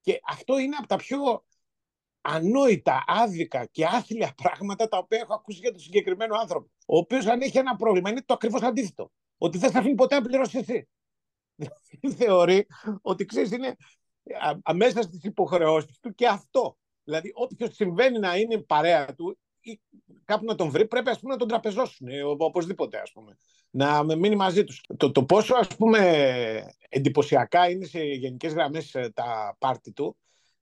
Και 0.00 0.20
αυτό 0.26 0.58
είναι 0.58 0.76
από 0.76 0.86
τα 0.86 0.96
πιο 0.96 1.44
ανόητα, 2.26 3.04
άδικα 3.06 3.64
και 3.64 3.84
άθλια 3.84 4.34
πράγματα 4.42 4.88
τα 4.88 4.98
οποία 4.98 5.18
έχω 5.18 5.34
ακούσει 5.34 5.58
για 5.58 5.70
τον 5.70 5.80
συγκεκριμένο 5.80 6.36
άνθρωπο. 6.36 6.70
Ο 6.86 6.96
οποίος, 6.96 7.26
αν 7.26 7.40
έχει 7.40 7.58
ένα 7.58 7.76
πρόβλημα, 7.76 8.10
είναι 8.10 8.22
το 8.26 8.34
ακριβώς 8.34 8.62
αντίθετο. 8.62 9.10
Ότι 9.38 9.58
δεν 9.58 9.70
θα 9.70 9.78
αφήνει 9.78 9.94
ποτέ 9.94 10.14
να 10.14 10.22
πληρώσει 10.22 10.58
εσύ. 10.58 10.88
Θεωρεί 12.18 12.66
ότι 13.02 13.24
ξέρεις, 13.24 13.50
είναι 13.50 13.76
αμέσα 14.62 15.02
στις 15.02 15.24
υποχρεώσεις 15.24 15.98
του 15.98 16.14
και 16.14 16.26
αυτό. 16.26 16.76
Δηλαδή, 17.04 17.30
όποιος 17.34 17.74
συμβαίνει 17.74 18.18
να 18.18 18.36
είναι 18.36 18.58
παρέα 18.58 19.14
του 19.14 19.38
ή 19.60 19.80
κάπου 20.24 20.44
να 20.44 20.54
τον 20.54 20.70
βρει, 20.70 20.86
πρέπει 20.86 21.10
ας 21.10 21.20
πούμε, 21.20 21.32
να 21.32 21.38
τον 21.38 21.48
τραπεζώσουν 21.48 22.08
ε, 22.08 22.22
οπωσδήποτε. 22.22 22.98
Ας 22.98 23.12
πούμε. 23.12 23.36
Να 23.70 24.02
μείνει 24.02 24.36
μαζί 24.36 24.64
τους. 24.64 24.80
Το, 24.96 25.10
το 25.12 25.24
πόσο 25.24 25.54
ας 25.54 25.76
πούμε, 25.76 26.74
εντυπωσιακά 26.88 27.70
είναι 27.70 27.84
σε 27.84 28.00
γενικές 28.00 28.52
γραμμές 28.52 28.94
ε, 28.94 29.10
τα 29.14 29.56
πάρτι 29.58 29.92
του, 29.92 30.16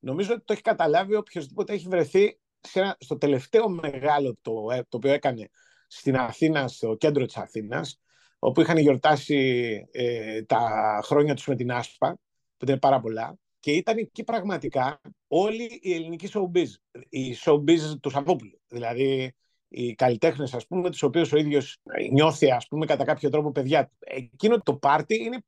Νομίζω 0.05 0.33
ότι 0.33 0.45
το 0.45 0.53
έχει 0.53 0.63
καταλάβει 0.63 1.15
οποιοδήποτε 1.15 1.73
έχει 1.73 1.89
βρεθεί 1.89 2.39
σε 2.61 2.97
στο 2.99 3.19
τελευταίο 3.19 3.69
μεγάλο 3.69 4.37
το, 4.43 4.53
ε, 4.73 4.77
το 4.89 4.97
οποίο 4.97 5.13
έκανε 5.13 5.49
στην 5.87 6.17
Αθήνα, 6.17 6.69
στο 6.69 6.95
κέντρο 6.95 7.27
της 7.27 7.37
Αθήνας, 7.37 8.01
όπου 8.39 8.61
είχαν 8.61 8.79
γιορτάσει 8.79 9.81
ε, 9.91 10.43
τα 10.43 11.01
χρόνια 11.03 11.35
τους 11.35 11.47
με 11.47 11.57
την 11.57 11.73
Άσπα, 11.73 12.19
που 12.57 12.65
ήταν 12.65 12.79
πάρα 12.79 13.01
πολλά, 13.01 13.39
και 13.61 13.73
ήταν 13.73 13.97
εκεί 13.99 14.25
πραγματικά 14.25 15.01
όλη 15.29 15.79
η 15.83 15.95
ελληνική 15.95 16.29
showbiz, 16.33 16.69
η 17.09 17.37
showbiz 17.45 17.99
του 18.01 18.11
Σαββόπουλου. 18.11 18.61
Δηλαδή, 18.69 19.35
οι 19.69 19.95
καλλιτέχνες, 19.95 20.55
ας 20.55 20.67
πούμε, 20.67 20.91
τους 20.91 21.03
οποίους 21.03 21.33
ο 21.33 21.37
ίδιος 21.37 21.79
νιώθει, 22.13 22.51
ας 22.51 22.67
πούμε, 22.67 22.87
κατά 22.87 23.05
κάποιο 23.05 23.31
τρόπο 23.31 23.51
παιδιά 23.51 23.87
του. 23.87 23.97
Εκείνο 23.99 24.61
το 24.61 24.77
πάρτι 24.77 25.15
είναι 25.15 25.39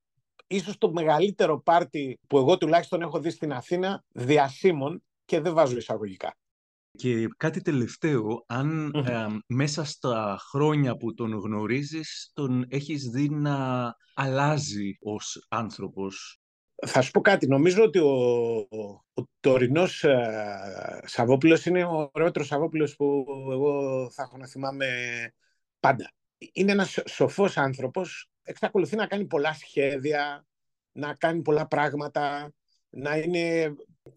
ίσως 0.47 0.79
το 0.79 0.93
μεγαλύτερο 0.93 1.61
πάρτι 1.61 2.21
που 2.27 2.39
εγώ 2.39 2.59
τουλάχιστον 2.59 3.03
έχω 3.03 3.21
δει 3.21 3.31
στην 3.31 3.53
Αθήνα 3.53 4.05
διασύμων 4.09 5.03
και 5.25 5.41
δεν 5.41 5.55
βάζω 5.55 5.77
εισαγωγικά. 5.77 6.37
Και 6.91 7.29
κάτι 7.37 7.61
τελευταίο, 7.61 8.45
αν 8.47 8.93
μέσα 9.47 9.85
στα 9.85 10.37
χρόνια 10.51 10.97
που 10.97 11.15
τον 11.15 11.33
γνωρίζεις, 11.33 12.31
τον 12.35 12.65
έχεις 12.69 13.09
δει 13.09 13.29
να 13.29 13.95
αλλάζει 14.15 14.97
ως 15.01 15.47
άνθρωπος; 15.49 16.41
Θα 16.87 17.01
σου 17.01 17.11
πω 17.11 17.21
κάτι. 17.21 17.47
Νομίζω 17.47 17.83
ότι 17.83 17.99
ο, 17.99 18.11
ο, 18.57 19.05
ο 19.15 19.23
τωρινός 19.41 20.05
ε, 20.05 21.01
Σαββόπουλος 21.05 21.67
είναι 21.67 21.85
ο 21.85 22.11
ωραιότερος 22.13 22.49
Σαββόπουλος 22.49 22.97
που 22.97 23.25
εγώ 23.53 24.11
θα 24.11 24.23
έχω 24.23 24.37
να 24.37 24.47
θυμάμαι 24.47 24.87
πάντα. 25.81 26.13
Είναι 26.53 26.73
ένας 26.73 27.03
σοφός 27.07 27.57
άνθρωπος 27.57 28.31
εξακολουθεί 28.47 28.97
να 28.97 29.07
κάνει 29.07 29.25
πολλά 29.25 29.53
σχέδια, 29.53 30.47
να 30.93 31.15
κάνει 31.15 31.43
πολλά 31.43 31.67
πράγματα, 31.67 32.53
να 32.89 33.17
είναι 33.17 33.75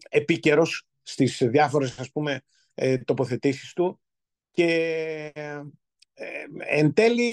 επίκαιρος 0.08 0.86
στις 1.02 1.42
διάφορες 1.50 1.98
ας 1.98 2.10
πούμε 2.10 2.40
ε, 2.74 2.98
τοποθετήσεις 2.98 3.72
του 3.72 4.00
και 4.50 4.66
ε, 5.34 6.44
εν 6.58 6.92
τέλει 6.92 7.32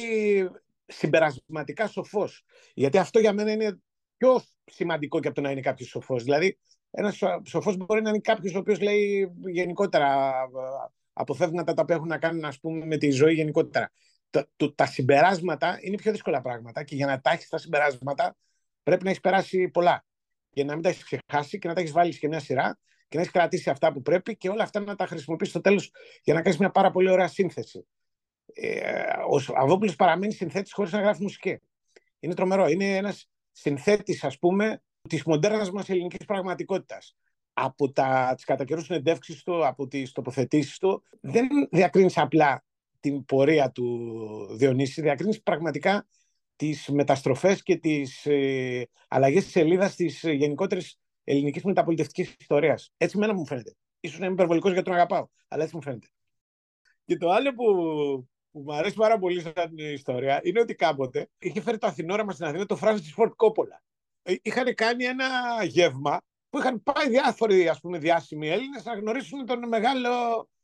συμπερασματικά 0.86 1.88
σοφός. 1.88 2.44
Γιατί 2.74 2.98
αυτό 2.98 3.20
για 3.20 3.34
μένα 3.34 3.52
είναι 3.52 3.80
πιο 4.18 4.42
σημαντικό 4.66 5.20
και 5.20 5.28
από 5.28 5.36
το 5.36 5.42
να 5.42 5.52
είναι 5.52 5.62
κάποιος 5.62 5.90
σοφός. 5.90 6.24
Δηλαδή, 6.24 6.58
ένας 6.92 7.20
σοφός 7.44 7.78
μπορεί 7.78 8.02
να 8.02 8.10
είναι 8.10 8.20
κάποιος 8.20 8.56
ο 8.56 8.58
οποίος 8.58 8.82
λέει 8.82 9.32
γενικότερα 9.46 10.34
αποφεύγματα 11.14 11.74
τα 11.74 11.82
οποία 11.82 11.96
έχουν 11.96 12.08
να 12.08 12.18
κάνουν 12.18 12.46
ας 12.46 12.60
πούμε, 12.60 12.86
με 12.86 12.98
τη 12.98 13.10
ζωή 13.10 13.34
γενικότερα 13.34 13.92
τα, 14.30 14.50
το, 14.56 14.74
τα 14.74 14.86
συμπεράσματα 14.86 15.78
είναι 15.82 15.96
πιο 15.96 16.12
δύσκολα 16.12 16.42
πράγματα 16.42 16.84
και 16.84 16.96
για 16.96 17.06
να 17.06 17.22
τα 17.22 17.32
έχεις 17.32 17.50
τα 17.50 17.58
συμπεράσματα 17.58 18.38
πρέπει 18.84 19.04
να 19.04 19.10
έχεις 19.10 19.22
περάσει 19.22 19.70
πολλά. 19.70 20.06
Για 20.50 20.66
να 20.66 20.74
μην 20.74 20.84
τα 20.84 20.90
έχεις 20.90 21.04
ξεχάσει 21.04 21.60
και 21.60 21.68
να 21.68 21.74
τα 21.74 21.80
έχεις 21.80 21.92
βάλει 21.92 22.18
και 22.18 22.28
μια 22.28 22.40
σειρά 22.40 22.80
και 23.08 23.16
να 23.16 23.22
έχεις 23.22 23.34
κρατήσει 23.34 23.70
αυτά 23.70 23.92
που 23.94 24.02
πρέπει 24.02 24.38
και 24.38 24.50
όλα 24.50 24.64
αυτά 24.64 24.80
να 24.80 24.96
τα 24.96 25.06
χρησιμοποιήσει 25.06 25.52
στο 25.52 25.62
τέλος 25.62 25.92
για 26.24 26.34
να 26.34 26.42
κάνεις 26.42 26.60
μια 26.60 26.72
πάρα 26.72 26.92
πολύ 26.92 27.10
ωραία 27.10 27.28
σύνθεση. 27.28 27.88
Ε, 28.54 29.02
ο 29.30 29.54
Αβόπουλο 29.56 29.94
παραμένει 29.98 30.34
συνθέτης 30.34 30.74
χωρίς 30.74 30.92
να 30.92 31.00
γράφει 31.02 31.22
μουσική. 31.22 31.60
Είναι 32.20 32.34
τρομερό. 32.34 32.68
Είναι 32.68 32.96
ένας 32.96 33.30
συνθέτης, 33.52 34.24
ας 34.24 34.40
πούμε, 34.40 34.82
της 35.10 35.24
μοντέρνας 35.24 35.72
μας 35.72 35.90
ελληνικής 35.90 36.26
πραγματικότητας. 36.26 37.16
Από 37.54 37.92
τις 38.36 38.44
κατά 38.46 38.66
καιρού 38.66 38.82
συνεντεύξεις 38.82 39.44
του, 39.44 39.66
από 39.68 39.88
τις 39.88 40.12
τοποθετήσεις 40.12 40.78
του, 40.78 41.04
δεν 41.22 41.48
διακρίνεις 41.72 42.18
απλά 42.18 42.64
την 43.00 43.26
πορεία 43.26 43.72
του 43.72 44.56
Διονύση, 44.58 45.02
διακρίνεις 45.02 45.42
πραγματικά 45.42 46.08
τις 46.56 46.88
μεταστροφές 46.90 47.64
και 47.64 47.76
τις 47.76 48.26
ε, 48.26 48.88
αλλαγές 49.08 49.44
της 49.44 49.52
σελίδας 49.52 49.96
της 49.96 50.24
ε, 50.24 50.32
γενικότερης 50.32 51.00
ελληνικής 51.24 51.64
μεταπολιτευτικής 51.64 52.36
ιστορίας. 52.40 52.94
Έτσι 52.98 53.18
μένα 53.18 53.34
μου 53.34 53.46
φαίνεται. 53.46 53.76
Ίσως 54.00 54.20
να 54.20 54.26
είμαι 54.26 54.34
υπερβολικός 54.34 54.72
γιατί 54.72 54.86
τον 54.88 54.96
αγαπάω, 54.96 55.28
αλλά 55.48 55.64
έτσι 55.64 55.76
μου 55.76 55.82
φαίνεται. 55.82 56.08
Και 57.06 57.18
το 57.18 57.30
άλλο 57.30 57.54
που, 57.54 57.66
που 58.52 58.60
μου 58.60 58.74
αρέσει 58.74 58.96
πάρα 58.96 59.20
πολύ 59.20 59.42
σαν 59.42 59.78
ιστορία 59.78 60.40
είναι 60.44 60.60
ότι 60.60 60.76
κάποτε 60.76 61.30
είχε 61.38 61.62
φέρει 61.62 61.78
το 61.78 61.88
Αθηνόραμα 61.88 62.32
στην 62.32 62.46
Αθήνα 62.46 62.66
το 62.66 62.80
Francis 62.82 63.16
Ford 63.18 63.30
Coppola. 63.30 63.80
Ε, 64.24 64.36
είχαν 64.42 64.74
κάνει 64.74 65.06
ένα 65.06 65.28
γεύμα 65.64 66.22
που 66.50 66.60
είχαν 66.60 66.84
πάει 66.84 67.10
διάφοροι 67.10 67.68
ας 67.68 67.80
πούμε, 67.80 67.98
διάσημοι 67.98 68.48
Έλληνες 68.48 68.84
να 68.84 68.94
γνωρίσουν 68.94 69.46
τον 69.46 69.68
μεγάλο 69.68 70.10
ε, 70.40 70.57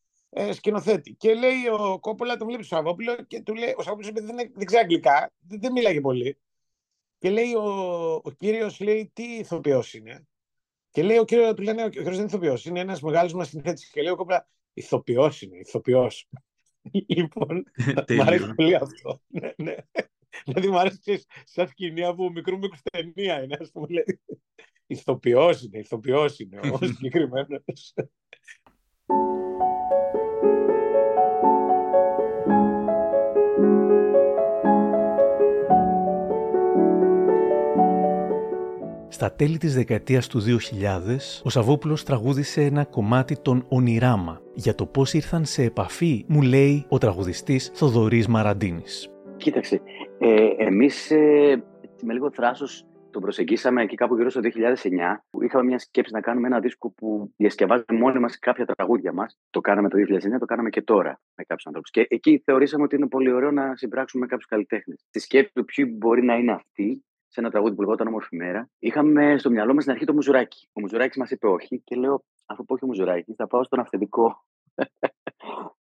σκηνοθέτη. 0.51 1.13
Και 1.13 1.33
λέει 1.33 1.67
ο 1.79 1.99
Κόπολα, 1.99 2.37
τον 2.37 2.47
βλέπει 2.47 2.63
ο 2.63 2.65
Σαββόπουλο 2.65 3.15
και 3.15 3.41
του 3.41 3.53
λέει: 3.53 3.73
Ο 3.77 3.81
Σαββόπουλος 3.81 4.11
δεν, 4.11 4.35
δεν 4.53 4.65
ξέρει 4.65 4.81
αγγλικά, 4.81 5.33
δεν, 5.39 5.59
δεν 5.61 5.71
μιλάει 5.71 6.01
πολύ. 6.01 6.37
Και 7.17 7.29
λέει 7.29 7.53
ο, 7.53 8.13
ο 8.13 8.31
κύριος, 8.37 8.79
λέει, 8.79 9.11
τι 9.13 9.23
ηθοποιός 9.23 9.93
είναι. 9.93 10.27
Και 10.89 11.03
λέει 11.03 11.17
ο 11.17 11.25
κύριο, 11.25 11.53
του 11.53 11.61
λένε: 11.61 11.83
Ο 11.83 11.89
κύριος 11.89 12.09
δεν 12.09 12.19
είναι 12.19 12.25
ηθοποιός, 12.25 12.65
είναι 12.65 12.79
ένας 12.79 13.01
μεγάλος 13.01 13.33
μας 13.33 13.47
συνθέτης. 13.47 13.89
Και 13.89 14.01
λέει 14.01 14.11
ο 14.11 14.15
Κόπολα: 14.15 14.47
Ηθοποιός 14.73 15.41
είναι, 15.41 15.57
ηθοποιός. 15.57 16.29
λοιπόν, 17.07 17.63
μου 18.15 18.21
αρέσει 18.21 18.53
πολύ 18.55 18.75
αυτό. 18.75 19.21
ναι, 19.27 19.53
ναι. 19.57 19.75
Δηλαδή 20.45 20.67
μου 20.67 20.79
αρέσει 20.79 21.25
σαν 21.43 21.67
σκηνή 21.67 22.03
από 22.03 22.29
μικρού 22.29 22.57
μικρού 22.57 22.77
ταινία 22.91 23.43
είναι, 23.43 23.57
ας 23.59 23.71
πούμε. 23.71 24.03
Ηθοποιός 24.87 25.63
είναι, 25.63 25.77
ηθοποιός 25.77 26.39
είναι 26.39 26.59
ο 26.59 26.77
συγκεκριμένος. 26.77 27.93
Στα 39.13 39.31
τέλη 39.31 39.57
της 39.57 39.73
δεκαετίας 39.75 40.27
του 40.27 40.39
2000, 40.39 41.41
ο 41.43 41.49
Σαββόπουλος 41.49 42.03
τραγούδισε 42.03 42.61
ένα 42.61 42.85
κομμάτι 42.85 43.37
των 43.41 43.65
Ονειράμα. 43.69 44.41
Για 44.53 44.75
το 44.75 44.85
πώς 44.85 45.13
ήρθαν 45.13 45.45
σε 45.45 45.63
επαφή, 45.63 46.25
μου 46.27 46.41
λέει 46.41 46.85
ο 46.89 46.97
τραγουδιστής 46.97 47.71
Θοδωρής 47.73 48.27
Μαραντίνης. 48.27 49.09
Κοίταξε, 49.37 49.81
ε, 50.19 50.47
εμείς 50.57 51.11
ε, 51.11 51.63
με 52.01 52.13
λίγο 52.13 52.31
θράσος 52.31 52.85
τον 53.11 53.21
προσεγγίσαμε 53.21 53.81
εκεί 53.81 53.95
κάπου 53.95 54.15
γύρω 54.15 54.29
στο 54.29 54.41
2009. 54.43 55.23
Που 55.29 55.43
είχαμε 55.43 55.63
μια 55.63 55.79
σκέψη 55.79 56.13
να 56.13 56.21
κάνουμε 56.21 56.47
ένα 56.47 56.59
δίσκο 56.59 56.89
που 56.89 57.33
διασκευάζουμε 57.37 57.99
μόνοι 57.99 58.19
μας 58.19 58.39
κάποια 58.39 58.65
τραγούδια 58.65 59.13
μας. 59.13 59.39
Το 59.49 59.61
κάναμε 59.61 59.89
το 59.89 59.97
2009, 59.97 60.39
το 60.39 60.45
κάναμε 60.45 60.69
και 60.69 60.81
τώρα 60.81 61.19
με 61.35 61.43
κάποιους 61.43 61.65
ανθρώπους. 61.65 61.89
Και 61.89 62.05
εκεί 62.09 62.41
θεωρήσαμε 62.45 62.83
ότι 62.83 62.95
είναι 62.95 63.07
πολύ 63.07 63.31
ωραίο 63.31 63.51
να 63.51 63.75
συμπράξουμε 63.75 64.23
με 64.23 64.27
κάποιους 64.27 64.49
καλλιτέχνες. 64.49 65.03
Στη 65.07 65.19
σκέψη 65.19 65.53
του 65.53 65.65
ποιοι 65.65 65.95
μπορεί 65.97 66.23
να 66.23 66.35
είναι 66.35 66.51
αυτοί, 66.51 67.03
σε 67.33 67.39
ένα 67.39 67.49
τραγούδι 67.49 67.75
που 67.75 67.81
λεγόταν 67.81 68.07
Όμορφη 68.07 68.35
Μέρα, 68.35 68.69
είχαμε 68.79 69.37
στο 69.37 69.49
μυαλό 69.49 69.73
μας 69.73 69.83
στην 69.83 69.93
αρχή 69.93 70.05
το 70.05 70.13
Μουζουράκι. 70.13 70.69
Ο 70.73 70.79
Μουζουράκι 70.79 71.19
μας 71.19 71.31
είπε 71.31 71.47
όχι 71.47 71.81
και 71.83 71.95
λέω, 71.95 72.23
αφού 72.45 72.65
πω 72.65 72.73
όχι 72.73 72.83
ο 72.83 72.87
Μουζουράκι, 72.87 73.33
θα 73.33 73.47
πάω 73.47 73.63
στον 73.63 73.79
αυθεντικό. 73.79 74.45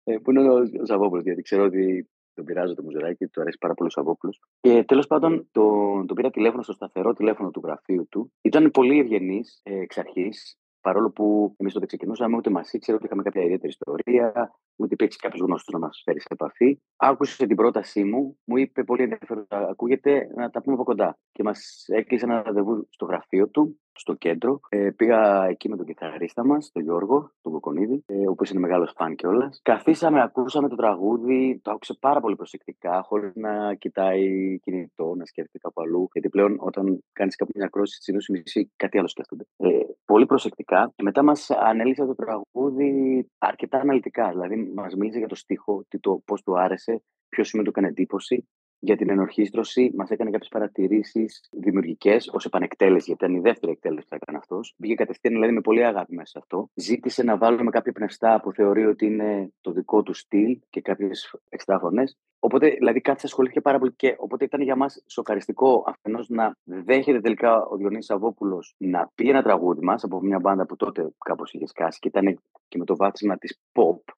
Ε, 0.03 0.17
που 0.17 0.31
είναι 0.31 0.49
ο 0.49 0.85
Ζαβόπουλο, 0.85 1.21
γιατί 1.21 1.41
ξέρω 1.41 1.63
ότι 1.63 2.09
τον 2.33 2.45
πειράζω 2.45 2.73
το 2.73 2.83
Μουζουράκι, 2.83 3.27
του 3.27 3.41
αρέσει 3.41 3.57
πάρα 3.57 3.73
πολύ 3.73 3.89
ο 3.89 3.91
Σαββόπουλος. 3.91 4.41
Και 4.59 4.83
τέλος 4.83 5.07
πάντων, 5.07 5.47
τον 5.51 6.07
το 6.07 6.13
πήρα 6.13 6.29
τηλέφωνο 6.29 6.63
στο 6.63 6.73
σταθερό 6.73 7.13
τηλέφωνο 7.13 7.51
του 7.51 7.61
γραφείου 7.63 8.07
του. 8.09 8.31
Ήταν 8.41 8.71
πολύ 8.71 8.99
ευγενής 8.99 9.59
ε, 9.63 9.79
εξ 9.79 9.97
αρχής, 9.97 10.57
παρόλο 10.87 11.11
που 11.11 11.55
εμείς 11.57 11.73
τότε 11.73 11.85
ξεκινούσαμε, 11.85 12.35
ούτε 12.37 12.49
μας 12.49 12.73
ήξερε, 12.73 12.97
ούτε 12.97 13.05
είχαμε 13.05 13.23
κάποια 13.23 13.41
ιδιαίτερη 13.43 13.73
ιστορία, 13.77 14.51
ούτε 14.75 14.93
υπήρξε 14.93 15.17
κάποιος 15.21 15.41
γνωστό 15.41 15.71
να 15.71 15.79
μας 15.79 16.01
φέρει 16.05 16.19
σε 16.19 16.27
επαφή. 16.29 16.79
Άκουσε 16.95 17.45
την 17.45 17.55
πρότασή 17.55 18.03
μου, 18.03 18.37
μου 18.43 18.57
είπε 18.57 18.83
πολύ 18.83 19.03
ενδιαφέρον, 19.03 19.45
ακούγεται 19.49 20.27
να 20.35 20.49
τα 20.49 20.61
πούμε 20.61 20.75
από 20.75 20.83
κοντά. 20.83 21.17
Και 21.31 21.43
μας 21.43 21.85
έκλεισε 21.87 22.25
ένα 22.25 22.41
ραντεβού 22.41 22.87
στο 22.89 23.05
γραφείο 23.05 23.49
του 23.49 23.79
στο 23.97 24.13
κέντρο. 24.13 24.59
Ε, 24.69 24.89
πήγα 24.95 25.45
εκεί 25.45 25.69
με 25.69 25.75
τον 25.75 25.85
κιθαρίστα 25.85 26.45
μας, 26.45 26.71
τον 26.71 26.83
Γιώργο, 26.83 27.31
τον 27.41 27.51
Κοκονίδη, 27.51 28.03
ε, 28.05 28.27
ο 28.27 28.31
οποίος 28.31 28.49
είναι 28.49 28.59
μεγάλος 28.59 28.93
φαν 28.95 29.15
κιόλας. 29.15 29.59
Καθίσαμε, 29.63 30.21
ακούσαμε 30.21 30.69
το 30.69 30.75
τραγούδι, 30.75 31.59
το 31.63 31.71
άκουσε 31.71 31.93
πάρα 31.99 32.19
πολύ 32.19 32.35
προσεκτικά, 32.35 33.01
χωρίς 33.01 33.35
να 33.35 33.73
κοιτάει 33.73 34.59
κινητό, 34.59 35.15
να 35.15 35.25
σκέφτεται 35.25 35.57
κάπου 35.57 35.81
αλλού. 35.81 36.09
Γιατί 36.13 36.29
πλέον 36.29 36.57
όταν 36.59 37.03
κάνεις 37.13 37.35
κάπου 37.35 37.51
μια 37.55 37.67
κρόση, 37.67 38.01
συνήθω 38.01 38.33
μισή 38.33 38.71
κάτι 38.75 38.97
άλλο 38.97 39.07
σκέφτονται. 39.07 39.43
Ε, 39.57 39.69
πολύ 40.05 40.25
προσεκτικά. 40.25 40.91
Και 40.95 41.03
μετά 41.03 41.23
μας 41.23 41.49
ανέλησε 41.49 42.05
το 42.05 42.15
τραγούδι 42.15 43.25
αρκετά 43.37 43.77
αναλυτικά. 43.77 44.29
Δηλαδή, 44.29 44.71
μας 44.75 44.95
μίλησε 44.95 45.17
για 45.17 45.27
το 45.27 45.35
στίχο, 45.35 45.85
το, 45.99 46.21
πώς 46.25 46.43
του 46.43 46.59
άρεσε, 46.59 47.01
ποιος 47.29 47.47
σημείο 47.47 47.65
του 47.65 47.71
έκανε 47.75 47.87
εντύπωση 47.87 48.47
για 48.79 48.95
την 48.95 49.09
ενορχίστρωση 49.09 49.91
μας 49.95 50.09
έκανε 50.09 50.29
κάποιες 50.29 50.49
παρατηρήσεις 50.49 51.49
δημιουργικές 51.51 52.29
ως 52.33 52.45
επανεκτέλεση, 52.45 53.03
γιατί 53.05 53.25
ήταν 53.25 53.37
η 53.37 53.39
δεύτερη 53.39 53.71
εκτέλεση 53.71 54.07
που 54.07 54.15
έκανε 54.15 54.37
αυτός. 54.37 54.73
Μπήκε 54.77 54.95
κατευθείαν 54.95 55.33
δηλαδή 55.33 55.53
με 55.53 55.61
πολύ 55.61 55.85
αγάπη 55.85 56.15
μέσα 56.15 56.29
σε 56.29 56.37
αυτό. 56.37 56.69
Ζήτησε 56.73 57.23
να 57.23 57.37
βάλουμε 57.37 57.69
κάποια 57.69 57.91
πνευστά 57.91 58.39
που 58.41 58.51
θεωρεί 58.51 58.85
ότι 58.85 59.05
είναι 59.05 59.51
το 59.61 59.71
δικό 59.71 60.03
του 60.03 60.13
στυλ 60.13 60.59
και 60.69 60.81
κάποιες 60.81 61.35
εξτρά 61.49 61.79
φωνέ. 61.79 62.03
Οπότε, 62.39 62.69
δηλαδή, 62.69 63.01
κάτι 63.01 63.25
ασχολήθηκε 63.25 63.61
πάρα 63.61 63.79
πολύ 63.79 63.93
και 63.95 64.15
οπότε 64.17 64.45
ήταν 64.45 64.61
για 64.61 64.75
μας 64.75 65.03
σοκαριστικό 65.07 65.83
αφενός 65.87 66.29
να 66.29 66.55
δέχεται 66.63 67.19
τελικά 67.19 67.65
ο 67.65 67.75
Διονύη 67.75 68.01
Σαββόπουλο 68.01 68.63
να 68.77 69.11
πει 69.15 69.29
ένα 69.29 69.43
τραγούδι 69.43 69.85
μας 69.85 70.03
από 70.03 70.21
μια 70.21 70.39
μπάντα 70.39 70.65
που 70.65 70.75
τότε 70.75 71.09
κάπως 71.25 71.53
είχε 71.53 71.67
σκάσει 71.67 71.99
και 71.99 72.07
ήταν 72.07 72.39
και 72.67 72.77
με 72.77 72.85
το 72.85 72.95
βάθισμα 72.95 73.37
της 73.37 73.59
pop, 73.73 74.13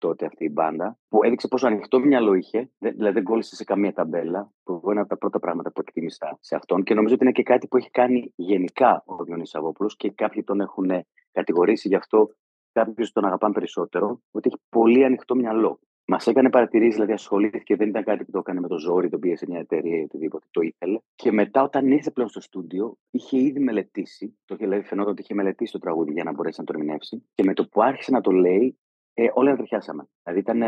τότε 0.00 0.26
αυτή 0.26 0.44
η 0.44 0.50
μπάντα, 0.52 0.98
που 1.08 1.24
έδειξε 1.24 1.48
πόσο 1.48 1.66
ανοιχτό 1.66 2.00
μυαλό 2.00 2.34
είχε, 2.34 2.70
δηλαδή 2.78 3.12
δεν 3.12 3.22
κόλλησε 3.22 3.54
σε 3.56 3.64
καμία 3.64 3.92
ταμπέλα, 3.92 4.52
που 4.62 4.80
είναι 4.82 4.92
ένα 4.92 5.00
από 5.00 5.08
τα 5.08 5.18
πρώτα 5.18 5.38
πράγματα 5.38 5.72
που 5.72 5.80
εκτίμησα 5.80 6.38
σε 6.40 6.54
αυτόν 6.56 6.82
και 6.82 6.94
νομίζω 6.94 7.14
ότι 7.14 7.24
είναι 7.24 7.32
και 7.32 7.42
κάτι 7.42 7.66
που 7.66 7.76
έχει 7.76 7.90
κάνει 7.90 8.32
γενικά 8.36 9.02
ο 9.06 9.24
Διονύσης 9.24 9.50
Σαββόπουλος 9.50 9.96
και 9.96 10.10
κάποιοι 10.10 10.42
τον 10.42 10.60
έχουν 10.60 10.90
κατηγορήσει 11.32 11.88
γι' 11.88 11.94
αυτό, 11.94 12.30
κάποιοι 12.72 13.06
τον 13.12 13.24
αγαπάνε 13.24 13.52
περισσότερο, 13.54 14.20
ότι 14.30 14.48
έχει 14.48 14.62
πολύ 14.68 15.04
ανοιχτό 15.04 15.34
μυαλό. 15.34 15.78
Μας 16.12 16.26
έκανε 16.26 16.50
παρατηρήσεις, 16.50 16.94
δηλαδή 16.94 17.12
ασχολήθηκε, 17.12 17.76
δεν 17.76 17.88
ήταν 17.88 18.04
κάτι 18.04 18.24
που 18.24 18.30
το 18.30 18.38
έκανε 18.38 18.60
με 18.60 18.68
το 18.68 18.78
ζόρι, 18.78 19.08
τον 19.08 19.20
πίεσε 19.20 19.46
μια 19.48 19.58
εταιρεία 19.58 19.98
ή 19.98 20.02
οτιδήποτε, 20.02 20.46
το 20.50 20.60
ήθελε. 20.60 20.98
Και 21.14 21.32
μετά, 21.32 21.62
όταν 21.62 21.90
ήρθε 21.90 22.10
πλέον 22.10 22.28
στο 22.28 22.40
στούντιο, 22.40 22.96
είχε 23.10 23.38
ήδη 23.38 23.60
μελετήσει, 23.60 24.38
το 24.44 24.54
είχε 24.54 24.64
δηλαδή 24.64 24.84
φαινόταν 24.86 25.12
ότι 25.12 25.22
είχε 25.22 25.34
μελετήσει 25.34 25.72
το 25.72 25.78
τραγούδι 25.78 26.12
για 26.12 26.24
να 26.24 26.32
μπορέσει 26.32 26.60
να 26.60 26.66
το 26.66 26.72
ερμηνεύσει. 26.76 27.24
Και 27.34 27.42
με 27.44 27.54
το 27.54 27.66
που 27.66 27.82
άρχισε 27.82 28.10
να 28.10 28.20
το 28.20 28.30
λέει, 28.30 28.78
ε, 29.22 29.30
όλοι 29.34 29.48
ανατριχιάσαμε. 29.48 30.08
Δηλαδή 30.22 30.40
ήταν, 30.40 30.60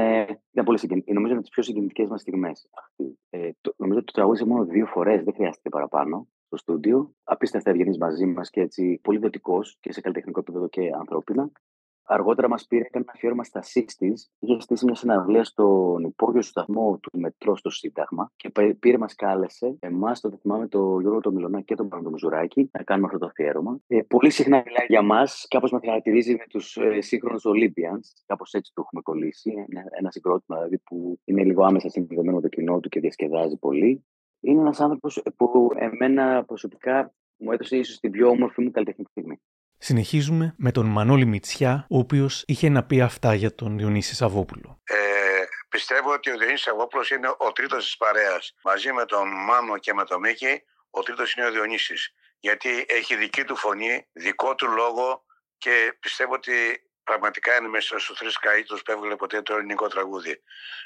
ήταν 0.52 0.64
πολύ 0.64 0.78
συγκινητικό. 0.78 1.12
Νομίζω 1.12 1.32
είναι 1.32 1.42
τις 1.42 1.50
πιο 1.50 1.62
συγκινητικές 1.62 2.08
μας 2.08 2.20
στιγμές. 2.20 2.68
Ε, 3.30 3.50
νομίζω 3.76 3.98
ότι 3.98 4.06
το 4.06 4.12
τραγούδισε 4.12 4.46
μόνο 4.46 4.64
δύο 4.64 4.86
φορές, 4.86 5.24
δεν 5.24 5.34
χρειάστηκε 5.34 5.68
παραπάνω 5.68 6.28
στο 6.46 6.56
στούντιο. 6.56 7.14
Απίστευτα 7.24 7.70
ευγενή 7.70 7.98
μαζί 7.98 8.26
μας 8.26 8.50
και 8.50 8.60
έτσι 8.60 9.00
πολύ 9.02 9.18
δοτικός 9.18 9.76
και 9.80 9.92
σε 9.92 10.00
καλλιτεχνικό 10.00 10.40
επίπεδο 10.40 10.68
και 10.68 10.90
ανθρώπινα. 10.98 11.50
Αργότερα 12.04 12.48
μας 12.48 12.66
πήρε 12.66 12.84
ένα 12.90 13.04
αφιέρωμα 13.08 13.44
στα 13.44 13.62
60s. 13.62 14.14
Είχε 14.38 14.60
στήσει 14.60 14.84
μια 14.84 14.94
συναυλία 14.94 15.44
στον 15.44 16.02
υπόγειο 16.02 16.42
σταθμό 16.42 16.98
του 17.02 17.18
μετρό 17.18 17.56
στο 17.56 17.70
Σύνταγμα 17.70 18.30
και 18.36 18.50
πήρε, 18.78 18.98
μας 18.98 19.14
κάλεσε, 19.14 19.76
εμάς, 19.78 20.20
το 20.20 20.38
θυμάμαι, 20.40 20.68
το 20.68 20.98
Γιώργο 21.00 21.20
το 21.20 21.32
Μιλωνά 21.32 21.60
και 21.60 21.74
τον 21.74 21.88
Παντο 21.88 22.10
Μουζουράκη, 22.10 22.70
να 22.72 22.82
κάνουμε 22.82 23.06
αυτό 23.06 23.18
το 23.18 23.26
αφιέρωμα. 23.26 23.78
Ε, 23.86 24.00
πολύ 24.02 24.30
συχνά 24.30 24.62
μιλάει 24.66 24.86
για 24.88 25.02
μας, 25.02 25.46
κάπως 25.48 25.70
με 25.70 25.80
χαρακτηρίζει 25.84 26.32
με 26.32 26.44
τους 26.48 26.76
ε, 26.76 27.00
σύγχρονους 27.00 27.42
Olympians. 27.46 28.22
Κάπως 28.26 28.52
έτσι 28.52 28.72
το 28.74 28.82
έχουμε 28.84 29.02
κολλήσει. 29.02 29.50
Ένα, 29.68 29.84
ένα 29.98 30.10
συγκρότημα 30.10 30.56
δηλαδή 30.56 30.78
που 30.78 31.20
είναι 31.24 31.44
λίγο 31.44 31.64
άμεσα 31.64 31.88
συνδεδεμένο 31.88 32.36
με 32.36 32.42
το 32.42 32.48
κοινό 32.48 32.80
του 32.80 32.88
και 32.88 33.00
διασκεδάζει 33.00 33.58
πολύ. 33.58 34.04
Είναι 34.40 34.60
ένας 34.60 34.80
άνθρωπος 34.80 35.22
που 35.36 35.70
εμένα 35.74 36.44
προσωπικά 36.44 37.14
μου 37.36 37.52
έδωσε 37.52 37.76
ίσως 37.76 37.98
την 37.98 38.10
πιο 38.10 38.28
όμορφη 38.28 38.62
μου 38.62 38.70
καλλιτεχνική 38.70 39.10
στιγμή. 39.10 39.40
Συνεχίζουμε 39.84 40.54
με 40.58 40.72
τον 40.72 40.86
Μανώλη 40.86 41.24
Μητσιά, 41.24 41.86
ο 41.90 41.98
οποίος 41.98 42.44
είχε 42.46 42.68
να 42.68 42.82
πει 42.84 43.00
αυτά 43.00 43.34
για 43.34 43.54
τον 43.54 43.78
Διονύσης 43.78 44.16
Σαββόπουλο. 44.16 44.80
Ε, 44.84 44.96
πιστεύω 45.68 46.12
ότι 46.12 46.30
ο 46.30 46.36
Διονύσης 46.36 46.62
Σαββόπουλος 46.62 47.10
είναι 47.10 47.28
ο 47.38 47.52
τρίτος 47.52 47.84
της 47.84 47.96
παρέας. 47.96 48.54
Μαζί 48.64 48.92
με 48.92 49.04
τον 49.04 49.28
Μάνο 49.28 49.78
και 49.78 49.94
με 49.94 50.04
τον 50.04 50.20
Μίκη, 50.20 50.62
ο 50.90 51.02
τρίτος 51.02 51.34
είναι 51.34 51.46
ο 51.46 51.50
Διονύσης. 51.50 52.14
Γιατί 52.38 52.84
έχει 52.88 53.16
δική 53.16 53.44
του 53.44 53.56
φωνή, 53.56 54.06
δικό 54.12 54.54
του 54.54 54.68
λόγο 54.68 55.24
και 55.58 55.96
πιστεύω 56.00 56.32
ότι 56.32 56.52
πραγματικά 57.04 57.56
είναι 57.56 57.68
μέσα 57.68 57.98
στους 57.98 58.18
τρεις 58.18 58.38
καλύτερου 58.38 58.80
που 58.80 58.92
έβγαλε 58.92 59.16
ποτέ 59.16 59.42
το 59.42 59.54
ελληνικό 59.54 59.88
τραγούδι. 59.88 60.42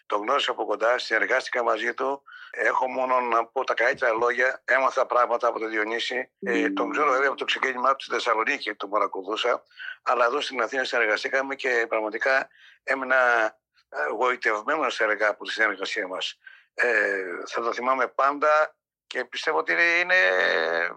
Το 0.07 0.17
γνώρισα 0.17 0.51
από 0.51 0.65
κοντά, 0.65 0.99
συνεργάστηκα 0.99 1.62
μαζί 1.62 1.95
του. 1.95 2.23
Έχω 2.51 2.89
μόνο 2.89 3.20
να 3.20 3.47
πω 3.47 3.65
τα 3.65 3.75
καλύτερα 3.75 4.12
λόγια. 4.12 4.62
Έμαθα 4.65 5.07
πράγματα 5.07 5.49
από 5.49 5.59
τον 5.59 5.70
Διονύση. 5.70 6.31
Ε, 6.41 6.70
τον 6.70 6.91
ξέρω 6.91 7.11
βέβαια 7.11 7.28
από 7.28 7.36
το 7.36 7.45
ξεκίνημά 7.45 7.97
του 7.97 8.05
στη 8.05 8.12
Θεσσαλονίκη, 8.12 8.75
τον 8.75 8.91
παρακολουθούσα. 8.91 9.62
Αλλά 10.03 10.25
εδώ 10.25 10.41
στην 10.41 10.62
Αθήνα 10.62 10.85
συνεργαστήκαμε 10.85 11.55
και 11.55 11.86
πραγματικά 11.89 12.49
έμεινα 12.83 13.55
γοητευμένος 14.19 15.01
έργα 15.01 15.28
από 15.28 15.45
τη 15.45 15.51
συνεργασία 15.51 16.07
μας. 16.07 16.39
Ε, 16.75 17.23
θα 17.47 17.62
το 17.62 17.73
θυμάμαι 17.73 18.07
πάντα 18.09 18.77
και 19.07 19.25
πιστεύω 19.25 19.59
ότι 19.59 19.73
είναι, 19.73 20.15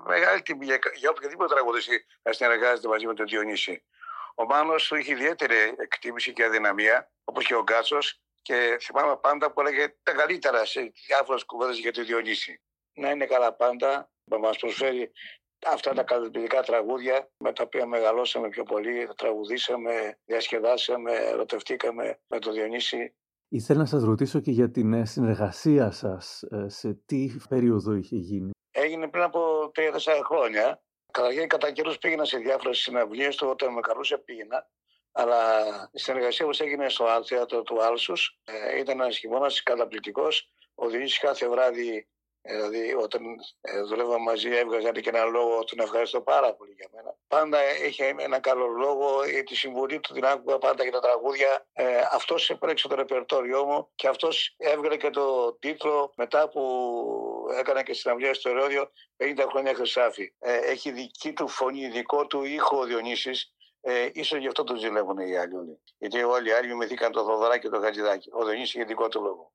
μεγάλη 0.06 0.42
τιμή 0.42 0.66
για, 0.66 0.80
για 0.96 1.10
οποιοδήποτε 1.10 1.54
τραγουδιστή 1.54 2.06
να 2.22 2.34
συνεργάζεται 2.34 2.88
μαζί 2.88 3.06
με 3.06 3.14
τον 3.14 3.26
Διονύση. 3.26 3.84
Ο 4.42 4.46
Μάνος 4.46 4.88
του 4.88 4.96
είχε 4.96 5.12
ιδιαίτερη 5.12 5.56
εκτίμηση 5.78 6.34
και 6.34 6.44
αδυναμία, 6.44 7.12
όπως 7.24 7.46
και 7.46 7.56
ο 7.56 7.62
Γκάτσος, 7.62 8.22
και 8.42 8.78
θυμάμαι 8.82 9.18
πάντα 9.18 9.52
που 9.52 9.62
έλεγε 9.62 9.96
τα 10.04 10.12
καλύτερα 10.12 10.66
σε 10.66 10.92
διάφορες 11.08 11.44
κουβέντες 11.46 11.78
για 11.80 11.92
τη 11.92 12.04
Διονύση. 12.04 12.62
Να 12.94 13.10
είναι 13.10 13.26
καλά 13.26 13.54
πάντα, 13.54 14.12
να 14.24 14.38
μας 14.38 14.58
προσφέρει 14.58 15.12
αυτά 15.66 15.94
τα 15.94 16.04
καταπληκτικά 16.04 16.62
τραγούδια 16.62 17.30
με 17.38 17.54
τα 17.54 17.64
οποία 17.64 17.86
μεγαλώσαμε 17.86 18.50
πιο 18.50 18.64
πολύ, 18.64 19.10
τραγουδήσαμε, 19.16 20.20
διασκεδάσαμε, 20.26 21.12
ερωτευτήκαμε 21.14 22.20
με 22.28 22.40
τον 22.40 22.54
Διονύση. 22.54 23.16
Ήθελα 23.48 23.80
να 23.80 23.86
σας 23.86 24.04
ρωτήσω 24.04 24.40
και 24.40 24.52
για 24.52 24.72
την 24.72 24.94
ε, 24.94 25.06
συνεργασία 25.06 25.92
σας. 25.92 26.44
Ε, 26.44 26.70
σε 26.70 26.94
τι 27.06 27.36
περίοδο 27.50 27.94
είχε 27.94 28.16
γίνει; 28.16 28.52
Έγινε 28.72 29.08
πριν 29.08 29.24
από 29.24 29.72
τρία-τέσσερα 29.74 30.24
χρόνια. 30.24 30.82
Καταρχήν, 31.12 31.48
κατά 31.48 31.72
καιρούς 31.72 31.98
πήγαινα 31.98 32.26
σε 32.26 32.38
διάφορες 32.38 32.78
συναυλίες 32.78 33.36
του, 33.36 33.48
όταν 33.48 33.74
με 33.74 33.80
καλούσε 33.80 34.18
πήγαινα. 34.18 34.68
Αλλά 35.12 35.64
η 35.92 36.00
συνεργασία 36.00 36.46
που 36.46 36.52
έγινε 36.58 36.90
στο 36.90 37.24
θέατρο 37.26 37.62
του 37.62 37.84
Άλσους 37.84 38.40
ε, 38.44 38.80
ήταν 38.80 39.00
ένας 39.00 39.18
χειμώνας 39.18 39.64
καταπληκτικός. 39.64 40.52
Ο 40.76 40.88
Διονύσης 40.88 41.20
κάθε 41.20 41.50
βράδυ 41.50 41.98
ε, 41.98 42.08
δηλαδή, 42.52 42.94
όταν 42.94 43.22
ε, 43.62 43.82
δουλεύαμε 43.82 44.24
μαζί, 44.24 44.50
έβγαζαν 44.56 44.94
και 44.94 45.10
ένα 45.10 45.24
λόγο, 45.24 45.64
τον 45.64 45.80
ευχαριστώ 45.80 46.22
πάρα 46.22 46.54
πολύ 46.54 46.74
για 46.78 46.88
μένα. 46.96 47.16
Πάντα 47.28 47.58
είχε 47.86 48.16
ένα 48.18 48.40
καλό 48.40 48.68
λόγο, 48.68 49.22
τη 49.46 49.56
συμβουλή 49.56 50.00
του 50.00 50.14
την 50.14 50.26
άκουγα 50.26 50.58
πάντα 50.58 50.84
για 50.84 50.92
τα 50.92 51.00
τραγούδια. 51.00 51.66
Ε, 51.74 52.02
αυτός 52.12 52.50
έπρεξε 52.50 52.88
το 52.88 52.96
ρεπερτόριό 52.96 53.66
μου 53.66 53.90
και 53.96 54.08
αυτός 54.08 54.56
έβγαλε 54.58 54.98
και 54.98 55.10
το 55.10 55.54
τίτλο 55.60 56.14
μετά 56.16 56.50
που 56.50 56.62
έκανε 57.60 57.84
και 57.84 57.94
συναυλία 57.94 58.34
στο 58.34 58.50
Ερόδιο 58.50 58.92
50 59.18 59.46
χρόνια 59.50 59.74
Χρυσάφι. 59.74 60.34
Ε, 60.40 60.58
έχει 60.58 60.92
δική 60.92 61.34
του 61.34 61.48
φωνή, 61.48 61.88
δικό 61.88 62.28
του 62.28 62.44
ήχο 62.44 62.78
ο 62.78 62.84
Διονύσης. 62.84 63.54
Ε, 63.82 64.10
ίσως 64.14 64.40
γι' 64.40 64.48
αυτό 64.48 64.64
το 64.64 64.76
ζηλεύουν 64.76 65.18
οι 65.18 65.38
άλλοι 65.38 65.56
όλοι. 65.56 65.80
Γιατί 65.98 66.24
όλοι 66.24 66.50
οι 66.50 66.52
άλλοι 66.52 66.76
μυθήκαν 66.76 67.12
το 67.12 67.24
Θοδωράκι 67.24 67.62
και 67.62 67.70
το 67.70 67.80
Χατζηδάκι. 67.80 68.30
Ο 68.34 68.46
Διονύσης 68.46 68.74
είχε 68.74 68.84
δικό 68.84 69.08
του 69.08 69.22
λόγο. 69.22 69.52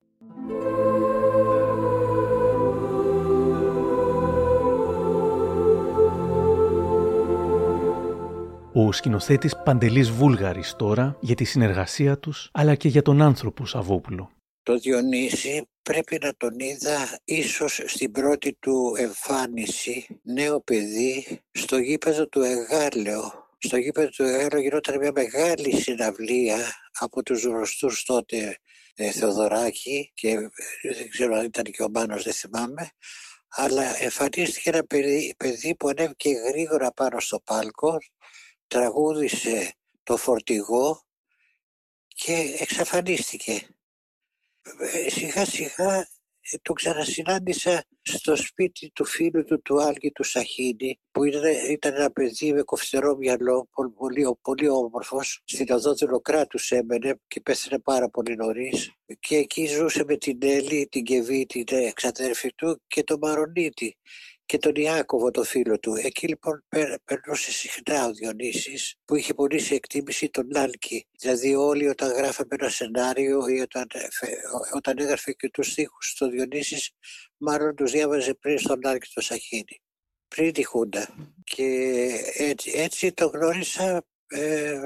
Ο 8.77 8.93
σκηνοθέτης 8.93 9.57
Παντελής 9.65 10.11
Βούλγαρης 10.11 10.75
τώρα 10.77 11.19
για 11.21 11.35
τη 11.35 11.45
συνεργασία 11.45 12.19
τους, 12.19 12.51
αλλά 12.53 12.75
και 12.75 12.89
για 12.89 13.03
τον 13.03 13.23
άνθρωπο 13.23 13.67
Σαββόπουλο. 13.67 14.31
Το 14.63 14.79
Διονύση 14.79 15.69
πρέπει 15.83 16.19
να 16.23 16.35
τον 16.37 16.59
είδα 16.59 17.21
ίσως 17.25 17.81
στην 17.87 18.11
πρώτη 18.11 18.57
του 18.61 18.95
εμφάνιση 18.99 20.21
νέο 20.23 20.61
παιδί 20.61 21.41
στο 21.51 21.79
γήπεδο 21.79 22.29
του 22.29 22.41
Εγάλεο. 22.41 23.49
Στο 23.59 23.77
γήπεδο 23.77 24.09
του 24.09 24.23
Εγάλεο 24.23 24.61
γινόταν 24.61 24.99
μια 24.99 25.13
μεγάλη 25.15 25.77
συναυλία 25.77 26.59
από 26.99 27.23
τους 27.23 27.45
γνωστούς 27.45 28.05
τότε 28.05 28.59
ε, 28.95 29.11
Θεοδωράκη 29.11 30.11
και 30.15 30.29
ε, 30.29 30.95
δεν 30.95 31.09
ξέρω 31.11 31.35
αν 31.35 31.45
ήταν 31.45 31.65
και 31.65 31.83
ο 31.83 31.89
Μάνος, 31.91 32.23
δεν 32.25 32.33
θυμάμαι 32.33 32.91
αλλά 33.57 34.03
εμφανίστηκε 34.03 34.71
ένα 34.71 34.85
παιδί, 34.85 35.35
παιδί 35.37 35.77
που 35.77 35.89
ανέβηκε 35.89 36.31
γρήγορα 36.31 36.93
πάνω 36.93 37.21
στο 37.21 37.41
πάλκο, 37.41 37.99
τραγούδισε 38.67 39.75
το 40.03 40.17
φορτηγό 40.17 41.03
και 42.09 42.57
εξαφανίστηκε. 42.59 43.69
Ε, 44.79 45.11
σιγά 45.11 45.45
σιγά 45.45 46.09
ε, 46.51 46.57
το 46.63 46.73
ξανασυνάντησα 46.73 47.85
στο 48.03 48.37
σπίτι 48.37 48.91
του 48.91 49.05
φίλου 49.05 49.45
του 49.45 49.63
του 49.63 49.83
Άλγη 49.83 50.11
του 50.13 50.23
Σαχίνη 50.23 51.01
που 51.11 51.25
ήταν, 51.25 51.43
ήταν 51.71 51.95
ένα 51.95 52.11
παιδί 52.11 52.53
με 52.53 52.63
κοφτερό 52.63 53.17
μυαλό, 53.17 53.69
πολύ, 53.95 54.37
πολύ 54.43 54.69
όμορφος. 54.69 55.43
Στην 55.45 55.71
οδό 55.71 55.95
του 55.95 56.21
κράτους 56.21 56.71
έμενε 56.71 57.21
και 57.29 57.41
πέθανε 57.41 57.81
πάρα 57.81 58.09
πολύ 58.09 58.37
νωρίς. 58.37 58.91
Και 59.21 59.37
εκεί 59.37 59.67
ζούσε 59.67 60.05
με 60.05 60.17
την 60.17 60.39
Έλλη, 60.43 60.89
την 60.91 61.05
Κεβί, 61.05 61.47
την 61.47 61.65
εξαδέρφη 61.69 62.55
του 62.55 62.83
και 62.87 63.03
τον 63.03 63.19
Μαρονίτη 63.19 63.97
και 64.47 64.59
τον 64.59 64.75
Ιάκωβο 64.75 65.31
το 65.31 65.43
φίλο 65.43 65.79
του. 65.79 65.95
Εκεί 65.95 66.27
λοιπόν 66.29 66.65
περνούσε 67.05 67.53
συχνά 67.53 68.07
ο 68.07 68.13
Διονύσης 68.13 68.95
που 69.05 69.15
είχε 69.17 69.35
πολύ 69.35 69.59
σε 69.59 69.75
εκτίμηση 69.75 70.31
τον 70.31 70.57
Άλκη. 70.57 71.07
Δηλαδή 71.19 71.55
όλοι 71.55 71.89
όταν 71.89 72.13
γράφαμε 72.13 72.57
ένα 72.59 72.69
σενάριο 72.69 73.49
ή 73.49 73.61
όταν, 73.61 73.87
όταν 74.75 74.99
έγραφε 74.99 75.33
και 75.33 75.51
τους 75.51 75.67
στίχους 75.67 76.11
στο 76.11 76.29
Διονύσης 76.29 76.91
μάλλον 77.37 77.75
τους 77.75 77.91
διάβαζε 77.91 78.35
πριν 78.35 78.59
στον 78.59 78.87
Άλκη 78.87 79.11
το 79.15 79.21
Σαχίνη 79.21 79.83
πριν 80.35 80.53
τη 80.53 80.65
Χούντα. 80.65 81.09
Και 81.45 81.65
έτσι, 82.37 82.73
έτσι 82.75 83.13
το 83.13 83.27
γνώρισα 83.27 84.05
ε, 84.27 84.85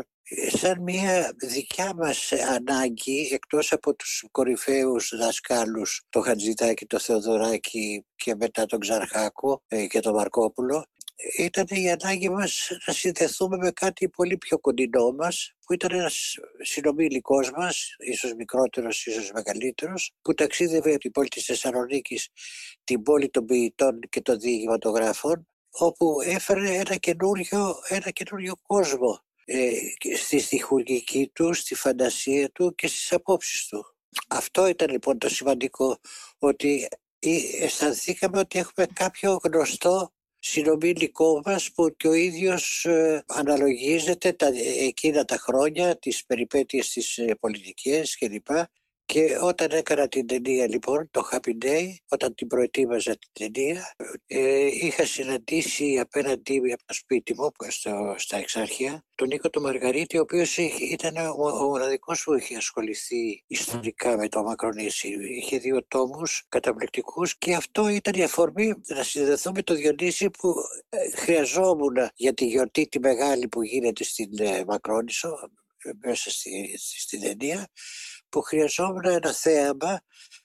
σαν 0.49 0.83
μια 0.83 1.33
δικιά 1.37 1.95
μας 1.95 2.33
ανάγκη 2.33 3.29
εκτός 3.33 3.73
από 3.73 3.95
τους 3.95 4.25
κορυφαίους 4.31 5.13
δασκάλους 5.17 6.03
το 6.09 6.21
Χατζητάκη, 6.21 6.87
το 6.87 6.99
Θεοδωράκη 6.99 8.07
και 8.17 8.35
μετά 8.35 8.67
τον 8.67 8.79
Ξαρχάκο 8.79 9.63
ε, 9.69 9.87
και 9.87 10.01
τον 10.01 10.15
Μαρκόπουλο 10.15 10.85
ήταν 11.39 11.67
η 11.69 11.91
ανάγκη 11.91 12.29
μας 12.29 12.69
να 12.87 12.93
συνδεθούμε 12.93 13.57
με 13.57 13.71
κάτι 13.71 14.09
πολύ 14.09 14.39
πιο 14.39 14.59
κοντινό 14.59 15.13
μας 15.13 15.53
που 15.67 15.73
ήταν 15.73 15.91
ένας 15.93 16.35
συνομιλικός 16.63 17.51
μας, 17.51 17.95
ίσως 17.99 18.35
μικρότερος, 18.35 19.07
ίσως 19.07 19.31
μεγαλύτερος, 19.33 20.13
που 20.23 20.35
ταξίδευε 20.35 20.91
από 20.91 20.99
την 20.99 21.11
πόλη 21.11 21.29
της 21.29 21.45
Θεσσαλονίκης, 21.45 22.29
την 22.85 23.03
πόλη 23.03 23.29
των 23.29 23.45
ποιητών 23.45 24.01
και 24.09 24.21
των 24.21 24.39
διηγηματογράφων, 24.39 25.49
όπου 25.71 26.17
έφερε 26.25 26.75
ένα 26.75 26.97
καινούριο, 26.97 27.75
ένα 27.89 28.11
καινούριο 28.11 28.55
κόσμο 28.63 29.27
ε, 29.51 29.71
στη 30.17 30.39
στιχουργική 30.39 31.31
του, 31.33 31.53
στη 31.53 31.75
φαντασία 31.75 32.51
του 32.51 32.75
και 32.75 32.87
στις 32.87 33.13
απόψεις 33.13 33.67
του. 33.67 33.95
Αυτό 34.29 34.67
ήταν 34.67 34.91
λοιπόν 34.91 35.19
το 35.19 35.29
σημαντικό, 35.29 35.99
ότι 36.39 36.89
αισθανθήκαμε 37.61 38.39
ότι 38.39 38.59
έχουμε 38.59 38.87
κάποιο 38.93 39.41
γνωστό 39.43 40.13
συνομιλικό 40.39 41.43
μας 41.45 41.73
που 41.73 41.95
και 41.97 42.09
ο 42.09 42.13
ίδιος 42.13 42.85
ε, 42.85 43.25
αναλογίζεται 43.27 44.33
τα, 44.33 44.51
εκείνα 44.79 45.25
τα 45.25 45.37
χρόνια, 45.37 45.99
τις 45.99 46.25
περιπέτειες 46.25 46.91
της 46.91 47.19
ε, 47.19 47.35
πολιτικές 47.41 48.19
κλπ. 48.19 48.47
Και 48.47 48.69
όταν 49.43 49.71
έκανα 49.71 50.09
την 50.09 50.27
ταινία 50.27 50.69
λοιπόν, 50.69 51.09
το 51.11 51.29
Happy 51.33 51.65
Day, 51.65 51.87
όταν 52.09 52.35
την 52.35 52.47
προετοίμαζα 52.47 53.17
την 53.19 53.53
ταινία, 53.53 53.95
ε, 54.27 54.67
είχα 54.67 55.05
συναντήσει 55.05 55.99
απέναντί 55.99 56.57
από 56.73 56.83
το 56.87 56.95
σπίτι 56.95 57.35
μου, 57.35 57.51
στο, 57.69 58.15
στα 58.19 58.37
Εξάρχεια, 58.37 59.05
τον 59.15 59.29
Νίκο 59.29 59.51
του 59.51 59.61
Μαργαρίτη, 59.61 60.19
ο 60.19 60.21
οποίος 60.21 60.57
ήταν 60.57 61.17
ο, 61.17 61.49
ο 61.49 61.67
μοναδικός 61.67 62.23
που 62.23 62.35
είχε 62.35 62.57
ασχοληθεί 62.57 63.45
ιστορικά 63.47 64.17
με 64.17 64.29
το 64.29 64.43
Μακρονήσι. 64.43 65.09
Είχε 65.09 65.59
δύο 65.59 65.85
τόμους 65.89 66.45
καταπληκτικούς 66.49 67.39
και 67.39 67.55
αυτό 67.55 67.89
ήταν 67.89 68.15
η 68.15 68.23
αφορμή 68.23 68.75
να 68.87 69.03
συνδεθώ 69.03 69.53
με 69.53 69.63
το 69.63 69.75
Διονύση 69.75 70.31
που 70.31 70.55
ε, 70.89 71.11
χρειαζόμουν 71.11 71.97
για 72.15 72.35
τη 72.35 72.45
γιορτή 72.45 72.89
τη 72.89 72.99
μεγάλη 72.99 73.49
που 73.49 73.63
γίνεται 73.63 74.05
στην 74.05 74.31
ε, 74.39 74.65
Μακρόνησο, 74.67 75.51
μέσα 76.05 76.31
στη, 76.31 76.79
στην 76.79 77.21
ταινία 77.21 77.69
που 78.29 78.41
χρειαζόμουν 78.41 79.05
ένα 79.05 79.33
θέαμα 79.33 80.01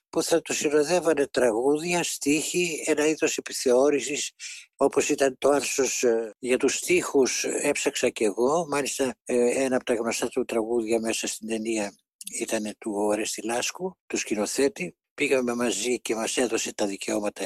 που 0.10 0.24
θα 0.24 0.42
του 0.42 0.54
συνοδεύανε 0.54 1.28
τραγούδια, 1.28 2.04
στίχοι, 2.04 2.84
ένα 2.86 3.08
είδος 3.08 3.38
επιθεώρησης 3.38 4.32
όπως 4.76 5.10
ήταν 5.10 5.36
το 5.38 5.50
άρσος 5.50 6.04
ε, 6.04 6.36
για 6.40 6.58
τους 6.58 6.76
στίχους 6.76 7.44
έψαξα 7.44 8.10
κι 8.10 8.24
εγώ, 8.24 8.68
μάλιστα 8.70 9.16
ε, 9.26 9.64
ένα 9.64 9.76
από 9.76 9.86
τα 9.86 9.94
γνωστά 9.94 10.28
του 10.28 10.46
τραγούδια 10.46 11.00
μέσα 11.00 11.28
στην 11.28 11.48
ταινία 11.48 11.94
ήταν 12.40 12.76
του 12.78 12.92
Ορέστη 12.96 13.42
Λάσκου, 13.46 13.98
του 14.08 14.18
σκηνοθέτη. 14.18 14.96
Πήγαμε 15.14 15.56
μαζί 15.56 16.02
και 16.02 16.16
μας 16.16 16.38
έδωσε 16.38 16.74
τα 16.74 16.86
δικαιώματα 16.86 17.44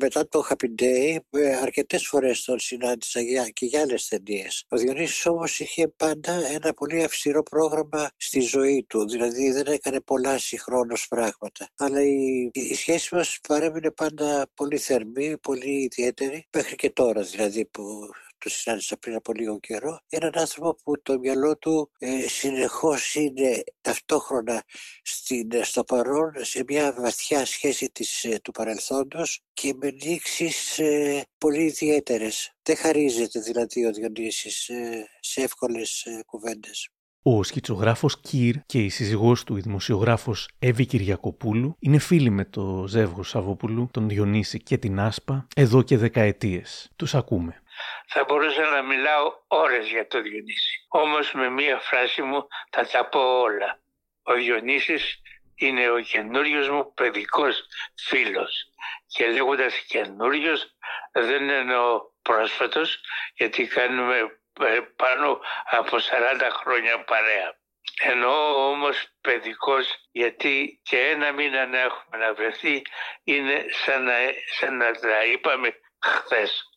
μετά 0.00 0.28
το 0.28 0.46
Happy 0.48 0.82
Day, 0.82 1.16
ε, 1.30 1.54
αρκετές 1.54 2.06
φορές 2.06 2.44
τον 2.44 2.58
συνάντησα 2.58 3.20
και 3.52 3.66
για 3.66 3.80
άλλες 3.80 4.08
ταινίες. 4.08 4.64
Ο 4.68 4.76
Διονύσης 4.76 5.26
όμως 5.26 5.60
είχε 5.60 5.88
πάντα 5.88 6.32
ένα 6.32 6.72
πολύ 6.74 7.02
αυστηρό 7.02 7.42
πρόγραμμα 7.42 8.10
στη 8.16 8.40
ζωή 8.40 8.84
του, 8.88 9.08
δηλαδή 9.08 9.50
δεν 9.50 9.66
έκανε 9.66 10.00
πολλά 10.00 10.38
συγχρόνως 10.38 11.08
πράγματα. 11.08 11.68
Αλλά 11.76 12.02
η, 12.02 12.50
η 12.52 12.74
σχέση 12.74 13.14
μας 13.14 13.38
παρέμεινε 13.48 13.90
πάντα 13.90 14.46
πολύ 14.54 14.78
θερμή, 14.78 15.38
πολύ 15.38 15.82
ιδιαίτερη, 15.82 16.46
μέχρι 16.56 16.76
και 16.76 16.90
τώρα 16.90 17.22
δηλαδή 17.22 17.64
που 17.64 18.10
το 18.38 18.48
συνάντησα 18.48 18.96
πριν 18.96 19.14
από 19.14 19.32
λίγο 19.32 19.60
καιρό, 19.60 20.00
έναν 20.08 20.32
άνθρωπο 20.34 20.76
που 20.82 21.02
το 21.02 21.18
μυαλό 21.18 21.58
του 21.58 21.90
ε, 21.98 22.28
συνεχώς 22.28 23.14
είναι 23.14 23.64
ταυτόχρονα 23.80 24.62
στην, 25.02 25.48
στο 25.62 25.84
παρόν 25.84 26.32
σε 26.36 26.64
μια 26.66 26.94
βαθιά 26.98 27.46
σχέση 27.46 27.90
της, 27.90 28.24
ε, 28.24 28.38
του 28.42 28.50
παρελθόντος 28.50 29.40
και 29.52 29.74
με 29.76 29.90
νήξεις 29.90 30.78
ε, 30.78 31.24
πολύ 31.38 31.62
ιδιαίτερες. 31.62 32.52
Δεν 32.62 32.76
χαρίζεται 32.76 33.40
δηλαδή 33.40 33.86
ο 33.86 33.92
Διονύσης 33.92 34.68
ε, 34.68 35.08
σε 35.20 35.40
εύκολες 35.40 36.02
ε, 36.02 36.22
κουβέντες. 36.26 36.88
Ο 37.22 37.42
σκητσογράφος 37.42 38.20
Κύρ 38.20 38.56
και 38.66 38.84
η 38.84 38.88
σύζυγός 38.88 39.44
του, 39.44 39.56
η 39.56 39.60
δημοσιογράφος 39.60 40.48
Εύη 40.58 40.86
Κυριακοπούλου, 40.86 41.76
είναι 41.78 41.98
φίλοι 41.98 42.30
με 42.30 42.44
το 42.44 42.84
ζεύγος 42.88 43.28
Σαββόπουλου, 43.28 43.88
τον 43.90 44.08
Διονύση 44.08 44.58
και 44.58 44.78
την 44.78 45.00
Άσπα, 45.00 45.46
εδώ 45.56 45.82
και 45.82 45.96
δεκαετίες. 45.96 46.90
Τους 46.96 47.14
ακούμε. 47.14 47.62
Θα 48.06 48.24
μπορούσα 48.24 48.64
να 48.64 48.82
μιλάω 48.82 49.32
ώρες 49.46 49.88
για 49.88 50.06
το 50.06 50.20
Διονύση. 50.20 50.86
Όμως 50.88 51.32
με 51.32 51.48
μία 51.48 51.78
φράση 51.78 52.22
μου 52.22 52.48
θα 52.70 52.86
τα 52.86 53.08
πω 53.08 53.40
όλα. 53.40 53.80
Ο 54.22 54.32
Διονύσης 54.32 55.20
είναι 55.54 55.90
ο 55.90 56.00
καινούριος 56.00 56.68
μου 56.68 56.92
παιδικός 56.94 57.64
φίλος. 57.94 58.72
Και 59.06 59.26
λέγοντας 59.26 59.78
καινούριος 59.78 60.74
δεν 61.12 61.48
εννοώ 61.48 62.00
πρόσφατος 62.22 63.00
γιατί 63.34 63.66
κάνουμε 63.66 64.38
ε, 64.60 64.80
πάνω 64.96 65.40
από 65.64 65.96
40 65.96 66.48
χρόνια 66.52 67.04
παρέα. 67.04 67.56
Εννοώ 68.02 68.68
όμως 68.70 69.08
παιδικός 69.20 70.08
γιατί 70.12 70.80
και 70.82 71.00
ένα 71.00 71.32
μήνα 71.32 71.66
να 71.66 71.78
έχουμε 71.78 72.16
να 72.16 72.34
βρεθεί 72.34 72.82
είναι 73.24 73.64
σαν 73.84 74.02
να, 74.02 74.14
σαν 74.58 74.76
να 74.76 74.92
τα 74.92 75.24
είπαμε 75.24 75.80
χθες. 75.98 76.67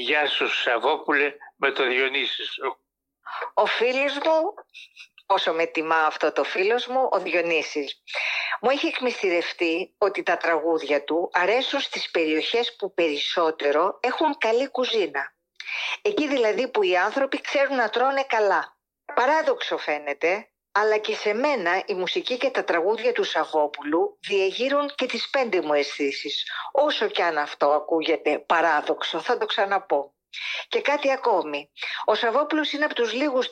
Γεια 0.00 0.26
σου 0.26 0.48
Σαββόπουλε 0.48 1.34
με 1.56 1.72
το 1.72 1.86
Διονύσης 1.86 2.52
σου. 2.52 2.78
Ο 3.54 3.66
φίλος 3.66 4.14
μου, 4.14 4.54
όσο 5.26 5.52
με 5.52 5.66
τιμά 5.66 6.06
αυτό 6.06 6.32
το 6.32 6.44
φίλος 6.44 6.86
μου, 6.86 7.08
ο 7.10 7.18
Διονύσης. 7.18 8.02
Μου 8.60 8.70
έχει 8.70 8.86
εκμυστηρευτεί 8.86 9.94
ότι 9.98 10.22
τα 10.22 10.36
τραγούδια 10.36 11.04
του 11.04 11.30
αρέσουν 11.32 11.80
στις 11.80 12.10
περιοχές 12.10 12.76
που 12.76 12.94
περισσότερο 12.94 13.98
έχουν 14.02 14.38
καλή 14.38 14.70
κουζίνα. 14.70 15.34
Εκεί 16.02 16.28
δηλαδή 16.28 16.68
που 16.70 16.82
οι 16.82 16.96
άνθρωποι 16.96 17.40
ξέρουν 17.40 17.76
να 17.76 17.88
τρώνε 17.88 18.24
καλά. 18.24 18.76
Παράδοξο 19.14 19.78
φαίνεται, 19.78 20.49
αλλά 20.72 20.98
και 20.98 21.14
σε 21.14 21.32
μένα 21.32 21.82
η 21.86 21.94
μουσική 21.94 22.36
και 22.36 22.50
τα 22.50 22.64
τραγούδια 22.64 23.12
του 23.12 23.24
Σαββόπουλου 23.24 24.18
διεγείρουν 24.28 24.92
και 24.94 25.06
τις 25.06 25.30
πέντε 25.30 25.62
μου 25.62 25.72
αισθήσεις. 25.72 26.44
Όσο 26.72 27.06
κι 27.08 27.22
αν 27.22 27.38
αυτό 27.38 27.66
ακούγεται 27.66 28.38
παράδοξο, 28.38 29.20
θα 29.20 29.38
το 29.38 29.46
ξαναπώ. 29.46 30.14
Και 30.68 30.80
κάτι 30.80 31.12
ακόμη. 31.12 31.70
Ο 32.04 32.14
Σαββόπουλος 32.14 32.72
είναι 32.72 32.84
από 32.84 32.94
τους 32.94 33.12
λίγους 33.12 33.48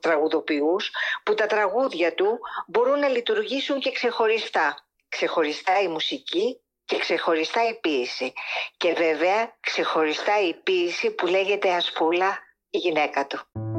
τραγουδοποιούς 0.00 0.90
που 1.24 1.34
τα 1.34 1.46
τραγούδια 1.46 2.14
του 2.14 2.38
μπορούν 2.66 2.98
να 2.98 3.08
λειτουργήσουν 3.08 3.80
και 3.80 3.90
ξεχωριστά. 3.90 4.86
Ξεχωριστά 5.08 5.80
η 5.80 5.88
μουσική 5.88 6.60
και 6.84 6.98
ξεχωριστά 6.98 7.68
η 7.68 7.74
ποίηση. 7.74 8.32
Και 8.76 8.92
βέβαια 8.92 9.56
ξεχωριστά 9.60 10.40
η 10.40 10.54
ποίηση 10.54 11.10
που 11.10 11.26
λέγεται 11.26 11.72
ασπούλα 11.72 12.38
η 12.70 12.78
γυναίκα 12.78 13.26
του. 13.26 13.69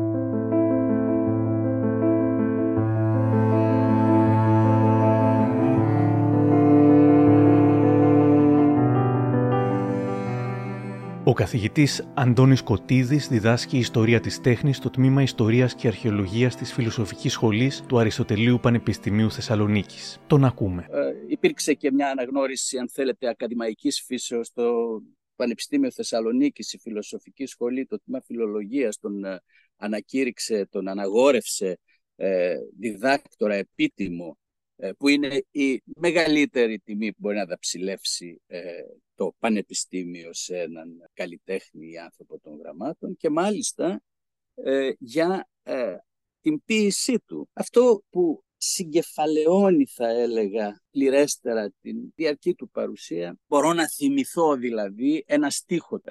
Ο 11.32 11.34
καθηγητής 11.34 12.12
Αντώνης 12.14 12.62
Κωτίδης 12.62 13.28
διδάσκει 13.28 13.78
Ιστορία 13.78 14.20
της 14.20 14.42
Τέχνης 14.42 14.78
στο 14.78 14.90
τμήμα 14.90 15.22
Ιστορίας 15.22 15.76
και 15.76 15.88
Αρχαιολογίας 15.88 16.56
της 16.56 16.74
Φιλοσοφικής 16.74 17.32
Σχολής 17.32 17.84
του 17.88 18.00
Αριστοτελείου 18.00 18.60
Πανεπιστημίου 18.60 19.32
Θεσσαλονίκης. 19.32 20.20
Τον 20.28 20.46
ακούμε. 20.46 20.88
Ε, 20.92 21.14
υπήρξε 21.28 21.74
και 21.74 21.92
μια 21.92 22.10
αναγνώριση, 22.10 22.78
αν 22.78 22.90
θέλετε, 22.90 23.28
ακαδημαϊκής 23.28 24.02
φύσεως 24.02 24.48
στο 24.48 24.74
Πανεπιστήμιο 25.36 25.92
Θεσσαλονίκης, 25.92 26.74
η 26.74 26.78
Φιλοσοφική 26.78 27.46
Σχολή, 27.46 27.86
το 27.86 28.00
τμήμα 28.00 28.22
Φιλολογίας 28.22 29.00
τον 29.00 29.26
ε, 29.26 29.42
ανακήρυξε, 29.78 30.68
τον 30.72 30.88
αναγόρευσε 30.88 31.80
ε, 32.16 32.56
διδάκτορα 32.80 33.54
επίτιμο 33.54 34.38
ε, 34.38 34.41
που 34.98 35.08
είναι 35.08 35.46
η 35.52 35.84
μεγαλύτερη 35.96 36.80
τιμή 36.80 37.12
που 37.12 37.18
μπορεί 37.20 37.36
να 37.36 37.46
δαψιλεύσει 37.46 38.42
ε, 38.48 38.62
το 39.16 39.36
πανεπιστήμιο 39.40 40.34
σε 40.34 40.58
έναν 40.58 41.10
καλλιτέχνη 41.14 41.92
ή 41.92 41.98
άνθρωπο 41.98 42.40
των 42.40 42.58
γραμμάτων 42.58 43.16
και 43.18 43.30
μάλιστα 43.30 44.02
ε, 44.56 44.92
για 45.00 45.50
την 46.42 46.64
ποίησή 46.66 47.20
του. 47.26 47.50
Αυτό 47.54 48.04
που 48.10 48.44
συγκεφαλαιώνει 48.58 49.86
θα 49.86 50.08
έλεγα 50.08 50.82
πληρέστερα 50.92 51.72
την 51.82 52.12
διαρκή 52.16 52.54
του 52.54 52.70
παρουσία. 52.70 53.40
Μπορώ 53.48 53.74
να 53.74 53.90
θυμηθώ 53.90 54.56
δηλαδή 54.56 55.24
ένα 55.28 55.50
στίχο. 55.50 56.02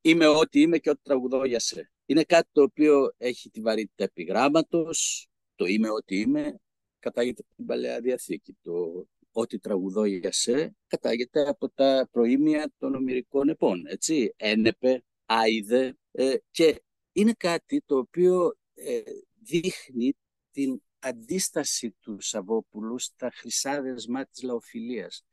είμαι 0.00 0.26
ό,τι 0.26 0.60
είμαι 0.60 0.78
και 0.78 0.90
ό,τι 0.90 1.00
τραγουδώ 1.02 1.44
για 1.44 1.58
σε. 1.58 1.90
Είναι 2.06 2.22
κάτι 2.22 2.48
το 2.52 2.62
οποίο 2.62 3.14
έχει 3.16 3.50
τη 3.50 3.60
βαρύτητα 3.60 4.04
επιγράμματος, 4.04 5.28
το 5.54 5.64
είμαι 5.64 5.90
ό,τι 5.90 6.20
είμαι, 6.20 6.60
κατάγεται 7.06 7.42
από 7.46 7.54
την 7.56 7.66
Παλαιά 7.66 8.00
Διαθήκη. 8.00 8.56
Το 8.62 9.06
«Ό,τι 9.32 9.58
τραγουδώ 9.58 10.04
για 10.04 10.32
σε» 10.32 10.76
κατάγεται 10.86 11.48
από 11.48 11.70
τα 11.70 12.08
προήμια 12.10 12.72
των 12.78 12.94
ομυρικών 12.94 13.48
επών, 13.48 13.86
έτσι. 13.86 14.34
Ένεπε, 14.36 15.04
άιδε 15.26 15.96
ε, 16.10 16.34
και 16.50 16.82
είναι 17.12 17.32
κάτι 17.32 17.82
το 17.86 17.96
οποίο 17.96 18.56
ε, 18.74 19.02
δείχνει 19.42 20.16
την 20.50 20.80
αντίσταση 20.98 21.90
του 22.00 22.20
Σαββόπουλου 22.20 22.98
στα 22.98 23.30
χρυσά 23.34 23.82
δεσμά 23.82 24.26
της 24.26 24.42
λαοφιλίας. 24.42 25.24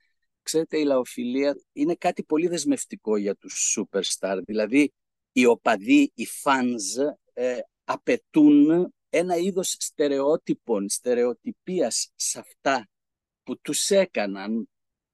Ξέρετε, 0.42 0.80
η 0.80 0.84
λαοφιλία 0.84 1.58
είναι 1.74 1.96
κάτι 1.96 2.24
πολύ 2.24 2.48
δεσμευτικό 2.48 3.18
για 3.18 3.36
τους 3.36 3.78
superstar. 3.80 4.40
Δηλαδή, 4.46 4.94
οι 5.32 5.46
οπαδοί, 5.46 6.12
οι 6.14 6.28
fans 6.44 7.14
ε, 7.34 7.60
απαιτούν 7.84 8.94
ένα 9.16 9.36
είδος 9.36 9.76
στερεότυπων, 9.80 10.90
στερεοτυπίας 10.90 12.12
σε 12.16 12.40
αυτά 12.40 12.90
που 13.44 13.60
τους 13.62 13.90
έκαναν 13.90 14.70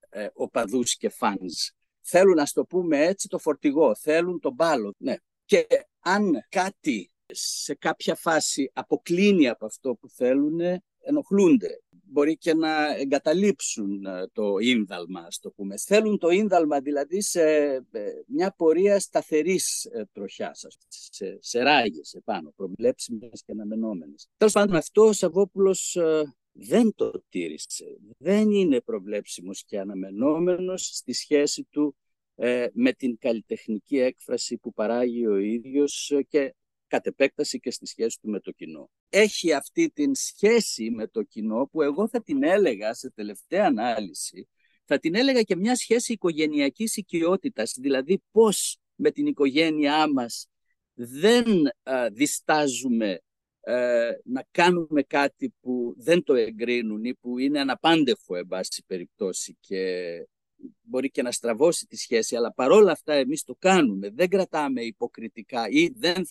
ε, 0.09 0.27
οπαδούς 0.33 0.95
και 0.95 1.09
φανς. 1.09 1.71
Θέλουν, 2.01 2.35
να 2.35 2.45
το 2.45 2.65
πούμε 2.65 3.05
έτσι, 3.05 3.27
το 3.27 3.37
φορτηγό, 3.37 3.95
θέλουν 3.95 4.39
τον 4.39 4.53
μπάλο. 4.53 4.93
Ναι. 4.97 5.15
Και 5.45 5.67
αν 5.99 6.45
κάτι 6.49 7.11
σε 7.31 7.75
κάποια 7.75 8.15
φάση 8.15 8.71
αποκλίνει 8.73 9.47
από 9.47 9.65
αυτό 9.65 9.95
που 9.95 10.09
θέλουν, 10.09 10.59
ενοχλούνται. 10.99 11.81
Μπορεί 12.11 12.37
και 12.37 12.53
να 12.53 12.95
εγκαταλείψουν 12.95 14.05
ε, 14.05 14.27
το 14.33 14.57
ίνδαλμα, 14.57 15.19
ας 15.19 15.39
το 15.39 15.51
πούμε. 15.51 15.77
Θέλουν 15.77 16.17
το 16.17 16.29
ίνδαλμα 16.29 16.79
δηλαδή 16.79 17.21
σε 17.21 17.41
ε, 17.91 18.11
μια 18.27 18.53
πορεία 18.57 18.99
σταθερής 18.99 19.85
ε, 19.85 20.09
τροχιάς, 20.11 20.65
σε, 20.87 21.37
σε 21.41 21.61
ράγες 21.61 22.13
επάνω, 22.13 22.53
προβλέψιμες 22.55 23.43
και 23.45 23.51
αναμενόμενες. 23.51 24.27
Τέλος 24.37 24.53
πάντων, 24.53 24.75
αυτό 24.75 25.07
ο 25.07 25.13
Σαββόπουλος 25.13 25.97
δεν 26.51 26.93
το 26.95 27.23
τήρησε. 27.29 27.97
Δεν 28.17 28.51
είναι 28.51 28.81
προβλέψιμος 28.81 29.63
και 29.65 29.79
αναμενόμενος 29.79 30.85
στη 30.93 31.13
σχέση 31.13 31.67
του 31.69 31.95
με 32.73 32.93
την 32.93 33.17
καλλιτεχνική 33.17 33.97
έκφραση 33.97 34.57
που 34.57 34.73
παράγει 34.73 35.27
ο 35.27 35.37
ίδιος 35.37 36.11
και 36.27 36.53
κατ' 36.89 37.07
επέκταση 37.07 37.59
και 37.59 37.71
στη 37.71 37.85
σχέση 37.85 38.19
του 38.21 38.29
με 38.29 38.39
το 38.39 38.51
κοινό. 38.51 38.89
Έχει 39.09 39.53
αυτή 39.53 39.89
την 39.89 40.15
σχέση 40.15 40.89
με 40.89 41.07
το 41.07 41.23
κοινό 41.23 41.69
που 41.71 41.81
εγώ 41.81 42.07
θα 42.07 42.23
την 42.23 42.43
έλεγα 42.43 42.93
σε 42.93 43.11
τελευταία 43.11 43.65
ανάλυση, 43.65 44.47
θα 44.85 44.99
την 44.99 45.15
έλεγα 45.15 45.41
και 45.41 45.55
μια 45.55 45.75
σχέση 45.75 46.13
οικογενειακής 46.13 46.95
οικειότητας, 46.95 47.73
δηλαδή 47.79 48.23
πώς 48.31 48.77
με 48.95 49.11
την 49.11 49.25
οικογένειά 49.25 50.11
μας 50.11 50.47
δεν 50.93 51.45
διστάζουμε 52.11 53.19
να 54.23 54.43
κάνουμε 54.51 55.03
κάτι 55.03 55.53
που 55.59 55.93
δεν 55.97 56.23
το 56.23 56.33
εγκρίνουν 56.33 57.03
ή 57.03 57.15
που 57.15 57.37
είναι 57.37 57.59
αναπάντεχο, 57.59 58.35
εν 58.35 58.47
πάση 58.47 58.83
περιπτώσει, 58.87 59.57
και 59.59 60.07
μπορεί 60.81 61.09
και 61.09 61.21
να 61.21 61.31
στραβώσει 61.31 61.85
τη 61.85 61.97
σχέση, 61.97 62.35
αλλά 62.35 62.53
παρόλα 62.53 62.91
αυτά 62.91 63.13
εμείς 63.13 63.43
το 63.43 63.55
κάνουμε. 63.59 64.09
Δεν 64.09 64.29
κρατάμε 64.29 64.81
υποκριτικά 64.81 65.67
ή 65.69 65.87
δεν 65.87 66.25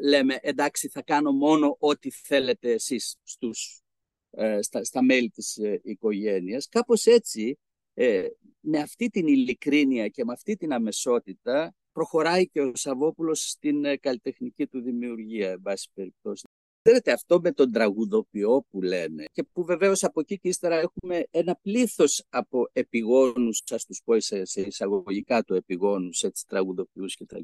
λέμε 0.00 0.38
εντάξει 0.42 0.88
θα 0.88 1.02
κάνω 1.02 1.32
μόνο 1.32 1.76
ό,τι 1.78 2.10
θέλετε 2.10 2.72
εσείς 2.72 3.16
στους, 3.22 3.82
ε, 4.30 4.62
στα, 4.62 4.84
στα 4.84 5.02
μέλη 5.02 5.30
της 5.30 5.56
ε, 5.56 5.80
οικογένειας. 5.84 6.68
Κάπως 6.68 7.06
έτσι, 7.06 7.58
ε, 7.94 8.26
με 8.60 8.78
αυτή 8.78 9.08
την 9.08 9.26
ειλικρίνεια 9.26 10.08
και 10.08 10.24
με 10.24 10.32
αυτή 10.32 10.56
την 10.56 10.72
αμεσότητα, 10.72 11.74
προχωράει 11.92 12.48
και 12.48 12.60
ο 12.60 12.72
Σαββόπουλος 12.74 13.48
στην 13.48 14.00
καλλιτεχνική 14.00 14.66
του 14.66 14.80
δημιουργία, 14.80 15.50
εν 15.50 15.60
πάση 15.60 15.90
περιπτώσει. 15.94 16.48
Ξέρετε, 16.82 17.12
αυτό 17.12 17.40
με 17.40 17.52
τον 17.52 17.72
τραγουδοποιό 17.72 18.64
που 18.70 18.82
λένε 18.82 19.24
και 19.32 19.42
που 19.42 19.64
βεβαίως 19.64 20.04
από 20.04 20.20
εκεί 20.20 20.38
και 20.38 20.48
ύστερα 20.48 20.76
έχουμε 20.76 21.26
ένα 21.30 21.58
πλήθος 21.62 22.24
από 22.28 22.68
επιγόνους, 22.72 23.62
ας 23.70 23.84
τους 23.84 24.00
πω 24.04 24.20
σε, 24.20 24.42
εισαγωγικά 24.54 25.42
του 25.42 25.54
επιγόνους, 25.54 26.22
έτσι 26.22 26.44
τραγουδοποιούς 26.46 27.16
κτλ. 27.16 27.42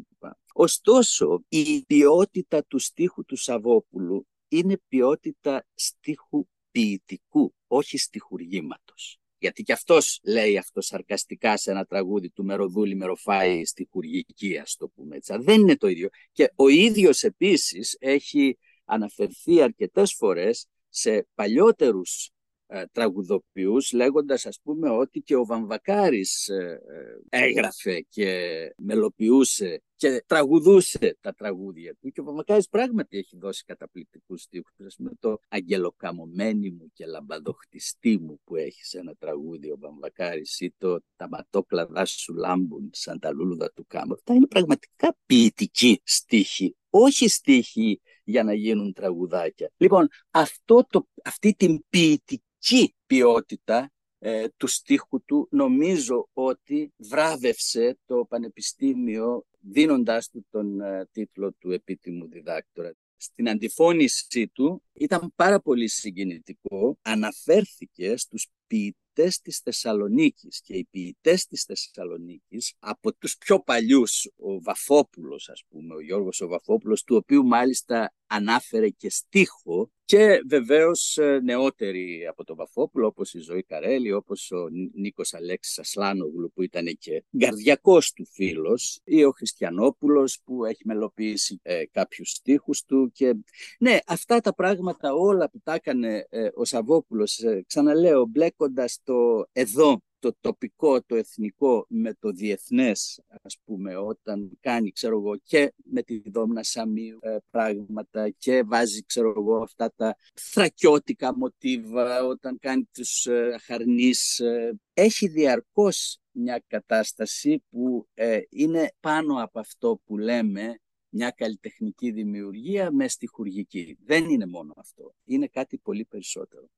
Ωστόσο, 0.53 1.45
η 1.49 1.85
ποιότητα 1.87 2.65
του 2.65 2.79
στίχου 2.79 3.25
του 3.25 3.37
Σαββόπουλου 3.37 4.27
είναι 4.49 4.81
ποιότητα 4.89 5.67
στίχου 5.75 6.47
ποιητικού, 6.71 7.55
όχι 7.67 7.99
στιχουργήματος. 7.99 9.19
Γιατί 9.39 9.63
και 9.63 9.73
αυτός 9.73 10.21
λέει 10.25 10.59
αυτό 10.59 10.81
σαρκαστικά 10.81 11.57
σε 11.57 11.71
ένα 11.71 11.85
τραγούδι 11.85 12.31
του 12.31 12.45
Μεροδούλη 12.45 12.95
Μεροφάη 12.95 13.65
στη 13.65 13.89
χουργική, 13.91 14.59
ας 14.59 14.77
το 14.77 14.89
πούμε 14.89 15.17
έτσι. 15.17 15.37
Δεν 15.41 15.61
είναι 15.61 15.77
το 15.77 15.89
ίδιο. 15.89 16.09
Και 16.33 16.53
ο 16.55 16.69
ίδιος 16.69 17.23
επίσης 17.23 17.97
έχει 17.99 18.59
αναφερθεί 18.85 19.63
αρκετές 19.63 20.15
φορές 20.15 20.67
σε 20.89 21.27
παλιότερους 21.35 22.35
ε, 22.67 22.85
τραγουδοποιούς 22.93 23.93
λέγοντας 23.93 24.47
ας 24.47 24.61
πούμε 24.63 24.91
ότι 24.91 25.21
και 25.21 25.37
ο 25.37 25.45
Βαμβακάρης 25.45 26.49
ε, 26.49 26.81
ε, 27.29 27.45
έγραφε 27.45 28.01
και 28.01 28.51
μελοποιούσε 28.77 29.83
και 29.97 30.25
τραγουδούσε 30.27 31.19
τα 31.21 31.35
τραγούδια 31.35 31.95
του. 32.01 32.11
Και 32.11 32.21
ο 32.21 32.25
Βαμβακάρης 32.25 32.69
πράγματι 32.69 33.19
έχει 33.19 33.37
δώσει 33.37 33.65
καταπληκτικούς 33.65 34.43
στίχους. 34.43 34.73
Ας 34.87 34.95
πούμε 34.97 35.11
το 35.21 35.39
«Αγγελοκαμωμένη 35.49 36.71
μου 36.71 36.91
και 36.93 37.07
λαμπαδοχτιστή 37.07 38.19
μου» 38.19 38.41
που 38.45 38.57
έχει 38.57 38.85
σε 38.85 38.99
ένα 38.99 39.15
τραγούδι 39.19 39.71
ο 39.71 39.77
Βαμβακάρης 39.79 40.61
ή 40.61 40.75
το 40.79 41.01
«Τα 41.17 41.29
ματόκλαδά 41.29 42.05
σου 42.05 42.35
λάμπουν 42.35 42.91
σαν 42.93 43.19
τα 43.19 43.33
λούλουδα 43.33 43.73
του 43.73 43.87
κάμου» 43.87 44.13
αυτά 44.13 44.35
είναι 44.35 44.47
πραγματικά 44.47 45.17
ποιητικοί 45.27 46.01
στίχοι 46.05 46.77
όχι 46.91 47.29
στίχοι 47.29 48.01
για 48.25 48.43
να 48.43 48.55
γίνουν 48.55 48.93
τραγουδάκια. 48.93 49.71
Λοιπόν, 49.77 50.09
αυτό 50.31 50.87
το, 50.91 51.07
αυτή 51.25 51.55
την 51.55 51.85
ποιητική 51.91 52.95
ποιότητα 53.07 53.93
ε, 54.19 54.49
του 54.57 54.67
στίχου 54.67 55.25
του 55.25 55.49
νομίζω 55.51 56.29
ότι 56.33 56.93
βράβευσε 56.97 57.99
το 58.07 58.25
Πανεπιστήμιο 58.29 59.45
δίνοντάς 59.61 60.29
του 60.29 60.47
τον 60.51 60.81
ε, 60.81 61.09
τίτλο 61.13 61.53
του 61.53 61.71
επίτιμου 61.71 62.29
διδάκτορα. 62.29 62.93
Στην 63.17 63.49
αντιφώνησή 63.49 64.49
του 64.49 64.83
ήταν 64.93 65.33
πάρα 65.37 65.61
πολύ 65.61 65.89
συγκινητικό. 65.89 66.99
Αναφέρθηκε 67.03 68.17
στους 68.17 68.47
ποιητές 68.67 69.04
ποιητές 69.15 69.41
της 69.41 69.59
Θεσσαλονίκης 69.59 70.61
και 70.61 70.75
οι 70.75 70.85
ποιητές 70.91 71.47
της 71.47 71.63
Θεσσαλονίκης 71.65 72.75
από 72.79 73.15
τους 73.15 73.37
πιο 73.37 73.61
παλιούς, 73.61 74.31
ο 74.37 74.61
Βαφόπουλος 74.61 75.49
ας 75.49 75.65
πούμε, 75.69 75.95
ο 75.95 76.01
Γιώργος 76.01 76.41
ο 76.41 76.49
Βαφόπουλος, 76.49 77.03
του 77.03 77.17
οποίου 77.17 77.47
μάλιστα 77.47 78.13
ανάφερε 78.27 78.89
και 78.89 79.11
στίχο 79.11 79.91
και 80.05 80.43
βεβαίως 80.49 81.17
ε, 81.17 81.41
νεότεροι 81.43 82.27
από 82.27 82.45
τον 82.45 82.57
Βαφόπουλο 82.57 83.07
όπως 83.07 83.35
η 83.35 83.39
Ζωή 83.39 83.63
Καρέλη, 83.63 84.13
όπως 84.13 84.51
ο 84.51 84.69
Νίκος 84.95 85.35
Αλέξης 85.35 85.79
Ασλάνογλου 85.79 86.53
που 86.55 86.63
ήταν 86.63 86.85
και 86.99 87.25
γκαρδιακός 87.37 88.13
του 88.13 88.27
φίλος 88.27 89.01
ή 89.05 89.25
ο 89.25 89.31
Χριστιανόπουλος 89.31 90.41
που 90.45 90.65
έχει 90.65 90.83
μελοποιήσει 90.85 91.61
ε, 91.63 91.83
κάποιους 91.91 92.31
στίχους 92.31 92.85
του 92.85 93.11
και 93.15 93.35
ναι 93.79 93.99
αυτά 94.07 94.41
τα 94.41 94.55
πράγματα 94.55 95.15
όλα 95.15 95.51
που 95.51 95.61
τα 95.63 95.75
έκανε 95.75 96.27
ε, 96.29 96.49
ο 96.55 96.65
Σαββόπουλος 96.65 97.39
ε, 97.39 97.65
ξαναλέω 97.67 98.27
μπλέκοντας 98.27 99.01
το 99.05 99.45
εδώ 99.53 100.03
το 100.25 100.37
τοπικό, 100.41 101.03
το 101.03 101.17
εθνικό 101.17 101.87
με 101.89 102.15
το 102.15 102.31
διεθνές, 102.31 103.23
ας 103.43 103.59
πούμε, 103.65 103.97
όταν 103.97 104.59
κάνει, 104.61 104.93
ξέρω 104.93 105.19
εγώ, 105.19 105.37
και 105.37 105.73
με 105.85 106.03
τη 106.03 106.31
δόμνα 106.31 106.63
Σαμίου 106.63 107.19
ε, 107.21 107.37
πράγματα 107.51 108.31
και 108.31 108.63
βάζει, 108.63 109.05
ξέρω 109.05 109.35
εγώ, 109.37 109.57
αυτά 109.57 109.93
τα 109.97 110.17
θρακιώτικα 110.35 111.37
μοτίβα 111.37 112.25
όταν 112.25 112.59
κάνει 112.59 112.89
τους 112.93 113.27
ε, 113.27 113.57
χαρνείς. 113.63 114.39
Ε, 114.39 114.75
έχει 114.95 115.29
διαρκώς 115.29 116.19
μια 116.31 116.63
κατάσταση 116.67 117.65
που 117.71 118.09
ε, 118.15 118.41
είναι 118.49 118.93
πάνω 119.01 119.43
από 119.43 119.59
αυτό 119.59 120.01
που 120.05 120.19
λέμε 120.19 120.79
μια 121.09 121.31
καλλιτεχνική 121.31 122.11
δημιουργία 122.11 122.93
με 122.93 123.09
στιχουργική. 123.09 123.99
Δεν 124.05 124.29
είναι 124.29 124.47
μόνο 124.47 124.73
αυτό. 124.77 125.15
Είναι 125.25 125.47
κάτι 125.47 125.79
πολύ 125.79 126.05
περισσότερο. 126.05 126.69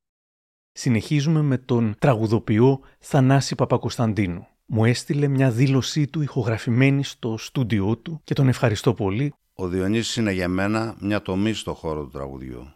Συνεχίζουμε 0.79 1.43
με 1.43 1.59
τον 1.59 1.95
τραγουδοποιό 1.99 2.81
Θανάση 2.99 3.55
Παπακοσταντίνου. 3.55 4.47
Μου 4.67 4.85
έστειλε 4.85 5.29
μια 5.29 5.51
δήλωσή 5.51 6.07
του 6.07 6.23
ηχογραφημένη 6.23 7.05
στο 7.05 7.37
στούντιό 7.39 7.97
του 7.97 8.21
και 8.25 8.35
τον 8.35 8.49
ευχαριστώ 8.49 8.95
πολύ. 8.95 9.35
Ο 9.55 9.69
Διονύσης 9.69 10.17
είναι 10.17 10.33
για 10.33 10.49
μένα 10.49 10.97
μια 11.01 11.23
τομή 11.23 11.53
στο 11.53 11.75
χώρο 11.75 12.05
του 12.05 12.11
τραγουδιού. 12.11 12.73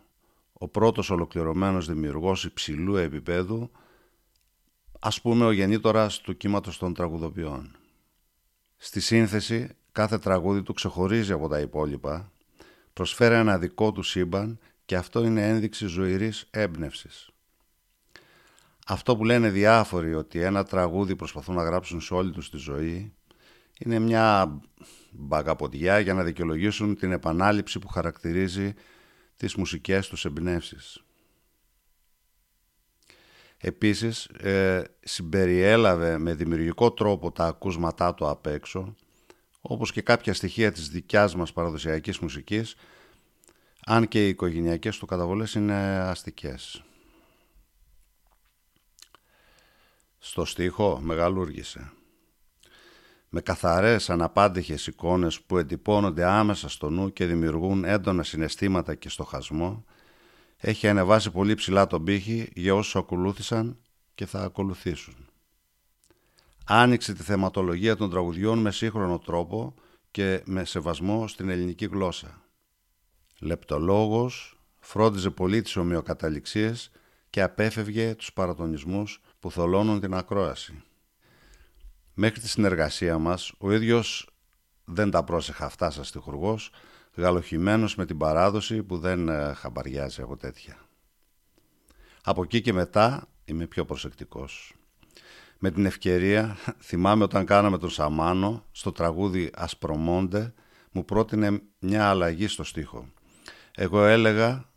Ο 0.52 0.68
πρώτος 0.68 1.10
ολοκληρωμένος 1.10 1.86
δημιουργός 1.86 2.44
υψηλού 2.44 2.96
επίπεδου, 2.96 3.70
ας 5.00 5.20
πούμε 5.20 5.44
ο 5.44 5.50
γεννήτορας 5.52 6.20
του 6.20 6.36
κύματος 6.36 6.78
των 6.78 6.94
τραγουδοποιών. 6.94 7.76
Στη 8.76 9.00
σύνθεση 9.00 9.68
κάθε 9.92 10.18
τραγούδι 10.18 10.62
του 10.62 10.72
ξεχωρίζει 10.72 11.32
από 11.32 11.48
τα 11.48 11.60
υπόλοιπα, 11.60 12.32
προσφέρει 12.92 13.34
ένα 13.34 13.58
δικό 13.58 13.92
του 13.92 14.02
σύμπαν 14.02 14.58
και 14.84 14.96
αυτό 14.96 15.24
είναι 15.24 15.48
ένδειξη 15.48 15.86
ζωηρής 15.86 16.46
έμπνευσης. 16.50 17.30
Αυτό 18.90 19.16
που 19.16 19.24
λένε 19.24 19.50
διάφοροι 19.50 20.14
ότι 20.14 20.40
ένα 20.40 20.64
τραγούδι 20.64 21.16
προσπαθούν 21.16 21.54
να 21.54 21.62
γράψουν 21.62 22.00
σε 22.00 22.14
όλη 22.14 22.30
τους 22.30 22.50
τη 22.50 22.56
ζωή 22.56 23.14
είναι 23.78 23.98
μια 23.98 24.60
μπαγκαποδιά 25.10 25.98
για 25.98 26.14
να 26.14 26.22
δικαιολογήσουν 26.22 26.96
την 26.96 27.12
επανάληψη 27.12 27.78
που 27.78 27.88
χαρακτηρίζει 27.88 28.74
τις 29.36 29.54
μουσικές 29.54 30.08
τους 30.08 30.24
εμπνεύσεις. 30.24 31.04
Επίσης, 33.56 34.24
ε, 34.24 34.84
συμπεριέλαβε 35.00 36.18
με 36.18 36.34
δημιουργικό 36.34 36.92
τρόπο 36.92 37.32
τα 37.32 37.46
ακούσματά 37.46 38.14
του 38.14 38.28
απ' 38.28 38.46
έξω, 38.46 38.94
όπως 39.60 39.92
και 39.92 40.02
κάποια 40.02 40.34
στοιχεία 40.34 40.72
της 40.72 40.88
δικιάς 40.88 41.34
μας 41.34 41.52
παραδοσιακής 41.52 42.18
μουσικής, 42.18 42.74
αν 43.86 44.08
και 44.08 44.26
οι 44.26 44.28
οικογενειακές 44.28 44.98
του 44.98 45.06
καταβολές 45.06 45.54
είναι 45.54 45.98
αστικές. 45.98 46.84
Στο 50.22 50.44
στίχο 50.44 51.00
μεγαλούργησε. 51.02 51.92
Με 53.28 53.40
καθαρές 53.40 54.10
αναπάντηχες 54.10 54.86
εικόνες 54.86 55.40
που 55.40 55.58
εντυπώνονται 55.58 56.24
άμεσα 56.24 56.68
στο 56.68 56.90
νου 56.90 57.12
και 57.12 57.26
δημιουργούν 57.26 57.84
έντονα 57.84 58.22
συναισθήματα 58.22 58.94
και 58.94 59.08
στοχασμό, 59.08 59.84
έχει 60.56 60.88
ανεβάσει 60.88 61.30
πολύ 61.30 61.54
ψηλά 61.54 61.86
τον 61.86 62.04
πύχη 62.04 62.50
για 62.54 62.74
όσους 62.74 62.96
ακολούθησαν 62.96 63.78
και 64.14 64.26
θα 64.26 64.42
ακολουθήσουν. 64.42 65.28
Άνοιξε 66.66 67.12
τη 67.12 67.22
θεματολογία 67.22 67.96
των 67.96 68.10
τραγουδιών 68.10 68.58
με 68.58 68.70
σύγχρονο 68.70 69.18
τρόπο 69.18 69.74
και 70.10 70.42
με 70.44 70.64
σεβασμό 70.64 71.28
στην 71.28 71.48
ελληνική 71.48 71.86
γλώσσα. 71.86 72.42
Λεπτολόγος, 73.40 74.60
φρόντιζε 74.80 75.30
πολύ 75.30 75.62
τις 75.62 75.76
ομοιοκαταληξίες 75.76 76.90
και 77.30 77.42
απέφευγε 77.42 78.14
τους 78.14 78.32
παρατονισμούς 78.32 79.20
που 79.40 79.50
θολώνουν 79.50 80.00
την 80.00 80.14
ακρόαση. 80.14 80.82
Μέχρι 82.14 82.40
τη 82.40 82.48
συνεργασία 82.48 83.18
μας, 83.18 83.52
ο 83.58 83.72
ίδιος 83.72 84.28
δεν 84.84 85.10
τα 85.10 85.24
πρόσεχα 85.24 85.64
αυτά 85.64 85.90
σαν 85.90 86.04
στιχουργός, 86.04 86.70
γαλοχημένος 87.14 87.94
με 87.94 88.06
την 88.06 88.16
παράδοση 88.16 88.82
που 88.82 88.98
δεν 88.98 89.28
ε, 89.28 89.52
χαμπαριάζει 89.54 90.20
εγώ 90.20 90.36
τέτοια. 90.36 90.76
Από 92.22 92.42
εκεί 92.42 92.60
και 92.60 92.72
μετά 92.72 93.28
είμαι 93.44 93.66
πιο 93.66 93.84
προσεκτικός. 93.84 94.74
Με 95.58 95.70
την 95.70 95.86
ευκαιρία 95.86 96.56
θυμάμαι 96.88 97.24
όταν 97.24 97.44
κάναμε 97.44 97.78
τον 97.78 97.90
Σαμάνο 97.90 98.64
στο 98.72 98.92
τραγούδι 98.92 99.50
«Ασπρομόντε» 99.54 100.52
μου 100.92 101.04
πρότεινε 101.04 101.62
μια 101.78 102.08
αλλαγή 102.08 102.46
στο 102.46 102.64
στίχο. 102.64 103.08
Εγώ 103.74 104.04
έλεγα 104.04 104.68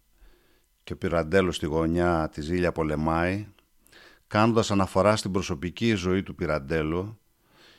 και 0.83 0.93
ο 0.93 0.98
Πυραντέλος 0.98 1.56
στη 1.56 1.66
γωνιά 1.66 2.30
τη 2.32 2.42
ζήλια 2.42 2.72
πολεμάει 2.72 3.48
κάνοντας 4.34 4.72
αναφορά 4.72 5.16
στην 5.16 5.32
προσωπική 5.32 5.94
ζωή 5.94 6.24
του 6.24 6.36
Πυραντέλου, 6.36 7.20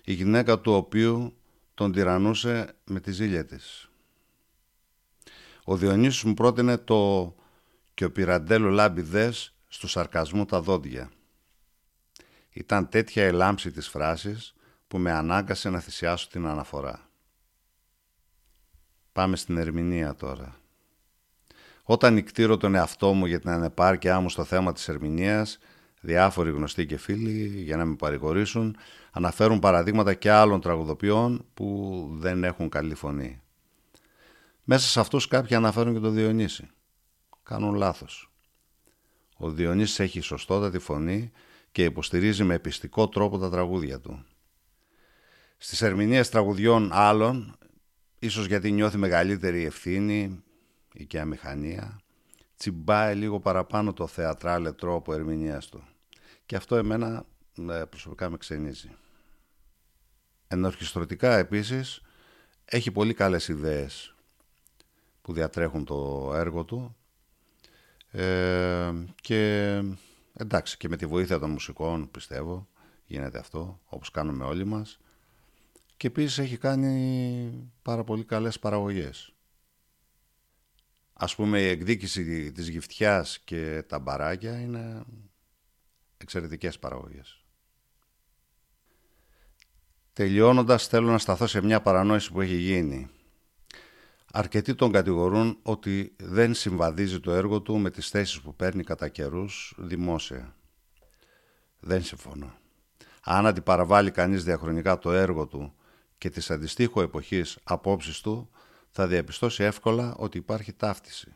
η 0.04 0.12
γυναίκα 0.12 0.60
του 0.60 0.72
οποίου 0.72 1.36
τον 1.74 1.92
τυραννούσε 1.92 2.74
με 2.84 3.00
τη 3.00 3.12
ζήλια 3.12 3.44
της. 3.44 3.90
Ο 5.64 5.76
Διονύσης 5.76 6.22
μου 6.22 6.34
πρότεινε 6.34 6.78
το 6.78 7.34
«και 7.94 8.04
ο 8.04 8.12
Πυραντέλου 8.12 8.70
λάμπει 8.70 9.00
δες 9.00 9.54
στου 9.68 9.88
σαρκασμού 9.88 10.44
τα 10.44 10.60
δόντια». 10.60 11.10
Ήταν 12.50 12.88
τέτοια 12.88 13.26
η 13.26 13.32
λάμψη 13.32 13.70
της 13.70 13.88
φράσης 13.88 14.54
που 14.88 14.98
με 14.98 15.12
ανάγκασε 15.12 15.70
να 15.70 15.80
θυσιάσω 15.80 16.28
την 16.28 16.46
αναφορά. 16.46 17.08
Πάμε 19.12 19.36
στην 19.36 19.56
ερμηνεία 19.56 20.14
τώρα. 20.14 20.56
Όταν 21.82 22.14
νικτήρω 22.14 22.56
τον 22.56 22.74
εαυτό 22.74 23.12
μου 23.12 23.26
για 23.26 23.40
την 23.40 23.50
ανεπάρκειά 23.50 24.20
μου 24.20 24.30
στο 24.30 24.44
θέμα 24.44 24.72
της 24.72 24.88
ερμηνείας, 24.88 25.58
διάφοροι 26.04 26.50
γνωστοί 26.50 26.86
και 26.86 26.96
φίλοι, 26.96 27.62
για 27.62 27.76
να 27.76 27.84
με 27.84 27.94
παρηγορήσουν, 27.94 28.76
αναφέρουν 29.10 29.58
παραδείγματα 29.58 30.14
και 30.14 30.30
άλλων 30.30 30.60
τραγουδοποιών 30.60 31.44
που 31.54 32.08
δεν 32.12 32.44
έχουν 32.44 32.68
καλή 32.68 32.94
φωνή. 32.94 33.40
Μέσα 34.64 34.88
σε 34.88 35.00
αυτούς 35.00 35.28
κάποιοι 35.28 35.56
αναφέρουν 35.56 35.92
και 35.92 36.00
τον 36.00 36.14
Διονύση. 36.14 36.70
Κάνουν 37.42 37.74
λάθος. 37.74 38.32
Ο 39.36 39.50
Διονύσης 39.50 39.98
έχει 39.98 40.20
σωστότατη 40.20 40.78
φωνή 40.78 41.30
και 41.72 41.84
υποστηρίζει 41.84 42.44
με 42.44 42.54
επιστικό 42.54 43.08
τρόπο 43.08 43.38
τα 43.38 43.50
τραγούδια 43.50 44.00
του. 44.00 44.24
Στις 45.56 45.82
ερμηνείες 45.82 46.28
τραγουδιών 46.28 46.90
άλλων, 46.92 47.56
ίσως 48.18 48.46
γιατί 48.46 48.70
νιώθει 48.72 48.96
μεγαλύτερη 48.96 49.64
ευθύνη 49.64 50.42
ή 50.92 51.04
και 51.04 51.20
αμηχανία, 51.20 52.00
τσιμπάει 52.56 53.14
λίγο 53.14 53.40
παραπάνω 53.40 53.92
το 53.92 54.06
θεατράλε 54.06 54.72
τρόπο 54.72 55.14
ερμηνείας 55.14 55.68
του. 55.68 55.84
Και 56.46 56.56
αυτό 56.56 56.76
εμένα 56.76 57.26
ε, 57.70 57.84
προσωπικά 57.88 58.30
με 58.30 58.36
ξενίζει. 58.36 58.90
Ενορχιστρωτικά 60.48 61.36
επίσης 61.36 62.02
έχει 62.64 62.90
πολύ 62.90 63.14
καλές 63.14 63.48
ιδέες 63.48 64.14
που 65.22 65.32
διατρέχουν 65.32 65.84
το 65.84 66.30
έργο 66.34 66.64
του 66.64 66.96
ε, 68.10 68.92
και 69.20 69.82
εντάξει 70.32 70.76
και 70.76 70.88
με 70.88 70.96
τη 70.96 71.06
βοήθεια 71.06 71.38
των 71.38 71.50
μουσικών 71.50 72.10
πιστεύω 72.10 72.68
γίνεται 73.04 73.38
αυτό 73.38 73.80
όπως 73.84 74.10
κάνουμε 74.10 74.44
όλοι 74.44 74.64
μας 74.64 74.98
και 75.96 76.06
επίσης 76.06 76.38
έχει 76.38 76.56
κάνει 76.56 77.72
πάρα 77.82 78.04
πολύ 78.04 78.24
καλές 78.24 78.58
παραγωγές. 78.58 79.32
Ας 81.12 81.34
πούμε 81.34 81.60
η 81.60 81.68
εκδίκηση 81.68 82.52
της 82.52 82.68
γυφτιάς 82.68 83.38
και 83.38 83.84
τα 83.88 83.98
μπαράκια 83.98 84.60
είναι 84.60 85.04
εξαιρετικές 86.16 86.78
παραγωγές. 86.78 87.44
Τελειώνοντας 90.12 90.86
θέλω 90.86 91.10
να 91.10 91.18
σταθώ 91.18 91.46
σε 91.46 91.60
μια 91.60 91.80
παρανόηση 91.80 92.32
που 92.32 92.40
έχει 92.40 92.56
γίνει. 92.56 93.08
Αρκετοί 94.32 94.74
τον 94.74 94.92
κατηγορούν 94.92 95.58
ότι 95.62 96.16
δεν 96.18 96.54
συμβαδίζει 96.54 97.20
το 97.20 97.32
έργο 97.32 97.60
του 97.60 97.78
με 97.78 97.90
τις 97.90 98.08
θέσεις 98.08 98.40
που 98.40 98.54
παίρνει 98.54 98.84
κατά 98.84 99.08
καιρούς 99.08 99.74
δημόσια. 99.76 100.56
Δεν 101.80 102.02
συμφωνώ. 102.02 102.54
Αν 103.22 103.46
αντιπαραβάλει 103.46 104.10
κανείς 104.10 104.44
διαχρονικά 104.44 104.98
το 104.98 105.12
έργο 105.12 105.46
του 105.46 105.74
και 106.18 106.30
τις 106.30 106.50
αντιστοίχου 106.50 107.00
εποχής 107.00 107.58
απόψεις 107.62 108.20
του, 108.20 108.50
θα 108.90 109.06
διαπιστώσει 109.06 109.62
εύκολα 109.62 110.14
ότι 110.16 110.38
υπάρχει 110.38 110.72
ταύτιση. 110.72 111.34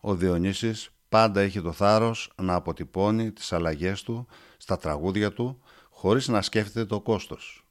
Ο 0.00 0.14
Διονύσης 0.14 0.90
πάντα 1.10 1.40
έχει 1.40 1.60
το 1.62 1.72
θάρρος 1.72 2.32
να 2.36 2.54
αποτυπώνει 2.54 3.32
τις 3.32 3.52
αλλαγές 3.52 4.02
του 4.02 4.26
στα 4.56 4.76
τραγούδια 4.76 5.32
του 5.32 5.62
χωρίς 5.90 6.28
να 6.28 6.42
σκέφτεται 6.42 6.84
το 6.84 7.00
κόστος. 7.00 7.66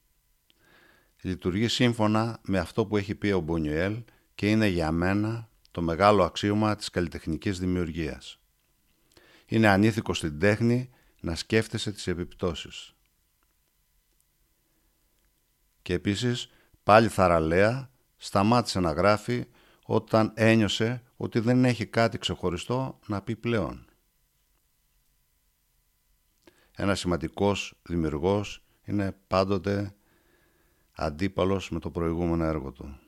Λειτουργεί 1.22 1.68
σύμφωνα 1.68 2.40
με 2.42 2.60
αυτό 2.60 2.86
που 2.86 2.98
έχει 2.98 3.16
πει 3.16 3.32
ο 3.32 3.40
Μπονιουέλ 3.40 4.04
και 4.36 4.50
είναι 4.50 4.68
για 4.68 4.92
μένα 4.92 5.50
το 5.72 5.82
μεγάλο 5.82 6.24
αξίωμα 6.24 6.76
της 6.76 6.90
καλλιτεχνικής 6.90 7.60
δημιουργίας. 7.60 8.40
Είναι 9.46 9.68
ανήθικο 9.68 10.14
στην 10.14 10.40
τέχνη 10.40 10.90
να 11.20 11.36
σκέφτεσαι 11.36 11.92
τις 11.92 12.08
επιπτώσεις. 12.08 12.94
Και 15.82 15.94
επίσης 15.94 16.50
πάλι 16.84 17.08
θαραλέα 17.08 17.90
σταμάτησε 18.18 18.80
να 18.80 18.92
γράφει 18.92 19.46
όταν 19.86 20.32
ένιωσε 20.36 21.04
ότι 21.22 21.40
δεν 21.40 21.66
έχει 21.66 21.86
κάτι 21.86 22.18
ξεχωριστό 22.18 23.00
να 23.08 23.22
πει 23.22 23.36
πλέον. 23.36 23.86
ένας 26.76 27.00
σημαντικός 27.00 27.80
δημιουργός 27.82 28.64
είναι 28.84 29.18
πάντοτε 29.28 29.96
αντίπαλος 30.92 31.70
με 31.70 31.80
το 31.80 31.92
προηγούμενο 31.92 32.44
έργο 32.44 32.72
του. 32.72 33.00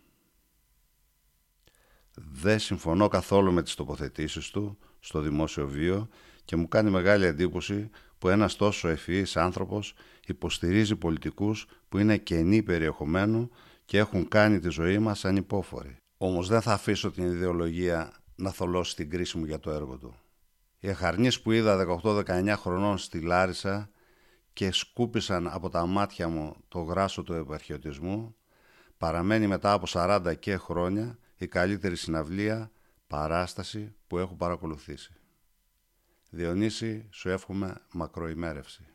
Δεν 2.14 2.60
συμφωνώ 2.60 3.08
καθόλου 3.08 3.52
με 3.52 3.64
τις 3.64 3.76
τοποθετήσεις 3.76 4.50
του 4.50 4.78
στο 5.00 5.22
δημόσιο 5.22 5.68
βίο 5.68 6.08
και 6.46 6.56
μου 6.56 6.68
κάνει 6.68 6.90
μεγάλη 6.90 7.26
εντύπωση 7.26 7.90
που 8.18 8.30
ένας 8.30 8.56
τόσο 8.56 8.88
ευφυής 8.88 9.38
άνθρωπος 9.38 9.94
υποστηρίζει 10.26 10.96
πολιτικούς 10.96 11.68
που 11.90 11.98
είναι 11.98 12.18
κενοί 12.18 12.64
περιεχομένου 12.64 13.50
και 13.86 13.98
έχουν 13.98 14.28
κάνει 14.28 14.60
τη 14.60 14.70
ζωή 14.70 15.00
μας 15.00 15.26
ανυπόφορη. 15.26 16.01
Όμως 16.24 16.48
δεν 16.48 16.62
θα 16.62 16.74
αφήσω 16.74 17.12
την 17.12 17.24
ιδεολογία 17.24 18.12
να 18.36 18.52
θολώσει 18.52 18.96
την 18.96 19.10
κρίση 19.10 19.38
μου 19.38 19.46
για 19.46 19.60
το 19.60 19.72
έργο 19.72 19.98
του. 19.98 20.16
Οι 20.80 20.88
εχαρνείς 20.88 21.42
που 21.42 21.52
είδα 21.52 22.00
18-19 22.04 22.54
χρονών 22.58 22.98
στη 22.98 23.22
Λάρισα 23.22 23.90
και 24.54 24.72
σκούπισαν 24.72 25.48
από 25.48 25.70
τα 25.70 25.86
μάτια 25.86 26.28
μου 26.28 26.56
το 26.68 26.80
γράσο 26.82 27.24
του 27.24 27.34
επαρχιωτισμού 27.34 28.36
παραμένει 28.98 29.48
μετά 29.48 29.74
από 29.74 29.86
40 29.90 30.34
και 30.40 30.58
χρόνια 30.58 31.18
η 31.38 31.48
καλύτερη 31.48 31.96
συναυλία, 31.96 32.72
παράσταση 33.08 33.96
που 34.08 34.18
έχω 34.18 34.36
παρακολουθήσει. 34.36 35.14
Διονύση, 36.30 37.08
σου 37.12 37.30
εύχομαι 37.30 37.76
μακροημέρευση. 37.92 38.91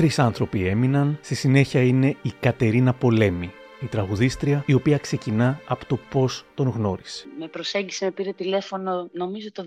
Τρεις 0.00 0.18
άνθρωποι 0.18 0.66
έμειναν, 0.66 1.18
στη 1.22 1.34
συνέχεια 1.34 1.82
είναι 1.82 2.16
η 2.22 2.32
Κατερίνα 2.40 2.94
Πολέμη, 2.94 3.52
η 3.80 3.86
τραγουδίστρια, 3.86 4.64
η 4.66 4.72
οποία 4.72 4.98
ξεκινά 4.98 5.60
από 5.66 5.86
το 5.86 5.98
πώς 6.10 6.44
τον 6.54 6.68
γνώρισε. 6.68 7.26
Με 7.38 7.48
προσέγγισε, 7.48 8.04
με 8.04 8.10
πήρε 8.10 8.32
τηλέφωνο, 8.32 9.08
νομίζω 9.12 9.52
το 9.52 9.64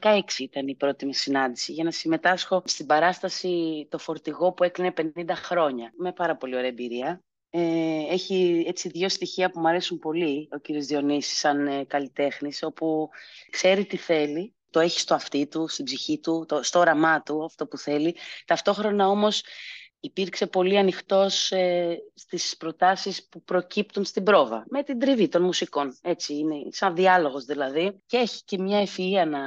2016 0.00 0.20
ήταν 0.38 0.66
η 0.66 0.74
πρώτη 0.74 1.06
μου 1.06 1.12
συνάντηση, 1.12 1.72
για 1.72 1.84
να 1.84 1.90
συμμετάσχω 1.90 2.62
στην 2.64 2.86
παράσταση 2.86 3.48
«Το 3.90 3.98
φορτηγό» 3.98 4.52
που 4.52 4.64
έκλεινε 4.64 4.92
50 4.96 5.02
χρόνια. 5.34 5.92
Με 5.96 6.12
πάρα 6.12 6.36
πολύ 6.36 6.56
ωραία 6.56 6.68
εμπειρία. 6.68 7.20
Ε, 7.50 7.60
έχει 8.10 8.64
έτσι 8.66 8.88
δύο 8.88 9.08
στοιχεία 9.08 9.50
που 9.50 9.60
μου 9.60 9.68
αρέσουν 9.68 9.98
πολύ 9.98 10.48
ο 10.52 10.58
κύριος 10.58 10.86
Διονύσης 10.86 11.38
σαν 11.38 11.66
ε, 11.66 11.84
καλλιτέχνης, 11.84 12.62
όπου 12.62 13.08
ξέρει 13.50 13.84
τι 13.84 13.96
θέλει, 13.96 14.54
το 14.70 14.80
έχεις 14.80 15.00
στο 15.00 15.14
αυτί 15.14 15.46
του, 15.46 15.68
στην 15.68 15.84
ψυχή 15.84 16.18
του, 16.20 16.44
το, 16.48 16.62
στο 16.62 16.78
όραμά 16.78 17.22
του, 17.22 17.44
αυτό 17.44 17.66
που 17.66 17.76
θέλει. 17.76 18.16
Ταυτόχρονα 18.44 19.08
όμως 19.08 19.42
υπήρξε 20.00 20.46
πολύ 20.46 20.78
ανοιχτός 20.78 21.50
ε, 21.50 21.98
στις 22.14 22.56
προτάσεις 22.56 23.28
που 23.28 23.42
προκύπτουν 23.42 24.04
στην 24.04 24.22
πρόβα, 24.22 24.64
με 24.68 24.82
την 24.82 24.98
τριβή 24.98 25.28
των 25.28 25.42
μουσικών. 25.42 25.98
Έτσι 26.02 26.34
είναι, 26.34 26.54
σαν 26.68 26.94
διάλογος 26.94 27.44
δηλαδή. 27.44 28.02
Και 28.06 28.16
έχει 28.16 28.44
και 28.44 28.58
μια 28.58 28.86
ευφυΐα 28.86 29.28
να 29.28 29.40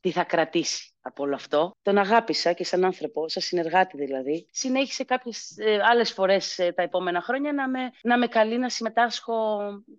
τι 0.00 0.10
θα 0.10 0.24
κρατήσει 0.24 0.92
από 1.00 1.22
όλο 1.22 1.34
αυτό. 1.34 1.70
Τον 1.82 1.98
αγάπησα 1.98 2.52
και 2.52 2.64
σαν 2.64 2.84
άνθρωπο, 2.84 3.28
σαν 3.28 3.42
συνεργάτη 3.42 3.96
δηλαδή. 3.96 4.46
Συνέχισε 4.50 5.04
κάποιες 5.04 5.54
ε, 5.56 5.78
άλλες 5.82 6.12
φορές 6.12 6.58
ε, 6.58 6.72
τα 6.72 6.82
επόμενα 6.82 7.20
χρόνια 7.20 7.52
να 7.52 7.68
με, 7.68 7.90
να 8.02 8.18
με 8.18 8.26
καλεί 8.26 8.58
να 8.58 8.68
συμμετάσχω 8.68 9.62
ε, 9.62 9.92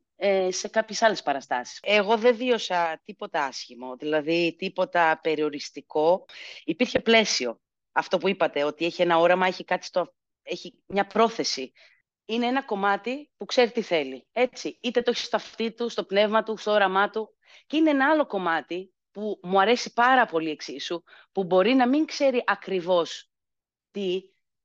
σε 0.49 0.67
κάποιες 0.67 1.01
άλλες 1.01 1.23
παραστάσεις. 1.23 1.79
Εγώ 1.81 2.17
δεν 2.17 2.35
βίωσα 2.35 3.01
τίποτα 3.03 3.43
άσχημο, 3.43 3.95
δηλαδή 3.95 4.55
τίποτα 4.57 5.19
περιοριστικό. 5.23 6.25
Υπήρχε 6.63 6.99
πλαίσιο 6.99 7.59
αυτό 7.91 8.17
που 8.17 8.27
είπατε, 8.27 8.63
ότι 8.63 8.85
έχει 8.85 9.01
ένα 9.01 9.17
όραμα, 9.17 9.47
έχει, 9.47 9.63
κάτι 9.63 9.85
στο, 9.85 10.13
έχει 10.43 10.83
μια 10.85 11.05
πρόθεση. 11.05 11.71
Είναι 12.25 12.45
ένα 12.45 12.63
κομμάτι 12.63 13.31
που 13.37 13.45
ξέρει 13.45 13.71
τι 13.71 13.81
θέλει. 13.81 14.27
Έτσι, 14.31 14.79
είτε 14.81 15.01
το 15.01 15.11
έχει 15.11 15.23
στο 15.23 15.35
αυτί 15.35 15.71
του, 15.71 15.89
στο 15.89 16.03
πνεύμα 16.03 16.43
του, 16.43 16.57
στο 16.57 16.71
όραμά 16.71 17.09
του. 17.09 17.35
Και 17.65 17.77
είναι 17.77 17.89
ένα 17.89 18.09
άλλο 18.09 18.25
κομμάτι 18.25 18.93
που 19.11 19.39
μου 19.43 19.61
αρέσει 19.61 19.93
πάρα 19.93 20.25
πολύ 20.25 20.49
εξίσου, 20.49 21.03
που 21.31 21.43
μπορεί 21.43 21.73
να 21.73 21.87
μην 21.87 22.05
ξέρει 22.05 22.43
ακριβώς 22.45 23.29
τι, 23.91 24.21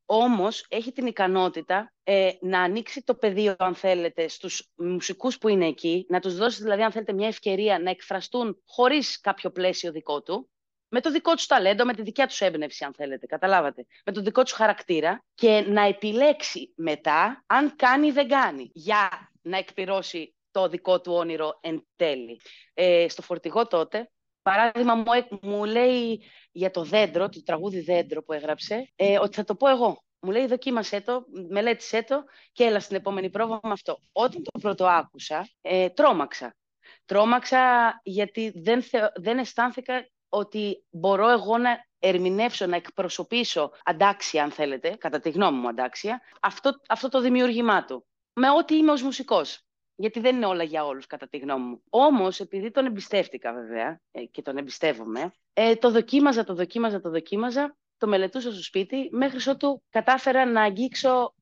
όμως 0.07 0.67
έχει 0.69 0.93
την 0.93 1.07
ικανότητα 1.07 1.93
ε, 2.03 2.31
να 2.41 2.61
ανοίξει 2.61 3.03
το 3.03 3.15
πεδίο, 3.15 3.55
αν 3.59 3.75
θέλετε, 3.75 4.29
στους 4.29 4.73
μουσικούς 4.77 5.39
που 5.39 5.49
είναι 5.49 5.67
εκεί, 5.67 6.07
να 6.09 6.21
τους 6.21 6.37
δώσεις 6.37 6.63
δηλαδή, 6.63 6.83
αν 6.83 6.93
θέλετε, 6.93 7.13
μια 7.13 7.29
ευκαιρία 7.29 7.79
να 7.79 7.91
εκφραστούν 7.91 8.63
χωρίς 8.67 9.21
κάποιο 9.21 9.51
πλαίσιο 9.51 9.93
δικό 9.93 10.23
του, 10.23 10.49
με 10.89 11.01
το 11.01 11.11
δικό 11.11 11.35
τους 11.35 11.47
ταλέντο, 11.47 11.85
με 11.85 11.95
τη 11.95 12.03
δικιά 12.03 12.27
τους 12.27 12.41
έμπνευση, 12.41 12.85
αν 12.85 12.95
θέλετε, 12.95 13.27
καταλάβατε, 13.27 13.87
με 14.05 14.13
το 14.13 14.21
δικό 14.21 14.43
τους 14.43 14.53
χαρακτήρα 14.53 15.25
και 15.35 15.65
να 15.69 15.83
επιλέξει 15.83 16.73
μετά 16.77 17.45
αν 17.47 17.77
κάνει 17.77 18.07
ή 18.07 18.13
δεν 18.13 18.29
κάνει 18.29 18.71
για 18.75 19.31
να 19.43 19.59
εκπληρώσει 19.59 20.35
το 20.51 20.69
δικό 20.69 21.01
του 21.01 21.13
όνειρο 21.13 21.59
εν 21.61 21.87
τέλει. 21.97 22.41
Ε, 22.75 23.09
στο 23.09 23.23
φορτηγό 23.23 23.67
τότε, 23.67 24.11
παράδειγμα 24.45 24.95
μου, 24.95 25.05
μου 25.43 25.65
λέει 25.65 26.23
για 26.53 26.71
το 26.71 26.83
δέντρο, 26.83 27.29
το 27.29 27.43
τραγούδι 27.43 27.81
δέντρο 27.81 28.23
που 28.23 28.33
έγραψε, 28.33 28.93
ε, 28.97 29.19
ότι 29.19 29.35
θα 29.37 29.45
το 29.45 29.55
πω 29.55 29.69
εγώ. 29.69 30.05
Μου 30.21 30.31
λέει 30.31 30.47
δοκίμασέ 30.47 31.01
το, 31.01 31.25
μελέτησέ 31.49 32.03
το 32.03 32.25
και 32.53 32.65
έλα 32.65 32.81
στην 32.81 32.97
επόμενη 32.97 33.31
πρόβα 33.31 33.61
με 33.63 33.71
αυτό. 33.73 33.99
Όταν 34.13 34.43
το 34.43 34.59
πρώτο 34.61 34.87
άκουσα, 34.87 35.49
ε, 35.61 35.89
τρόμαξα. 35.89 36.57
Τρόμαξα 37.05 37.61
γιατί 38.03 38.53
δεν, 38.55 38.85
δεν 39.15 39.39
αισθάνθηκα 39.39 40.09
ότι 40.29 40.85
μπορώ 40.91 41.31
εγώ 41.31 41.59
να 41.59 41.87
ερμηνεύσω, 41.99 42.67
να 42.67 42.77
εκπροσωπήσω 42.77 43.71
αντάξια, 43.85 44.43
αν 44.43 44.51
θέλετε, 44.51 44.91
κατά 44.91 45.21
τη 45.21 45.31
γνώμη 45.31 45.59
μου 45.59 45.69
αντάξια, 45.69 46.21
αυτό, 46.41 46.81
αυτό 46.89 47.09
το 47.09 47.21
δημιουργήμά 47.21 47.85
του. 47.85 48.07
Με 48.33 48.51
ό,τι 48.51 48.77
είμαι 48.77 48.93
ως 48.93 49.03
μουσικός. 49.03 49.65
Γιατί 49.97 50.21
δεν 50.21 50.37
είναι 50.37 50.47
όλα 50.47 50.63
για 50.63 50.85
όλους, 50.85 51.07
κατά 51.07 51.29
τη 51.29 51.39
γνώμη 51.39 51.65
μου. 51.65 51.83
Όμως, 51.91 52.41
επειδή 52.41 52.71
τον 52.71 52.87
εμπιστεύτηκα 52.87 53.53
βέβαια 53.53 54.01
ε, 54.11 54.25
και 54.25 54.43
τον 54.43 54.57
εμπιστεύομαι, 54.57 55.33
ε, 55.53 55.77
το 55.77 55.91
δοκίμαζα, 55.91 56.45
το 56.45 56.55
δοκίμαζα, 56.55 57.01
το 57.01 57.11
δοκίμαζα, 57.11 57.77
το 57.99 58.07
μελετούσα 58.07 58.53
στο 58.53 58.63
σπίτι, 58.63 59.09
μέχρι 59.11 59.51
ότου 59.51 59.83
κατάφερα 59.91 60.47
να 60.47 60.63
αγγίξω 60.63 61.35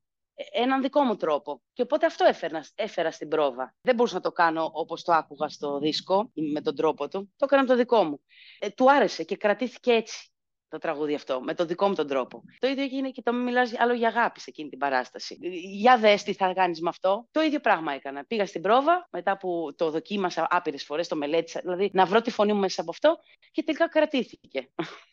έναν 0.51 0.81
δικό 0.81 1.01
μου 1.01 1.15
τρόπο. 1.15 1.61
Και 1.73 1.81
οπότε 1.81 2.05
αυτό 2.05 2.25
έφερα, 2.25 2.63
έφερα 2.75 3.11
στην 3.11 3.27
πρόβα. 3.27 3.75
Δεν 3.81 3.95
μπορούσα 3.95 4.15
να 4.15 4.21
το 4.21 4.31
κάνω 4.31 4.69
όπως 4.73 5.03
το 5.03 5.13
άκουγα 5.13 5.49
στο 5.49 5.79
δίσκο, 5.79 6.31
με 6.33 6.61
τον 6.61 6.75
τρόπο 6.75 7.07
του. 7.07 7.33
Το 7.35 7.45
έκανα 7.45 7.61
με 7.61 7.67
το 7.67 7.75
δικό 7.75 8.03
μου. 8.03 8.21
Ε, 8.59 8.69
του 8.69 8.91
άρεσε 8.91 9.23
και 9.23 9.37
κρατήθηκε 9.37 9.91
έτσι 9.91 10.32
το 10.73 10.79
τραγούδι 10.79 11.13
αυτό, 11.13 11.41
με 11.41 11.53
τον 11.53 11.67
δικό 11.67 11.87
μου 11.87 11.95
τον 11.95 12.07
τρόπο. 12.07 12.43
Το 12.59 12.67
ίδιο 12.67 12.83
έγινε 12.83 13.09
και 13.09 13.21
το 13.21 13.33
μιλάς 13.33 13.79
άλλο 13.79 13.93
για 13.93 14.07
αγάπη 14.07 14.39
σε 14.39 14.45
εκείνη 14.49 14.69
την 14.69 14.79
παράσταση. 14.79 15.37
Για 15.79 15.97
δες 15.97 16.23
τι 16.23 16.33
θα 16.33 16.53
κάνεις 16.53 16.81
με 16.81 16.89
αυτό. 16.89 17.27
Το 17.31 17.41
ίδιο 17.41 17.59
πράγμα 17.59 17.93
έκανα. 17.93 18.25
Πήγα 18.25 18.45
στην 18.45 18.61
πρόβα, 18.61 19.07
μετά 19.11 19.37
που 19.37 19.73
το 19.77 19.89
δοκίμασα 19.91 20.47
άπειρες 20.49 20.83
φορές, 20.83 21.07
το 21.07 21.15
μελέτησα, 21.15 21.59
δηλαδή 21.63 21.89
να 21.93 22.05
βρω 22.05 22.21
τη 22.21 22.31
φωνή 22.31 22.53
μου 22.53 22.59
μέσα 22.59 22.81
από 22.81 22.91
αυτό 22.91 23.17
και 23.51 23.63
τελικά 23.63 23.89
κρατήθηκε. 23.89 24.69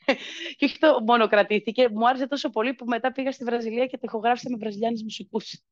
και 0.56 0.64
όχι 0.64 0.78
το 0.78 1.02
μόνο 1.06 1.28
κρατήθηκε, 1.28 1.88
μου 1.88 2.08
άρεσε 2.08 2.26
τόσο 2.26 2.50
πολύ 2.50 2.74
που 2.74 2.84
μετά 2.84 3.12
πήγα 3.12 3.32
στη 3.32 3.44
Βραζιλία 3.44 3.86
και 3.86 3.96
το 3.96 4.02
ηχογράφησα 4.04 4.50
με 4.50 4.56
βραζιλιάνου 4.56 4.98
μουσικούς. 5.02 5.62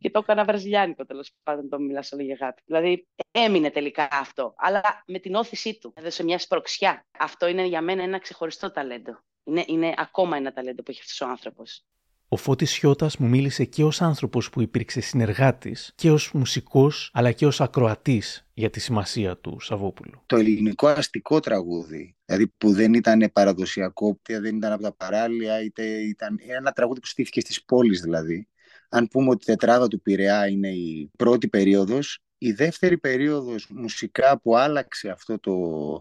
Και 0.00 0.10
το 0.10 0.18
έκανα 0.18 0.44
βραζιλιάνικο 0.44 1.04
τέλος 1.04 1.32
πάντων, 1.42 1.68
το 1.68 1.78
μιλάς 1.78 2.12
όλο 2.12 2.22
για 2.22 2.36
αγάπη. 2.40 2.62
Δηλαδή 2.64 3.06
έμεινε 3.30 3.70
τελικά 3.70 4.08
αυτό, 4.10 4.54
αλλά 4.56 4.82
με 5.06 5.18
την 5.18 5.34
όθησή 5.34 5.78
του. 5.78 5.92
Έδωσε 5.96 6.24
μια 6.24 6.38
σπροξιά. 6.38 7.06
Αυτό 7.18 7.46
είναι 7.46 7.66
για 7.66 7.80
μένα 7.80 8.02
ένα 8.02 8.18
ξεχωριστό 8.18 8.70
ταλέντο. 8.70 9.18
Είναι, 9.44 9.64
είναι 9.66 9.94
ακόμα 9.96 10.36
ένα 10.36 10.52
ταλέντο 10.52 10.82
που 10.82 10.90
έχει 10.90 11.00
αυτός 11.00 11.20
ο 11.20 11.26
άνθρωπος. 11.26 11.84
Ο 12.28 12.36
Φώτης 12.36 12.70
Σιώτας 12.70 13.16
μου 13.16 13.28
μίλησε 13.28 13.64
και 13.64 13.84
ως 13.84 14.02
άνθρωπος 14.02 14.50
που 14.50 14.60
υπήρξε 14.60 15.00
συνεργάτης 15.00 15.92
και 15.94 16.10
ως 16.10 16.32
μουσικός 16.32 17.10
αλλά 17.12 17.32
και 17.32 17.46
ως 17.46 17.60
ακροατής 17.60 18.48
για 18.54 18.70
τη 18.70 18.80
σημασία 18.80 19.36
του 19.36 19.60
Σαββόπουλου. 19.60 20.22
Το 20.26 20.36
ελληνικό 20.36 20.86
αστικό 20.86 21.40
τραγούδι, 21.40 22.16
δηλαδή 22.24 22.46
που 22.58 22.72
δεν 22.72 22.94
ήταν 22.94 23.30
παραδοσιακό, 23.32 24.20
δεν 24.28 24.56
ήταν 24.56 24.72
από 24.72 24.82
τα 24.82 24.94
παράλια, 24.94 25.62
είτε 25.62 25.84
ήταν 25.84 26.38
ένα 26.46 26.72
τραγούδι 26.72 27.00
που 27.00 27.06
στήθηκε 27.06 27.40
στις 27.40 27.64
πόλεις 27.64 28.00
δηλαδή. 28.00 28.48
Αν 28.94 29.08
πούμε 29.08 29.30
ότι 29.30 29.42
η 29.42 29.46
τετράδα 29.46 29.88
του 29.88 30.00
Πειραιά 30.02 30.48
είναι 30.48 30.68
η 30.68 31.10
πρώτη 31.16 31.48
περίοδος, 31.48 32.18
η 32.38 32.52
δεύτερη 32.52 32.98
περίοδος 32.98 33.66
μουσικά 33.70 34.40
που 34.40 34.56
άλλαξε 34.56 35.08
αυτό 35.08 35.38
το... 35.38 35.50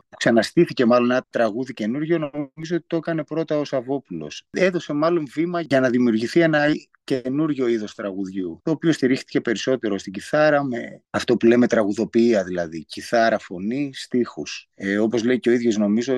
που 0.10 0.18
ξαναστήθηκε 0.18 0.86
μάλλον 0.86 1.12
ένα 1.12 1.26
τραγούδι 1.30 1.74
καινούργιο, 1.74 2.18
νομίζω 2.18 2.76
ότι 2.76 2.86
το 2.88 2.96
έκανε 2.96 3.24
πρώτα 3.24 3.58
ο 3.58 3.66
Σαββόπουλος. 3.66 4.44
Έδωσε 4.50 4.94
μάλλον 4.94 5.28
βήμα 5.34 5.62
για 5.62 5.80
να 5.80 5.90
δημιουργηθεί 5.90 6.40
ένα 6.40 6.66
καινούριο 7.04 7.68
είδος 7.68 7.96
τραγουδιού, 7.96 8.60
το 8.64 8.72
οποίο 8.72 8.92
στηρίχθηκε 8.92 9.42
περισσότερο 9.42 9.98
στην 9.98 10.14
κιθάρα 10.14 10.64
με 10.64 11.02
αυτό 11.10 11.38
που 11.38 11.46
λέμε 11.46 11.68
τραγουδοποιία 11.68 12.44
δηλαδή, 12.44 12.86
κιθάρα, 12.86 13.40
φωνή, 13.40 13.92
στίχους. 13.94 14.70
Ε, 14.76 14.98
όπως 14.98 15.24
λέει 15.24 15.40
και 15.40 15.50
ο 15.50 15.54
ίδιος 15.54 15.78
νομίζω, 15.78 16.14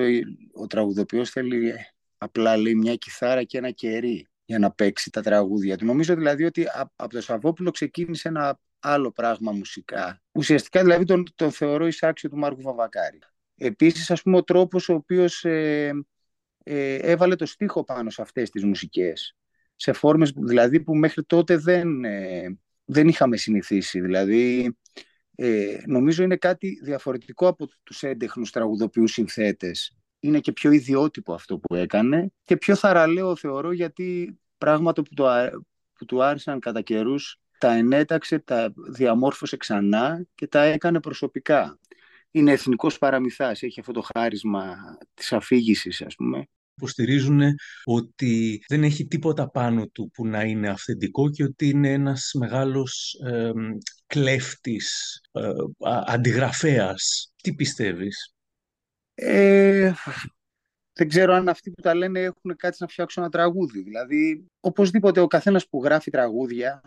ο 0.52 0.66
τραγουδοποιός 0.66 1.30
θέλει 1.30 1.72
απλά 2.18 2.56
λέει 2.56 2.74
μια 2.74 2.94
κιθάρα 2.94 3.42
και 3.42 3.58
ένα 3.58 3.70
κερί 3.70 4.28
για 4.46 4.58
να 4.58 4.70
παίξει 4.70 5.10
τα 5.10 5.22
τραγούδια 5.22 5.76
του. 5.76 5.84
Νομίζω 5.84 6.14
δηλαδή 6.14 6.44
ότι 6.44 6.66
από 6.96 7.12
το 7.12 7.20
Σαββόπουλο 7.20 7.70
ξεκίνησε 7.70 8.28
ένα 8.28 8.60
άλλο 8.80 9.12
πράγμα 9.12 9.52
μουσικά. 9.52 10.22
Ουσιαστικά 10.32 10.82
δηλαδή 10.82 11.04
τον, 11.04 11.24
τον 11.34 11.50
θεωρώ 11.50 11.86
εισάξιο 11.86 12.28
του 12.28 12.36
Μάρκου 12.36 12.62
Βαβακάρη. 12.62 13.18
Επίσης 13.56 14.10
ας 14.10 14.22
πούμε 14.22 14.36
ο 14.36 14.44
τρόπος 14.44 14.88
ο 14.88 14.94
οποίος 14.94 15.44
ε, 15.44 15.92
ε, 16.64 16.94
έβαλε 16.94 17.36
το 17.36 17.46
στίχο 17.46 17.84
πάνω 17.84 18.10
σε 18.10 18.22
αυτές 18.22 18.50
τις 18.50 18.64
μουσικές. 18.64 19.36
Σε 19.76 19.92
φόρμες 19.92 20.32
δηλαδή 20.36 20.80
που 20.80 20.96
μέχρι 20.96 21.24
τότε 21.24 21.56
δεν, 21.56 22.04
ε, 22.04 22.58
δεν 22.84 23.08
είχαμε 23.08 23.36
συνηθίσει. 23.36 24.00
Δηλαδή 24.00 24.76
ε, 25.34 25.78
νομίζω 25.86 26.22
είναι 26.22 26.36
κάτι 26.36 26.80
διαφορετικό 26.82 27.48
από 27.48 27.68
τους 27.82 28.02
έντεχνους 28.02 28.50
τραγουδοποιούς 28.50 29.12
συνθέτες. 29.12 29.95
Είναι 30.20 30.40
και 30.40 30.52
πιο 30.52 30.70
ιδιότυπο 30.70 31.34
αυτό 31.34 31.58
που 31.58 31.74
έκανε 31.74 32.32
και 32.44 32.56
πιο 32.56 32.74
θαραλέο 32.74 33.36
θεωρώ 33.36 33.72
γιατί 33.72 34.38
πράγματα 34.58 35.02
που, 35.02 35.14
το, 35.14 35.26
που 35.98 36.04
του 36.04 36.22
άρεσαν 36.22 36.60
κατά 36.60 36.80
καιρούς 36.80 37.40
τα 37.58 37.72
ενέταξε, 37.72 38.38
τα 38.38 38.72
διαμόρφωσε 38.90 39.56
ξανά 39.56 40.26
και 40.34 40.46
τα 40.46 40.62
έκανε 40.62 41.00
προσωπικά. 41.00 41.78
Είναι 42.30 42.52
εθνικός 42.52 42.98
παραμυθάς, 42.98 43.62
έχει 43.62 43.80
αυτό 43.80 43.92
το 43.92 44.04
χάρισμα 44.14 44.76
της 45.14 45.32
αφήγησης 45.32 46.02
ας 46.02 46.14
πούμε 46.14 46.48
υποστηρίζουν 46.76 47.40
ότι 47.84 48.64
δεν 48.68 48.84
έχει 48.84 49.06
τίποτα 49.06 49.50
πάνω 49.50 49.86
του 49.86 50.10
που 50.14 50.26
να 50.26 50.42
είναι 50.42 50.68
αυθεντικό 50.68 51.30
και 51.30 51.44
ότι 51.44 51.68
είναι 51.68 51.92
ένας 51.92 52.30
μεγάλος 52.38 53.20
ε, 53.26 53.50
κλέφτης, 54.06 55.20
ε, 55.32 55.50
αντιγραφέας. 56.06 57.32
Τι 57.42 57.54
πιστεύεις; 57.54 58.35
Ε, 59.18 59.92
δεν 60.92 61.08
ξέρω 61.08 61.34
αν 61.34 61.48
αυτοί 61.48 61.70
που 61.70 61.80
τα 61.82 61.94
λένε 61.94 62.20
έχουν 62.20 62.56
κάτι 62.56 62.76
να 62.80 62.86
φτιάξουν 62.86 63.22
ένα 63.22 63.32
τραγούδι. 63.32 63.82
Δηλαδή, 63.82 64.46
οπωσδήποτε 64.60 65.20
ο 65.20 65.26
καθένας 65.26 65.68
που 65.68 65.84
γράφει 65.84 66.10
τραγούδια 66.10 66.82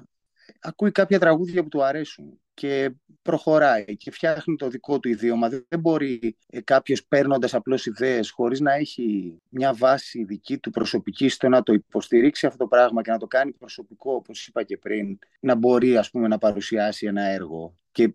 ακούει 0.60 0.92
κάποια 0.92 1.20
τραγούδια 1.20 1.64
που 1.64 1.70
του 1.70 1.84
αρέσουν 1.84 2.40
και 2.54 2.92
προχωράει 3.22 3.98
και 3.98 4.12
φτιάχνει 4.12 4.56
το 4.56 4.68
δικό 4.68 5.00
του 5.00 5.10
ιδίωμα. 5.10 5.50
Δεν 5.50 5.80
μπορεί 5.80 6.38
ε, 6.48 6.62
κάποιος 6.62 7.06
παίρνοντας 7.06 7.54
απλώς 7.54 7.86
ιδέες 7.86 8.30
χωρίς 8.30 8.60
να 8.60 8.74
έχει 8.74 9.38
μια 9.50 9.74
βάση 9.74 10.24
δική 10.24 10.58
του 10.58 10.70
προσωπική 10.70 11.30
στο 11.30 11.50
να 11.50 11.64
το 11.64 11.74
υποστηρίξει 11.74 12.46
αυτό 12.46 12.58
το 12.58 12.68
πράγμα 12.68 13.02
και 13.02 13.12
να 13.12 13.18
το 13.18 13.28
κάνει 13.28 13.52
προσωπικό, 13.52 14.14
όπως 14.14 14.48
είπα 14.48 14.64
και 14.64 14.78
πριν, 14.78 15.20
να 15.40 15.56
μπορεί 15.56 15.98
ας 15.98 16.10
πούμε, 16.10 16.28
να 16.28 16.38
παρουσιάσει 16.38 17.06
ένα 17.06 17.24
έργο 17.24 17.78
και 17.92 18.14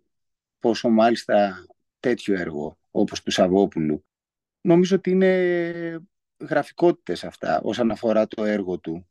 πόσο 0.59 0.89
μάλιστα 0.89 1.65
τέτοιο 2.05 2.35
έργο 2.39 2.79
όπως 2.91 3.23
του 3.23 3.31
Σαββόπουλου. 3.31 4.05
Νομίζω 4.61 4.97
ότι 4.97 5.11
είναι 5.11 6.01
γραφικότητες 6.49 7.25
αυτά 7.25 7.61
όσον 7.63 7.91
αφορά 7.91 8.27
το 8.27 8.45
έργο 8.45 8.79
του 8.79 9.07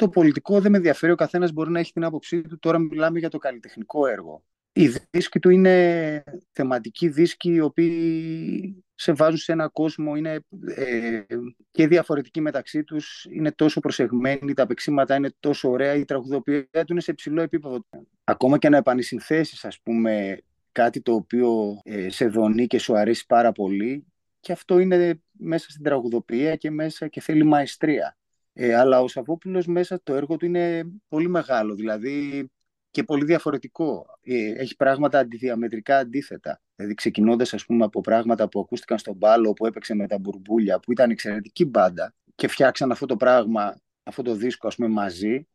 το 0.00 0.08
πολιτικό 0.08 0.60
δεν 0.60 0.70
με 0.70 0.76
ενδιαφέρει, 0.76 1.12
ο 1.12 1.16
καθένας 1.16 1.52
μπορεί 1.52 1.70
να 1.70 1.78
έχει 1.78 1.92
την 1.92 2.04
άποψή 2.04 2.40
του. 2.42 2.58
Τώρα 2.58 2.78
μιλάμε 2.78 3.18
για 3.18 3.28
το 3.28 3.38
καλλιτεχνικό 3.38 4.06
έργο. 4.06 4.44
Οι 4.72 4.88
δίσκοι 5.10 5.38
του 5.38 5.50
είναι 5.50 6.24
θεματικοί 6.52 7.08
δίσκοι 7.08 7.52
οι 7.52 7.60
οποίοι 7.60 8.84
σε 8.94 9.12
βάζουν 9.12 9.38
σε 9.38 9.52
ένα 9.52 9.68
κόσμο, 9.68 10.16
είναι 10.16 10.44
ε, 10.76 11.22
και 11.70 11.88
διαφορετικοί 11.88 12.40
μεταξύ 12.40 12.84
τους, 12.84 13.26
είναι 13.30 13.52
τόσο 13.52 13.80
προσεγμένοι, 13.80 14.52
τα 14.54 14.66
παίξήματα 14.66 15.14
είναι 15.14 15.34
τόσο 15.40 15.70
ωραία, 15.70 15.94
η 15.94 16.04
τραγουδοποιία 16.04 16.68
του 16.72 16.92
είναι 16.92 17.00
σε 17.00 17.10
υψηλό 17.10 17.42
επίπεδο. 17.42 17.84
Ακόμα 18.24 18.58
και 18.58 18.68
να 18.68 18.76
επανεσυνθέσεις, 18.76 19.64
ας 19.64 19.80
πούμε, 19.80 20.38
κάτι 20.72 21.00
το 21.00 21.12
οποίο 21.12 21.80
ε, 21.82 22.10
σε 22.10 22.26
δονεί 22.26 22.66
και 22.66 22.78
σου 22.78 22.96
αρέσει 22.96 23.26
πάρα 23.26 23.52
πολύ, 23.52 24.06
και 24.40 24.52
αυτό 24.52 24.78
είναι 24.78 25.20
μέσα 25.30 25.70
στην 25.70 25.82
τραγουδοποιία 25.82 26.56
και 26.56 26.70
μέσα 26.70 27.08
και 27.08 27.20
θέλει 27.20 27.44
μαεστρία. 27.44 28.16
Ε, 28.52 28.74
αλλά 28.74 29.00
ο 29.00 29.08
Σαββόπουλος 29.08 29.66
μέσα 29.66 30.00
το 30.02 30.14
έργο 30.14 30.36
του 30.36 30.46
είναι 30.46 30.82
πολύ 31.08 31.28
μεγάλο, 31.28 31.74
δηλαδή 31.74 32.50
και 32.90 33.02
πολύ 33.02 33.24
διαφορετικό. 33.24 34.06
Ε, 34.20 34.52
έχει 34.52 34.76
πράγματα 34.76 35.18
αντιδιαμετρικά 35.18 35.98
αντίθετα. 35.98 36.60
Δηλαδή 36.74 36.94
ξεκινώντας 36.94 37.54
ας 37.54 37.66
πούμε 37.66 37.84
από 37.84 38.00
πράγματα 38.00 38.48
που 38.48 38.60
ακούστηκαν 38.60 38.98
στον 38.98 39.18
Πάλο 39.18 39.52
που 39.52 39.66
έπαιξε 39.66 39.94
με 39.94 40.06
τα 40.06 40.18
μπουρμπούλια 40.18 40.80
που 40.80 40.92
ήταν 40.92 41.10
εξαιρετική 41.10 41.64
μπάντα 41.64 42.14
και 42.34 42.48
φτιάξαν 42.48 42.90
αυτό 42.90 43.06
το 43.06 43.16
πράγμα, 43.16 43.80
αυτό 44.02 44.22
το 44.22 44.34
δίσκο 44.34 44.66
ας 44.66 44.74
πούμε 44.74 44.88
μαζί 44.88 45.46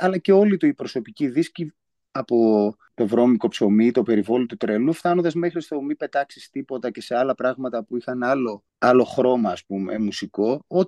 αλλά 0.00 0.18
και 0.18 0.32
όλοι 0.32 0.56
του 0.56 0.66
οι 0.66 0.74
προσωπικοί 0.74 1.28
δίσκοι 1.28 1.72
από 2.12 2.76
το 2.94 3.06
βρώμικο 3.06 3.48
ψωμί, 3.48 3.90
το 3.90 4.02
περιβόλι 4.02 4.46
του 4.46 4.56
τρελού, 4.56 4.92
φτάνοντας 4.92 5.34
μέχρι 5.34 5.62
στο 5.62 5.82
μη 5.82 5.96
πετάξεις 5.96 6.50
τίποτα 6.50 6.90
και 6.90 7.00
σε 7.00 7.16
άλλα 7.16 7.34
πράγματα 7.34 7.84
που 7.84 7.96
είχαν 7.96 8.22
άλλο, 8.22 8.64
άλλο 8.78 9.04
χρώμα, 9.04 9.50
ας 9.50 9.64
πούμε, 9.64 9.98
μουσικό, 9.98 10.64
ό, 10.66 10.80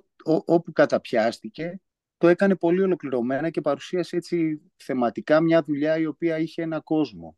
όπου 0.45 0.71
καταπιάστηκε, 0.71 1.79
το 2.17 2.27
έκανε 2.27 2.55
πολύ 2.55 2.81
ολοκληρωμένα 2.81 3.49
και 3.49 3.61
παρουσίασε 3.61 4.15
έτσι 4.15 4.61
θεματικά 4.75 5.41
μια 5.41 5.61
δουλειά 5.61 5.97
η 5.97 6.05
οποία 6.05 6.39
είχε 6.39 6.61
ένα 6.61 6.79
κόσμο. 6.79 7.37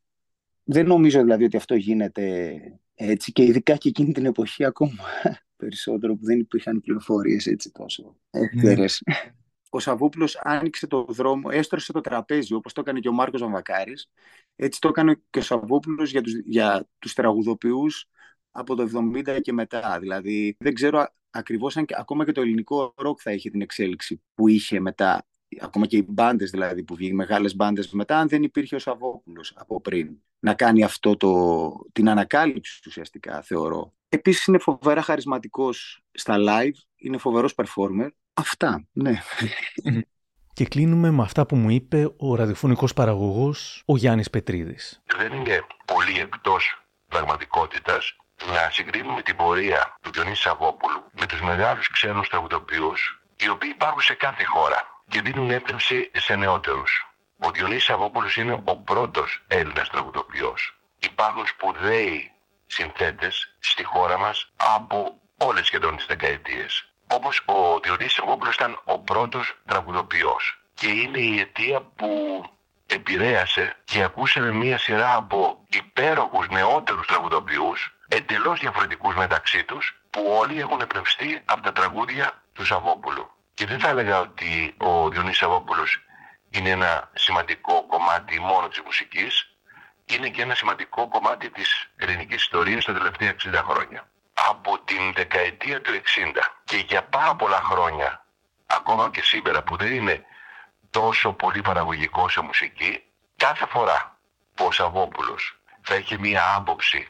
Δεν 0.63 0.85
νομίζω 0.87 1.21
δηλαδή 1.21 1.43
ότι 1.43 1.57
αυτό 1.57 1.75
γίνεται 1.75 2.57
έτσι 2.95 3.31
και 3.31 3.43
ειδικά 3.43 3.75
και 3.75 3.89
εκείνη 3.89 4.11
την 4.11 4.25
εποχή 4.25 4.65
ακόμα 4.65 5.03
περισσότερο 5.57 6.15
που 6.15 6.25
δεν 6.25 6.39
υπήρχαν 6.39 6.81
πληροφορίες 6.81 7.45
έτσι 7.45 7.71
τόσο 7.71 8.15
εύκαιρες. 8.29 9.03
Ναι 9.71 9.77
ο 9.77 9.79
Σαββούπουλος 9.79 10.39
άνοιξε 10.43 10.87
το 10.87 11.05
δρόμο, 11.09 11.49
έστρωσε 11.51 11.91
το 11.91 12.01
τραπέζι, 12.01 12.53
όπως 12.53 12.73
το 12.73 12.81
έκανε 12.81 12.99
και 12.99 13.09
ο 13.09 13.11
Μάρκος 13.11 13.41
Βαμβακάρης. 13.41 14.09
Έτσι 14.55 14.79
το 14.79 14.87
έκανε 14.87 15.21
και 15.29 15.39
ο 15.39 15.41
Σαββούπουλος 15.41 16.11
για 16.11 16.21
τους, 16.21 16.33
για 16.45 16.87
τους 16.99 17.13
τραγουδοποιούς 17.13 18.09
από 18.51 18.75
το 18.75 18.83
70 18.83 19.41
και 19.41 19.53
μετά. 19.53 19.97
Δηλαδή 19.99 20.55
δεν 20.59 20.73
ξέρω 20.73 21.07
ακριβώς 21.29 21.77
αν 21.77 21.85
και, 21.85 21.95
ακόμα 21.97 22.25
και 22.25 22.31
το 22.31 22.41
ελληνικό 22.41 22.93
ροκ 22.97 23.19
θα 23.21 23.31
είχε 23.31 23.49
την 23.49 23.61
εξέλιξη 23.61 24.21
που 24.33 24.47
είχε 24.47 24.79
μετά. 24.79 25.25
Ακόμα 25.61 25.85
και 25.85 25.97
οι 25.97 26.05
μπάντες 26.07 26.49
δηλαδή 26.49 26.83
που 26.83 26.95
βγήκαν, 26.95 27.15
μεγάλες 27.15 27.55
μπάντες 27.55 27.91
μετά, 27.91 28.17
αν 28.17 28.27
δεν 28.27 28.43
υπήρχε 28.43 28.75
ο 28.75 28.79
Σαββόπουλος 28.79 29.53
από 29.55 29.81
πριν. 29.81 30.09
Να 30.39 30.53
κάνει 30.53 30.83
αυτό 30.83 31.17
το, 31.17 31.71
την 31.91 32.09
ανακάλυψη 32.09 32.81
ουσιαστικά, 32.87 33.41
θεωρώ. 33.41 33.93
Επίσης 34.09 34.45
είναι 34.45 34.57
φοβερά 34.57 35.01
χαρισματικός 35.01 36.03
στα 36.11 36.35
live, 36.37 36.77
είναι 36.95 37.17
φοβερός 37.17 37.53
performer 37.55 38.09
Αυτά, 38.39 38.87
ναι. 38.91 39.21
Και 40.53 40.65
κλείνουμε 40.65 41.11
με 41.11 41.23
αυτά 41.23 41.45
που 41.45 41.55
μου 41.55 41.69
είπε 41.69 42.13
ο 42.17 42.35
ραδιοφωνικός 42.35 42.93
παραγωγός, 42.93 43.83
ο 43.85 43.97
Γιάννης 43.97 44.29
Πετρίδης. 44.29 45.01
Δεν 45.17 45.33
είναι 45.33 45.65
πολύ 45.85 46.19
εκτός 46.19 46.87
πραγματικότητας 47.07 48.15
να 48.53 48.69
συγκρίνουμε 48.71 49.21
την 49.21 49.35
πορεία 49.35 49.97
του 50.01 50.11
Διονύσης 50.11 50.39
Σαββόπουλου 50.39 51.03
με 51.19 51.25
τους 51.25 51.41
μεγάλους 51.41 51.89
ξένους 51.89 52.29
τραγουδοποιούς, 52.29 53.21
οι 53.39 53.49
οποίοι 53.49 53.71
υπάρχουν 53.73 54.01
σε 54.01 54.13
κάθε 54.13 54.43
χώρα 54.43 54.96
και 55.09 55.21
δίνουν 55.21 55.49
έμπνευση 55.49 56.11
σε 56.15 56.35
νεότερους. 56.35 57.11
Ο 57.39 57.51
Διονύσης 57.51 57.83
Σαββόπουλος 57.83 58.35
είναι 58.35 58.61
ο 58.65 58.77
πρώτος 58.77 59.43
Έλληνας 59.47 59.89
τραγουδοποιός. 59.89 60.77
Υπάρχουν 60.99 61.45
σπουδαίοι 61.45 62.31
συνθέτες 62.67 63.55
στη 63.59 63.83
χώρα 63.83 64.17
μας 64.17 64.51
από 64.55 65.19
όλες 65.37 65.65
σχεδόν 65.65 65.95
τις 65.95 66.05
δεκαετίες 66.05 66.91
όπως 67.07 67.41
ο 67.45 67.79
Διονύσης 67.79 68.19
Αγόπουλος 68.19 68.55
ήταν 68.55 68.81
ο 68.83 68.99
πρώτος 68.99 69.57
τραγουδοποιός 69.65 70.59
και 70.73 70.87
είναι 70.87 71.19
η 71.19 71.39
αιτία 71.39 71.81
που 71.81 72.43
επηρέασε 72.85 73.75
και 73.85 74.03
ακούσαμε 74.03 74.51
μία 74.51 74.77
σειρά 74.77 75.15
από 75.15 75.65
υπέροχους 75.69 76.47
νεότερους 76.49 77.07
τραγουδοποιούς 77.07 77.95
εντελώς 78.07 78.59
διαφορετικούς 78.59 79.15
μεταξύ 79.15 79.63
τους 79.63 80.01
που 80.09 80.21
όλοι 80.39 80.59
έχουν 80.59 80.81
εμπνευστεί 80.81 81.41
από 81.45 81.61
τα 81.61 81.71
τραγούδια 81.71 82.43
του 82.53 82.65
Σαββόπουλου. 82.65 83.29
Και 83.57 83.65
δεν 83.65 83.79
θα 83.79 83.89
έλεγα 83.89 84.19
ότι 84.19 84.75
ο 84.77 85.09
Διονύσης 85.09 85.37
Σαββόπουλος 85.37 85.99
είναι 86.49 86.69
ένα 86.69 87.11
σημαντικό 87.13 87.85
κομμάτι 87.87 88.39
μόνο 88.39 88.67
της 88.67 88.81
μουσικής, 88.81 89.55
είναι 90.05 90.29
και 90.29 90.41
ένα 90.41 90.55
σημαντικό 90.55 91.07
κομμάτι 91.07 91.49
της 91.49 91.89
ελληνικής 91.95 92.41
ιστορίας 92.41 92.85
τα 92.85 92.93
τελευταία 92.93 93.35
60 93.45 93.61
χρόνια 93.63 94.09
από 94.33 94.79
την 94.79 95.13
δεκαετία 95.13 95.81
του 95.81 95.91
60 95.93 96.41
και 96.63 96.77
για 96.77 97.03
πάρα 97.03 97.35
πολλά 97.35 97.61
χρόνια, 97.61 98.25
ακόμα 98.65 99.09
και 99.09 99.21
σήμερα 99.21 99.63
που 99.63 99.75
δεν 99.75 99.93
είναι 99.93 100.25
τόσο 100.89 101.33
πολύ 101.33 101.61
παραγωγικό 101.61 102.29
σε 102.29 102.41
μουσική, 102.41 103.03
κάθε 103.35 103.65
φορά 103.65 104.17
που 104.53 104.65
ο 104.65 104.71
Σαββόπουλος 104.71 105.59
θα 105.81 105.93
έχει 105.93 106.19
μία 106.19 106.53
άποψη 106.55 107.07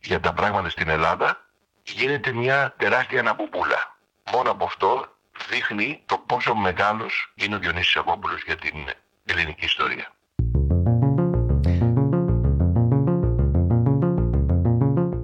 για 0.00 0.20
τα 0.20 0.32
πράγματα 0.32 0.68
στην 0.68 0.88
Ελλάδα, 0.88 1.46
γίνεται 1.82 2.32
μια 2.32 2.74
τεράστια 2.78 3.20
αναπουπούλα. 3.20 3.96
Μόνο 4.32 4.50
από 4.50 4.64
αυτό 4.64 5.17
δείχνει 5.50 6.02
το 6.06 6.22
πόσο 6.26 6.54
μεγάλος 6.54 7.32
είναι 7.34 7.54
ο 7.54 7.58
Διονύσης 7.58 7.90
Σαββόπουλος 7.90 8.42
για 8.42 8.56
την 8.56 8.74
ελληνική 9.24 9.64
ιστορία. 9.64 10.12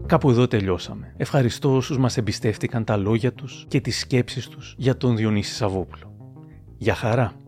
Κάπου 0.07 0.31
εδώ 0.31 0.47
τελειώσαμε. 0.47 1.15
Ευχαριστώ 1.17 1.77
όσους 1.77 1.99
μας 1.99 2.17
εμπιστεύτηκαν 2.17 2.85
τα 2.85 2.97
λόγια 2.97 3.33
τους 3.33 3.65
και 3.69 3.81
τις 3.81 3.99
σκέψεις 3.99 4.49
τους 4.49 4.75
για 4.79 4.97
τον 4.97 5.17
Διονύση 5.17 5.55
Σαββόπουλο. 5.55 6.13
Για 6.79 6.95
χαρά! 6.95 7.44